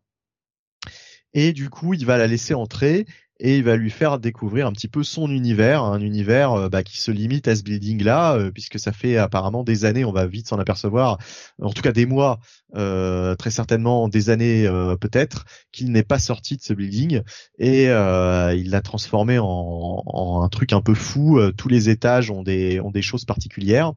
Et 1.33 1.51
du 1.51 1.69
coup, 1.69 1.93
il 1.93 2.05
va 2.05 2.17
la 2.17 2.27
laisser 2.27 2.53
entrer 2.53 3.05
et 3.39 3.57
il 3.57 3.63
va 3.63 3.75
lui 3.75 3.89
faire 3.89 4.19
découvrir 4.19 4.65
un 4.67 4.71
petit 4.71 4.87
peu 4.87 5.03
son 5.03 5.29
univers, 5.29 5.83
un 5.83 5.99
univers 5.99 6.53
euh, 6.53 6.69
bah, 6.69 6.83
qui 6.83 7.01
se 7.01 7.11
limite 7.11 7.47
à 7.47 7.55
ce 7.55 7.63
building 7.63 8.01
là, 8.03 8.35
euh, 8.35 8.51
puisque 8.51 8.79
ça 8.79 8.93
fait 8.93 9.17
apparemment 9.17 9.63
des 9.63 9.83
années, 9.83 10.05
on 10.05 10.13
va 10.13 10.25
vite 10.25 10.47
s'en 10.47 10.57
apercevoir, 10.57 11.17
en 11.61 11.71
tout 11.71 11.81
cas 11.81 11.91
des 11.91 12.05
mois, 12.05 12.39
euh, 12.75 13.35
très 13.35 13.51
certainement 13.51 14.07
des 14.07 14.29
années 14.29 14.69
peut-être, 15.01 15.45
qu'il 15.71 15.91
n'est 15.91 16.03
pas 16.03 16.19
sorti 16.19 16.55
de 16.55 16.61
ce 16.61 16.73
building 16.73 17.21
et 17.59 17.85
il 17.85 18.69
l'a 18.69 18.81
transformé 18.81 19.37
en, 19.39 20.03
en, 20.05 20.41
un 20.41 20.49
truc 20.49 20.71
un 20.73 20.81
peu 20.81 20.93
fou. 20.93 21.39
Tous 21.57 21.67
les 21.67 21.89
étages 21.89 22.31
ont 22.31 22.43
des 22.43 22.79
ont 22.79 22.91
des 22.91 23.01
choses 23.01 23.25
particulières. 23.25 23.93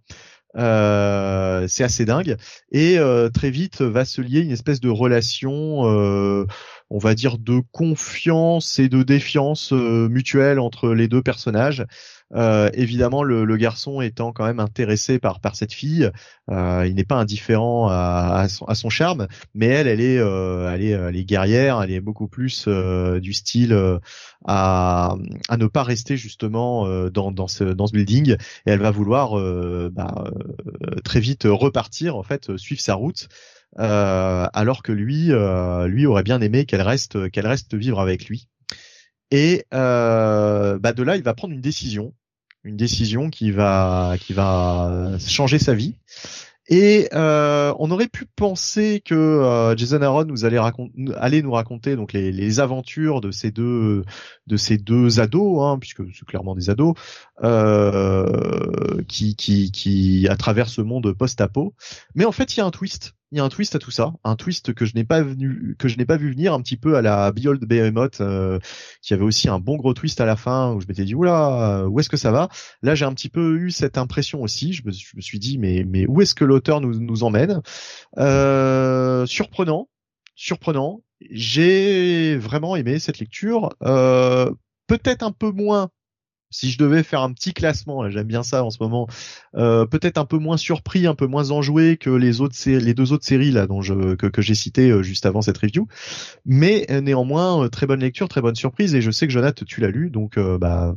Euh, 0.57 1.67
c'est 1.69 1.85
assez 1.85 2.07
dingue 2.07 2.37
et 2.73 2.99
très 3.35 3.51
vite 3.51 3.83
va 3.83 4.05
se 4.07 4.23
lier 4.23 4.41
une 4.41 4.51
espèce 4.51 4.81
de 4.81 4.89
relation 4.89 5.85
euh, 5.85 6.47
on 6.91 6.99
va 6.99 7.15
dire 7.15 7.39
de 7.39 7.61
confiance 7.73 8.79
et 8.79 8.89
de 8.89 9.03
défiance 9.03 9.73
euh, 9.73 10.09
mutuelle 10.09 10.59
entre 10.59 10.91
les 10.91 11.09
deux 11.09 11.23
personnages. 11.23 11.85
Euh, 12.35 12.69
évidemment, 12.75 13.23
le, 13.23 13.57
garçon 13.57 14.01
étant 14.01 14.33
quand 14.33 14.45
même 14.45 14.61
intéressé 14.61 15.19
par 15.19 15.41
cette 15.55 15.73
fille, 15.73 16.11
euh, 16.51 16.87
il 16.87 16.95
n'est 16.95 17.05
pas 17.05 17.17
indifférent 17.17 17.89
à, 17.89 18.47
son, 18.49 18.91
charme, 18.91 19.27
mais 19.55 19.67
elle, 19.67 19.89
elle 19.89 20.01
est, 20.01 20.17
elle 20.17 21.17
est 21.17 21.25
guerrière, 21.25 21.83
elle 21.83 21.91
est 21.91 22.01
beaucoup 22.01 22.29
plus 22.29 22.69
du 22.69 23.33
style 23.33 23.77
à, 24.47 25.17
ne 25.59 25.67
pas 25.67 25.83
rester 25.83 26.17
justement 26.17 26.87
dans, 27.11 27.49
ce 27.49 27.93
building, 27.93 28.33
et 28.33 28.71
elle 28.71 28.81
va 28.81 28.91
vouloir 28.91 29.33
bah, 29.91 30.25
très 31.05 31.21
vite 31.21 31.45
repartir 31.47 32.17
en 32.17 32.23
fait, 32.23 32.57
suivre 32.57 32.81
sa 32.81 32.95
route. 32.95 33.29
Euh, 33.79 34.47
alors 34.53 34.83
que 34.83 34.93
lui, 34.93 35.31
euh, 35.31 35.87
lui 35.87 36.07
aurait 36.07 36.23
bien 36.23 36.41
aimé 36.41 36.65
qu'elle 36.65 36.83
reste, 36.83 37.31
qu'elle 37.31 37.47
reste 37.47 37.75
vivre 37.75 38.01
avec 38.01 38.27
lui. 38.27 38.49
Et 39.31 39.65
euh, 39.75 40.79
bah 40.79 40.93
de 40.93 41.03
là, 41.03 41.17
il 41.17 41.23
va 41.23 41.35
prendre 41.35 41.53
une 41.53 41.61
décision, 41.61 42.15
une 42.69 42.77
décision 42.77 43.31
qui 43.31 43.51
va, 43.51 44.17
qui 44.21 44.33
va 44.33 45.17
changer 45.27 45.59
sa 45.59 45.75
vie. 45.75 45.97
Et 46.71 47.09
euh, 47.15 47.73
on 47.79 47.91
aurait 47.91 48.09
pu 48.09 48.27
penser 48.27 49.01
que 49.03 49.15
euh, 49.15 49.75
Jason 49.75 50.03
Aaron 50.03 50.27
nous 50.27 50.45
allait, 50.45 50.59
allait 51.17 51.41
nous 51.41 51.53
raconter 51.53 51.97
donc 51.97 52.13
les, 52.13 52.31
les, 52.31 52.61
aventures 52.61 53.23
de 53.23 53.31
ces 53.31 53.51
deux 53.51 54.05
de 54.47 54.57
ces 54.59 54.77
deux 54.77 55.19
ados, 55.19 55.63
hein, 55.63 55.79
puisque 55.79 56.03
c'est 56.15 56.27
clairement 56.27 56.55
des 56.55 56.69
ados, 56.69 56.95
euh, 57.43 59.03
qui, 59.09 59.35
qui 59.35 59.73
qui 59.73 60.29
à 60.29 60.37
travers 60.37 60.69
ce 60.69 60.83
monde 60.83 61.11
post-apo. 61.15 61.75
Mais 62.15 62.27
en 62.27 62.33
fait, 62.33 62.55
il 62.55 62.59
y 62.59 62.61
a 62.61 62.67
un 62.67 62.71
twist 62.71 63.15
il 63.31 63.39
y 63.39 63.41
a 63.41 63.45
un 63.45 63.49
twist 63.49 63.75
à 63.77 63.79
tout 63.79 63.91
ça, 63.91 64.13
un 64.25 64.37
twist 64.37 64.73
que 64.73 64.85
je 64.85 64.95
n'ai 64.95 65.05
pas 65.05 65.21
vu 65.23 66.31
venir 66.31 66.55
un 66.55 66.63
petit 66.63 66.77
peu 66.77 66.97
à 66.97 67.03
la 67.03 67.31
Behold 67.33 67.65
Behemoth, 67.65 68.21
euh, 68.21 68.59
qui 69.03 69.15
avait 69.15 69.25
aussi 69.25 69.49
un 69.49 69.59
bon 69.59 69.77
gros 69.77 69.95
twist 69.95 70.21
à 70.21 70.27
la 70.27 70.37
fin 70.37 70.73
où 70.73 70.81
je 70.81 70.87
m'étais 70.87 71.05
dit 71.05 71.15
oula, 71.15 71.87
où 71.89 72.01
est-ce 72.01 72.09
que 72.09 72.17
ça 72.17 72.31
va? 72.31 72.49
Là, 72.83 72.95
j'ai 72.95 73.05
un 73.05 73.13
petit 73.13 73.29
peu 73.29 73.59
eu 73.59 73.71
cette 73.71 73.99
impression 73.99 74.43
aussi. 74.43 74.73
Je 74.73 74.83
me, 74.87 74.93
suis 74.93 75.39
dit 75.39 75.59
mais 75.59 75.85
mais 75.87 76.07
où 76.07 76.21
est-ce 76.21 76.35
que 76.35 76.45
l'auteur 76.45 76.81
nous 76.81 76.99
nous 77.01 77.23
emmène? 77.23 77.61
Euh, 78.19 79.27
Surprenant, 79.27 79.89
surprenant. 80.35 81.03
J'ai 81.31 82.37
vraiment 82.37 82.77
aimé 82.77 82.99
cette 82.99 83.19
lecture. 83.19 83.71
Euh, 83.83 84.51
Peut-être 84.89 85.23
un 85.23 85.33
peu 85.33 85.51
moins 85.51 85.91
si 86.51 86.71
je 86.71 86.79
devais 86.79 87.03
faire 87.03 87.23
un 87.23 87.33
petit 87.33 87.53
classement, 87.53 88.09
j'aime 88.09 88.27
bien 88.27 88.43
ça 88.43 88.65
en 88.65 88.71
ce 88.71 88.79
moment, 88.81 89.07
euh, 89.57 89.87
peut-être 89.87 90.19
un 90.19 90.25
peu 90.25 90.39
moins 90.39 90.57
surpris, 90.57 91.07
un 91.07 91.15
peu 91.15 91.27
moins 91.27 91.51
enjoué 91.51 91.97
que 91.97 92.11
les 92.11 92.41
autres, 92.41 92.57
les 92.67 92.95
deux 92.95 93.13
autres 93.13 93.27
séries 93.27 93.51
là 93.51 93.67
dont 93.67 93.81
que, 93.81 94.43
j'ai 94.43 94.55
cité 94.55 94.91
euh, 94.91 95.03
juste 95.03 95.27
avant 95.27 95.43
cette 95.43 95.59
review, 95.59 95.87
mais 96.45 96.87
euh, 96.91 97.01
néanmoins 97.01 97.69
très 97.69 97.87
bonne 97.87 98.01
lecture, 98.01 98.29
très 98.29 98.41
bonne 98.41 98.55
surprise 98.55 98.95
et 98.95 99.03
je 99.03 99.11
sais 99.11 99.27
que 99.27 99.33
Jonathan 99.33 99.65
tu 99.67 99.81
l'as 99.81 99.91
lu 99.91 100.11
donc 100.11 100.39
bah. 100.39 100.95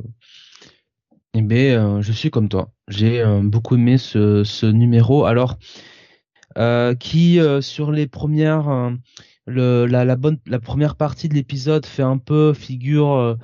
Eh 1.34 1.40
ben, 1.40 2.02
je 2.02 2.12
suis 2.12 2.30
comme 2.30 2.50
toi. 2.50 2.72
J'ai 2.88 3.24
beaucoup 3.42 3.76
aimé 3.76 3.96
ce, 3.96 4.66
numéro. 4.66 5.24
Alors, 5.24 5.58
qui 6.98 7.40
sur 7.60 7.90
les 7.90 8.06
premières 8.06 8.92
la 9.46 10.58
première 10.62 10.96
partie 10.96 11.30
de 11.30 11.34
l'épisode 11.34 11.86
fait 11.86 12.02
un 12.02 12.18
peu 12.18 12.52
figure 12.52 13.38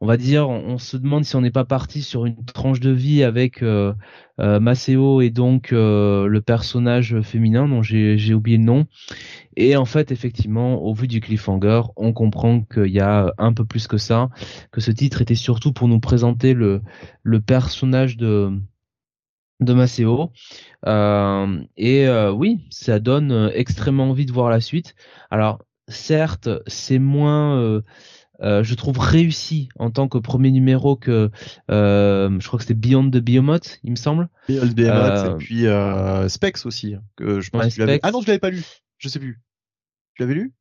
on 0.00 0.06
va 0.06 0.16
dire, 0.16 0.48
on, 0.48 0.78
se 0.78 0.96
demande 0.96 1.24
si 1.24 1.34
on 1.34 1.40
n'est 1.40 1.50
pas 1.50 1.64
parti 1.64 2.02
sur 2.02 2.24
une 2.24 2.44
tranche 2.44 2.78
de 2.78 2.90
vie 2.90 3.24
avec 3.24 3.62
euh, 3.62 3.92
euh 4.38 4.60
Maceo 4.60 5.20
et 5.20 5.30
donc 5.30 5.72
euh, 5.72 6.28
le 6.28 6.40
personnage 6.40 7.20
féminin 7.22 7.68
dont 7.68 7.82
j'ai 7.82 8.32
oublié 8.34 8.58
le 8.58 8.64
nom. 8.64 8.86
Et 9.56 9.76
en 9.76 9.84
fait, 9.84 10.12
effectivement, 10.12 10.80
au 10.82 10.94
vu 10.94 11.08
du 11.08 11.20
cliffhanger, 11.20 11.82
on 11.96 12.12
comprend 12.12 12.60
qu'il 12.60 12.92
y 12.92 13.00
a 13.00 13.32
un 13.38 13.52
peu 13.52 13.64
plus 13.64 13.88
que 13.88 13.98
ça, 13.98 14.30
que 14.70 14.80
ce 14.80 14.92
titre 14.92 15.20
était 15.20 15.34
surtout 15.34 15.72
pour 15.72 15.88
nous 15.88 16.00
présenter 16.00 16.54
le, 16.54 16.80
personnage 17.44 18.16
de 18.16 18.52
de 19.60 19.72
Maceo. 19.72 20.30
Euh, 20.86 21.60
et 21.76 22.08
oui, 22.32 22.60
ça 22.70 23.00
donne 23.00 23.50
extrêmement 23.52 24.10
envie 24.10 24.26
de 24.26 24.32
voir 24.32 24.48
la 24.48 24.60
suite. 24.60 24.94
Alors, 25.32 25.64
certes, 25.88 26.48
c'est 26.68 27.00
moins 27.00 27.82
je 28.40 28.74
trouve 28.74 28.98
réussi 28.98 29.68
en 29.78 29.90
tant 29.90 30.08
que 30.08 30.18
premier 30.18 30.50
numéro 30.50 30.96
que 30.96 31.30
euh, 31.70 32.40
je 32.40 32.46
crois 32.46 32.58
que 32.58 32.64
c'était 32.64 32.78
Beyond 32.78 33.10
the 33.10 33.18
Biomoth, 33.18 33.78
il 33.82 33.90
me 33.90 33.96
semble. 33.96 34.28
Beyond 34.48 34.68
the 34.68 34.74
Biomoth 34.74 35.26
et 35.26 35.28
euh, 35.28 35.36
puis 35.36 35.66
euh, 35.66 36.28
Specs 36.28 36.64
aussi 36.64 36.96
que 37.16 37.40
je 37.40 37.50
pense 37.50 37.66
que 37.66 37.74
tu 37.74 37.80
l'avais. 37.80 38.00
Ah 38.02 38.10
non, 38.10 38.20
je 38.20 38.26
l'avais 38.26 38.38
pas 38.38 38.50
lu. 38.50 38.62
Je 38.98 39.08
sais 39.08 39.18
plus. 39.18 39.40
Tu 40.14 40.22
l'avais 40.22 40.34
lu? 40.34 40.52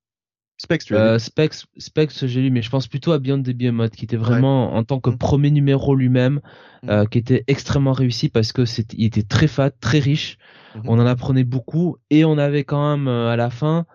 Specs, 0.59 0.85
tu 0.85 0.93
l'as 0.93 1.13
lu 1.13 1.19
Specs, 1.19 1.53
Specs, 1.77 2.25
j'ai 2.25 2.41
lu, 2.41 2.49
mais 2.49 2.63
je 2.63 2.69
pense 2.71 2.87
plutôt 2.87 3.11
à 3.11 3.19
Beyond 3.19 3.43
the 3.43 3.51
Biomoth, 3.51 3.91
qui 3.91 4.05
était 4.05 4.17
vraiment 4.17 4.73
en 4.73 4.83
tant 4.83 4.99
que 4.99 5.11
mm. 5.11 5.17
premier 5.17 5.51
numéro 5.51 5.95
lui-même, 5.95 6.41
mm. 6.83 7.05
qui 7.11 7.19
était 7.19 7.43
extrêmement 7.47 7.93
réussi 7.93 8.29
parce 8.29 8.51
que 8.51 8.63
il 8.93 9.05
était 9.05 9.23
très 9.23 9.47
fat, 9.47 9.69
très 9.69 9.99
riche. 9.99 10.37
Mm-hmm. 10.75 10.81
On 10.85 10.99
en 10.99 11.05
apprenait 11.05 11.43
beaucoup 11.43 11.97
et 12.09 12.25
on 12.25 12.37
avait 12.39 12.63
quand 12.63 12.97
même 12.97 13.07
à 13.07 13.35
la 13.35 13.49
fin 13.51 13.85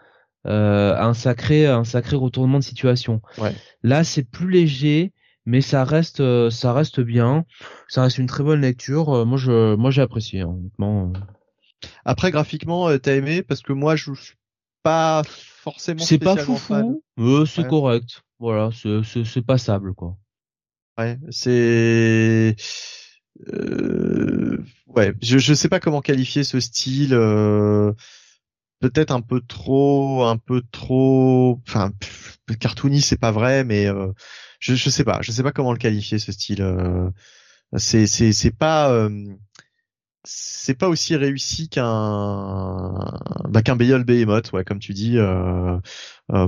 euh, 0.46 0.96
un 0.96 1.14
sacré 1.14 1.66
un 1.66 1.84
sacré 1.84 2.16
retournement 2.16 2.58
de 2.58 2.64
situation. 2.64 3.20
Ouais. 3.38 3.54
Là, 3.82 4.04
c'est 4.04 4.24
plus 4.24 4.50
léger, 4.50 5.12
mais 5.46 5.60
ça 5.60 5.84
reste 5.84 6.20
euh, 6.20 6.50
ça 6.50 6.72
reste 6.72 7.00
bien. 7.00 7.44
Ça 7.88 8.02
reste 8.02 8.18
une 8.18 8.26
très 8.26 8.42
bonne 8.42 8.60
lecture. 8.60 9.10
Euh, 9.10 9.24
moi, 9.24 9.38
je 9.38 9.74
moi 9.76 9.90
j'ai 9.90 10.02
apprécié 10.02 10.40
hein, 10.40 10.48
honnêtement. 10.48 11.12
Après, 12.04 12.30
graphiquement, 12.30 12.96
t'as 12.98 13.14
aimé? 13.14 13.42
Parce 13.42 13.62
que 13.62 13.72
moi, 13.72 13.96
je 13.96 14.12
suis 14.14 14.34
pas 14.82 15.22
forcément. 15.26 16.02
C'est 16.02 16.18
pas 16.18 16.36
foufou. 16.36 17.02
Euh, 17.18 17.46
c'est 17.46 17.66
correct. 17.66 18.22
Voilà, 18.38 18.70
c'est 18.72 19.24
c'est 19.24 19.42
passable 19.42 19.94
quoi. 19.94 20.16
Ouais, 20.98 21.18
c'est. 21.30 22.56
Euh... 23.48 24.58
Ouais, 24.86 25.14
je 25.22 25.38
je 25.38 25.54
sais 25.54 25.68
pas 25.68 25.80
comment 25.80 26.00
qualifier 26.00 26.44
ce 26.44 26.60
style. 26.60 27.14
Euh 27.14 27.92
peut-être 28.82 29.12
un 29.12 29.20
peu 29.20 29.40
trop, 29.40 30.24
un 30.24 30.36
peu 30.36 30.62
trop, 30.72 31.60
enfin, 31.68 31.92
cartoony, 32.60 33.00
c'est 33.00 33.16
pas 33.16 33.30
vrai, 33.30 33.64
mais 33.64 33.86
euh, 33.86 34.08
je, 34.58 34.74
je 34.74 34.90
sais 34.90 35.04
pas, 35.04 35.20
je 35.22 35.30
sais 35.32 35.44
pas 35.44 35.52
comment 35.52 35.72
le 35.72 35.78
qualifier 35.78 36.18
ce 36.18 36.32
style. 36.32 36.62
Euh, 36.62 37.08
c'est, 37.76 38.06
c'est, 38.06 38.32
c'est 38.32 38.50
pas, 38.50 38.90
euh, 38.92 39.08
c'est 40.24 40.74
pas 40.74 40.88
aussi 40.88 41.16
réussi 41.16 41.68
qu'un, 41.68 42.92
bah, 43.48 43.62
qu'un 43.62 43.76
Beyond 43.76 44.00
Behemoth, 44.00 44.52
ouais, 44.52 44.64
comme 44.64 44.80
tu 44.80 44.92
dis. 44.94 45.18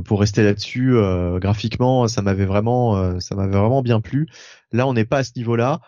pour 0.05 0.21
rester 0.21 0.43
là-dessus, 0.43 0.95
graphiquement, 1.41 2.09
ça 2.09 2.23
m'avait 2.23 2.47
vraiment, 2.47 3.21
ça 3.21 3.35
m'avait 3.37 3.57
vraiment 3.57 3.83
bien 3.83 4.01
plu. 4.01 4.27
Là, 4.73 4.87
on 4.87 4.95
n'est 4.95 5.05
pas 5.05 5.19
à 5.19 5.25
ce 5.25 5.33
niveau-là, 5.37 5.81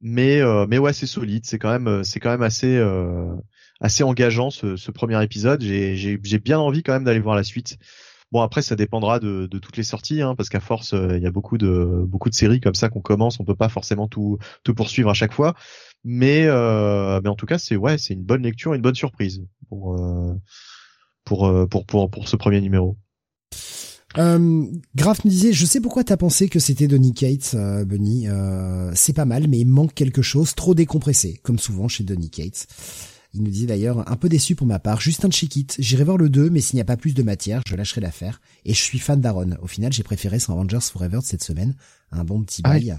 mais, 0.00 0.40
mais 0.68 0.78
ouais, 0.78 0.92
c'est 0.92 1.06
solide. 1.06 1.44
C'est 1.46 1.58
quand 1.58 1.70
même, 1.70 2.02
c'est 2.04 2.20
quand 2.20 2.30
même 2.30 2.42
assez 2.42 2.78
assez 3.80 4.02
engageant 4.02 4.50
ce, 4.50 4.76
ce 4.76 4.90
premier 4.90 5.22
épisode. 5.22 5.62
J'ai 5.62 6.38
bien 6.38 6.58
envie 6.58 6.82
quand 6.82 6.92
même 6.92 7.04
d'aller 7.04 7.20
voir 7.20 7.36
la 7.36 7.44
suite. 7.44 7.78
Bon 8.30 8.42
après 8.42 8.60
ça 8.60 8.76
dépendra 8.76 9.20
de, 9.20 9.46
de 9.46 9.58
toutes 9.58 9.78
les 9.78 9.82
sorties 9.82 10.20
hein, 10.20 10.34
parce 10.34 10.50
qu'à 10.50 10.60
force 10.60 10.92
euh, 10.92 11.16
il 11.16 11.22
y 11.22 11.26
a 11.26 11.30
beaucoup 11.30 11.56
de 11.56 12.04
beaucoup 12.06 12.28
de 12.28 12.34
séries 12.34 12.60
comme 12.60 12.74
ça 12.74 12.90
qu'on 12.90 13.00
commence, 13.00 13.40
on 13.40 13.44
peut 13.44 13.54
pas 13.54 13.70
forcément 13.70 14.06
tout 14.06 14.36
tout 14.64 14.74
poursuivre 14.74 15.08
à 15.08 15.14
chaque 15.14 15.32
fois, 15.32 15.54
mais 16.04 16.44
euh, 16.44 17.22
mais 17.24 17.30
en 17.30 17.36
tout 17.36 17.46
cas 17.46 17.56
c'est 17.56 17.76
ouais 17.76 17.96
c'est 17.96 18.12
une 18.12 18.24
bonne 18.24 18.42
lecture, 18.42 18.74
une 18.74 18.82
bonne 18.82 18.94
surprise 18.94 19.46
pour 19.70 19.98
euh, 19.98 20.34
pour 21.24 21.50
pour 21.70 21.86
pour 21.86 22.10
pour 22.10 22.28
ce 22.28 22.36
premier 22.36 22.60
numéro. 22.60 22.98
Euh, 24.16 24.64
Graf 24.94 25.24
nous 25.24 25.30
disait, 25.30 25.52
je 25.52 25.66
sais 25.66 25.80
pourquoi 25.80 26.02
t'as 26.02 26.16
pensé 26.16 26.48
que 26.48 26.58
c'était 26.58 26.86
Donny 26.86 27.12
Cates, 27.12 27.52
euh, 27.54 27.84
Bunny. 27.84 28.28
Euh, 28.28 28.90
c'est 28.94 29.12
pas 29.12 29.26
mal, 29.26 29.48
mais 29.48 29.58
il 29.58 29.66
manque 29.66 29.94
quelque 29.94 30.22
chose, 30.22 30.54
trop 30.54 30.74
décompressé, 30.74 31.40
comme 31.42 31.58
souvent 31.58 31.88
chez 31.88 32.04
Donny 32.04 32.30
Cates. 32.30 32.66
Il 33.34 33.42
nous 33.42 33.50
dit 33.50 33.66
d'ailleurs, 33.66 34.10
un 34.10 34.16
peu 34.16 34.28
déçu 34.28 34.54
pour 34.54 34.66
ma 34.66 34.78
part, 34.78 35.00
juste 35.00 35.24
un 35.24 35.30
check-it. 35.30 35.76
J'irai 35.78 36.04
voir 36.04 36.16
le 36.16 36.30
2, 36.30 36.48
mais 36.50 36.60
s'il 36.60 36.76
n'y 36.76 36.80
a 36.80 36.86
pas 36.86 36.96
plus 36.96 37.12
de 37.14 37.22
matière, 37.22 37.62
je 37.66 37.76
lâcherai 37.76 38.00
l'affaire. 38.00 38.40
Et 38.64 38.72
je 38.72 38.82
suis 38.82 38.98
fan 38.98 39.20
d'Aaron. 39.20 39.50
Au 39.60 39.66
final, 39.66 39.92
j'ai 39.92 40.02
préféré 40.02 40.38
son 40.38 40.54
Avengers 40.54 40.80
Forever 40.80 41.18
de 41.18 41.24
cette 41.24 41.44
semaine. 41.44 41.74
Un 42.10 42.24
bon 42.24 42.42
petit 42.42 42.62
Ah 42.64 42.70
bail. 42.70 42.96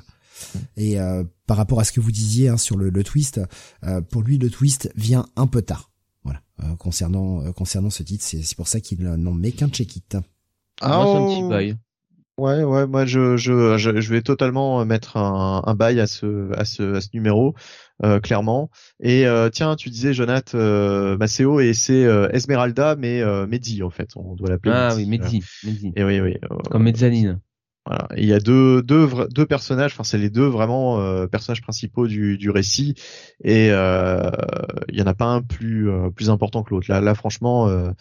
Et 0.77 0.99
euh, 0.99 1.23
par 1.47 1.57
rapport 1.57 1.79
à 1.79 1.83
ce 1.83 1.91
que 1.91 1.99
vous 1.99 2.11
disiez 2.11 2.47
hein, 2.49 2.57
sur 2.57 2.77
le, 2.77 2.89
le 2.89 3.03
twist, 3.03 3.41
euh, 3.83 4.01
pour 4.01 4.21
lui, 4.21 4.37
le 4.37 4.49
twist 4.49 4.91
vient 4.95 5.25
un 5.35 5.47
peu 5.47 5.61
tard. 5.61 5.91
Voilà. 6.23 6.41
Euh, 6.63 6.75
concernant 6.75 7.43
euh, 7.43 7.51
concernant 7.51 7.89
ce 7.89 8.03
titre, 8.03 8.23
c'est 8.25 8.41
c'est 8.43 8.55
pour 8.55 8.67
ça 8.67 8.79
qu'il 8.79 9.01
n'en 9.01 9.33
met 9.33 9.51
qu'un 9.51 9.67
check-it. 9.69 10.13
Moi, 10.13 10.21
c'est 10.81 10.85
un 10.87 11.25
petit 11.27 11.49
bail. 11.49 11.77
Ouais, 12.37 12.63
ouais, 12.63 12.87
moi 12.87 13.05
je, 13.05 13.35
je, 13.35 13.77
je, 13.77 13.99
je 13.99 14.13
vais 14.13 14.21
totalement 14.21 14.85
mettre 14.85 15.17
un, 15.17 15.61
un 15.65 15.75
bail 15.75 15.99
à 15.99 16.07
ce, 16.07 16.49
à 16.57 16.63
ce, 16.63 16.95
à 16.95 17.01
ce 17.01 17.09
numéro, 17.13 17.53
euh, 18.03 18.19
clairement. 18.19 18.69
Et 19.01 19.25
euh, 19.27 19.49
tiens, 19.49 19.75
tu 19.75 19.89
disais, 19.89 20.13
Jonath, 20.13 20.55
euh, 20.55 21.17
Maceo, 21.17 21.59
et 21.59 21.73
c'est 21.73 22.05
euh, 22.05 22.29
Esmeralda, 22.31 22.95
mais 22.97 23.21
euh, 23.21 23.45
Mehdi, 23.47 23.83
en 23.83 23.89
fait, 23.89 24.09
on 24.15 24.35
doit 24.35 24.49
l'appeler. 24.49 24.73
Ah 24.75 24.93
oui, 24.95 25.05
Mehdi, 25.05 25.43
Mehdi. 25.63 25.91
Et 25.95 26.03
oui, 26.03 26.19
oui. 26.19 26.37
Comme 26.69 26.83
Mezzanine. 26.83 27.39
voilà. 27.85 28.07
Et 28.15 28.21
il 28.23 28.27
y 28.27 28.33
a 28.33 28.39
deux, 28.39 28.81
deux, 28.83 29.07
deux 29.31 29.45
personnages, 29.45 29.91
enfin 29.93 30.03
c'est 30.03 30.17
les 30.17 30.29
deux 30.29 30.45
vraiment 30.47 30.99
euh, 30.99 31.27
personnages 31.27 31.61
principaux 31.61 32.07
du, 32.07 32.37
du 32.37 32.49
récit, 32.49 32.93
et 33.43 33.69
euh, 33.71 34.29
il 34.89 34.97
y 34.97 35.01
en 35.01 35.07
a 35.07 35.13
pas 35.13 35.25
un 35.25 35.41
plus, 35.41 35.89
euh, 35.89 36.09
plus 36.09 36.29
important 36.29 36.63
que 36.63 36.71
l'autre. 36.73 36.87
Là, 36.89 37.01
là, 37.01 37.15
franchement. 37.15 37.67
euh, 37.67 37.91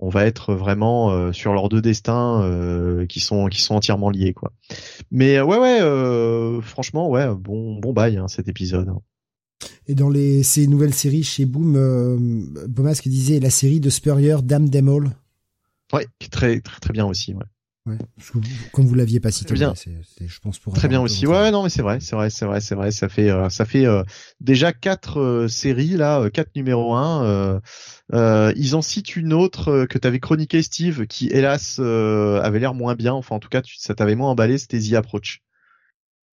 on 0.00 0.10
va 0.10 0.26
être 0.26 0.54
vraiment 0.54 1.10
euh, 1.10 1.32
sur 1.32 1.52
leurs 1.52 1.68
deux 1.68 1.82
destins 1.82 2.40
euh, 2.44 3.04
qui 3.06 3.18
sont 3.18 3.48
qui 3.48 3.60
sont 3.60 3.74
entièrement 3.74 4.10
liés 4.10 4.32
quoi. 4.32 4.52
Mais 5.10 5.40
ouais 5.40 5.58
ouais 5.58 5.80
euh, 5.82 6.60
franchement 6.60 7.08
ouais 7.10 7.26
bon 7.34 7.74
bon 7.80 7.92
bail 7.92 8.16
hein, 8.16 8.28
cet 8.28 8.46
épisode. 8.46 8.90
Et 9.86 9.94
dans 9.94 10.08
les 10.10 10.42
ces 10.42 10.66
nouvelles 10.66 10.94
séries 10.94 11.24
chez 11.24 11.44
Boom, 11.46 11.74
euh, 11.76 12.16
Bomas 12.68 12.94
qui 13.02 13.08
disait 13.08 13.40
la 13.40 13.50
série 13.50 13.80
de 13.80 13.90
Spurrier, 13.90 14.36
Damn 14.42 14.70
Them 14.70 14.88
All. 14.88 15.10
Ouais, 15.92 16.06
qui 16.18 16.26
est 16.26 16.30
très 16.30 16.60
très 16.60 16.80
très 16.80 16.92
bien 16.92 17.06
aussi 17.06 17.34
ouais. 17.34 17.44
Vous- 18.34 18.40
comme 18.72 18.86
vous 18.86 18.94
l'aviez 18.94 19.20
pas 19.20 19.30
cité, 19.30 19.54
bien. 19.54 19.72
je 19.74 20.38
pense 20.40 20.58
pour 20.58 20.74
Très 20.74 20.88
bien 20.88 21.00
aussi. 21.00 21.26
Ouais, 21.26 21.50
non, 21.50 21.62
mais 21.62 21.70
c'est 21.70 21.82
vrai, 21.82 22.00
c'est 22.00 22.16
vrai, 22.16 22.30
c'est 22.30 22.44
vrai, 22.44 22.60
c'est 22.60 22.74
vrai. 22.74 22.90
Ça 22.90 23.08
fait, 23.08 23.30
euh, 23.30 23.48
ça 23.48 23.64
fait 23.64 23.86
euh, 23.86 24.02
déjà 24.40 24.72
quatre 24.72 25.20
euh, 25.20 25.48
séries 25.48 25.96
là, 25.96 26.28
quatre 26.30 26.54
numéro 26.54 26.94
un. 26.94 27.60
Ils 28.12 28.76
en 28.76 28.82
citent 28.82 29.16
une 29.16 29.32
autre 29.32 29.86
que 29.86 29.98
t'avais 29.98 30.20
chroniqué, 30.20 30.62
Steve, 30.62 31.06
qui 31.06 31.28
hélas 31.28 31.78
avait 31.78 32.58
l'air 32.58 32.74
moins 32.74 32.94
bien. 32.94 33.14
Enfin, 33.14 33.36
en 33.36 33.40
tout 33.40 33.48
cas, 33.48 33.62
tu, 33.62 33.76
ça 33.78 33.94
t'avait 33.94 34.16
moins 34.16 34.30
emballé. 34.30 34.58
C'était 34.58 34.80
The 34.80 34.94
Approach, 34.94 35.40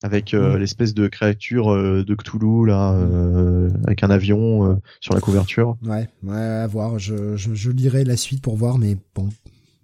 avec 0.03 0.33
euh, 0.33 0.56
Mm. 0.56 0.57
l'espèce 0.59 0.93
de 0.93 1.07
créature 1.07 1.72
euh, 1.74 2.03
de 2.03 2.15
Cthulhu 2.15 2.67
là, 2.67 2.93
euh, 2.93 3.69
avec 3.85 4.03
un 4.03 4.09
avion 4.09 4.80
sur 4.99 5.14
la 5.14 5.22
couverture. 5.22 5.77
Ouais, 5.83 6.09
ouais, 6.24 6.35
à 6.38 6.67
voir. 6.67 6.99
Je, 6.99 7.35
je, 7.38 7.53
je 7.56 7.72
lirai 7.72 8.03
la 8.03 8.17
suite 8.17 8.41
pour 8.41 8.56
voir, 8.57 8.77
mais 8.77 8.98
bon, 9.15 9.30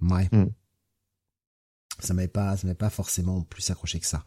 ouais. 0.09 0.27
Mm. 0.31 0.45
Ça 1.99 2.13
m'avait 2.13 2.27
pas, 2.27 2.57
ça 2.57 2.65
m'avait 2.67 2.75
pas 2.77 2.89
forcément 2.89 3.41
plus 3.41 3.69
accroché 3.69 3.99
que 3.99 4.07
ça. 4.07 4.23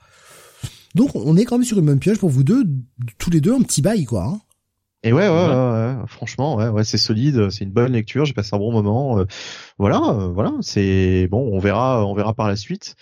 Donc, 0.94 1.10
on 1.16 1.36
est 1.36 1.44
quand 1.44 1.58
même 1.58 1.64
sur 1.64 1.78
une 1.78 1.86
bonne 1.86 1.98
pioche 1.98 2.18
pour 2.18 2.30
vous 2.30 2.44
deux, 2.44 2.64
tous 3.18 3.30
les 3.30 3.40
deux, 3.40 3.52
un 3.54 3.62
petit 3.62 3.82
bail, 3.82 4.04
quoi. 4.04 4.24
Hein. 4.26 4.40
Et 5.02 5.12
ouais, 5.12 5.28
ouais, 5.28 5.34
Ouais. 5.34 5.48
ouais, 5.54 5.94
franchement, 6.06 6.54
ouais, 6.56 6.68
ouais, 6.68 6.84
c'est 6.84 6.98
solide, 6.98 7.50
c'est 7.50 7.64
une 7.64 7.72
bonne 7.72 7.92
lecture, 7.92 8.24
j'ai 8.24 8.32
passé 8.32 8.54
un 8.54 8.58
bon 8.58 8.72
moment. 8.72 9.24
voilà, 9.76 9.98
voilà, 10.32 10.52
c'est 10.60 11.26
bon, 11.30 11.50
on 11.52 11.58
verra, 11.58 12.06
on 12.06 12.14
verra 12.14 12.32
par 12.32 12.48
la 12.48 12.56
suite. 12.56 12.94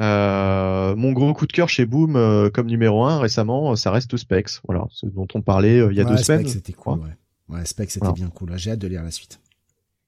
Euh, 0.00 0.96
mon 0.96 1.12
gros 1.12 1.32
coup 1.34 1.46
de 1.46 1.52
cœur 1.52 1.68
chez 1.68 1.86
Boom 1.86 2.16
euh, 2.16 2.50
comme 2.50 2.66
numéro 2.66 3.04
un 3.04 3.20
récemment, 3.20 3.76
ça 3.76 3.92
reste 3.92 4.16
Specs, 4.16 4.50
voilà, 4.66 4.86
ce 4.90 5.06
dont 5.06 5.28
on 5.34 5.40
parlait 5.40 5.78
euh, 5.78 5.92
il 5.92 5.96
y 5.96 6.00
a 6.00 6.04
ouais, 6.04 6.10
deux 6.10 6.16
Spec, 6.16 6.40
semaines. 6.40 6.48
c'était 6.48 6.72
cool, 6.72 6.98
ouais. 7.00 7.16
Ouais, 7.48 7.64
Spec, 7.64 7.90
c'était 7.90 8.06
Voilà. 8.06 8.14
bien 8.14 8.28
cool. 8.30 8.52
J'ai 8.56 8.72
hâte 8.72 8.80
de 8.80 8.88
lire 8.88 9.02
la 9.04 9.10
suite. 9.12 9.38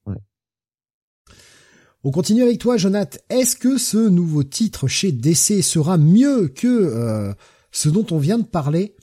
Ouais. 0.06 0.16
On 2.02 2.10
continue 2.10 2.42
avec 2.42 2.58
toi, 2.58 2.76
Jonath. 2.76 3.23
Est-ce 3.28 3.55
que 3.56 3.78
ce 3.78 4.08
nouveau 4.08 4.42
titre 4.42 4.89
chez 4.89 5.12
DC 5.12 5.62
sera 5.62 5.98
mieux 5.98 6.48
que 6.48 6.66
euh, 6.66 7.32
ce 7.70 7.89
dont 7.89 8.06
on 8.10 8.18
vient 8.18 8.39
de 8.39 8.44
parler? 8.44 8.97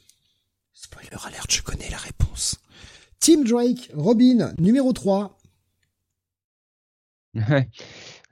Spoiler 0.73 1.09
alert, 1.25 1.49
je 1.49 1.61
connais 1.61 1.89
la 1.91 1.97
réponse. 1.97 2.57
Tim 3.19 3.43
Drake, 3.43 3.89
Robin, 3.93 4.53
numéro 4.59 4.91
3. 4.91 5.37
Ouais. 7.35 7.67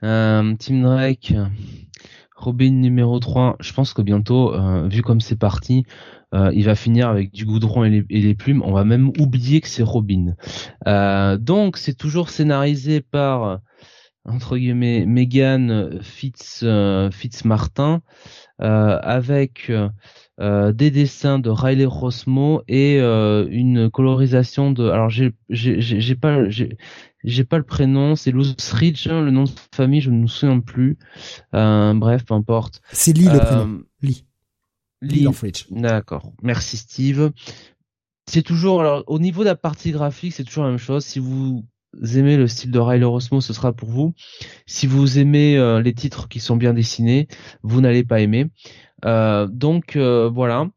Euh, 0.04 0.54
Tim 0.58 0.82
Drake, 0.82 1.32
Robin 2.42 2.72
numéro 2.72 3.20
3, 3.20 3.56
je 3.60 3.72
pense 3.72 3.94
que 3.94 4.02
bientôt, 4.02 4.52
euh, 4.52 4.88
vu 4.88 5.02
comme 5.02 5.20
c'est 5.20 5.38
parti, 5.38 5.84
euh, 6.34 6.50
il 6.52 6.64
va 6.64 6.74
finir 6.74 7.08
avec 7.08 7.30
du 7.30 7.44
goudron 7.44 7.84
et 7.84 8.04
les, 8.10 8.34
plumes. 8.34 8.62
On 8.64 8.72
va 8.72 8.82
même 8.82 9.12
oublier 9.20 9.60
que 9.60 9.68
c'est 9.68 9.84
Robin. 9.84 10.34
Euh, 10.88 11.36
donc 11.36 11.76
c'est 11.76 11.94
toujours 11.94 12.30
scénarisé 12.30 13.00
par 13.00 13.60
entre 14.24 14.56
guillemets 14.56 15.06
Megan 15.06 16.00
Fitz 16.02 16.64
Fitzmartin 17.12 18.00
avec 18.58 19.70
euh, 20.40 20.72
des 20.72 20.90
dessins 20.90 21.38
de 21.38 21.50
Riley 21.50 21.84
Rosmo 21.84 22.62
et 22.66 22.98
euh, 23.00 23.46
une 23.50 23.90
colorisation 23.90 24.70
de 24.72 24.88
alors 24.88 25.10
j'ai 25.10 25.32
j'ai 25.50 26.14
pas 26.14 26.48
j'ai 26.48 26.76
j'ai 27.24 27.44
pas 27.44 27.58
le 27.58 27.62
prénom, 27.64 28.16
c'est 28.16 28.32
Luz 28.32 28.56
Ridge, 28.72 29.06
hein, 29.06 29.22
le 29.22 29.30
nom 29.30 29.44
de 29.44 29.50
famille, 29.74 30.00
je 30.00 30.10
ne 30.10 30.22
me 30.22 30.26
souviens 30.26 30.58
plus. 30.58 30.98
Euh, 31.54 31.94
bref, 31.94 32.24
peu 32.24 32.34
importe. 32.34 32.80
C'est 32.92 33.12
Lee 33.12 33.26
le 33.26 33.30
Euh, 33.36 33.38
prénom. 33.44 33.82
Lee. 34.02 34.24
Lee 35.02 35.26
Lee. 35.28 35.66
D'accord. 35.70 36.32
Merci 36.42 36.76
Steve. 36.78 37.30
C'est 38.26 38.42
toujours 38.42 38.80
alors 38.80 39.04
au 39.06 39.18
niveau 39.18 39.42
de 39.42 39.48
la 39.48 39.54
partie 39.56 39.92
graphique, 39.92 40.32
c'est 40.32 40.44
toujours 40.44 40.64
la 40.64 40.70
même 40.70 40.78
chose. 40.78 41.04
Si 41.04 41.18
vous 41.18 41.64
aimez 42.14 42.36
le 42.36 42.48
style 42.48 42.70
de 42.70 42.78
Riley 42.78 43.04
Rosmo, 43.04 43.40
ce 43.40 43.52
sera 43.52 43.72
pour 43.72 43.90
vous. 43.90 44.14
Si 44.66 44.86
vous 44.86 45.18
aimez 45.18 45.58
euh, 45.58 45.80
les 45.82 45.92
titres 45.92 46.28
qui 46.28 46.40
sont 46.40 46.56
bien 46.56 46.72
dessinés, 46.72 47.28
vous 47.62 47.80
n'allez 47.80 48.02
pas 48.04 48.20
aimer. 48.20 48.46
Euh, 49.04 49.46
donc 49.46 49.96
euh, 49.96 50.30
voilà. 50.32 50.68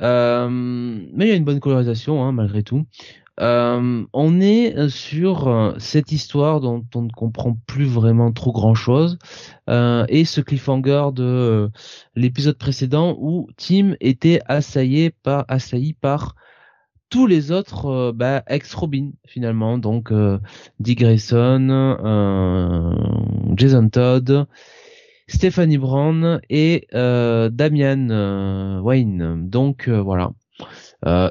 Euh, 0.00 0.48
mais 0.50 1.26
il 1.26 1.28
y 1.28 1.32
a 1.32 1.36
une 1.36 1.44
bonne 1.44 1.60
colorisation 1.60 2.24
hein, 2.24 2.32
malgré 2.32 2.62
tout. 2.62 2.84
Euh, 3.40 4.04
on 4.12 4.40
est 4.40 4.88
sur 4.88 5.74
cette 5.78 6.12
histoire 6.12 6.60
dont 6.60 6.84
on 6.94 7.02
ne 7.02 7.10
comprend 7.10 7.56
plus 7.66 7.86
vraiment 7.86 8.30
trop 8.30 8.52
grand 8.52 8.76
chose 8.76 9.18
euh, 9.68 10.04
et 10.08 10.24
ce 10.24 10.40
cliffhanger 10.40 11.08
de 11.12 11.68
l'épisode 12.14 12.56
précédent 12.56 13.16
où 13.18 13.48
Tim 13.56 13.96
était 14.00 14.40
assailli 14.46 15.10
par 15.10 15.44
assailli 15.48 15.94
par 15.94 16.36
tous 17.10 17.26
les 17.26 17.50
autres 17.50 18.12
bah, 18.12 18.44
ex 18.46 18.72
Robin 18.72 19.10
finalement 19.26 19.78
donc 19.78 20.12
Dick 20.78 21.00
Grayson, 21.00 21.96
Jason 23.56 23.88
Todd, 23.88 24.46
Stephanie 25.26 25.78
Brown 25.78 26.40
et 26.50 26.86
euh, 26.94 27.48
Damian 27.48 28.10
euh, 28.10 28.80
Wayne 28.80 29.48
donc 29.48 29.88
euh, 29.88 30.00
voilà 30.00 30.32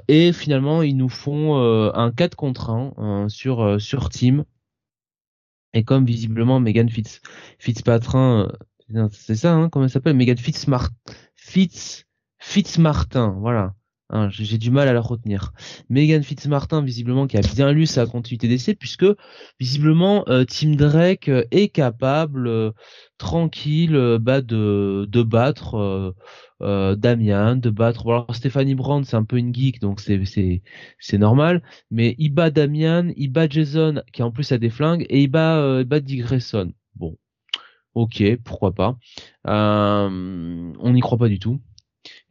et 0.08 0.34
finalement, 0.34 0.82
ils 0.84 0.96
nous 0.96 1.10
font 1.10 1.56
un 1.94 2.12
4 2.12 2.36
contre 2.36 2.70
1 2.70 2.94
euh, 2.98 3.30
sur 3.30 3.82
sur 3.82 4.10
Team. 4.10 4.46
Et 5.74 5.84
comme 5.84 6.06
visiblement 6.06 6.60
Megan 6.60 6.90
Fitz 6.90 7.22
Fitzpatrin, 7.58 8.52
c'est 9.12 9.36
ça, 9.36 9.54
hein, 9.54 9.70
comment 9.70 9.86
elle 9.86 9.92
s'appelle? 9.92 10.16
Megan 10.16 10.38
Fitzmart 10.38 10.90
Fitz 11.36 12.06
Fitzmartin, 12.38 13.36
voilà. 13.40 13.74
Hein, 14.14 14.30
J'ai 14.30 14.60
du 14.60 14.70
mal 14.70 14.88
à 14.88 14.94
la 14.94 15.02
retenir. 15.02 15.54
Megan 15.90 16.22
Fitzmartin, 16.22 16.84
visiblement, 16.84 17.26
qui 17.26 17.36
a 17.36 17.42
bien 17.42 17.72
lu 17.72 17.88
sa 17.88 18.06
continuité 18.06 18.48
d'essai, 18.48 18.76
puisque 18.76 19.08
visiblement 19.60 20.24
euh, 20.28 20.46
Tim 20.46 20.76
Drake 20.76 21.30
euh, 21.30 21.46
est 21.50 21.70
capable, 21.70 22.48
euh, 22.48 22.72
tranquille, 23.18 24.20
bah, 24.22 24.42
de 24.42 25.24
battre. 25.24 26.14
Damian, 26.62 27.56
de 27.56 27.70
battre. 27.72 28.04
Bon, 28.04 28.12
alors 28.12 28.36
Stéphanie 28.36 28.76
Brand, 28.76 29.04
c'est 29.04 29.18
un 29.18 29.24
peu 29.26 29.38
une 29.38 29.54
geek, 29.54 29.82
donc 29.82 30.00
c'est 30.00 31.18
normal. 31.18 31.64
Mais 31.90 32.16
il 32.20 32.30
bat 32.30 32.52
Damian, 32.52 33.12
il 33.18 33.30
bat 33.32 33.50
Jason, 33.50 34.02
qui 34.14 34.22
en 34.22 34.32
plus 34.32 34.52
a 34.52 34.60
des 34.60 34.70
flingues, 34.70 35.06
et 35.10 35.24
il 35.24 35.28
bat. 35.28 35.84
Bon, 36.96 37.18
ok, 37.96 38.24
pourquoi 38.44 38.74
pas. 38.74 38.96
On 39.46 40.92
n'y 40.94 41.02
croit 41.02 41.18
pas 41.18 41.30
du 41.30 41.40
tout, 41.40 41.60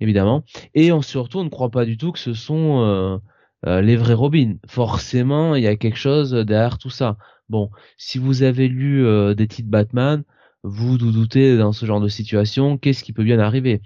évidemment. 0.02 0.44
Et 0.74 0.92
on 0.92 1.00
surtout, 1.00 1.38
on 1.38 1.44
ne 1.44 1.48
croit 1.48 1.70
pas 1.70 1.84
du 1.84 1.96
tout 1.96 2.12
que 2.12 2.18
ce 2.18 2.34
sont 2.34 2.80
euh, 2.80 3.18
euh, 3.66 3.80
les 3.80 3.96
vrais 3.96 4.14
Robin. 4.14 4.56
Forcément, 4.66 5.54
il 5.54 5.62
y 5.62 5.68
a 5.68 5.76
quelque 5.76 5.98
chose 5.98 6.32
derrière 6.32 6.78
tout 6.78 6.90
ça. 6.90 7.16
Bon, 7.48 7.70
si 7.96 8.18
vous 8.18 8.42
avez 8.42 8.68
lu 8.68 9.06
euh, 9.06 9.34
des 9.34 9.46
titres 9.46 9.70
Batman, 9.70 10.24
vous 10.64 10.90
vous 10.92 10.98
doutez 10.98 11.56
dans 11.56 11.72
ce 11.72 11.86
genre 11.86 12.00
de 12.00 12.08
situation, 12.08 12.78
qu'est-ce 12.78 13.04
qui 13.04 13.12
peut 13.12 13.24
bien 13.24 13.38
arriver? 13.38 13.80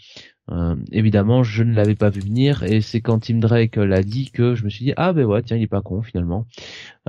Évidemment, 0.92 1.42
je 1.42 1.64
ne 1.64 1.74
l'avais 1.74 1.96
pas 1.96 2.08
vu 2.08 2.20
venir 2.20 2.62
et 2.62 2.80
c'est 2.80 3.00
quand 3.00 3.18
Tim 3.18 3.38
Drake 3.38 3.74
l'a 3.74 4.04
dit 4.04 4.30
que 4.30 4.54
je 4.54 4.62
me 4.62 4.68
suis 4.68 4.84
dit 4.84 4.92
ah 4.96 5.12
ben 5.12 5.24
ouais 5.24 5.42
tiens 5.42 5.56
il 5.56 5.64
est 5.64 5.66
pas 5.66 5.80
con 5.80 6.02
finalement. 6.02 6.46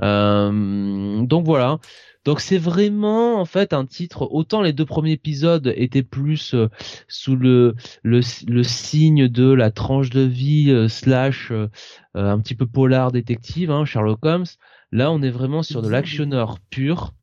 Donc 0.00 1.44
voilà, 1.44 1.78
Donc 2.24 2.40
c'est 2.40 2.58
vraiment 2.58 3.40
en 3.40 3.44
fait 3.44 3.72
un 3.72 3.86
titre. 3.86 4.28
Autant 4.30 4.62
les 4.62 4.72
deux 4.72 4.84
premiers 4.84 5.12
épisodes 5.12 5.72
étaient 5.76 6.02
plus 6.02 6.54
euh, 6.54 6.68
sous 7.08 7.36
le, 7.36 7.74
le, 8.02 8.20
le 8.46 8.62
signe 8.62 9.28
de 9.28 9.50
la 9.52 9.70
tranche 9.70 10.10
de 10.10 10.20
vie 10.20 10.70
euh, 10.70 10.88
slash 10.88 11.50
euh, 11.50 11.68
un 12.14 12.38
petit 12.40 12.54
peu 12.54 12.66
polar 12.66 13.12
détective, 13.12 13.70
hein, 13.70 13.84
Sherlock 13.84 14.24
Holmes. 14.24 14.46
Là 14.92 15.10
on 15.12 15.22
est 15.22 15.30
vraiment 15.30 15.62
sur 15.62 15.82
de 15.82 15.88
l'actionneur 15.88 16.58
pur. 16.70 17.14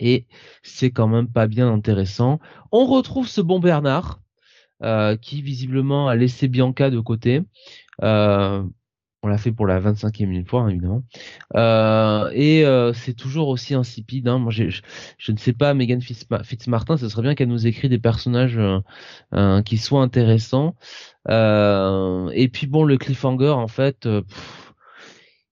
Et 0.00 0.26
c'est 0.62 0.90
quand 0.92 1.08
même 1.08 1.28
pas 1.28 1.48
bien 1.48 1.68
intéressant. 1.72 2.38
On 2.70 2.86
retrouve 2.86 3.26
ce 3.26 3.40
bon 3.40 3.58
Bernard 3.58 4.20
qui 5.20 5.42
visiblement 5.42 6.06
a 6.06 6.14
laissé 6.14 6.46
Bianca 6.46 6.90
de 6.90 7.00
côté. 7.00 7.42
Euh, 8.02 8.62
on 9.22 9.28
l'a 9.28 9.38
fait 9.38 9.52
pour 9.52 9.66
la 9.66 9.80
25e 9.80 10.46
fois, 10.46 10.62
hein, 10.62 10.68
évidemment. 10.68 11.02
Euh, 11.56 12.30
et 12.32 12.64
euh, 12.64 12.92
c'est 12.92 13.14
toujours 13.14 13.48
aussi 13.48 13.74
insipide. 13.74 14.28
Hein. 14.28 14.38
Moi, 14.38 14.52
je, 14.52 14.64
je, 15.18 15.32
ne 15.32 15.36
sais 15.36 15.52
pas, 15.52 15.74
Megan 15.74 16.00
Fitzmartin, 16.00 16.96
ce 16.96 17.08
serait 17.08 17.22
bien 17.22 17.34
qu'elle 17.34 17.48
nous 17.48 17.66
écrit 17.66 17.88
des 17.88 17.98
personnages 17.98 18.58
euh, 19.34 19.62
qui 19.62 19.76
soient 19.76 20.02
intéressants. 20.02 20.76
et 21.28 22.48
puis 22.52 22.66
bon, 22.66 22.84
le 22.84 22.96
cliffhanger, 22.96 23.50
en 23.50 23.68
fait, 23.68 24.08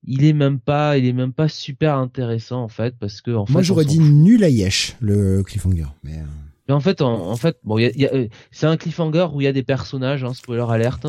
il 0.04 0.24
est 0.24 0.32
même 0.32 0.60
pas, 0.60 0.96
il 0.96 1.06
est 1.06 1.12
même 1.12 1.32
pas 1.32 1.48
super 1.48 1.96
intéressant 1.96 2.62
en 2.62 2.68
fait, 2.68 2.94
parce 2.98 3.20
que 3.20 3.32
en 3.32 3.44
moi 3.48 3.62
j'aurais 3.62 3.84
dit 3.84 3.98
nul 3.98 4.44
à 4.44 4.48
Yesh 4.48 4.96
le 5.00 5.42
cliffhanger, 5.42 5.88
mais. 6.04 6.22
Mais 6.68 6.74
en 6.74 6.80
fait, 6.80 7.00
en, 7.00 7.36
fait, 7.36 7.58
bon, 7.62 7.78
y 7.78 7.84
y 7.96 8.06
a, 8.06 8.12
euh, 8.12 8.28
c'est 8.50 8.66
un 8.66 8.76
cliffhanger 8.76 9.28
où 9.32 9.40
il 9.40 9.44
y 9.44 9.46
a 9.46 9.52
des 9.52 9.62
personnages, 9.62 10.24
hein, 10.24 10.34
spoiler 10.34 10.64
alerte. 10.68 11.06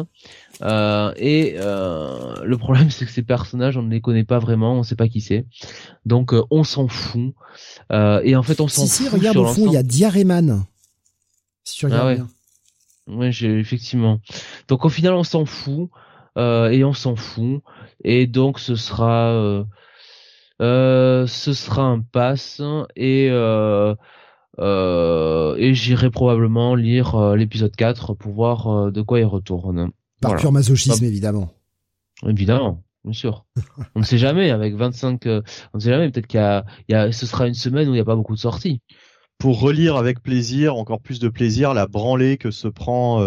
Euh, 0.62 1.12
et 1.18 1.56
euh, 1.58 2.44
le 2.44 2.58
problème, 2.58 2.90
c'est 2.92 3.06
que 3.06 3.12
ces 3.12 3.24
personnages, 3.24 3.76
on 3.76 3.82
ne 3.82 3.90
les 3.90 4.02
connaît 4.02 4.24
pas 4.24 4.38
vraiment, 4.38 4.74
on 4.74 4.80
ne 4.80 4.84
sait 4.84 4.96
pas 4.96 5.08
qui 5.08 5.20
c'est. 5.20 5.46
Donc, 6.06 6.34
euh, 6.34 6.44
on 6.52 6.64
s'en 6.64 6.88
fout. 6.88 7.34
Euh, 7.92 8.22
et 8.24 8.36
en 8.36 8.44
fait, 8.44 8.62
on 8.62 8.68
s'en 8.68 8.84
fout. 8.84 8.92
Si, 8.92 9.10
regarde 9.10 9.38
au 9.38 9.46
fond, 9.46 9.66
il 9.66 9.74
y 9.74 9.78
a 9.78 9.84
Diarrhman. 9.84 10.64
Si 11.64 11.78
tu 11.78 11.86
regardes 11.88 12.04
ah 12.04 12.08
ouais. 12.08 12.16
bien. 12.16 12.28
Ouais, 13.08 13.32
j'ai 13.32 13.58
effectivement. 13.58 14.20
Donc, 14.68 14.86
au 14.86 14.90
final, 14.90 15.14
on 15.14 15.24
s'en 15.24 15.46
fout 15.46 15.90
et 16.38 16.84
on 16.84 16.94
s'en 16.94 17.16
fout. 17.16 17.64
Et 18.04 18.28
donc, 18.28 18.60
ce 18.60 18.76
sera, 18.76 19.66
ce 20.60 21.26
sera 21.28 21.82
un 21.82 22.02
pass 22.02 22.62
et. 22.96 23.30
Euh, 23.32 23.96
et 24.60 25.74
j'irai 25.74 26.10
probablement 26.10 26.76
lire 26.76 27.16
euh, 27.16 27.36
l'épisode 27.36 27.76
4 27.76 28.14
pour 28.14 28.32
voir 28.32 28.68
euh, 28.68 28.92
de 28.92 29.02
quoi 29.02 29.20
il 29.20 29.26
retourne. 29.26 29.92
Par 30.22 30.36
pur 30.36 30.52
masochisme, 30.52 31.04
évidemment. 31.06 31.50
Évidemment, 32.26 32.84
bien 33.04 33.14
sûr. 33.14 33.46
on 33.96 34.00
ne 34.00 34.06
sait 34.06 34.18
jamais, 34.18 34.50
avec 34.50 34.76
25... 34.76 35.22
on 35.26 35.42
ne 35.76 35.80
sait 35.80 35.90
jamais, 35.90 36.10
peut-être 36.10 36.28
qu'il 36.28 36.40
y 36.40 36.44
a, 36.44 36.66
il 36.88 36.94
y 36.94 36.96
a... 36.96 37.12
Ce 37.12 37.26
sera 37.26 37.48
une 37.48 37.54
semaine 37.54 37.88
où 37.88 37.92
il 37.92 37.96
n'y 37.96 38.02
a 38.02 38.06
pas 38.06 38.16
beaucoup 38.16 38.36
de 38.36 38.40
sorties. 38.40 38.82
Pour 39.38 39.60
relire 39.60 39.98
avec 39.98 40.24
plaisir, 40.24 40.76
encore 40.76 41.00
plus 41.00 41.20
de 41.20 41.30
plaisir, 41.30 41.76
la 41.76 41.86
branlée 41.86 42.38
que 42.38 42.50
se 42.50 42.68
prend 42.68 43.20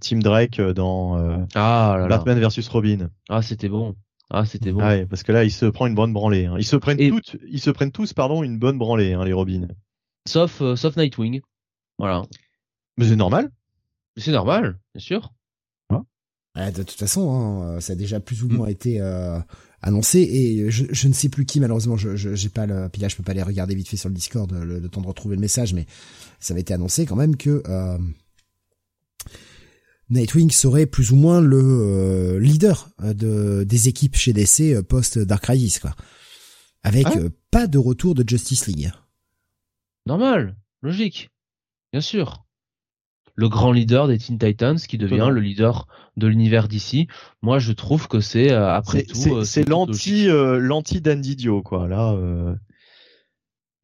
Tim 0.00 0.20
Drake 0.20 0.60
dans 0.60 1.46
ah, 1.56 2.06
Batman 2.08 2.38
versus 2.38 2.68
Robin. 2.68 3.10
Ah, 3.28 3.42
c'était 3.42 3.68
bon. 3.68 3.96
Ah, 4.30 4.44
c'était 4.44 4.70
bon. 4.70 4.80
Ah 4.82 4.90
ouais, 4.90 5.06
parce 5.06 5.24
que 5.24 5.32
là, 5.32 5.42
il 5.42 5.50
se 5.50 5.66
prend 5.66 5.88
une 5.88 5.96
bonne 5.96 6.12
branlée. 6.12 6.46
Hein. 6.46 6.54
Ils 6.58 6.64
se 6.64 6.76
prennent 6.76 6.98
toutes, 6.98 7.36
ils 7.50 7.60
se 7.60 7.70
prennent 7.70 7.90
tous, 7.90 8.12
pardon, 8.12 8.44
une 8.44 8.58
bonne 8.58 8.78
branlée, 8.78 9.14
hein, 9.14 9.24
les 9.24 9.32
Robins 9.32 9.66
sauf 10.28 10.60
euh, 10.60 10.76
sauf 10.76 10.96
Nightwing. 10.96 11.40
Voilà. 11.98 12.22
Mais 12.96 13.08
c'est 13.08 13.16
normal. 13.16 13.50
C'est 14.16 14.32
normal, 14.32 14.78
bien 14.94 15.00
sûr. 15.00 15.32
de 16.56 16.82
toute 16.82 16.98
façon, 16.98 17.30
hein, 17.30 17.62
euh, 17.62 17.80
ça 17.80 17.92
a 17.92 17.96
déjà 17.96 18.20
plus 18.20 18.42
ou 18.42 18.48
moins 18.48 18.66
mm. 18.66 18.70
été 18.70 19.00
euh, 19.00 19.38
annoncé 19.80 20.18
et 20.18 20.70
je, 20.70 20.86
je, 20.90 21.08
ne 21.08 21.12
sais 21.12 21.28
plus 21.28 21.44
qui 21.44 21.60
malheureusement, 21.60 21.96
je 21.96 22.16
j'ai 22.16 22.48
pas 22.48 22.66
le 22.66 22.88
puis 22.88 23.00
là 23.00 23.08
je 23.08 23.14
peux 23.14 23.22
pas 23.22 23.34
les 23.34 23.44
regarder 23.44 23.76
vite 23.76 23.88
fait 23.88 23.96
sur 23.96 24.08
le 24.08 24.14
Discord 24.14 24.52
le, 24.52 24.88
temps 24.88 25.00
de 25.00 25.06
retrouver 25.06 25.36
le 25.36 25.40
message, 25.40 25.72
mais 25.72 25.86
ça 26.40 26.54
avait 26.54 26.62
été 26.62 26.74
annoncé 26.74 27.06
quand 27.06 27.14
même 27.14 27.36
que 27.36 27.62
Nightwing 30.10 30.50
serait 30.50 30.86
plus 30.86 31.12
ou 31.12 31.16
moins 31.16 31.40
le 31.40 32.38
leader 32.40 32.90
de 33.04 33.62
des 33.62 33.86
équipes 33.86 34.16
chez 34.16 34.32
DC 34.32 34.82
post 34.82 35.18
Dark 35.20 35.44
Crisis 35.44 35.78
quoi, 35.78 35.94
avec 36.82 37.06
ah. 37.06 37.18
pas 37.52 37.68
de 37.68 37.78
retour 37.78 38.16
de 38.16 38.28
Justice 38.28 38.66
League. 38.66 38.90
Normal, 40.08 40.56
logique, 40.80 41.28
bien 41.92 42.00
sûr. 42.00 42.46
Le 43.34 43.50
grand 43.50 43.72
leader 43.72 44.08
des 44.08 44.16
Teen 44.16 44.38
Titans 44.38 44.78
qui 44.78 44.96
devient 44.96 45.28
le 45.30 45.38
leader 45.38 45.86
de 46.16 46.26
l'univers 46.26 46.66
d'ici. 46.66 47.08
Moi, 47.42 47.58
je 47.58 47.72
trouve 47.72 48.08
que 48.08 48.20
c'est 48.20 48.50
euh, 48.50 48.72
après 48.72 49.02
tout, 49.02 49.44
c'est 49.44 49.68
euh, 49.68 49.70
l'anti 49.70 50.30
euh, 50.30 50.58
l'anti 50.58 51.02
d'Andidio 51.02 51.60
quoi. 51.60 51.88
Là. 51.88 52.16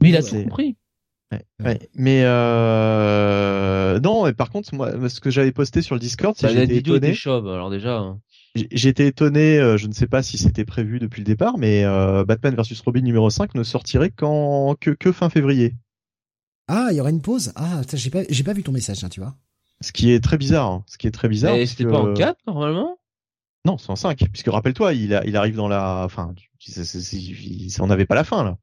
Mais 0.01 0.09
il 0.09 0.17
a 0.17 0.23
tout 0.23 0.43
compris. 0.45 0.79
Mais 1.95 2.23
euh... 2.25 4.01
non, 4.01 4.25
mais 4.25 4.33
par 4.33 4.49
contre, 4.49 4.75
moi, 4.75 5.11
ce 5.11 5.21
que 5.21 5.29
j'avais 5.29 5.53
posté 5.53 5.83
sur 5.83 5.95
le 5.95 6.01
Discord, 6.01 6.35
c'est 6.39 6.47
bah, 6.47 6.55
j'étais 6.55 6.77
étonné. 6.77 7.13
Chauve, 7.13 7.49
alors 7.49 7.69
déjà. 7.69 7.99
Hein. 7.99 8.21
J'étais 8.55 9.09
étonné, 9.09 9.59
je 9.77 9.87
ne 9.87 9.93
sais 9.93 10.07
pas 10.07 10.23
si 10.23 10.39
c'était 10.39 10.65
prévu 10.65 11.01
depuis 11.01 11.21
le 11.21 11.27
départ, 11.27 11.59
mais 11.59 11.85
Batman 12.27 12.55
vs 12.55 12.81
Robin 12.83 13.03
numéro 13.03 13.29
5 13.29 13.55
ne 13.57 13.63
sortirait 13.63 14.11
qu'en 14.11 14.75
que, 14.75 14.91
que 14.91 15.13
fin 15.13 15.29
février. 15.29 15.75
Ah, 16.69 16.89
il 16.91 16.97
y 16.97 17.01
aura 17.01 17.11
une 17.11 17.23
pause 17.23 17.53
Ah, 17.57 17.83
j'ai 17.93 18.11
pas, 18.11 18.23
j'ai 18.29 18.45
pas 18.45 18.53
vu 18.53 18.63
ton 18.63 18.73
message, 18.73 19.05
hein, 19.05 19.09
tu 19.09 19.21
vois. 19.21 19.37
Ce 19.81 19.93
qui 19.93 20.11
est 20.11 20.23
très 20.23 20.39
bizarre. 20.39 20.71
Hein. 20.71 20.85
Ce 20.87 20.97
qui 20.97 21.07
est 21.07 21.11
très 21.11 21.29
bizarre. 21.29 21.55
Et 21.57 21.67
c'était 21.67 21.85
pas 21.85 21.99
en 22.01 22.15
4 22.15 22.39
normalement? 22.47 22.99
Non, 23.67 23.79
c'est 23.79 23.91
en 23.91 23.97
5. 23.97 24.29
Puisque 24.31 24.49
rappelle-toi, 24.49 24.95
il, 24.95 25.21
il 25.27 25.37
arrive 25.37 25.57
dans 25.57 25.69
la. 25.69 26.05
Enfin, 26.05 26.35
on 27.81 27.87
n'avait 27.87 28.07
pas 28.07 28.15
la 28.15 28.25
fin 28.25 28.45
là. 28.45 28.59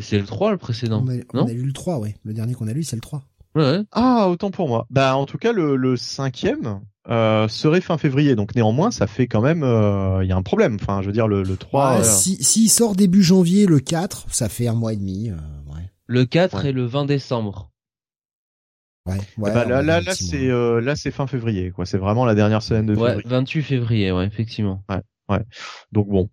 C'est 0.00 0.18
le 0.18 0.26
3 0.26 0.52
le 0.52 0.58
précédent. 0.58 1.02
On 1.04 1.08
a, 1.08 1.16
non? 1.16 1.22
on 1.32 1.46
a 1.48 1.52
lu 1.52 1.64
le 1.64 1.72
3, 1.72 1.98
ouais. 1.98 2.16
Le 2.22 2.34
dernier 2.34 2.54
qu'on 2.54 2.68
a 2.68 2.72
lu, 2.72 2.84
c'est 2.84 2.96
le 2.96 3.02
3. 3.02 3.24
Ouais. 3.56 3.80
Ah, 3.92 4.28
autant 4.28 4.50
pour 4.50 4.68
moi. 4.68 4.86
Bah, 4.90 5.16
en 5.16 5.24
tout 5.24 5.38
cas, 5.38 5.52
le, 5.52 5.76
le 5.76 5.96
cinquième 5.96 6.82
euh, 7.08 7.48
serait 7.48 7.80
fin 7.80 7.96
février. 7.96 8.36
Donc 8.36 8.54
néanmoins, 8.54 8.90
ça 8.90 9.06
fait 9.06 9.26
quand 9.26 9.40
même, 9.40 9.62
euh, 9.62 10.22
il 10.22 10.28
y 10.28 10.32
a 10.32 10.36
un 10.36 10.42
problème. 10.42 10.76
Enfin, 10.80 11.00
je 11.00 11.06
veux 11.06 11.12
dire, 11.12 11.26
le, 11.26 11.42
le 11.42 11.56
3... 11.56 12.04
Si 12.04 12.42
S'il 12.44 12.68
sort 12.68 12.94
début 12.94 13.22
janvier, 13.22 13.64
le 13.64 13.80
4, 13.80 14.26
ça 14.28 14.50
fait 14.50 14.68
un 14.68 14.74
mois 14.74 14.92
et 14.92 14.96
demi. 14.96 15.30
Euh, 15.30 15.72
ouais. 15.72 15.90
Le 16.06 16.26
4 16.26 16.66
et 16.66 16.72
le 16.72 16.84
20 16.84 17.06
décembre. 17.06 17.70
Ouais, 19.06 19.16
eh 19.20 19.40
ouais. 19.40 19.54
Bah, 19.54 19.64
là, 19.64 19.80
là, 19.80 20.02
là, 20.02 20.14
c'est 20.14 20.48
là, 20.48 20.96
c'est 20.96 21.10
fin 21.12 21.26
février, 21.26 21.70
quoi. 21.70 21.86
C'est 21.86 21.96
vraiment 21.96 22.26
la 22.26 22.34
dernière 22.34 22.62
semaine 22.62 22.86
de 22.86 22.94
février. 22.94 23.16
Ouais, 23.16 23.22
28 23.24 23.62
février, 23.62 24.12
ouais, 24.12 24.26
effectivement. 24.26 24.82
Ouais, 24.90 25.00
ouais. 25.30 25.44
Donc 25.92 26.08
bon, 26.08 26.28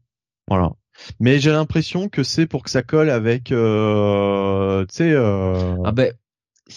voilà. 0.50 0.72
Mais 1.20 1.40
j'ai 1.40 1.52
l'impression 1.52 2.10
que 2.10 2.24
c'est 2.24 2.48
pour 2.48 2.64
que 2.64 2.70
ça 2.70 2.82
colle 2.84 3.12
avec, 3.12 3.46
tu 3.46 3.54
sais. 3.54 5.16
Ah 5.16 5.92
ben, 5.94 6.14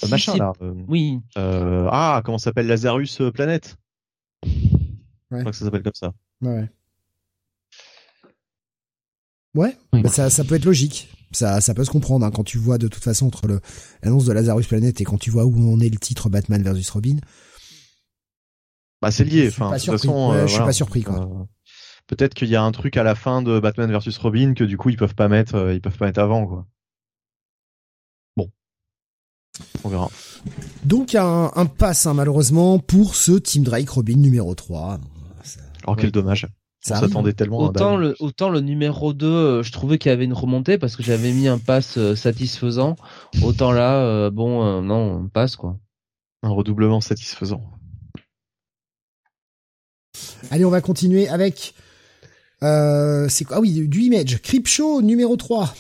si 0.05 0.11
machin 0.11 0.37
là. 0.37 0.53
Euh, 0.63 0.75
oui. 0.89 1.21
Euh, 1.37 1.89
ah, 1.91 2.23
comment 2.25 2.39
s'appelle 2.39 2.67
Lazarus 2.67 3.21
euh, 3.21 3.31
Planète? 3.31 3.77
Ouais. 4.45 4.51
Je 5.31 5.37
crois 5.41 5.51
que 5.51 5.57
ça 5.57 5.65
s'appelle 5.65 5.83
comme 5.83 5.95
ça. 5.95 6.13
Ouais. 6.43 6.69
Ouais, 9.55 9.77
bah, 9.93 10.11
ça, 10.11 10.29
ça 10.29 10.45
peut 10.45 10.55
être 10.55 10.67
logique. 10.67 11.09
Ça, 11.33 11.61
ça 11.61 11.75
peut 11.75 11.85
se 11.85 11.91
comprendre 11.91 12.27
hein, 12.27 12.31
quand 12.31 12.45
tu 12.45 12.59
vois 12.59 12.79
de 12.79 12.89
toute 12.89 13.03
façon 13.03 13.27
entre 13.27 13.61
l'annonce 14.03 14.27
de 14.27 14.33
Lazarus 14.33 14.67
Planet 14.67 15.01
et 15.01 15.05
quand 15.05 15.19
tu 15.19 15.31
vois 15.31 15.45
où 15.45 15.55
on 15.57 15.81
est 15.81 15.89
le 15.89 15.99
titre 15.99 16.29
Batman 16.29 16.63
versus 16.63 16.89
Robin. 16.91 17.17
Bah 19.01 19.11
c'est 19.11 19.25
lié. 19.25 19.49
Enfin, 19.49 19.73
de 19.73 19.79
toute 19.79 19.91
façon, 19.91 20.47
je 20.47 20.53
suis 20.53 20.59
pas 20.63 20.73
surpris 20.73 21.03
quoi. 21.03 21.49
Peut-être 22.07 22.35
qu'il 22.35 22.49
y 22.49 22.57
a 22.57 22.63
un 22.63 22.71
truc 22.71 22.97
à 22.97 23.03
la 23.03 23.15
fin 23.15 23.43
de 23.43 23.59
Batman 23.59 23.91
versus 23.91 24.17
Robin 24.19 24.55
que 24.55 24.63
du 24.63 24.77
coup 24.77 24.91
ils 24.91 24.97
peuvent 24.97 25.15
pas 25.15 25.29
mettre, 25.29 25.73
ils 25.73 25.81
peuvent 25.81 25.97
pas 25.97 26.07
mettre 26.07 26.21
avant 26.21 26.47
quoi. 26.47 26.67
On 29.85 29.89
verra. 29.89 30.11
Donc 30.85 31.15
un, 31.15 31.51
un 31.55 31.67
pass 31.67 32.07
hein, 32.07 32.15
malheureusement 32.15 32.79
pour 32.79 33.15
ce 33.15 33.33
Team 33.33 33.65
Drake 33.65 33.89
Robin 33.89 34.17
numéro 34.17 34.55
3. 34.55 34.99
Oh 35.87 35.95
quel 35.95 36.11
dommage. 36.11 36.47
Ça 36.81 36.99
On 36.99 37.01
s'attendait 37.01 37.33
tellement 37.33 37.59
autant 37.59 37.97
le 37.97 38.15
autant 38.21 38.49
le 38.49 38.61
numéro 38.61 39.13
2 39.13 39.27
euh, 39.27 39.63
je 39.63 39.73
trouvais 39.73 39.99
qu'il 39.99 40.11
y 40.11 40.13
avait 40.13 40.25
une 40.25 40.33
remontée 40.33 40.79
parce 40.79 40.95
que 40.95 41.03
j'avais 41.03 41.33
mis 41.33 41.49
un 41.49 41.59
pass 41.59 41.99
euh, 41.99 42.15
satisfaisant. 42.15 42.97
Autant 43.43 43.73
là 43.73 44.03
euh, 44.03 44.31
bon 44.31 44.83
non 44.83 45.25
un 45.25 45.29
pass 45.29 45.57
quoi. 45.57 45.79
Un 46.43 46.51
redoublement 46.51 47.01
satisfaisant. 47.01 47.63
Allez 50.51 50.65
on 50.65 50.71
va 50.71 50.81
continuer 50.81 51.29
avec 51.29 51.75
c'est 52.61 53.45
quoi? 53.45 53.57
Ah 53.57 53.61
oui 53.61 53.89
du 53.89 54.01
image. 54.03 54.41
Show 54.65 55.03
numéro 55.03 55.37
3 55.37 55.75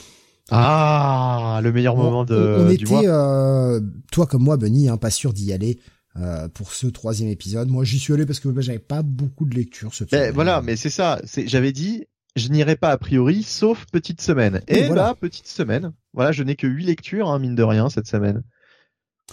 ah, 0.51 1.61
le 1.63 1.73
meilleur 1.73 1.97
moment 1.97 2.25
de. 2.25 2.35
On, 2.61 2.71
était, 2.71 3.09
euh, 3.09 3.81
toi 4.13 4.27
comme 4.27 4.43
moi, 4.43 4.57
Bunny, 4.57 4.89
hein, 4.89 4.97
pas 4.97 5.11
sûr 5.11 5.33
d'y 5.33 5.53
aller. 5.53 5.79
Euh, 6.19 6.49
pour 6.49 6.73
ce 6.73 6.87
troisième 6.87 7.29
épisode, 7.29 7.69
moi 7.69 7.85
j'y 7.85 7.99
suis 7.99 8.15
allé 8.15 8.25
parce 8.25 8.41
que 8.41 8.49
bah, 8.49 8.63
j'avais 8.63 8.79
pas 8.79 9.03
beaucoup 9.03 9.45
de 9.45 9.55
lecture 9.55 9.93
ce 9.93 10.05
ben, 10.05 10.33
Voilà, 10.33 10.63
mais 10.63 10.77
c'est 10.77 10.89
ça. 10.89 11.21
C'est, 11.25 11.47
j'avais 11.47 11.73
dit, 11.73 12.07
je 12.37 12.49
n'irai 12.49 12.77
pas 12.77 12.91
a 12.91 12.97
priori, 12.97 13.43
sauf 13.43 13.85
petite 13.93 14.23
semaine. 14.23 14.63
Et, 14.67 14.85
voilà. 14.85 15.15
petite 15.15 15.47
semaine. 15.47 15.93
Voilà, 16.15 16.33
je 16.33 16.43
n'ai 16.43 16.57
que 16.57 16.67
huit 16.67 16.87
lectures, 16.87 17.29
hein, 17.29 17.39
mine 17.39 17.55
de 17.55 17.63
rien, 17.63 17.91
cette 17.91 18.07
semaine. 18.07 18.43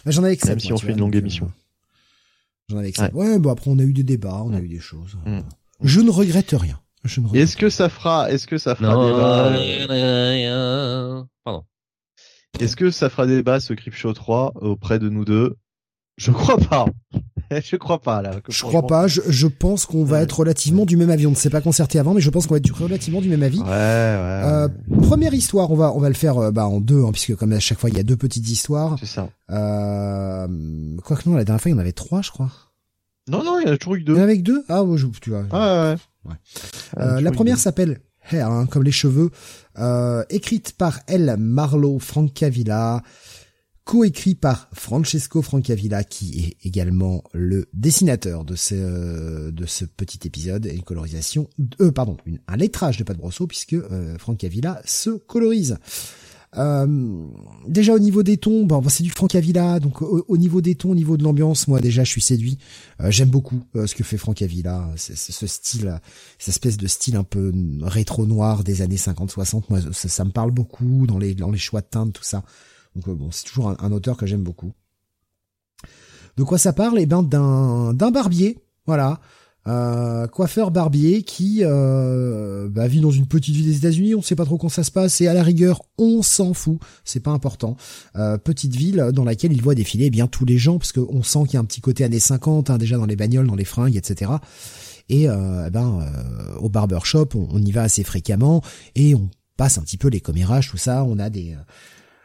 Bah, 0.04 0.12
j'en 0.12 0.24
avais 0.24 0.36
que 0.36 0.46
Même 0.48 0.60
si 0.60 0.74
on 0.74 0.78
fait 0.78 0.92
une 0.92 1.00
longue 1.00 1.16
émission. 1.16 1.52
J'en 2.70 2.80
avais 2.80 2.92
que 2.92 3.02
Ouais, 3.14 3.40
bon 3.40 3.52
après 3.52 3.70
on 3.70 3.80
a 3.80 3.84
eu 3.84 3.94
des 3.94 4.04
débats, 4.04 4.42
on 4.44 4.54
a 4.54 4.60
eu 4.60 4.68
des 4.68 4.80
choses. 4.80 5.18
Mm. 5.26 5.40
Je 5.84 6.02
ne 6.02 6.10
regrette 6.10 6.52
rien. 6.52 6.80
Je 7.04 7.20
ne 7.20 7.36
Est-ce 7.36 7.58
que 7.58 7.70
ça 7.70 7.90
fera, 7.90 8.32
est-ce 8.32 8.48
que 8.48 8.58
ça 8.58 8.76
fera 8.76 8.96
débat 9.06 9.52
Pardon. 11.44 11.64
Est-ce 12.60 12.76
que 12.76 12.92
ça 12.92 13.10
fera 13.10 13.26
débat 13.26 13.60
ce 13.60 13.74
Show 13.92 14.14
3 14.14 14.54
auprès 14.56 15.00
de 15.00 15.10
nous 15.10 15.26
deux? 15.26 15.58
Je 16.18 16.32
crois 16.32 16.58
pas. 16.58 16.86
je 17.52 17.76
crois 17.76 18.00
pas 18.00 18.22
là. 18.22 18.32
Je 18.48 18.62
crois 18.62 18.86
pas. 18.86 19.08
Je, 19.08 19.22
je 19.28 19.48
pense 19.48 19.86
qu'on 19.86 20.04
va 20.04 20.22
être 20.22 20.40
relativement 20.40 20.86
du 20.86 20.96
même 20.96 21.10
avis. 21.10 21.26
On 21.26 21.32
ne 21.32 21.36
s'est 21.36 21.50
pas 21.50 21.62
concerté 21.62 21.98
avant, 22.00 22.14
mais 22.14 22.22
je 22.22 22.30
pense 22.30 22.46
qu'on 22.46 22.54
va 22.54 22.60
être 22.60 22.82
relativement 22.82 23.20
du 23.20 23.30
même 23.30 23.44
avis. 23.44 23.60
Ouais, 23.60 23.66
ouais. 23.66 23.72
Euh, 23.72 24.68
première 25.02 25.34
histoire, 25.34 25.72
on 25.72 25.76
va 25.76 25.92
on 25.92 26.00
va 26.00 26.10
le 26.10 26.16
faire 26.16 26.38
euh, 26.38 26.52
bah, 26.52 26.68
en 26.68 26.80
deux, 26.80 27.04
hein, 27.04 27.12
puisque 27.12 27.36
comme 27.36 27.52
à 27.54 27.60
chaque 27.60 27.80
fois 27.80 27.90
il 27.90 27.98
y 27.98 28.00
a 28.00 28.04
deux 28.04 28.18
petites 28.18 28.48
histoires. 28.48 28.98
C'est 29.00 29.08
ça. 29.08 29.30
Euh, 29.50 30.48
quoi 31.04 31.18
que 31.18 31.28
non, 31.28 31.36
la 31.36 31.44
dernière 31.44 31.62
fois 31.62 31.72
il 31.72 31.74
y 31.74 31.78
en 31.78 31.80
avait 31.80 31.92
trois, 31.92 32.22
je 32.22 32.30
crois. 32.30 32.52
Non 33.28 33.44
non, 33.44 33.60
il 33.60 33.68
y 33.68 33.72
en 33.72 33.74
a 33.74 33.78
toujours 33.78 33.96
eu 33.96 34.04
deux. 34.04 34.14
Il 34.14 34.18
y 34.18 34.22
en 34.22 34.24
avait 34.24 34.38
deux? 34.38 34.64
Ah, 34.70 34.84
ouais, 34.84 34.98
je, 34.98 35.08
tu 35.20 35.32
vois. 35.32 35.42
Ouais, 35.42 35.92
ouais. 35.92 35.96
Ouais. 36.26 36.36
Euh, 36.98 37.22
la 37.22 37.32
première 37.32 37.58
s'appelle 37.58 38.02
Hair, 38.32 38.50
hein, 38.50 38.66
comme 38.66 38.84
les 38.84 38.92
cheveux, 38.92 39.32
euh, 39.78 40.24
écrite 40.30 40.74
par 40.78 41.00
Elle 41.08 41.36
Marlowe 41.38 42.00
Francavilla, 42.00 43.04
coécrit 43.84 44.36
par 44.36 44.70
Francesco 44.74 45.42
Francavilla, 45.42 46.04
qui 46.04 46.40
est 46.40 46.66
également 46.66 47.24
le 47.34 47.68
dessinateur 47.74 48.46
de 48.46 48.56
ce 48.56 49.50
de 49.50 49.66
ce 49.66 49.86
petit 49.86 50.26
épisode 50.26 50.66
et 50.66 50.74
une 50.74 50.84
colorisation, 50.84 51.50
euh, 51.82 51.92
pardon, 51.92 52.18
un 52.48 52.56
lettrage 52.56 52.98
de 52.98 53.04
Pat 53.04 53.18
Brosso 53.18 53.46
puisque 53.48 53.74
euh, 53.74 54.18
Francavilla 54.18 54.82
se 54.86 55.12
colorise. 55.12 55.78
Euh, 56.58 57.26
déjà 57.68 57.94
au 57.94 58.00
niveau 58.00 58.24
des 58.24 58.38
tons, 58.38 58.66
bon, 58.66 58.84
c'est 58.90 59.04
du 59.04 59.10
Francavilla, 59.10 59.80
donc 59.80 60.02
au, 60.02 60.38
niveau 60.38 60.62
des 60.62 60.76
tons, 60.76 60.92
au 60.92 60.96
niveau 60.96 61.18
de 61.18 61.24
l'ambiance, 61.24 61.68
moi 61.68 61.80
déjà 61.80 62.04
je 62.04 62.10
suis 62.10 62.22
séduit. 62.22 62.58
Euh, 63.02 63.10
j'aime 63.12 63.30
beaucoup 63.30 63.64
euh, 63.76 63.88
ce 63.88 63.96
que 63.96 64.04
fait 64.04 64.18
Francavilla, 64.18 64.90
c'est 64.96 65.16
ce 65.16 65.48
style, 65.48 66.00
cette 66.38 66.50
espèce 66.50 66.78
de 66.78 66.88
style 66.88 67.16
un 67.16 67.24
peu 67.24 67.52
rétro 67.82 68.26
noir 68.26 68.64
des 68.64 68.82
années 68.82 68.98
50-60. 68.98 69.64
Moi 69.70 69.80
ça, 69.92 70.10
ça, 70.10 70.26
me 70.26 70.32
parle 70.32 70.52
beaucoup 70.52 71.08
dans 71.08 71.18
les 71.18 71.34
dans 71.34 71.52
les 71.52 71.58
choix 71.58 71.82
de 71.82 71.88
teintes, 71.88 72.14
tout 72.14 72.24
ça. 72.24 72.44
Donc 72.96 73.10
bon, 73.10 73.32
c'est 73.32 73.46
toujours 73.46 73.70
un, 73.70 73.78
un, 73.80 73.92
auteur 73.92 74.18
que 74.18 74.28
j'aime 74.28 74.44
beaucoup. 74.44 74.74
De 76.38 76.44
quoi 76.44 76.58
ça 76.58 76.74
parle? 76.74 77.00
Eh 77.00 77.06
ben 77.06 77.24
d'un 77.24 77.94
d'un 77.94 78.12
barbier, 78.12 78.60
voilà. 78.86 79.20
Euh, 79.66 80.28
coiffeur 80.28 80.72
barbier 80.72 81.24
qui 81.24 81.60
euh, 81.62 82.68
bah, 82.70 82.88
vit 82.88 83.00
dans 83.00 83.12
une 83.12 83.28
petite 83.28 83.56
ville 83.56 83.66
des 83.66 83.78
États-Unis, 83.78 84.14
on 84.14 84.22
sait 84.22 84.36
pas 84.36 84.44
trop 84.44 84.58
quand 84.58 84.70
ça 84.70 84.84
se 84.84 84.92
passe, 84.92 85.22
et 85.22 85.28
à 85.28 85.34
la 85.34 85.42
rigueur, 85.42 85.84
on 85.98 86.22
s'en 86.22 86.54
fout, 86.54 86.80
c'est 87.06 87.22
pas 87.22 87.32
important. 87.32 87.78
Euh, 88.18 88.38
petite 88.38 88.76
ville 88.76 89.12
dans 89.14 89.24
laquelle 89.24 89.54
il 89.54 89.62
voit 89.62 89.76
défiler 89.76 90.06
eh 90.08 90.10
bien 90.10 90.28
tous 90.28 90.44
les 90.44 90.58
gens, 90.58 90.80
parce 90.80 90.92
qu'on 90.92 91.24
sent 91.24 91.40
qu'il 91.46 91.54
y 91.54 91.58
a 91.58 91.62
un 91.62 91.66
petit 91.66 91.82
côté 91.82 92.04
années 92.04 92.20
50, 92.20 92.70
hein, 92.70 92.78
déjà 92.78 92.98
dans 92.98 93.06
les 93.06 93.16
bagnoles, 93.16 93.48
dans 93.48 93.56
les 93.56 93.64
fringues, 93.64 93.96
etc. 93.96 94.32
Et 95.10 95.30
euh, 95.30 95.66
eh 95.68 95.70
ben 95.70 96.02
euh, 96.02 96.56
au 96.60 96.70
barbershop, 96.70 97.30
on, 97.36 97.48
on 97.52 97.62
y 97.62 97.72
va 97.72 97.84
assez 97.84 98.04
fréquemment 98.04 98.62
et 98.96 99.16
on 99.16 99.30
passe 99.58 99.78
un 99.78 99.82
petit 99.82 99.98
peu 99.98 100.10
les 100.10 100.20
commérages, 100.20 100.70
tout 100.70 100.78
ça. 100.78 101.04
On 101.04 101.20
a 101.20 101.30
des 101.30 101.56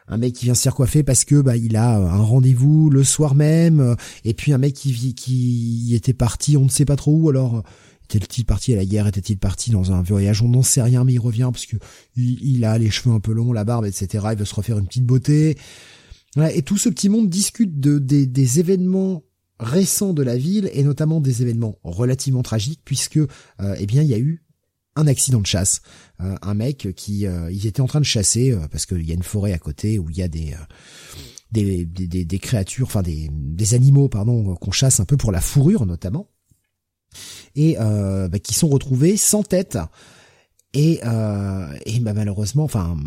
un 0.08 0.16
mec 0.16 0.34
qui 0.34 0.46
vient 0.46 0.54
se 0.54 0.62
faire 0.62 0.74
coiffer 0.74 1.02
parce 1.02 1.24
que 1.24 1.40
bah 1.40 1.56
il 1.56 1.76
a 1.76 1.96
un 1.96 2.22
rendez-vous 2.22 2.90
le 2.90 3.04
soir 3.04 3.34
même 3.34 3.96
et 4.24 4.34
puis 4.34 4.52
un 4.52 4.58
mec 4.58 4.74
qui 4.74 5.14
qui 5.14 5.94
était 5.94 6.14
parti 6.14 6.56
on 6.56 6.64
ne 6.64 6.70
sait 6.70 6.84
pas 6.84 6.96
trop 6.96 7.12
où 7.12 7.28
alors 7.28 7.62
était-il 8.14 8.44
parti 8.44 8.72
à 8.72 8.76
la 8.76 8.86
guerre 8.86 9.06
était-il 9.06 9.38
parti 9.38 9.70
dans 9.70 9.92
un 9.92 10.02
voyage 10.02 10.42
on 10.42 10.48
n'en 10.48 10.62
sait 10.62 10.82
rien 10.82 11.04
mais 11.04 11.12
il 11.12 11.18
revient 11.18 11.50
parce 11.52 11.66
que 11.66 11.76
il, 12.16 12.64
a 12.64 12.78
les 12.78 12.90
cheveux 12.90 13.14
un 13.14 13.20
peu 13.20 13.32
longs 13.32 13.52
la 13.52 13.64
barbe 13.64 13.84
etc 13.84 14.28
il 14.32 14.38
veut 14.38 14.44
se 14.44 14.54
refaire 14.54 14.78
une 14.78 14.86
petite 14.86 15.06
beauté. 15.06 15.56
Et 16.52 16.62
tout 16.62 16.76
ce 16.76 16.88
petit 16.88 17.08
monde 17.08 17.28
discute 17.28 17.80
de 17.80 17.98
des, 17.98 18.26
des 18.26 18.60
événements 18.60 19.24
récents 19.58 20.12
de 20.12 20.22
la 20.22 20.36
ville 20.36 20.70
et 20.72 20.84
notamment 20.84 21.20
des 21.20 21.42
événements 21.42 21.78
relativement 21.82 22.42
tragiques 22.42 22.80
puisque 22.84 23.16
euh, 23.16 23.26
eh 23.78 23.86
bien 23.86 24.02
il 24.02 24.08
y 24.08 24.14
a 24.14 24.18
eu 24.18 24.44
un 24.98 25.06
accident 25.06 25.40
de 25.40 25.46
chasse. 25.46 25.80
Euh, 26.20 26.34
un 26.42 26.54
mec 26.54 26.88
qui, 26.96 27.26
euh, 27.26 27.50
ils 27.50 27.66
étaient 27.66 27.80
en 27.80 27.86
train 27.86 28.00
de 28.00 28.04
chasser 28.04 28.50
euh, 28.50 28.66
parce 28.70 28.84
qu'il 28.84 29.06
y 29.06 29.12
a 29.12 29.14
une 29.14 29.22
forêt 29.22 29.52
à 29.52 29.58
côté 29.58 29.98
où 29.98 30.10
il 30.10 30.18
y 30.18 30.22
a 30.22 30.28
des 30.28 30.54
des, 31.50 31.86
des, 31.86 32.26
des, 32.26 32.38
créatures, 32.38 32.86
enfin 32.86 33.00
des, 33.00 33.30
des 33.32 33.72
animaux, 33.72 34.10
pardon, 34.10 34.54
qu'on 34.56 34.70
chasse 34.70 35.00
un 35.00 35.06
peu 35.06 35.16
pour 35.16 35.32
la 35.32 35.40
fourrure 35.40 35.86
notamment, 35.86 36.28
et 37.54 37.76
bah, 37.78 38.38
qui 38.38 38.52
sont 38.52 38.68
retrouvés 38.68 39.16
sans 39.16 39.42
tête. 39.42 39.78
Et, 40.74 41.00
et 41.00 42.00
bah, 42.00 42.12
malheureusement, 42.12 42.64
enfin, 42.64 42.98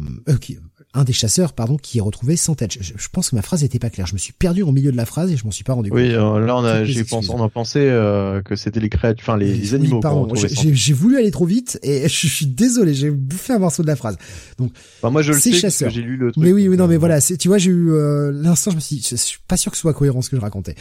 un 0.93 1.05
des 1.05 1.13
chasseurs, 1.13 1.53
pardon, 1.53 1.77
qui 1.77 1.99
est 1.99 2.01
retrouvé 2.01 2.35
sans 2.35 2.55
tête. 2.55 2.77
Je, 2.81 3.07
pense 3.11 3.29
que 3.29 3.35
ma 3.35 3.41
phrase 3.41 3.61
n'était 3.61 3.79
pas 3.79 3.89
claire. 3.89 4.07
Je 4.07 4.13
me 4.13 4.17
suis 4.17 4.33
perdu 4.33 4.61
au 4.61 4.71
milieu 4.71 4.91
de 4.91 4.97
la 4.97 5.05
phrase 5.05 5.31
et 5.31 5.37
je 5.37 5.45
m'en 5.45 5.51
suis 5.51 5.63
pas 5.63 5.73
rendu 5.73 5.89
compte. 5.89 5.99
Oui, 5.99 6.11
euh, 6.11 6.45
là 6.45 6.57
on 6.57 6.65
a, 6.65 6.83
j'ai 6.83 7.05
pensé, 7.05 7.29
on 7.31 7.41
a 7.41 7.47
pensé 7.47 7.79
euh, 7.79 8.41
que 8.41 8.57
c'était 8.57 8.81
les 8.81 8.89
créatures, 8.89 9.23
enfin 9.23 9.37
les, 9.37 9.73
animaux. 9.73 9.95
Oui, 9.95 10.01
pardon, 10.01 10.27
j'ai 10.35 10.93
voulu 10.93 11.17
aller 11.17 11.31
trop 11.31 11.45
vite 11.45 11.79
et 11.81 12.03
je 12.09 12.27
suis 12.27 12.45
désolé, 12.45 12.93
j'ai 12.93 13.09
bouffé 13.09 13.53
un 13.53 13.59
morceau 13.59 13.83
de 13.83 13.87
la 13.87 13.95
phrase. 13.95 14.17
Donc, 14.57 14.73
bah, 15.01 15.09
moi 15.09 15.21
je 15.21 15.31
le 15.31 15.39
sais 15.39 15.51
parce 15.61 15.77
que 15.77 15.89
j'ai 15.89 16.01
lu 16.01 16.17
le 16.17 16.33
truc. 16.33 16.43
Mais 16.43 16.51
oui, 16.51 16.67
oui, 16.67 16.75
non, 16.75 16.87
mais 16.87 16.97
voilà, 16.97 17.21
tu 17.21 17.47
vois, 17.47 17.57
j'ai 17.57 17.71
eu 17.71 17.91
euh, 17.91 18.31
l'instant, 18.33 18.71
je 18.71 18.75
me 18.75 18.81
suis, 18.81 19.01
je 19.01 19.15
suis 19.15 19.39
pas 19.47 19.57
sûr 19.57 19.71
que 19.71 19.77
ce 19.77 19.81
soit 19.81 19.93
cohérent 19.93 20.21
ce 20.21 20.29
que 20.29 20.35
je 20.35 20.41
racontais. 20.41 20.75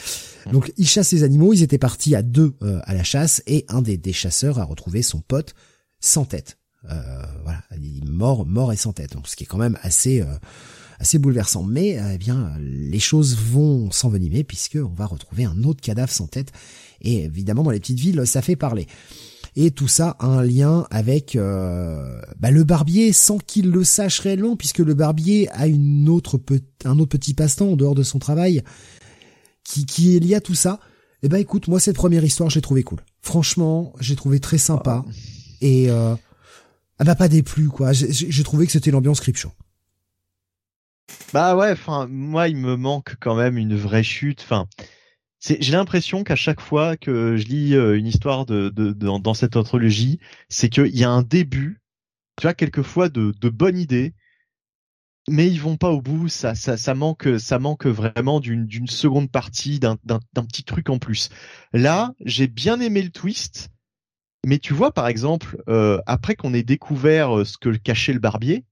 Hum. 0.46 0.52
Donc, 0.52 0.72
ils 0.76 0.88
chassent 0.88 1.12
les 1.12 1.22
animaux, 1.22 1.52
ils 1.52 1.62
étaient 1.62 1.78
partis 1.78 2.16
à 2.16 2.22
deux 2.22 2.54
à 2.84 2.94
la 2.94 3.04
chasse 3.04 3.42
et 3.46 3.64
un 3.68 3.80
des, 3.80 3.96
des 3.96 4.12
chasseurs 4.12 4.58
a 4.58 4.64
retrouvé 4.64 5.02
son 5.02 5.20
pote 5.20 5.54
sans 6.00 6.24
tête. 6.24 6.59
Euh, 6.88 7.22
voilà, 7.42 7.62
il 7.80 8.08
mort, 8.08 8.46
mort 8.46 8.72
et 8.72 8.76
sans 8.76 8.92
tête. 8.92 9.12
Donc, 9.12 9.28
ce 9.28 9.36
qui 9.36 9.44
est 9.44 9.46
quand 9.46 9.58
même 9.58 9.78
assez, 9.82 10.22
euh, 10.22 10.36
assez 10.98 11.18
bouleversant. 11.18 11.62
Mais 11.62 11.98
euh, 11.98 12.12
eh 12.14 12.18
bien, 12.18 12.52
les 12.58 12.98
choses 12.98 13.36
vont 13.36 13.90
s'envenimer 13.90 14.44
puisque 14.44 14.78
on 14.82 14.94
va 14.94 15.06
retrouver 15.06 15.44
un 15.44 15.62
autre 15.64 15.80
cadavre 15.80 16.12
sans 16.12 16.26
tête. 16.26 16.52
Et 17.02 17.24
évidemment, 17.24 17.62
dans 17.62 17.70
les 17.70 17.80
petites 17.80 18.00
villes, 18.00 18.26
ça 18.26 18.42
fait 18.42 18.56
parler. 18.56 18.86
Et 19.56 19.72
tout 19.72 19.88
ça 19.88 20.16
a 20.20 20.26
un 20.26 20.44
lien 20.44 20.86
avec 20.90 21.36
bah, 21.36 22.50
le 22.50 22.62
barbier 22.62 23.12
sans 23.12 23.38
qu'il 23.38 23.70
le 23.70 23.82
sache 23.82 24.20
réellement, 24.20 24.54
puisque 24.54 24.78
le 24.78 24.94
barbier 24.94 25.48
a 25.50 25.66
une 25.66 26.08
autre 26.08 26.40
un 26.84 26.98
autre 26.98 27.08
petit 27.08 27.34
passe-temps 27.34 27.70
en 27.70 27.76
dehors 27.76 27.96
de 27.96 28.04
son 28.04 28.20
travail 28.20 28.62
qui, 29.64 29.86
qui 29.86 30.16
est 30.16 30.20
lié 30.20 30.36
à 30.36 30.40
tout 30.40 30.54
ça. 30.54 30.78
Eh 31.22 31.28
ben 31.28 31.38
écoute, 31.38 31.68
moi 31.68 31.80
cette 31.80 31.96
première 31.96 32.24
histoire, 32.24 32.48
j'ai 32.48 32.60
trouvé 32.60 32.82
cool. 32.82 33.00
Franchement, 33.22 33.92
j'ai 34.00 34.16
trouvé 34.16 34.40
très 34.40 34.58
sympa. 34.58 35.04
Ah. 35.06 35.12
Et 35.60 35.90
euh, 35.90 36.14
elle 37.00 37.06
m'a 37.06 37.14
pas 37.16 37.28
déplu 37.28 37.68
quoi. 37.68 37.92
J'ai 37.92 38.44
trouvé 38.44 38.66
que 38.66 38.72
c'était 38.72 38.90
l'ambiance 38.90 39.22
Show. 39.34 39.52
Bah 41.32 41.56
ouais, 41.56 41.72
enfin 41.72 42.06
moi 42.08 42.48
il 42.48 42.56
me 42.56 42.76
manque 42.76 43.16
quand 43.20 43.34
même 43.34 43.56
une 43.56 43.74
vraie 43.74 44.02
chute. 44.02 44.42
Enfin, 44.42 44.66
j'ai 45.40 45.72
l'impression 45.72 46.24
qu'à 46.24 46.36
chaque 46.36 46.60
fois 46.60 46.98
que 46.98 47.36
je 47.36 47.46
lis 47.46 47.74
euh, 47.74 47.96
une 47.96 48.06
histoire 48.06 48.44
de, 48.44 48.68
dans 48.68 49.34
cette 49.34 49.56
anthologie, 49.56 50.20
c'est 50.50 50.68
qu'il 50.68 50.94
y 50.94 51.02
a 51.04 51.10
un 51.10 51.22
début, 51.22 51.80
tu 52.36 52.42
vois, 52.42 52.52
quelquefois 52.54 53.08
de, 53.08 53.32
de 53.40 53.48
bonnes 53.48 53.78
idées, 53.78 54.12
mais 55.26 55.48
ils 55.48 55.60
vont 55.60 55.78
pas 55.78 55.90
au 55.90 56.02
bout. 56.02 56.28
Ça, 56.28 56.54
ça, 56.54 56.76
ça 56.76 56.94
manque, 56.94 57.28
ça 57.38 57.58
manque 57.58 57.86
vraiment 57.86 58.40
d'une 58.40 58.66
d'une 58.66 58.88
seconde 58.88 59.30
partie, 59.30 59.80
d'un 59.80 59.96
d'un 60.04 60.44
petit 60.44 60.64
truc 60.64 60.90
en 60.90 60.98
plus. 60.98 61.30
Là, 61.72 62.12
j'ai 62.26 62.46
bien 62.46 62.78
aimé 62.78 63.00
le 63.00 63.10
twist 63.10 63.70
mais 64.46 64.58
tu 64.58 64.74
vois, 64.74 64.92
par 64.92 65.08
exemple, 65.08 65.62
euh, 65.68 66.00
après 66.06 66.34
qu'on 66.34 66.54
ait 66.54 66.62
découvert 66.62 67.38
euh, 67.38 67.44
ce 67.44 67.58
que 67.58 67.70
cachait 67.70 68.12
le 68.12 68.18
barbier, 68.18 68.64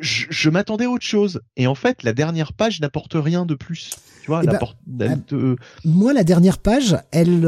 je, 0.00 0.26
je 0.30 0.50
m'attendais 0.50 0.84
à 0.84 0.90
autre 0.90 1.04
chose. 1.04 1.40
Et 1.56 1.66
en 1.66 1.74
fait, 1.74 2.02
la 2.02 2.12
dernière 2.12 2.52
page 2.52 2.80
n'apporte 2.80 3.14
rien 3.14 3.46
de 3.46 3.54
plus. 3.54 3.96
Tu 4.22 4.28
vois, 4.28 4.42
eh 4.44 4.46
ben, 4.46 5.22
euh, 5.32 5.56
moi, 5.84 6.12
la 6.12 6.24
dernière 6.24 6.58
page, 6.58 6.96
elle, 7.10 7.46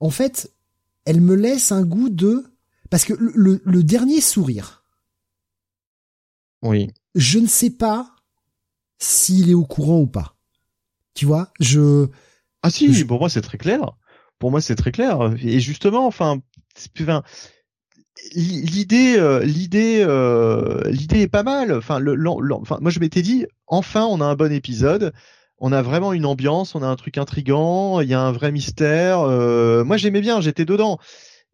en 0.00 0.10
fait, 0.10 0.52
elle 1.04 1.20
me 1.20 1.34
laisse 1.34 1.72
un 1.72 1.82
goût 1.82 2.08
de, 2.08 2.44
parce 2.90 3.04
que 3.04 3.14
le, 3.14 3.60
le 3.64 3.82
dernier 3.82 4.20
sourire. 4.20 4.84
Oui. 6.62 6.90
Je 7.14 7.38
ne 7.38 7.46
sais 7.46 7.70
pas 7.70 8.14
s'il 8.98 9.50
est 9.50 9.54
au 9.54 9.64
courant 9.64 10.00
ou 10.00 10.06
pas. 10.06 10.36
Tu 11.14 11.26
vois, 11.26 11.52
je. 11.60 12.06
Ah 12.62 12.70
si, 12.70 13.04
pour 13.04 13.18
moi 13.18 13.28
c'est 13.28 13.42
très 13.42 13.58
clair 13.58 13.80
pour 14.42 14.50
moi 14.50 14.60
c'est 14.60 14.74
très 14.74 14.90
clair. 14.90 15.32
Et 15.40 15.60
justement, 15.60 16.04
enfin, 16.04 16.40
l'idée, 18.34 19.14
euh, 19.16 19.44
l'idée, 19.44 20.02
euh, 20.04 20.82
l'idée 20.90 21.20
est 21.20 21.28
pas 21.28 21.44
mal. 21.44 21.72
Enfin, 21.72 22.00
moi 22.00 22.90
je 22.90 22.98
m'étais 22.98 23.22
dit, 23.22 23.46
enfin, 23.68 24.04
on 24.04 24.20
a 24.20 24.24
un 24.24 24.34
bon 24.34 24.50
épisode. 24.50 25.12
On 25.58 25.70
a 25.70 25.80
vraiment 25.80 26.12
une 26.12 26.26
ambiance, 26.26 26.74
on 26.74 26.82
a 26.82 26.88
un 26.88 26.96
truc 26.96 27.18
intrigant, 27.18 28.00
il 28.00 28.08
y 28.08 28.14
a 28.14 28.20
un 28.20 28.32
vrai 28.32 28.50
mystère. 28.50 29.20
Euh, 29.20 29.84
moi 29.84 29.96
j'aimais 29.96 30.20
bien, 30.20 30.40
j'étais 30.40 30.64
dedans. 30.64 30.98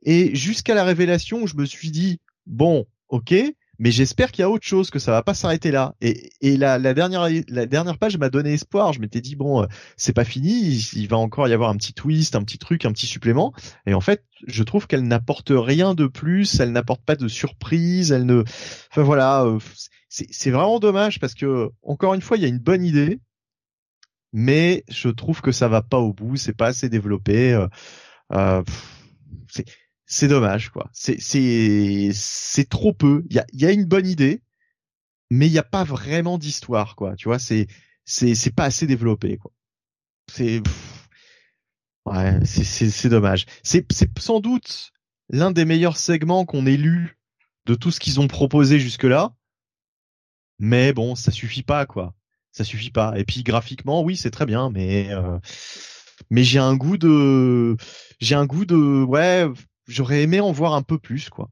Et 0.03 0.35
jusqu'à 0.35 0.75
la 0.75 0.85
révélation, 0.85 1.47
je 1.47 1.57
me 1.57 1.67
suis 1.67 1.91
dit, 1.91 2.21
bon, 2.47 2.87
ok, 3.11 3.35
mais 3.79 3.91
j'espère 3.93 4.33
qu'il 4.33 4.43
y 4.43 4.45
a 4.45 4.51
autre 4.51 4.67
chose, 4.67 4.91
que 4.91 4.99
ça 4.99 5.13
va 5.13 5.23
pas 5.23 5.35
s'arrêter 5.35 5.71
là. 5.71 5.95
Et, 6.01 6.31
et 6.41 6.57
la, 6.57 6.79
la, 6.79 6.95
dernière, 6.95 7.29
la 7.49 7.67
dernière 7.67 7.97
page 7.99 8.19
m'a 8.19 8.29
donné 8.29 8.53
espoir. 8.55 8.93
Je 8.93 9.01
m'étais 9.01 9.21
dit 9.21 9.37
bon, 9.37 9.63
euh, 9.63 9.67
c'est 9.97 10.13
pas 10.13 10.25
fini, 10.25 10.77
il, 10.95 11.07
va 11.09 11.17
encore 11.17 11.47
y 11.49 11.53
avoir 11.53 11.71
un 11.71 11.77
petit 11.77 11.93
twist, 11.93 12.35
un 12.35 12.43
petit 12.43 12.59
truc, 12.59 12.85
un 12.85 12.93
petit 12.93 13.07
supplément. 13.07 13.53
Et 13.87 13.95
en 13.95 14.01
fait, 14.01 14.25
je 14.47 14.63
trouve 14.65 14.87
qu'elle 14.87 15.05
n'apporte 15.05 15.53
rien 15.55 15.95
de 15.95 16.07
plus, 16.07 16.59
elle 16.61 16.73
n'apporte 16.73 17.03
pas 17.05 17.17
de 17.17 17.29
surprise, 17.29 18.11
elle 18.11 18.27
ne, 18.27 18.43
enfin 18.91 19.03
voilà, 19.03 19.45
euh, 19.45 19.59
c'est 20.09 20.51
vraiment 20.51 20.81
dommage 20.81 21.21
parce 21.21 21.35
que 21.35 21.71
encore 21.83 22.15
une 22.15 22.23
fois, 22.23 22.37
il 22.37 22.43
y 22.43 22.47
a 22.47 22.49
une 22.49 22.59
bonne 22.59 22.85
idée, 22.85 23.21
mais 24.33 24.85
je 24.89 25.09
trouve 25.09 25.41
que 25.41 25.53
ça 25.53 25.69
va 25.69 25.83
pas 25.83 25.99
au 25.99 26.13
bout, 26.13 26.37
c'est 26.37 26.57
pas 26.57 26.69
assez 26.69 26.89
développé. 26.89 27.53
Euh, 27.53 27.69
euh 28.33 28.63
c'est 29.51 29.65
dommage 30.29 30.71
quoi. 30.71 30.91
C'est 30.93 31.21
c'est 31.21 32.11
c'est 32.13 32.69
trop 32.69 32.93
peu. 32.93 33.25
Il 33.31 33.37
y 33.37 33.39
a 33.39 33.47
il 33.53 33.61
y 33.61 33.67
a 33.67 33.73
une 33.73 33.85
bonne 33.85 34.07
idée, 34.07 34.43
mais 35.31 35.47
il 35.47 35.53
n'y 35.53 35.59
a 35.59 35.63
pas 35.65 35.85
vraiment 35.85 36.39
d'histoire 36.39 36.97
quoi. 36.97 37.15
Tu 37.17 37.29
vois, 37.29 37.39
c'est 37.39 37.67
c'est 38.05 38.35
c'est 38.35 38.55
pas 38.55 38.65
assez 38.65 38.87
développé 38.87 39.37
quoi. 39.37 39.53
C'est 40.33 40.63
ouais, 42.07 42.45
c'est 42.45 42.65
c'est 42.65 42.91
c'est 42.91 43.09
dommage. 43.09 43.47
C'est 43.63 43.87
c'est 43.93 44.11
sans 44.19 44.41
doute 44.41 44.93
l'un 45.31 45.51
des 45.51 45.65
meilleurs 45.65 45.99
segments 45.99 46.45
qu'on 46.47 46.67
ait 46.67 46.77
lu 46.77 47.19
de 47.67 47.75
tout 47.75 47.91
ce 47.91 48.01
qu'ils 48.01 48.21
ont 48.21 48.29
proposé 48.29 48.81
jusque 48.81 49.05
là. 49.05 49.35
Mais 50.59 50.93
bon, 50.93 51.15
ça 51.15 51.31
suffit 51.31 51.63
pas 51.63 51.87
quoi. 51.87 52.15
Ça 52.53 52.65
suffit 52.65 52.91
pas. 52.91 53.19
Et 53.19 53.25
puis 53.25 53.43
graphiquement, 53.43 54.03
oui, 54.03 54.17
c'est 54.17 54.31
très 54.31 54.47
bien, 54.47 54.71
mais 54.71 55.11
euh, 55.13 55.39
mais 56.31 56.45
j'ai 56.45 56.59
un 56.59 56.77
goût 56.77 56.97
de 56.97 57.77
j'ai 58.21 58.35
un 58.35 58.47
goût 58.47 58.65
de 58.65 59.05
ouais 59.05 59.47
j'aurais 59.89 60.23
aimé 60.23 60.41
en 60.41 60.53
voir 60.53 60.75
un 60.75 60.83
peu 60.83 60.99
plus, 60.99 61.31
quoi. 61.31 61.51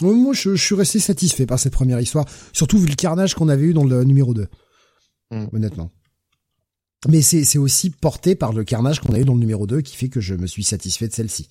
Moi, 0.00 0.34
je, 0.34 0.54
suis 0.54 0.74
resté 0.74 1.00
satisfait 1.00 1.46
par 1.46 1.58
cette 1.58 1.72
première 1.72 2.00
histoire, 2.00 2.26
surtout 2.52 2.78
vu 2.78 2.86
le 2.86 2.94
carnage 2.94 3.34
qu'on 3.34 3.48
avait 3.48 3.64
eu 3.64 3.74
dans 3.74 3.84
le 3.84 4.04
numéro 4.04 4.34
2. 4.34 4.46
Hmm. 5.30 5.46
Honnêtement. 5.52 5.90
Mais 7.08 7.22
c'est 7.22 7.58
aussi 7.58 7.90
porté 7.90 8.34
par 8.34 8.52
le 8.52 8.64
carnage 8.64 9.00
qu'on 9.00 9.14
a 9.14 9.18
eu 9.18 9.24
dans 9.24 9.34
le 9.34 9.40
numéro 9.40 9.66
2 9.66 9.80
qui 9.80 9.96
fait 9.96 10.08
que 10.08 10.20
je 10.20 10.34
me 10.34 10.46
suis 10.46 10.64
satisfait 10.64 11.08
de 11.08 11.12
celle-ci. 11.12 11.48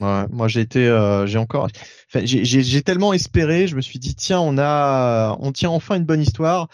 Ouais, 0.00 0.26
moi 0.30 0.46
j'ai 0.48 0.60
été, 0.60 0.86
euh, 0.86 1.26
j'ai 1.26 1.38
encore, 1.38 1.68
enfin, 2.08 2.24
j'ai 2.24 2.82
tellement 2.82 3.14
espéré, 3.14 3.66
je 3.66 3.76
me 3.76 3.80
suis 3.80 3.98
dit 3.98 4.14
tiens 4.14 4.40
on 4.40 4.58
a, 4.58 5.36
on 5.40 5.52
tient 5.52 5.70
enfin 5.70 5.96
une 5.96 6.04
bonne 6.04 6.20
histoire. 6.20 6.68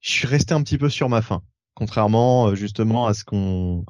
Je 0.00 0.10
suis 0.10 0.26
resté 0.26 0.52
un 0.52 0.62
petit 0.62 0.78
peu 0.78 0.88
sur 0.88 1.08
ma 1.08 1.22
faim, 1.22 1.42
contrairement 1.74 2.48
euh, 2.48 2.54
justement 2.56 3.06
à 3.06 3.14
ce 3.14 3.24
qu'on, 3.24 3.84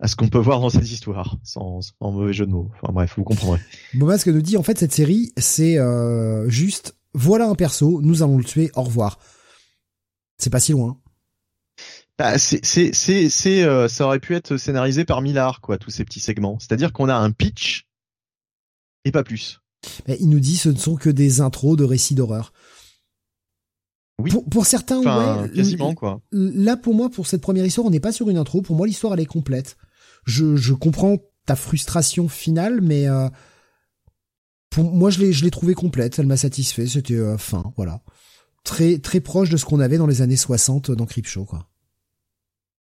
à 0.00 0.08
ce 0.08 0.16
qu'on 0.16 0.28
peut 0.28 0.38
voir 0.38 0.60
dans 0.60 0.70
cette 0.70 0.90
histoire, 0.90 1.36
sans, 1.44 1.82
sans, 1.82 2.10
mauvais 2.12 2.32
jeu 2.32 2.46
de 2.46 2.50
mots. 2.50 2.70
Enfin 2.80 2.92
bref, 2.92 3.14
vous 3.16 3.24
comprendrez. 3.24 3.60
Bon, 3.94 4.18
ce 4.18 4.24
que 4.24 4.30
nous 4.30 4.40
dit 4.40 4.56
en 4.56 4.62
fait 4.62 4.78
cette 4.78 4.92
série, 4.92 5.32
c'est 5.36 5.78
euh, 5.78 6.48
juste 6.48 6.96
voilà 7.12 7.48
un 7.48 7.54
perso, 7.54 8.00
nous 8.02 8.22
allons 8.22 8.38
le 8.38 8.44
tuer, 8.44 8.70
au 8.74 8.82
revoir. 8.82 9.18
C'est 10.38 10.50
pas 10.50 10.60
si 10.60 10.72
loin. 10.72 10.98
Bah, 12.18 12.38
c'est 12.38 12.64
c'est 12.64 12.92
c'est 12.92 13.62
euh, 13.62 13.88
ça 13.88 14.06
aurait 14.06 14.20
pu 14.20 14.34
être 14.34 14.56
scénarisé 14.56 15.04
par 15.04 15.20
Millard 15.20 15.60
quoi, 15.60 15.76
tous 15.76 15.90
ces 15.90 16.04
petits 16.04 16.20
segments. 16.20 16.58
C'est-à-dire 16.58 16.92
qu'on 16.92 17.08
a 17.08 17.14
un 17.14 17.30
pitch 17.30 17.86
et 19.04 19.12
pas 19.12 19.24
plus. 19.24 19.60
Mais 20.08 20.16
il 20.20 20.28
nous 20.28 20.40
dit 20.40 20.56
ce 20.56 20.70
ne 20.70 20.76
sont 20.76 20.96
que 20.96 21.10
des 21.10 21.40
intros 21.40 21.76
de 21.76 21.84
récits 21.84 22.14
d'horreur. 22.14 22.52
Oui. 24.18 24.30
Pour, 24.30 24.44
pour 24.44 24.66
certains, 24.66 24.98
ouais, 25.00 25.50
quasiment 25.50 25.94
quoi. 25.94 26.20
Là, 26.30 26.76
pour 26.76 26.94
moi, 26.94 27.08
pour 27.08 27.26
cette 27.26 27.40
première 27.40 27.64
histoire, 27.64 27.86
on 27.86 27.90
n'est 27.90 28.00
pas 28.00 28.12
sur 28.12 28.28
une 28.28 28.36
intro. 28.36 28.60
Pour 28.60 28.76
moi, 28.76 28.86
l'histoire 28.86 29.14
elle 29.14 29.20
est 29.20 29.26
complète 29.26 29.78
je, 30.30 30.56
je 30.56 30.72
comprends 30.72 31.18
ta 31.46 31.56
frustration 31.56 32.28
finale, 32.28 32.80
mais 32.80 33.08
euh, 33.08 33.28
pour 34.70 34.84
moi 34.84 35.10
je 35.10 35.18
l'ai 35.20 35.32
je 35.32 35.44
l'ai 35.44 35.50
trouvé 35.50 35.74
complète, 35.74 36.18
elle 36.18 36.26
m'a 36.26 36.36
satisfait, 36.36 36.86
c'était 36.86 37.14
euh, 37.14 37.36
fin, 37.36 37.72
voilà. 37.76 38.00
Très 38.64 38.98
très 38.98 39.20
proche 39.20 39.50
de 39.50 39.56
ce 39.56 39.64
qu'on 39.64 39.80
avait 39.80 39.98
dans 39.98 40.06
les 40.06 40.22
années 40.22 40.36
60 40.36 40.90
dans 40.92 41.06
Creepshow 41.06 41.44
quoi. 41.44 41.68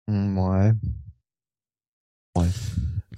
Mmh, 0.08 0.38
ouais. 0.38 0.74
Ouais. 2.38 2.48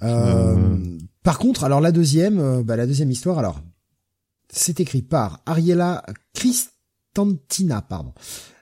Euh, 0.02 0.98
par 1.22 1.38
contre, 1.38 1.64
alors 1.64 1.80
la 1.80 1.92
deuxième, 1.92 2.62
bah, 2.62 2.76
la 2.76 2.86
deuxième 2.86 3.10
histoire, 3.10 3.38
alors 3.38 3.60
c'est 4.50 4.80
écrit 4.80 5.02
par 5.02 5.42
Ariela 5.46 6.04
Christantina, 6.34 7.82
pardon. 7.82 8.14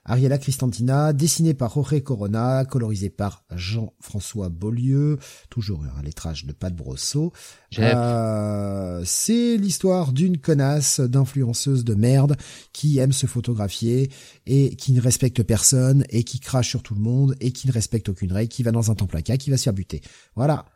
Ariela 0.09 0.39
Cristantina, 0.39 1.13
dessiné 1.13 1.53
par 1.53 1.75
Jorge 1.75 2.01
Corona, 2.03 2.65
colorisé 2.65 3.11
par 3.11 3.45
Jean-François 3.55 4.49
Beaulieu, 4.49 5.19
toujours 5.51 5.83
un 5.99 6.03
lettrage 6.03 6.47
de 6.47 6.53
Pat 6.53 6.75
Brosso. 6.75 7.33
Euh, 7.79 9.03
c'est 9.05 9.57
l'histoire 9.57 10.13
d'une 10.13 10.39
connasse, 10.39 11.01
d'influenceuse 11.01 11.85
de 11.85 11.95
merde 11.95 12.37
qui 12.73 12.99
aime 12.99 13.13
se 13.13 13.27
photographier 13.27 14.11
et 14.47 14.77
qui 14.77 14.93
ne 14.93 15.01
respecte 15.01 15.43
personne 15.43 16.05
et 16.11 16.23
qui 16.23 16.39
crache 16.39 16.69
sur 16.69 16.85
tout 16.85 16.95
le 16.95 17.01
monde 17.01 17.35
et 17.41 17.51
qui 17.51 17.67
ne 17.67 17.73
respecte 17.73 18.09
aucune 18.09 18.33
règle, 18.33 18.49
qui 18.49 18.63
va 18.63 18.71
dans 18.71 18.93
un 18.93 18.95
temple 18.95 19.17
à 19.17 19.23
cas, 19.23 19.37
qui 19.37 19.51
va 19.51 19.57
se 19.57 19.65
faire 19.65 19.73
buter. 19.73 20.03
Voilà. 20.37 20.67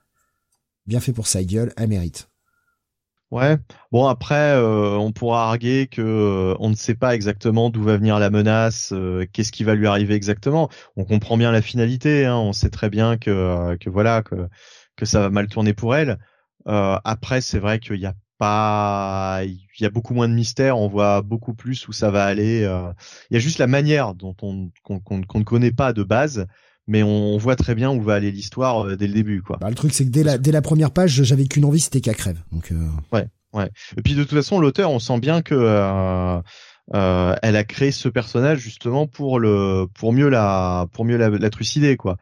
Bien 0.87 0.99
fait 0.99 1.13
pour 1.13 1.29
sa 1.29 1.45
gueule, 1.45 1.73
elle 1.77 1.89
mérite. 1.89 2.30
Ouais. 3.31 3.59
Bon 3.93 4.07
après, 4.09 4.55
euh, 4.57 4.97
on 4.97 5.13
pourra 5.13 5.49
arguer 5.49 5.87
que 5.87 6.03
euh, 6.03 6.57
on 6.59 6.69
ne 6.69 6.75
sait 6.75 6.97
pas 6.97 7.15
exactement 7.15 7.71
d'où 7.71 7.81
va 7.85 7.97
venir 7.97 8.19
la 8.19 8.29
menace, 8.29 8.93
euh, 8.93 9.25
qu'est-ce 9.33 9.53
qui 9.53 9.63
va 9.63 9.77
lui 9.77 9.87
arriver 9.87 10.15
exactement. 10.15 10.69
On 10.97 11.05
comprend 11.05 11.37
bien 11.37 11.53
la 11.53 11.63
finalité. 11.63 12.27
Hein, 12.27 12.37
on 12.37 12.53
sait 12.53 12.71
très 12.71 12.91
bien 12.91 13.19
que 13.19 13.77
que 13.77 13.89
voilà 13.89 14.23
que 14.23 14.49
que 14.97 15.07
ça 15.07 15.21
va 15.21 15.31
mal 15.31 15.47
tourner 15.47 15.75
pour 15.75 15.95
elle. 15.95 16.19
après, 16.67 17.41
c'est 17.41 17.61
vrai 17.61 17.79
qu'il 17.79 18.01
y 18.01 18.07
a 18.07 18.15
pas, 18.39 19.43
il 19.45 19.83
y 19.83 19.87
a 19.87 19.91
beaucoup 19.91 20.15
moins 20.15 20.29
de 20.29 20.35
mystère. 20.35 20.79
On 20.79 20.89
voit 20.89 21.23
beaucoup 21.23 21.55
plus 21.55 21.87
où 21.89 21.93
ça 21.93 22.11
va 22.11 22.25
aller. 22.25 22.63
Il 23.31 23.35
y 23.35 23.37
a 23.37 23.41
juste 23.41 23.59
la 23.59 23.67
manière 23.69 24.15
dont 24.15 24.37
on 24.43 24.71
qu'on 24.83 25.19
ne 25.19 25.45
connaît 25.45 25.73
pas 25.73 25.93
de 25.93 26.03
base 26.03 26.47
mais 26.91 27.05
on, 27.05 27.39
voit 27.39 27.55
très 27.55 27.77
bien 27.77 27.91
où 27.93 28.03
va 28.03 28.15
aller 28.15 28.33
l'histoire 28.33 28.85
euh, 28.85 28.97
dès 28.97 29.07
le 29.07 29.15
début, 29.15 29.43
quoi. 29.43 29.59
Bah, 29.61 29.69
le 29.69 29.77
truc, 29.77 29.93
c'est 29.93 30.05
que 30.05 30.11
dès 30.11 30.25
la, 30.25 30.39
dès 30.39 30.51
la 30.51 30.61
première 30.61 30.91
page, 30.91 31.23
j'avais 31.23 31.47
qu'une 31.47 31.65
envie, 31.65 31.79
c'était 31.79 32.01
qu'elle 32.01 32.17
crève. 32.17 32.43
Donc, 32.51 32.73
euh... 32.73 32.89
ouais, 33.13 33.29
ouais. 33.53 33.71
Et 33.97 34.03
puis 34.03 34.15
de 34.15 34.25
toute 34.25 34.35
façon, 34.37 34.59
l'auteur, 34.59 34.91
on 34.91 34.99
sent 34.99 35.21
bien 35.21 35.41
que 35.41 35.55
euh, 35.55 36.41
euh, 36.95 37.37
elle 37.43 37.55
a 37.55 37.63
créé 37.63 37.93
ce 37.93 38.09
personnage 38.09 38.59
justement 38.59 39.07
pour 39.07 39.39
le, 39.39 39.87
pour 39.95 40.13
mieux 40.13 40.29
la, 40.29 40.89
pour 40.93 41.05
mieux 41.05 41.17
la, 41.17 41.31
la 41.31 41.51
trucider, 41.51 41.97
quoi. 41.97 42.17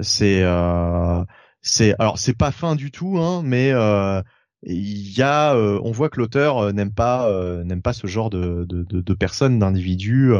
C'est, 0.00 0.42
euh, 0.42 1.24
c'est, 1.62 1.94
alors 1.98 2.18
c'est 2.18 2.36
pas 2.36 2.52
fin 2.52 2.76
du 2.76 2.90
tout, 2.90 3.16
hein, 3.18 3.40
mais 3.42 3.72
euh, 3.72 4.20
il 4.64 5.16
y 5.16 5.22
a, 5.22 5.54
on 5.56 5.92
voit 5.92 6.10
que 6.10 6.20
l'auteur 6.20 6.74
n'aime 6.74 6.92
pas, 6.92 7.26
n'aime 7.64 7.80
pas 7.80 7.94
ce 7.94 8.06
genre 8.06 8.28
de, 8.28 8.66
de, 8.68 8.82
de, 8.82 9.00
de 9.00 9.14
personnes, 9.14 9.58
d'individus 9.58 10.34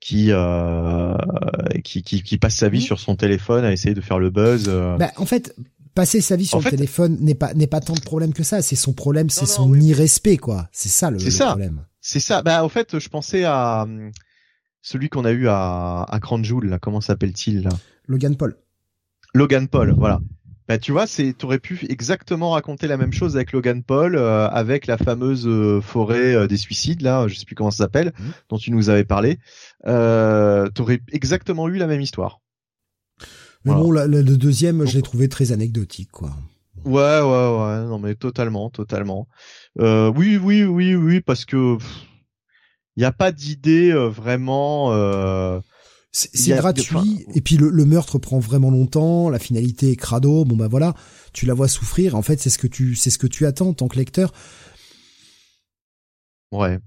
qui, 0.00 0.28
euh, 0.30 1.16
qui, 1.84 2.02
qui, 2.02 2.22
qui 2.22 2.38
passe 2.38 2.56
sa 2.56 2.68
vie 2.68 2.80
sur 2.80 2.98
son 3.00 3.16
téléphone 3.16 3.64
à 3.64 3.72
essayer 3.72 3.94
de 3.94 4.00
faire 4.00 4.18
le 4.18 4.30
buzz. 4.30 4.66
Euh. 4.68 4.96
Bah, 4.96 5.10
en 5.16 5.26
fait, 5.26 5.54
passer 5.94 6.20
sa 6.20 6.36
vie 6.36 6.46
sur 6.46 6.60
le 6.60 6.70
téléphone 6.70 7.16
n'est 7.20 7.34
pas 7.34 7.54
n'est 7.54 7.66
pas 7.66 7.80
tant 7.80 7.94
de 7.94 8.00
problème 8.00 8.32
que 8.32 8.42
ça. 8.42 8.62
C'est 8.62 8.76
son 8.76 8.92
problème, 8.92 9.30
c'est 9.30 9.46
son 9.46 9.74
irrespect, 9.74 10.36
quoi. 10.36 10.68
C'est 10.72 10.88
ça 10.88 11.10
le, 11.10 11.18
ça. 11.18 11.46
problème. 11.48 11.84
C'est 12.00 12.20
ça. 12.20 12.42
Bah, 12.42 12.64
en 12.64 12.68
fait, 12.68 12.98
je 12.98 13.08
pensais 13.08 13.44
à 13.44 13.82
hum, 13.82 14.10
celui 14.82 15.08
qu'on 15.08 15.24
a 15.24 15.32
eu 15.32 15.48
à 15.48 16.02
à 16.08 16.20
Cranjoul, 16.20 16.68
là. 16.68 16.78
Comment 16.78 17.00
s'appelle-t-il 17.00 17.62
là? 17.62 17.70
Logan 18.06 18.36
Paul. 18.36 18.56
Logan 19.34 19.68
Paul, 19.68 19.92
voilà. 19.96 20.20
Bah 20.68 20.78
tu 20.78 20.90
vois, 20.90 21.06
c'est 21.06 21.32
t'aurais 21.32 21.60
pu 21.60 21.86
exactement 21.88 22.50
raconter 22.50 22.88
la 22.88 22.96
même 22.96 23.12
chose 23.12 23.36
avec 23.36 23.52
Logan 23.52 23.84
Paul, 23.84 24.16
euh, 24.16 24.48
avec 24.48 24.88
la 24.88 24.98
fameuse 24.98 25.46
euh, 25.46 25.80
forêt 25.80 26.34
euh, 26.34 26.46
des 26.48 26.56
suicides 26.56 27.02
là, 27.02 27.28
je 27.28 27.36
sais 27.36 27.44
plus 27.44 27.54
comment 27.54 27.70
ça 27.70 27.84
s'appelle, 27.84 28.12
mmh. 28.18 28.24
dont 28.48 28.58
tu 28.58 28.72
nous 28.72 28.88
avais 28.90 29.04
parlé. 29.04 29.38
Euh, 29.86 30.68
t'aurais 30.70 31.00
exactement 31.12 31.68
eu 31.68 31.76
la 31.76 31.86
même 31.86 32.00
histoire. 32.00 32.40
Mais 33.64 33.72
bon, 33.72 33.90
le 33.90 34.22
deuxième, 34.22 34.86
je 34.86 34.94
l'ai 34.94 35.02
trouvé 35.02 35.28
très 35.28 35.52
anecdotique 35.52 36.10
quoi. 36.10 36.30
Ouais, 36.84 37.20
ouais, 37.20 37.20
ouais, 37.20 37.84
non 37.86 37.98
mais 37.98 38.14
totalement, 38.14 38.70
totalement. 38.70 39.28
oui, 39.78 40.36
oui, 40.36 40.64
oui, 40.64 40.94
oui, 40.94 41.20
parce 41.20 41.44
que 41.44 41.78
il 42.96 43.00
n'y 43.00 43.04
a 43.04 43.12
pas 43.12 43.32
d'idée 43.32 43.92
vraiment. 43.92 44.92
C'est 46.16 46.56
gratuit 46.56 47.26
et 47.34 47.42
puis 47.42 47.58
le, 47.58 47.84
meurtre 47.84 48.18
prend 48.18 48.38
vraiment 48.38 48.70
longtemps, 48.70 49.28
la 49.28 49.38
finalité 49.38 49.90
est 49.90 49.96
crado. 49.96 50.46
Bon 50.46 50.56
bah 50.56 50.68
voilà, 50.68 50.94
tu 51.34 51.44
la 51.44 51.52
vois 51.52 51.68
souffrir. 51.68 52.14
En 52.14 52.22
fait, 52.22 52.40
c'est 52.40 52.48
ce 52.48 52.58
que 52.58 52.66
tu 52.66 52.94
c'est 52.94 53.10
ce 53.10 53.18
que 53.18 53.26
tu 53.26 53.44
attends 53.44 53.68
en 53.68 53.74
tant 53.74 53.88
que 53.88 53.96
lecteur. 53.96 54.32
Ouais, 56.52 56.78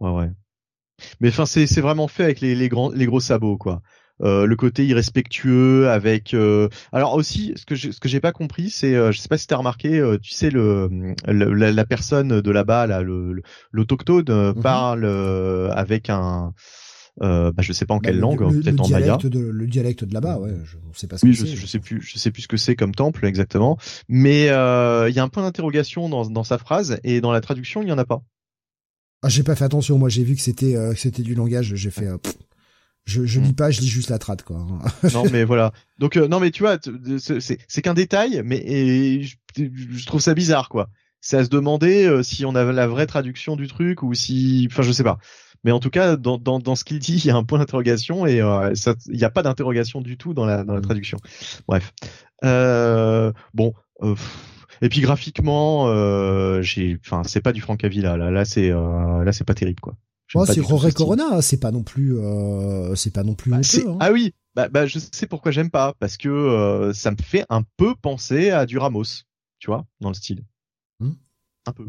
ouais, 0.00 0.10
ouais. 0.10 0.30
Mais 1.20 1.28
enfin, 1.28 1.46
c'est 1.46 1.80
vraiment 1.80 2.08
fait 2.08 2.24
avec 2.24 2.40
les, 2.40 2.54
les 2.54 2.68
grands 2.68 2.90
les 2.90 3.06
gros 3.06 3.20
sabots 3.20 3.56
quoi. 3.56 3.82
Euh, 4.20 4.46
le 4.46 4.56
côté 4.56 4.84
irrespectueux 4.84 5.88
avec 5.88 6.34
euh... 6.34 6.68
alors 6.90 7.14
aussi 7.14 7.52
ce 7.54 7.64
que 7.64 7.76
je, 7.76 7.92
ce 7.92 8.00
que 8.00 8.08
j'ai 8.08 8.18
pas 8.18 8.32
compris 8.32 8.68
c'est 8.68 8.96
euh, 8.96 9.12
je 9.12 9.20
sais 9.20 9.28
pas 9.28 9.38
si 9.38 9.46
t'as 9.46 9.54
remarqué 9.54 10.00
euh, 10.00 10.18
tu 10.20 10.32
sais 10.32 10.50
le, 10.50 11.14
la, 11.28 11.84
personne 11.84 12.40
de 12.40 12.50
là-bas 12.50 12.88
là 12.88 13.00
le 13.00 13.42
l'autochtone 13.70 14.24
mm-hmm. 14.24 14.60
parle 14.60 15.04
avec 15.72 16.10
un 16.10 16.52
euh, 17.22 17.50
bah, 17.52 17.62
je 17.62 17.72
sais 17.72 17.84
pas 17.84 17.94
en 17.94 17.98
bah, 17.98 18.02
quelle 18.04 18.20
langue, 18.20 18.38
peut-être 18.38 18.80
en 18.80 18.88
maya. 18.88 19.18
le 19.22 19.66
dialecte 19.66 20.04
de 20.04 20.14
là-bas, 20.14 20.38
ouais. 20.38 20.54
Je 20.64 20.98
sais 20.98 21.06
pas. 21.06 21.18
Ce 21.18 21.26
oui, 21.26 21.34
je, 21.34 21.46
je, 21.46 21.66
sais 21.66 21.80
plus, 21.80 22.00
je 22.00 22.18
sais 22.18 22.30
plus 22.30 22.42
ce 22.42 22.48
que 22.48 22.56
c'est 22.56 22.76
comme 22.76 22.94
temple 22.94 23.26
exactement. 23.26 23.76
Mais 24.08 24.48
euh, 24.50 25.08
il 25.08 25.16
y 25.16 25.18
a 25.18 25.22
un 25.22 25.28
point 25.28 25.42
d'interrogation 25.42 26.08
dans, 26.08 26.26
dans 26.26 26.44
sa 26.44 26.58
phrase 26.58 27.00
et 27.02 27.20
dans 27.20 27.32
la 27.32 27.40
traduction, 27.40 27.82
il 27.82 27.88
y 27.88 27.92
en 27.92 27.98
a 27.98 28.04
pas. 28.04 28.22
Ah, 29.22 29.28
j'ai 29.28 29.42
pas 29.42 29.54
fait 29.54 29.64
attention. 29.64 29.98
Moi, 29.98 30.08
j'ai 30.08 30.24
vu 30.24 30.34
que 30.34 30.40
c'était 30.40 30.76
euh, 30.76 30.94
c'était 30.94 31.22
du 31.22 31.34
langage. 31.34 31.74
J'ai 31.74 31.90
fait. 31.90 32.06
Euh, 32.06 32.18
je 33.04 33.24
je 33.24 33.40
lis 33.40 33.50
hmm. 33.50 33.54
pas, 33.54 33.70
je 33.70 33.80
lis 33.80 33.88
juste 33.88 34.10
la 34.10 34.18
trad 34.18 34.42
quoi. 34.42 34.66
non 35.14 35.24
mais 35.32 35.44
voilà. 35.44 35.72
Donc 35.98 36.18
euh, 36.18 36.28
non 36.28 36.40
mais 36.40 36.50
tu 36.50 36.62
vois, 36.62 36.76
c'est 37.18 37.58
c'est 37.66 37.82
qu'un 37.82 37.94
détail, 37.94 38.42
mais 38.44 38.58
et 38.58 39.22
je, 39.22 39.36
je, 39.56 40.06
trouve 40.06 40.20
ça 40.20 40.34
bizarre 40.34 40.68
quoi. 40.68 40.90
C'est 41.22 41.38
à 41.38 41.44
se 41.44 41.48
demander 41.48 42.20
si 42.22 42.44
on 42.44 42.54
a 42.54 42.70
la 42.70 42.86
vraie 42.86 43.06
traduction 43.06 43.56
du 43.56 43.66
truc 43.66 44.02
ou 44.02 44.12
si, 44.12 44.68
enfin 44.70 44.82
je 44.82 44.92
sais 44.92 45.04
pas. 45.04 45.18
Mais 45.64 45.72
en 45.72 45.80
tout 45.80 45.90
cas, 45.90 46.16
dans, 46.16 46.38
dans, 46.38 46.58
dans 46.58 46.76
ce 46.76 46.84
qu'il 46.84 46.98
dit, 46.98 47.16
il 47.24 47.26
y 47.26 47.30
a 47.30 47.36
un 47.36 47.44
point 47.44 47.58
d'interrogation 47.58 48.26
et 48.26 48.40
euh, 48.40 48.72
il 49.06 49.16
n'y 49.16 49.24
a 49.24 49.30
pas 49.30 49.42
d'interrogation 49.42 50.00
du 50.00 50.16
tout 50.16 50.34
dans 50.34 50.44
la, 50.44 50.64
dans 50.64 50.74
la 50.74 50.80
mm. 50.80 50.84
traduction. 50.84 51.18
Bref. 51.66 51.92
Euh, 52.44 53.32
bon. 53.54 53.74
Euh, 54.02 54.14
Et 54.82 54.88
puis 54.88 55.00
graphiquement, 55.00 55.88
euh, 55.88 56.62
j'ai, 56.62 56.98
enfin, 57.04 57.22
c'est 57.24 57.40
pas 57.40 57.52
du 57.52 57.60
Frank 57.60 57.82
Avila. 57.84 58.16
Là, 58.16 58.30
là, 58.30 58.44
c'est, 58.44 58.70
euh, 58.70 59.24
là, 59.24 59.32
c'est 59.32 59.44
pas 59.44 59.54
terrible, 59.54 59.80
quoi. 59.80 59.96
Oh, 60.34 60.44
c'est 60.44 60.60
Roré 60.60 60.92
Corona, 60.92 61.40
c'est 61.40 61.58
pas 61.58 61.70
non 61.70 61.82
plus, 61.82 62.18
euh, 62.18 62.94
c'est 62.94 63.12
pas 63.12 63.22
non 63.22 63.34
plus 63.34 63.50
bah, 63.50 63.58
honteux, 63.58 63.88
hein. 63.88 63.96
Ah 64.00 64.12
oui, 64.12 64.34
bah, 64.54 64.68
bah, 64.68 64.86
je 64.86 64.98
sais 64.98 65.26
pourquoi 65.26 65.52
j'aime 65.52 65.70
pas, 65.70 65.94
parce 65.98 66.18
que 66.18 66.28
euh, 66.28 66.92
ça 66.92 67.10
me 67.10 67.16
fait 67.16 67.46
un 67.48 67.62
peu 67.78 67.94
penser 67.94 68.50
à 68.50 68.66
du 68.66 68.76
Ramos, 68.76 69.24
tu 69.58 69.68
vois, 69.68 69.86
dans 70.00 70.08
le 70.08 70.14
style. 70.14 70.44
Hmm. 71.00 71.12
Un 71.66 71.72
peu. 71.72 71.88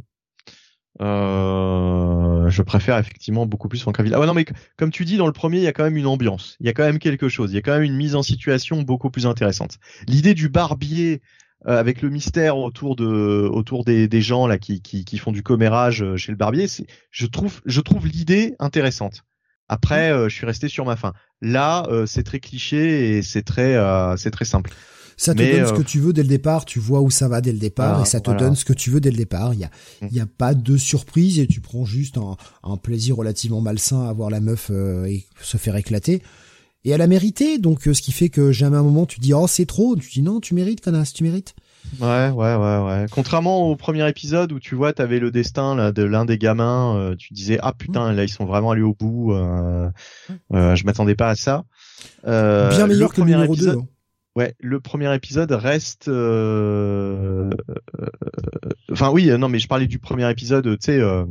Euh, 1.01 2.50
je 2.50 2.61
préfère 2.61 2.98
effectivement 2.98 3.45
beaucoup 3.45 3.68
plus 3.68 3.80
Frank 3.82 4.00
Avila. 4.00 4.18
Ah 4.18 4.19
ouais, 4.22 4.26
non, 4.26 4.34
mais 4.34 4.45
comme 4.77 4.92
tu 4.92 5.03
dis, 5.03 5.18
dans 5.18 5.27
le 5.27 5.34
premier, 5.34 5.58
il 5.58 5.64
y 5.64 5.68
a 5.68 5.74
quand 5.74 5.84
même 5.84 5.98
une 5.98 6.08
ambiance, 6.08 6.56
il 6.61 6.66
y 6.66 6.69
a 6.69 6.74
quand 6.74 6.84
même 6.84 7.00
quelque 7.00 7.27
chose, 7.27 7.51
il 7.51 7.56
y 7.56 7.58
a 7.58 7.61
quand 7.61 7.74
même 7.74 7.84
une 7.84 7.95
mise 7.95 8.16
en 8.16 8.24
situation 8.24 8.82
beaucoup 8.84 9.09
plus 9.09 9.26
intéressante. 9.26 9.80
L'idée 10.08 10.34
du 10.34 10.48
barbier 10.48 11.22
avec 11.66 12.02
le 12.02 12.10
mystère 12.10 12.58
autour 12.58 12.96
de 12.96 13.50
autour 13.52 13.84
des, 13.84 14.08
des 14.08 14.22
gens 14.22 14.48
là 14.48 14.58
qui, 14.58 14.82
qui, 14.82 15.04
qui 15.06 15.18
font 15.18 15.32
du 15.32 15.44
commérage 15.44 16.02
euh, 16.04 16.16
chez 16.18 16.32
le 16.32 16.38
barbier, 16.38 16.68
c'est 16.68 16.86
je 17.12 17.26
trouve 17.26 17.62
je 17.66 17.82
trouve 17.82 18.08
l'idée 18.08 18.56
intéressante. 18.60 19.24
Après, 19.68 20.12
euh, 20.12 20.30
je 20.30 20.36
suis 20.36 20.46
resté 20.46 20.68
sur 20.68 20.86
ma 20.86 20.96
fin. 20.96 21.14
Là, 21.42 21.88
c'est 22.06 22.24
très 22.24 22.40
cliché 22.40 23.18
et 23.18 23.22
c'est 23.22 23.44
très 23.44 23.78
c'est 24.18 24.32
très 24.32 24.46
simple. 24.46 24.72
Ça 25.20 25.34
te 25.34 25.42
Mais, 25.42 25.52
donne 25.52 25.68
ce 25.68 25.74
euh, 25.74 25.78
que 25.78 25.82
tu 25.82 26.00
veux 26.00 26.14
dès 26.14 26.22
le 26.24 26.30
départ, 26.30 26.64
tu 26.64 26.80
vois 26.80 27.02
où 27.02 27.10
ça 27.12 27.28
va 27.28 27.42
dès 27.42 27.52
le 27.52 27.58
départ 27.60 27.90
Voilà, 27.90 28.04
et 28.04 28.10
ça 28.10 28.22
te 28.22 28.30
voilà. 28.30 28.40
donne 28.40 28.56
ce 28.56 28.64
que 28.64 28.72
tu 28.72 28.90
veux 28.90 29.02
dès 29.02 29.12
le 29.12 29.18
départ. 29.18 29.54
Il 29.54 29.60
y 29.60 29.66
a, 29.66 29.70
Mm. 30.02 30.08
y 30.12 30.20
a 30.22 30.26
pas 30.26 30.54
de 30.54 30.78
surprise 30.78 31.40
et 31.40 31.48
tu 31.48 31.60
prends 31.60 31.84
juste 31.84 32.18
un, 32.18 32.38
un 32.64 32.78
plaisir 32.78 33.18
relativement 33.18 33.60
malsain 33.60 34.08
à 34.08 34.14
voir 34.14 34.30
la 34.30 34.40
meuf 34.40 34.70
euh, 34.72 35.04
et 35.04 35.26
se 35.42 35.58
faire 35.58 35.76
éclater. 35.76 36.24
Et 36.85 36.91
elle 36.91 37.01
a 37.01 37.08
mérité, 37.08 37.58
donc 37.58 37.88
euh, 37.88 37.93
ce 37.93 38.01
qui 38.01 38.11
fait 38.14 38.30
que 38.30 38.51
jamais 38.53 38.77
un 38.77 38.83
moment 38.83 39.06
tu 39.06 39.19
dis 39.19 39.33
oh 39.33 39.48
c'est 39.48 39.66
trop, 39.66 39.98
tu 39.98 40.09
dis 40.09 40.22
non 40.22 40.40
tu 40.40 40.53
mérites 40.53 40.80
connasse, 40.82 41.11
tu 41.14 41.24
mérites. 41.24 41.53
Ouais, 41.99 42.30
ouais, 42.30 42.56
ouais, 42.56 42.77
ouais. 42.85 43.06
Contrairement 43.11 43.69
au 43.69 43.75
premier 43.75 44.08
épisode 44.08 44.51
où 44.53 44.59
tu 44.59 44.75
vois, 44.75 44.93
t'avais 44.93 45.19
le 45.19 45.30
destin 45.32 45.75
là, 45.75 45.91
de 45.91 46.03
l'un 46.03 46.24
des 46.24 46.38
gamins, 46.38 46.95
euh, 46.98 47.16
tu 47.17 47.33
disais 47.33 47.58
ah 47.61 47.74
putain, 47.77 48.14
là 48.14 48.24
ils 48.24 48.30
sont 48.30 48.45
vraiment 48.45 48.72
allés 48.72 48.82
au 48.82 48.93
bout. 48.93 49.33
Euh, 49.33 49.90
euh, 50.53 50.75
je 50.75 50.85
m'attendais 50.85 51.16
pas 51.16 51.30
à 51.30 51.35
ça. 51.35 51.64
Euh, 52.27 52.69
Bien 52.69 52.88
meilleur 52.88 53.09
que 53.09 53.16
le 53.17 53.24
premier 53.24 53.35
numéro 53.35 53.53
épisode, 53.56 53.75
2. 53.75 53.82
hein. 53.82 53.88
Ouais, 54.38 54.56
le 54.61 54.80
premier 54.80 55.14
épisode 55.14 55.51
reste. 55.51 56.08
Enfin 58.91 59.11
oui, 59.11 59.30
non, 59.38 59.49
mais 59.49 59.59
je 59.59 59.67
parlais 59.67 59.88
du 59.88 59.99
premier 59.99 60.30
épisode, 60.30 60.64
tu 60.80 60.85
sais, 60.85 60.99
euh, 60.99 61.25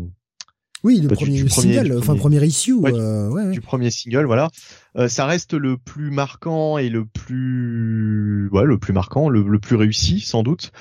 Oui, 0.84 1.00
le 1.00 1.08
Bah, 1.08 1.16
premier 1.16 1.32
du 1.42 1.44
premier- 1.46 1.74
single, 1.74 1.90
du 1.90 1.96
enfin 1.98 2.14
premier- 2.16 2.44
issue. 2.44 2.72
Ouais, 2.74 2.92
ouais, 2.92 3.26
ouais. 3.28 3.50
du 3.50 3.60
premier 3.60 3.90
single, 3.90 4.26
voilà. 4.26 4.48
Euh, 4.97 5.08
ça 5.08 5.26
reste 5.26 5.55
le 5.55 5.76
plus 5.76 6.10
marquant 6.10 6.78
et 6.78 6.89
le 6.89 7.05
plus, 7.05 8.49
ouais, 8.52 8.65
le 8.65 8.78
plus 8.78 8.92
marquant, 8.92 9.28
le, 9.28 9.42
le 9.42 9.58
plus 9.58 9.76
réussi 9.76 10.20
sans 10.20 10.42
doute. 10.42 10.73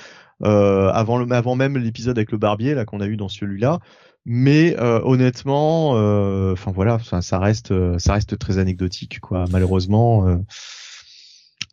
Euh, 0.44 0.88
avant 0.92 1.18
le, 1.18 1.30
avant 1.34 1.56
même 1.56 1.76
l'épisode 1.76 2.16
avec 2.16 2.30
le 2.30 2.38
barbier 2.38 2.74
là 2.74 2.84
qu'on 2.84 3.00
a 3.00 3.06
eu 3.06 3.16
dans 3.16 3.28
celui-là. 3.28 3.80
Mais 4.24 4.76
euh, 4.78 5.00
honnêtement, 5.04 5.92
euh, 5.96 6.52
enfin 6.52 6.70
voilà, 6.70 6.98
ça, 7.00 7.22
ça 7.22 7.38
reste, 7.38 7.70
euh, 7.72 7.98
ça 7.98 8.12
reste 8.14 8.38
très 8.38 8.58
anecdotique 8.58 9.20
quoi. 9.20 9.44
Malheureusement, 9.50 10.26
euh, 10.28 10.36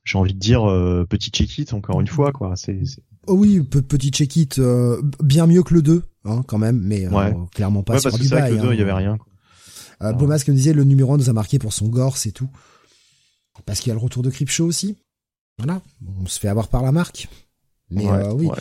j'ai 0.03 0.17
envie 0.17 0.33
de 0.33 0.39
dire 0.39 0.69
euh, 0.69 1.05
petit 1.07 1.29
check-it 1.31 1.73
encore 1.73 1.99
une 2.01 2.07
fois 2.07 2.31
quoi. 2.31 2.53
C'est, 2.55 2.79
Oh 3.27 3.33
oui, 3.33 3.59
pe- 3.61 3.81
petit 3.81 4.09
check-it, 4.11 4.59
euh, 4.59 5.01
bien 5.23 5.47
mieux 5.47 5.63
que 5.63 5.73
le 5.73 5.81
2, 5.81 6.03
hein, 6.25 6.43
quand 6.47 6.59
même, 6.59 6.79
mais 6.79 7.07
euh, 7.07 7.09
Ouais. 7.09 7.33
clairement 7.53 7.81
pas 7.81 7.93
ouais, 7.93 7.99
sur 7.99 8.11
parce 8.11 8.17
que 8.19 8.23
du 8.23 8.29
c'est 8.29 8.39
vrai 8.39 8.49
que 8.49 8.55
le 8.55 8.61
2, 8.61 8.73
il 8.73 8.77
y 8.77 8.79
hein. 8.79 8.83
avait 8.83 8.93
rien. 8.93 9.17
Quoi. 9.17 9.27
Euh, 10.01 10.13
Beaumasque 10.13 10.47
nous 10.49 10.53
disait 10.55 10.73
le 10.73 10.83
numéro 10.83 11.13
1 11.13 11.17
nous 11.17 11.29
a 11.29 11.33
marqué 11.33 11.59
pour 11.59 11.73
son 11.73 11.87
gore, 11.87 12.17
c'est 12.17 12.31
tout. 12.31 12.49
Parce 13.65 13.79
qu'il 13.79 13.89
y 13.89 13.91
a 13.91 13.95
le 13.95 14.01
retour 14.01 14.23
de 14.23 14.29
Creepshow 14.29 14.65
aussi. 14.65 14.95
Voilà, 15.57 15.81
on 16.21 16.25
se 16.25 16.39
fait 16.39 16.49
avoir 16.49 16.67
par 16.67 16.83
la 16.83 16.91
marque. 16.91 17.29
Mais 17.89 18.05
Ouais, 18.05 18.11
euh, 18.11 18.33
oui, 18.33 18.47
ouais. 18.47 18.55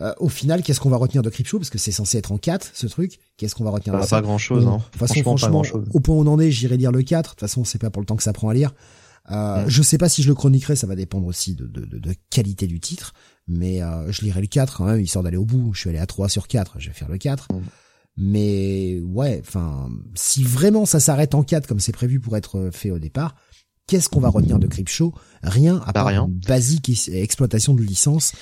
Euh, 0.00 0.12
au 0.18 0.28
final, 0.28 0.62
qu'est-ce 0.62 0.80
qu'on 0.80 0.88
va 0.88 0.96
retenir 0.96 1.22
de 1.22 1.28
Creepshow? 1.30 1.58
Parce 1.58 1.68
que 1.70 1.78
c'est 1.78 1.92
censé 1.92 2.16
être 2.18 2.32
en 2.32 2.38
4, 2.38 2.70
ce 2.74 2.86
truc. 2.86 3.18
Qu'est-ce 3.36 3.54
qu'on 3.54 3.64
va 3.64 3.70
retenir 3.70 3.94
Bah, 3.94 4.00
de 4.02 4.06
ça 4.08 4.16
pas 4.16 4.22
grand 4.22 4.38
chose. 4.38 4.64
Bon, 4.64 4.72
Hein. 4.74 4.76
De 4.78 4.82
toute 4.84 4.96
façon, 4.96 5.14
Franchement, 5.14 5.22
pas 5.34 5.38
franchement, 5.38 5.50
grand-chose. 5.50 5.88
au 5.92 6.00
point 6.00 6.16
où 6.16 6.20
on 6.20 6.26
en 6.26 6.40
est, 6.40 6.50
j'irai 6.50 6.76
lire 6.78 6.90
le 6.90 7.02
4. 7.02 7.22
De 7.22 7.30
toute 7.34 7.40
façon, 7.40 7.64
c'est 7.64 7.78
pas 7.78 7.90
pour 7.90 8.00
le 8.00 8.06
temps 8.06 8.16
que 8.16 8.22
ça 8.22 8.32
prend 8.32 8.48
à 8.48 8.54
lire. 8.54 8.72
Euh, 9.30 9.64
Mm. 9.66 9.68
Je 9.68 9.82
sais 9.82 9.98
pas 9.98 10.08
si 10.08 10.22
je 10.22 10.28
le 10.28 10.34
chroniquerai, 10.34 10.74
ça 10.74 10.86
va 10.88 10.96
dépendre 10.96 11.26
aussi 11.26 11.54
de, 11.54 11.66
de, 11.66 11.84
de, 11.84 11.98
de 11.98 12.14
qualité 12.30 12.66
du 12.66 12.80
titre. 12.80 13.12
Mais 13.46 13.82
euh, 13.82 14.10
je 14.10 14.22
lirai 14.22 14.40
le 14.40 14.46
4 14.46 14.78
quand 14.78 14.86
même, 14.86 14.98
histoire 15.00 15.22
d'aller 15.22 15.36
au 15.36 15.44
bout. 15.44 15.72
Je 15.74 15.80
suis 15.80 15.90
allé 15.90 15.98
à 15.98 16.06
3 16.06 16.28
sur 16.30 16.48
4, 16.48 16.76
je 16.80 16.88
vais 16.88 16.94
faire 16.94 17.08
le 17.10 17.18
4. 17.18 17.48
Mm. 17.52 17.60
Mais 18.22 19.00
ouais, 19.02 19.40
enfin, 19.46 19.88
si 20.14 20.44
vraiment 20.44 20.84
ça 20.84 21.00
s'arrête 21.00 21.34
en 21.34 21.42
4 21.42 21.66
comme 21.66 21.80
c'est 21.80 21.92
prévu 21.92 22.20
pour 22.20 22.36
être 22.36 22.68
fait 22.72 22.90
au 22.90 22.98
départ, 22.98 23.34
qu'est-ce 23.86 24.08
qu'on 24.08 24.20
va 24.20 24.28
retenir 24.28 24.58
de 24.58 24.66
Creepshow? 24.66 25.14
Rien 25.42 25.80
à 25.86 25.92
part 25.92 26.06
rien. 26.06 26.26
une 26.26 26.34
basique 26.46 26.90
exploitation 27.08 27.72
de 27.74 27.82
licence 27.82 28.32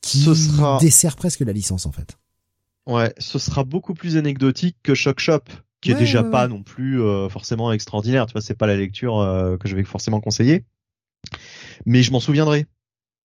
qui 0.00 0.18
Ce 0.18 0.34
sera- 0.34 0.78
dessert 0.80 1.16
presque 1.16 1.40
la 1.40 1.52
licence 1.52 1.84
en 1.86 1.92
fait. 1.92 2.16
Ouais, 2.86 3.12
ce 3.18 3.38
sera 3.38 3.64
beaucoup 3.64 3.94
plus 3.94 4.16
anecdotique 4.16 4.76
que 4.82 4.94
Shock 4.94 5.18
Shop, 5.18 5.40
qui 5.80 5.90
est 5.90 5.94
Ouais, 5.94 6.00
déjà 6.00 6.22
ouais, 6.22 6.30
pas 6.30 6.46
non 6.48 6.62
plus 6.62 7.00
euh, 7.02 7.28
forcément 7.28 7.72
extraordinaire. 7.72 8.26
Tu 8.26 8.32
vois, 8.32 8.42
c'est 8.42 8.54
pas 8.56 8.66
la 8.66 8.76
lecture 8.76 9.18
euh, 9.18 9.56
que 9.56 9.68
je 9.68 9.74
vais 9.74 9.84
forcément 9.84 10.20
conseiller, 10.20 10.64
mais 11.86 12.02
je 12.02 12.12
m'en 12.12 12.20
souviendrai. 12.20 12.66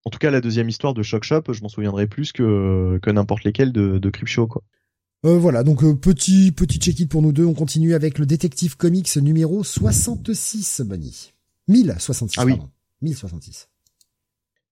En 0.05 0.11
tout 0.11 0.19
cas, 0.19 0.31
la 0.31 0.41
deuxième 0.41 0.69
histoire 0.69 0.95
de 0.95 1.03
Shock 1.03 1.25
Shop, 1.25 1.43
je 1.53 1.61
m'en 1.61 1.69
souviendrai 1.69 2.07
plus 2.07 2.33
que 2.33 2.99
que 3.03 3.11
n'importe 3.11 3.45
lesquelles 3.45 3.73
de, 3.73 3.99
de 3.99 4.11
Creepshow, 4.11 4.47
quoi. 4.47 4.63
Euh, 5.27 5.37
voilà, 5.37 5.65
donc 5.65 5.83
euh, 5.83 5.95
petit 5.95 6.53
petit 6.53 6.79
check-it 6.79 7.09
pour 7.11 7.23
nous 7.23 7.33
deux. 7.33 7.45
On 7.45 7.55
continue 7.55 7.95
avec 7.95 8.19
le 8.19 8.27
détective 8.27 8.77
comics 8.77 9.17
numéro 9.17 9.65
66, 9.65 10.83
Bonnie. 10.87 11.33
1066, 11.67 12.39
Ah 12.41 12.45
oui. 12.45 12.53
pardon. 12.57 12.71
1066. 13.03 13.69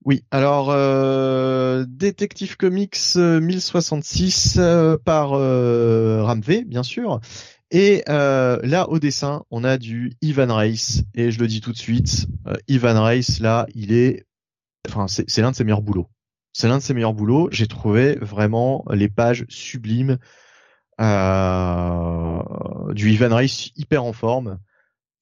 Oui, 0.05 0.23
alors 0.31 0.71
euh, 0.71 1.85
Detective 1.89 2.57
Comics 2.57 2.97
euh, 3.17 3.41
1066 3.41 4.57
euh, 4.59 4.97
par 5.05 5.33
euh, 5.33 6.23
Ramvé, 6.23 6.65
bien 6.65 6.85
sûr. 6.85 7.21
Et 7.73 8.05
euh, 8.09 8.61
là, 8.63 8.89
au 8.89 9.01
dessin, 9.01 9.43
on 9.51 9.65
a 9.65 9.79
du 9.79 10.13
Ivan 10.23 10.55
Race. 10.55 11.03
Et 11.15 11.33
je 11.33 11.41
le 11.41 11.49
dis 11.49 11.61
tout 11.61 11.73
de 11.73 11.77
suite, 11.77 12.29
euh, 12.47 12.55
Ivan 12.69 13.03
Race, 13.03 13.41
là, 13.41 13.67
il 13.75 13.93
est... 13.93 14.25
Enfin, 14.89 15.09
c'est 15.09 15.29
c'est 15.29 15.43
l'un 15.43 15.51
de 15.51 15.57
ses 15.57 15.65
meilleurs 15.65 15.83
boulots. 15.83 16.07
C'est 16.59 16.69
l'un 16.69 16.79
de 16.79 16.83
ses 16.83 16.95
meilleurs 16.95 17.13
boulots. 17.13 17.51
J'ai 17.53 17.67
trouvé 17.67 18.15
vraiment 18.15 18.83
les 18.91 19.11
pages 19.11 19.45
sublimes 19.51 20.17
euh, 21.03 22.43
du 22.95 23.11
Ivan 23.11 23.29
Race 23.29 23.73
hyper 23.77 24.03
en 24.05 24.15
forme. 24.15 24.59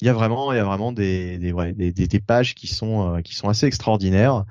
Il 0.00 0.06
y 0.06 0.10
a 0.10 0.12
vraiment, 0.12 0.52
il 0.52 0.56
y 0.56 0.60
a 0.60 0.64
vraiment 0.64 0.92
des, 0.92 1.38
des, 1.38 1.50
ouais, 1.50 1.72
des, 1.72 1.90
des 1.90 2.20
pages 2.20 2.54
qui 2.54 2.68
sont, 2.68 3.16
euh, 3.16 3.20
qui 3.20 3.34
sont 3.34 3.48
assez 3.48 3.66
extraordinaires. 3.66 4.44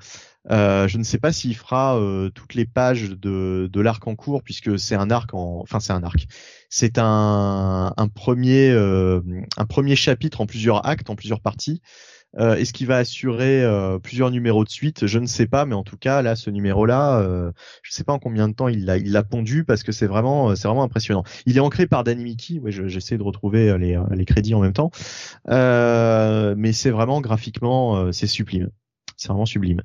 Euh, 0.50 0.86
je 0.86 0.98
ne 0.98 1.04
sais 1.04 1.16
pas 1.16 1.32
s'il 1.32 1.56
fera 1.56 1.98
euh, 1.98 2.28
toutes 2.28 2.52
les 2.52 2.66
pages 2.66 3.08
de, 3.08 3.66
de 3.72 3.80
l'arc 3.80 4.06
en 4.06 4.14
cours 4.14 4.42
puisque 4.42 4.78
c'est 4.78 4.94
un 4.94 5.10
arc 5.10 5.32
en, 5.32 5.60
enfin 5.62 5.80
c'est 5.80 5.94
un 5.94 6.02
arc. 6.02 6.26
C'est 6.68 6.98
un, 6.98 7.94
un 7.96 8.08
premier, 8.08 8.68
euh, 8.68 9.22
un 9.56 9.64
premier 9.64 9.96
chapitre 9.96 10.42
en 10.42 10.46
plusieurs 10.46 10.84
actes, 10.86 11.08
en 11.08 11.16
plusieurs 11.16 11.40
parties. 11.40 11.80
Euh, 12.38 12.56
Est-ce 12.56 12.72
qu'il 12.72 12.86
va 12.86 12.96
assurer 12.98 13.62
euh, 13.62 13.98
plusieurs 13.98 14.30
numéros 14.30 14.64
de 14.64 14.68
suite? 14.70 15.06
Je 15.06 15.18
ne 15.18 15.26
sais 15.26 15.46
pas, 15.46 15.64
mais 15.66 15.74
en 15.74 15.84
tout 15.84 15.96
cas 15.96 16.20
là, 16.22 16.34
ce 16.36 16.50
numéro-là, 16.50 17.20
euh, 17.20 17.52
je 17.82 17.90
ne 17.90 17.94
sais 17.94 18.04
pas 18.04 18.12
en 18.12 18.18
combien 18.18 18.48
de 18.48 18.54
temps 18.54 18.68
il 18.68 18.84
l'a, 18.84 18.96
il 18.98 19.12
l'a 19.12 19.22
pondu 19.22 19.64
parce 19.64 19.82
que 19.82 19.92
c'est 19.92 20.06
vraiment, 20.06 20.50
euh, 20.50 20.54
c'est 20.56 20.66
vraiment 20.68 20.82
impressionnant. 20.82 21.22
Il 21.46 21.56
est 21.56 21.60
ancré 21.60 21.86
par 21.86 22.02
Danny 22.04 22.24
Mickey. 22.24 22.58
Ouais, 22.58 22.72
je- 22.72 22.88
j'essaie 22.88 23.18
de 23.18 23.22
retrouver 23.22 23.70
euh, 23.70 23.78
les, 23.78 23.96
euh, 23.96 24.02
les 24.10 24.24
crédits 24.24 24.54
en 24.54 24.60
même 24.60 24.72
temps, 24.72 24.90
mais 25.48 26.72
c'est 26.72 26.90
vraiment 26.90 27.20
graphiquement, 27.20 28.12
c'est 28.12 28.26
sublime. 28.26 28.70
C'est 29.16 29.28
vraiment 29.28 29.46
sublime. 29.46 29.82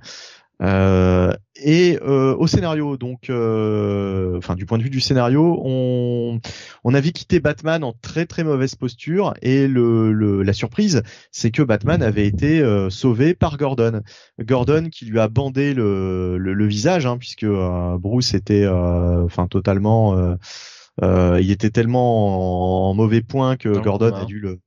Euh, 0.61 1.31
et 1.55 1.97
euh, 2.01 2.35
au 2.35 2.45
scénario, 2.45 2.97
donc, 2.97 3.29
euh, 3.29 4.37
enfin 4.37 4.55
du 4.55 4.65
point 4.65 4.77
de 4.77 4.83
vue 4.83 4.89
du 4.89 4.99
scénario, 4.99 5.57
on 5.63 6.39
on 6.83 6.93
avait 6.93 7.11
quitté 7.11 7.39
Batman 7.39 7.83
en 7.83 7.93
très 7.93 8.25
très 8.25 8.43
mauvaise 8.43 8.75
posture 8.75 9.33
et 9.41 9.67
le, 9.69 10.11
le 10.11 10.43
la 10.43 10.51
surprise, 10.53 11.01
c'est 11.31 11.51
que 11.51 11.61
Batman 11.61 12.03
avait 12.03 12.27
été 12.27 12.59
euh, 12.59 12.89
sauvé 12.89 13.33
par 13.33 13.55
Gordon. 13.57 14.01
Gordon 14.41 14.89
qui 14.91 15.05
lui 15.05 15.19
a 15.19 15.29
bandé 15.29 15.73
le 15.73 16.37
le, 16.37 16.53
le 16.53 16.65
visage, 16.65 17.05
hein, 17.05 17.17
puisque 17.17 17.43
euh, 17.43 17.97
Bruce 17.97 18.33
était, 18.33 18.63
euh, 18.65 19.23
enfin 19.23 19.47
totalement, 19.47 20.17
euh, 20.17 20.35
euh, 21.03 21.39
il 21.41 21.51
était 21.51 21.69
tellement 21.69 22.87
en, 22.87 22.91
en 22.91 22.93
mauvais 22.95 23.21
point 23.21 23.55
que 23.55 23.69
Dans 23.69 23.81
Gordon 23.81 24.13
a 24.13 24.25
dû 24.25 24.39
le 24.39 24.59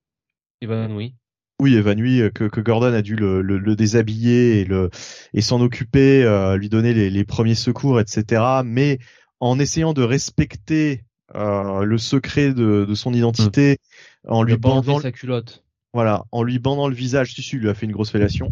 Évanoui. 0.62 1.14
Oui, 1.62 1.76
évanoui, 1.76 2.20
euh, 2.20 2.30
que, 2.30 2.44
que 2.44 2.60
Gordon 2.60 2.92
a 2.92 3.02
dû 3.02 3.14
le, 3.14 3.40
le, 3.40 3.56
le 3.56 3.76
déshabiller 3.76 4.60
et 4.60 4.64
le 4.64 4.90
et 5.32 5.40
s'en 5.40 5.60
occuper, 5.60 6.24
euh, 6.24 6.56
lui 6.56 6.68
donner 6.68 6.92
les, 6.92 7.08
les 7.08 7.24
premiers 7.24 7.54
secours, 7.54 8.00
etc. 8.00 8.42
Mais 8.64 8.98
en 9.38 9.60
essayant 9.60 9.92
de 9.92 10.02
respecter 10.02 11.04
euh, 11.36 11.84
le 11.84 11.98
secret 11.98 12.52
de, 12.52 12.84
de 12.84 12.94
son 12.94 13.14
identité, 13.14 13.78
en 14.26 14.42
lui 14.42 14.56
bandant, 14.56 14.98
sa 15.00 15.12
culotte. 15.12 15.62
voilà, 15.94 16.24
en 16.32 16.42
lui 16.42 16.58
bandant 16.58 16.88
le 16.88 16.96
visage, 16.96 17.32
si, 17.32 17.42
si, 17.42 17.56
lui 17.56 17.68
a 17.68 17.74
fait 17.74 17.86
une 17.86 17.92
grosse 17.92 18.10
fellation. 18.10 18.50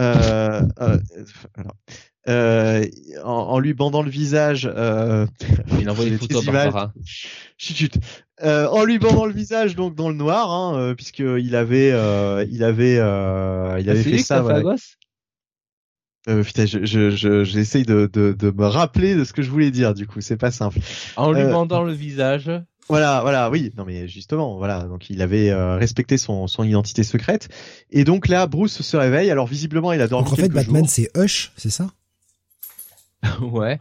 Euh, 0.00 0.60
euh, 0.80 0.98
voilà. 1.54 1.70
Euh, 2.28 2.84
en, 3.24 3.30
en 3.32 3.58
lui 3.58 3.72
bandant 3.74 4.02
le 4.02 4.10
visage, 4.10 4.70
euh, 4.72 5.26
Il 5.80 5.88
a 5.88 5.92
envoyé 5.92 6.10
des 6.10 6.16
une 6.16 6.20
photo 6.20 6.38
à 6.38 6.42
images. 6.42 6.64
Barbara. 6.72 6.92
Chut, 7.56 7.76
chut. 7.76 7.94
Euh, 8.42 8.68
en 8.68 8.84
lui 8.84 8.98
bandant 8.98 9.24
le 9.26 9.32
visage 9.32 9.74
donc 9.74 9.94
dans 9.94 10.08
le 10.08 10.14
noir, 10.14 10.50
hein, 10.52 10.78
euh, 10.78 10.94
puisque 10.94 11.18
il 11.20 11.56
avait, 11.56 11.90
euh, 11.92 12.44
il 12.50 12.62
avait, 12.62 12.98
euh, 12.98 13.78
il 13.80 13.88
Ah, 13.88 13.92
avait 13.92 14.02
c'est 14.02 14.10
fait 14.10 14.18
ça. 14.18 14.42
voilà. 14.42 14.74
Euh, 16.28 16.42
putain, 16.44 16.66
je, 16.66 16.84
je, 16.84 17.10
je- 17.10 17.44
j'essaye 17.44 17.84
de, 17.84 18.08
de, 18.12 18.32
de 18.38 18.50
me 18.50 18.66
rappeler 18.66 19.14
de 19.14 19.24
ce 19.24 19.32
que 19.32 19.40
je 19.42 19.50
voulais 19.50 19.70
dire. 19.70 19.94
Du 19.94 20.06
coup, 20.06 20.20
c'est 20.20 20.36
pas 20.36 20.50
simple. 20.50 20.78
En 21.16 21.32
lui 21.32 21.40
Euh, 21.40 21.50
mandant 21.52 21.82
le 21.82 21.92
visage. 21.92 22.50
Voilà, 22.90 23.20
voilà, 23.22 23.50
oui. 23.50 23.70
Non, 23.78 23.84
mais 23.86 24.08
justement, 24.08 24.56
voilà. 24.58 24.82
Donc, 24.84 25.08
il 25.10 25.22
avait 25.22 25.50
euh, 25.50 25.76
respecté 25.76 26.18
son, 26.18 26.46
son 26.46 26.64
identité 26.64 27.02
secrète. 27.02 27.48
Et 27.90 28.04
donc 28.04 28.28
là, 28.28 28.46
Bruce 28.46 28.82
se 28.82 28.96
réveille. 28.96 29.30
Alors, 29.30 29.46
visiblement, 29.46 29.92
il 29.92 30.00
a 30.02 30.08
dormi 30.08 30.24
Donc 30.24 30.32
en 30.34 30.36
fait, 30.36 30.48
Batman, 30.48 30.84
jours. 30.84 30.90
c'est 30.90 31.10
Hush, 31.16 31.52
c'est 31.56 31.70
ça? 31.70 31.88
ouais. 33.40 33.78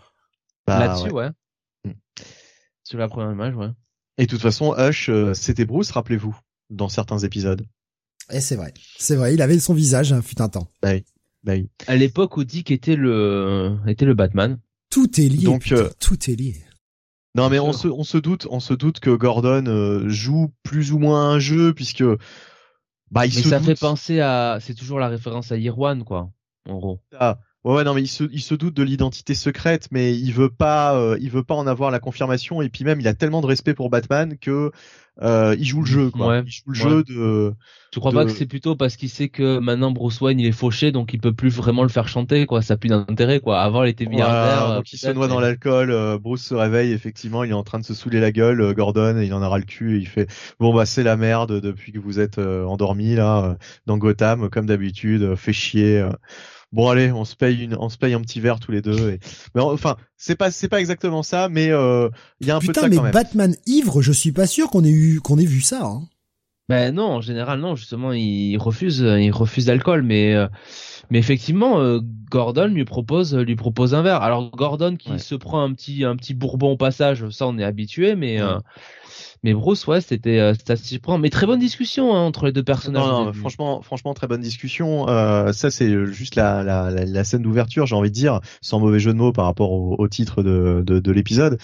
Bah, 0.65 0.79
Là-dessus, 0.79 1.11
ouais. 1.11 1.29
ouais. 1.85 1.91
Hmm. 1.91 1.93
Sur 2.83 2.99
la 2.99 3.07
première 3.07 3.31
image, 3.31 3.55
ouais. 3.55 3.69
Et 4.17 4.25
de 4.25 4.29
toute 4.29 4.41
façon, 4.41 4.73
Hush, 4.77 5.09
euh, 5.09 5.33
c'était 5.33 5.65
Bruce, 5.65 5.91
rappelez-vous, 5.91 6.35
dans 6.69 6.89
certains 6.89 7.19
épisodes. 7.19 7.65
Et 8.31 8.41
c'est 8.41 8.55
vrai. 8.55 8.73
C'est 8.97 9.15
vrai, 9.15 9.33
il 9.33 9.41
avait 9.41 9.59
son 9.59 9.73
visage, 9.73 10.11
hein, 10.11 10.21
fut 10.21 10.41
un 10.41 10.49
temps. 10.49 10.67
Bah 10.81 10.91
oui. 11.45 11.69
À 11.87 11.95
l'époque 11.95 12.35
où 12.35 12.43
Dick 12.43 12.71
était 12.71 12.95
le 12.95 13.77
était 13.87 14.05
le 14.05 14.15
Batman. 14.15 14.59
Tout 14.89 15.19
est 15.21 15.29
lié. 15.29 15.43
Donc, 15.43 15.61
putain, 15.61 15.75
euh, 15.75 15.89
tout 15.99 16.29
est 16.29 16.35
lié. 16.35 16.55
Non, 17.35 17.49
mais 17.49 17.59
on 17.59 17.71
se, 17.71 17.87
on 17.87 18.03
se 18.03 18.17
doute, 18.17 18.47
on 18.49 18.59
se 18.59 18.73
doute 18.73 18.99
que 18.99 19.11
Gordon 19.11 19.65
euh, 19.67 20.09
joue 20.09 20.51
plus 20.63 20.91
ou 20.91 20.97
moins 20.97 21.29
un 21.29 21.39
jeu 21.39 21.73
puisque 21.73 22.03
bah 23.11 23.25
il 23.25 23.35
Mais 23.35 23.41
se 23.43 23.49
ça 23.49 23.59
doute 23.59 23.67
fait 23.67 23.79
penser 23.79 24.19
à 24.19 24.57
c'est 24.59 24.73
toujours 24.73 24.99
la 24.99 25.07
référence 25.07 25.51
à 25.51 25.57
Irwan 25.57 26.03
quoi. 26.03 26.31
En 26.67 26.79
gros. 26.79 26.99
Ah, 27.17 27.39
ouais, 27.75 27.83
non, 27.83 27.93
mais 27.93 28.01
il 28.01 28.07
se, 28.07 28.23
il 28.31 28.41
se 28.41 28.55
doute 28.55 28.73
de 28.73 28.83
l'identité 28.83 29.33
secrète, 29.33 29.87
mais 29.91 30.15
il 30.15 30.31
veut 30.31 30.49
pas, 30.49 30.95
euh, 30.95 31.17
il 31.21 31.29
veut 31.29 31.43
pas 31.43 31.55
en 31.55 31.67
avoir 31.67 31.91
la 31.91 31.99
confirmation. 31.99 32.61
Et 32.61 32.69
puis 32.69 32.83
même, 32.83 32.99
il 32.99 33.07
a 33.07 33.13
tellement 33.13 33.41
de 33.41 33.47
respect 33.47 33.73
pour 33.73 33.89
Batman 33.89 34.37
que 34.37 34.71
euh, 35.21 35.55
il 35.57 35.65
joue 35.65 35.81
le 35.81 35.87
jeu, 35.87 36.09
quoi. 36.11 36.27
Ouais, 36.27 36.43
il 36.45 36.51
joue 36.51 36.63
le 36.67 36.79
ouais. 36.83 36.89
jeu 36.89 37.03
de. 37.03 37.53
Tu 37.91 37.99
crois 37.99 38.11
de- 38.11 38.17
pas 38.17 38.25
que 38.25 38.31
c'est 38.31 38.45
plutôt 38.45 38.75
parce 38.75 38.95
qu'il 38.97 39.09
sait 39.09 39.29
que 39.29 39.59
maintenant 39.59 39.91
Bruce 39.91 40.19
Wayne 40.21 40.39
il 40.39 40.45
est 40.45 40.51
fauché 40.51 40.91
donc 40.91 41.13
il 41.13 41.19
peut 41.19 41.33
plus 41.33 41.49
vraiment 41.49 41.83
le 41.83 41.89
faire 41.89 42.07
chanter 42.07 42.45
quoi, 42.45 42.61
ça 42.61 42.73
a 42.75 42.77
plus 42.77 42.89
d'intérêt 42.89 43.39
quoi. 43.39 43.61
Avant 43.61 43.83
il 43.83 43.89
était 43.89 44.05
milliardaire. 44.05 44.35
Voilà, 44.41 44.71
euh, 44.73 44.77
donc 44.77 44.93
il 44.93 44.97
se 44.97 45.09
noie 45.09 45.27
dans 45.27 45.39
l'alcool. 45.39 45.89
euh, 45.89 46.19
Bruce 46.19 46.43
se 46.43 46.53
réveille, 46.53 46.91
effectivement, 46.91 47.43
il 47.43 47.49
est 47.51 47.53
en 47.53 47.63
train 47.63 47.79
de 47.79 47.85
se 47.85 47.93
saouler 47.93 48.19
la 48.19 48.31
gueule. 48.31 48.73
Gordon, 48.75 49.17
il 49.19 49.33
en 49.33 49.41
aura 49.41 49.57
le 49.57 49.65
cul. 49.65 49.95
Et 49.95 49.99
il 49.99 50.07
fait 50.07 50.29
bon 50.59 50.73
bah 50.73 50.85
c'est 50.85 51.03
la 51.03 51.17
merde 51.17 51.59
depuis 51.61 51.91
que 51.91 51.99
vous 51.99 52.19
êtes 52.19 52.37
euh, 52.37 52.65
endormi 52.65 53.15
là 53.15 53.45
euh, 53.45 53.55
dans 53.87 53.97
Gotham, 53.97 54.49
comme 54.49 54.65
d'habitude. 54.67 55.23
euh, 55.23 55.35
fait 55.35 55.53
chier. 55.53 56.05
Euh. 56.73 56.75
Bon 56.75 56.89
allez, 56.89 57.11
on 57.11 57.25
se 57.25 57.35
paye 57.35 57.63
une, 57.63 57.75
on 57.79 57.89
se 57.89 57.97
paye 57.97 58.13
un 58.13 58.21
petit 58.21 58.39
verre 58.39 58.59
tous 58.59 58.71
les 58.71 58.81
deux. 58.81 59.11
Et... 59.11 59.19
Mais 59.55 59.61
enfin, 59.61 59.95
c'est 60.17 60.35
pas, 60.35 60.51
c'est 60.51 60.67
pas 60.67 60.79
exactement 60.79 61.23
ça, 61.23 61.47
mais 61.49 61.69
euh, 61.69 62.09
il 62.41 62.47
y 62.47 62.51
a 62.51 62.55
un 62.55 62.59
peu 62.59 62.67
de 62.67 62.71
Putain, 62.71 62.81
ça 62.81 62.89
mais 62.89 62.95
quand 62.97 63.03
même. 63.03 63.11
Batman 63.13 63.55
ivre, 63.65 64.01
je 64.01 64.11
suis 64.11 64.31
pas 64.31 64.47
sûr 64.47 64.69
qu'on 64.69 64.83
ait 64.83 64.89
eu, 64.89 65.19
qu'on 65.21 65.37
ait 65.37 65.45
vu 65.45 65.61
ça. 65.61 65.85
Hein. 65.85 66.01
Ben 66.69 66.93
non, 66.93 67.05
en 67.05 67.21
général 67.21 67.61
non, 67.61 67.77
justement 67.77 68.11
il 68.11 68.57
refuse 68.57 68.99
il 68.99 69.31
refuse 69.31 69.67
l'alcool 69.67 70.03
mais 70.03 70.35
euh, 70.35 70.47
mais 71.09 71.17
effectivement 71.17 71.79
euh, 71.79 72.01
Gordon 72.29 72.67
lui 72.67 72.83
propose 72.83 73.33
lui 73.33 73.55
propose 73.55 73.95
un 73.95 74.01
verre. 74.01 74.21
Alors 74.21 74.51
Gordon 74.51 74.97
qui 74.97 75.11
Ouais. 75.11 75.17
se 75.17 75.35
prend 75.35 75.63
un 75.63 75.73
petit 75.73 76.03
un 76.03 76.17
petit 76.17 76.33
bourbon 76.33 76.71
au 76.71 76.75
passage, 76.75 77.29
ça 77.29 77.47
on 77.47 77.57
est 77.57 77.63
habitué 77.63 78.15
mais 78.17 78.43
Ouais. 78.43 78.49
Euh, 79.37 79.39
mais 79.43 79.53
Bruce 79.53 79.87
ouais, 79.87 80.01
c'était 80.01 80.39
euh, 80.39 80.53
assez 80.67 80.83
surprenant 80.83 81.17
mais 81.19 81.29
très 81.29 81.45
bonne 81.45 81.59
discussion 81.59 82.15
hein, 82.15 82.19
entre 82.21 82.45
les 82.47 82.51
deux 82.51 82.63
personnages. 82.63 83.03
Non, 83.03 83.25
non, 83.25 83.33
franchement, 83.33 83.81
franchement, 83.81 84.13
très 84.13 84.27
bonne 84.27 84.41
discussion. 84.41 85.07
Euh, 85.09 85.53
ça, 85.53 85.71
c'est 85.71 86.05
juste 86.11 86.35
la, 86.35 86.63
la, 86.63 86.89
la, 86.91 87.05
la 87.05 87.23
scène 87.23 87.41
d'ouverture, 87.41 87.85
j'ai 87.85 87.95
envie 87.95 88.09
de 88.09 88.15
dire, 88.15 88.39
sans 88.61 88.79
mauvais 88.79 88.99
jeu 88.99 89.13
de 89.13 89.17
mots 89.17 89.31
par 89.31 89.45
rapport 89.45 89.71
au, 89.71 89.95
au 89.97 90.07
titre 90.07 90.43
de, 90.43 90.83
de, 90.85 90.99
de 90.99 91.11
l'épisode 91.11 91.57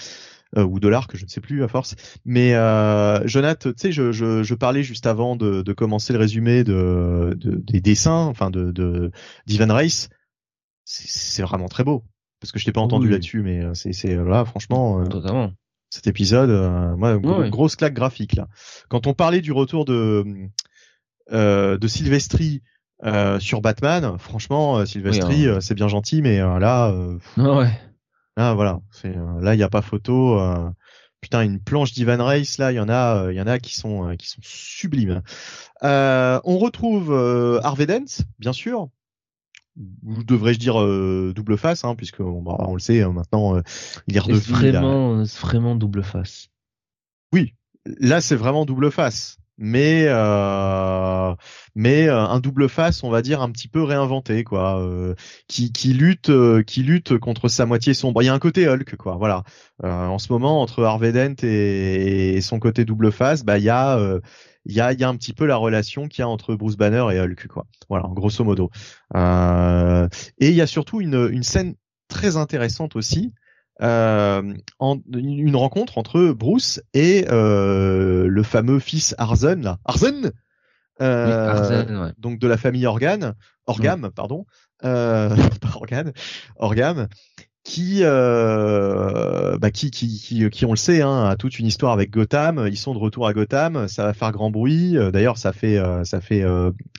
euh, 0.56 0.64
ou 0.64 0.80
de 0.80 0.88
l'arc, 0.88 1.16
je 1.18 1.24
ne 1.26 1.30
sais 1.30 1.42
plus 1.42 1.64
à 1.64 1.68
force. 1.68 1.96
Mais 2.26 2.54
euh, 2.54 3.26
Jonath, 3.28 3.60
tu 3.64 3.74
sais, 3.78 3.92
je, 3.92 4.12
je, 4.12 4.44
je 4.44 4.54
parlais 4.56 4.84
juste 4.84 5.08
avant 5.08 5.36
de, 5.36 5.62
de 5.64 5.74
commencer 5.74 6.14
le 6.14 6.20
résumé 6.20 6.64
de, 6.64 7.36
de 7.40 7.56
des 7.56 7.82
dessins, 7.82 8.26
enfin 8.28 8.50
de 8.52 8.72
de 8.72 9.12
d'Ivan 9.48 9.74
Race. 9.74 10.10
C'est 10.86 11.08
c'est 11.08 11.42
vraiment 11.44 11.68
très 11.70 11.84
beau. 11.84 12.04
Parce 12.40 12.52
que 12.52 12.60
je 12.60 12.66
t'ai 12.66 12.74
pas 12.74 12.82
entendu 12.82 13.08
Oui. 13.08 13.14
là-dessus, 13.14 13.42
mais 13.42 13.62
euh, 13.64 13.74
c'est 13.74 13.94
c'est 13.94 14.16
là, 14.16 14.44
franchement. 14.44 15.00
euh, 15.00 15.06
Totalement. 15.06 15.54
Cet 15.94 16.08
épisode, 16.08 16.50
euh, 16.50 16.96
moi, 16.96 17.18
gros- 17.20 17.42
Ouais. 17.42 17.50
grosse 17.52 17.76
claque 17.76 17.94
graphique 17.94 18.36
là. 18.36 18.48
Quand 18.90 19.06
on 19.06 19.14
parlait 19.14 19.42
du 19.42 19.52
retour 19.52 19.86
de 19.86 20.26
euh, 21.32 21.78
de 21.78 21.88
Silvestri 21.88 22.64
euh, 23.04 23.40
sur 23.40 23.62
Batman, 23.62 24.18
franchement, 24.18 24.86
Silvestri, 24.86 25.48
Oui, 25.50 25.62
c'est 25.62 25.76
bien 25.76 25.88
gentil, 25.88 26.22
mais 26.24 26.40
euh, 26.40 26.58
là, 26.58 26.90
euh, 26.90 27.18
Ah 27.38 27.54
ouais. 27.58 27.72
là, 28.38 28.54
voilà, 28.56 28.80
là, 29.40 29.54
il 29.54 29.60
y 29.60 29.64
a 29.64 29.70
pas 29.70 29.82
photo. 29.84 30.40
euh, 30.40 30.70
putain, 31.22 31.42
une 31.44 31.60
planche 31.62 31.94
d'Ivan 31.94 32.22
Race 32.24 32.58
là, 32.58 32.72
il 32.72 32.76
y 32.76 32.80
en 32.80 32.90
a, 32.90 33.28
il 33.32 33.36
y 33.38 33.42
en 33.42 33.48
a 33.48 33.60
qui 33.60 33.76
sont 33.76 34.16
qui 34.18 34.28
sont 34.28 34.42
sublimes. 34.42 35.22
Euh, 35.84 36.40
on 36.44 36.58
retrouve 36.58 37.14
euh, 37.14 37.60
Harvey 37.64 37.86
Dent, 37.86 38.24
bien 38.40 38.52
sûr. 38.54 38.90
Ou 40.06 40.24
devrais-je 40.24 40.60
dire 40.60 40.80
euh, 40.82 41.34
double 41.36 41.58
face, 41.58 41.84
hein, 41.84 41.96
puisque 41.96 42.22
bon, 42.22 42.42
bah, 42.42 42.56
on 42.60 42.74
le 42.74 42.80
sait 42.80 43.02
hein, 43.02 43.12
maintenant, 43.12 43.56
euh, 43.58 43.62
il 44.08 44.16
est 44.16 44.20
redevenu 44.20 44.56
vraiment 44.56 45.26
c'est 45.26 45.42
vraiment 45.42 45.76
double 45.76 46.04
face. 46.04 46.50
là 47.86 48.22
c'est 48.22 48.36
vraiment 48.36 48.66
double 48.66 48.92
face. 48.92 49.38
Mais 49.60 50.06
euh, 50.08 51.36
mais 51.76 52.08
euh, 52.08 52.20
un 52.20 52.40
double 52.40 52.68
face 52.68 53.04
on 53.04 53.12
va 53.12 53.22
dire 53.22 53.40
un 53.42 53.52
petit 53.52 53.68
peu 53.68 53.84
réinventé 53.84 54.44
quoi 54.44 54.82
euh, 54.82 55.14
qui 55.48 55.72
qui 55.72 55.94
lutte 55.94 56.32
euh, 56.32 56.64
qui 56.64 56.82
lutte 56.82 57.20
contre 57.20 57.50
sa 57.50 57.68
moitié 57.68 57.94
sombre. 57.94 58.24
Il 58.24 58.26
y 58.26 58.30
a 58.30 58.34
un 58.34 58.40
côté 58.40 58.68
Hulk 58.68 58.96
quoi 58.96 59.16
voilà. 59.16 59.44
Euh, 59.84 60.08
en 60.08 60.18
ce 60.18 60.34
moment 60.34 60.60
entre 60.60 60.84
Harvey 60.84 61.12
Dent 61.12 61.36
et, 61.44 62.36
et 62.36 62.42
son 62.42 62.60
côté 62.60 62.84
double 62.84 63.12
face 63.12 63.44
bah 63.46 63.60
il 63.60 63.64
y 63.64 63.70
a 63.70 63.98
euh, 64.00 64.22
il 64.66 64.74
y 64.74 64.82
a 64.82 64.94
il 64.94 65.00
y 65.00 65.04
a 65.04 65.10
un 65.10 65.16
petit 65.16 65.34
peu 65.34 65.46
la 65.46 65.56
relation 65.56 66.08
qu'il 66.08 66.20
y 66.20 66.24
a 66.24 66.28
entre 66.28 66.56
Bruce 66.56 66.78
Banner 66.78 67.06
et 67.12 67.20
Hulk 67.20 67.48
quoi. 67.48 67.66
Voilà 67.90 68.08
grosso 68.10 68.44
modo. 68.44 68.70
Euh, 69.16 70.08
et 70.40 70.50
il 70.50 70.56
y 70.56 70.62
a 70.62 70.68
surtout 70.68 71.02
une 71.02 71.30
une 71.32 71.44
scène 71.44 71.76
très 72.08 72.38
intéressante 72.38 72.96
aussi 72.96 73.34
euh, 73.82 74.54
en, 74.80 75.00
une 75.14 75.56
rencontre 75.56 75.98
entre 75.98 76.32
Bruce 76.32 76.82
et 76.94 77.26
euh, 77.30 78.28
le 78.28 78.44
fameux 78.44 78.80
fils 78.80 79.16
Arzen, 79.18 79.64
là. 79.64 79.80
Arzen, 79.86 80.26
Oui, 80.26 80.32
euh, 81.02 81.50
Arzen, 81.50 81.98
ouais. 81.98 82.12
donc 82.18 82.40
de 82.40 82.48
la 82.48 82.58
famille 82.58 82.86
Organe, 82.86 83.34
Orgam, 83.66 84.12
pardon, 84.16 84.46
euh, 84.84 85.36
pas 85.62 85.72
Organe, 85.76 86.14
Orgam, 86.56 87.08
qui, 87.64 88.00
euh, 88.02 89.58
bah, 89.58 89.72
qui, 89.72 89.90
qui, 89.90 90.50
qui, 90.50 90.66
on 90.66 90.72
le 90.72 90.78
sait, 90.78 91.02
hein, 91.02 91.26
a 91.26 91.36
toute 91.38 91.60
une 91.60 91.66
histoire 91.66 91.94
avec 91.94 92.12
Gotham. 92.12 92.68
Ils 92.68 92.78
sont 92.78 92.94
de 92.94 93.00
retour 93.00 93.26
à 93.28 93.34
Gotham. 93.34 93.88
Ça 93.88 94.04
va 94.04 94.14
faire 94.14 94.32
grand 94.32 94.52
bruit. 94.52 94.98
Euh, 94.98 95.12
D'ailleurs, 95.12 95.38
ça 95.38 95.54
fait, 95.54 95.78
euh, 95.78 96.04
ça 96.04 96.20
fait, 96.20 96.44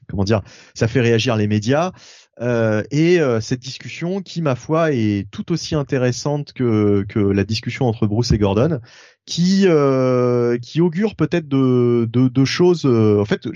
comment 0.09 0.25
dire, 0.25 0.41
ça 0.75 0.89
fait 0.89 1.01
réagir 1.01 1.37
les 1.37 1.47
médias. 1.47 1.93
Euh, 2.41 2.83
et 2.91 3.21
euh, 3.21 3.41
cette 3.41 3.61
discussion 3.61 4.21
qui, 4.21 4.43
ma 4.43 4.57
foi, 4.57 4.93
est 4.93 5.31
tout 5.31 5.53
aussi 5.53 5.75
intéressante 5.77 6.53
que, 6.53 7.05
que 7.09 7.21
la 7.21 7.45
discussion 7.45 7.87
entre 7.87 8.07
Bruce 8.09 8.33
et 8.33 8.39
Gordon, 8.39 8.81
qui, 9.25 9.65
euh, 9.67 10.59
qui 10.59 10.81
augure 10.81 11.15
peut-être 11.17 11.47
de, 11.49 12.09
de, 12.13 12.29
de 12.29 12.45
choses. 12.45 12.87
euh, 12.87 13.21
en 13.21 13.25
fait, 13.25 13.47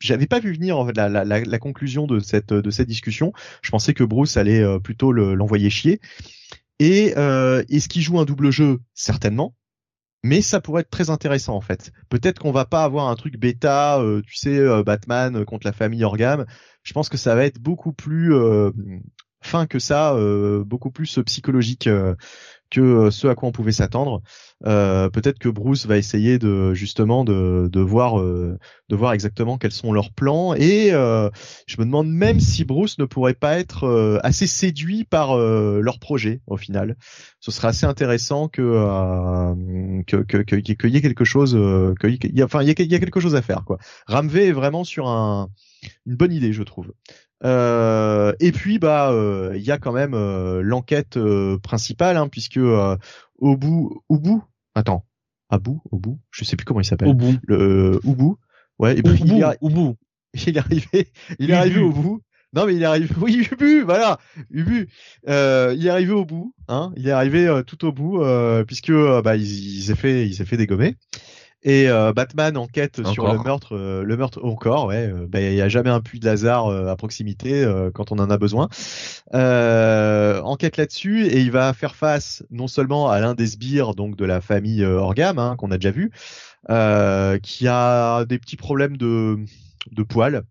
j'avais 0.00 0.26
pas 0.26 0.40
vu 0.40 0.54
venir 0.54 0.78
en 0.78 0.86
fait, 0.86 0.96
la, 0.96 1.08
la, 1.08 1.24
la, 1.24 1.58
conclusion 1.58 2.06
de 2.06 2.18
cette, 2.20 2.52
de 2.54 2.70
cette 2.70 2.88
discussion. 2.88 3.32
Je 3.62 3.70
pensais 3.70 3.92
que 3.94 4.04
Bruce 4.04 4.36
allait 4.38 4.62
euh, 4.62 4.78
plutôt 4.78 5.12
le- 5.12 5.34
l'envoyer 5.34 5.68
chier. 5.70 6.00
Et 6.80 7.14
euh, 7.16 7.62
est-ce 7.68 7.88
qu'il 7.88 8.02
joue 8.02 8.20
un 8.20 8.24
double 8.24 8.50
jeu 8.50 8.80
Certainement. 8.94 9.54
Mais 10.24 10.42
ça 10.42 10.60
pourrait 10.60 10.82
être 10.82 10.90
très 10.90 11.10
intéressant 11.10 11.54
en 11.54 11.60
fait. 11.60 11.92
Peut-être 12.08 12.40
qu'on 12.40 12.50
va 12.52 12.64
pas 12.64 12.84
avoir 12.84 13.08
un 13.08 13.14
truc 13.14 13.38
bêta, 13.38 14.00
euh, 14.00 14.20
tu 14.26 14.36
sais, 14.36 14.58
euh, 14.58 14.82
Batman 14.82 15.44
contre 15.44 15.66
la 15.66 15.72
famille 15.72 16.04
Orgam. 16.04 16.44
Je 16.82 16.92
pense 16.92 17.08
que 17.08 17.16
ça 17.16 17.34
va 17.34 17.44
être 17.44 17.60
beaucoup 17.60 17.92
plus 17.92 18.34
euh, 18.34 18.70
fin 19.40 19.66
que 19.66 19.78
ça, 19.78 20.14
euh, 20.14 20.64
beaucoup 20.64 20.90
plus 20.90 21.18
psychologique 21.24 21.86
euh, 21.86 22.14
que 22.70 22.80
euh, 22.80 23.10
ce 23.10 23.26
à 23.28 23.34
quoi 23.34 23.48
on 23.48 23.52
pouvait 23.52 23.72
s'attendre. 23.72 24.22
Euh, 24.66 25.08
Peut-être 25.10 25.38
que 25.38 25.48
Bruce 25.48 25.86
va 25.86 25.96
essayer 25.96 26.38
de 26.38 26.74
justement 26.74 27.24
de, 27.24 27.68
de 27.72 27.80
voir 27.80 28.18
euh, 28.20 28.58
de 28.88 28.96
voir 28.96 29.12
exactement 29.12 29.56
quels 29.58 29.72
sont 29.72 29.92
leurs 29.92 30.12
plans 30.12 30.54
et 30.54 30.90
euh, 30.92 31.30
je 31.66 31.76
me 31.78 31.84
demande 31.84 32.08
même 32.10 32.40
si 32.40 32.64
Bruce 32.64 32.98
ne 32.98 33.04
pourrait 33.04 33.34
pas 33.34 33.58
être 33.58 33.84
euh, 33.84 34.18
assez 34.22 34.46
séduit 34.46 35.04
par 35.04 35.32
euh, 35.38 35.80
leur 35.80 35.98
projet 35.98 36.40
au 36.46 36.56
final. 36.56 36.96
Ce 37.40 37.50
serait 37.52 37.68
assez 37.68 37.86
intéressant 37.86 38.48
que 38.48 38.62
que 40.06 40.16
que 40.22 40.38
que- 40.38 40.56
qu'il 40.56 40.90
y 40.90 40.96
ait 40.96 41.02
quelque 41.02 41.24
chose 41.24 41.52
que- 41.54 42.08
qu'il 42.08 42.36
y 42.36 42.42
enfin 42.42 42.62
il 42.62 42.68
y 42.68 42.70
a, 42.70 42.84
y 42.84 42.94
a 42.94 42.98
quelque 42.98 43.20
chose 43.20 43.36
à 43.36 43.42
faire 43.42 43.64
quoi. 43.64 43.78
Ramvé 44.06 44.46
est 44.48 44.52
vraiment 44.52 44.84
sur 44.84 45.08
un 45.08 45.48
une 46.06 46.16
bonne 46.16 46.32
idée 46.32 46.52
je 46.52 46.62
trouve. 46.62 46.92
Euh, 47.44 48.32
et 48.40 48.50
puis 48.50 48.78
bah 48.80 49.12
euh, 49.12 49.52
il 49.54 49.62
y 49.62 49.70
a 49.70 49.78
quand 49.78 49.92
même 49.92 50.14
euh, 50.14 50.60
l'enquête 50.60 51.16
euh, 51.16 51.56
principale 51.58 52.16
hein, 52.16 52.26
puisque 52.28 52.56
euh, 52.56 52.96
au 53.38 53.56
bout 53.56 54.02
au 54.08 54.18
bout 54.18 54.42
attends 54.74 55.04
à 55.48 55.58
bout 55.58 55.80
au 55.92 55.98
bout 55.98 56.18
je 56.32 56.44
sais 56.44 56.56
plus 56.56 56.64
comment 56.64 56.80
il 56.80 56.84
s'appelle 56.84 57.06
Au 57.08 57.14
bout. 57.14 57.36
le 57.46 57.56
euh, 57.94 58.00
Ubu 58.02 58.32
ouais 58.80 58.96
et 58.98 59.00
Au 59.00 59.02
puis 59.12 59.22
il 59.24 59.30
bout. 59.30 59.38
est, 59.40 59.58
Au 59.60 59.68
bout. 59.68 59.96
il 60.34 60.56
est 60.56 60.58
arrivé 60.58 61.12
il 61.38 61.44
est 61.50 61.52
Ubu. 61.52 61.52
arrivé 61.52 61.80
au 61.80 61.92
bout 61.92 62.20
non 62.54 62.66
mais 62.66 62.74
il 62.74 62.82
est 62.82 62.86
arrivé 62.86 63.08
oui 63.20 63.46
Ubu 63.52 63.82
voilà 63.82 64.18
Ubu 64.50 64.88
euh, 65.28 65.72
il 65.78 65.86
est 65.86 65.90
arrivé 65.90 66.12
au 66.12 66.24
bout 66.24 66.54
hein 66.66 66.92
il 66.96 67.06
est 67.06 67.12
arrivé 67.12 67.46
euh, 67.46 67.62
tout 67.62 67.84
au 67.84 67.92
bout 67.92 68.20
euh, 68.20 68.64
puisque 68.64 68.90
euh, 68.90 69.22
bah 69.22 69.36
il, 69.36 69.42
il 69.44 69.82
s'est 69.82 69.94
fait 69.94 70.26
il 70.26 70.34
s'est 70.34 70.44
fait 70.44 70.56
dégommer 70.56 70.96
Et 71.62 71.88
euh, 71.88 72.12
Batman 72.12 72.56
enquête 72.56 73.04
sur 73.06 73.32
le 73.32 73.38
meurtre, 73.42 73.76
euh, 73.76 74.02
le 74.04 74.16
meurtre 74.16 74.44
encore. 74.44 74.86
Ouais, 74.86 75.12
ben, 75.28 75.40
il 75.40 75.54
n'y 75.54 75.60
a 75.60 75.68
jamais 75.68 75.90
un 75.90 76.00
puits 76.00 76.20
de 76.20 76.24
Lazare 76.24 76.68
à 76.68 76.96
proximité 76.96 77.66
quand 77.94 78.12
on 78.12 78.18
en 78.18 78.30
a 78.30 78.38
besoin. 78.38 78.68
enquête 79.32 80.76
là-dessus 80.76 81.26
et 81.26 81.40
il 81.40 81.50
va 81.50 81.72
faire 81.72 81.94
face 81.94 82.44
non 82.50 82.68
seulement 82.68 83.10
à 83.10 83.20
l'un 83.20 83.34
des 83.34 83.46
sbires 83.46 83.94
donc 83.94 84.16
de 84.16 84.24
la 84.24 84.40
famille 84.40 84.84
Orgam 84.84 85.38
hein, 85.38 85.56
qu'on 85.56 85.70
a 85.70 85.78
déjà 85.78 85.90
vu, 85.90 86.10
qui 87.42 87.68
a 87.68 88.24
des 88.24 88.38
petits 88.38 88.56
problèmes 88.56 88.96
de 88.96 89.38
de 89.90 90.02
poils 90.02 90.44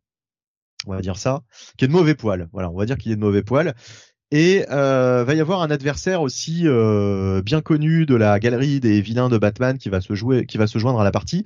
on 0.87 0.93
va 0.93 1.01
dire 1.01 1.17
ça, 1.17 1.41
qui 1.77 1.85
est 1.85 1.87
de 1.87 1.93
mauvais 1.93 2.15
poils. 2.15 2.47
Voilà, 2.53 2.69
on 2.69 2.77
va 2.77 2.85
dire 2.85 2.97
qu'il 2.97 3.11
est 3.11 3.15
de 3.15 3.21
mauvais 3.21 3.43
poils. 3.43 3.73
Et 4.31 4.65
euh, 4.69 5.23
va 5.23 5.33
y 5.35 5.39
avoir 5.39 5.61
un 5.61 5.71
adversaire 5.71 6.21
aussi 6.21 6.63
euh, 6.65 7.41
bien 7.41 7.61
connu 7.61 8.05
de 8.05 8.15
la 8.15 8.39
galerie 8.39 8.79
des 8.79 8.99
vilains 9.01 9.29
de 9.29 9.37
Batman 9.37 9.77
qui 9.77 9.89
va 9.89 10.01
se 10.01 10.15
jouer, 10.15 10.45
qui 10.45 10.57
va 10.57 10.67
se 10.67 10.79
joindre 10.79 10.99
à 10.99 11.03
la 11.03 11.11
partie. 11.11 11.45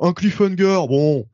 Un 0.00 0.12
Cliffhanger, 0.12 0.80
bon, 0.88 1.26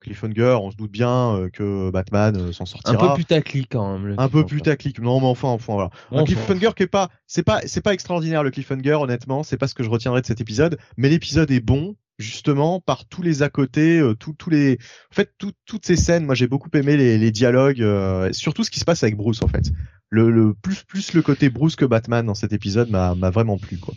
Cliffhanger, 0.00 0.58
on 0.60 0.70
se 0.70 0.76
doute 0.76 0.92
bien 0.92 1.34
euh, 1.34 1.48
que 1.50 1.90
Batman 1.90 2.36
euh, 2.36 2.52
s'en 2.52 2.66
sortira. 2.66 3.04
Un 3.04 3.08
peu 3.08 3.14
putaclic 3.14 3.68
quand 3.70 3.98
même. 3.98 4.14
Un 4.16 4.28
peu 4.28 4.46
putaclic. 4.46 5.00
Non, 5.00 5.20
mais 5.20 5.26
enfin, 5.26 5.48
enfin 5.48 5.74
voilà. 5.74 5.90
un 6.12 6.24
Cliffhanger 6.24 6.70
qui 6.76 6.84
est 6.84 6.88
pas, 6.88 7.10
c'est 7.26 7.42
pas, 7.42 7.60
c'est 7.66 7.80
pas 7.80 7.94
extraordinaire 7.94 8.42
le 8.42 8.50
Cliffhanger, 8.50 8.94
honnêtement. 8.94 9.42
C'est 9.42 9.56
pas 9.56 9.66
ce 9.66 9.74
que 9.74 9.82
je 9.82 9.90
retiendrai 9.90 10.20
de 10.20 10.26
cet 10.26 10.40
épisode. 10.40 10.78
Mais 10.96 11.08
l'épisode 11.08 11.50
est 11.50 11.60
bon, 11.60 11.96
justement 12.18 12.80
par 12.80 13.06
tous 13.06 13.22
les 13.22 13.42
à 13.42 13.48
côté, 13.48 13.98
euh, 13.98 14.14
tous 14.14 14.50
les, 14.50 14.78
en 15.10 15.14
fait, 15.14 15.32
toutes 15.38 15.86
ces 15.86 15.96
scènes. 15.96 16.24
Moi, 16.24 16.34
j'ai 16.34 16.48
beaucoup 16.48 16.70
aimé 16.74 16.96
les, 16.96 17.30
dialogues, 17.30 17.84
surtout 18.32 18.64
ce 18.64 18.70
qui 18.70 18.80
se 18.80 18.84
passe 18.84 19.02
avec 19.02 19.16
Bruce, 19.16 19.42
en 19.42 19.48
fait. 19.48 19.70
Le, 20.10 20.30
le 20.30 20.54
plus, 20.54 20.84
plus 20.84 21.12
le 21.12 21.22
côté 21.22 21.50
Bruce 21.50 21.76
que 21.76 21.84
Batman 21.84 22.24
dans 22.24 22.34
cet 22.34 22.52
épisode 22.52 22.90
m'a, 22.90 23.14
vraiment 23.30 23.58
plu, 23.58 23.78
quoi 23.78 23.94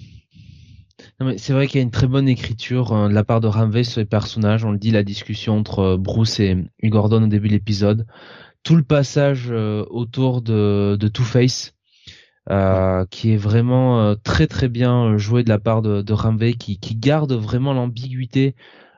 c'est 1.38 1.54
vrai 1.54 1.68
qu'il 1.68 1.78
y 1.78 1.80
a 1.80 1.84
une 1.84 1.92
très 1.92 2.08
bonne 2.08 2.28
écriture 2.28 2.94
euh, 2.94 3.10
de 3.10 3.14
la 3.14 3.24
part 3.24 3.42
de 3.42 3.48
Ramvey 3.48 3.84
sur 3.84 4.00
les 4.00 4.06
personnages. 4.06 4.66
On 4.66 4.72
le 4.72 4.78
dit, 4.78 4.92
la 4.92 5.04
discussion 5.04 5.58
entre 5.58 5.80
euh, 5.80 5.98
Bruce 5.98 6.40
et, 6.40 6.58
Gordon 6.84 7.24
au 7.24 7.28
début 7.28 7.48
de 7.48 7.54
l'épisode. 7.54 8.06
Tout 8.64 8.76
le 8.76 8.84
passage 8.84 9.48
euh, 9.50 9.86
autour 9.90 10.42
de, 10.42 10.98
de 11.00 11.08
Two-Face, 12.48 13.08
qui 13.10 13.34
est 13.34 13.38
vraiment 13.38 14.16
très 14.24 14.48
très 14.48 14.70
bien 14.70 15.18
joué 15.18 15.44
de 15.44 15.50
la 15.50 15.60
part 15.60 15.82
de, 15.82 16.02
de 16.02 16.52
qui, 16.52 16.80
qui 16.80 16.96
garde 16.96 17.34
vraiment 17.34 17.74
l'ambiguïté 17.74 18.56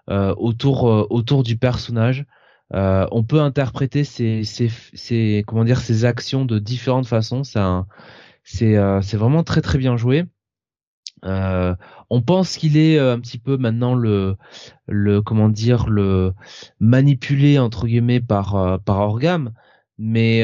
autour 0.10 0.84
autour 1.12 1.44
du 1.44 1.58
personnage. 1.58 2.26
on 2.72 3.24
peut 3.24 3.42
interpréter 3.42 4.04
ses, 4.04 4.44
ses, 4.44 5.44
comment 5.48 5.64
dire 5.66 5.80
ses 5.80 6.06
actions 6.06 6.46
de 6.46 6.60
différentes 6.60 7.08
façons. 7.08 7.44
C'est 7.44 8.76
c'est 9.02 9.18
vraiment 9.18 9.44
très 9.44 9.62
très 9.62 9.78
bien 9.78 9.98
joué. 9.98 10.26
Euh, 11.26 11.76
on 12.10 12.22
pense 12.22 12.58
qu'il 12.58 12.78
est 12.78 12.98
euh, 13.00 13.14
un 13.14 13.20
petit 13.20 13.38
peu 13.38 13.58
maintenant 13.58 13.96
le, 13.96 14.36
le 14.88 15.22
comment 15.22 15.50
dire, 15.50 15.88
le 15.88 16.34
manipulé 16.80 17.60
entre 17.60 17.88
guillemets 17.88 18.20
par 18.20 18.56
euh, 18.56 18.78
par 18.78 19.00
Orgam, 19.00 19.54
mais 19.98 20.44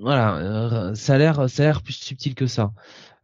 voilà, 0.00 0.92
ça 0.94 1.14
a 1.14 1.18
l'air 1.18 1.48
ça 1.48 1.62
a 1.62 1.66
l'air 1.66 1.82
plus 1.82 1.94
subtil 1.94 2.34
que 2.34 2.46
ça. 2.46 2.72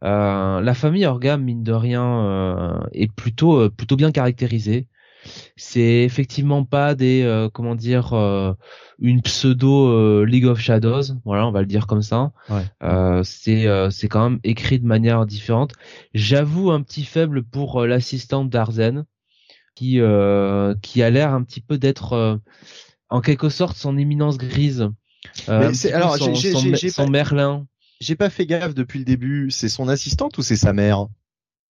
la 0.01 0.73
famille 0.73 1.05
Orgam 1.05 1.43
mine 1.43 1.63
de 1.63 1.73
rien 1.73 2.81
est 2.93 3.11
plutôt 3.11 3.69
plutôt 3.69 3.95
bien 3.95 4.11
caractérisée. 4.11 4.87
C'est 5.55 6.03
effectivement 6.03 6.63
pas 6.63 6.95
des 6.95 7.23
euh, 7.23 7.49
comment 7.49 7.75
dire 7.75 8.13
euh, 8.13 8.53
une 8.99 9.21
pseudo 9.21 9.89
euh, 9.89 10.25
League 10.25 10.45
of 10.45 10.59
Shadows, 10.59 11.15
voilà, 11.23 11.47
on 11.47 11.51
va 11.51 11.61
le 11.61 11.65
dire 11.67 11.87
comme 11.87 12.01
ça. 12.01 12.31
c'est 13.23 13.65
c'est 13.91 14.07
quand 14.07 14.29
même 14.29 14.39
écrit 14.43 14.79
de 14.79 14.85
manière 14.85 15.25
différente. 15.25 15.73
J'avoue 16.13 16.71
un 16.71 16.81
petit 16.81 17.03
faible 17.03 17.43
pour 17.43 17.85
l'assistante 17.85 18.49
d'Arzen 18.49 19.05
qui 19.75 19.99
qui 20.81 21.03
a 21.03 21.09
l'air 21.09 21.33
un 21.33 21.43
petit 21.43 21.61
peu 21.61 21.77
d'être 21.77 22.39
en 23.09 23.21
quelque 23.21 23.49
sorte 23.49 23.77
son 23.77 23.97
éminence 23.97 24.37
grise. 24.37 24.89
C'est 25.73 25.93
alors 25.93 26.17
son, 26.17 26.35
son, 26.35 27.09
Merlin. 27.09 27.67
J'ai 28.01 28.15
pas 28.15 28.29
fait 28.29 28.45
gaffe 28.45 28.73
depuis 28.73 28.99
le 28.99 29.05
début. 29.05 29.51
C'est 29.51 29.69
son 29.69 29.87
assistante 29.87 30.37
ou 30.37 30.41
c'est 30.41 30.55
sa 30.55 30.73
mère? 30.73 31.07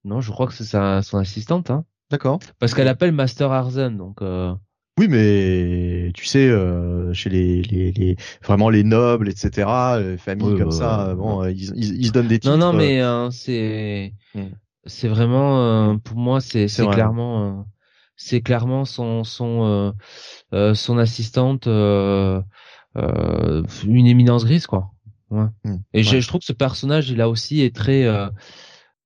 Non, 0.03 0.21
je 0.21 0.31
crois 0.31 0.47
que 0.47 0.53
c'est 0.53 0.63
sa 0.63 1.01
son 1.01 1.17
assistante. 1.17 1.71
Hein. 1.71 1.85
D'accord. 2.11 2.39
Parce 2.59 2.73
qu'elle 2.73 2.87
appelle 2.87 3.11
Master 3.11 3.51
Arzen, 3.51 3.97
donc. 3.97 4.21
Euh... 4.21 4.53
Oui, 4.97 5.09
mais 5.09 6.11
tu 6.13 6.25
sais, 6.25 6.47
euh, 6.47 7.11
chez 7.11 7.29
les, 7.29 7.61
les, 7.63 7.91
les, 7.91 8.15
vraiment 8.41 8.69
les 8.69 8.85
nobles, 8.85 9.27
etc., 9.27 9.67
les 9.99 10.17
familles 10.17 10.57
comme 10.57 10.71
ça, 10.71 11.13
bon, 11.15 11.43
ils, 11.45 11.73
ils, 11.75 12.07
se 12.07 12.11
donnent 12.13 12.29
des 12.29 12.39
titres. 12.39 12.55
Non, 12.55 12.71
non, 12.71 12.77
mais 12.77 13.01
euh, 13.01 13.29
c'est 13.29 14.13
hmm. 14.35 14.45
c'est 14.85 15.09
vraiment 15.09 15.91
euh, 15.91 15.95
pour 15.97 16.15
moi, 16.15 16.39
c'est 16.39 16.69
c'est 16.69 16.87
clairement 16.87 17.43
euh, 17.43 17.61
c'est 18.15 18.39
clairement 18.39 18.85
son 18.85 19.25
son 19.25 19.93
son 20.53 20.97
assistante 20.97 21.67
une 22.95 24.07
éminence 24.07 24.45
grise 24.45 24.67
quoi. 24.67 24.91
Ouais. 25.31 25.47
Hmm. 25.63 25.77
Et 25.93 26.03
je 26.03 26.27
trouve 26.27 26.39
que 26.39 26.45
ce 26.45 26.53
personnage, 26.53 27.09
il 27.09 27.19
a 27.21 27.29
aussi 27.29 27.61
est 27.61 27.75
très 27.75 28.07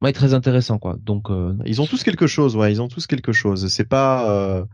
ouais, 0.01 0.13
très 0.13 0.33
intéressant 0.33 0.79
quoi. 0.79 0.97
Donc 1.01 1.29
euh, 1.29 1.55
ils 1.65 1.81
ont 1.81 1.87
tous 1.87 2.03
quelque 2.03 2.27
chose, 2.27 2.55
ouais, 2.55 2.71
ils 2.71 2.81
ont 2.81 2.87
tous 2.87 3.07
quelque 3.07 3.33
chose. 3.33 3.67
C'est 3.67 3.87
pas 3.87 4.29
euh, 4.29 4.65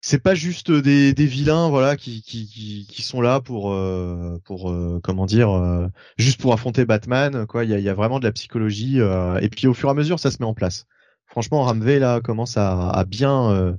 c'est 0.00 0.22
pas 0.22 0.34
juste 0.34 0.70
des, 0.70 1.14
des 1.14 1.26
vilains 1.26 1.68
voilà 1.70 1.96
qui, 1.96 2.22
qui, 2.22 2.86
qui, 2.86 3.02
sont 3.02 3.22
là 3.22 3.40
pour 3.40 3.72
euh, 3.72 4.38
pour 4.44 4.74
comment 5.02 5.26
dire 5.26 5.88
juste 6.18 6.40
pour 6.40 6.52
affronter 6.52 6.84
Batman 6.84 7.46
quoi. 7.46 7.64
Il 7.64 7.70
y 7.70 7.74
a, 7.74 7.78
y 7.78 7.88
a 7.88 7.94
vraiment 7.94 8.18
de 8.18 8.24
la 8.24 8.32
psychologie 8.32 8.98
et 8.98 9.48
puis 9.48 9.66
au 9.66 9.74
fur 9.74 9.88
et 9.88 9.92
à 9.92 9.94
mesure 9.94 10.18
ça 10.20 10.30
se 10.30 10.38
met 10.40 10.46
en 10.46 10.54
place. 10.54 10.86
Franchement, 11.26 11.62
Ramvé 11.62 11.98
là 11.98 12.20
commence 12.20 12.56
à, 12.56 12.90
à 12.90 13.04
bien 13.04 13.76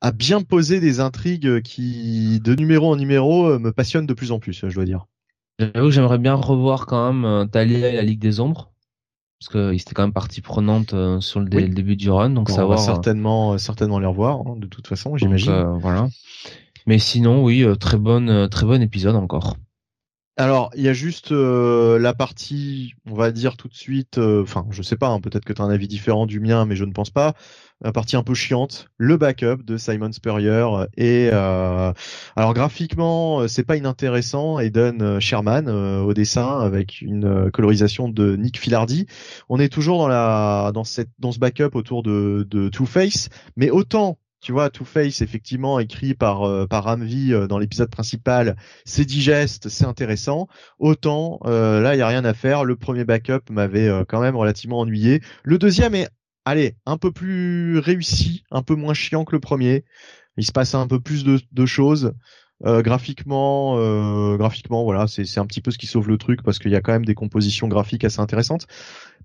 à 0.00 0.12
bien 0.12 0.42
poser 0.42 0.80
des 0.80 1.00
intrigues 1.00 1.62
qui 1.62 2.40
de 2.40 2.54
numéro 2.54 2.92
en 2.92 2.96
numéro 2.96 3.58
me 3.58 3.70
passionnent 3.72 4.06
de 4.06 4.14
plus 4.14 4.32
en 4.32 4.38
plus, 4.38 4.66
je 4.68 4.74
dois 4.74 4.84
dire. 4.84 5.06
J'aimerais 5.88 6.18
bien 6.18 6.34
revoir 6.34 6.86
quand 6.86 7.12
même 7.12 7.48
Talia 7.50 7.90
et 7.90 7.96
la 7.96 8.02
Ligue 8.02 8.20
des 8.20 8.40
Ombres 8.40 8.70
parce 9.40 9.52
qu'il 9.52 9.80
était 9.80 9.94
quand 9.94 10.02
même 10.02 10.12
partie 10.12 10.42
prenante 10.42 10.92
euh, 10.92 11.20
sur 11.20 11.40
le, 11.40 11.46
début 11.46 11.96
du 11.96 12.10
run, 12.10 12.30
donc 12.30 12.50
ça 12.50 12.66
va 12.66 12.74
euh, 12.74 12.76
certainement, 12.76 13.54
euh, 13.54 13.58
certainement 13.58 13.98
les 13.98 14.06
revoir 14.06 14.40
hein, 14.46 14.56
de 14.56 14.66
toute 14.66 14.86
façon, 14.86 15.16
j'imagine. 15.16 15.78
voilà. 15.80 16.08
Mais 16.86 16.98
sinon, 16.98 17.42
oui, 17.42 17.64
très 17.78 17.96
bonne, 17.96 18.48
très 18.48 18.66
bon 18.66 18.82
épisode 18.82 19.16
encore. 19.16 19.56
Alors, 20.40 20.70
il 20.74 20.82
y 20.82 20.88
a 20.88 20.94
juste 20.94 21.32
la 21.32 22.14
partie, 22.14 22.94
on 23.04 23.14
va 23.14 23.30
dire 23.30 23.58
tout 23.58 23.68
de 23.68 23.74
suite, 23.74 24.16
enfin, 24.16 24.66
je 24.70 24.80
sais 24.80 24.96
pas, 24.96 25.08
hein, 25.08 25.20
peut-être 25.20 25.44
que 25.44 25.52
tu 25.52 25.60
as 25.60 25.64
un 25.66 25.70
avis 25.70 25.86
différent 25.86 26.24
du 26.24 26.40
mien, 26.40 26.64
mais 26.64 26.76
je 26.76 26.86
ne 26.86 26.92
pense 26.92 27.10
pas 27.10 27.34
la 27.82 27.92
partie 27.92 28.16
un 28.16 28.22
peu 28.22 28.34
chiante, 28.34 28.88
le 28.98 29.16
backup 29.16 29.62
de 29.64 29.76
Simon 29.76 30.12
Spurrier 30.12 30.66
et 30.96 31.30
euh, 31.32 31.92
alors 32.36 32.52
graphiquement 32.52 33.40
euh, 33.40 33.48
c'est 33.48 33.64
pas 33.64 33.76
inintéressant 33.76 34.58
Eden 34.58 35.00
euh, 35.00 35.20
Sherman 35.20 35.68
au 35.68 36.12
dessin 36.12 36.60
avec 36.60 37.00
une 37.00 37.50
colorisation 37.50 38.08
de 38.08 38.36
Nick 38.36 38.58
Filardi. 38.58 39.06
On 39.48 39.58
est 39.58 39.72
toujours 39.72 39.98
dans 39.98 40.08
la 40.08 40.72
dans 40.74 40.84
cette 40.84 41.10
dans 41.18 41.32
ce 41.32 41.38
backup 41.38 41.70
autour 41.74 42.02
de 42.02 42.46
de 42.50 42.68
Two 42.68 42.86
Face, 42.86 43.30
mais 43.56 43.70
autant 43.70 44.18
tu 44.40 44.52
vois, 44.52 44.70
Two 44.70 44.84
Face 44.84 45.20
effectivement 45.20 45.78
écrit 45.78 46.14
par 46.14 46.68
par 46.68 46.84
Ramvi 46.84 47.32
dans 47.48 47.58
l'épisode 47.58 47.90
principal, 47.90 48.56
c'est 48.84 49.04
digeste, 49.04 49.68
c'est 49.68 49.84
intéressant. 49.84 50.48
Autant 50.78 51.40
là, 51.44 51.94
il 51.94 51.98
y 51.98 52.02
a 52.02 52.08
rien 52.08 52.24
à 52.24 52.34
faire. 52.34 52.64
Le 52.64 52.76
premier 52.76 53.04
backup 53.04 53.50
m'avait 53.50 53.90
quand 54.08 54.20
même 54.20 54.36
relativement 54.36 54.80
ennuyé. 54.80 55.20
Le 55.44 55.58
deuxième 55.58 55.94
est 55.94 56.08
allez, 56.44 56.76
un 56.86 56.96
peu 56.96 57.12
plus 57.12 57.78
réussi, 57.78 58.44
un 58.50 58.62
peu 58.62 58.74
moins 58.74 58.94
chiant 58.94 59.24
que 59.24 59.34
le 59.34 59.40
premier. 59.40 59.84
Il 60.36 60.44
se 60.44 60.52
passe 60.52 60.74
un 60.74 60.86
peu 60.86 61.00
plus 61.00 61.24
de, 61.24 61.66
choses. 61.66 62.12
Euh, 62.66 62.82
graphiquement, 62.82 63.78
euh, 63.78 64.36
graphiquement, 64.36 64.84
voilà, 64.84 65.06
c'est 65.06 65.38
un 65.38 65.46
petit 65.46 65.60
peu 65.60 65.70
ce 65.70 65.78
qui 65.78 65.86
sauve 65.86 66.08
le 66.08 66.18
truc 66.18 66.42
parce 66.42 66.58
qu'il 66.58 66.70
y 66.70 66.76
a 66.76 66.80
quand 66.80 66.92
même 66.92 67.04
des 67.06 67.14
compositions 67.14 67.68
graphiques 67.68 68.04
assez 68.04 68.20
intéressantes. 68.20 68.66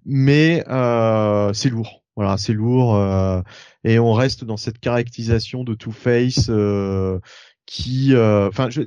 Mais 0.05 0.63
euh, 0.69 1.51
c'est 1.53 1.69
lourd, 1.69 2.03
voilà, 2.15 2.37
c'est 2.37 2.53
lourd 2.53 2.97
et 3.83 3.99
on 3.99 4.13
reste 4.13 4.43
dans 4.43 4.57
cette 4.57 4.79
caractérisation 4.79 5.63
de 5.63 5.73
Two 5.73 5.91
Face 5.91 6.49
qui, 7.65 8.13
enfin, 8.15 8.69
je, 8.69 8.81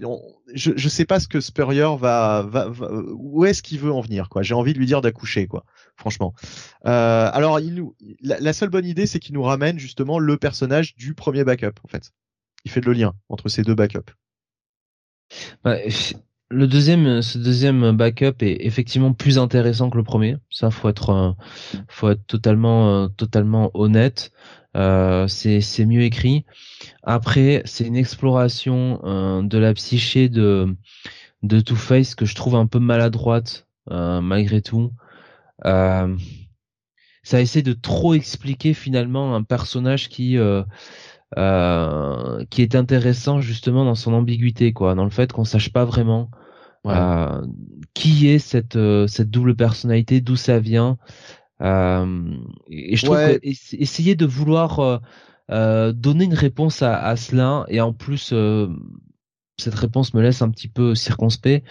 je, 0.55 0.73
je 0.77 0.89
sais 0.89 1.05
pas 1.05 1.21
ce 1.21 1.29
que 1.29 1.41
Spurrier 1.41 1.97
va, 1.99 2.47
va, 2.49 2.69
va 2.69 2.91
où 3.15 3.45
est-ce 3.45 3.63
qu'il 3.63 3.81
veut 3.81 3.93
en 3.93 4.01
venir, 4.01 4.29
quoi. 4.29 4.43
J'ai 4.43 4.55
envie 4.55 4.73
de 4.73 4.79
lui 4.79 4.87
dire 4.87 5.01
d'accoucher, 5.03 5.47
quoi 5.47 5.65
franchement. 5.99 6.33
Euh, 6.87 7.31
alors, 7.33 7.61
il 7.61 7.75
nous, 7.75 7.95
la, 8.23 8.53
seule 8.53 8.71
bonne 8.71 8.87
idée, 8.87 9.07
c'est 9.07 9.19
qu'il 9.19 9.35
nous 9.35 9.43
ramène 9.43 9.79
justement 9.79 10.19
le 10.19 10.37
personnage 10.39 10.95
du 10.95 11.15
premier 11.15 11.45
backup, 11.45 11.75
en 11.85 11.89
fait. 11.89 12.13
Il 12.65 12.71
fait 12.71 12.85
le 12.85 12.93
lien 12.93 13.15
entre 13.29 13.49
ces 13.49 13.63
deux 13.63 13.75
backups. 13.75 14.13
Bah, 15.63 15.77
le 16.51 16.67
deuxième, 16.67 17.23
ce 17.23 17.39
deuxième 17.39 17.93
backup 17.97 18.37
est 18.41 18.65
effectivement 18.67 19.13
plus 19.13 19.39
intéressant 19.39 19.91
que 19.91 19.97
le 19.97 20.03
premier. 20.03 20.37
Ça, 20.51 20.71
faut 20.71 20.89
être, 20.89 21.11
euh, 21.11 21.33
faut 21.89 22.11
être 22.11 22.27
totalement, 22.27 23.05
euh, 23.05 23.09
totalement 23.09 23.71
honnête. 23.75 24.33
c'est, 24.75 25.61
c'est 25.61 25.87
mieux 25.87 26.03
écrit. 26.03 26.45
Après, 27.03 27.63
c'est 27.65 27.87
une 27.87 27.97
exploration 27.97 29.43
de 29.43 29.59
la 29.59 29.75
psyché 29.75 30.29
de, 30.29 30.77
de 31.43 31.61
Two 31.61 31.77
Face 31.77 32.15
que 32.15 32.25
je 32.25 32.35
trouve 32.35 32.55
un 32.55 32.67
peu 32.67 32.79
maladroite 32.79 33.67
malgré 33.91 34.63
tout. 34.63 34.93
Euh, 35.65 36.17
ça 37.23 37.41
essaie 37.41 37.63
de 37.63 37.73
trop 37.73 38.15
expliquer 38.15 38.73
finalement 38.73 39.35
un 39.35 39.43
personnage 39.43 40.09
qui 40.09 40.39
euh, 41.37 42.45
qui 42.51 42.63
est 42.63 42.75
intéressant 42.75 43.41
justement 43.41 43.85
dans 43.85 43.95
son 43.95 44.15
ambiguïté, 44.15 44.73
quoi, 44.73 44.95
dans 44.95 45.05
le 45.05 45.11
fait 45.11 45.33
qu'on 45.33 45.45
sache 45.45 45.73
pas 45.73 45.85
vraiment 45.85 46.31
euh, 46.87 47.43
qui 47.95 48.29
est 48.29 48.39
cette 48.39 48.77
euh, 48.77 49.07
cette 49.07 49.31
double 49.31 49.55
personnalité, 49.57 50.21
d'où 50.21 50.37
ça 50.37 50.59
vient. 50.59 50.97
Euh, 51.61 52.31
et 52.69 52.97
je 52.97 53.05
trouve 53.05 53.17
que 53.17 53.41
essayer 53.43 54.15
de 54.15 54.27
vouloir 54.27 55.01
donner 55.49 56.25
une 56.25 56.35
réponse 56.35 56.83
à, 56.83 56.97
à 56.97 57.17
cela 57.17 57.65
et 57.69 57.81
en 57.81 57.93
plus 57.93 58.33
cette 59.59 59.75
réponse 59.75 60.15
me 60.15 60.23
laisse 60.23 60.41
un 60.41 60.51
petit 60.51 60.69
peu 60.69 60.95
circonspect 60.95 61.65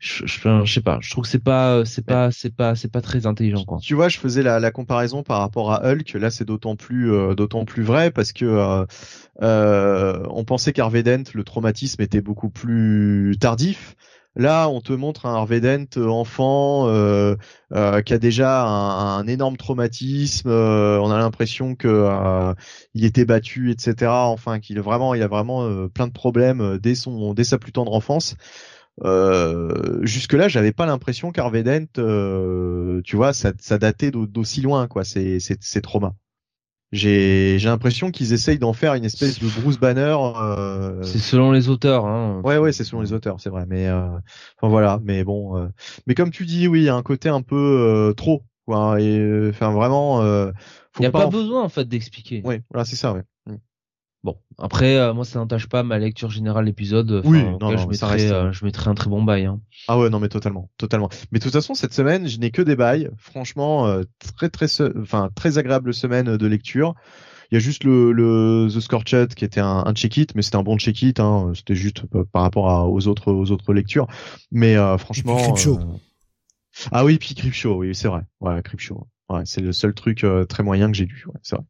je, 0.00 0.24
je, 0.24 0.72
sais 0.72 0.80
pas, 0.80 0.98
je 1.02 1.10
trouve 1.10 1.24
que 1.24 1.30
c'est 1.30 1.44
pas, 1.44 1.84
c'est 1.84 2.04
pas, 2.04 2.30
c'est 2.30 2.56
pas, 2.56 2.74
c'est 2.74 2.90
pas 2.90 3.02
très 3.02 3.26
intelligent 3.26 3.64
quoi. 3.64 3.78
Tu 3.82 3.94
vois, 3.94 4.08
je 4.08 4.18
faisais 4.18 4.42
la, 4.42 4.58
la 4.58 4.70
comparaison 4.70 5.22
par 5.22 5.40
rapport 5.40 5.72
à 5.72 5.84
Hulk. 5.84 6.14
Là, 6.14 6.30
c'est 6.30 6.46
d'autant 6.46 6.74
plus, 6.74 7.12
euh, 7.12 7.34
d'autant 7.34 7.66
plus 7.66 7.82
vrai 7.82 8.10
parce 8.10 8.32
que 8.32 8.46
euh, 8.46 8.86
euh, 9.42 10.24
on 10.30 10.44
pensait 10.44 10.72
qu'Harvey 10.72 11.02
Dent, 11.02 11.24
le 11.34 11.44
traumatisme 11.44 12.00
était 12.00 12.22
beaucoup 12.22 12.48
plus 12.48 13.36
tardif. 13.38 13.94
Là, 14.36 14.70
on 14.70 14.80
te 14.80 14.94
montre 14.94 15.26
un 15.26 15.34
Harvey 15.34 15.60
Dent 15.60 16.00
enfant 16.08 16.88
euh, 16.88 17.36
euh, 17.74 18.00
qui 18.00 18.14
a 18.14 18.18
déjà 18.18 18.62
un, 18.62 19.18
un 19.18 19.26
énorme 19.26 19.58
traumatisme. 19.58 20.48
on 20.48 21.10
a 21.10 21.18
l'impression 21.18 21.74
que 21.74 22.54
il 22.94 23.04
était 23.04 23.26
battu, 23.26 23.70
etc. 23.70 24.10
Enfin, 24.10 24.60
qu'il 24.60 24.80
vraiment, 24.80 25.12
il 25.12 25.22
a 25.22 25.28
vraiment 25.28 25.88
plein 25.88 26.06
de 26.06 26.12
problèmes 26.12 26.78
dès 26.78 26.94
son, 26.94 27.34
dès 27.34 27.44
sa 27.44 27.58
plus 27.58 27.72
tendre 27.72 27.92
enfance. 27.92 28.36
Euh, 29.02 29.98
jusque 30.02 30.34
là 30.34 30.48
j'avais 30.48 30.72
pas 30.72 30.84
l'impression 30.84 31.32
qu'Arvedent 31.32 31.86
euh, 31.96 33.00
tu 33.02 33.16
vois 33.16 33.32
ça, 33.32 33.52
ça 33.58 33.78
datait 33.78 34.10
d'aussi 34.10 34.60
loin 34.60 34.88
quoi 34.88 35.04
c'est 35.04 35.38
c'est 35.40 35.80
traumas. 35.80 36.12
J'ai 36.92 37.58
j'ai 37.58 37.68
l'impression 37.68 38.10
qu'ils 38.10 38.32
essayent 38.34 38.58
d'en 38.58 38.74
faire 38.74 38.94
une 38.94 39.04
espèce 39.04 39.38
de 39.38 39.48
Bruce 39.60 39.78
Banner 39.78 40.16
euh... 40.36 41.02
c'est 41.02 41.18
selon 41.18 41.52
les 41.52 41.68
auteurs 41.68 42.04
hein. 42.04 42.42
ouais 42.44 42.58
ouais 42.58 42.72
c'est 42.72 42.84
selon 42.84 43.00
les 43.00 43.12
auteurs 43.12 43.40
c'est 43.40 43.48
vrai 43.48 43.64
mais 43.66 43.86
euh... 43.86 44.08
enfin 44.56 44.68
voilà 44.68 44.98
mais 45.02 45.24
bon 45.24 45.56
euh, 45.56 45.68
mais 46.06 46.14
comme 46.14 46.30
tu 46.30 46.44
dis 46.44 46.68
oui 46.68 46.80
il 46.80 46.84
y 46.84 46.88
a 46.88 46.96
un 46.96 47.02
côté 47.02 47.28
un 47.28 47.42
peu 47.42 47.56
euh, 47.56 48.12
trop 48.12 48.42
quoi 48.66 49.00
et 49.00 49.48
enfin 49.48 49.70
vraiment 49.72 50.22
il 50.22 51.00
n'y 51.00 51.06
a 51.06 51.10
pas, 51.10 51.28
besoin 51.28 51.62
en 51.62 51.68
fait 51.68 51.86
d'expliquer. 51.86 52.42
Oui 52.44 52.56
voilà 52.70 52.84
c'est 52.84 52.96
ça 52.96 53.14
ouais 53.14 53.22
Bon, 54.22 54.36
après, 54.58 54.96
euh, 54.98 55.14
moi, 55.14 55.24
ça 55.24 55.38
n'entache 55.38 55.66
pas 55.66 55.82
ma 55.82 55.98
lecture 55.98 56.30
générale 56.30 56.66
l'épisode. 56.66 57.22
oui, 57.24 57.42
non, 57.58 57.76
je, 57.78 57.86
mettrais, 57.86 58.30
euh, 58.30 58.52
je 58.52 58.66
mettrais 58.66 58.90
un 58.90 58.94
très 58.94 59.08
bon 59.08 59.22
bail. 59.22 59.46
Hein. 59.46 59.60
Ah 59.88 59.98
ouais, 59.98 60.10
non, 60.10 60.20
mais 60.20 60.28
totalement, 60.28 60.68
totalement. 60.76 61.08
Mais 61.32 61.38
de 61.38 61.44
toute 61.44 61.52
façon, 61.52 61.72
cette 61.72 61.94
semaine, 61.94 62.28
je 62.28 62.38
n'ai 62.38 62.50
que 62.50 62.60
des 62.60 62.76
bails. 62.76 63.10
Franchement, 63.16 63.86
euh, 63.86 64.02
très, 64.36 64.50
très, 64.50 64.66
enfin, 64.98 65.30
très 65.34 65.56
agréable 65.56 65.94
semaine 65.94 66.36
de 66.36 66.46
lecture. 66.46 66.94
Il 67.50 67.54
y 67.54 67.56
a 67.56 67.60
juste 67.60 67.82
le, 67.82 68.12
le 68.12 68.68
The 68.70 68.80
Scorched 68.80 69.34
qui 69.34 69.44
était 69.44 69.60
un, 69.60 69.84
un 69.86 69.94
check-it, 69.94 70.34
mais 70.34 70.42
c'était 70.42 70.56
un 70.56 70.62
bon 70.62 70.76
check-it. 70.76 71.18
Hein, 71.18 71.52
c'était 71.54 71.74
juste 71.74 72.02
par 72.30 72.42
rapport 72.42 72.92
aux 72.92 73.08
autres, 73.08 73.32
aux 73.32 73.50
autres 73.50 73.72
lectures. 73.72 74.06
Mais 74.52 74.76
franchement. 74.98 75.38
Ah 76.92 77.04
oui, 77.04 77.18
puis 77.18 77.34
Crypto, 77.34 77.78
oui, 77.78 77.94
c'est 77.94 78.06
vrai. 78.08 78.22
Ouais, 78.40 78.62
Crypto. 78.62 79.08
Ouais, 79.28 79.42
c'est 79.46 79.62
le 79.62 79.72
seul 79.72 79.94
truc 79.94 80.24
très 80.48 80.62
moyen 80.62 80.90
que 80.90 80.96
j'ai 80.96 81.06
lu. 81.06 81.24
Ouais, 81.26 81.40
c'est 81.42 81.56
vrai. 81.56 81.64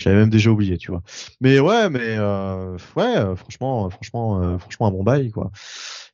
J'avais 0.00 0.16
même 0.16 0.30
déjà 0.30 0.50
oublié, 0.50 0.78
tu 0.78 0.90
vois. 0.90 1.02
Mais 1.40 1.60
ouais, 1.60 1.90
mais 1.90 2.16
euh, 2.16 2.76
ouais, 2.96 3.16
euh, 3.16 3.36
franchement, 3.36 3.86
euh, 3.86 3.90
franchement, 3.90 4.42
euh, 4.42 4.58
franchement, 4.58 4.86
un 4.86 4.90
bon 4.90 5.02
bail, 5.02 5.30
quoi. 5.30 5.50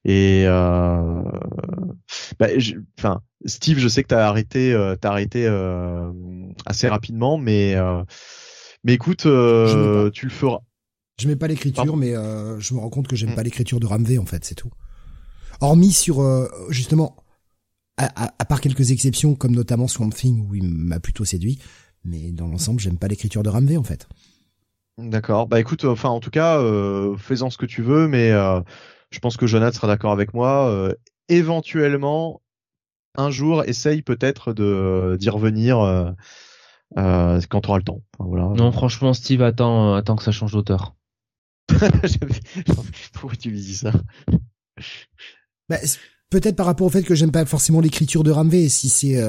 Et 0.05 0.45
euh, 0.47 1.23
bah, 2.39 2.49
enfin, 2.99 3.23
Steve, 3.45 3.79
je 3.79 3.87
sais 3.87 4.03
que 4.03 4.09
t'as 4.09 4.27
arrêté, 4.27 4.73
euh, 4.73 4.97
t'as 4.97 5.11
arrêté 5.11 5.47
assez 6.67 6.89
rapidement, 6.89 7.39
mais 7.39 7.77
mais 8.85 8.95
écoute, 8.95 9.23
tu 9.23 9.27
le 9.29 10.31
feras. 10.31 10.61
Je 11.21 11.29
mets 11.29 11.37
pas 11.37 11.47
l'écriture, 11.47 11.97
mais 11.97 12.13
je 12.13 12.75
me 12.75 12.81
rends 12.81 12.91
compte 12.91 13.07
que 13.07 13.17
j'aime 13.17 13.33
mm. 13.33 13.37
pas 13.37 13.43
l'écriture 13.45 13.79
de 13.79 13.87
Ramvé, 13.87 14.19
en 14.19 14.27
fait, 14.27 14.45
c'est 14.45 14.57
tout. 14.57 14.71
Hormis 15.61 15.93
sur 15.93 16.23
justement, 16.71 17.17
à, 17.97 18.33
à, 18.39 18.45
part 18.45 18.61
quelques 18.61 18.91
exceptions, 18.91 19.37
comme 19.37 19.55
notamment 19.55 19.89
Swamp 19.89 20.11
Thing 20.11 20.47
où 20.47 20.55
il 20.57 20.65
m'a 20.65 20.99
plutôt 20.99 21.25
séduit. 21.25 21.61
Mais 22.07 22.31
dans 22.33 22.47
l'ensemble, 22.47 22.81
j'aime 22.81 22.99
pas 22.99 23.09
l'écriture 23.09 23.43
de 23.43 23.49
Ramvé 23.49 23.77
en 23.77 23.83
fait. 23.83 24.09
D'accord. 24.99 25.47
Bah 25.47 25.61
écoute, 25.61 25.85
enfin 25.85 26.09
en 26.09 26.21
tout 26.21 26.31
cas, 26.31 26.59
euh, 26.59 27.17
fais-en 27.17 27.51
ce 27.51 27.59
que 27.59 27.67
tu 27.67 27.83
veux, 27.83 28.09
mais 28.09 28.31
euh, 28.31 28.61
je 29.11 29.19
pense 29.19 29.37
que 29.37 29.47
Jonathan 29.47 29.75
sera 29.77 29.87
d'accord 29.89 30.13
avec 30.13 30.33
moi. 30.33 30.71
Euh, 30.71 30.95
éventuellement, 31.29 32.41
un 33.17 33.31
jour, 33.31 33.65
essaye 33.65 34.03
peut-être 34.03 34.55
de 34.55 35.17
d'y 35.19 35.29
revenir 35.29 35.81
euh, 35.81 37.41
quand 37.51 37.61
tu 37.61 37.69
auras 37.69 37.79
le 37.79 37.85
temps. 37.85 38.03
voilà. 38.19 38.49
Non, 38.57 38.73
franchement, 38.73 39.13
Steve, 39.13 39.43
attends, 39.43 39.95
attends 39.95 40.17
que 40.17 40.23
ça 40.23 40.33
change 40.33 40.53
d'auteur. 40.53 40.95
Pourquoi 43.13 43.37
tu 43.37 43.51
lui 43.51 43.61
dis 43.61 43.75
ça? 43.75 43.93
Bah, 45.69 45.79
Peut-être 46.31 46.57
par 46.57 46.67
rapport 46.67 46.87
au 46.87 46.91
fait 46.91 47.03
que 47.03 47.15
j'aime 47.15 47.33
pas 47.33 47.45
forcément 47.45 47.81
l'écriture 47.81 48.25
de 48.25 48.31
Ramvé. 48.31 48.69
Si 48.69 48.89
c'est 48.89 49.23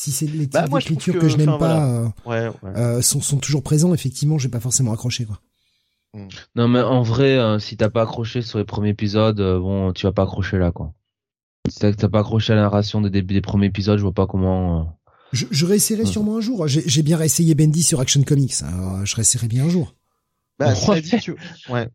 si 0.00 0.12
c'est 0.12 0.26
les 0.26 0.46
bah, 0.46 0.62
types 0.62 0.72
d'écriture 0.72 1.18
que, 1.18 1.28
je 1.28 1.36
n'aime 1.36 1.58
pas 1.58 1.86
euh, 1.86 2.08
ouais, 2.24 2.48
Euh, 2.64 3.02
sont, 3.02 3.20
sont 3.20 3.36
toujours 3.36 3.62
présents, 3.62 3.92
effectivement, 3.92 4.38
j'ai 4.38 4.48
pas 4.48 4.58
forcément 4.58 4.94
accroché 4.94 5.26
quoi. 5.26 5.40
Hmm. 6.14 6.28
Non 6.56 6.68
mais 6.68 6.80
en 6.80 7.02
vrai, 7.02 7.36
euh, 7.36 7.58
si 7.58 7.76
t'as 7.76 7.90
pas 7.90 8.02
accroché 8.02 8.40
sur 8.40 8.58
les 8.58 8.64
premiers 8.64 8.88
épisodes, 8.88 9.38
euh, 9.40 9.60
bon, 9.60 9.92
tu 9.92 10.06
vas 10.06 10.12
pas 10.12 10.22
accrocher 10.22 10.56
là 10.56 10.72
quoi. 10.72 10.94
Si 11.68 11.78
t'as 11.78 12.08
pas 12.08 12.20
accroché 12.20 12.54
à 12.54 12.56
la 12.56 12.62
narration 12.62 13.02
des, 13.02 13.20
des, 13.20 13.40
premiers 13.42 13.66
épisodes, 13.66 13.98
je 13.98 14.02
vois 14.02 14.14
pas 14.14 14.26
comment. 14.26 14.98
Je, 15.32 15.44
je 15.50 15.66
réessayerai 15.66 16.06
sûrement 16.06 16.38
un 16.38 16.40
jour. 16.40 16.66
J'ai 16.66 17.02
bien 17.02 17.18
réessayé 17.18 17.54
Bendy 17.54 17.82
sur 17.82 18.00
Action 18.00 18.22
Comics. 18.22 18.54
Alors, 18.62 19.04
je 19.04 19.14
réessayerai 19.14 19.48
bien 19.48 19.66
un 19.66 19.68
jour. 19.68 19.94
Bah, 20.58 20.72
ouais. 20.88 21.02
Dit, 21.02 21.18
tu... 21.18 21.36
ouais. 21.68 21.88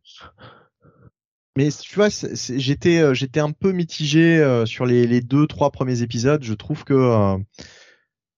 Mais 1.57 1.69
tu 1.71 1.95
vois, 1.95 2.09
j'étais 2.09 3.15
j'étais 3.15 3.39
un 3.39 3.51
peu 3.51 3.71
mitigé 3.71 4.63
sur 4.65 4.85
les, 4.85 5.07
les 5.07 5.21
deux 5.21 5.47
trois 5.47 5.71
premiers 5.71 6.03
épisodes. 6.03 6.43
Je 6.43 6.53
trouve 6.53 6.83
que 6.83 7.35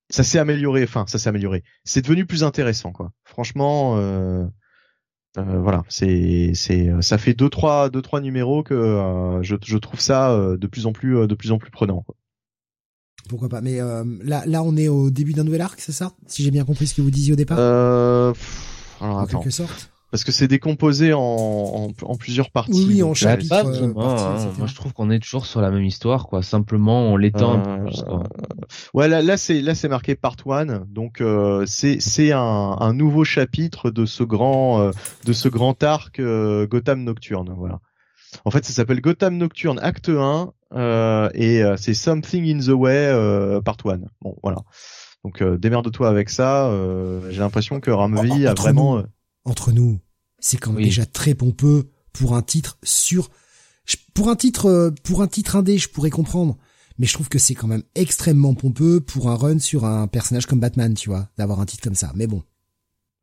ça 0.10 0.24
s'est 0.24 0.40
amélioré. 0.40 0.84
Enfin, 0.84 1.06
ça 1.08 1.20
s'est 1.20 1.30
amélioré. 1.30 1.64
C'est 1.84 2.02
devenu 2.02 2.26
plus 2.26 2.44
intéressant, 2.44 2.92
quoi. 2.92 3.12
Franchement, 3.24 3.98
euh, 3.98 4.46
euh, 5.38 5.60
voilà, 5.60 5.84
c'est 5.90 6.52
c'est 6.56 6.90
ça 7.02 7.18
fait 7.18 7.34
deux 7.34 7.50
trois 7.50 7.90
deux 7.90 8.02
trois 8.02 8.22
numéros 8.22 8.64
que 8.64 8.74
euh, 8.74 9.44
je, 9.44 9.56
je 9.64 9.78
trouve 9.78 10.00
ça 10.00 10.32
euh, 10.32 10.58
de 10.58 10.68
plus 10.68 10.86
en 10.86 10.94
plus 10.94 11.18
euh, 11.18 11.28
de 11.28 11.36
plus 11.36 11.52
en 11.52 11.58
plus 11.58 11.72
prenant. 11.72 12.02
Quoi. 12.02 12.16
Pourquoi 13.30 13.50
pas 13.50 13.62
Mais 13.62 13.80
là 14.24 14.44
là 14.46 14.64
on 14.64 14.78
est 14.78 14.88
au 14.88 15.10
début 15.10 15.34
d'un 15.34 15.44
nouvel 15.44 15.62
arc, 15.62 15.80
c'est 15.82 15.92
ça? 15.92 16.14
Si 16.28 16.44
j'ai 16.44 16.52
bien 16.52 16.64
compris 16.64 16.88
ce 16.88 16.96
que 16.96 17.02
vous 17.02 17.12
disiez 17.12 17.34
au 17.34 17.36
départ? 17.36 17.58
Euh, 17.60 18.34
alors, 19.02 19.18
en 19.18 19.26
quelque 19.26 19.50
sorte 19.50 19.92
parce 20.12 20.24
que 20.24 20.32
c'est 20.32 20.48
décomposé 20.48 21.14
en, 21.14 21.20
en, 21.22 21.88
en, 22.02 22.16
plusieurs 22.16 22.50
parties. 22.50 22.86
Oui, 22.88 23.04
en 23.04 23.14
chapitres. 23.14 23.54
Euh, 23.54 23.94
hein. 23.98 24.52
Moi, 24.58 24.68
je 24.68 24.76
trouve 24.76 24.94
qu'on 24.94 25.12
est 25.12 25.20
toujours 25.20 25.46
sur 25.46 25.60
la 25.60 25.70
même 25.70 25.84
histoire, 25.84 26.28
quoi. 26.28 26.42
Simplement, 26.42 27.12
on 27.12 27.18
l'étend 27.18 27.56
un 27.56 27.60
peu 27.60 27.84
plus. 27.84 28.04
Quoi. 28.04 28.24
Ouais, 28.94 29.10
là, 29.10 29.22
là 29.22 29.36
c'est 29.36 29.62
là, 29.62 29.76
c'est 29.76 29.90
marqué 29.90 30.16
part 30.16 30.38
one. 30.46 30.86
Donc, 30.90 31.20
euh, 31.20 31.66
c'est 31.66 32.00
c'est 32.00 32.32
un, 32.32 32.40
un 32.80 32.94
nouveau 32.94 33.26
chapitre 33.26 33.92
de 33.92 34.06
ce 34.06 34.24
grand 34.24 34.80
euh, 34.80 34.92
de 35.26 35.34
ce 35.34 35.50
grand 35.50 35.82
arc 35.84 36.20
euh, 36.20 36.66
Gotham 36.68 37.04
Nocturne. 37.04 37.54
Voilà. 37.58 37.80
En 38.46 38.52
fait, 38.52 38.64
ça 38.64 38.72
s'appelle 38.72 39.02
Gotham 39.02 39.38
Nocturne 39.38 39.80
Acte 39.80 40.10
1 40.10 40.54
et 41.34 41.64
c'est 41.78 41.94
Something 41.94 42.56
in 42.56 42.60
the 42.60 42.76
Way 42.76 43.62
part 43.64 43.78
one. 43.84 44.08
Bon, 44.22 44.36
voilà. 44.42 44.60
Donc, 45.24 45.44
démerde-toi 45.44 46.08
avec 46.08 46.30
ça. 46.30 46.72
J'ai 47.30 47.40
l'impression 47.40 47.80
que 47.80 47.90
Ramvi 47.90 48.46
a 48.46 48.54
vraiment 48.54 49.02
entre 49.48 49.72
nous, 49.72 50.00
c'est 50.40 50.58
quand 50.58 50.72
même 50.72 50.84
déjà 50.84 51.06
très 51.06 51.34
pompeux 51.34 51.90
pour 52.14 52.36
un 52.36 52.42
titre 52.42 52.78
sur 52.84 53.30
pour 54.14 54.30
un 54.30 54.36
titre 54.36 54.66
euh, 54.66 54.92
pour 55.04 55.22
un 55.22 55.28
titre 55.28 55.56
indé, 55.56 55.78
je 55.78 55.88
pourrais 55.88 56.10
comprendre, 56.10 56.58
mais 56.98 57.08
je 57.08 57.14
trouve 57.14 57.30
que 57.30 57.40
c'est 57.40 57.56
quand 57.56 57.68
même 57.68 57.84
extrêmement 57.96 58.54
pompeux 58.54 59.00
pour 59.00 59.30
un 59.30 59.36
run 59.36 59.60
sur 59.60 59.86
un 59.86 60.08
personnage 60.08 60.46
comme 60.46 60.60
Batman, 60.60 60.94
tu 60.94 61.10
vois, 61.10 61.30
d'avoir 61.38 61.62
un 61.62 61.66
titre 61.66 61.84
comme 61.84 61.96
ça. 61.96 62.12
Mais 62.16 62.28
bon. 62.28 62.44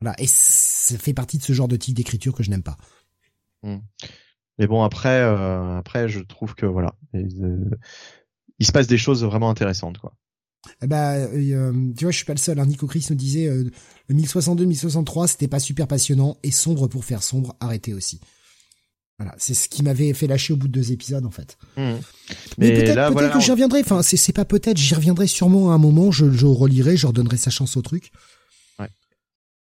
Voilà, 0.01 0.17
et 0.19 0.27
ça 0.27 0.99
fait 0.99 1.15
partie 1.15 1.39
de 1.39 1.43
ce 1.43 1.53
genre 1.53 1.69
de 1.69 1.77
type 1.77 1.95
d'écriture 1.95 2.35
que 2.35 2.43
je 2.43 2.51
n'aime 2.51 2.63
pas. 2.63 2.77
Hmm. 3.63 3.79
Mais 4.59 4.67
bon 4.67 4.83
après 4.83 5.21
euh, 5.21 5.79
après 5.79 6.09
je 6.09 6.21
trouve 6.21 6.55
que 6.55 6.67
voilà, 6.67 6.95
euh, 7.15 7.71
il 8.59 8.67
se 8.67 8.73
passe 8.73 8.87
des 8.87 8.99
choses 8.99 9.25
vraiment 9.25 9.51
intéressantes 9.51 9.99
quoi. 9.99 10.15
Ben, 10.83 11.29
euh, 11.33 11.73
tu 11.97 12.05
vois, 12.05 12.11
je 12.11 12.17
suis 12.17 12.27
pas 12.27 12.35
le 12.35 12.39
seul. 12.39 12.59
Hein. 12.59 12.67
Nico 12.67 12.87
Chris 12.87 13.07
nous 13.11 13.17
disait 13.17 13.47
euh, 13.47 13.71
le 14.09 14.15
1062-1063, 14.15 15.29
c'était 15.29 15.49
pas 15.49 15.61
super 15.61 15.87
passionnant 15.87 16.37
et 16.43 16.51
sombre 16.51 16.89
pour 16.89 17.05
faire 17.05 17.23
sombre, 17.23 17.57
arrêtez 17.61 17.95
aussi. 17.95 18.21
Voilà, 19.19 19.35
c'est 19.39 19.55
ce 19.55 19.69
qui 19.69 19.85
m'avait 19.85 20.13
fait 20.13 20.27
lâcher 20.27 20.53
au 20.53 20.57
bout 20.57 20.67
de 20.67 20.73
deux 20.73 20.91
épisodes 20.91 21.25
en 21.25 21.31
fait. 21.31 21.57
Mmh. 21.77 21.93
Mais, 22.59 22.73
peut-être 22.83 23.33
que 23.33 23.41
j'y 23.41 23.53
reviendrai. 23.53 23.81
Enfin, 23.81 24.03
c'est 24.03 24.33
pas 24.33 24.45
peut-être, 24.45 24.77
j'y 24.77 24.95
reviendrai 24.95 25.29
sûrement 25.29 25.71
à 25.71 25.75
un 25.75 25.79
moment. 25.79 26.11
Je, 26.11 26.31
je 26.33 26.47
relirai, 26.47 26.97
je 26.97 27.07
redonnerai 27.07 27.37
sa 27.37 27.51
chance 27.51 27.77
au 27.77 27.83
truc. 27.83 28.11
Ouais. 28.81 28.89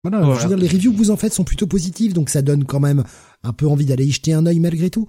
Voilà, 0.03 0.23
Je 0.37 0.43
veux 0.43 0.49
dire, 0.49 0.57
les 0.57 0.69
reviews 0.69 0.93
que 0.93 0.97
vous 0.97 1.11
en 1.11 1.19
faites 1.19 1.35
sont 1.35 1.45
plutôt 1.45 1.67
positives, 1.67 2.15
donc 2.15 2.31
ça 2.31 2.41
donne 2.41 2.65
quand 2.65 2.81
même 2.81 3.05
un 3.43 3.53
peu 3.53 3.69
envie 3.69 3.85
d'aller 3.85 4.07
y 4.07 4.13
jeter 4.13 4.33
un 4.33 4.47
œil 4.47 4.59
malgré 4.59 4.89
tout. 4.89 5.07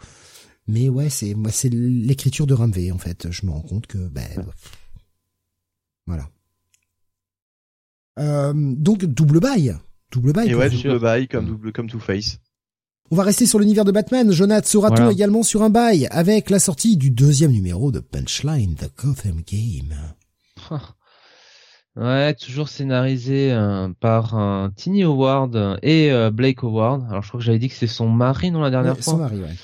Mais 0.68 0.90
ouais, 0.90 1.10
c'est 1.10 1.34
moi, 1.34 1.52
c'est 1.52 1.70
l'écriture 1.70 2.46
de 2.48 2.54
Ramvé 2.54 2.92
en 2.92 2.98
fait. 2.98 3.28
Je 3.32 3.46
me 3.46 3.52
rends 3.52 3.62
compte 3.62 3.88
que 3.88 3.98
ben. 3.98 4.46
Voilà. 6.08 6.28
Euh, 8.20 8.54
donc 8.56 9.06
double 9.06 9.40
bail, 9.40 9.76
double 10.12 10.34
bail. 10.34 10.50
Et 10.50 10.56
ouais, 10.56 10.70
vous. 10.70 10.82
double 10.82 11.00
bail 11.00 11.28
comme 11.28 11.46
double 11.46 11.72
comme 11.72 11.90
Two 11.90 12.00
Face. 12.00 12.40
On 13.12 13.16
va 13.16 13.24
rester 13.24 13.46
sur 13.46 13.60
l'univers 13.60 13.86
de 13.86 13.92
Batman. 13.92 14.32
Jonathan 14.32 14.68
sera-t-on 14.68 14.96
Voilà. 14.96 15.12
également 15.12 15.44
sur 15.44 15.62
un 15.64 15.70
bail 15.70 16.08
avec 16.12 16.50
la 16.50 16.60
sortie 16.60 16.98
du 16.98 17.10
deuxième 17.12 17.52
numéro 17.52 17.92
de 17.92 18.00
Punchline, 18.00 18.76
The 18.76 18.90
Gotham 18.98 19.42
Game? 19.46 19.94
Ouais, 21.96 22.36
toujours 22.36 22.70
scénarisé 22.70 23.52
euh, 23.52 23.90
par 24.00 24.38
euh, 24.38 24.70
Tiny 24.76 25.04
Howard 25.04 25.80
et 25.82 26.12
euh, 26.12 26.30
Blake 26.30 26.64
Howard. 26.64 27.04
Alors 27.10 27.24
je 27.24 27.30
crois 27.30 27.40
que 27.40 27.44
j'avais 27.44 27.58
dit 27.58 27.70
que 27.70 27.74
c'est 27.74 27.88
son 27.88 28.08
mari 28.08 28.52
non 28.52 28.62
la 28.62 28.70
dernière 28.70 28.96
Ouais, 28.98 29.02
fois? 29.02 29.14
son 29.14 29.18
mari, 29.18 29.40
ouais. 29.42 29.56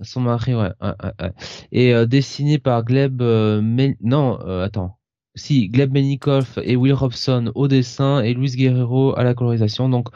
Son 0.00 0.20
mari, 0.22 0.54
ouais. 0.54 0.70
ouais, 0.80 0.94
ouais, 1.02 1.12
ouais. 1.20 1.32
Et 1.70 1.92
euh, 1.94 2.06
dessiné 2.06 2.58
par 2.58 2.82
Gleb 2.82 3.20
euh, 3.20 3.60
Mel- 3.60 3.96
non, 4.00 4.38
euh, 4.46 4.64
attends. 4.64 4.96
Si, 5.34 5.68
Gleb 5.68 5.92
Menikoff 5.94 6.58
et 6.62 6.76
Will 6.76 6.92
Robson 6.92 7.52
au 7.54 7.66
dessin 7.66 8.20
et 8.20 8.34
Luis 8.34 8.50
Guerrero 8.50 9.16
à 9.16 9.24
la 9.24 9.32
colorisation. 9.32 9.88
Donc, 9.88 10.08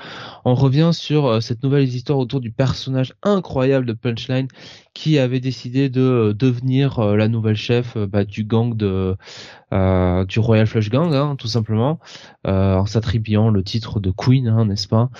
on 0.45 0.55
revient 0.55 0.91
sur 0.93 1.27
euh, 1.27 1.41
cette 1.41 1.63
nouvelle 1.63 1.85
histoire 1.85 2.19
autour 2.19 2.41
du 2.41 2.53
personnage 2.53 3.15
incroyable 3.23 3.87
de 3.87 3.95
Punchline 3.95 4.49
qui 4.97 5.19
avait 5.19 5.41
décidé 5.41 5.91
de 5.91 6.01
euh, 6.01 6.33
devenir 6.33 7.01
euh, 7.01 7.17
la 7.17 7.29
nouvelle 7.29 7.55
chef 7.55 7.99
euh, 7.99 8.07
bah, 8.07 8.25
du 8.25 8.45
gang 8.45 8.75
de 8.75 9.15
du 10.29 10.39
Royal 10.39 10.67
Flush 10.67 10.91
Gang, 10.91 11.13
hein, 11.13 11.35
tout 11.37 11.49
simplement, 11.49 11.99
en 12.45 12.87
s'attribuant 12.87 13.51
le 13.51 13.65
titre 13.65 13.99
de 13.99 14.13
Queen, 14.13 14.47
hein, 14.47 14.65
n'est-ce 14.65 14.87
pas? 14.87 15.11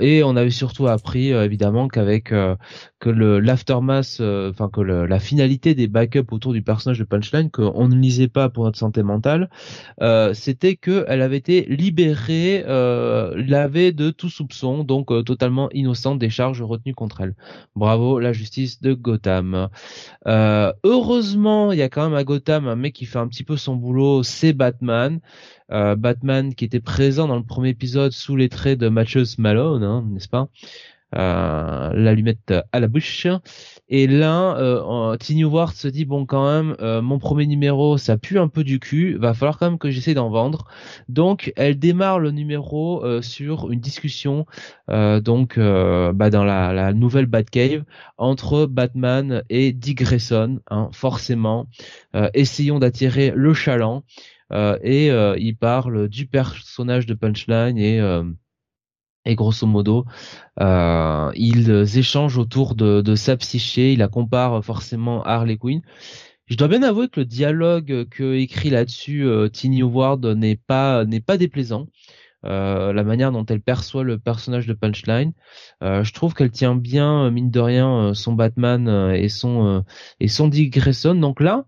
Et 0.00 0.24
on 0.24 0.34
avait 0.34 0.50
surtout 0.50 0.88
appris, 0.88 1.28
évidemment, 1.28 1.86
qu'avec 1.86 2.24
que 2.24 3.08
le 3.08 3.38
l'aftermath, 3.38 4.20
enfin 4.20 4.68
que 4.68 4.80
la 4.80 5.20
finalité 5.20 5.76
des 5.76 5.86
backups 5.86 6.32
autour 6.32 6.52
du 6.52 6.60
personnage 6.60 6.98
de 6.98 7.04
Punchline, 7.04 7.50
qu'on 7.50 7.86
ne 7.86 7.94
lisait 7.94 8.28
pas 8.28 8.48
pour 8.48 8.64
notre 8.64 8.78
santé 8.78 9.04
mentale, 9.04 9.48
c'était 10.34 10.74
que 10.74 11.04
elle 11.06 11.22
avait 11.22 11.38
été 11.38 11.64
libérée, 11.70 12.64
lavée 12.66 13.92
de 13.92 14.10
tout 14.10 14.28
soupçon, 14.28 14.82
donc 14.82 15.06
totalement 15.24 15.70
innocente 15.70 16.18
des 16.18 16.30
charges 16.30 16.62
retenues 16.62 16.94
contre 16.94 17.20
elle. 17.20 17.36
Bravo, 17.76 18.18
la 18.18 18.32
justice 18.32 18.82
de 18.82 18.97
Gotham. 19.00 19.68
Euh, 20.26 20.72
heureusement, 20.84 21.72
il 21.72 21.78
y 21.78 21.82
a 21.82 21.88
quand 21.88 22.04
même 22.04 22.18
à 22.18 22.24
Gotham 22.24 22.68
un 22.68 22.76
mec 22.76 22.94
qui 22.94 23.06
fait 23.06 23.18
un 23.18 23.28
petit 23.28 23.44
peu 23.44 23.56
son 23.56 23.76
boulot, 23.76 24.22
c'est 24.22 24.52
Batman. 24.52 25.20
Euh, 25.70 25.96
Batman 25.96 26.54
qui 26.54 26.64
était 26.64 26.80
présent 26.80 27.28
dans 27.28 27.36
le 27.36 27.44
premier 27.44 27.70
épisode 27.70 28.12
sous 28.12 28.36
les 28.36 28.48
traits 28.48 28.78
de 28.78 28.88
Matthews 28.88 29.26
Malone, 29.38 29.82
hein, 29.82 30.04
n'est-ce 30.08 30.28
pas? 30.28 30.48
Euh, 31.14 31.92
L'allumette 31.94 32.54
à 32.72 32.80
la 32.80 32.88
bouche. 32.88 33.26
Et 33.90 34.06
là, 34.06 34.56
euh, 34.58 35.16
Tiny 35.16 35.44
Ward 35.44 35.72
se 35.74 35.88
dit 35.88 36.04
bon 36.04 36.26
quand 36.26 36.46
même, 36.46 36.76
euh, 36.80 37.00
mon 37.00 37.18
premier 37.18 37.46
numéro, 37.46 37.96
ça 37.96 38.18
pue 38.18 38.38
un 38.38 38.48
peu 38.48 38.62
du 38.62 38.80
cul, 38.80 39.16
va 39.16 39.32
falloir 39.32 39.58
quand 39.58 39.70
même 39.70 39.78
que 39.78 39.90
j'essaie 39.90 40.14
d'en 40.14 40.28
vendre. 40.28 40.66
Donc, 41.08 41.52
elle 41.56 41.78
démarre 41.78 42.18
le 42.18 42.30
numéro 42.30 43.02
euh, 43.04 43.22
sur 43.22 43.70
une 43.70 43.80
discussion, 43.80 44.46
euh, 44.90 45.20
donc 45.20 45.58
bah, 45.58 46.30
dans 46.30 46.44
la, 46.44 46.92
nouvelle 46.92 47.26
Batcave 47.26 47.84
entre 48.18 48.66
Batman 48.66 49.42
et 49.48 49.72
Dick 49.72 49.98
Grayson, 49.98 50.60
hein, 50.70 50.90
forcément. 50.92 51.66
Essayons 52.34 52.78
d'attirer 52.78 53.32
le 53.34 53.54
chaland. 53.54 54.04
Et 54.82 55.08
il 55.08 55.56
parle 55.58 56.08
du 56.08 56.26
personnage 56.26 57.06
de 57.06 57.14
Punchline 57.14 57.78
et 57.78 58.00
et 59.24 59.34
grosso 59.34 59.66
modo, 59.66 60.04
euh, 60.60 61.30
ils 61.34 61.98
échangent 61.98 62.38
autour 62.38 62.74
de, 62.74 63.00
de 63.02 63.14
sa 63.14 63.36
psyché. 63.36 63.92
Il 63.92 63.98
la 63.98 64.08
compare 64.08 64.64
forcément 64.64 65.22
à 65.22 65.34
Harley 65.34 65.56
Quinn. 65.56 65.82
Je 66.46 66.56
dois 66.56 66.68
bien 66.68 66.82
avouer 66.82 67.08
que 67.08 67.20
le 67.20 67.26
dialogue 67.26 68.08
que 68.08 68.34
écrit 68.34 68.70
là-dessus 68.70 69.26
euh, 69.26 69.48
Tiny 69.48 69.82
Howard 69.82 70.24
n'est 70.24 70.56
pas 70.56 71.04
n'est 71.04 71.20
pas 71.20 71.36
déplaisant. 71.36 71.88
Euh, 72.44 72.92
la 72.92 73.02
manière 73.02 73.32
dont 73.32 73.44
elle 73.46 73.60
perçoit 73.60 74.04
le 74.04 74.18
personnage 74.18 74.66
de 74.66 74.72
Punchline, 74.72 75.32
Euh, 75.82 76.04
je 76.04 76.12
trouve 76.12 76.34
qu'elle 76.34 76.50
tient 76.50 76.76
bien 76.76 77.24
euh, 77.26 77.30
mine 77.30 77.50
de 77.50 77.60
rien 77.60 78.10
euh, 78.10 78.14
son 78.14 78.32
Batman 78.32 78.88
et 79.14 79.28
son 79.28 79.84
et 80.20 80.28
son 80.28 80.48
Dick 80.48 80.72
Grayson. 80.72 81.14
Donc 81.16 81.40
là, 81.40 81.64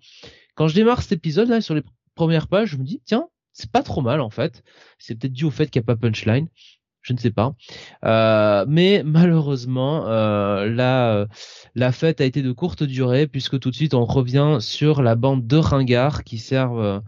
quand 0.55 0.69
je 0.69 0.75
démarre 0.75 1.03
cet 1.03 1.13
épisode 1.13 1.49
là 1.49 1.61
sur 1.61 1.75
les 1.75 1.83
premières 2.15 2.49
pages, 2.49 2.71
je 2.71 2.77
me 2.77 2.85
dis 2.85 3.03
tiens 3.05 3.29
c'est 3.53 3.71
pas 3.71 3.83
trop 3.83 4.01
mal 4.03 4.21
en 4.21 4.31
fait. 4.31 4.63
C'est 4.99 5.17
peut-être 5.19 5.33
dû 5.33 5.45
au 5.45 5.51
fait 5.51 5.69
qu'il 5.71 5.81
n'y 5.81 5.85
a 5.85 5.87
pas 5.87 5.97
Punchline 5.97 6.49
je 7.03 7.13
ne 7.13 7.19
sais 7.19 7.31
pas. 7.31 7.55
Euh, 8.05 8.65
mais 8.69 9.03
malheureusement, 9.05 10.07
euh, 10.09 10.69
la, 10.69 11.27
la 11.75 11.93
fête 11.93 12.21
a 12.21 12.25
été 12.25 12.43
de 12.43 12.53
courte 12.53 12.83
durée 12.83 13.27
puisque 13.27 13.59
tout 13.59 13.71
de 13.71 13.75
suite 13.75 13.95
on 13.95 14.05
revient 14.05 14.59
sur 14.61 15.03
la 15.03 15.15
bande 15.15 15.47
de 15.47 15.57
ringards 15.57 16.25
qui 16.25 16.39
servent 16.39 17.03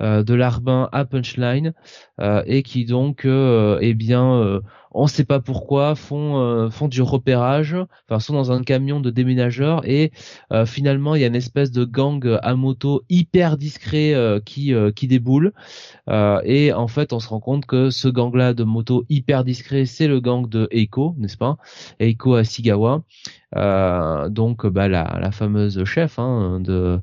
euh, 0.00 0.22
de 0.22 0.34
l'arbin 0.34 0.88
à 0.92 1.04
Punchline 1.04 1.74
euh, 2.20 2.42
et 2.46 2.62
qui 2.62 2.84
donc, 2.84 3.24
euh, 3.24 3.78
eh 3.80 3.94
bien, 3.94 4.32
euh, 4.34 4.60
on 4.92 5.04
ne 5.04 5.08
sait 5.08 5.24
pas 5.24 5.40
pourquoi, 5.40 5.94
font 5.94 6.38
euh, 6.38 6.70
font 6.70 6.88
du 6.88 7.02
repérage, 7.02 7.76
enfin 8.08 8.18
sont 8.18 8.34
dans 8.34 8.52
un 8.52 8.62
camion 8.62 9.00
de 9.00 9.10
déménageurs 9.10 9.86
et 9.88 10.12
euh, 10.52 10.66
finalement 10.66 11.14
il 11.14 11.20
y 11.20 11.24
a 11.24 11.28
une 11.28 11.36
espèce 11.36 11.70
de 11.70 11.84
gang 11.84 12.38
à 12.42 12.54
moto 12.54 13.02
hyper 13.08 13.56
discret 13.56 14.14
euh, 14.14 14.40
qui 14.40 14.72
qui 14.94 15.06
déboule. 15.06 15.52
Et 16.44 16.72
en 16.72 16.88
fait, 16.88 17.12
on 17.12 17.20
se 17.20 17.28
rend 17.28 17.40
compte 17.40 17.66
que 17.66 17.90
ce 17.90 18.08
gang-là 18.08 18.54
de 18.54 18.64
moto 18.64 19.04
hyper 19.08 19.44
discret, 19.44 19.86
c'est 19.86 20.08
le 20.08 20.20
gang 20.20 20.48
de 20.48 20.68
Eiko, 20.70 21.14
n'est-ce 21.18 21.36
pas? 21.36 21.56
Eiko 22.00 22.34
Asigawa, 22.34 23.02
donc 23.54 24.66
bah 24.66 24.88
la, 24.88 25.18
la 25.20 25.30
fameuse 25.32 25.84
chef 25.84 26.18
hein, 26.18 26.60
de 26.60 27.00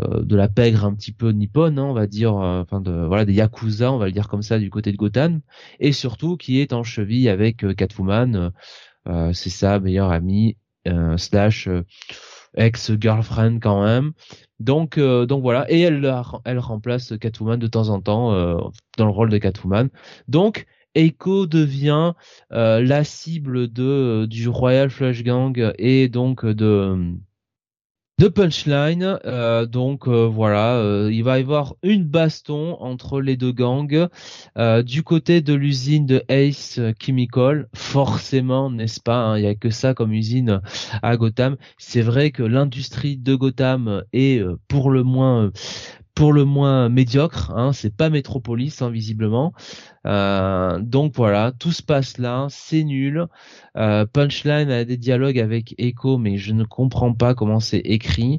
euh, 0.00 0.22
de 0.22 0.36
la 0.36 0.48
pègre 0.48 0.84
un 0.84 0.94
petit 0.94 1.12
peu 1.12 1.30
nippone, 1.30 1.78
hein, 1.78 1.84
on 1.84 1.94
va 1.94 2.06
dire, 2.06 2.36
euh, 2.36 2.62
enfin 2.62 2.80
de 2.80 2.92
voilà 3.06 3.24
des 3.24 3.32
yakuza, 3.32 3.90
on 3.92 3.98
va 3.98 4.06
le 4.06 4.12
dire 4.12 4.28
comme 4.28 4.42
ça 4.42 4.58
du 4.58 4.70
côté 4.70 4.92
de 4.92 4.96
Gotham, 4.96 5.40
et 5.80 5.92
surtout 5.92 6.36
qui 6.36 6.60
est 6.60 6.72
en 6.72 6.82
cheville 6.82 7.28
avec 7.28 7.64
euh, 7.64 7.74
Catwoman, 7.74 8.52
euh, 9.08 9.32
c'est 9.32 9.50
sa 9.50 9.80
meilleure 9.80 10.10
amie 10.10 10.56
euh, 10.86 11.16
slash 11.16 11.68
euh, 11.68 11.84
ex-girlfriend 12.56 13.60
quand 13.60 13.82
même. 13.84 14.12
Donc, 14.60 14.96
euh, 14.96 15.26
donc 15.26 15.42
voilà, 15.42 15.70
et 15.70 15.80
elle, 15.80 16.10
elle 16.44 16.58
remplace 16.58 17.12
Catwoman 17.18 17.58
de 17.58 17.66
temps 17.66 17.90
en 17.90 18.00
temps 18.00 18.32
euh, 18.32 18.56
dans 18.96 19.04
le 19.04 19.10
rôle 19.10 19.28
de 19.28 19.38
Catwoman. 19.38 19.90
Donc, 20.28 20.66
Eiko 20.96 21.46
devient 21.46 22.14
euh, 22.52 22.82
la 22.82 23.04
cible 23.04 23.68
de 23.72 24.26
du 24.28 24.48
Royal 24.48 24.90
Flush 24.90 25.22
Gang 25.22 25.72
et 25.78 26.08
donc 26.08 26.44
de 26.44 27.14
de 28.18 28.28
Punchline. 28.28 29.18
Euh, 29.26 29.66
donc 29.66 30.08
euh, 30.08 30.26
voilà, 30.26 30.76
euh, 30.76 31.10
il 31.12 31.22
va 31.22 31.38
y 31.38 31.42
avoir 31.42 31.74
une 31.82 32.04
baston 32.04 32.76
entre 32.80 33.20
les 33.20 33.36
deux 33.36 33.52
gangs 33.52 34.08
Euh, 34.58 34.82
du 34.82 35.02
côté 35.02 35.42
de 35.42 35.52
l'usine 35.54 36.06
de 36.06 36.22
Ace 36.28 36.80
Chemical. 36.98 37.68
Forcément, 37.74 38.70
n'est-ce 38.70 39.00
pas 39.00 39.18
hein, 39.18 39.38
Il 39.38 39.44
y 39.44 39.46
a 39.46 39.54
que 39.54 39.70
ça 39.70 39.92
comme 39.94 40.12
usine 40.14 40.62
à 41.02 41.16
Gotham. 41.18 41.56
C'est 41.78 42.00
vrai 42.02 42.30
que 42.30 42.42
l'industrie 42.42 43.18
de 43.18 43.34
Gotham 43.34 44.02
est 44.14 44.38
euh, 44.40 44.56
pour 44.68 44.90
le 44.90 45.02
moins 45.02 45.44
euh, 45.46 45.50
pour 46.16 46.32
le 46.32 46.46
moins 46.46 46.88
médiocre, 46.88 47.52
hein, 47.54 47.72
c'est 47.74 47.94
pas 47.94 48.08
Metropolis 48.10 48.80
hein, 48.82 48.90
visiblement. 48.90 49.52
Euh, 50.06 50.78
donc 50.80 51.14
voilà, 51.14 51.52
tout 51.52 51.72
se 51.72 51.82
passe 51.82 52.16
là, 52.16 52.46
c'est 52.48 52.84
nul. 52.84 53.26
Euh, 53.76 54.06
Punchline 54.06 54.70
a 54.70 54.84
des 54.86 54.96
dialogues 54.96 55.38
avec 55.38 55.74
Echo, 55.78 56.16
mais 56.16 56.38
je 56.38 56.54
ne 56.54 56.64
comprends 56.64 57.12
pas 57.12 57.34
comment 57.34 57.60
c'est 57.60 57.80
écrit. 57.80 58.38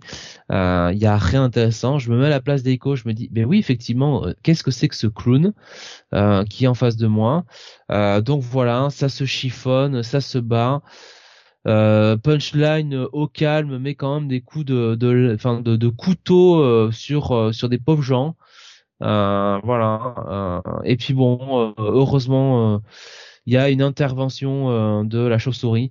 Euh, 0.52 0.90
Il 0.94 0.98
y 1.00 1.06
a 1.06 1.18
rien 1.18 1.44
intéressant. 1.44 2.00
Je 2.00 2.12
me 2.12 2.20
mets 2.20 2.26
à 2.26 2.30
la 2.30 2.42
place 2.42 2.64
d'Echo, 2.64 2.96
je 2.96 3.08
me 3.08 3.14
dis, 3.14 3.30
ben 3.32 3.46
oui, 3.46 3.60
effectivement, 3.60 4.26
euh, 4.26 4.34
qu'est-ce 4.42 4.64
que 4.64 4.72
c'est 4.72 4.88
que 4.88 4.96
ce 4.96 5.08
clown 5.08 5.54
euh, 6.16 6.44
qui 6.46 6.66
est 6.66 6.68
en 6.68 6.74
face 6.74 6.98
de 6.98 7.08
moi? 7.08 7.46
Euh, 7.92 8.22
Donc 8.22 8.42
voilà, 8.42 8.90
ça 8.90 9.08
se 9.10 9.26
chiffonne, 9.26 10.02
ça 10.04 10.20
se 10.22 10.40
bat. 10.40 10.82
Euh, 11.66 12.16
punchline 12.18 12.94
euh, 12.94 13.08
au 13.12 13.28
calme, 13.28 13.78
mais 13.78 13.96
quand 13.96 14.20
même 14.20 14.30
des 14.30 14.40
coups 14.42 14.64
de, 14.66 14.96
de, 14.96 15.34
enfin 15.36 15.60
de, 15.60 15.76
de 15.76 15.90
couteau 15.90 16.62
euh, 16.62 16.92
sur 16.92 17.32
euh, 17.36 17.52
sur 17.52 17.68
des 17.68 17.78
pauvres 17.78 18.04
gens. 18.04 18.36
Euh, 19.04 19.60
voilà. 19.64 20.16
euh, 20.30 20.62
et 20.86 20.96
puis 20.96 21.14
bon, 21.14 21.40
euh, 21.70 21.74
heureusement, 21.78 22.76
euh, 22.76 22.78
il 23.46 23.54
y 23.54 23.58
a 23.58 23.70
une 23.70 23.82
intervention 23.82 24.70
euh, 24.70 25.04
de 25.04 25.20
la 25.20 25.38
chauve-souris. 25.40 25.90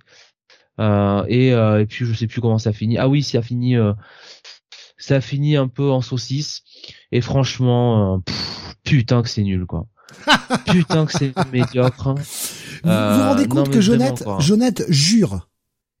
Euh, 0.79 1.23
et, 1.27 1.53
euh, 1.53 1.81
et 1.81 1.85
puis 1.85 2.05
je 2.05 2.13
sais 2.13 2.27
plus 2.27 2.41
comment 2.41 2.57
ça 2.59 2.71
finit. 2.73 2.97
Ah 2.97 3.07
oui, 3.07 3.21
ça 3.23 3.41
finit, 3.41 3.75
euh, 3.75 3.93
ça 4.97 5.21
finit 5.21 5.57
un 5.57 5.67
peu 5.67 5.89
en 5.91 6.01
saucisse. 6.01 6.63
Et 7.11 7.21
franchement, 7.21 8.15
euh, 8.15 8.19
pff, 8.25 8.75
putain 8.83 9.21
que 9.21 9.29
c'est 9.29 9.43
nul 9.43 9.65
quoi. 9.65 9.85
putain 10.67 11.05
que 11.05 11.11
c'est 11.11 11.33
médiocre. 11.51 12.07
hein. 12.07 12.15
Vous 12.83 12.89
vous 12.89 13.23
rendez 13.27 13.47
compte 13.47 13.67
non, 13.67 13.73
que 13.73 13.81
Jonathan. 13.81 14.39
Jonathan 14.39 14.83
jure. 14.89 15.47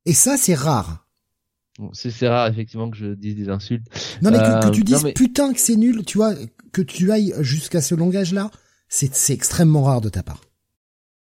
Et 0.07 0.13
ça, 0.13 0.37
c'est 0.37 0.55
rare. 0.55 1.05
Bon, 1.77 1.91
C'est 1.93 2.27
rare 2.27 2.47
effectivement 2.47 2.89
que 2.89 2.97
je 2.97 3.13
dise 3.13 3.35
des 3.35 3.49
insultes. 3.49 3.85
Non 4.23 4.31
mais 4.31 4.37
que, 4.39 4.43
Euh, 4.43 4.59
que 4.61 4.69
tu 4.69 4.83
dises 4.83 5.03
mais- 5.03 5.13
putain 5.13 5.53
que 5.53 5.59
c'est 5.59 5.75
nul, 5.75 6.03
tu 6.05 6.17
vois, 6.17 6.33
que 6.71 6.81
tu 6.81 7.11
ailles 7.11 7.33
jusqu'à 7.41 7.81
ce 7.81 7.93
langage-là, 7.93 8.49
c'est 8.89 9.33
extrêmement 9.33 9.83
rare 9.83 10.01
de 10.01 10.09
ta 10.09 10.23
part. 10.23 10.41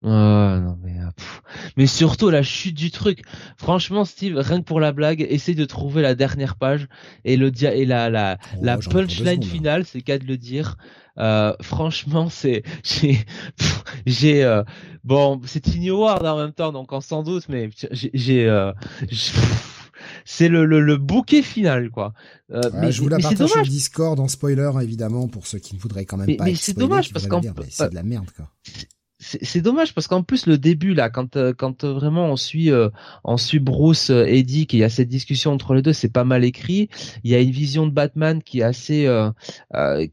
Non 0.01 0.77
mais 0.81 0.97
euh, 0.99 1.09
mais 1.75 1.85
surtout 1.85 2.29
la 2.29 2.41
chute 2.41 2.75
du 2.75 2.89
truc. 2.89 3.21
Franchement, 3.57 4.05
Steve, 4.05 4.37
rien 4.37 4.59
que 4.59 4.65
pour 4.65 4.79
la 4.79 4.93
blague, 4.93 5.25
essaye 5.29 5.55
de 5.55 5.65
trouver 5.65 6.01
la 6.01 6.15
dernière 6.15 6.55
page 6.55 6.87
et 7.25 7.35
le 7.35 7.51
dia 7.51 7.73
et 7.75 7.85
la 7.85 8.09
la 8.09 8.37
Oh, 8.55 8.59
la 8.63 8.77
punchline 8.77 9.41
secondes, 9.41 9.43
finale, 9.45 9.85
c'est 9.85 10.01
cas 10.01 10.17
de 10.17 10.25
le 10.25 10.37
dire. 10.37 10.77
Euh, 11.17 11.53
franchement, 11.61 12.29
c'est 12.29 12.63
j'ai 12.83 13.19
j'ai 14.05 14.43
euh, 14.45 14.63
bon, 15.03 15.41
c'est 15.45 15.59
Tiny 15.59 15.89
Howard 15.89 16.25
en 16.25 16.37
même 16.37 16.53
temps, 16.53 16.71
donc 16.71 16.93
on 16.93 17.01
sans 17.01 17.23
doute, 17.23 17.47
mais 17.49 17.69
j'ai 17.91 18.47
euh, 18.47 18.71
c'est 20.23 20.47
le, 20.47 20.63
le 20.65 20.79
le 20.79 20.95
bouquet 20.97 21.41
final 21.41 21.89
quoi. 21.89 22.13
Euh, 22.51 22.61
Ouais, 22.61 22.69
mais 22.79 22.91
je 22.93 23.01
vous 23.01 23.09
la 23.09 23.19
partage 23.19 23.49
sur. 23.49 23.61
Discord 23.63 24.17
en 24.19 24.27
spoiler, 24.29 24.71
évidemment, 24.81 25.27
pour 25.27 25.45
ceux 25.45 25.59
qui 25.59 25.75
ne 25.75 25.79
voudraient 25.79 26.05
quand 26.05 26.15
même 26.17 26.27
Mais- 26.27 26.37
pas 26.37 26.45
mais 26.45 26.55
c'est 26.55 26.77
dommage, 26.77 27.11
parce 27.11 27.27
qu'en- 27.27 27.41
c'est 27.69 27.89
de 27.89 27.95
la 27.95 28.03
merde, 28.03 28.29
quoi. 28.35 28.49
C'est 29.41 29.61
dommage 29.61 29.93
parce 29.93 30.07
qu'en 30.07 30.23
plus 30.23 30.47
le 30.47 30.57
début 30.57 30.93
là 30.93 31.09
quand 31.09 31.35
euh, 31.35 31.53
quand 31.53 31.83
euh, 31.83 31.93
vraiment 31.93 32.27
on 32.27 32.35
suit 32.35 32.71
euh, 32.71 32.89
on 33.23 33.37
suit 33.37 33.59
Bruce 33.59 34.09
euh, 34.09 34.25
et 34.25 34.43
Dick 34.43 34.73
et 34.73 34.77
il 34.77 34.79
y 34.79 34.83
a 34.83 34.89
cette 34.89 35.07
discussion 35.07 35.51
entre 35.51 35.73
les 35.73 35.81
deux 35.81 35.93
c'est 35.93 36.11
pas 36.11 36.23
mal 36.23 36.43
écrit. 36.43 36.89
Il 37.23 37.31
y 37.31 37.35
a 37.35 37.39
une 37.39 37.51
vision 37.51 37.85
de 37.85 37.91
Batman 37.91 38.41
qui 38.41 38.59
est 38.59 38.63
assez 38.63 39.07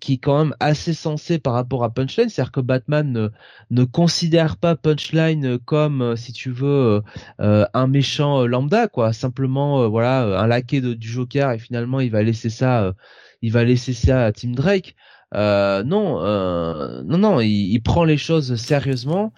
qui 0.00 0.14
est 0.14 0.18
quand 0.18 0.44
même 0.44 0.54
assez 0.60 0.92
sensée 0.92 1.38
par 1.38 1.54
rapport 1.54 1.84
à 1.84 1.90
Punchline. 1.90 2.28
C'est-à-dire 2.28 2.52
que 2.52 2.60
Batman 2.60 3.10
ne, 3.10 3.28
ne 3.70 3.84
considère 3.84 4.56
pas 4.56 4.76
Punchline 4.76 5.58
comme 5.58 6.16
si 6.16 6.32
tu 6.32 6.50
veux 6.50 7.02
un 7.38 7.86
méchant 7.86 8.46
lambda 8.46 8.88
quoi. 8.88 9.12
Simplement 9.12 9.88
voilà 9.88 10.40
un 10.40 10.46
laquais 10.46 10.80
du 10.80 11.08
Joker 11.08 11.52
et 11.52 11.58
finalement 11.58 12.00
il 12.00 12.10
va 12.10 12.22
laisser 12.22 12.50
ça 12.50 12.94
il 13.42 13.52
va 13.52 13.64
laisser 13.64 13.92
ça 13.92 14.26
à 14.26 14.32
Tim 14.32 14.50
Drake 14.50 14.96
euh, 15.34 15.82
non, 15.82 16.22
euh, 16.22 17.02
non, 17.04 17.18
non, 17.18 17.40
il, 17.40 17.72
il 17.72 17.82
prend 17.82 18.04
les 18.04 18.16
choses 18.16 18.54
sérieusement 18.56 19.32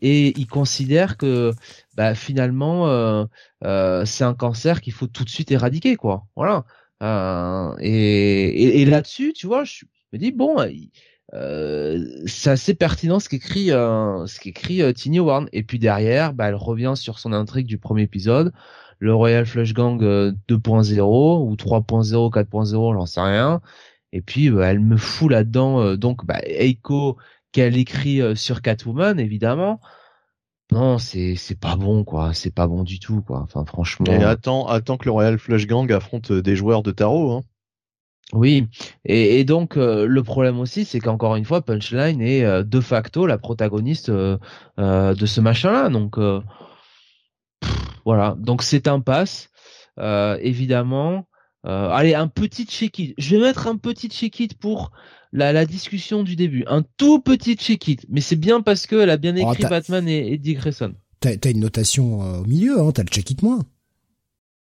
et 0.00 0.38
il 0.38 0.46
considère 0.46 1.16
que 1.16 1.52
bah, 1.94 2.14
finalement 2.14 2.88
euh, 2.88 3.24
euh, 3.64 4.04
c'est 4.04 4.24
un 4.24 4.34
cancer 4.34 4.80
qu'il 4.80 4.92
faut 4.92 5.06
tout 5.06 5.24
de 5.24 5.30
suite 5.30 5.50
éradiquer, 5.50 5.96
quoi. 5.96 6.26
Voilà. 6.36 6.64
Euh, 7.02 7.74
et 7.80 8.46
et, 8.62 8.82
et 8.82 8.84
là-dessus, 8.86 9.32
tu 9.34 9.46
vois, 9.46 9.64
je 9.64 9.84
me 10.12 10.18
dis 10.18 10.32
bon, 10.32 10.56
euh, 11.34 12.22
c'est 12.26 12.50
assez 12.50 12.74
pertinent 12.74 13.18
ce 13.20 13.28
qu'écrit 13.28 13.68
ce 13.68 14.40
qu'écrit 14.40 14.94
Tiny 14.94 15.20
Warren. 15.20 15.48
Et 15.52 15.62
puis 15.62 15.78
derrière, 15.78 16.32
bah, 16.32 16.48
elle 16.48 16.54
revient 16.54 16.94
sur 16.96 17.18
son 17.18 17.32
intrigue 17.32 17.66
du 17.66 17.78
premier 17.78 18.02
épisode, 18.02 18.52
le 18.98 19.14
Royal 19.14 19.46
Flush 19.46 19.74
Gang 19.74 20.02
euh, 20.02 20.32
2.0 20.48 21.46
ou 21.46 21.54
3.0, 21.56 22.32
4.0, 22.32 22.94
j'en 22.94 23.06
sais 23.06 23.20
rien. 23.20 23.60
Et 24.14 24.22
puis 24.22 24.48
euh, 24.48 24.62
elle 24.62 24.78
me 24.78 24.96
fout 24.96 25.28
là-dedans 25.28 25.80
euh, 25.80 25.96
donc 25.96 26.24
bah, 26.24 26.38
Eiko 26.46 27.18
qu'elle 27.50 27.76
écrit 27.76 28.22
euh, 28.22 28.36
sur 28.36 28.62
Catwoman 28.62 29.18
évidemment. 29.18 29.80
Non, 30.70 30.98
c'est 30.98 31.34
c'est 31.34 31.58
pas 31.58 31.74
bon 31.74 32.04
quoi, 32.04 32.32
c'est 32.32 32.54
pas 32.54 32.68
bon 32.68 32.84
du 32.84 33.00
tout 33.00 33.22
quoi. 33.22 33.40
Enfin 33.40 33.64
franchement. 33.64 34.06
Et 34.06 34.22
attends, 34.22 34.66
attends 34.68 34.96
que 34.96 35.06
le 35.06 35.10
Royal 35.10 35.36
Flush 35.36 35.66
Gang 35.66 35.90
affronte 35.92 36.30
euh, 36.30 36.42
des 36.42 36.54
joueurs 36.54 36.84
de 36.84 36.92
tarot. 36.92 37.32
Hein. 37.32 37.42
Oui, 38.32 38.68
et, 39.04 39.40
et 39.40 39.44
donc 39.44 39.76
euh, 39.76 40.06
le 40.06 40.22
problème 40.22 40.60
aussi, 40.60 40.84
c'est 40.84 41.00
qu'encore 41.00 41.34
une 41.34 41.44
fois, 41.44 41.60
Punchline 41.60 42.22
est 42.22 42.44
euh, 42.44 42.62
de 42.62 42.80
facto 42.80 43.26
la 43.26 43.36
protagoniste 43.36 44.10
euh, 44.10 44.38
euh, 44.78 45.14
de 45.14 45.26
ce 45.26 45.40
machin-là. 45.40 45.88
Donc 45.88 46.18
euh, 46.18 46.40
pff, 47.60 48.00
voilà, 48.04 48.36
donc 48.38 48.62
c'est 48.62 48.86
un 48.86 49.00
pass, 49.00 49.50
euh, 49.98 50.38
évidemment. 50.40 51.26
Euh, 51.66 51.88
allez, 51.90 52.14
un 52.14 52.28
petit 52.28 52.64
check-it. 52.66 53.14
Je 53.18 53.36
vais 53.36 53.42
mettre 53.42 53.66
un 53.66 53.76
petit 53.76 54.08
check-it 54.08 54.54
pour 54.54 54.92
la, 55.32 55.52
la 55.52 55.64
discussion 55.66 56.22
du 56.22 56.36
début. 56.36 56.64
Un 56.66 56.82
tout 56.96 57.20
petit 57.20 57.54
check-it, 57.56 58.04
mais 58.08 58.20
c'est 58.20 58.36
bien 58.36 58.60
parce 58.60 58.86
qu'elle 58.86 59.10
a 59.10 59.16
bien 59.16 59.34
Oh, 59.42 59.52
écrit 59.52 59.64
Batman 59.64 60.06
et, 60.08 60.32
et 60.32 60.38
Dick 60.38 60.58
Grayson. 60.58 60.94
T'as 61.20 61.36
t'as 61.36 61.50
une 61.50 61.60
notation 61.60 62.22
euh, 62.22 62.40
au 62.40 62.44
milieu, 62.44 62.80
hein, 62.80 62.92
t'as 62.92 63.02
le 63.02 63.08
check-it 63.08 63.40
moins. 63.42 63.60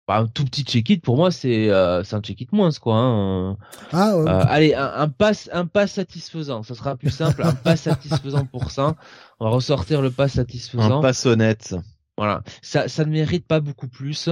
Bah, 0.08 0.20
un 0.20 0.28
tout 0.28 0.46
petit 0.46 0.64
check-it 0.64 1.04
pour 1.04 1.18
moi, 1.18 1.32
c'est 1.32 1.70
euh, 1.70 2.02
c'est 2.04 2.16
un 2.16 2.22
check-it 2.22 2.52
moins 2.54 2.72
quoi. 2.82 2.96
Hein. 2.96 3.58
Ah, 3.92 4.14
euh, 4.16 4.26
Euh, 4.26 4.44
allez, 4.48 4.74
un, 4.74 4.92
un 4.96 5.10
pass, 5.10 5.50
un 5.54 5.66
pass 5.66 5.92
satisfaisant. 5.94 6.64
Ça 6.64 6.76
sera 6.76 6.96
plus 6.96 7.10
simple. 7.12 7.44
un 7.44 7.54
pass 7.54 7.82
satisfaisant 7.82 8.46
pour 8.46 8.72
ça. 8.72 8.96
On 9.40 9.46
va 9.46 9.52
ressortir 9.52 10.02
le 10.02 10.10
pass 10.10 10.34
satisfaisant. 10.34 11.00
Un 11.00 11.02
pass 11.02 11.26
honnête. 11.26 11.76
Voilà. 12.18 12.42
Ça, 12.62 12.88
ça 12.88 13.06
ne 13.06 13.12
mérite 13.12 13.46
pas 13.46 13.60
beaucoup 13.60 13.88
plus. 13.88 14.30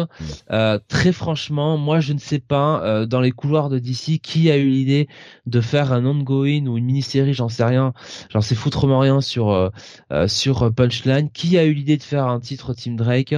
Euh, 0.51 0.80
très 0.88 1.11
franchement, 1.11 1.77
moi, 1.77 1.99
je 1.99 2.14
ne 2.14 2.17
sais 2.17 2.39
pas 2.39 2.83
euh, 2.83 3.05
dans 3.05 3.22
les 3.22 3.31
couloirs 3.31 3.69
de 3.69 3.77
DC 3.77 4.19
qui 4.22 4.49
a 4.49 4.57
eu 4.57 4.67
l'idée 4.69 5.07
de 5.45 5.61
faire 5.61 5.93
un 5.93 6.03
ongoing 6.05 6.65
ou 6.65 6.77
une 6.77 6.85
mini-série, 6.85 7.33
j'en 7.33 7.49
sais 7.49 7.64
rien. 7.64 7.93
J'en 8.30 8.41
sais 8.41 8.55
foutrement 8.55 8.99
rien 8.99 9.22
sur 9.22 9.51
euh, 9.51 10.27
sur 10.27 10.73
Punchline. 10.73 11.30
Qui 11.31 11.57
a 11.57 11.65
eu 11.65 11.73
l'idée 11.73 11.97
de 11.97 12.03
faire 12.03 12.27
un 12.27 12.39
titre 12.39 12.73
Team 12.73 12.95
Drake? 12.95 13.35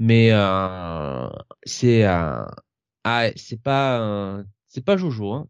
Mais 0.00 0.30
euh, 0.32 1.28
c'est 1.64 2.06
euh, 2.06 2.44
ah, 3.04 3.28
c'est 3.36 3.60
pas 3.62 4.00
euh, 4.00 4.44
c'est 4.66 4.84
pas 4.84 4.96
Jojo. 4.96 5.32
Hein. 5.34 5.48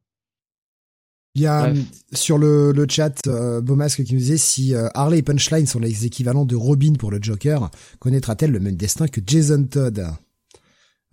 Il 1.36 1.42
y 1.42 1.46
a 1.46 1.70
Bref. 1.70 1.78
euh, 1.78 1.82
sur 2.16 2.38
le, 2.38 2.72
le 2.72 2.86
chat 2.88 3.26
euh, 3.28 3.60
Beaumasque 3.60 4.02
qui 4.02 4.14
nous 4.14 4.18
disait 4.18 4.36
si 4.36 4.74
euh, 4.74 4.88
Harley 4.94 5.18
et 5.18 5.22
Punchline 5.22 5.66
sont 5.66 5.78
les 5.78 6.04
équivalents 6.04 6.44
de 6.44 6.56
Robin 6.56 6.94
pour 6.98 7.10
le 7.12 7.18
Joker, 7.22 7.70
connaîtra-t-elle 8.00 8.50
le 8.50 8.58
même 8.60 8.74
destin 8.76 9.06
que 9.06 9.20
Jason 9.24 9.62
Todd? 9.64 10.04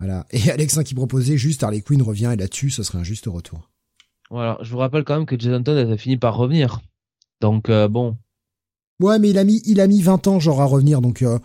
Voilà. 0.00 0.26
Et 0.30 0.50
Alexin 0.50 0.82
qui 0.82 0.94
proposait 0.94 1.36
juste 1.38 1.62
Harley 1.62 1.82
Quinn 1.82 2.02
revient 2.02 2.30
et 2.32 2.36
là-dessus, 2.36 2.70
ce 2.70 2.82
serait 2.82 2.98
un 2.98 3.04
juste 3.04 3.26
retour. 3.26 3.70
Voilà, 4.30 4.58
je 4.62 4.70
vous 4.70 4.78
rappelle 4.78 5.04
quand 5.04 5.16
même 5.16 5.26
que 5.26 5.38
Jason 5.38 5.62
Todd 5.62 5.78
a 5.88 5.96
fini 5.96 6.16
par 6.16 6.36
revenir. 6.36 6.80
Donc 7.40 7.68
euh, 7.68 7.86
bon, 7.88 8.16
Ouais, 9.00 9.20
mais 9.20 9.30
il 9.30 9.38
a 9.38 9.44
mis 9.44 9.62
il 9.64 9.80
a 9.80 9.86
mis 9.86 10.02
20 10.02 10.26
ans 10.26 10.40
genre 10.40 10.60
à 10.60 10.64
revenir 10.64 11.00
donc 11.00 11.22
euh, 11.22 11.38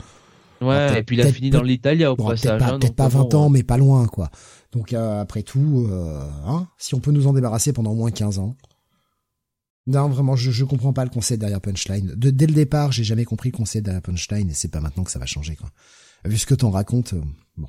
ouais, 0.62 0.88
peut-être- 0.88 0.98
et 0.98 1.04
puis 1.04 1.16
il 1.18 1.22
a 1.22 1.26
peut-être- 1.26 1.36
fini 1.36 1.50
dans 1.52 1.62
l'Italia 1.62 2.12
au 2.12 2.16
bon, 2.16 2.26
peut-être 2.30 2.42
passage. 2.42 2.60
pas, 2.60 2.66
hein, 2.74 2.80
peut-être 2.80 2.96
pas 2.96 3.10
bon, 3.10 3.20
20 3.20 3.34
ans 3.36 3.50
mais 3.52 3.62
pas 3.62 3.78
loin 3.78 4.08
quoi. 4.08 4.32
Donc 4.74 4.92
euh, 4.92 5.22
après 5.22 5.44
tout 5.44 5.88
euh, 5.90 6.28
hein, 6.46 6.68
si 6.78 6.96
on 6.96 7.00
peut 7.00 7.12
nous 7.12 7.28
en 7.28 7.34
débarrasser 7.34 7.74
pendant 7.74 7.92
au 7.92 7.96
moins 7.96 8.12
15 8.12 8.40
ans. 8.40 8.58
Non, 9.86 10.08
vraiment, 10.08 10.36
je, 10.36 10.50
je 10.50 10.64
comprends 10.64 10.94
pas 10.94 11.04
le 11.04 11.10
concept 11.10 11.42
derrière 11.42 11.60
Punchline. 11.60 12.14
De, 12.16 12.30
dès 12.30 12.48
le 12.48 12.54
départ, 12.54 12.92
j'ai 12.94 13.04
jamais 13.04 13.26
compris 13.26 13.52
le 13.52 13.58
concept 13.58 13.86
derrière 13.86 14.02
Punchline 14.02 14.50
et 14.50 14.54
c'est 14.54 14.70
pas 14.70 14.80
maintenant 14.80 15.04
que 15.04 15.12
ça 15.12 15.20
va 15.20 15.26
changer, 15.26 15.56
quoi. 15.58 15.70
Vu 16.24 16.38
ce 16.38 16.46
que 16.46 16.56
t'en 16.56 16.72
racontes, 16.72 17.14
euh, 17.14 17.22
bon. 17.58 17.68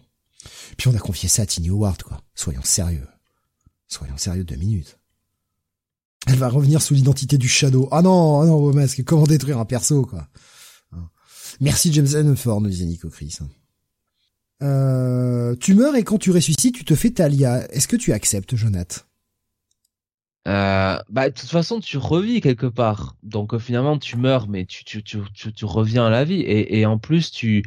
Puis 0.76 0.86
on 0.88 0.94
a 0.94 0.98
confié 1.00 1.28
ça 1.28 1.42
à 1.42 1.46
Tiny 1.46 1.70
Howard, 1.70 2.02
quoi. 2.04 2.20
Soyons 2.36 2.62
sérieux. 2.62 3.08
Soyons 3.88 4.16
sérieux 4.16 4.44
deux 4.44 4.56
minutes. 4.56 4.98
Elle 6.28 6.36
va 6.36 6.48
revenir 6.48 6.80
sous 6.80 6.94
l'identité 6.94 7.36
du 7.36 7.48
Shadow. 7.48 7.88
Ah 7.90 8.00
non, 8.00 8.40
ah 8.40 8.46
non, 8.46 8.60
vos 8.60 8.72
masques, 8.72 9.02
comment 9.02 9.24
détruire 9.24 9.58
un 9.58 9.64
perso, 9.64 10.06
quoi. 10.06 10.28
Hein. 10.92 11.10
Merci 11.60 11.92
James 11.92 12.36
Ford, 12.36 12.60
nous 12.60 12.70
disait 12.70 12.86
Nico 12.86 13.10
Chris. 13.10 13.38
Euh, 14.64 15.54
tu 15.60 15.74
meurs 15.74 15.94
et 15.94 16.02
quand 16.04 16.18
tu 16.18 16.30
ressuscites, 16.30 16.74
tu 16.74 16.84
te 16.84 16.94
fais 16.94 17.10
Talia. 17.10 17.70
Est-ce 17.72 17.86
que 17.86 17.96
tu 17.96 18.12
acceptes, 18.12 18.56
Jonath 18.56 19.06
Euh, 20.46 20.98
bah 21.08 21.30
de 21.30 21.34
toute 21.34 21.48
façon 21.48 21.80
tu 21.80 21.96
revis 21.96 22.40
quelque 22.42 22.66
part. 22.66 23.16
Donc 23.22 23.54
euh, 23.54 23.58
finalement 23.58 23.98
tu 23.98 24.16
meurs 24.18 24.46
mais 24.48 24.66
tu 24.66 24.84
tu 24.84 25.02
tu 25.02 25.18
tu, 25.32 25.52
tu 25.52 25.64
reviens 25.64 26.06
à 26.06 26.10
la 26.10 26.24
vie 26.24 26.40
et, 26.40 26.78
et 26.80 26.84
en 26.86 26.98
plus 26.98 27.30
tu 27.30 27.62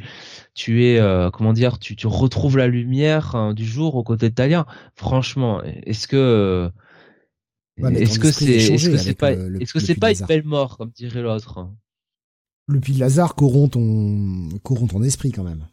tu 0.54 0.84
es 0.84 0.98
euh, 1.00 1.28
comment 1.30 1.52
dire 1.52 1.78
tu 1.80 1.96
tu 1.96 2.06
retrouves 2.06 2.56
la 2.56 2.68
lumière 2.68 3.34
hein, 3.34 3.52
du 3.52 3.64
jour 3.64 3.96
aux 3.96 4.04
côtés 4.04 4.30
de 4.30 4.34
Talia. 4.34 4.64
Franchement, 4.94 5.60
est-ce 5.64 6.06
que 6.06 6.70
Ouais, 7.80 7.94
est-ce 8.02 8.18
que 8.18 8.32
c'est 8.32 8.44
est 8.46 8.74
est-ce 8.74 8.88
que 8.90 8.96
c'est 8.96 9.14
pas 9.14 9.32
est-ce 9.32 9.72
que 9.72 9.80
c'est 9.80 9.94
pas 9.94 10.12
une 10.12 10.26
belle 10.26 10.44
mort 10.44 10.78
comme 10.78 10.90
dirait 10.90 11.22
l'autre? 11.22 11.68
Le 12.66 12.80
puits 12.80 12.94
de 12.94 13.00
Lazare 13.00 13.34
corrompt 13.34 13.72
ton, 13.72 14.48
corrompt 14.62 14.90
ton 14.92 15.02
esprit, 15.02 15.32
quand 15.32 15.44
même. 15.44 15.66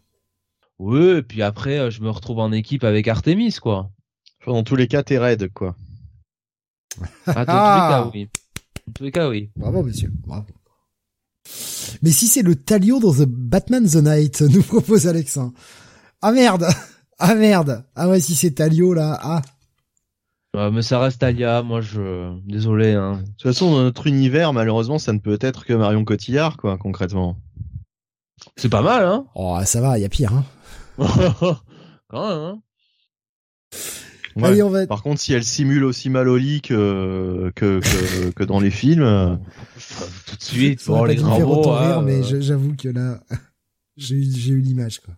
Oui, 0.79 1.17
et 1.17 1.21
puis 1.21 1.41
après 1.41 1.79
euh, 1.79 1.89
je 1.89 2.01
me 2.01 2.09
retrouve 2.09 2.39
en 2.39 2.51
équipe 2.51 2.83
avec 2.83 3.07
Artemis 3.07 3.53
quoi. 3.61 3.89
Enfin, 4.41 4.51
Dans 4.51 4.63
tous 4.63 4.75
les 4.75 4.87
cas, 4.87 5.01
t'es 5.03 5.17
raide, 5.17 5.51
quoi. 5.53 5.75
Ah, 7.25 7.45
dans 7.45 7.53
Ah 7.53 8.09
tous 8.11 8.11
les 8.13 8.21
cas 8.21 8.27
oui. 8.27 8.29
Dans 8.87 8.93
tous 8.93 9.03
les 9.03 9.11
cas 9.11 9.29
oui. 9.29 9.49
Bravo, 9.55 9.83
monsieur. 9.83 10.11
Bravo. 10.25 10.45
Mais 12.01 12.11
si 12.11 12.27
c'est 12.27 12.41
le 12.41 12.55
Talio 12.55 12.99
dans 12.99 13.13
The 13.13 13.25
Batman 13.27 13.87
The 13.87 13.95
Night, 13.95 14.41
nous 14.53 14.63
propose 14.63 15.07
Alexin. 15.07 15.53
Ah 16.21 16.31
merde! 16.31 16.65
Ah 17.19 17.35
merde! 17.35 17.85
Ah 17.95 18.09
ouais, 18.09 18.19
si 18.19 18.35
c'est 18.35 18.51
Talio, 18.51 18.93
là, 18.93 19.17
ah. 19.21 19.41
Euh, 20.55 20.71
mais 20.71 20.81
ça 20.81 20.99
reste 20.99 21.19
Talia, 21.19 21.63
moi 21.63 21.81
je 21.81 22.33
désolé 22.45 22.93
hein. 22.93 23.17
De 23.17 23.25
toute 23.31 23.41
façon, 23.43 23.71
dans 23.71 23.83
notre 23.83 24.07
univers, 24.07 24.53
malheureusement, 24.53 24.99
ça 24.99 25.11
ne 25.11 25.19
peut 25.19 25.37
être 25.41 25.65
que 25.65 25.73
Marion 25.73 26.05
Cotillard, 26.05 26.57
quoi, 26.57 26.77
concrètement. 26.77 27.37
C'est 28.55 28.69
pas 28.69 28.81
mal 28.81 29.05
hein. 29.05 29.25
Oh, 29.35 29.57
ça 29.65 29.81
va, 29.81 29.97
il 29.97 30.01
y 30.01 30.05
a 30.05 30.09
pire, 30.09 30.33
hein. 30.33 30.45
Quand 32.07 32.29
même 32.29 32.39
hein. 32.39 32.61
Ouais. 34.35 34.49
Allez, 34.49 34.63
on 34.63 34.69
va... 34.69 34.85
Par 34.85 35.01
contre, 35.01 35.21
si 35.21 35.31
elle 35.33 35.45
simule 35.45 35.85
aussi 35.85 36.09
mal 36.09 36.27
au 36.27 36.35
lit 36.35 36.61
que, 36.61 37.53
que, 37.55 37.79
que, 37.79 38.31
que 38.31 38.43
dans 38.43 38.59
les 38.59 38.69
films, 38.69 39.01
euh, 39.03 39.35
tout 40.27 40.35
de 40.35 40.43
suite 40.43 40.81
Ça 40.81 40.91
bon 40.91 40.99
aurait 40.99 41.15
les 41.15 41.21
grands 41.21 41.39
mots 41.39 41.69
hein, 41.71 42.01
mais 42.01 42.19
euh, 42.19 42.41
j'avoue 42.41 42.75
que 42.75 42.89
là, 42.89 43.21
j'ai 43.97 44.15
eu, 44.15 44.25
j'ai 44.35 44.51
eu 44.51 44.59
l'image, 44.59 44.99
quoi. 44.99 45.13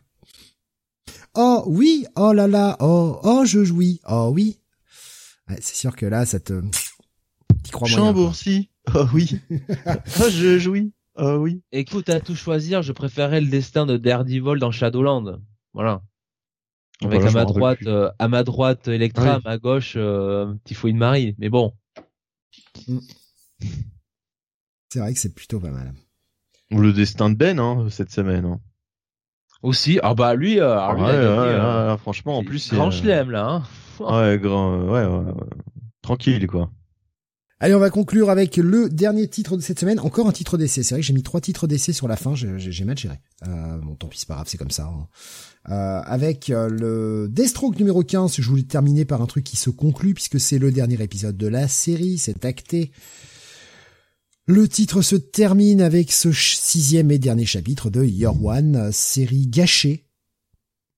Oh, 1.34 1.64
oui! 1.66 2.06
Oh 2.16 2.32
là 2.32 2.48
là! 2.48 2.78
Oh, 2.80 3.20
oh, 3.24 3.44
je 3.44 3.64
jouis! 3.64 4.02
Oh 4.08 4.30
oui! 4.32 4.60
Ouais, 5.50 5.58
c'est 5.62 5.76
sûr 5.76 5.96
que 5.96 6.06
là, 6.06 6.26
ça 6.28 6.40
te... 6.40 6.62
T'y 7.64 7.72
crois. 7.72 7.88
Chambourcy. 7.88 8.70
Oh 8.94 9.06
oui. 9.14 9.40
oh, 9.88 10.30
je 10.30 10.60
jouis. 10.60 10.94
euh, 11.18 11.38
oui. 11.38 11.64
Écoute, 11.72 12.10
à 12.10 12.20
tout 12.20 12.36
choisir, 12.36 12.84
je 12.84 12.92
préférais 12.92 13.42
le 13.42 13.48
destin 13.48 13.88
de 13.88 13.98
Daredevil 13.98 14.60
dans 14.60 14.72
Shadowland. 14.72 15.42
Voilà. 15.78 16.02
Avec 17.04 17.22
Voilà, 17.22 17.30
à 17.30 17.44
ma 17.44 17.46
droite, 17.46 17.78
euh, 17.86 18.10
à 18.18 18.28
ma 18.28 18.44
droite 18.44 18.88
Electra, 18.88 19.24
Oui. 19.24 19.30
à 19.30 19.40
ma 19.46 19.58
gauche 19.60 19.94
euh, 19.96 20.56
Typhoïde 20.64 20.96
Marie. 20.96 21.36
Mais 21.38 21.50
bon, 21.50 21.72
C'est 24.90 24.98
vrai 25.00 25.14
que 25.14 25.20
c'est 25.20 25.36
plutôt 25.36 25.60
pas 25.60 25.70
mal. 25.70 25.94
Ou 26.72 26.80
le 26.82 26.94
destin 26.94 27.30
de 27.30 27.36
Ben 27.36 27.60
hein, 27.60 27.88
cette 27.92 28.10
semaine. 28.12 28.46
Hein. 28.46 28.60
aussi. 29.62 30.00
Ah 30.02 30.16
bah 30.16 30.34
lui, 30.34 30.60
euh, 30.60 30.72
alors 30.80 30.96
lui, 30.96 31.04
ouais, 31.04 31.10
il 31.10 31.16
a 31.16 31.20
ouais, 31.20 31.26
gagné, 31.26 31.40
ouais, 31.40 31.60
euh, 31.60 31.92
ouais, 31.92 31.98
franchement, 32.00 32.38
en 32.40 32.44
plus, 32.44 32.74
grand 32.74 32.88
euh, 32.88 32.92
chelem 32.92 33.30
là. 33.30 33.48
Hein. 33.48 33.64
Ouais, 34.00 34.40
grand, 34.40 34.80
ouais, 34.80 35.06
ouais, 35.06 35.32
ouais. 35.32 35.34
tranquille 36.02 36.48
quoi. 36.48 36.72
Allez, 37.60 37.74
on 37.74 37.80
va 37.80 37.90
conclure 37.90 38.30
avec 38.30 38.58
le 38.58 38.88
dernier 38.88 39.27
titre 39.27 39.58
de 39.58 39.61
cette 39.64 39.80
semaine. 39.80 40.00
Encore 40.00 40.27
un 40.27 40.32
titre 40.32 40.60
d'essai. 40.60 40.84
C'est 40.84 40.94
vrai 40.94 41.02
que 41.02 41.08
j'ai 41.08 41.14
mis 41.14 41.24
trois 41.24 41.42
titres 41.42 41.66
d'essai 41.66 41.92
sur 41.92 42.08
la 42.08 42.16
fin. 42.16 42.36
J'ai 42.36 42.84
mal 42.86 42.98
géré. 42.98 43.19
Euh, 43.48 43.77
bon, 43.80 43.95
tant 43.95 44.08
pis, 44.08 44.19
c'est 44.19 44.27
pas 44.27 44.36
grave, 44.36 44.45
c'est 44.48 44.60
comme 44.60 44.69
ça. 44.69 44.86
hein. 44.86 45.08
Euh, 45.69 46.02
avec 46.06 46.52
euh, 46.52 46.69
le 46.69 47.27
Deathstroke 47.30 47.80
numéro 47.80 48.03
15, 48.03 48.36
je 48.40 48.48
voulais 48.48 48.61
terminer 48.64 49.06
par 49.06 49.22
un 49.22 49.26
truc 49.26 49.44
qui 49.44 49.58
se 49.58 49.69
conclut 49.72 50.14
puisque 50.14 50.40
c'est 50.40 50.60
le 50.60 50.72
dernier 50.72 51.02
épisode 51.02 51.36
de 51.36 51.48
la 51.48 51.68
série. 51.68 52.19
C'est 52.19 52.45
acté. 52.45 52.92
Le 54.45 54.68
titre 54.69 55.02
se 55.02 55.16
termine 55.16 55.82
avec 55.82 56.11
ce 56.11 56.32
sixième 56.32 57.10
et 57.11 57.19
dernier 57.19 57.45
chapitre 57.45 57.90
de 57.90 58.03
Year 58.06 58.42
One, 58.45 58.92
série 58.94 59.48
gâchée. 59.48 60.06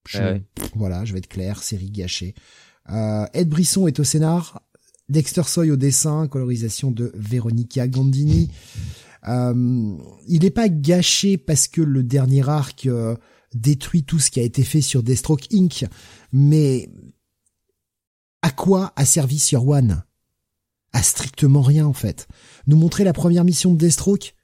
Je- 0.07 0.19
Ouais, 0.19 0.43
Voilà, 0.75 1.05
je 1.05 1.13
vais 1.13 1.19
être 1.19 1.27
clair, 1.29 1.63
série 1.63 1.89
gâchée. 1.89 2.35
Euh, 2.91 3.25
Ed 3.33 3.47
Brisson 3.49 3.87
est 3.87 3.99
au 3.99 4.03
scénar, 4.03 4.61
Dexter 5.09 5.43
Soy 5.43 5.71
au 5.71 5.75
dessin, 5.75 6.27
colorisation 6.27 6.91
de 6.91 7.11
Veronica 7.15 7.87
Gandini. 7.87 8.49
Euh, 9.27 9.95
il 10.27 10.41
n'est 10.43 10.49
pas 10.49 10.69
gâché 10.69 11.37
parce 11.37 11.67
que 11.67 11.81
le 11.81 12.03
dernier 12.03 12.47
arc 12.47 12.85
euh, 12.85 13.15
détruit 13.53 14.03
tout 14.03 14.19
ce 14.19 14.31
qui 14.31 14.39
a 14.39 14.43
été 14.43 14.63
fait 14.63 14.81
sur 14.81 15.03
Deathstroke 15.03 15.47
Inc. 15.53 15.85
Mais 16.31 16.89
à 18.41 18.51
quoi 18.51 18.93
a 18.95 19.05
servi 19.05 19.39
Sur 19.39 19.67
One 19.67 20.03
À 20.93 21.03
strictement 21.03 21.61
rien 21.61 21.85
en 21.85 21.93
fait. 21.93 22.27
Nous 22.67 22.77
montrer 22.77 23.03
la 23.03 23.13
première 23.13 23.43
mission 23.43 23.73
de 23.73 23.77
Deathstroke 23.77 24.35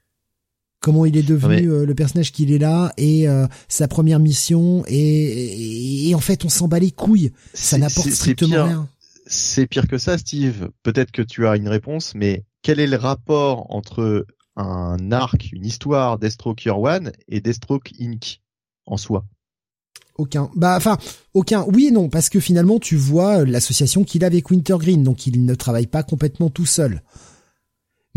Comment 0.80 1.06
il 1.06 1.16
est 1.16 1.22
devenu 1.22 1.62
mais- 1.62 1.66
euh, 1.66 1.86
le 1.86 1.94
personnage 1.94 2.32
qu'il 2.32 2.52
est 2.52 2.58
là 2.58 2.92
et 2.98 3.26
euh, 3.28 3.46
sa 3.66 3.88
première 3.88 4.20
mission 4.20 4.84
et, 4.86 4.94
et, 4.98 6.08
et 6.10 6.14
en 6.14 6.20
fait 6.20 6.44
on 6.44 6.48
s'en 6.50 6.68
bat 6.68 6.78
les 6.78 6.90
couilles. 6.90 7.32
Ça 7.54 7.78
n'apporte 7.78 8.10
strictement 8.10 8.64
rien. 8.64 8.88
C'est 9.26 9.66
pire 9.66 9.88
que 9.88 9.98
ça, 9.98 10.18
Steve. 10.18 10.70
Peut-être 10.82 11.10
que 11.10 11.22
tu 11.22 11.46
as 11.46 11.56
une 11.56 11.68
réponse, 11.68 12.14
mais 12.14 12.44
quel 12.62 12.80
est 12.80 12.86
le 12.86 12.96
rapport 12.96 13.66
entre 13.74 14.26
un 14.56 15.12
arc, 15.12 15.50
une 15.52 15.66
histoire 15.66 16.18
Deathstroke 16.18 16.64
Year 16.64 16.78
One 16.80 17.12
et 17.28 17.40
Deathstroke 17.40 17.92
Inc. 18.00 18.40
en 18.86 18.96
soi? 18.96 19.24
Aucun. 20.16 20.50
Bah, 20.54 20.74
enfin, 20.76 20.96
aucun. 21.34 21.64
Oui 21.72 21.88
et 21.88 21.90
non, 21.90 22.08
parce 22.08 22.30
que 22.30 22.40
finalement, 22.40 22.78
tu 22.78 22.96
vois 22.96 23.40
euh, 23.40 23.44
l'association 23.44 24.02
qu'il 24.04 24.24
a 24.24 24.28
avec 24.28 24.50
Wintergreen, 24.50 25.02
donc 25.02 25.26
il 25.26 25.44
ne 25.44 25.54
travaille 25.54 25.86
pas 25.86 26.02
complètement 26.02 26.48
tout 26.48 26.64
seul. 26.64 27.02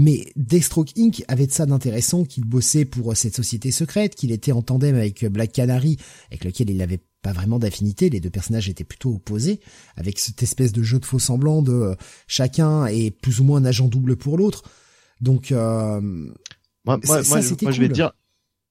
Mais 0.01 0.31
Deathstroke 0.37 0.97
Inc. 0.97 1.25
avait 1.27 1.45
de 1.45 1.51
ça 1.51 1.65
d'intéressant 1.65 2.23
qu'il 2.23 2.45
bossait 2.45 2.85
pour 2.85 3.11
euh, 3.11 3.15
cette 3.15 3.35
société 3.35 3.69
secrète, 3.69 4.15
qu'il 4.15 4.31
était 4.31 4.53
en 4.53 4.61
tandem 4.61 4.95
avec 4.95 5.23
euh, 5.23 5.29
Black 5.29 5.51
Canary, 5.51 5.97
avec 6.31 6.45
lequel 6.45 6.69
il 6.69 6.77
n'avait 6.77 7.01
pas 7.21 7.33
vraiment 7.33 7.59
d'affinité, 7.59 8.09
les 8.09 8.21
deux 8.21 8.29
personnages 8.29 8.69
étaient 8.69 8.85
plutôt 8.85 9.13
opposés, 9.15 9.59
avec 9.97 10.17
cette 10.17 10.41
espèce 10.41 10.71
de 10.71 10.83
jeu 10.83 10.99
de 10.99 11.05
faux 11.05 11.19
semblant 11.19 11.61
de 11.61 11.73
euh, 11.73 11.95
chacun 12.27 12.85
est 12.85 13.11
plus 13.11 13.41
ou 13.41 13.43
moins 13.43 13.59
un 13.59 13.65
agent 13.65 13.89
double 13.89 14.15
pour 14.15 14.37
l'autre. 14.37 14.63
Donc, 15.19 15.51
euh, 15.51 15.99
Moi, 15.99 16.31
moi, 16.85 17.21
ça, 17.21 17.41
moi, 17.61 17.71
je 17.71 17.81
vais 17.81 17.89
dire, 17.89 18.13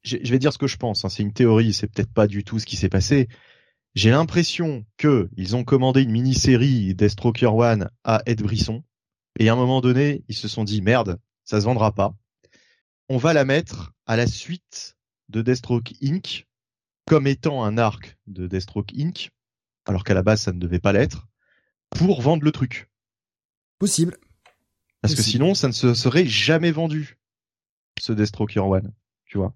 je, 0.02 0.16
je 0.23 0.31
vais 0.31 0.39
dire 0.39 0.50
ce 0.55 0.57
que 0.58 0.66
je 0.66 0.78
pense. 0.78 1.05
hein. 1.05 1.10
C'est 1.10 1.23
une 1.23 1.34
théorie, 1.34 1.74
c'est 1.74 1.89
peut-être 1.89 2.10
pas 2.10 2.26
du 2.26 2.42
tout 2.42 2.58
ce 2.58 2.65
qui 2.65 2.76
s'est 2.76 2.89
passé. 2.89 3.28
J'ai 3.94 4.10
l'impression 4.10 4.86
que 4.97 5.28
ils 5.36 5.57
ont 5.57 5.65
commandé 5.65 6.02
une 6.02 6.10
mini-série 6.12 6.94
Deathstroke 6.94 7.42
One 7.42 7.90
à 8.05 8.23
Ed 8.24 8.40
Brisson, 8.40 8.82
et 9.39 9.49
à 9.49 9.52
un 9.52 9.57
moment 9.57 9.81
donné, 9.81 10.25
ils 10.28 10.36
se 10.36 10.49
sont 10.49 10.65
dit 10.65 10.83
merde, 10.83 11.18
ça 11.44 11.60
se 11.60 11.65
vendra 11.65 11.92
pas. 11.92 12.15
On 13.08 13.17
va 13.17 13.33
la 13.33 13.44
mettre 13.44 13.92
à 14.07 14.17
la 14.17 14.26
suite 14.26 14.97
de 15.28 15.41
Deathstroke 15.42 15.94
Inc. 16.02 16.47
comme 17.07 17.26
étant 17.26 17.65
un 17.65 17.78
arc 17.78 18.18
de 18.26 18.47
Deathstroke 18.47 18.92
Inc. 18.99 19.31
Alors 19.86 20.05
qu'à 20.05 20.15
la 20.15 20.23
base, 20.23 20.42
ça 20.42 20.52
ne 20.52 20.58
devait 20.58 20.81
pas 20.81 20.92
l'être, 20.92 21.26
pour 21.91 22.20
vendre 22.20 22.44
le 22.44 22.52
truc. 22.52 22.91
possible. 23.78 24.18
Parce 25.00 25.15
que 25.15 25.23
sinon, 25.23 25.55
ça 25.55 25.68
ne 25.68 25.73
se 25.73 25.94
serait 25.94 26.26
jamais 26.26 26.73
vendu, 26.73 27.18
ce 28.00 28.12
Deathstroke 28.12 28.55
Year 28.55 28.67
One. 28.68 28.92
Tu 29.25 29.39
vois 29.39 29.55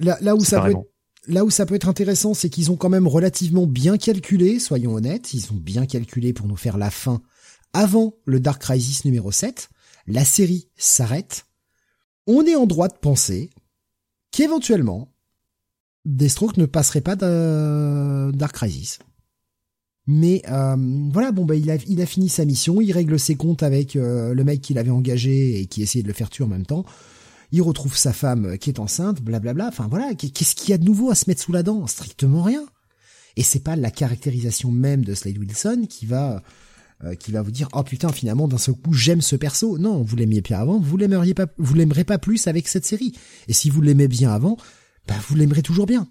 Là, 0.00 0.18
là 0.20 0.34
où 0.34 0.40
ça 0.40 0.60
peut 0.60 0.70
être 0.70 0.78
Séparément. 0.78 0.86
là 1.28 1.44
où 1.44 1.50
ça 1.50 1.64
peut 1.64 1.76
être 1.76 1.88
intéressant, 1.88 2.34
c'est 2.34 2.50
qu'ils 2.50 2.72
ont 2.72 2.76
quand 2.76 2.88
même 2.90 3.06
relativement 3.06 3.66
bien 3.66 3.96
calculé, 3.96 4.58
soyons 4.58 4.94
honnêtes, 4.94 5.32
ils 5.32 5.52
ont 5.52 5.56
bien 5.56 5.86
calculé 5.86 6.32
pour 6.32 6.48
nous 6.48 6.56
faire 6.56 6.76
la 6.76 6.90
fin 6.90 7.22
avant 7.74 8.14
le 8.24 8.40
Dark 8.40 8.62
Crisis 8.62 9.04
numéro 9.04 9.30
7. 9.30 9.68
La 10.06 10.24
série 10.24 10.68
s'arrête. 10.76 11.46
On 12.26 12.46
est 12.46 12.56
en 12.56 12.66
droit 12.66 12.88
de 12.88 12.96
penser 12.96 13.50
qu'éventuellement, 14.30 15.12
Deathstroke 16.06 16.56
ne 16.56 16.66
passerait 16.66 17.00
pas 17.00 17.16
de 17.16 18.30
Dark 18.32 18.54
Crisis. 18.54 18.98
Mais 20.06 20.42
euh, 20.50 20.76
voilà, 21.12 21.32
bon 21.32 21.46
il 21.52 21.70
a 21.70 21.76
il 21.86 22.00
a 22.02 22.06
fini 22.06 22.28
sa 22.28 22.44
mission, 22.44 22.80
il 22.82 22.92
règle 22.92 23.18
ses 23.18 23.36
comptes 23.36 23.62
avec 23.62 23.96
euh, 23.96 24.34
le 24.34 24.44
mec 24.44 24.60
qu'il 24.60 24.78
avait 24.78 24.90
engagé 24.90 25.60
et 25.60 25.66
qui 25.66 25.82
essayait 25.82 26.02
de 26.02 26.08
le 26.08 26.14
faire 26.14 26.28
tuer 26.28 26.44
en 26.44 26.48
même 26.48 26.66
temps. 26.66 26.84
Il 27.52 27.62
retrouve 27.62 27.96
sa 27.96 28.12
femme 28.12 28.46
euh, 28.46 28.56
qui 28.56 28.68
est 28.68 28.80
enceinte, 28.80 29.22
blablabla. 29.22 29.68
Enfin 29.68 29.88
voilà, 29.88 30.14
qu'est-ce 30.14 30.54
qu'il 30.54 30.70
y 30.70 30.72
a 30.74 30.78
de 30.78 30.84
nouveau 30.84 31.10
à 31.10 31.14
se 31.14 31.24
mettre 31.28 31.42
sous 31.42 31.52
la 31.52 31.62
dent? 31.62 31.86
Strictement 31.86 32.42
rien. 32.42 32.64
Et 33.36 33.42
c'est 33.42 33.60
pas 33.60 33.76
la 33.76 33.90
caractérisation 33.90 34.70
même 34.70 35.04
de 35.04 35.14
Slade 35.14 35.38
Wilson 35.38 35.86
qui 35.88 36.04
va 36.06 36.42
euh, 37.04 37.14
qui 37.14 37.32
va 37.32 37.42
vous 37.42 37.50
dire 37.50 37.68
oh 37.72 37.82
putain 37.82 38.12
finalement 38.12 38.48
d'un 38.48 38.58
seul 38.58 38.74
coup 38.74 38.92
j'aime 38.92 39.20
ce 39.20 39.36
perso. 39.36 39.78
Non, 39.78 40.02
vous 40.02 40.16
l'aimiez 40.16 40.40
bien 40.40 40.58
avant, 40.58 40.78
vous 40.78 40.96
l'aimeriez 40.96 41.34
pas, 41.34 41.46
vous 41.58 41.74
l'aimerez 41.74 42.04
pas 42.04 42.18
plus 42.18 42.46
avec 42.46 42.68
cette 42.68 42.86
série. 42.86 43.12
Et 43.48 43.52
si 43.52 43.70
vous 43.70 43.80
l'aimez 43.80 44.08
bien 44.08 44.30
avant, 44.30 44.56
bah 45.06 45.16
vous 45.28 45.34
l'aimerez 45.34 45.62
toujours 45.62 45.86
bien. 45.86 46.08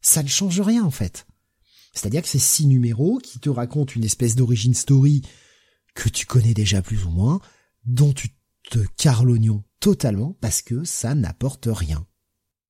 Ça 0.00 0.22
ne 0.22 0.28
change 0.28 0.60
rien 0.60 0.84
en 0.84 0.90
fait. 0.90 1.26
C'est-à-dire 1.94 2.22
que 2.22 2.28
c'est 2.28 2.38
six 2.38 2.66
numéros 2.66 3.18
qui 3.18 3.38
te 3.38 3.48
racontent 3.48 3.92
une 3.94 4.04
espèce 4.04 4.34
d'origine 4.34 4.74
story 4.74 5.22
que 5.94 6.08
tu 6.08 6.26
connais 6.26 6.54
déjà 6.54 6.82
plus 6.82 7.04
ou 7.04 7.10
moins, 7.10 7.40
dont 7.84 8.12
tu 8.12 8.30
te 8.70 8.80
carres 8.96 9.24
l'oignon 9.24 9.62
totalement 9.80 10.36
parce 10.40 10.62
que 10.62 10.84
ça 10.84 11.14
n'apporte 11.14 11.68
rien. 11.70 12.06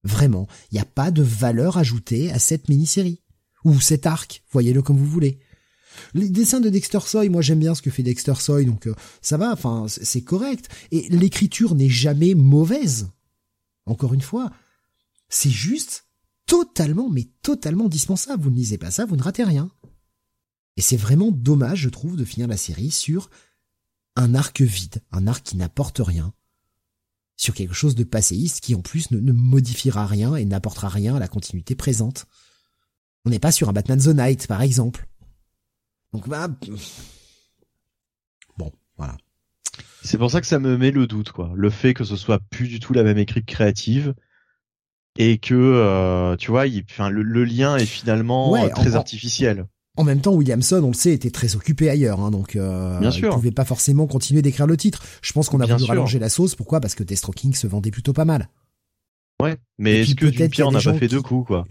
Vraiment, 0.02 0.47
il 0.70 0.74
n'y 0.74 0.81
a 0.81 0.84
pas 0.84 1.10
de 1.10 1.23
valeur 1.23 1.78
ajoutée 1.78 2.31
à 2.31 2.39
cette 2.39 2.68
mini-série. 2.68 3.23
Ou 3.65 3.81
cet 3.81 4.07
arc, 4.07 4.42
voyez-le 4.50 4.83
comme 4.83 4.99
vous 4.99 5.07
voulez. 5.07 5.41
Les 6.14 6.28
dessins 6.28 6.60
de 6.60 6.68
Dexter 6.68 7.00
Soy, 7.05 7.28
moi 7.28 7.42
j'aime 7.42 7.60
bien 7.60 7.74
ce 7.74 7.82
que 7.82 7.90
fait 7.90 8.02
Dexter 8.02 8.34
Soy, 8.39 8.64
donc 8.64 8.86
euh, 8.86 8.94
ça 9.23 9.36
va, 9.36 9.52
enfin 9.52 9.86
c'est 9.89 10.23
correct. 10.23 10.68
Et 10.90 11.08
l'écriture 11.08 11.74
n'est 11.74 11.90
jamais 11.90 12.34
mauvaise. 12.34 13.08
Encore 13.86 14.14
une 14.14 14.23
fois, 14.23 14.50
c'est 15.28 15.50
juste 15.50 16.06
totalement, 16.47 17.10
mais 17.10 17.28
totalement 17.42 17.89
dispensable. 17.89 18.42
Vous 18.42 18.50
ne 18.50 18.56
lisez 18.56 18.78
pas 18.78 18.90
ça, 18.90 19.05
vous 19.05 19.16
ne 19.16 19.23
ratez 19.23 19.44
rien. 19.44 19.70
Et 20.76 20.82
c'est 20.82 20.97
vraiment 20.97 21.31
dommage, 21.31 21.81
je 21.81 21.89
trouve, 21.89 22.16
de 22.16 22.24
finir 22.24 22.48
la 22.48 22.56
série 22.56 22.90
sur 22.90 23.31
un 24.16 24.34
arc 24.34 24.60
vide, 24.60 25.02
un 25.12 25.26
arc 25.26 25.44
qui 25.44 25.56
n'apporte 25.56 26.00
rien, 26.02 26.32
sur 27.36 27.55
quelque 27.55 27.74
chose 27.74 27.94
de 27.94 28.05
passéiste 28.05 28.60
qui 28.60 28.74
en 28.74 28.81
plus 28.81 29.10
ne, 29.10 29.18
ne 29.18 29.32
modifiera 29.32 30.06
rien 30.06 30.36
et 30.36 30.44
n'apportera 30.44 30.89
rien 30.89 31.16
à 31.16 31.18
la 31.18 31.28
continuité 31.28 31.74
présente. 31.74 32.26
On 33.24 33.31
n'est 33.31 33.39
pas 33.39 33.52
sur 33.52 33.68
un 33.68 33.73
Batman 33.73 34.00
The 34.00 34.08
Night, 34.08 34.47
par 34.47 34.62
exemple. 34.62 35.06
Donc 36.15 36.28
bah... 36.28 36.49
Bon, 38.57 38.73
voilà. 38.97 39.17
C'est 40.02 40.17
pour 40.18 40.31
ça 40.31 40.41
que 40.41 40.47
ça 40.47 40.59
me 40.59 40.76
met 40.78 40.91
le 40.91 41.07
doute, 41.07 41.33
quoi. 41.33 41.51
Le 41.55 41.70
fait 41.70 41.93
que 41.94 42.05
ce 42.05 42.17
soit 42.17 42.39
plus 42.51 42.68
du 42.68 42.78
tout 42.81 42.93
la 42.93 43.02
même 43.02 43.18
équipe 43.18 43.44
créative 43.47 44.15
et 45.18 45.39
que, 45.39 45.55
euh, 45.55 46.36
tu 46.36 46.51
vois, 46.51 46.67
il, 46.67 46.84
le, 47.10 47.23
le 47.23 47.44
lien 47.44 47.76
est 47.76 47.86
finalement 47.86 48.51
Ouais, 48.52 48.65
euh, 48.65 48.68
très 48.68 48.94
en- 48.94 48.99
artificiel. 48.99 49.67
En 49.97 50.05
même 50.05 50.20
temps, 50.20 50.34
Williamson, 50.34 50.83
on 50.83 50.89
le 50.89 50.93
sait, 50.94 51.12
était 51.12 51.31
très 51.31 51.55
occupé 51.55 51.89
ailleurs, 51.89 52.18
hein, 52.20 52.31
donc 52.33 52.57
euh, 52.57 52.99
Bien 52.99 53.10
il 53.10 53.15
sûr. 53.15 53.33
pouvait 53.34 53.52
pas 53.52 53.65
forcément 53.65 54.07
continuer 54.09 54.43
d'écrire 54.43 54.67
le 54.67 54.76
titre. 54.76 55.02
Je 55.23 55.33
pense 55.33 55.49
qu'on 55.49 55.60
a 55.60 55.67
voulu 55.67 55.84
rallonger 55.84 56.18
la 56.18 56.28
sauce. 56.28 56.55
Pourquoi? 56.57 56.81
Parce 56.81 56.94
que 56.97 57.05
Deathstroking 57.05 57.55
se 57.55 57.67
vendait 57.68 57.93
plutôt 57.93 58.12
pas 58.12 58.25
mal. 58.25 58.49
Ouais. 59.41 59.57
Mais 59.78 60.01
est-ce 60.01 60.15
que 60.17 60.26
d'une 60.26 60.34
peut-être 60.34 60.34
qu'il 60.34 60.41
y 60.41 60.44
a 60.44 60.49
pierre 60.49 60.68
des 60.70 60.84
n'a 60.86 60.93
pas 60.93 60.99
fait 60.99 61.09
deux 61.09 61.23
coups, 61.23 61.47
quoi? 61.47 61.65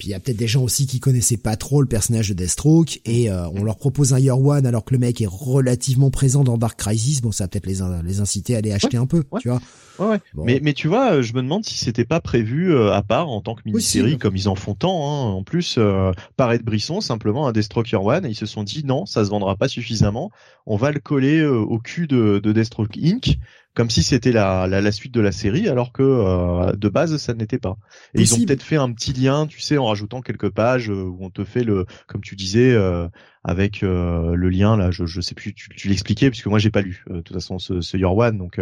Puis 0.00 0.08
il 0.08 0.12
y 0.12 0.14
a 0.14 0.18
peut-être 0.18 0.38
des 0.38 0.48
gens 0.48 0.62
aussi 0.62 0.86
qui 0.86 0.98
connaissaient 0.98 1.36
pas 1.36 1.56
trop 1.56 1.82
le 1.82 1.86
personnage 1.86 2.30
de 2.30 2.32
Deathstroke 2.32 3.02
et 3.04 3.30
euh, 3.30 3.46
on 3.50 3.62
leur 3.64 3.76
propose 3.76 4.14
un 4.14 4.18
Year 4.18 4.40
One 4.40 4.64
alors 4.64 4.82
que 4.86 4.94
le 4.94 4.98
mec 4.98 5.20
est 5.20 5.28
relativement 5.30 6.10
présent 6.10 6.42
dans 6.42 6.56
Dark 6.56 6.78
Crisis. 6.78 7.20
Bon, 7.20 7.32
ça 7.32 7.44
va 7.44 7.48
peut-être 7.48 7.66
les, 7.66 7.82
in- 7.82 8.02
les 8.02 8.20
inciter 8.20 8.54
à 8.54 8.58
aller 8.58 8.72
acheter 8.72 8.96
un 8.96 9.04
peu, 9.04 9.24
ouais. 9.30 9.40
tu 9.42 9.50
vois. 9.50 9.60
Ouais, 9.98 10.06
ouais. 10.06 10.20
Bon. 10.32 10.44
Mais, 10.46 10.58
mais 10.62 10.72
tu 10.72 10.88
vois, 10.88 11.16
euh, 11.16 11.22
je 11.22 11.34
me 11.34 11.42
demande 11.42 11.66
si 11.66 11.76
c'était 11.76 12.06
pas 12.06 12.22
prévu 12.22 12.72
euh, 12.72 12.94
à 12.94 13.02
part 13.02 13.28
en 13.28 13.42
tant 13.42 13.54
que 13.54 13.60
mini-série, 13.66 14.16
comme 14.16 14.36
ils 14.36 14.48
en 14.48 14.54
font 14.54 14.74
tant. 14.74 15.10
Hein. 15.10 15.32
En 15.34 15.42
plus, 15.42 15.74
euh, 15.76 16.12
par 16.38 16.50
Ed 16.50 16.62
Brisson, 16.62 17.02
simplement 17.02 17.46
un 17.46 17.52
Deathstroke 17.52 17.90
Year 17.92 18.02
One, 18.02 18.24
ils 18.26 18.34
se 18.34 18.46
sont 18.46 18.62
dit 18.62 18.82
non, 18.86 19.04
ça 19.04 19.22
se 19.26 19.28
vendra 19.28 19.56
pas 19.56 19.68
suffisamment. 19.68 20.30
On 20.64 20.76
va 20.76 20.92
le 20.92 21.00
coller 21.00 21.40
euh, 21.40 21.58
au 21.58 21.78
cul 21.78 22.06
de, 22.06 22.40
de 22.42 22.52
Deathstroke 22.52 22.96
Inc. 22.96 23.36
comme 23.74 23.90
si 23.90 24.02
c'était 24.02 24.32
la, 24.32 24.66
la, 24.66 24.80
la 24.80 24.92
suite 24.92 25.14
de 25.14 25.20
la 25.20 25.32
série, 25.32 25.68
alors 25.68 25.92
que 25.92 26.02
euh, 26.02 26.72
de 26.72 26.88
base 26.88 27.16
ça 27.18 27.34
n'était 27.34 27.58
pas. 27.58 27.76
Et 28.14 28.22
ils 28.22 28.34
ont 28.34 28.44
peut-être 28.44 28.62
fait 28.62 28.76
un 28.76 28.92
petit 28.92 29.12
lien, 29.12 29.46
tu 29.46 29.60
sais, 29.60 29.78
en 29.78 29.86
rajoutant 29.86 30.22
quelques 30.22 30.50
pages 30.50 30.90
euh, 30.90 31.04
où 31.04 31.18
on 31.20 31.30
te 31.30 31.44
fait 31.44 31.62
le, 31.62 31.86
comme 32.06 32.20
tu 32.20 32.34
disais, 32.36 32.72
euh, 32.72 33.08
avec 33.44 33.82
le 33.82 34.48
lien 34.48 34.76
là, 34.76 34.90
je, 34.90 35.06
je 35.06 35.20
sais 35.20 35.34
plus, 35.34 35.54
tu, 35.54 35.68
tu 35.70 35.88
l'expliquais 35.88 36.30
puisque 36.30 36.46
moi 36.46 36.58
j'ai 36.58 36.70
pas 36.70 36.82
lu. 36.82 37.04
de 37.08 37.20
toute 37.20 37.34
façon, 37.34 37.58
ce, 37.58 37.80
ce 37.80 37.96
Your 37.96 38.16
One, 38.16 38.38
donc 38.38 38.60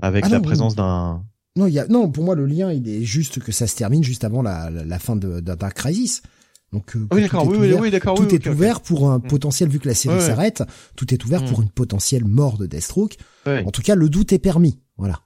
avec 0.00 0.24
ah 0.26 0.30
la 0.30 0.40
présence 0.40 0.74
d'un. 0.74 1.24
Non, 1.56 1.66
il 1.66 1.74
y 1.74 1.78
a, 1.78 1.86
non, 1.86 2.10
pour 2.10 2.24
moi 2.24 2.34
le 2.34 2.46
lien 2.46 2.72
il 2.72 2.88
est 2.88 3.02
juste 3.02 3.40
que 3.40 3.52
ça 3.52 3.66
se 3.66 3.76
termine 3.76 4.02
juste 4.02 4.24
avant 4.24 4.42
la, 4.42 4.70
la, 4.70 4.84
la 4.84 4.98
fin 4.98 5.16
de, 5.16 5.40
de 5.40 5.54
Dark 5.54 5.74
Crisis. 5.74 6.22
Donc 6.72 6.96
euh, 6.96 7.06
oui, 7.12 7.22
d'accord, 7.22 7.46
oui, 7.46 7.72
oui, 7.72 7.90
d'accord, 7.90 8.14
tout 8.14 8.34
est 8.34 8.46
ouvert 8.46 8.80
pour 8.80 9.10
un 9.10 9.18
mm. 9.18 9.22
potentiel 9.22 9.68
vu 9.68 9.78
que 9.78 9.88
la 9.88 9.94
série 9.94 10.20
s'arrête. 10.20 10.62
Tout 10.96 11.12
est 11.14 11.24
ouvert 11.24 11.44
pour 11.44 11.60
mm. 11.60 11.62
une 11.62 11.70
potentielle 11.70 12.24
mort 12.24 12.58
de 12.58 12.66
Deathstroke. 12.66 13.16
En 13.46 13.70
tout 13.70 13.82
cas, 13.82 13.94
le 13.94 14.08
doute 14.08 14.32
est 14.32 14.38
permis. 14.38 14.78
Voilà. 14.98 15.20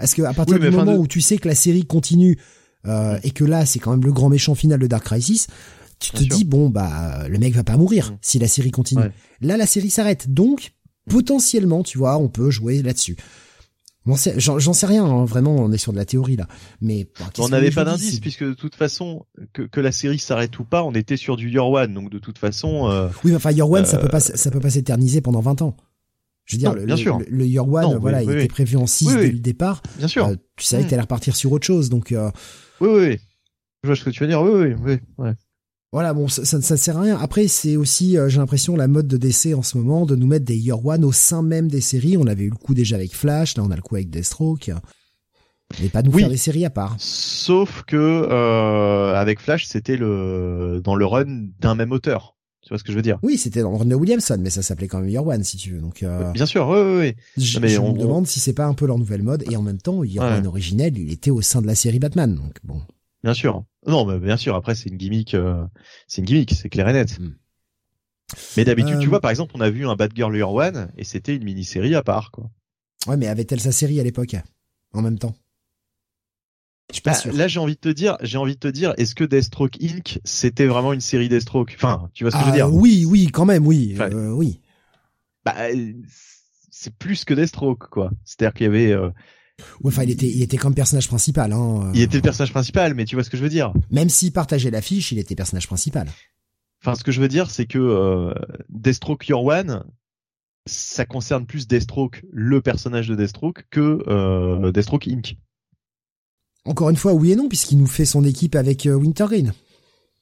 Est-ce 0.00 0.14
que 0.14 0.22
à 0.22 0.32
partir 0.32 0.58
du 0.58 0.70
moment 0.70 0.96
où 0.96 1.06
tu 1.06 1.20
sais 1.20 1.38
que 1.38 1.48
la 1.48 1.54
série 1.54 1.84
continue 1.84 2.38
euh, 2.86 3.16
mm. 3.16 3.20
et 3.22 3.30
que 3.30 3.44
là 3.44 3.66
c'est 3.66 3.78
quand 3.78 3.90
même 3.90 4.04
le 4.04 4.12
grand 4.12 4.28
méchant 4.28 4.54
final 4.54 4.78
de 4.78 4.86
Dark 4.86 5.04
Crisis, 5.04 5.48
tu 5.98 6.12
te 6.12 6.22
dis 6.22 6.44
bon 6.44 6.70
bah 6.70 7.26
le 7.28 7.38
mec 7.38 7.54
va 7.54 7.64
pas 7.64 7.76
mourir 7.76 8.14
si 8.22 8.38
la 8.38 8.48
série 8.48 8.70
continue. 8.70 9.10
Là 9.40 9.56
la 9.56 9.66
série 9.66 9.90
s'arrête 9.90 10.32
donc 10.32 10.72
potentiellement 11.10 11.82
tu 11.82 11.98
vois 11.98 12.16
on 12.18 12.28
peut 12.28 12.50
jouer 12.50 12.82
là-dessus. 12.82 13.16
J'en 14.16 14.72
sais 14.72 14.86
rien, 14.86 15.04
hein, 15.04 15.24
vraiment, 15.24 15.56
on 15.56 15.72
est 15.72 15.78
sur 15.78 15.92
de 15.92 15.98
la 15.98 16.04
théorie 16.04 16.36
là. 16.36 16.46
Mais 16.80 17.08
on 17.38 17.48
n'avait 17.48 17.70
pas 17.70 17.84
d'indice 17.84 18.20
puisque 18.20 18.44
de 18.44 18.54
toute 18.54 18.74
façon, 18.74 19.26
que, 19.52 19.62
que 19.62 19.80
la 19.80 19.92
série 19.92 20.18
s'arrête 20.18 20.58
ou 20.58 20.64
pas, 20.64 20.82
on 20.82 20.92
était 20.92 21.16
sur 21.16 21.36
du 21.36 21.50
Your 21.50 21.70
One, 21.70 21.94
donc 21.94 22.10
de 22.10 22.18
toute 22.18 22.38
façon. 22.38 22.88
Euh, 22.90 23.08
oui, 23.24 23.34
enfin 23.34 23.50
Your 23.50 23.70
One, 23.70 23.84
ça 23.84 23.98
peut 23.98 24.08
pas, 24.08 24.20
ça 24.20 24.50
peut 24.50 24.60
pas 24.60 24.70
s'éterniser 24.70 25.20
pendant 25.20 25.40
20 25.40 25.62
ans. 25.62 25.76
Je 26.44 26.56
veux 26.56 26.60
dire, 26.60 26.72
le, 26.72 26.86
bien 26.86 26.96
sûr. 26.96 27.18
le, 27.28 27.46
Your 27.46 27.70
One, 27.70 27.98
voilà, 27.98 28.22
il 28.22 28.30
était 28.30 28.48
prévu 28.48 28.76
en 28.76 28.86
6 28.86 29.16
dès 29.16 29.30
le 29.30 29.38
départ. 29.38 29.82
Bien 29.98 30.08
sûr. 30.08 30.26
Euh, 30.26 30.36
tu 30.56 30.64
savais 30.64 30.84
que 30.84 30.90
t'allais 30.90 31.02
repartir 31.02 31.36
sur 31.36 31.52
autre 31.52 31.66
chose, 31.66 31.90
donc. 31.90 32.12
Euh... 32.12 32.30
Oui, 32.80 32.88
oui, 32.90 33.08
oui. 33.08 33.18
Je 33.82 33.88
vois 33.88 33.96
ce 33.96 34.04
que 34.04 34.10
tu 34.10 34.20
veux 34.20 34.28
dire. 34.28 34.40
Oui, 34.40 34.50
oui, 34.50 34.74
oui. 34.82 34.98
Ouais. 35.18 35.34
Voilà, 35.90 36.12
bon, 36.12 36.28
ça, 36.28 36.44
ça, 36.44 36.76
sert 36.76 36.98
à 36.98 37.00
rien. 37.00 37.18
Après, 37.18 37.48
c'est 37.48 37.76
aussi, 37.76 38.18
euh, 38.18 38.28
j'ai 38.28 38.38
l'impression, 38.38 38.76
la 38.76 38.88
mode 38.88 39.08
de 39.08 39.16
DC 39.16 39.54
en 39.54 39.62
ce 39.62 39.78
moment, 39.78 40.04
de 40.04 40.16
nous 40.16 40.26
mettre 40.26 40.44
des 40.44 40.56
Year 40.56 40.84
One 40.84 41.04
au 41.04 41.12
sein 41.12 41.42
même 41.42 41.68
des 41.68 41.80
séries. 41.80 42.18
On 42.18 42.26
avait 42.26 42.44
eu 42.44 42.50
le 42.50 42.56
coup 42.56 42.74
déjà 42.74 42.96
avec 42.96 43.14
Flash, 43.14 43.56
là 43.56 43.62
on 43.64 43.70
a 43.70 43.76
le 43.76 43.80
coup 43.80 43.94
avec 43.94 44.10
Deathstroke. 44.10 44.70
Mais 45.80 45.88
pas 45.88 46.02
de 46.02 46.08
nous 46.08 46.18
faire 46.18 46.30
des 46.30 46.36
séries 46.36 46.64
à 46.64 46.70
part. 46.70 46.96
Sauf 46.98 47.84
que 47.86 47.96
euh, 47.96 49.14
avec 49.14 49.40
Flash, 49.40 49.66
c'était 49.66 49.96
le 49.96 50.80
dans 50.82 50.94
le 50.94 51.04
run 51.04 51.48
d'un 51.60 51.74
même 51.74 51.92
auteur. 51.92 52.36
Tu 52.62 52.70
vois 52.70 52.78
ce 52.78 52.84
que 52.84 52.92
je 52.92 52.96
veux 52.96 53.02
dire? 53.02 53.18
Oui, 53.22 53.38
c'était 53.38 53.62
dans 53.62 53.70
le 53.70 53.76
run 53.76 53.84
de 53.86 53.94
Williamson, 53.94 54.38
mais 54.40 54.50
ça 54.50 54.62
s'appelait 54.62 54.88
quand 54.88 55.00
même 55.00 55.08
Year 55.08 55.26
One, 55.26 55.44
si 55.44 55.56
tu 55.56 55.72
veux. 55.72 55.80
Donc, 55.80 56.02
euh... 56.02 56.32
bien 56.32 56.46
sûr, 56.46 56.68
oui, 56.68 56.80
oui. 56.80 57.14
oui. 57.36 57.42
Je, 57.42 57.60
mais 57.60 57.78
on, 57.78 57.94
me 57.94 57.98
demande 57.98 58.26
si 58.26 58.40
c'est 58.40 58.52
pas 58.52 58.66
un 58.66 58.74
peu 58.74 58.86
leur 58.86 58.98
nouvelle 58.98 59.22
mode. 59.22 59.44
Et 59.50 59.56
en 59.56 59.62
même 59.62 59.78
temps, 59.78 60.04
Year 60.04 60.24
One 60.24 60.46
originel, 60.46 60.98
il 60.98 61.10
était 61.10 61.30
au 61.30 61.40
sein 61.40 61.62
de 61.62 61.66
la 61.66 61.74
série 61.74 61.98
Batman. 61.98 62.34
Donc 62.34 62.58
bon. 62.64 62.82
Bien 63.24 63.34
sûr. 63.34 63.64
Non, 63.86 64.04
mais 64.04 64.18
bien 64.18 64.36
sûr. 64.36 64.54
Après, 64.54 64.74
c'est 64.74 64.88
une 64.88 64.96
gimmick. 64.96 65.34
Euh, 65.34 65.64
c'est 66.06 66.20
une 66.20 66.26
gimmick, 66.26 66.52
c'est 66.52 66.68
clair 66.68 66.88
et 66.88 66.92
net. 66.92 67.18
Hmm. 67.18 67.34
Mais 68.56 68.64
d'habitude, 68.64 68.98
tu 68.98 69.06
euh, 69.06 69.10
vois, 69.10 69.20
par 69.20 69.30
exemple, 69.30 69.52
on 69.56 69.60
a 69.60 69.70
vu 69.70 69.86
un 69.86 69.96
Batgirl 69.96 70.36
Year 70.36 70.52
One 70.52 70.90
et 70.96 71.04
c'était 71.04 71.34
une 71.34 71.44
mini-série 71.44 71.94
à 71.94 72.02
part, 72.02 72.30
quoi. 72.30 72.50
Ouais, 73.06 73.16
mais 73.16 73.26
avait-elle 73.26 73.60
sa 73.60 73.72
série 73.72 74.00
à 74.00 74.02
l'époque 74.02 74.36
En 74.92 75.02
même 75.02 75.18
temps? 75.18 75.34
Je 76.90 76.94
suis 76.94 77.02
pas 77.02 77.12
bah, 77.12 77.16
sûr. 77.16 77.32
Là, 77.32 77.48
j'ai 77.48 77.60
envie 77.60 77.74
de 77.74 77.80
te 77.80 77.88
dire, 77.88 78.16
j'ai 78.22 78.38
envie 78.38 78.54
de 78.54 78.60
te 78.60 78.68
dire, 78.68 78.94
est-ce 78.96 79.14
que 79.14 79.24
Deathstroke 79.24 79.76
Inc. 79.82 80.20
c'était 80.24 80.66
vraiment 80.66 80.92
une 80.92 81.00
série 81.00 81.28
Deathstroke? 81.28 81.74
Enfin, 81.76 82.10
tu 82.12 82.24
vois 82.24 82.30
ce 82.30 82.36
que 82.36 82.42
je 82.42 82.46
veux 82.46 82.52
ah, 82.52 82.56
dire? 82.56 82.72
Oui, 82.72 83.04
oui, 83.06 83.26
quand 83.26 83.44
même, 83.44 83.66
oui, 83.66 83.96
euh, 84.00 84.30
oui. 84.30 84.60
Bah, 85.44 85.54
c'est 86.70 86.94
plus 86.94 87.24
que 87.24 87.34
Deathstroke, 87.34 87.88
quoi. 87.88 88.10
C'est-à-dire 88.24 88.54
qu'il 88.54 88.64
y 88.64 88.68
avait 88.68 88.94
Ouais, 89.82 89.88
enfin, 89.92 90.04
il 90.04 90.10
était, 90.10 90.28
il 90.28 90.42
était 90.42 90.56
comme 90.56 90.74
personnage 90.74 91.08
principal. 91.08 91.52
Hein. 91.52 91.90
Il 91.94 92.02
était 92.02 92.16
le 92.16 92.22
personnage 92.22 92.52
principal, 92.52 92.94
mais 92.94 93.04
tu 93.04 93.16
vois 93.16 93.24
ce 93.24 93.30
que 93.30 93.36
je 93.36 93.42
veux 93.42 93.48
dire. 93.48 93.72
Même 93.90 94.08
s'il 94.08 94.32
partageait 94.32 94.70
l'affiche, 94.70 95.12
il 95.12 95.18
était 95.18 95.34
personnage 95.34 95.66
principal. 95.66 96.08
Enfin, 96.82 96.94
ce 96.94 97.02
que 97.02 97.12
je 97.12 97.20
veux 97.20 97.28
dire, 97.28 97.50
c'est 97.50 97.66
que 97.66 97.78
euh, 97.78 98.32
Deathstroke 98.68 99.26
Your 99.28 99.44
One, 99.44 99.84
ça 100.66 101.04
concerne 101.04 101.46
plus 101.46 101.66
Deathstroke, 101.66 102.24
le 102.32 102.60
personnage 102.60 103.08
de 103.08 103.16
Deathstroke, 103.16 103.64
que 103.70 104.02
euh, 104.06 104.70
Deathstroke 104.70 105.08
Inc. 105.08 105.36
Encore 106.64 106.90
une 106.90 106.96
fois, 106.96 107.14
oui 107.14 107.32
et 107.32 107.36
non, 107.36 107.48
puisqu'il 107.48 107.78
nous 107.78 107.86
fait 107.86 108.04
son 108.04 108.24
équipe 108.24 108.54
avec 108.54 108.86
euh, 108.86 108.94
Wintergreen. 108.94 109.52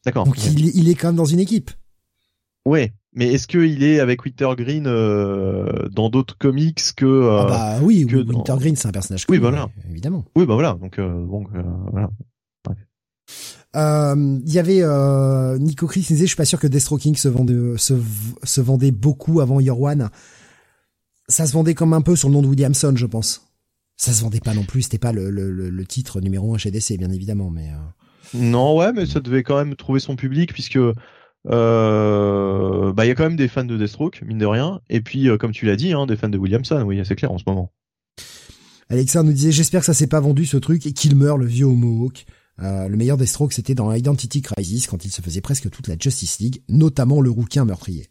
D'accord. 0.05 0.25
Donc 0.25 0.43
il, 0.45 0.77
il 0.77 0.89
est 0.89 0.95
quand 0.95 1.09
même 1.09 1.17
dans 1.17 1.25
une 1.25 1.41
équipe. 1.41 1.71
Ouais, 2.65 2.95
mais 3.17 3.33
est-ce 3.33 3.49
qu'il 3.49 3.83
est 3.83 3.99
avec 3.99 4.25
Wintergreen 4.25 4.87
euh, 4.87 5.89
dans 5.91 6.11
d'autres 6.11 6.37
comics 6.37 6.83
que 6.95 7.07
euh, 7.07 7.41
ah 7.41 7.47
bah 7.47 7.79
oui, 7.83 8.07
que 8.07 8.17
Wintergreen 8.17 8.77
c'est 8.77 8.89
un 8.89 8.93
personnage. 8.93 9.25
Oui, 9.31 9.39
voilà. 9.39 9.71
Évidemment. 9.91 10.27
Oui, 10.37 10.45
bah 10.45 10.53
voilà. 10.53 10.75
Donc 10.75 10.99
euh, 10.99 11.25
bon, 11.25 11.47
euh, 11.55 11.63
voilà. 11.91 12.11
Il 13.75 14.53
y 14.53 14.59
avait 14.59 14.83
Nico 15.59 15.87
Chris 15.87 16.01
disait, 16.03 16.25
je 16.25 16.29
suis 16.29 16.37
pas 16.37 16.45
sûr 16.45 16.61
que 16.61 16.67
Deathstroke 16.67 17.17
se 17.17 17.29
vendait, 17.29 17.79
se, 17.79 17.95
se 18.43 18.61
vendait 18.61 18.91
beaucoup 18.91 19.41
avant 19.41 19.61
Year 19.61 19.81
One. 19.81 20.11
Ça 21.29 21.47
se 21.47 21.53
vendait 21.53 21.75
comme 21.75 21.95
un 21.95 22.03
peu 22.03 22.17
sur 22.17 22.29
le 22.29 22.35
nom 22.35 22.43
de 22.43 22.47
Williamson, 22.47 22.93
je 22.97 23.07
pense. 23.07 23.49
Ça 23.97 24.13
se 24.13 24.23
vendait 24.23 24.41
pas 24.41 24.55
non 24.55 24.65
plus, 24.65 24.83
c'était 24.83 24.99
pas 24.99 25.13
le, 25.13 25.31
le, 25.31 25.51
le, 25.51 25.87
titre 25.87 26.21
numéro 26.21 26.55
un 26.55 26.59
chez 26.59 26.71
DC, 26.71 26.99
bien 26.99 27.11
évidemment, 27.11 27.51
mais. 27.51 27.71
Non, 28.35 28.77
ouais, 28.77 28.93
mais 28.93 29.07
ça 29.07 29.21
devait 29.21 29.43
quand 29.43 29.57
même 29.57 29.75
trouver 29.75 30.01
son 30.01 30.17
public 30.17 30.53
puisque 30.53 30.79
euh, 31.49 32.93
bah 32.93 33.05
il 33.05 33.09
y 33.09 33.11
a 33.11 33.15
quand 33.15 33.25
même 33.25 33.37
des 33.37 33.49
fans 33.49 33.65
de 33.65 33.77
Deathstroke 33.77 34.23
mine 34.23 34.39
de 34.39 34.47
rien. 34.47 34.81
Et 34.89 35.01
puis 35.01 35.29
euh, 35.29 35.37
comme 35.37 35.53
tu 35.53 35.67
l'as 35.67 35.77
dit 35.77 35.93
hein, 35.93 36.07
des 36.07 36.17
fans 36.17 36.29
de 36.29 36.39
Williamson 36.39 36.83
oui 36.83 37.01
c'est 37.05 37.17
clair 37.17 37.33
en 37.33 37.39
ce 37.39 37.45
moment. 37.47 37.73
Alexa 38.89 39.23
nous 39.23 39.33
disait 39.33 39.53
j'espère 39.53 39.81
que 39.81 39.87
ça 39.87 39.95
s'est 39.95 40.07
pas 40.07 40.21
vendu 40.21 40.47
ce 40.47 40.57
truc 40.57 40.87
et 40.87 40.93
qu'il 40.93 41.17
meurt 41.17 41.39
le 41.39 41.47
vieux 41.47 41.67
Homo 41.67 42.11
euh, 42.63 42.89
le 42.89 42.97
meilleur 42.97 43.17
Deathstroke 43.17 43.53
c'était 43.53 43.75
dans 43.75 43.93
Identity 43.93 44.43
Crisis 44.43 44.87
quand 44.87 45.05
il 45.05 45.11
se 45.11 45.23
faisait 45.23 45.41
presque 45.41 45.71
toute 45.71 45.89
la 45.89 45.97
Justice 45.99 46.39
League 46.39 46.63
notamment 46.69 47.21
le 47.21 47.31
rouquin 47.31 47.65
meurtrier 47.65 48.09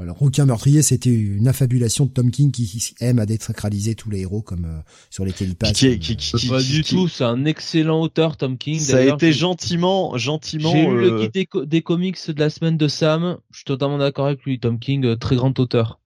alors, 0.00 0.16
Rouquin 0.16 0.44
meurtrier, 0.44 0.82
c'était 0.82 1.14
une 1.14 1.46
affabulation 1.46 2.04
de 2.04 2.10
Tom 2.10 2.32
King 2.32 2.50
qui 2.50 2.94
aime 2.98 3.20
à 3.20 3.26
désacraliser 3.26 3.94
tous 3.94 4.10
les 4.10 4.22
héros 4.22 4.42
comme 4.42 4.64
euh, 4.64 4.80
sur 5.08 5.24
lesquels 5.24 5.50
il 5.50 5.54
passe. 5.54 5.72
Qui, 5.72 6.00
qui, 6.00 6.16
qui, 6.16 6.48
pas 6.48 6.60
du 6.60 6.82
tout, 6.82 7.06
c'est 7.06 7.22
un 7.22 7.44
excellent 7.44 8.00
auteur, 8.00 8.36
Tom 8.36 8.58
King. 8.58 8.80
Ça 8.80 8.96
a 8.96 9.02
été 9.02 9.32
gentiment, 9.32 10.18
gentiment. 10.18 10.72
J'ai 10.72 10.86
lu 10.86 11.00
le 11.00 11.12
euh, 11.12 11.28
guide 11.28 11.68
des, 11.68 11.82
comics 11.82 12.18
de 12.28 12.40
la 12.40 12.50
semaine 12.50 12.76
de 12.76 12.88
Sam. 12.88 13.38
Je 13.52 13.58
suis 13.58 13.64
totalement 13.64 13.98
d'accord 13.98 14.26
avec 14.26 14.42
lui. 14.42 14.58
Tom 14.58 14.80
King, 14.80 15.04
euh, 15.04 15.16
très 15.16 15.36
grand 15.36 15.56
auteur. 15.60 16.00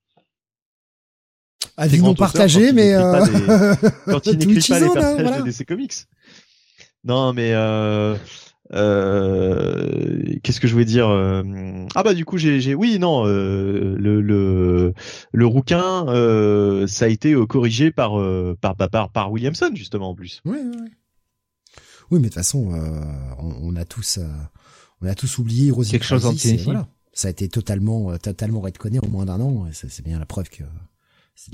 Avis 1.78 2.02
non 2.02 2.14
partagé, 2.14 2.72
mais 2.72 2.92
quand 4.04 4.26
il 4.26 4.36
n'écrit 4.38 4.68
pas 4.68 4.80
les 4.80 4.90
personnages 4.90 5.38
de 5.38 5.44
DC 5.44 5.64
Comics. 5.64 5.94
Non, 7.04 7.32
mais 7.32 7.54
euh, 8.72 10.18
euh, 10.28 10.38
qu'est-ce 10.42 10.60
que 10.60 10.68
je 10.68 10.72
voulais 10.72 10.84
dire 10.84 11.08
euh, 11.08 11.42
Ah 11.94 12.02
bah 12.02 12.14
du 12.14 12.24
coup 12.24 12.38
j'ai 12.38 12.60
j'ai 12.60 12.74
oui 12.74 12.98
non 12.98 13.26
euh, 13.26 13.94
le 13.98 14.20
le 14.20 14.94
le 15.32 15.46
rouquin 15.46 16.06
ça 16.86 17.06
a 17.06 17.08
été 17.08 17.34
corrigé 17.46 17.90
par 17.90 18.12
par 18.60 18.76
par 18.76 19.10
par 19.10 19.32
Williamson 19.32 19.70
justement 19.74 20.10
en 20.10 20.14
plus. 20.14 20.40
Oui 20.44 20.58
oui. 20.62 20.90
Oui 22.10 22.18
mais 22.18 22.18
de 22.18 22.24
toute 22.28 22.34
façon 22.34 22.72
on, 23.38 23.76
a 23.76 23.84
tous 23.84 24.18
on 25.02 25.06
a 25.06 25.14
tous 25.14 25.38
oublié 25.38 25.70
Rosie 25.70 25.92
quelque 25.92 26.04
chose 26.04 26.26
en 26.26 26.34
voilà. 26.64 26.88
Ça 27.12 27.28
a 27.28 27.30
été 27.30 27.48
totalement 27.48 28.16
totalement 28.18 28.60
redconné 28.60 29.00
en 29.00 29.08
moins 29.08 29.26
d'un 29.26 29.40
an 29.40 29.66
c'est 29.72 30.04
bien 30.04 30.18
la 30.18 30.26
preuve 30.26 30.48
que 30.48 30.64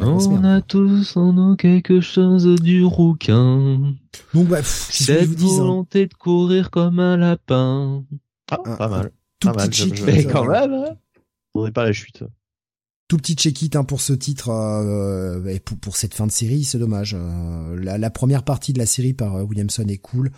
on 0.00 0.44
a 0.44 0.60
tous 0.60 1.16
en 1.16 1.32
nous 1.32 1.56
quelque 1.56 2.00
chose 2.00 2.46
du 2.60 2.84
rouquin. 2.84 3.94
Bon 4.32 4.44
bref, 4.44 4.88
cette 4.90 5.22
hein. 5.30 5.34
volonté 5.38 6.06
de 6.06 6.14
courir 6.14 6.70
comme 6.70 6.98
un 6.98 7.16
lapin. 7.16 8.04
Ah, 8.50 8.58
pas 8.58 8.88
mal. 8.88 9.10
Tout 9.40 9.52
pas 9.52 9.66
petit 9.66 9.88
mal, 9.88 10.00
Mais 10.06 10.24
quand 10.24 10.46
même, 10.46 10.72
hein 10.72 10.96
On 11.54 11.70
pas 11.70 11.84
la 11.84 11.92
chute. 11.92 12.24
Tout 13.08 13.18
petit 13.18 13.34
check-it 13.34 13.76
hein, 13.76 13.84
pour 13.84 14.00
ce 14.00 14.14
titre 14.14 14.48
euh, 14.48 15.44
et 15.46 15.60
pour, 15.60 15.76
pour, 15.78 15.96
cette 15.96 16.14
fin 16.14 16.26
de 16.26 16.32
série, 16.32 16.64
c'est 16.64 16.78
dommage. 16.78 17.14
Euh, 17.18 17.76
la, 17.78 17.98
la, 17.98 18.10
première 18.10 18.42
partie 18.42 18.72
de 18.72 18.78
la 18.78 18.86
série 18.86 19.12
par 19.12 19.36
euh, 19.36 19.42
Williamson 19.42 19.86
est 19.88 19.98
cool. 19.98 20.32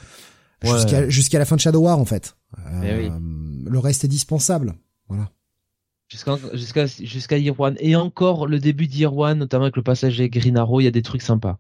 Jusqu'à 1.09 1.39
la 1.39 1.45
fin 1.45 1.55
de 1.55 1.61
Shadow 1.61 1.81
War 1.81 1.99
en 1.99 2.05
fait. 2.05 2.37
Eh 2.83 2.97
oui. 2.97 3.11
Le 3.67 3.79
reste 3.79 4.05
est 4.05 4.09
dispensable. 4.09 4.75
Voilà. 5.09 5.31
Jusqu'à 6.09 6.37
jusqu'à 6.53 6.87
jusqu'à 6.87 7.39
Year 7.39 7.59
One 7.59 7.77
et 7.81 7.97
encore 7.97 8.47
le 8.47 8.61
début 8.61 8.89
One, 9.07 9.39
notamment 9.39 9.65
avec 9.65 9.77
le 9.77 9.83
passage 9.83 10.21
avec 10.21 10.33
Green 10.33 10.57
Arrow, 10.57 10.81
il 10.81 10.85
y 10.85 10.89
a 10.89 10.93
des 10.93 11.03
trucs 11.03 11.23
sympas. 11.23 11.59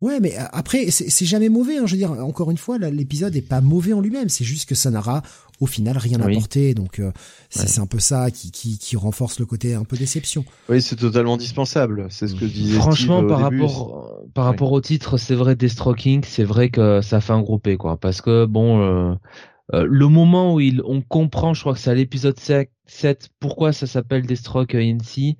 Ouais, 0.00 0.20
mais 0.20 0.36
après 0.52 0.90
c'est 0.90 1.26
jamais 1.26 1.48
mauvais. 1.48 1.76
Hein, 1.76 1.86
je 1.86 1.92
veux 1.92 1.98
dire, 1.98 2.12
encore 2.12 2.50
une 2.52 2.56
fois, 2.56 2.78
l'épisode 2.78 3.34
est 3.34 3.42
pas 3.42 3.60
mauvais 3.60 3.92
en 3.92 4.00
lui-même. 4.00 4.28
C'est 4.28 4.44
juste 4.44 4.68
que 4.68 4.76
ça 4.76 4.90
n'aura 4.90 5.22
au 5.60 5.66
final 5.66 5.98
rien 5.98 6.20
apporté. 6.20 6.72
Donc 6.72 7.00
euh, 7.00 7.10
c'est 7.50 7.80
un 7.80 7.86
peu 7.86 7.98
ça 7.98 8.30
qui, 8.30 8.52
qui, 8.52 8.78
qui 8.78 8.96
renforce 8.96 9.40
le 9.40 9.44
côté 9.44 9.74
un 9.74 9.82
peu 9.84 9.96
déception. 9.96 10.44
Oui, 10.68 10.80
c'est 10.80 10.96
totalement 10.96 11.36
dispensable. 11.36 12.06
C'est 12.10 12.28
ce 12.28 12.36
que 12.36 12.44
disait. 12.44 12.78
Franchement, 12.78 13.18
Steve 13.18 13.28
par 13.28 13.40
rapport 13.40 14.22
par 14.34 14.44
rapport 14.44 14.72
au 14.72 14.80
titre, 14.80 15.18
c'est 15.18 15.34
vrai 15.34 15.56
Destroking, 15.56 16.22
c'est 16.24 16.44
vrai 16.44 16.70
que 16.70 17.02
ça 17.02 17.20
fait 17.20 17.32
un 17.32 17.42
groupé 17.42 17.76
quoi. 17.76 17.98
Parce 17.98 18.22
que 18.22 18.46
bon. 18.46 18.80
Euh, 18.80 19.14
euh, 19.74 19.86
le 19.88 20.08
moment 20.08 20.54
où 20.54 20.60
il, 20.60 20.82
on 20.84 21.02
comprend, 21.02 21.52
je 21.54 21.60
crois 21.60 21.74
que 21.74 21.78
c'est 21.80 21.90
à 21.90 21.94
l'épisode 21.94 22.38
7, 22.38 23.30
pourquoi 23.38 23.72
ça 23.72 23.86
s'appelle 23.86 24.26
Deathstroke 24.26 24.74
INC. 24.74 25.36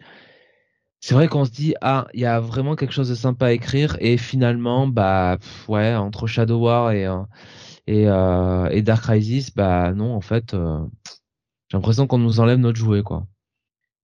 c'est 1.00 1.14
vrai 1.14 1.28
qu'on 1.28 1.44
se 1.44 1.50
dit 1.50 1.74
ah 1.80 2.06
il 2.12 2.20
y 2.20 2.26
a 2.26 2.40
vraiment 2.40 2.76
quelque 2.76 2.92
chose 2.92 3.08
de 3.08 3.14
sympa 3.14 3.46
à 3.46 3.52
écrire 3.52 3.96
et 4.00 4.16
finalement 4.16 4.86
bah 4.86 5.38
ouais 5.68 5.94
entre 5.94 6.26
Shadow 6.26 6.58
War 6.58 6.92
et 6.92 7.06
euh, 7.06 7.22
et, 7.86 8.06
euh, 8.08 8.68
et 8.70 8.82
Dark 8.82 9.02
Crisis 9.02 9.54
bah 9.54 9.92
non 9.94 10.14
en 10.14 10.20
fait 10.20 10.54
euh, 10.54 10.80
j'ai 11.68 11.76
l'impression 11.76 12.06
qu'on 12.06 12.18
nous 12.18 12.40
enlève 12.40 12.58
notre 12.58 12.78
jouet 12.78 13.02
quoi. 13.02 13.26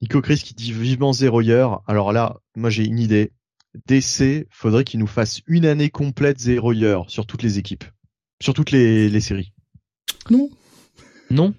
Nico 0.03 0.21
Chris 0.21 0.39
qui 0.39 0.55
dit 0.55 0.73
vivement 0.73 1.13
zéro 1.13 1.43
heure. 1.43 1.83
Alors 1.87 2.13
là 2.13 2.37
moi 2.57 2.71
j'ai 2.71 2.85
une 2.85 2.99
idée. 2.99 3.33
DC 3.87 4.47
faudrait 4.51 4.85
qu'il 4.85 5.01
nous 5.01 5.07
fasse 5.07 5.41
une 5.47 5.67
année 5.67 5.91
complète 5.91 6.39
zéro 6.39 6.73
heure 6.75 7.11
sur 7.11 7.27
toutes 7.27 7.43
les 7.43 7.59
équipes, 7.59 7.85
sur 8.41 8.55
toutes 8.55 8.71
les, 8.71 9.09
les 9.09 9.21
séries. 9.21 9.54
Non. 10.31 10.49
Non. 11.31 11.55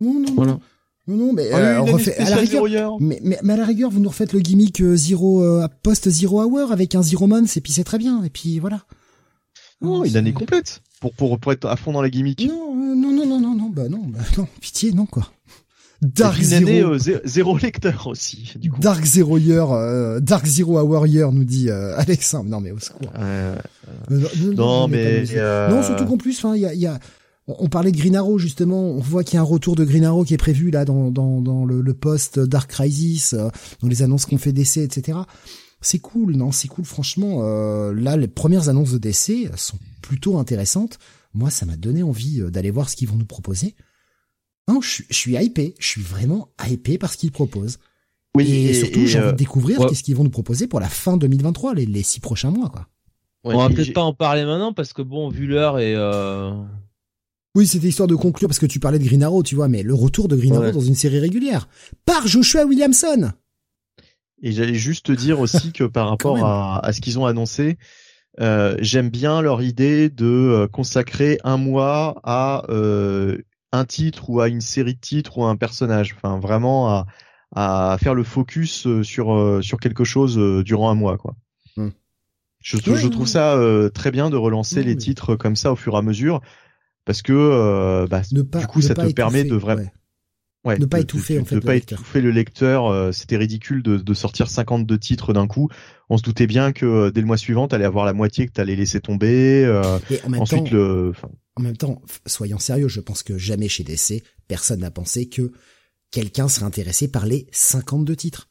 Non 0.00 0.14
non. 0.20 0.34
Voilà. 0.34 0.58
Non, 1.06 1.16
non, 1.16 1.32
mais, 1.32 1.50
Ah 1.52 1.56
euh, 1.56 1.78
on 1.80 1.84
refait, 1.86 2.16
à 2.18 2.30
la 2.30 2.36
rigueur, 2.36 2.66
zéro 2.68 2.68
heure. 2.68 2.96
mais, 3.00 3.18
mais, 3.24 3.38
mais 3.42 3.54
à 3.54 3.56
la 3.56 3.64
rigueur, 3.66 3.90
vous 3.90 3.98
nous 4.00 4.08
refaites 4.10 4.32
le 4.32 4.38
gimmick 4.40 4.80
euh, 4.80 4.94
zero, 4.96 5.42
euh, 5.42 5.66
post 5.82 6.08
zero 6.08 6.40
hour 6.42 6.70
avec 6.70 6.94
un 6.94 7.02
zero 7.02 7.26
month 7.26 7.56
et 7.56 7.60
puis 7.60 7.72
c'est 7.72 7.82
très 7.84 7.98
bien. 7.98 8.22
Et 8.22 8.30
puis 8.30 8.58
voilà. 8.60 8.82
Non, 9.80 10.04
une 10.04 10.16
année 10.16 10.32
complète 10.32 10.82
pour, 11.00 11.12
pour, 11.14 11.38
pour 11.40 11.52
être 11.52 11.64
à 11.66 11.76
fond 11.76 11.92
dans 11.92 12.02
la 12.02 12.10
gimmick. 12.10 12.46
Non, 12.46 12.74
euh, 12.74 12.94
non, 12.94 13.12
non, 13.12 13.26
non, 13.26 13.40
non, 13.40 13.54
non, 13.56 13.70
bah 13.70 13.88
non, 13.88 14.02
bah 14.06 14.20
non, 14.38 14.46
pitié, 14.60 14.92
non 14.92 15.06
quoi. 15.06 15.26
Dark 16.02 16.38
une 16.38 16.44
Zero, 16.44 16.62
année 16.68 16.82
euh, 16.82 16.98
zé- 16.98 17.20
zéro 17.24 17.58
lecteur 17.58 18.06
aussi. 18.06 18.52
Du 18.56 18.70
coup. 18.70 18.80
Dark 18.80 19.04
Zero 19.04 19.36
Year, 19.36 19.70
euh, 19.72 20.20
Dark 20.20 20.46
Zero 20.46 20.78
Hour 20.78 21.06
Year 21.06 21.30
nous 21.32 21.44
dit 21.44 21.68
euh, 21.70 21.94
Alexandre. 21.98 22.48
Non 22.48 22.60
mais 22.60 22.70
au 22.70 22.78
secours. 22.78 23.10
Euh, 23.18 23.56
Euh, 24.10 24.18
non, 24.36 24.54
non, 24.54 24.88
mais 24.88 25.24
euh, 25.34 25.68
Non, 25.70 25.82
surtout 25.82 26.06
qu'en 26.06 26.16
plus, 26.16 26.38
enfin, 26.38 26.54
il 26.54 26.62
y 26.62 26.66
a, 26.66 26.72
il 26.72 26.80
y 26.80 26.86
a, 26.86 26.98
on 27.58 27.68
parlait 27.68 27.92
de 27.92 27.96
Green 27.96 28.16
Arrow 28.16 28.38
justement. 28.38 28.80
On 28.82 29.00
voit 29.00 29.24
qu'il 29.24 29.34
y 29.34 29.36
a 29.38 29.40
un 29.40 29.44
retour 29.44 29.74
de 29.76 29.84
Green 29.84 30.04
Arrow 30.04 30.24
qui 30.24 30.34
est 30.34 30.38
prévu 30.38 30.70
là 30.70 30.84
dans 30.84 31.10
dans, 31.10 31.40
dans 31.40 31.64
le, 31.64 31.80
le 31.80 31.94
post 31.94 32.38
Dark 32.38 32.70
Crisis, 32.70 33.32
euh, 33.34 33.48
dans 33.82 33.88
les 33.88 34.02
annonces 34.02 34.26
qu'on 34.26 34.38
fait 34.38 34.52
d'essai, 34.52 34.82
etc. 34.84 35.18
C'est 35.80 35.98
cool, 35.98 36.36
non? 36.36 36.52
C'est 36.52 36.68
cool, 36.68 36.84
franchement. 36.84 37.40
Euh, 37.42 37.94
là, 37.94 38.16
les 38.16 38.28
premières 38.28 38.68
annonces 38.68 38.92
de 38.92 38.98
DC 38.98 39.48
sont 39.56 39.78
plutôt 40.02 40.36
intéressantes. 40.38 40.98
Moi, 41.32 41.48
ça 41.50 41.64
m'a 41.64 41.76
donné 41.76 42.02
envie 42.02 42.40
euh, 42.42 42.50
d'aller 42.50 42.70
voir 42.70 42.90
ce 42.90 42.96
qu'ils 42.96 43.08
vont 43.08 43.16
nous 43.16 43.24
proposer. 43.24 43.74
Non, 44.68 44.80
je, 44.82 44.88
suis- 44.90 45.06
je 45.08 45.14
suis 45.16 45.36
hypé. 45.36 45.74
Je 45.78 45.86
suis 45.86 46.02
vraiment 46.02 46.48
hypé 46.68 46.98
par 46.98 47.10
ce 47.12 47.16
qu'ils 47.16 47.32
proposent. 47.32 47.78
oui, 48.36 48.50
et, 48.50 48.74
surtout, 48.74 49.06
j'ai 49.06 49.18
euh, 49.18 49.22
envie 49.22 49.32
de 49.32 49.36
découvrir 49.38 49.80
ouais. 49.80 49.86
qu'est-ce 49.88 50.02
qu'ils 50.02 50.16
vont 50.16 50.24
nous 50.24 50.30
proposer 50.30 50.66
pour 50.66 50.80
la 50.80 50.88
fin 50.88 51.16
2023, 51.16 51.74
les, 51.74 51.86
les 51.86 52.02
six 52.02 52.20
prochains 52.20 52.50
mois, 52.50 52.68
quoi. 52.68 52.86
ouais, 53.44 53.54
on 53.54 53.58
va 53.58 53.68
peut-être 53.70 53.94
pas 53.94 54.02
en 54.02 54.12
parler 54.12 54.44
maintenant 54.44 54.74
parce 54.74 54.92
que 54.92 55.00
bon 55.02 55.30
vu 55.30 55.46
l'heure 55.46 55.78
et 55.78 55.94
euh... 55.96 56.52
Oui, 57.56 57.66
c'était 57.66 57.88
histoire 57.88 58.08
de 58.08 58.14
conclure 58.14 58.48
parce 58.48 58.58
que 58.58 58.66
tu 58.66 58.78
parlais 58.78 58.98
de 58.98 59.04
Green 59.04 59.22
Arrow, 59.22 59.42
tu 59.42 59.54
vois, 59.54 59.68
mais 59.68 59.82
le 59.82 59.94
retour 59.94 60.28
de 60.28 60.36
Green 60.36 60.52
Ouais. 60.52 60.66
Arrow 60.66 60.72
dans 60.72 60.80
une 60.80 60.94
série 60.94 61.18
régulière 61.18 61.68
par 62.06 62.26
Joshua 62.26 62.64
Williamson. 62.64 63.32
Et 64.42 64.52
j'allais 64.52 64.74
juste 64.74 65.06
te 65.06 65.12
dire 65.12 65.40
aussi 65.40 65.72
que 65.72 65.84
par 65.84 66.08
rapport 66.10 66.44
à, 66.44 66.84
à 66.84 66.92
ce 66.92 67.00
qu'ils 67.00 67.18
ont 67.18 67.26
annoncé, 67.26 67.76
euh, 68.40 68.76
j'aime 68.80 69.10
bien 69.10 69.40
leur 69.42 69.62
idée 69.62 70.08
de 70.08 70.26
euh, 70.26 70.68
consacrer 70.68 71.38
un 71.42 71.56
mois 71.56 72.20
à 72.22 72.64
euh, 72.70 73.38
un 73.72 73.84
titre 73.84 74.30
ou 74.30 74.40
à 74.40 74.48
une 74.48 74.60
série 74.60 74.94
de 74.94 75.00
titres 75.00 75.38
ou 75.38 75.44
à 75.44 75.50
un 75.50 75.56
personnage. 75.56 76.14
Enfin, 76.16 76.38
vraiment 76.38 76.88
à, 76.88 77.06
à 77.54 77.98
faire 78.00 78.14
le 78.14 78.22
focus 78.22 78.86
sur 79.02 79.58
sur 79.62 79.80
quelque 79.80 80.04
chose 80.04 80.36
durant 80.64 80.90
un 80.90 80.94
mois, 80.94 81.18
quoi. 81.18 81.34
Hmm. 81.76 81.90
Je, 82.62 83.08
trouve 83.08 83.26
ça 83.26 83.54
euh, 83.54 83.88
très 83.88 84.10
bien 84.10 84.28
de 84.28 84.36
relancer 84.36 84.82
les 84.82 84.96
titres 84.96 85.34
comme 85.34 85.56
ça 85.56 85.72
au 85.72 85.76
fur 85.76 85.94
et 85.94 85.96
à 85.96 86.02
mesure, 86.02 86.42
parce 87.10 87.22
que 87.22 87.32
euh, 87.32 88.06
bah, 88.06 88.22
Ne 88.32 88.42
pas, 88.42 88.60
du 88.60 88.66
coup 88.68 88.78
ne 88.78 88.84
ça 88.84 88.94
pas 88.94 89.06
te 89.08 89.12
permet 89.12 89.40
étouffer, 89.40 89.50
de 89.54 89.60
vraiment 89.60 89.82
ouais. 89.82 89.92
Ouais, 90.62 90.78
Ne 90.78 90.84
pas 90.84 90.98
de- 90.98 91.02
étouffer, 91.04 91.36
de- 91.36 91.40
en 91.40 91.44
fait, 91.44 91.54
de 91.56 91.60
le 91.60 91.66
pas 91.66 91.72
lecteur. 91.74 91.98
étouffer 91.98 92.20
le 92.20 92.30
lecteur. 92.30 92.86
euh, 92.86 93.12
C'était 93.12 93.36
ridicule 93.38 93.82
de, 93.82 93.96
de 93.96 94.14
sortir 94.14 94.48
52 94.48 94.98
titres 94.98 95.32
d'un 95.32 95.46
coup. 95.46 95.68
On 96.10 96.18
se 96.18 96.22
doutait 96.22 96.46
bien 96.46 96.72
que 96.72 96.84
euh, 96.86 97.10
dès 97.10 97.20
le 97.22 97.26
mois 97.26 97.36
suivant, 97.38 97.66
t'allais 97.66 97.84
avoir 97.86 98.04
la 98.04 98.12
moitié 98.12 98.46
que 98.46 98.52
t'allais 98.52 98.76
laisser 98.76 99.00
tomber. 99.00 99.64
euh, 99.64 99.98
Et 100.10 100.20
en 100.22 100.28
même 100.28 100.40
ensuite, 100.42 100.66
temps, 100.66 100.70
le, 100.76 101.12
en 101.56 101.62
même 101.62 101.76
temps, 101.78 102.02
soyons 102.26 102.58
sérieux, 102.58 102.88
je 102.88 103.00
pense 103.00 103.22
que 103.22 103.38
jamais 103.38 103.68
chez 103.68 103.82
DC, 103.84 104.22
personne 104.48 104.80
n'a 104.80 104.90
pensé 104.90 105.28
que 105.28 105.50
quelqu'un 106.10 106.46
serait 106.48 106.66
intéressé 106.66 107.08
par 107.08 107.24
les 107.26 107.46
52 107.52 108.14
titres. 108.14 108.48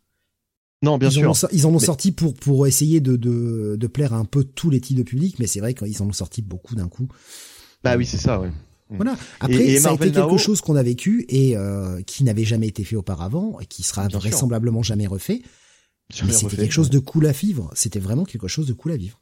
non, 0.82 0.98
bien 0.98 1.10
ils, 1.10 1.18
En 1.20 1.22
sûr. 1.22 1.30
ont, 1.30 1.34
so- 1.36 1.48
ils 1.52 1.66
en 1.68 1.70
ont 1.70 1.80
Mais- 1.80 1.86
sorti 1.86 2.12
pour 2.12 2.34
pour 2.34 2.66
essayer 2.66 3.02
de, 3.02 3.18
de 3.18 3.76
de 3.80 3.88
plaire 3.88 4.14
à 4.14 4.18
un 4.18 4.26
peu 4.26 4.44
tous 4.44 4.70
les 4.72 4.82
types 4.82 4.98
de 4.98 5.04
public, 5.04 5.36
mais 5.38 5.46
c'est 5.46 5.60
vrai 5.60 5.74
qu'ils 5.76 6.02
en 6.02 6.08
ont 6.08 6.12
sorti 6.14 6.42
beaucoup 6.42 6.74
d'un 6.74 6.88
coup. 6.88 7.08
Bah 7.84 7.96
oui, 7.98 8.06
c'est 8.06 8.18
ça. 8.18 8.40
Ouais. 8.40 8.50
Voilà. 8.90 9.16
Après, 9.40 9.56
et 9.56 9.80
ça 9.80 9.92
a 9.92 9.94
été 9.94 10.12
quelque 10.12 10.38
chose 10.38 10.62
qu'on 10.62 10.76
a 10.76 10.84
vécu 10.84 11.26
et 11.30 11.56
euh, 11.56 12.02
qui 12.02 12.24
n'avait 12.24 12.44
jamais 12.44 12.68
été 12.68 12.84
fait 12.84 12.96
auparavant 12.96 13.60
et 13.60 13.66
qui 13.66 13.84
sera 13.84 14.08
Bien 14.08 14.20
sûr. 14.20 14.30
vraisemblablement 14.30 14.82
jamais 14.82 15.08
refait. 15.08 15.42
Sur 16.12 16.26
Mais 16.26 16.34
c'était 16.34 16.56
quelque 16.56 16.72
chose 16.72 16.90
de 16.90 16.98
cool 16.98 17.28
à 17.28 17.32
vivre. 17.32 17.70
C'était 17.76 18.00
vraiment 18.00 18.26
quelque 18.26 18.48
chose 18.48 18.66
de 18.68 18.74
cool 18.74 18.94
à 18.94 18.98
vivre. 18.98 19.22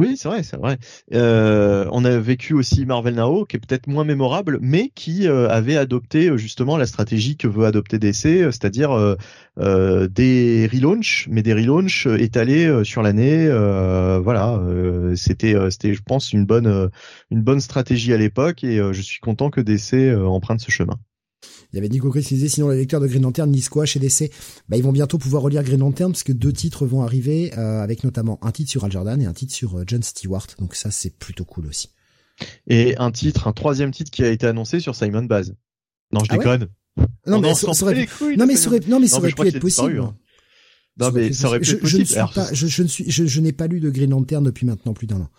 Oui, 0.00 0.16
c'est 0.16 0.28
vrai, 0.28 0.42
c'est 0.42 0.56
vrai. 0.56 0.78
Euh, 1.12 1.86
on 1.92 2.06
a 2.06 2.18
vécu 2.18 2.54
aussi 2.54 2.86
Marvel 2.86 3.16
Now, 3.16 3.44
qui 3.44 3.56
est 3.56 3.60
peut-être 3.60 3.86
moins 3.86 4.02
mémorable, 4.04 4.58
mais 4.62 4.88
qui 4.94 5.28
euh, 5.28 5.46
avait 5.50 5.76
adopté 5.76 6.30
euh, 6.30 6.38
justement 6.38 6.78
la 6.78 6.86
stratégie 6.86 7.36
que 7.36 7.46
veut 7.46 7.66
adopter 7.66 7.98
DC, 7.98 8.50
c'est-à-dire 8.50 8.92
euh, 8.92 9.16
euh, 9.58 10.08
des 10.08 10.66
relaunchs, 10.72 11.26
mais 11.30 11.42
des 11.42 11.52
relaunchs 11.52 12.06
étalés 12.06 12.64
euh, 12.64 12.82
sur 12.82 13.02
l'année. 13.02 13.46
euh, 13.46 14.18
voilà, 14.24 14.54
euh, 14.54 15.14
c'était, 15.16 15.54
euh, 15.54 15.68
c'était, 15.68 15.92
je 15.92 16.00
pense, 16.02 16.32
une 16.32 16.46
bonne, 16.46 16.90
une 17.30 17.42
bonne 17.42 17.60
stratégie 17.60 18.14
à 18.14 18.16
l'époque, 18.16 18.64
et 18.64 18.78
euh, 18.80 18.94
je 18.94 19.02
suis 19.02 19.20
content 19.20 19.50
que 19.50 19.60
DC 19.60 19.92
euh, 19.96 20.24
emprunte 20.24 20.60
ce 20.60 20.70
chemin. 20.70 20.98
Il 21.72 21.76
y 21.76 21.78
avait 21.78 21.88
Nico 21.88 22.10
Chris 22.10 22.22
qui 22.24 22.34
disait 22.34 22.48
sinon 22.48 22.68
les 22.68 22.76
lecteurs 22.78 23.00
de 23.00 23.06
Green 23.06 23.22
Lantern 23.22 23.50
lisent 23.52 23.68
quoi 23.68 23.86
chez 23.86 24.00
DC 24.00 24.30
Bah 24.68 24.76
ils 24.76 24.82
vont 24.82 24.92
bientôt 24.92 25.18
pouvoir 25.18 25.42
relire 25.42 25.62
Green 25.62 25.80
Lantern 25.80 26.10
parce 26.12 26.24
que 26.24 26.32
deux 26.32 26.52
titres 26.52 26.84
vont 26.86 27.02
arriver 27.02 27.52
euh, 27.58 27.82
avec 27.82 28.02
notamment 28.04 28.38
un 28.44 28.50
titre 28.50 28.70
sur 28.70 28.84
Al 28.84 28.90
Jordan 28.92 29.20
et 29.22 29.26
un 29.26 29.32
titre 29.32 29.54
sur 29.54 29.78
euh, 29.78 29.84
John 29.86 30.02
Stewart. 30.02 30.46
Donc 30.58 30.74
ça 30.74 30.90
c'est 30.90 31.10
plutôt 31.16 31.44
cool 31.44 31.66
aussi. 31.66 31.90
Et 32.66 32.96
un 32.98 33.10
titre, 33.12 33.46
un 33.46 33.52
troisième 33.52 33.90
titre 33.92 34.10
qui 34.10 34.24
a 34.24 34.28
été 34.30 34.46
annoncé 34.46 34.80
sur 34.80 34.94
Simon 34.96 35.22
Baz. 35.24 35.54
Non, 36.12 36.20
je 36.20 36.26
Ah 36.30 36.34
ouais 36.34 36.38
déconne. 36.38 36.68
Non 37.26 37.36
On 37.36 37.40
mais 37.40 37.54
ça, 37.54 37.68
aurait 37.82 38.06
couilles 38.06 38.36
non 38.36 38.46
mais 38.46 38.56
ça 38.56 38.62
Simon 38.62 38.76
aurait, 38.76 38.86
non 38.88 39.00
mais 39.00 39.06
ça 39.06 39.18
aurait 39.18 39.30
pu 39.32 39.46
être 39.46 39.58
disparu, 39.60 39.96
possible. 39.96 40.00
hein. 40.00 40.16
Non, 40.98 41.12
mais 41.12 41.32
ça 41.32 41.46
aurait 41.48 41.60
pu 41.60 41.66
je, 41.66 41.76
être 41.76 41.86
je 41.86 41.96
ne 41.96 42.02
possible. 42.02 42.06
suis 42.06 42.16
Alors, 42.16 42.32
pas, 42.34 42.52
je, 42.52 42.66
je 42.66 42.82
ne 42.82 42.88
suis, 42.88 43.10
je, 43.10 43.24
je 43.24 43.40
n'ai 43.40 43.52
pas 43.52 43.68
lu 43.68 43.80
de 43.80 43.88
Green 43.90 44.10
Lantern 44.10 44.42
depuis 44.44 44.66
maintenant 44.66 44.92
plus 44.92 45.06
d'un 45.06 45.20
an. 45.20 45.30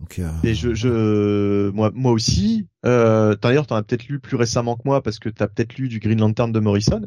Donc 0.00 0.18
euh, 0.18 0.28
Et 0.44 0.54
je, 0.54 0.74
je, 0.74 1.70
moi, 1.70 1.90
moi 1.94 2.12
aussi. 2.12 2.66
Euh, 2.84 3.34
D'ailleurs, 3.36 3.66
t'en 3.66 3.76
as 3.76 3.82
peut-être 3.82 4.06
lu 4.08 4.20
plus 4.20 4.36
récemment 4.36 4.76
que 4.76 4.82
moi 4.84 5.02
parce 5.02 5.18
que 5.18 5.28
t'as 5.28 5.48
peut-être 5.48 5.76
lu 5.76 5.88
du 5.88 5.98
Green 6.00 6.20
Lantern 6.20 6.52
de 6.52 6.60
Morrison, 6.60 7.02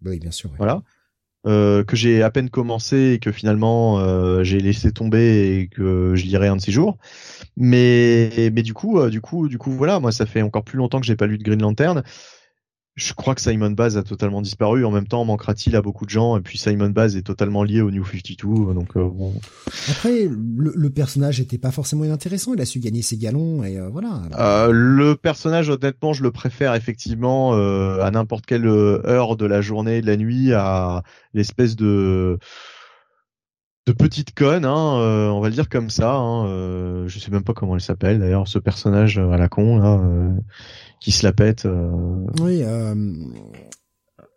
bah 0.00 0.10
oui 0.10 0.18
bien 0.18 0.30
sûr. 0.30 0.50
ouais. 0.50 0.56
voilà, 0.56 0.82
euh, 1.46 1.84
que 1.84 1.96
j'ai 1.96 2.22
à 2.22 2.30
peine 2.30 2.50
commencé 2.50 3.12
et 3.12 3.18
que 3.18 3.32
finalement 3.32 3.98
euh, 3.98 4.44
j'ai 4.44 4.60
laissé 4.60 4.92
tomber 4.92 5.58
et 5.58 5.68
que 5.68 6.14
je 6.14 6.24
lirai 6.24 6.48
un 6.48 6.56
de 6.56 6.60
ces 6.60 6.72
jours. 6.72 6.98
Mais, 7.56 8.50
mais 8.52 8.62
du 8.62 8.74
coup, 8.74 8.98
euh, 8.98 9.10
du 9.10 9.20
coup, 9.20 9.48
du 9.48 9.58
coup, 9.58 9.70
voilà, 9.70 10.00
moi, 10.00 10.12
ça 10.12 10.26
fait 10.26 10.42
encore 10.42 10.64
plus 10.64 10.76
longtemps 10.76 11.00
que 11.00 11.06
j'ai 11.06 11.16
pas 11.16 11.26
lu 11.26 11.38
de 11.38 11.42
Green 11.42 11.60
Lantern. 11.62 12.02
Je 12.96 13.14
crois 13.14 13.34
que 13.34 13.40
Simon 13.40 13.70
Baz 13.70 13.96
a 13.96 14.02
totalement 14.02 14.42
disparu. 14.42 14.84
En 14.84 14.90
même 14.90 15.06
temps, 15.06 15.24
manquera-t-il 15.24 15.76
à 15.76 15.82
beaucoup 15.82 16.04
de 16.04 16.10
gens 16.10 16.36
Et 16.36 16.40
puis 16.40 16.58
Simon 16.58 16.90
Baz 16.90 17.16
est 17.16 17.22
totalement 17.22 17.62
lié 17.62 17.80
au 17.80 17.90
New 17.90 18.04
52, 18.04 18.74
donc 18.74 18.96
euh, 18.96 19.08
bon. 19.08 19.32
Après 19.88 20.28
le, 20.28 20.72
le 20.74 20.90
personnage 20.90 21.40
était 21.40 21.58
pas 21.58 21.70
forcément 21.70 22.04
inintéressant. 22.04 22.52
Il 22.54 22.60
a 22.60 22.66
su 22.66 22.80
gagner 22.80 23.02
ses 23.02 23.16
galons 23.16 23.64
et 23.64 23.78
euh, 23.78 23.88
voilà. 23.88 24.22
Euh, 24.38 24.70
le 24.72 25.14
personnage, 25.14 25.70
honnêtement, 25.70 26.12
je 26.12 26.22
le 26.22 26.30
préfère 26.30 26.74
effectivement 26.74 27.54
euh, 27.54 28.00
à 28.02 28.10
n'importe 28.10 28.44
quelle 28.44 28.66
heure 28.66 29.36
de 29.36 29.46
la 29.46 29.60
journée, 29.60 30.00
de 30.00 30.06
la 30.06 30.16
nuit, 30.16 30.52
à 30.52 31.02
l'espèce 31.32 31.76
de 31.76 32.38
de 33.86 33.92
petite 33.92 34.34
conne, 34.34 34.64
hein, 34.64 34.98
euh, 35.00 35.28
on 35.30 35.40
va 35.40 35.48
le 35.48 35.54
dire 35.54 35.68
comme 35.68 35.90
ça. 35.90 36.14
Hein, 36.14 36.46
euh, 36.46 37.08
je 37.08 37.18
sais 37.18 37.30
même 37.30 37.42
pas 37.44 37.54
comment 37.54 37.74
elle 37.74 37.80
s'appelle 37.80 38.18
d'ailleurs, 38.20 38.46
ce 38.46 38.58
personnage 38.58 39.18
à 39.18 39.36
la 39.36 39.48
con 39.48 39.78
là, 39.78 39.98
euh, 40.00 40.30
qui 41.00 41.10
se 41.12 41.24
la 41.26 41.32
pète. 41.32 41.64
euh, 41.66 41.90
Oui. 42.40 42.62
Euh... 42.62 42.94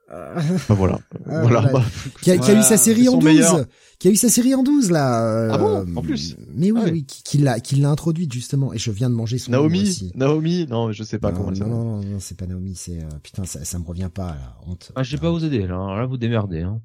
bah, 0.10 0.76
voilà, 0.76 1.00
Ah, 1.26 1.42
voilà. 1.42 1.60
voilà. 1.62 1.62
bah, 1.74 1.84
qui 2.22 2.32
a, 2.32 2.38
qui 2.38 2.42
a 2.42 2.46
Voilà, 2.46 2.60
eu 2.60 2.64
sa 2.64 2.78
série 2.78 3.08
en 3.10 3.14
son 3.14 3.18
12 3.20 3.26
meilleur. 3.26 3.66
qui 4.00 4.08
a 4.08 4.12
eu 4.12 4.16
sa 4.16 4.30
série 4.30 4.54
en 4.56 4.64
12 4.64 4.92
là 4.92 5.26
euh, 5.26 5.50
Ah 5.52 5.58
bon, 5.58 5.86
en 5.98 6.02
plus 6.02 6.36
mais 6.56 6.72
oui 6.72 6.80
Ah 6.82 6.86
oui. 6.86 6.92
oui 6.94 7.06
qui, 7.06 7.24
qui 7.24 7.38
l'a 7.40 7.60
qui 7.60 7.76
l'a 7.76 7.90
introduite 7.90 8.32
justement 8.32 8.74
et 8.74 8.78
je 8.78 8.92
viens 8.92 9.10
de 9.10 9.16
manger 9.16 9.38
son 9.40 9.52
nom 9.52 9.60
Naomi, 9.60 9.82
aussi. 9.82 10.12
Naomi, 10.16 10.68
non, 10.70 10.92
je 10.92 11.04
sais 11.04 11.20
pas 11.20 11.32
non, 11.32 11.38
comment 11.38 11.52
elle 11.52 11.58
non, 11.60 11.66
s'appelle. 11.66 11.74
non, 11.78 12.02
non, 12.02 12.04
non, 12.14 12.20
c'est 12.20 12.38
pas 12.38 12.46
Naomi, 12.46 12.76
c'est 12.76 13.00
euh, 13.00 13.08
putain, 13.24 13.44
ça, 13.46 13.64
ça 13.66 13.80
me 13.80 13.86
revient 13.86 14.10
pas, 14.14 14.28
la 14.40 14.56
honte. 14.72 14.92
ah 14.96 15.04
je 15.04 15.16
vais 15.16 15.22
pas 15.22 15.32
vous 15.32 15.44
aider 15.46 15.66
là 15.68 15.96
là 15.98 16.06
vous 16.06 16.18
démerdez 16.18 16.62
hein. 16.62 16.80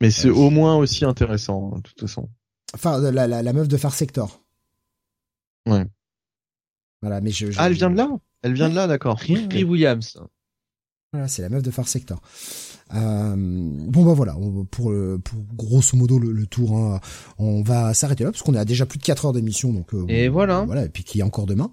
Mais 0.00 0.10
c'est 0.10 0.30
au 0.30 0.50
moins 0.50 0.76
aussi 0.76 1.04
intéressant, 1.04 1.72
hein, 1.72 1.76
de 1.78 1.82
toute 1.82 2.00
façon. 2.00 2.28
Enfin, 2.74 2.98
la, 3.12 3.26
la, 3.26 3.42
la 3.42 3.52
meuf 3.52 3.68
de 3.68 3.76
Far 3.76 3.94
Sector. 3.94 4.42
Ouais. 5.66 5.86
Voilà, 7.00 7.20
mais 7.20 7.30
je. 7.30 7.50
je- 7.50 7.58
Ah, 7.58 7.66
elle 7.68 7.74
vient 7.74 7.90
de 7.90 7.96
là? 7.96 8.08
Elle 8.42 8.54
vient 8.54 8.68
de 8.68 8.74
là, 8.74 8.86
d'accord. 8.86 9.18
Riri. 9.18 9.64
Williams 9.64 10.18
Voilà, 11.12 11.28
c'est 11.28 11.42
la 11.42 11.48
meuf 11.48 11.62
de 11.62 11.70
Far 11.70 11.88
Sector. 11.88 12.20
Euh, 12.92 13.34
bon 13.36 14.04
bah 14.04 14.12
voilà, 14.12 14.34
pour, 14.70 14.92
pour 15.24 15.40
grosso 15.54 15.96
modo 15.96 16.18
le, 16.18 16.46
tour, 16.46 16.76
hein, 16.76 17.00
on 17.38 17.62
va 17.62 17.94
s'arrêter 17.94 18.24
là 18.24 18.30
parce 18.30 18.42
qu'on 18.42 18.54
est 18.54 18.58
à 18.58 18.64
déjà 18.64 18.84
plus 18.84 18.98
de 18.98 19.04
4 19.04 19.26
heures 19.26 19.32
d'émission, 19.32 19.72
donc 19.72 19.94
euh, 19.94 20.04
et 20.08 20.28
voilà, 20.28 20.64
voilà, 20.66 20.84
et 20.84 20.88
puis 20.90 21.02
qu'il 21.02 21.18
y 21.18 21.22
a 21.22 21.26
encore 21.26 21.46
demain, 21.46 21.70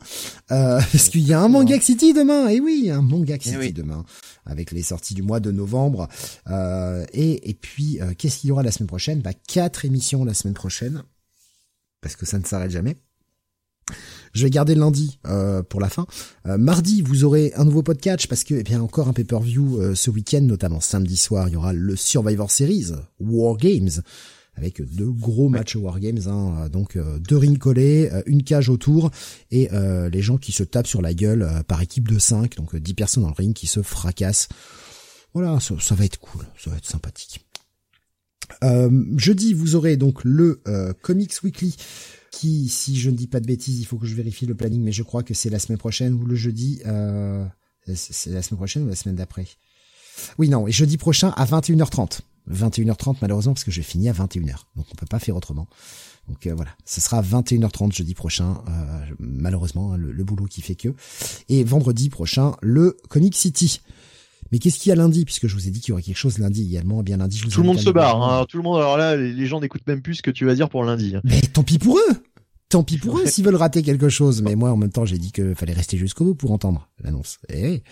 euh, 0.51 0.80
parce 0.91 1.09
qu'il 1.09 1.27
y 1.27 1.33
a 1.33 1.41
un 1.41 1.49
Manga 1.49 1.80
City 1.81 2.14
demain, 2.14 2.48
et 2.48 2.59
oui, 2.59 2.90
un 2.90 3.01
Manga 3.01 3.35
eh 3.35 3.43
City 3.43 3.73
demain 3.73 4.06
avec 4.45 4.72
les 4.72 4.83
sorties 4.83 5.14
du 5.14 5.22
mois 5.22 5.41
de 5.41 5.51
novembre, 5.51 6.07
euh, 6.49 7.06
et 7.14 7.49
et 7.49 7.53
puis 7.53 7.99
qu'est-ce 8.17 8.40
qu'il 8.40 8.48
y 8.48 8.51
aura 8.51 8.64
la 8.64 8.72
semaine 8.72 8.88
prochaine? 8.88 9.19
Bah 9.22 9.33
quatre 9.33 9.85
émissions 9.85 10.23
la 10.23 10.33
semaine 10.33 10.53
prochaine, 10.53 11.03
parce 11.99 12.15
que 12.15 12.25
ça 12.25 12.40
ne 12.40 12.45
s'arrête 12.45 12.72
jamais. 12.72 12.95
Je 14.33 14.43
vais 14.43 14.49
garder 14.49 14.75
lundi 14.75 15.19
euh, 15.27 15.61
pour 15.63 15.81
la 15.81 15.89
fin. 15.89 16.05
Euh, 16.45 16.57
mardi, 16.57 17.01
vous 17.01 17.23
aurez 17.23 17.51
un 17.55 17.65
nouveau 17.65 17.83
podcast 17.83 18.27
parce 18.27 18.43
que, 18.43 18.55
eh 18.55 18.63
bien, 18.63 18.81
encore 18.81 19.07
un 19.07 19.13
pay-per-view 19.13 19.79
euh, 19.79 19.95
ce 19.95 20.09
week-end, 20.09 20.41
notamment 20.41 20.79
samedi 20.79 21.17
soir, 21.17 21.47
il 21.49 21.53
y 21.53 21.57
aura 21.57 21.73
le 21.73 21.95
Survivor 21.95 22.49
Series 22.49 22.87
War 23.19 23.57
Games 23.57 23.89
avec 24.55 24.81
deux 24.81 25.09
gros 25.09 25.49
matchs 25.49 25.75
War 25.75 25.99
Games, 25.99 26.27
hein, 26.27 26.67
donc 26.69 26.99
deux 27.21 27.37
rings 27.37 27.57
collés, 27.57 28.11
une 28.25 28.43
cage 28.43 28.67
autour 28.67 29.09
et 29.49 29.69
les 29.71 30.21
gens 30.21 30.37
qui 30.37 30.51
se 30.51 30.63
tapent 30.63 30.87
sur 30.87 31.01
la 31.01 31.13
gueule 31.13 31.49
par 31.69 31.81
équipe 31.81 32.09
de 32.09 32.19
5, 32.19 32.57
donc 32.57 32.75
10 32.75 32.93
personnes 32.93 33.23
dans 33.23 33.29
le 33.29 33.35
ring 33.35 33.53
qui 33.53 33.65
se 33.65 33.81
fracassent. 33.81 34.49
Voilà, 35.33 35.61
ça, 35.61 35.75
ça 35.79 35.95
va 35.95 36.03
être 36.03 36.19
cool, 36.19 36.45
ça 36.61 36.69
va 36.69 36.75
être 36.75 36.85
sympathique. 36.85 37.45
jeudi, 39.15 39.53
vous 39.53 39.75
aurez 39.75 39.95
donc 39.95 40.21
le 40.25 40.61
Comics 41.01 41.41
Weekly 41.43 41.77
qui, 42.31 42.69
si 42.69 42.97
je 42.97 43.09
ne 43.09 43.15
dis 43.15 43.27
pas 43.27 43.39
de 43.39 43.45
bêtises, 43.45 43.79
il 43.79 43.85
faut 43.85 43.97
que 43.97 44.07
je 44.07 44.15
vérifie 44.15 44.45
le 44.45 44.55
planning, 44.55 44.81
mais 44.81 44.93
je 44.93 45.03
crois 45.03 45.21
que 45.21 45.33
c'est 45.33 45.49
la 45.49 45.59
semaine 45.59 45.77
prochaine 45.77 46.13
ou 46.13 46.25
le 46.25 46.35
jeudi. 46.35 46.81
Euh, 46.85 47.45
c'est 47.93 48.31
la 48.31 48.41
semaine 48.41 48.57
prochaine 48.57 48.83
ou 48.83 48.87
la 48.87 48.95
semaine 48.95 49.15
d'après? 49.15 49.47
Oui, 50.37 50.49
non, 50.49 50.67
et 50.67 50.71
jeudi 50.71 50.97
prochain 50.97 51.29
à 51.35 51.45
21h30. 51.45 52.21
21h30 52.49 53.17
malheureusement 53.21 53.53
parce 53.53 53.63
que 53.63 53.71
je 53.71 53.81
finis 53.81 54.09
à 54.09 54.13
21h, 54.13 54.55
donc 54.75 54.85
on 54.91 54.95
peut 54.95 55.05
pas 55.05 55.19
faire 55.19 55.35
autrement. 55.35 55.67
Donc 56.27 56.47
euh, 56.47 56.53
voilà, 56.55 56.71
ce 56.85 57.01
sera 57.01 57.21
21h30 57.21 57.93
jeudi 57.93 58.15
prochain, 58.15 58.63
euh, 58.67 59.05
malheureusement 59.19 59.95
le, 59.95 60.11
le, 60.11 60.23
boulot 60.23 60.45
qui 60.45 60.61
fait 60.61 60.75
que. 60.75 60.95
Et 61.49 61.63
vendredi 61.63 62.09
prochain 62.09 62.55
le 62.61 62.97
Comic 63.09 63.35
City. 63.35 63.81
Mais 64.51 64.59
qu'est-ce 64.59 64.80
qu'il 64.80 64.89
y 64.89 64.93
a 64.93 64.95
lundi? 64.95 65.25
Puisque 65.25 65.47
je 65.47 65.55
vous 65.55 65.67
ai 65.67 65.71
dit 65.71 65.80
qu'il 65.80 65.89
y 65.89 65.91
aurait 65.93 66.01
quelque 66.01 66.17
chose 66.17 66.38
lundi 66.38 66.65
également. 66.65 67.01
Eh 67.01 67.03
bien 67.03 67.17
lundi, 67.17 67.38
je 67.38 67.45
vous 67.45 67.51
Tout 67.51 67.61
le 67.61 67.67
monde 67.67 67.80
se 67.80 67.89
barre. 67.89 68.21
Hein. 68.21 68.45
Tout 68.47 68.57
le 68.57 68.63
monde. 68.63 68.77
Alors 68.77 68.97
là, 68.97 69.15
les 69.15 69.45
gens 69.47 69.59
n'écoutent 69.59 69.88
même 69.88 70.01
plus 70.01 70.15
ce 70.15 70.21
que 70.21 70.31
tu 70.31 70.45
vas 70.45 70.55
dire 70.55 70.69
pour 70.69 70.83
lundi. 70.83 71.15
Mais 71.23 71.41
tant 71.41 71.63
pis 71.63 71.80
pour 71.80 71.97
eux. 71.97 72.15
Tant 72.71 72.83
pis 72.83 72.97
pour 72.97 73.19
eux 73.19 73.25
s'ils 73.25 73.43
veulent 73.43 73.55
rater 73.55 73.83
quelque 73.83 74.07
chose. 74.07 74.41
Mais 74.41 74.55
moi, 74.55 74.71
en 74.71 74.77
même 74.77 74.91
temps, 74.91 75.05
j'ai 75.05 75.17
dit 75.17 75.33
qu'il 75.33 75.55
fallait 75.55 75.73
rester 75.73 75.97
jusqu'au 75.97 76.23
bout 76.23 76.35
pour 76.35 76.51
entendre 76.51 76.88
l'annonce. 77.03 77.38
Et 77.49 77.83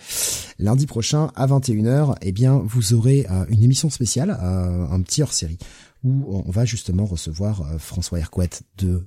lundi 0.58 0.86
prochain 0.86 1.30
à 1.36 1.46
21h, 1.46 2.14
eh 2.22 2.32
bien, 2.32 2.62
vous 2.64 2.94
aurez 2.94 3.26
euh, 3.30 3.44
une 3.50 3.62
émission 3.62 3.90
spéciale, 3.90 4.38
euh, 4.42 4.86
un 4.88 5.02
petit 5.02 5.22
hors-série 5.22 5.58
où 6.02 6.42
on 6.46 6.50
va 6.50 6.64
justement 6.64 7.04
recevoir 7.04 7.60
euh, 7.60 7.76
François 7.76 8.18
Hercouet 8.20 8.48
de 8.78 9.04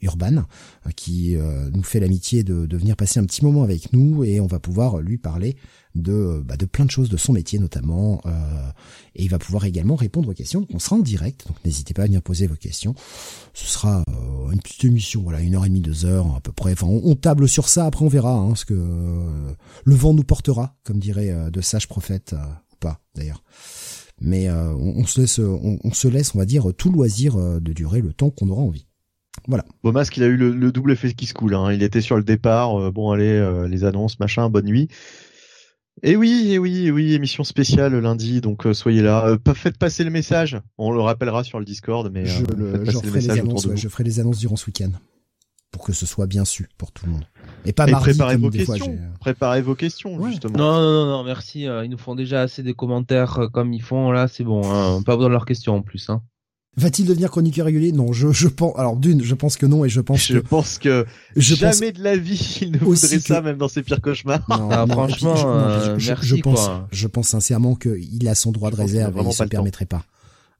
Urban, 0.00 0.44
qui 0.96 1.36
nous 1.70 1.82
fait 1.82 2.00
l'amitié 2.00 2.42
de, 2.42 2.64
de, 2.64 2.76
venir 2.78 2.96
passer 2.96 3.20
un 3.20 3.26
petit 3.26 3.44
moment 3.44 3.62
avec 3.62 3.92
nous 3.92 4.24
et 4.24 4.40
on 4.40 4.46
va 4.46 4.58
pouvoir 4.58 5.00
lui 5.00 5.18
parler 5.18 5.56
de, 5.94 6.42
bah, 6.44 6.56
de 6.56 6.66
plein 6.66 6.84
de 6.84 6.90
choses 6.90 7.08
de 7.08 7.16
son 7.16 7.32
métier 7.32 7.58
notamment, 7.58 8.20
euh, 8.26 8.30
et 9.16 9.24
il 9.24 9.30
va 9.30 9.38
pouvoir 9.38 9.64
également 9.64 9.96
répondre 9.96 10.28
aux 10.28 10.34
questions. 10.34 10.66
on 10.72 10.78
sera 10.78 10.96
en 10.96 11.00
direct, 11.00 11.46
donc 11.48 11.56
n'hésitez 11.64 11.94
pas 11.94 12.02
à 12.02 12.06
venir 12.06 12.22
poser 12.22 12.46
vos 12.46 12.56
questions. 12.56 12.94
Ce 13.54 13.66
sera 13.66 14.04
euh, 14.08 14.50
une 14.52 14.60
petite 14.60 14.84
émission, 14.84 15.22
voilà, 15.22 15.40
une 15.40 15.54
heure 15.56 15.64
et 15.64 15.68
demie, 15.68 15.80
deux 15.80 16.04
heures 16.06 16.34
à 16.36 16.40
peu 16.40 16.52
près. 16.52 16.72
Enfin, 16.72 16.86
on, 16.86 17.14
table 17.16 17.48
sur 17.48 17.68
ça. 17.68 17.86
Après, 17.86 18.04
on 18.04 18.08
verra 18.08 18.34
hein, 18.34 18.54
ce 18.54 18.64
que 18.64 18.74
euh, 18.74 19.52
le 19.84 19.94
vent 19.94 20.14
nous 20.14 20.22
portera, 20.22 20.76
comme 20.84 20.98
dirait 20.98 21.50
de 21.50 21.60
sages 21.60 21.88
prophètes 21.88 22.34
ou 22.72 22.76
pas 22.76 23.00
d'ailleurs. 23.14 23.42
Mais 24.22 24.50
on, 24.50 25.06
se 25.06 25.22
laisse, 25.22 25.38
on, 25.38 25.92
se 25.94 26.06
laisse, 26.06 26.34
on 26.34 26.38
va 26.38 26.44
dire, 26.44 26.66
tout 26.76 26.92
loisir 26.92 27.36
de 27.36 27.72
durer 27.72 28.02
le 28.02 28.12
temps 28.12 28.28
qu'on 28.28 28.50
aura 28.50 28.60
envie. 28.60 28.86
Voilà. 29.48 29.64
Bomas, 29.82 30.10
il 30.14 30.22
a 30.22 30.26
eu 30.26 30.36
le, 30.36 30.72
double 30.72 30.92
effet 30.92 31.14
qui 31.14 31.24
se 31.24 31.32
coule. 31.32 31.54
Hein. 31.54 31.72
Il 31.72 31.82
était 31.82 32.02
sur 32.02 32.16
le 32.16 32.22
départ. 32.22 32.92
bon, 32.92 33.12
allez, 33.12 33.66
les 33.68 33.84
annonces, 33.84 34.20
machin, 34.20 34.50
bonne 34.50 34.66
nuit. 34.66 34.88
Et 36.02 36.16
oui, 36.16 36.52
et 36.52 36.58
oui, 36.58 36.86
et 36.86 36.90
oui, 36.90 37.12
émission 37.12 37.44
spéciale 37.44 37.94
lundi, 37.98 38.40
donc 38.40 38.66
euh, 38.66 38.72
soyez 38.72 39.02
là. 39.02 39.26
Euh, 39.26 39.54
faites 39.54 39.76
passer 39.76 40.02
le 40.02 40.10
message. 40.10 40.58
On 40.78 40.92
le 40.92 41.00
rappellera 41.00 41.44
sur 41.44 41.58
le 41.58 41.66
Discord, 41.66 42.10
mais 42.12 42.24
je, 42.24 42.42
euh, 42.42 42.84
ferai 42.86 43.20
les 43.20 43.30
annonces, 43.30 43.68
je 43.74 43.88
ferai 43.88 44.04
les 44.04 44.18
annonces 44.18 44.38
durant 44.38 44.56
ce 44.56 44.66
week-end 44.66 44.90
pour 45.70 45.84
que 45.84 45.92
ce 45.92 46.06
soit 46.06 46.26
bien 46.26 46.44
su 46.44 46.68
pour 46.78 46.90
tout 46.90 47.04
le 47.06 47.12
monde. 47.12 47.24
Et 47.64 47.72
pas 47.72 47.86
et 47.86 47.92
préparez 47.92 48.36
vos 48.36 48.50
questions. 48.50 48.98
préparez 49.20 49.62
vos 49.62 49.74
questions 49.74 50.26
justement. 50.26 50.56
Non, 50.56 50.80
non, 50.80 51.06
non, 51.06 51.22
merci. 51.22 51.64
ils 51.64 51.90
nous 51.90 51.98
font 51.98 52.14
déjà 52.14 52.40
assez 52.42 52.62
des 52.62 52.74
commentaires 52.74 53.48
comme 53.52 53.72
ils 53.74 53.82
font 53.82 54.10
là, 54.10 54.26
c'est 54.26 54.42
bon. 54.42 54.62
Hein. 54.64 55.02
Pas 55.02 55.16
besoin 55.16 55.28
de 55.28 55.34
leurs 55.34 55.46
questions 55.46 55.76
en 55.76 55.82
plus. 55.82 56.08
Hein. 56.08 56.22
Va-t-il 56.76 57.06
devenir 57.06 57.30
chroniqueur 57.30 57.66
régulier? 57.66 57.90
Non, 57.90 58.12
je, 58.12 58.30
je 58.30 58.46
pense. 58.46 58.78
Alors 58.78 58.96
d'une, 58.96 59.22
je 59.22 59.34
pense 59.34 59.56
que 59.56 59.66
non, 59.66 59.84
et 59.84 59.88
je 59.88 60.00
pense 60.00 60.20
je 60.20 60.38
pense 60.38 60.78
que 60.78 61.04
jamais 61.36 61.90
de 61.90 62.02
la 62.02 62.16
vie 62.16 62.58
il 62.62 62.72
ne 62.72 62.78
voudrait 62.78 63.18
ça, 63.18 63.42
même 63.42 63.56
dans 63.58 63.68
ses 63.68 63.82
pires 63.82 64.00
cauchemars. 64.00 64.46
Non, 64.48 64.86
franchement, 64.86 65.34
je, 65.98 66.14
je, 66.20 66.36
pense, 66.36 66.70
je 66.92 67.06
pense 67.08 67.28
sincèrement 67.28 67.74
qu'il 67.74 68.28
a 68.28 68.34
son 68.36 68.52
droit 68.52 68.70
de 68.70 68.76
réserve 68.76 69.18
et 69.18 69.22
il 69.22 69.32
se 69.32 69.44
permettrait 69.44 69.86
pas. 69.86 70.04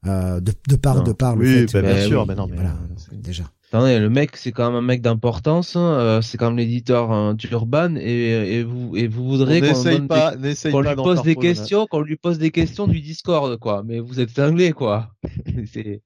Euh, 0.07 0.39
de, 0.39 0.51
de 0.67 0.75
part, 0.75 1.03
de 1.03 1.13
part. 1.13 1.37
Oui, 1.37 1.65
bah, 1.71 1.81
bien 1.81 2.07
sûr, 2.07 2.25
mais 2.25 2.35
non, 2.35 2.47
mais 2.47 2.55
voilà, 2.55 2.77
déjà. 3.13 3.43
Attendez, 3.73 3.99
le 3.99 4.09
mec, 4.09 4.35
c'est 4.35 4.51
quand 4.51 4.67
même 4.67 4.75
un 4.75 4.81
mec 4.81 5.01
d'importance. 5.01 5.77
Hein, 5.77 5.93
euh, 5.93 6.21
c'est 6.21 6.37
quand 6.37 6.47
même 6.47 6.57
l'éditeur 6.57 7.09
hein, 7.09 7.35
d'Urban 7.35 7.95
et, 7.95 8.57
et 8.57 8.63
vous 8.63 8.97
et 8.97 9.07
vous 9.07 9.23
voudrez 9.23 9.61
qu'on 9.61 10.81
lui 10.81 10.95
pose 10.97 11.21
des 11.23 11.37
questions, 11.37 11.87
qu'on 11.87 12.01
lui 12.01 12.17
pose 12.17 12.37
des 12.37 12.51
questions 12.51 12.85
du 12.85 12.99
Discord, 12.99 13.57
quoi. 13.59 13.81
Mais 13.85 14.01
vous 14.01 14.19
êtes 14.19 14.37
anglais, 14.39 14.73
quoi. 14.73 15.13
c'est 15.71 16.01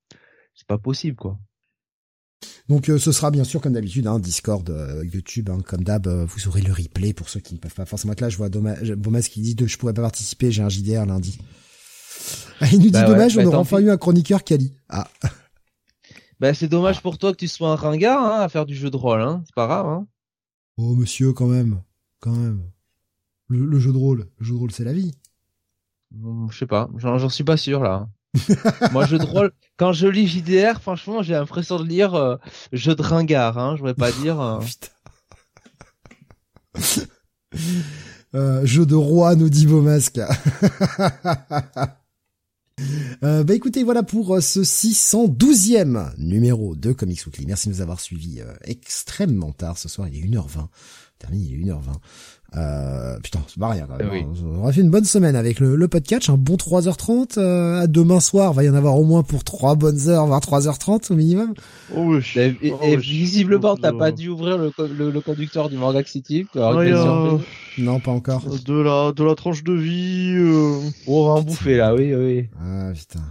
c'est 0.54 0.68
pas 0.68 0.78
possible, 0.78 1.18
quoi. 1.18 1.40
Donc 2.70 2.88
euh, 2.90 3.00
ce 3.00 3.12
sera 3.12 3.32
bien 3.32 3.44
sûr 3.44 3.62
comme 3.62 3.74
d'habitude 3.74 4.06
hein, 4.06 4.20
Discord, 4.20 4.70
euh, 4.70 5.04
YouTube, 5.12 5.50
hein, 5.50 5.58
comme 5.66 5.84
d'hab, 5.84 6.08
vous 6.08 6.48
aurez 6.48 6.62
le 6.62 6.72
replay 6.72 7.14
pour 7.14 7.30
ceux 7.30 7.40
qui 7.40 7.56
ne 7.56 7.60
peuvent 7.60 7.74
pas 7.74 7.86
forcément 7.86 8.14
être 8.14 8.22
là. 8.22 8.30
Je 8.30 8.38
vois 8.38 8.50
Bomas 8.50 9.24
qui 9.24 9.42
dit 9.42 9.56
de, 9.56 9.66
je 9.66 9.80
pourrais 9.80 9.94
pas 9.96 10.04
participer, 10.04 10.52
j'ai 10.52 10.62
un 10.62 10.70
JDR 10.70 11.08
lundi. 11.08 11.40
Il 12.72 12.78
nous 12.78 12.86
dit 12.86 12.92
bah 12.92 13.08
dommage, 13.08 13.36
on 13.40 13.42
bah, 13.42 13.48
aura 13.48 13.58
enfin 13.58 13.80
eu 13.80 13.90
un 13.90 13.98
chroniqueur 13.98 14.44
Kali. 14.44 14.72
Ah. 14.88 15.08
Bah, 16.40 16.54
c'est 16.54 16.68
dommage 16.68 17.02
pour 17.02 17.18
toi 17.18 17.32
que 17.32 17.38
tu 17.38 17.48
sois 17.48 17.70
un 17.70 17.76
ringard 17.76 18.24
hein, 18.24 18.42
à 18.42 18.50
faire 18.50 18.66
du 18.66 18.76
jeu 18.76 18.90
de 18.90 18.98
rôle, 18.98 19.22
hein. 19.22 19.42
C'est 19.46 19.56
pas 19.56 19.68
grave, 19.68 19.88
hein. 19.88 20.08
Oh, 20.78 20.94
monsieur, 20.96 21.32
quand 21.32 21.48
même. 21.48 21.82
Quand 22.20 22.34
même. 22.34 22.62
Le, 23.48 23.80
jeu 23.80 23.94
de 23.94 23.98
rôle. 23.98 24.28
Le 24.40 24.46
jeu 24.46 24.54
de 24.54 24.60
rôle, 24.60 24.72
c'est 24.72 24.84
la 24.84 24.94
vie. 24.94 25.14
Je 26.50 26.58
sais 26.58 26.66
pas. 26.66 26.90
J'en 26.98 27.30
suis 27.30 27.44
pas 27.44 27.58
sûr, 27.58 27.82
là. 27.82 28.10
Moi, 28.92 29.06
jeu 29.06 29.18
de 29.18 29.26
rôle, 29.26 29.52
quand 29.78 29.94
je 29.94 30.08
lis 30.08 30.28
JDR, 30.28 30.82
franchement, 30.82 31.24
j'ai 31.24 31.34
l'impression 31.34 31.80
de 31.80 31.86
lire 31.86 32.16
euh, 32.16 32.36
jeu 32.74 32.96
de 32.96 33.02
ringard, 33.02 33.58
hein. 33.58 33.76
Je 33.76 33.82
voudrais 33.82 33.96
pas 33.96 34.12
dire. 34.12 34.62
Euh. 36.78 36.82
euh, 38.36 38.66
jeu 38.66 38.86
de 38.86 38.96
roi, 38.96 39.36
nous 39.36 39.48
dit 39.48 39.66
Beaumasque. 39.66 40.20
Euh, 43.24 43.44
bah 43.44 43.54
écoutez, 43.54 43.84
voilà 43.84 44.04
pour 44.04 44.36
euh, 44.36 44.42
ce 44.42 44.60
612e 44.60 46.14
numéro 46.18 46.76
de 46.76 46.92
Comics 46.92 47.26
Weekly. 47.26 47.46
Merci 47.46 47.70
de 47.70 47.74
nous 47.74 47.82
avoir 47.82 48.02
suivis 48.02 48.42
euh, 48.42 48.54
extrêmement 48.64 49.54
tard 49.54 49.78
ce 49.78 49.88
soir. 49.88 50.08
Il 50.10 50.18
est 50.18 50.28
1h20. 50.28 50.68
Terminé, 51.18 51.46
il 51.52 51.62
est 51.62 51.72
1h20. 51.72 51.94
Euh, 52.58 53.20
putain, 53.20 53.40
c'est 53.48 53.60
pas 53.60 53.70
rien 53.70 53.86
quand 53.86 53.98
même. 53.98 54.10
Hein. 54.14 54.34
On 54.46 54.60
aura 54.60 54.72
fait 54.72 54.82
une 54.82 54.90
bonne 54.90 55.04
semaine 55.04 55.36
avec 55.36 55.60
le, 55.60 55.76
le 55.76 55.88
podcast, 55.88 56.30
un 56.30 56.38
bon 56.38 56.56
3h30. 56.56 57.38
Euh, 57.38 57.82
à 57.82 57.88
demain 57.88 58.20
soir, 58.20 58.54
va 58.54 58.64
y 58.64 58.70
en 58.70 58.76
avoir 58.76 58.98
au 58.98 59.04
moins 59.04 59.24
pour 59.24 59.44
3 59.44 59.76
bonnes 59.76 60.08
heures, 60.08 60.26
voire 60.26 60.40
3h30 60.40 61.12
au 61.12 61.16
minimum. 61.16 61.54
Oh, 61.94 62.16
oui. 62.16 62.24
Et, 62.36 62.56
et, 62.62 62.72
oh, 62.72 62.98
visiblement, 62.98 63.76
t'as 63.76 63.94
pas 63.94 64.12
dû 64.12 64.30
ouvrir 64.30 64.58
le, 64.58 64.72
le, 65.12 65.22
conducteur 65.22 65.70
du 65.70 65.78
Manga 65.78 66.04
City. 66.06 66.46
Non, 67.78 68.00
pas 68.00 68.12
encore. 68.12 68.44
De 68.66 68.82
la, 68.82 69.12
de 69.12 69.24
la 69.24 69.36
tranche 69.36 69.64
de 69.64 69.74
vie. 69.74 70.36
Euh... 70.36 70.80
Oh, 71.08 71.24
on 71.24 71.28
va 71.28 71.40
en 71.40 71.42
bouffer 71.42 71.78
là, 71.78 71.94
oui, 71.94 72.14
oui. 72.14 72.48
Ah 72.62 72.92
putain. 72.94 73.22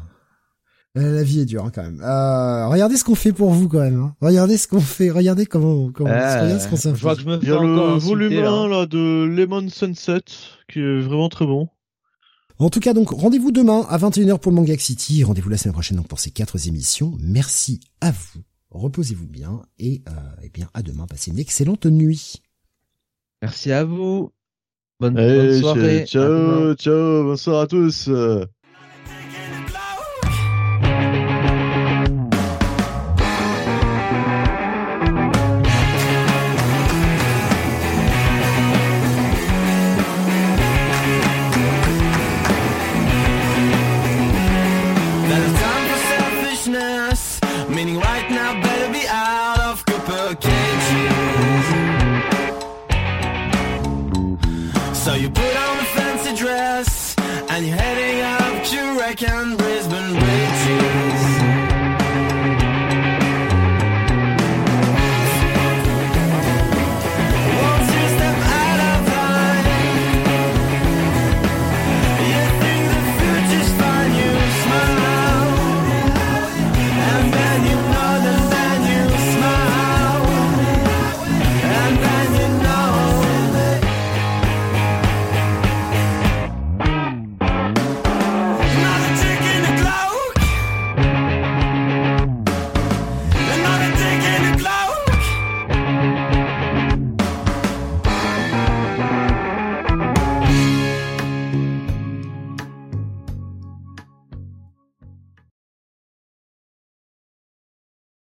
Euh, 0.96 1.16
la 1.16 1.24
vie 1.24 1.40
est 1.40 1.44
dure 1.44 1.64
hein, 1.64 1.72
quand 1.74 1.82
même. 1.82 2.00
Euh, 2.00 2.68
regardez 2.68 2.96
ce 2.96 3.02
qu'on 3.02 3.16
fait 3.16 3.32
pour 3.32 3.50
vous 3.50 3.68
quand 3.68 3.80
même. 3.80 4.00
Hein. 4.00 4.14
Regardez 4.20 4.56
ce 4.56 4.68
qu'on 4.68 4.80
fait. 4.80 5.10
Regardez 5.10 5.44
comment, 5.44 5.90
comment 5.90 6.10
euh, 6.10 6.58
ce 6.58 6.68
qu'on 6.68 6.76
s'est 6.76 6.94
fait. 6.94 7.14
Il 7.42 7.48
y 7.48 7.52
a 7.52 7.60
le 7.60 7.98
volume 7.98 8.44
1 8.44 8.68
là. 8.68 8.86
de 8.86 9.24
Lemon 9.24 9.68
Sunset 9.68 10.22
qui 10.72 10.78
est 10.78 11.00
vraiment 11.00 11.28
très 11.28 11.46
bon. 11.46 11.68
En 12.60 12.70
tout 12.70 12.78
cas, 12.78 12.94
donc, 12.94 13.10
rendez-vous 13.10 13.50
demain 13.50 13.84
à 13.88 13.98
21h 13.98 14.38
pour 14.38 14.52
le 14.52 14.56
Manga 14.56 14.78
City. 14.78 15.24
Rendez-vous 15.24 15.48
la 15.48 15.56
semaine 15.56 15.72
prochaine 15.72 15.96
donc, 15.96 16.06
pour 16.06 16.20
ces 16.20 16.30
quatre 16.30 16.68
émissions. 16.68 17.14
Merci 17.18 17.80
à 18.00 18.12
vous. 18.12 18.42
Reposez-vous 18.70 19.26
bien 19.26 19.62
et, 19.80 20.02
euh, 20.08 20.12
eh 20.44 20.48
bien 20.50 20.68
à 20.74 20.82
demain. 20.82 21.06
Passez 21.08 21.32
une 21.32 21.40
excellente 21.40 21.86
nuit. 21.86 22.42
Merci 23.42 23.72
à 23.72 23.84
vous. 23.84 24.30
Bonne, 25.00 25.14
bonne 25.14 25.60
soirée. 25.60 26.06
Ciao, 26.06 26.74
ciao, 26.74 27.24
bonsoir 27.24 27.62
à 27.62 27.66
tous. 27.66 28.08